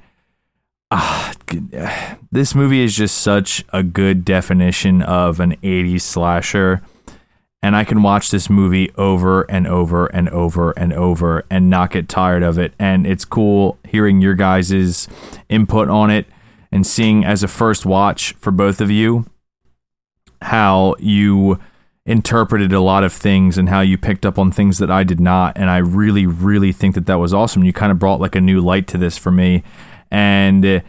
ah, 0.92 1.34
this 2.32 2.56
movie 2.56 2.84
is 2.84 2.96
just 2.96 3.20
such 3.20 3.64
a 3.72 3.84
good 3.84 4.26
definition 4.26 5.02
of 5.04 5.40
an 5.40 5.56
80s 5.58 6.02
slasher 6.02 6.82
and 7.64 7.78
I 7.78 7.86
can 7.86 8.04
watch 8.04 8.30
this 8.30 8.50
movie 8.50 8.92
over 8.98 9.44
and 9.44 9.66
over 9.66 10.08
and 10.08 10.28
over 10.30 10.72
and 10.72 10.92
over 10.92 11.46
and 11.50 11.70
not 11.70 11.92
get 11.92 12.10
tired 12.10 12.44
of 12.44 12.60
it. 12.60 12.74
And 12.78 13.08
it's 13.08 13.24
cool 13.24 13.78
hearing 13.88 14.20
your 14.20 14.34
guys' 14.34 15.08
input 15.48 15.88
on 15.88 16.10
it 16.10 16.26
and 16.74 16.86
seeing 16.86 17.24
as 17.24 17.42
a 17.42 17.48
first 17.48 17.86
watch 17.86 18.34
for 18.34 18.52
both 18.52 18.82
of 18.82 18.92
you 18.92 19.26
how 20.42 20.96
you 21.00 21.58
interpreted 22.06 22.74
a 22.74 22.82
lot 22.82 23.04
of 23.04 23.14
things 23.14 23.58
and 23.58 23.70
how 23.70 23.82
you 23.82 23.98
picked 23.98 24.26
up 24.26 24.38
on 24.38 24.52
things 24.52 24.78
that 24.80 24.92
I 24.92 25.04
did 25.04 25.20
not. 25.20 25.58
And 25.58 25.70
I 25.70 25.78
really, 25.78 26.26
really 26.26 26.72
think 26.72 26.96
that 26.96 27.06
that 27.06 27.16
was 27.16 27.34
awesome. 27.34 27.64
You 27.64 27.74
kind 27.74 27.92
of 27.92 28.00
brought 28.00 28.20
like 28.20 28.36
a 28.36 28.42
new 28.42 28.60
light 28.60 28.88
to 28.88 28.98
this 28.98 29.18
for 29.18 29.32
me. 29.32 29.64
And 30.12 30.66
uh, 30.66 30.80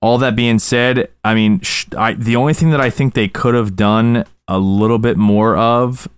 all 0.00 0.18
that 0.18 0.34
being 0.34 0.58
said, 0.58 1.10
I 1.24 1.34
mean, 1.34 1.60
sh- 1.60 1.86
I, 1.96 2.14
the 2.14 2.36
only 2.36 2.54
thing 2.54 2.70
that 2.70 2.80
I 2.80 2.90
think 2.90 3.14
they 3.14 3.28
could 3.28 3.54
have 3.54 3.76
done 3.76 4.24
a 4.48 4.58
little 4.58 4.98
bit 4.98 5.16
more 5.16 5.56
of 5.56 6.08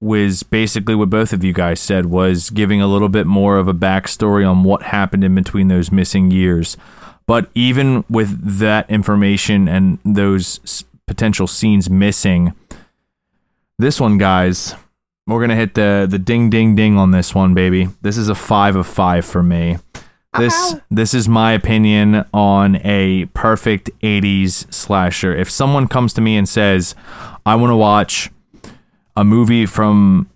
was 0.00 0.42
basically 0.42 0.94
what 0.94 1.10
both 1.10 1.32
of 1.32 1.42
you 1.42 1.52
guys 1.52 1.80
said 1.80 2.06
was 2.06 2.50
giving 2.50 2.80
a 2.80 2.86
little 2.86 3.08
bit 3.08 3.26
more 3.26 3.58
of 3.58 3.68
a 3.68 3.74
backstory 3.74 4.48
on 4.48 4.62
what 4.62 4.82
happened 4.82 5.24
in 5.24 5.34
between 5.34 5.68
those 5.68 5.90
missing 5.90 6.30
years. 6.30 6.76
But 7.26 7.50
even 7.54 8.04
with 8.10 8.58
that 8.58 8.88
information 8.90 9.66
and 9.66 9.98
those 10.04 10.84
potential 11.06 11.46
scenes 11.46 11.88
missing, 11.88 12.54
this 13.78 14.00
one, 14.00 14.18
guys, 14.18 14.74
we're 15.26 15.40
gonna 15.40 15.56
hit 15.56 15.74
the 15.74 16.06
the 16.08 16.18
ding 16.18 16.50
ding 16.50 16.74
ding 16.74 16.98
on 16.98 17.10
this 17.10 17.34
one, 17.34 17.54
baby. 17.54 17.88
This 18.02 18.16
is 18.16 18.28
a 18.28 18.34
five 18.34 18.76
of 18.76 18.86
five 18.86 19.24
for 19.24 19.42
me. 19.42 19.78
This 20.38 20.54
uh-huh. 20.54 20.80
this 20.90 21.14
is 21.14 21.28
my 21.28 21.52
opinion 21.52 22.24
on 22.34 22.76
a 22.84 23.26
perfect 23.26 23.90
80s 24.00 24.72
slasher. 24.72 25.34
If 25.34 25.48
someone 25.50 25.86
comes 25.86 26.12
to 26.14 26.20
me 26.20 26.36
and 26.36 26.48
says, 26.48 26.94
"I 27.46 27.54
want 27.54 27.70
to 27.70 27.76
watch 27.76 28.30
a 29.16 29.24
movie 29.24 29.64
from 29.64 30.28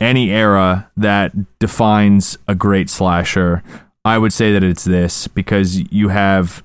any 0.00 0.30
era 0.30 0.90
that 0.96 1.58
defines 1.58 2.36
a 2.46 2.54
great 2.54 2.90
slasher," 2.90 3.62
I 4.04 4.18
would 4.18 4.32
say 4.32 4.52
that 4.52 4.62
it's 4.62 4.84
this 4.84 5.28
because 5.28 5.80
you 5.92 6.08
have 6.08 6.62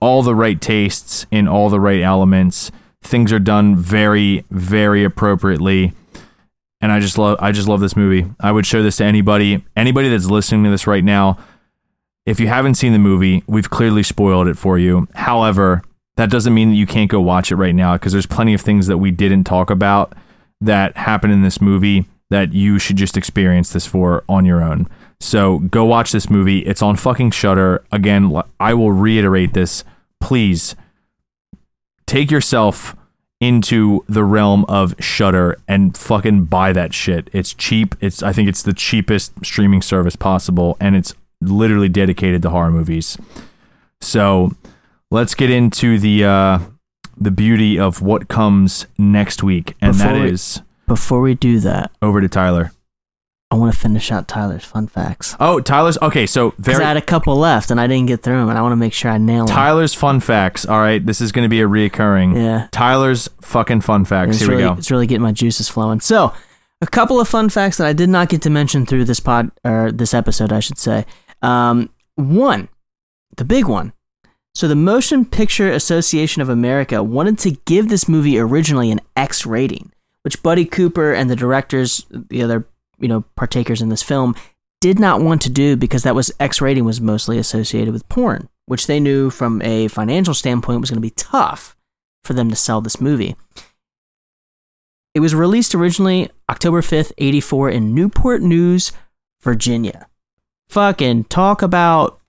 all 0.00 0.22
the 0.22 0.34
right 0.34 0.60
tastes 0.60 1.26
in 1.30 1.48
all 1.48 1.70
the 1.70 1.80
right 1.80 2.02
elements. 2.02 2.70
Things 3.02 3.32
are 3.32 3.38
done 3.38 3.76
very 3.76 4.44
very 4.50 5.04
appropriately 5.04 5.92
and 6.80 6.92
I 6.92 7.00
just 7.00 7.18
love 7.18 7.38
I 7.40 7.52
just 7.52 7.68
love 7.68 7.80
this 7.80 7.96
movie. 7.96 8.30
I 8.40 8.52
would 8.52 8.66
show 8.66 8.82
this 8.82 8.96
to 8.96 9.04
anybody 9.04 9.64
anybody 9.76 10.08
that's 10.08 10.26
listening 10.26 10.64
to 10.64 10.70
this 10.70 10.86
right 10.86 11.04
now. 11.04 11.38
If 12.26 12.38
you 12.38 12.48
haven't 12.48 12.74
seen 12.74 12.92
the 12.92 12.98
movie, 12.98 13.42
we've 13.46 13.70
clearly 13.70 14.02
spoiled 14.02 14.48
it 14.48 14.58
for 14.58 14.78
you. 14.78 15.08
However, 15.14 15.82
that 16.16 16.30
doesn't 16.30 16.52
mean 16.52 16.70
that 16.70 16.76
you 16.76 16.86
can't 16.86 17.10
go 17.10 17.20
watch 17.20 17.50
it 17.50 17.56
right 17.56 17.74
now 17.74 17.94
because 17.94 18.12
there's 18.12 18.26
plenty 18.26 18.52
of 18.52 18.60
things 18.60 18.86
that 18.86 18.98
we 18.98 19.10
didn't 19.10 19.44
talk 19.44 19.70
about 19.70 20.14
that 20.60 20.96
happen 20.96 21.30
in 21.30 21.42
this 21.42 21.60
movie 21.60 22.06
that 22.30 22.52
you 22.52 22.78
should 22.78 22.96
just 22.96 23.16
experience 23.16 23.72
this 23.72 23.86
for 23.86 24.24
on 24.28 24.44
your 24.44 24.62
own. 24.62 24.86
So 25.20 25.60
go 25.60 25.84
watch 25.84 26.12
this 26.12 26.28
movie. 26.28 26.60
It's 26.60 26.82
on 26.82 26.96
fucking 26.96 27.30
Shudder. 27.30 27.84
Again, 27.90 28.40
I 28.60 28.74
will 28.74 28.92
reiterate 28.92 29.54
this. 29.54 29.84
Please 30.20 30.76
take 32.08 32.30
yourself 32.30 32.96
into 33.40 34.04
the 34.08 34.24
realm 34.24 34.64
of 34.64 34.94
Shudder 34.98 35.56
and 35.68 35.96
fucking 35.96 36.46
buy 36.46 36.72
that 36.72 36.92
shit. 36.92 37.30
It's 37.32 37.54
cheap. 37.54 37.94
It's 38.00 38.20
I 38.22 38.32
think 38.32 38.48
it's 38.48 38.62
the 38.64 38.72
cheapest 38.72 39.32
streaming 39.44 39.82
service 39.82 40.16
possible 40.16 40.76
and 40.80 40.96
it's 40.96 41.14
literally 41.40 41.88
dedicated 41.88 42.42
to 42.42 42.50
horror 42.50 42.72
movies. 42.72 43.16
So, 44.00 44.52
let's 45.12 45.34
get 45.36 45.50
into 45.50 45.98
the 46.00 46.24
uh 46.24 46.58
the 47.16 47.30
beauty 47.30 47.78
of 47.78 48.00
what 48.02 48.28
comes 48.28 48.86
next 48.96 49.42
week 49.42 49.76
and 49.80 49.94
that 49.94 50.14
we- 50.20 50.30
is 50.30 50.62
Before 50.86 51.20
we 51.20 51.34
do 51.34 51.60
that, 51.60 51.90
over 52.02 52.20
to 52.20 52.28
Tyler. 52.28 52.72
I 53.50 53.54
want 53.56 53.72
to 53.72 53.78
finish 53.78 54.12
out 54.12 54.28
Tyler's 54.28 54.64
fun 54.64 54.88
facts. 54.88 55.34
Oh, 55.40 55.58
Tyler's 55.60 55.96
okay, 56.02 56.26
so 56.26 56.52
very 56.58 56.84
I 56.84 56.88
had 56.88 56.98
a 56.98 57.02
couple 57.02 57.34
left 57.34 57.70
and 57.70 57.80
I 57.80 57.86
didn't 57.86 58.06
get 58.06 58.22
through 58.22 58.38
them, 58.40 58.50
and 58.50 58.58
I 58.58 58.62
want 58.62 58.72
to 58.72 58.76
make 58.76 58.92
sure 58.92 59.10
I 59.10 59.16
nail 59.16 59.46
them. 59.46 59.54
Tyler's 59.54 59.94
fun 59.94 60.20
facts. 60.20 60.66
All 60.66 60.78
right, 60.78 61.04
this 61.04 61.22
is 61.22 61.32
going 61.32 61.46
to 61.46 61.48
be 61.48 61.62
a 61.62 61.66
reoccurring. 61.66 62.36
Yeah. 62.36 62.68
Tyler's 62.72 63.30
fucking 63.40 63.80
fun 63.80 64.04
facts. 64.04 64.36
it's 64.36 64.40
Here 64.40 64.50
really, 64.50 64.64
we 64.64 64.68
go. 64.68 64.76
It's 64.76 64.90
really 64.90 65.06
getting 65.06 65.22
my 65.22 65.32
juices 65.32 65.68
flowing. 65.68 66.00
So, 66.00 66.34
a 66.82 66.86
couple 66.86 67.20
of 67.20 67.26
fun 67.26 67.48
facts 67.48 67.78
that 67.78 67.86
I 67.86 67.94
did 67.94 68.10
not 68.10 68.28
get 68.28 68.42
to 68.42 68.50
mention 68.50 68.84
through 68.84 69.06
this 69.06 69.18
pod 69.18 69.50
or 69.64 69.90
this 69.92 70.12
episode, 70.12 70.52
I 70.52 70.60
should 70.60 70.78
say. 70.78 71.06
Um, 71.40 71.88
one, 72.16 72.68
the 73.36 73.46
big 73.46 73.66
one. 73.66 73.94
So, 74.54 74.68
the 74.68 74.76
Motion 74.76 75.24
Picture 75.24 75.72
Association 75.72 76.42
of 76.42 76.50
America 76.50 77.02
wanted 77.02 77.38
to 77.38 77.52
give 77.64 77.88
this 77.88 78.10
movie 78.10 78.38
originally 78.38 78.90
an 78.90 79.00
X 79.16 79.46
rating, 79.46 79.90
which 80.20 80.42
Buddy 80.42 80.66
Cooper 80.66 81.14
and 81.14 81.30
the 81.30 81.36
directors, 81.36 82.04
the 82.10 82.42
other 82.42 82.66
you 83.00 83.08
know 83.08 83.24
partakers 83.36 83.82
in 83.82 83.88
this 83.88 84.02
film, 84.02 84.34
did 84.80 84.98
not 84.98 85.20
want 85.20 85.42
to 85.42 85.50
do 85.50 85.76
because 85.76 86.02
that 86.02 86.14
was 86.14 86.32
X 86.38 86.60
rating 86.60 86.84
was 86.84 87.00
mostly 87.00 87.38
associated 87.38 87.92
with 87.92 88.08
porn, 88.08 88.48
which 88.66 88.86
they 88.86 89.00
knew 89.00 89.30
from 89.30 89.60
a 89.62 89.88
financial 89.88 90.34
standpoint 90.34 90.80
was 90.80 90.90
going 90.90 90.98
to 90.98 91.06
be 91.06 91.10
tough 91.10 91.76
for 92.22 92.34
them 92.34 92.50
to 92.50 92.56
sell 92.56 92.80
this 92.80 93.00
movie. 93.00 93.36
It 95.14 95.20
was 95.20 95.34
released 95.34 95.74
originally 95.74 96.30
October 96.48 96.80
5th, 96.80 97.12
84 97.18 97.70
in 97.70 97.94
Newport 97.94 98.42
News, 98.42 98.92
Virginia. 99.40 100.06
Fucking 100.68 101.24
talk 101.24 101.62
about 101.62 102.20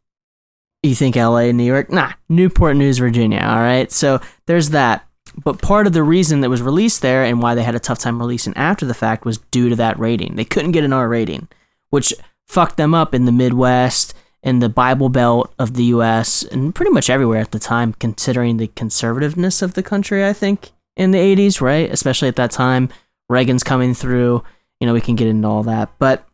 you 0.82 0.96
think 0.96 1.16
LA, 1.16 1.52
New 1.52 1.66
York? 1.66 1.92
Nah, 1.92 2.14
Newport 2.30 2.78
News, 2.78 3.00
Virginia, 3.00 3.42
all 3.42 3.60
right? 3.60 3.92
So 3.92 4.22
there's 4.46 4.70
that. 4.70 5.06
But 5.44 5.62
part 5.62 5.88
of 5.88 5.94
the 5.94 6.04
reason 6.04 6.42
that 6.42 6.50
was 6.50 6.62
released 6.62 7.02
there 7.02 7.24
and 7.24 7.42
why 7.42 7.56
they 7.56 7.64
had 7.64 7.76
a 7.76 7.80
tough 7.80 8.00
time 8.00 8.20
releasing 8.20 8.56
after 8.58 8.86
the 8.86 8.94
fact 8.94 9.26
was 9.26 9.38
due 9.52 9.70
to 9.70 9.76
that 9.78 10.00
rating. 10.00 10.36
They 10.36 10.46
couldn't 10.46 10.72
get 10.72 10.84
an 10.84 10.94
R 10.94 11.08
rating, 11.08 11.48
which 11.90 12.14
fucked 12.48 12.78
them 12.78 12.94
up 12.94 13.14
in 13.14 13.26
the 13.26 13.32
Midwest 13.32 14.14
in 14.42 14.60
the 14.60 14.70
Bible 14.70 15.10
Belt 15.10 15.54
of 15.60 15.74
the 15.74 15.86
US 15.86 16.44
and 16.44 16.74
pretty 16.74 16.92
much 16.92 17.10
everywhere 17.10 17.42
at 17.42 17.52
the 17.52 17.60
time, 17.60 17.94
considering 17.94 18.58
the 18.58 18.68
conservativeness 18.70 19.62
of 19.62 19.74
the 19.74 19.84
country, 19.84 20.26
I 20.26 20.34
think, 20.34 20.72
in 20.96 21.12
the 21.12 21.18
80s, 21.18 21.62
right? 21.62 21.90
Especially 21.92 22.28
at 22.28 22.36
that 22.38 22.52
time. 22.52 22.90
Reagan's 23.30 23.64
coming 23.64 23.94
through. 23.94 24.44
You 24.80 24.88
know, 24.88 24.94
we 24.94 25.02
can 25.02 25.16
get 25.16 25.28
into 25.28 25.48
all 25.48 25.64
that. 25.64 25.90
But 26.00 26.26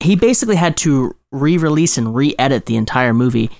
he 0.00 0.16
basically 0.16 0.56
had 0.56 0.76
to 0.78 1.14
re-release 1.30 1.98
and 1.98 2.14
re-edit 2.14 2.66
the 2.66 2.76
entire 2.76 3.14
movie. 3.14 3.50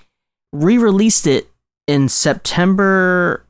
Re-released 0.52 1.27
it 1.27 1.51
in 1.86 2.09
September 2.09 3.44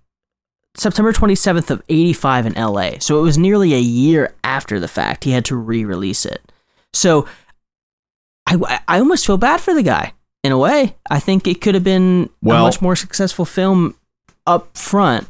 September 0.75 1.13
27th 1.13 1.71
of 1.71 1.83
85 1.89 2.47
in 2.47 2.53
LA. 2.55 2.93
So 2.99 3.19
it 3.19 3.23
was 3.23 3.37
nearly 3.37 3.75
a 3.75 3.79
year 3.79 4.35
after 4.43 4.81
the 4.81 4.89
fact 4.89 5.25
he 5.25 5.33
had 5.33 5.45
to 5.47 5.57
re-release 5.57 6.25
it. 6.25 6.41
So 6.93 7.27
I 8.47 8.81
I 8.89 8.99
almost 8.99 9.27
feel 9.27 9.39
bad 9.39 9.61
for 9.61 9.75
the 9.75 9.83
guy 9.83 10.15
in 10.43 10.53
a 10.53 10.59
way. 10.59 10.97
I 11.11 11.19
think 11.21 11.47
it 11.47 11.61
could 11.61 11.75
have 11.75 11.85
been 11.85 12.31
Well- 12.43 12.63
a 12.63 12.67
much 12.69 12.81
more 12.83 12.97
successful 12.97 13.45
film 13.45 13.95
up 14.47 14.77
front. 14.77 15.29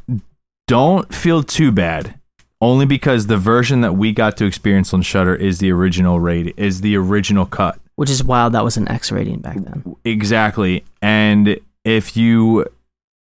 Don't 0.67 1.13
feel 1.13 1.43
too 1.43 1.71
bad. 1.71 2.15
Only 2.61 2.85
because 2.85 3.27
the 3.27 3.37
version 3.37 3.81
that 3.81 3.93
we 3.97 4.13
got 4.13 4.37
to 4.37 4.45
experience 4.45 4.93
on 4.93 5.01
Shudder 5.01 5.35
is 5.35 5.59
the 5.59 5.69
original 5.71 6.21
rate 6.21 6.53
is 6.55 6.79
the 6.79 6.95
original 6.95 7.45
cut. 7.45 7.77
Which 7.95 8.09
is 8.09 8.23
wild. 8.23 8.53
That 8.53 8.63
was 8.63 8.77
an 8.77 8.87
X 8.87 9.11
rating 9.11 9.39
back 9.39 9.57
then. 9.57 9.97
Exactly. 10.05 10.85
And 11.01 11.59
if 11.83 12.15
you 12.15 12.65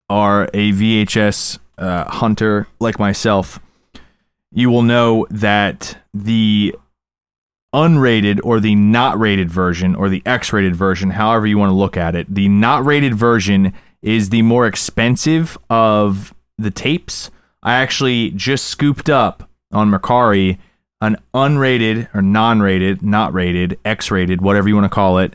are 0.08 0.48
a 0.54 0.70
VHS 0.72 1.58
uh, 1.78 2.04
hunter 2.04 2.68
like 2.80 2.98
myself, 2.98 3.58
you 4.50 4.70
will 4.70 4.82
know 4.82 5.26
that 5.30 5.98
the 6.12 6.74
unrated 7.74 8.38
or 8.44 8.60
the 8.60 8.74
not 8.74 9.18
rated 9.18 9.50
version 9.50 9.94
or 9.94 10.08
the 10.08 10.22
X 10.26 10.52
rated 10.52 10.76
version, 10.76 11.10
however 11.10 11.46
you 11.46 11.58
want 11.58 11.70
to 11.70 11.74
look 11.74 11.96
at 11.96 12.14
it, 12.14 12.32
the 12.32 12.48
not 12.48 12.84
rated 12.84 13.14
version 13.14 13.72
is 14.02 14.28
the 14.28 14.42
more 14.42 14.66
expensive 14.66 15.56
of 15.70 16.34
the 16.58 16.70
tapes. 16.70 17.30
I 17.62 17.74
actually 17.74 18.30
just 18.30 18.66
scooped 18.66 19.08
up 19.08 19.48
on 19.72 19.90
Mercari 19.90 20.58
an 21.00 21.16
unrated 21.34 22.08
or 22.14 22.22
non 22.22 22.60
rated, 22.60 23.02
not 23.02 23.32
rated, 23.32 23.78
X 23.84 24.10
rated, 24.10 24.40
whatever 24.40 24.68
you 24.68 24.74
want 24.74 24.84
to 24.84 24.94
call 24.94 25.18
it, 25.18 25.34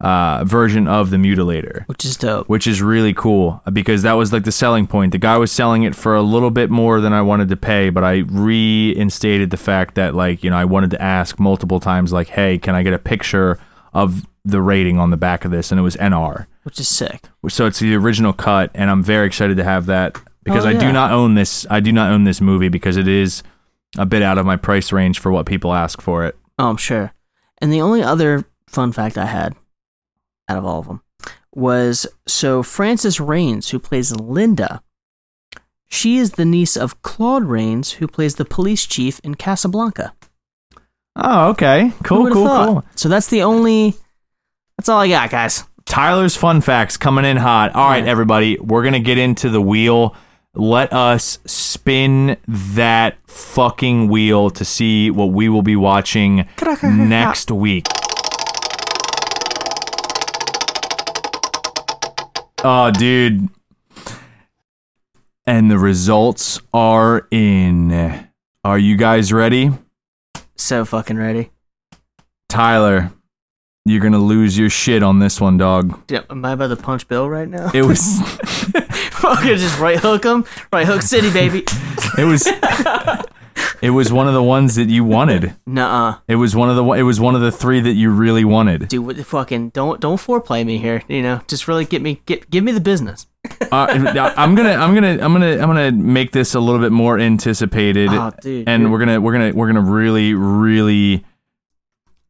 uh, 0.00 0.44
version 0.44 0.88
of 0.88 1.10
the 1.10 1.16
Mutilator 1.18 1.86
Which 1.86 2.04
is 2.06 2.16
dope. 2.16 2.48
which 2.48 2.66
is 2.66 2.80
really 2.80 3.12
cool 3.12 3.62
because 3.72 4.02
that 4.02 4.12
was 4.14 4.32
like 4.32 4.44
the 4.44 4.52
selling 4.52 4.86
point. 4.86 5.12
The 5.12 5.18
guy 5.18 5.36
was 5.36 5.52
selling 5.52 5.82
it 5.82 5.94
for 5.94 6.16
a 6.16 6.22
little 6.22 6.50
bit 6.50 6.70
more 6.70 7.00
than 7.02 7.12
I 7.12 7.20
wanted 7.22 7.48
to 7.50 7.56
pay, 7.56 7.90
but 7.90 8.02
I 8.02 8.24
reinstated 8.28 9.50
the 9.50 9.56
fact 9.56 9.94
that 9.96 10.14
like, 10.14 10.42
you 10.42 10.50
know, 10.50 10.56
I 10.56 10.64
wanted 10.64 10.90
to 10.92 11.02
ask 11.02 11.38
multiple 11.38 11.80
times 11.80 12.12
like, 12.12 12.28
"Hey, 12.28 12.58
can 12.58 12.74
I 12.74 12.82
get 12.82 12.92
a 12.94 12.98
picture 12.98 13.58
of 13.92 14.26
the 14.44 14.62
rating 14.62 14.98
on 14.98 15.10
the 15.10 15.16
back 15.16 15.44
of 15.44 15.50
this?" 15.50 15.70
And 15.70 15.78
it 15.78 15.82
was 15.82 15.96
NR. 15.96 16.46
Which 16.62 16.78
is 16.80 16.88
sick. 16.88 17.24
So 17.48 17.66
it's 17.66 17.78
the 17.78 17.94
original 17.94 18.32
cut 18.32 18.70
and 18.74 18.90
I'm 18.90 19.02
very 19.02 19.26
excited 19.26 19.56
to 19.56 19.64
have 19.64 19.86
that 19.86 20.16
because 20.44 20.64
Oh, 20.66 20.68
I 20.68 20.72
do 20.74 20.92
not 20.92 21.10
own 21.12 21.34
this 21.34 21.66
I 21.70 21.80
do 21.80 21.90
not 21.92 22.10
own 22.10 22.24
this 22.24 22.40
movie 22.40 22.68
because 22.68 22.96
it 22.96 23.08
is 23.08 23.42
a 23.98 24.06
bit 24.06 24.22
out 24.22 24.38
of 24.38 24.46
my 24.46 24.56
price 24.56 24.92
range 24.92 25.18
for 25.18 25.32
what 25.32 25.46
people 25.46 25.72
ask 25.72 26.00
for 26.00 26.24
it. 26.26 26.36
Oh, 26.58 26.68
I'm 26.70 26.76
sure. 26.76 27.12
And 27.58 27.72
the 27.72 27.80
only 27.80 28.02
other 28.02 28.44
fun 28.66 28.92
fact 28.92 29.18
I 29.18 29.26
had 29.26 29.54
out 30.50 30.58
of 30.58 30.64
all 30.66 30.80
of 30.80 30.86
them 30.86 31.00
was 31.54 32.06
so 32.26 32.62
Frances 32.62 33.20
Raines, 33.20 33.70
who 33.70 33.78
plays 33.78 34.14
Linda, 34.14 34.82
she 35.88 36.18
is 36.18 36.32
the 36.32 36.44
niece 36.44 36.76
of 36.76 37.02
Claude 37.02 37.44
Rains, 37.44 37.92
who 37.92 38.06
plays 38.06 38.36
the 38.36 38.44
police 38.44 38.86
chief 38.86 39.20
in 39.24 39.34
Casablanca. 39.34 40.12
Oh, 41.16 41.48
okay. 41.50 41.92
Cool, 42.04 42.30
cool, 42.30 42.46
thought? 42.46 42.66
cool. 42.68 42.84
So 42.94 43.08
that's 43.08 43.28
the 43.28 43.42
only. 43.42 43.94
That's 44.78 44.88
all 44.88 45.00
I 45.00 45.08
got, 45.08 45.30
guys. 45.30 45.64
Tyler's 45.84 46.36
fun 46.36 46.60
facts 46.60 46.96
coming 46.96 47.24
in 47.24 47.36
hot. 47.36 47.74
All 47.74 47.88
right, 47.88 48.04
Yeah. 48.04 48.10
everybody, 48.10 48.56
we're 48.60 48.84
gonna 48.84 49.00
get 49.00 49.18
into 49.18 49.50
the 49.50 49.60
wheel. 49.60 50.14
Let 50.54 50.92
us 50.92 51.38
spin 51.46 52.36
that 52.48 53.16
fucking 53.26 54.08
wheel 54.08 54.50
to 54.50 54.64
see 54.64 55.10
what 55.10 55.26
we 55.32 55.48
will 55.48 55.62
be 55.62 55.76
watching 55.76 56.46
next 56.82 57.50
week. 57.50 57.86
Oh, 62.62 62.90
dude. 62.90 63.48
And 65.46 65.70
the 65.70 65.78
results 65.78 66.60
are 66.74 67.26
in. 67.30 68.28
Are 68.64 68.78
you 68.78 68.96
guys 68.96 69.32
ready? 69.32 69.70
So 70.56 70.84
fucking 70.84 71.16
ready. 71.16 71.50
Tyler, 72.48 73.12
you're 73.86 74.00
gonna 74.02 74.18
lose 74.18 74.58
your 74.58 74.68
shit 74.68 75.02
on 75.02 75.18
this 75.20 75.40
one, 75.40 75.56
dog. 75.56 75.98
Yeah, 76.10 76.22
am 76.28 76.44
I 76.44 76.52
about 76.52 76.68
to 76.68 76.76
punch 76.76 77.08
Bill 77.08 77.28
right 77.28 77.48
now? 77.48 77.70
It 77.72 77.82
was. 77.82 78.20
Fucking 79.20 79.56
just 79.56 79.78
right 79.78 79.98
hook 79.98 80.24
him. 80.24 80.44
Right 80.72 80.86
hook 80.86 81.02
city, 81.02 81.32
baby. 81.32 81.64
It 82.18 82.24
was 82.24 82.46
it 83.82 83.90
was 83.90 84.12
one 84.12 84.28
of 84.28 84.34
the 84.34 84.42
ones 84.42 84.74
that 84.76 84.88
you 84.88 85.04
wanted. 85.04 85.54
Nuh-uh. 85.66 86.18
It 86.28 86.36
was 86.36 86.54
one 86.54 86.68
of 86.70 86.76
the 86.76 86.84
it 86.92 87.02
was 87.02 87.18
one 87.20 87.34
of 87.34 87.40
the 87.40 87.50
three 87.52 87.80
that 87.80 87.92
you 87.94 88.10
really 88.10 88.44
wanted. 88.44 88.88
Dude, 88.88 89.04
what 89.06 89.16
the 89.16 89.24
fucking 89.24 89.70
don't 89.70 90.00
don't 90.00 90.18
foreplay 90.18 90.64
me 90.66 90.78
here. 90.78 91.02
You 91.08 91.22
know, 91.22 91.40
just 91.48 91.66
really 91.68 91.84
get 91.84 92.02
me 92.02 92.20
get 92.26 92.50
give 92.50 92.62
me 92.64 92.72
the 92.72 92.80
business. 92.80 93.26
Uh, 93.72 93.86
I'm 94.36 94.54
gonna 94.54 94.74
I'm 94.76 94.94
gonna 94.94 95.12
I'm 95.18 95.32
gonna 95.32 95.52
I'm 95.52 95.66
gonna 95.68 95.92
make 95.92 96.32
this 96.32 96.54
a 96.54 96.60
little 96.60 96.80
bit 96.80 96.92
more 96.92 97.18
anticipated, 97.18 98.08
Oh, 98.10 98.30
dude, 98.42 98.68
and 98.68 98.82
you're- 98.82 98.92
we're 98.92 98.98
gonna 98.98 99.20
we're 99.20 99.32
gonna 99.32 99.52
we're 99.54 99.66
gonna 99.66 99.80
really 99.80 100.34
really 100.34 101.24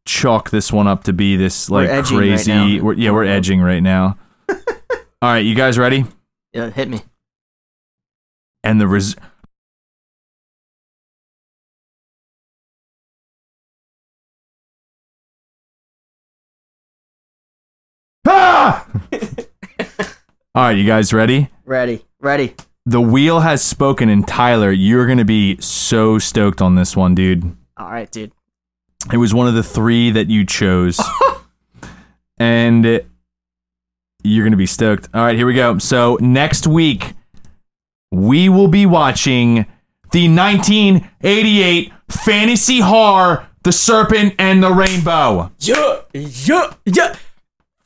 chalk 0.07 0.51
this 0.51 0.73
one 0.73 0.87
up 0.87 1.05
to 1.05 1.13
be 1.13 1.37
this 1.37 1.69
like 1.71 1.89
right 1.89 2.05
crazy. 2.05 2.53
now. 2.79 2.85
we're, 2.85 2.93
yeah, 2.95 3.11
we're 3.11 3.25
edging 3.25 3.61
right 3.61 3.83
now. 3.83 4.17
All 4.49 4.57
right, 5.23 5.45
you 5.45 5.55
guys 5.55 5.79
ready? 5.79 6.05
Yeah, 6.53 6.71
hit 6.71 6.89
me. 6.89 7.03
And 8.65 8.81
the 8.81 8.87
res- 8.89 9.17
Ah! 18.33 18.87
All 20.55 20.63
right, 20.65 20.77
you 20.77 20.87
guys 20.87 21.13
ready? 21.13 21.49
Ready. 21.65 22.05
Ready. 22.21 22.55
The 22.87 23.01
wheel 23.01 23.41
has 23.41 23.63
spoken, 23.63 24.09
and 24.09 24.27
Tyler, 24.27 24.71
you're 24.71 25.07
gonna 25.07 25.25
be 25.25 25.61
so 25.61 26.19
stoked 26.19 26.63
on 26.63 26.77
this 26.77 26.97
one, 26.97 27.15
dude. 27.15 27.57
All 27.77 27.91
right, 27.91 28.11
dude. 28.11 28.33
It 29.13 29.17
was 29.17 29.35
one 29.35 29.49
of 29.49 29.55
the 29.55 29.63
three 29.65 30.11
that 30.13 30.29
you 30.29 30.45
chose, 30.47 31.01
and 32.39 32.85
you're 34.23 34.45
gonna 34.45 34.57
be 34.57 34.67
stoked. 34.67 35.09
All 35.13 35.25
right, 35.25 35.37
here 35.37 35.47
we 35.47 35.55
go. 35.55 35.79
So 35.79 36.17
next 36.21 36.67
week, 36.67 37.15
we 38.13 38.49
will 38.49 38.69
be 38.69 38.87
watching 38.87 39.67
the 40.13 40.29
1988 40.29 41.93
fantasy 42.09 42.81
horror, 42.81 43.49
The 43.65 43.73
Serpent 43.73 44.35
and 44.39 44.63
the 44.63 44.73
Rainbow. 44.73 45.53
Yeah, 45.59 46.01
yeah, 46.13 46.75
yeah. 46.85 47.17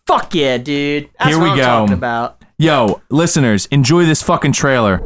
Fuck 0.06 0.34
yeah, 0.34 0.58
dude. 0.58 1.08
That's 1.18 1.30
Here 1.30 1.38
what 1.38 1.44
we 1.44 1.50
I'm 1.52 1.56
go. 1.56 1.62
talking 1.64 1.94
about. 1.94 2.42
Yo, 2.58 3.00
listeners, 3.08 3.66
enjoy 3.66 4.04
this 4.04 4.22
fucking 4.22 4.52
trailer. 4.52 4.98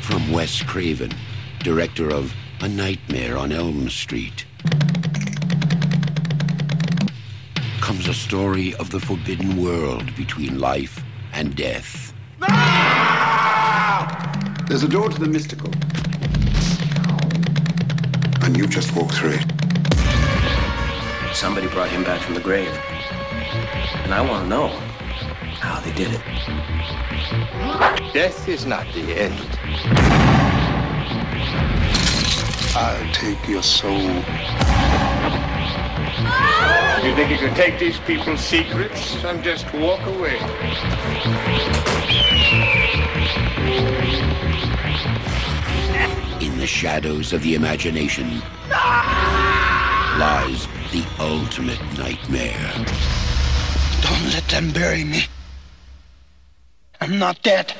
From 0.00 0.30
Wes 0.30 0.62
Craven, 0.62 1.12
director 1.60 2.10
of 2.10 2.32
A 2.60 2.68
Nightmare 2.68 3.36
on 3.36 3.50
Elm 3.52 3.88
Street, 3.90 4.46
comes 7.80 8.08
a 8.08 8.14
story 8.14 8.74
of 8.76 8.90
the 8.90 9.00
forbidden 9.00 9.60
world 9.60 10.14
between 10.16 10.58
life 10.58 11.02
and 11.32 11.54
death. 11.56 12.14
There's 14.68 14.82
a 14.84 14.88
door 14.88 15.08
to 15.08 15.20
the 15.20 15.28
mystical. 15.28 15.70
And 18.42 18.56
you 18.56 18.66
just 18.66 18.94
walk 18.94 19.12
through 19.12 19.34
it. 19.34 19.44
Somebody 21.34 21.68
brought 21.68 21.88
him 21.88 22.04
back 22.04 22.20
from 22.22 22.34
the 22.34 22.40
grave. 22.40 22.72
And 24.04 24.14
I 24.14 24.20
want 24.20 24.44
to 24.44 24.48
know 24.48 24.68
how 25.60 25.80
they 25.80 25.92
did 25.92 26.12
it. 26.12 26.20
Death 28.12 28.48
is 28.48 28.64
not 28.64 28.86
the 28.94 29.14
end. 29.14 29.34
I'll 32.76 33.12
take 33.12 33.48
your 33.48 33.62
soul. 33.62 33.98
You 37.04 37.14
think 37.14 37.30
you 37.30 37.38
can 37.38 37.54
take 37.54 37.78
these 37.78 37.98
people's 38.00 38.40
secrets 38.40 39.22
and 39.24 39.42
just 39.42 39.72
walk 39.74 40.00
away? 40.06 40.38
The 46.66 46.70
shadows 46.70 47.32
of 47.32 47.44
the 47.44 47.54
imagination 47.54 48.28
lies 50.18 50.66
the 50.90 51.06
ultimate 51.20 51.80
nightmare. 51.96 52.72
Don't 54.02 54.32
let 54.32 54.42
them 54.48 54.72
bury 54.72 55.04
me. 55.04 55.26
I'm 57.00 57.20
not 57.20 57.40
dead. 57.44 57.72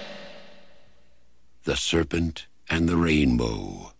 The 1.64 1.74
Serpent 1.74 2.46
and 2.70 2.88
the 2.88 2.96
Rainbow. 2.96 3.90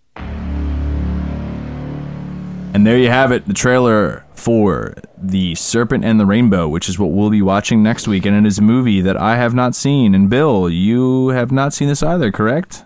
And 2.72 2.86
there 2.86 2.96
you 2.96 3.08
have 3.08 3.32
it, 3.32 3.48
the 3.48 3.54
trailer 3.54 4.24
for 4.34 4.94
The 5.18 5.56
Serpent 5.56 6.04
and 6.04 6.20
the 6.20 6.26
Rainbow, 6.26 6.68
which 6.68 6.88
is 6.88 6.96
what 6.96 7.10
we'll 7.10 7.30
be 7.30 7.42
watching 7.42 7.82
next 7.82 8.06
week. 8.06 8.24
And 8.24 8.36
it 8.36 8.46
is 8.46 8.58
a 8.58 8.62
movie 8.62 9.00
that 9.00 9.16
I 9.16 9.34
have 9.34 9.52
not 9.52 9.74
seen. 9.74 10.14
And 10.14 10.30
Bill, 10.30 10.70
you 10.70 11.30
have 11.30 11.50
not 11.50 11.72
seen 11.74 11.88
this 11.88 12.04
either, 12.04 12.30
correct? 12.30 12.84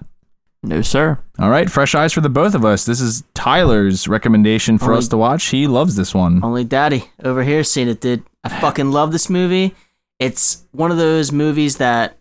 No, 0.63 0.83
sir. 0.83 1.19
All 1.39 1.49
right, 1.49 1.71
fresh 1.71 1.95
eyes 1.95 2.13
for 2.13 2.21
the 2.21 2.29
both 2.29 2.55
of 2.55 2.65
us. 2.65 2.85
This 2.85 3.01
is 3.01 3.25
Tyler's 3.35 4.07
recommendation 4.07 4.77
for 4.79 4.87
Only- 4.87 4.99
us 4.99 5.09
to 5.09 5.17
watch. 5.17 5.47
He 5.47 5.67
loves 5.67 5.97
this 5.97 6.15
one. 6.15 6.45
Only 6.45 6.65
daddy 6.65 7.05
over 7.25 7.43
here 7.43 7.65
seen 7.65 7.89
it, 7.89 8.01
dude. 8.01 8.25
I 8.45 8.49
fucking 8.61 8.91
love 8.91 9.11
this 9.13 9.31
movie. 9.31 9.75
It's 10.19 10.65
one 10.73 10.91
of 10.91 10.99
those 10.99 11.33
movies 11.33 11.77
that 11.79 12.19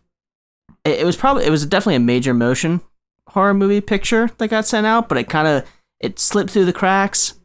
it, 0.85 0.99
it 1.01 1.05
was 1.05 1.17
probably 1.17 1.45
it 1.45 1.49
was 1.49 1.65
definitely 1.65 1.95
a 1.95 1.99
major 1.99 2.33
motion 2.33 2.79
horror 3.27 3.53
movie 3.53 3.81
picture 3.81 4.29
that 4.37 4.47
got 4.47 4.65
sent 4.65 4.87
out, 4.87 5.09
but 5.09 5.17
it 5.17 5.27
kind 5.29 5.47
of 5.47 5.65
it 5.99 6.17
slipped 6.17 6.49
through 6.49 6.65
the 6.65 6.73
cracks. 6.73 7.37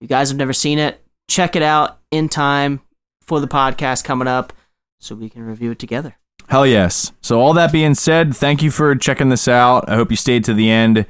You 0.00 0.08
guys 0.08 0.30
have 0.30 0.38
never 0.38 0.52
seen 0.54 0.78
it. 0.78 1.02
Check 1.28 1.56
it 1.56 1.62
out 1.62 1.98
in 2.10 2.28
time 2.30 2.80
for 3.20 3.38
the 3.40 3.46
podcast 3.48 4.02
coming 4.04 4.26
up 4.28 4.54
so 4.98 5.14
we 5.14 5.28
can 5.28 5.44
review 5.44 5.72
it 5.72 5.78
together. 5.78 6.16
Hell 6.48 6.66
yes. 6.66 7.12
So, 7.20 7.40
all 7.40 7.52
that 7.54 7.72
being 7.72 7.94
said, 7.94 8.34
thank 8.34 8.62
you 8.62 8.70
for 8.70 8.94
checking 8.94 9.28
this 9.28 9.48
out. 9.48 9.86
I 9.86 9.96
hope 9.96 10.10
you 10.10 10.16
stayed 10.16 10.44
to 10.44 10.54
the 10.54 10.70
end. 10.70 11.04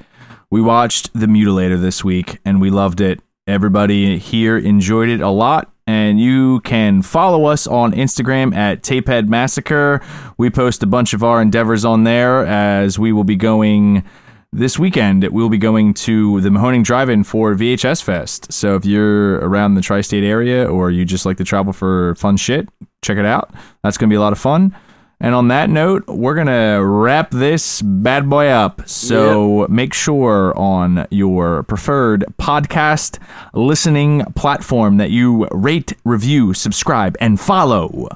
We 0.50 0.60
watched 0.60 1.12
The 1.12 1.26
Mutilator 1.26 1.80
this 1.80 2.02
week 2.02 2.38
and 2.44 2.60
we 2.60 2.70
loved 2.70 3.00
it. 3.00 3.20
Everybody 3.46 4.18
here 4.18 4.58
enjoyed 4.58 5.08
it 5.08 5.20
a 5.20 5.28
lot. 5.28 5.70
And 5.86 6.20
you 6.20 6.60
can 6.60 7.02
follow 7.02 7.46
us 7.46 7.66
on 7.68 7.92
Instagram 7.92 8.52
at 8.54 8.82
Tapehead 8.82 9.28
Massacre. 9.28 10.02
We 10.36 10.50
post 10.50 10.82
a 10.82 10.86
bunch 10.86 11.14
of 11.14 11.22
our 11.22 11.40
endeavors 11.40 11.84
on 11.84 12.02
there 12.02 12.44
as 12.44 12.98
we 12.98 13.12
will 13.12 13.24
be 13.24 13.36
going 13.36 14.04
this 14.52 14.76
weekend. 14.76 15.26
We'll 15.28 15.48
be 15.48 15.56
going 15.56 15.94
to 15.94 16.40
the 16.40 16.48
Mahoning 16.48 16.82
Drive-In 16.82 17.22
for 17.22 17.54
VHS 17.54 18.02
Fest. 18.02 18.52
So 18.52 18.74
if 18.74 18.84
you're 18.84 19.36
around 19.36 19.74
the 19.74 19.82
tri-state 19.82 20.24
area 20.24 20.68
or 20.68 20.90
you 20.90 21.04
just 21.04 21.24
like 21.24 21.36
to 21.36 21.44
travel 21.44 21.72
for 21.72 22.16
fun 22.16 22.36
shit, 22.36 22.68
check 23.02 23.18
it 23.18 23.24
out. 23.24 23.54
That's 23.84 23.96
going 23.96 24.10
to 24.10 24.12
be 24.12 24.16
a 24.16 24.20
lot 24.20 24.32
of 24.32 24.38
fun. 24.38 24.76
And 25.20 25.34
on 25.34 25.48
that 25.48 25.68
note, 25.68 26.06
we're 26.06 26.34
going 26.36 26.46
to 26.46 26.80
wrap 26.84 27.32
this 27.32 27.82
bad 27.82 28.30
boy 28.30 28.46
up. 28.46 28.88
So 28.88 29.66
make 29.68 29.92
sure 29.92 30.56
on 30.56 31.06
your 31.10 31.64
preferred 31.64 32.24
podcast 32.38 33.18
listening 33.52 34.24
platform 34.36 34.98
that 34.98 35.10
you 35.10 35.48
rate, 35.50 35.92
review, 36.04 36.54
subscribe, 36.54 37.16
and 37.20 37.40
follow 37.40 38.08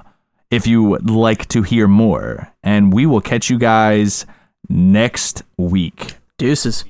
if 0.51 0.67
you 0.67 0.85
would 0.85 1.11
like 1.11 1.49
to 1.49 1.63
hear 1.63 1.89
more. 1.89 2.53
And 2.63 2.93
we 2.93 3.07
will 3.07 3.21
catch 3.21 3.51
you 3.51 3.59
guys 3.59 4.25
next 4.69 5.43
week. 5.57 6.15
Deuces. 6.39 6.85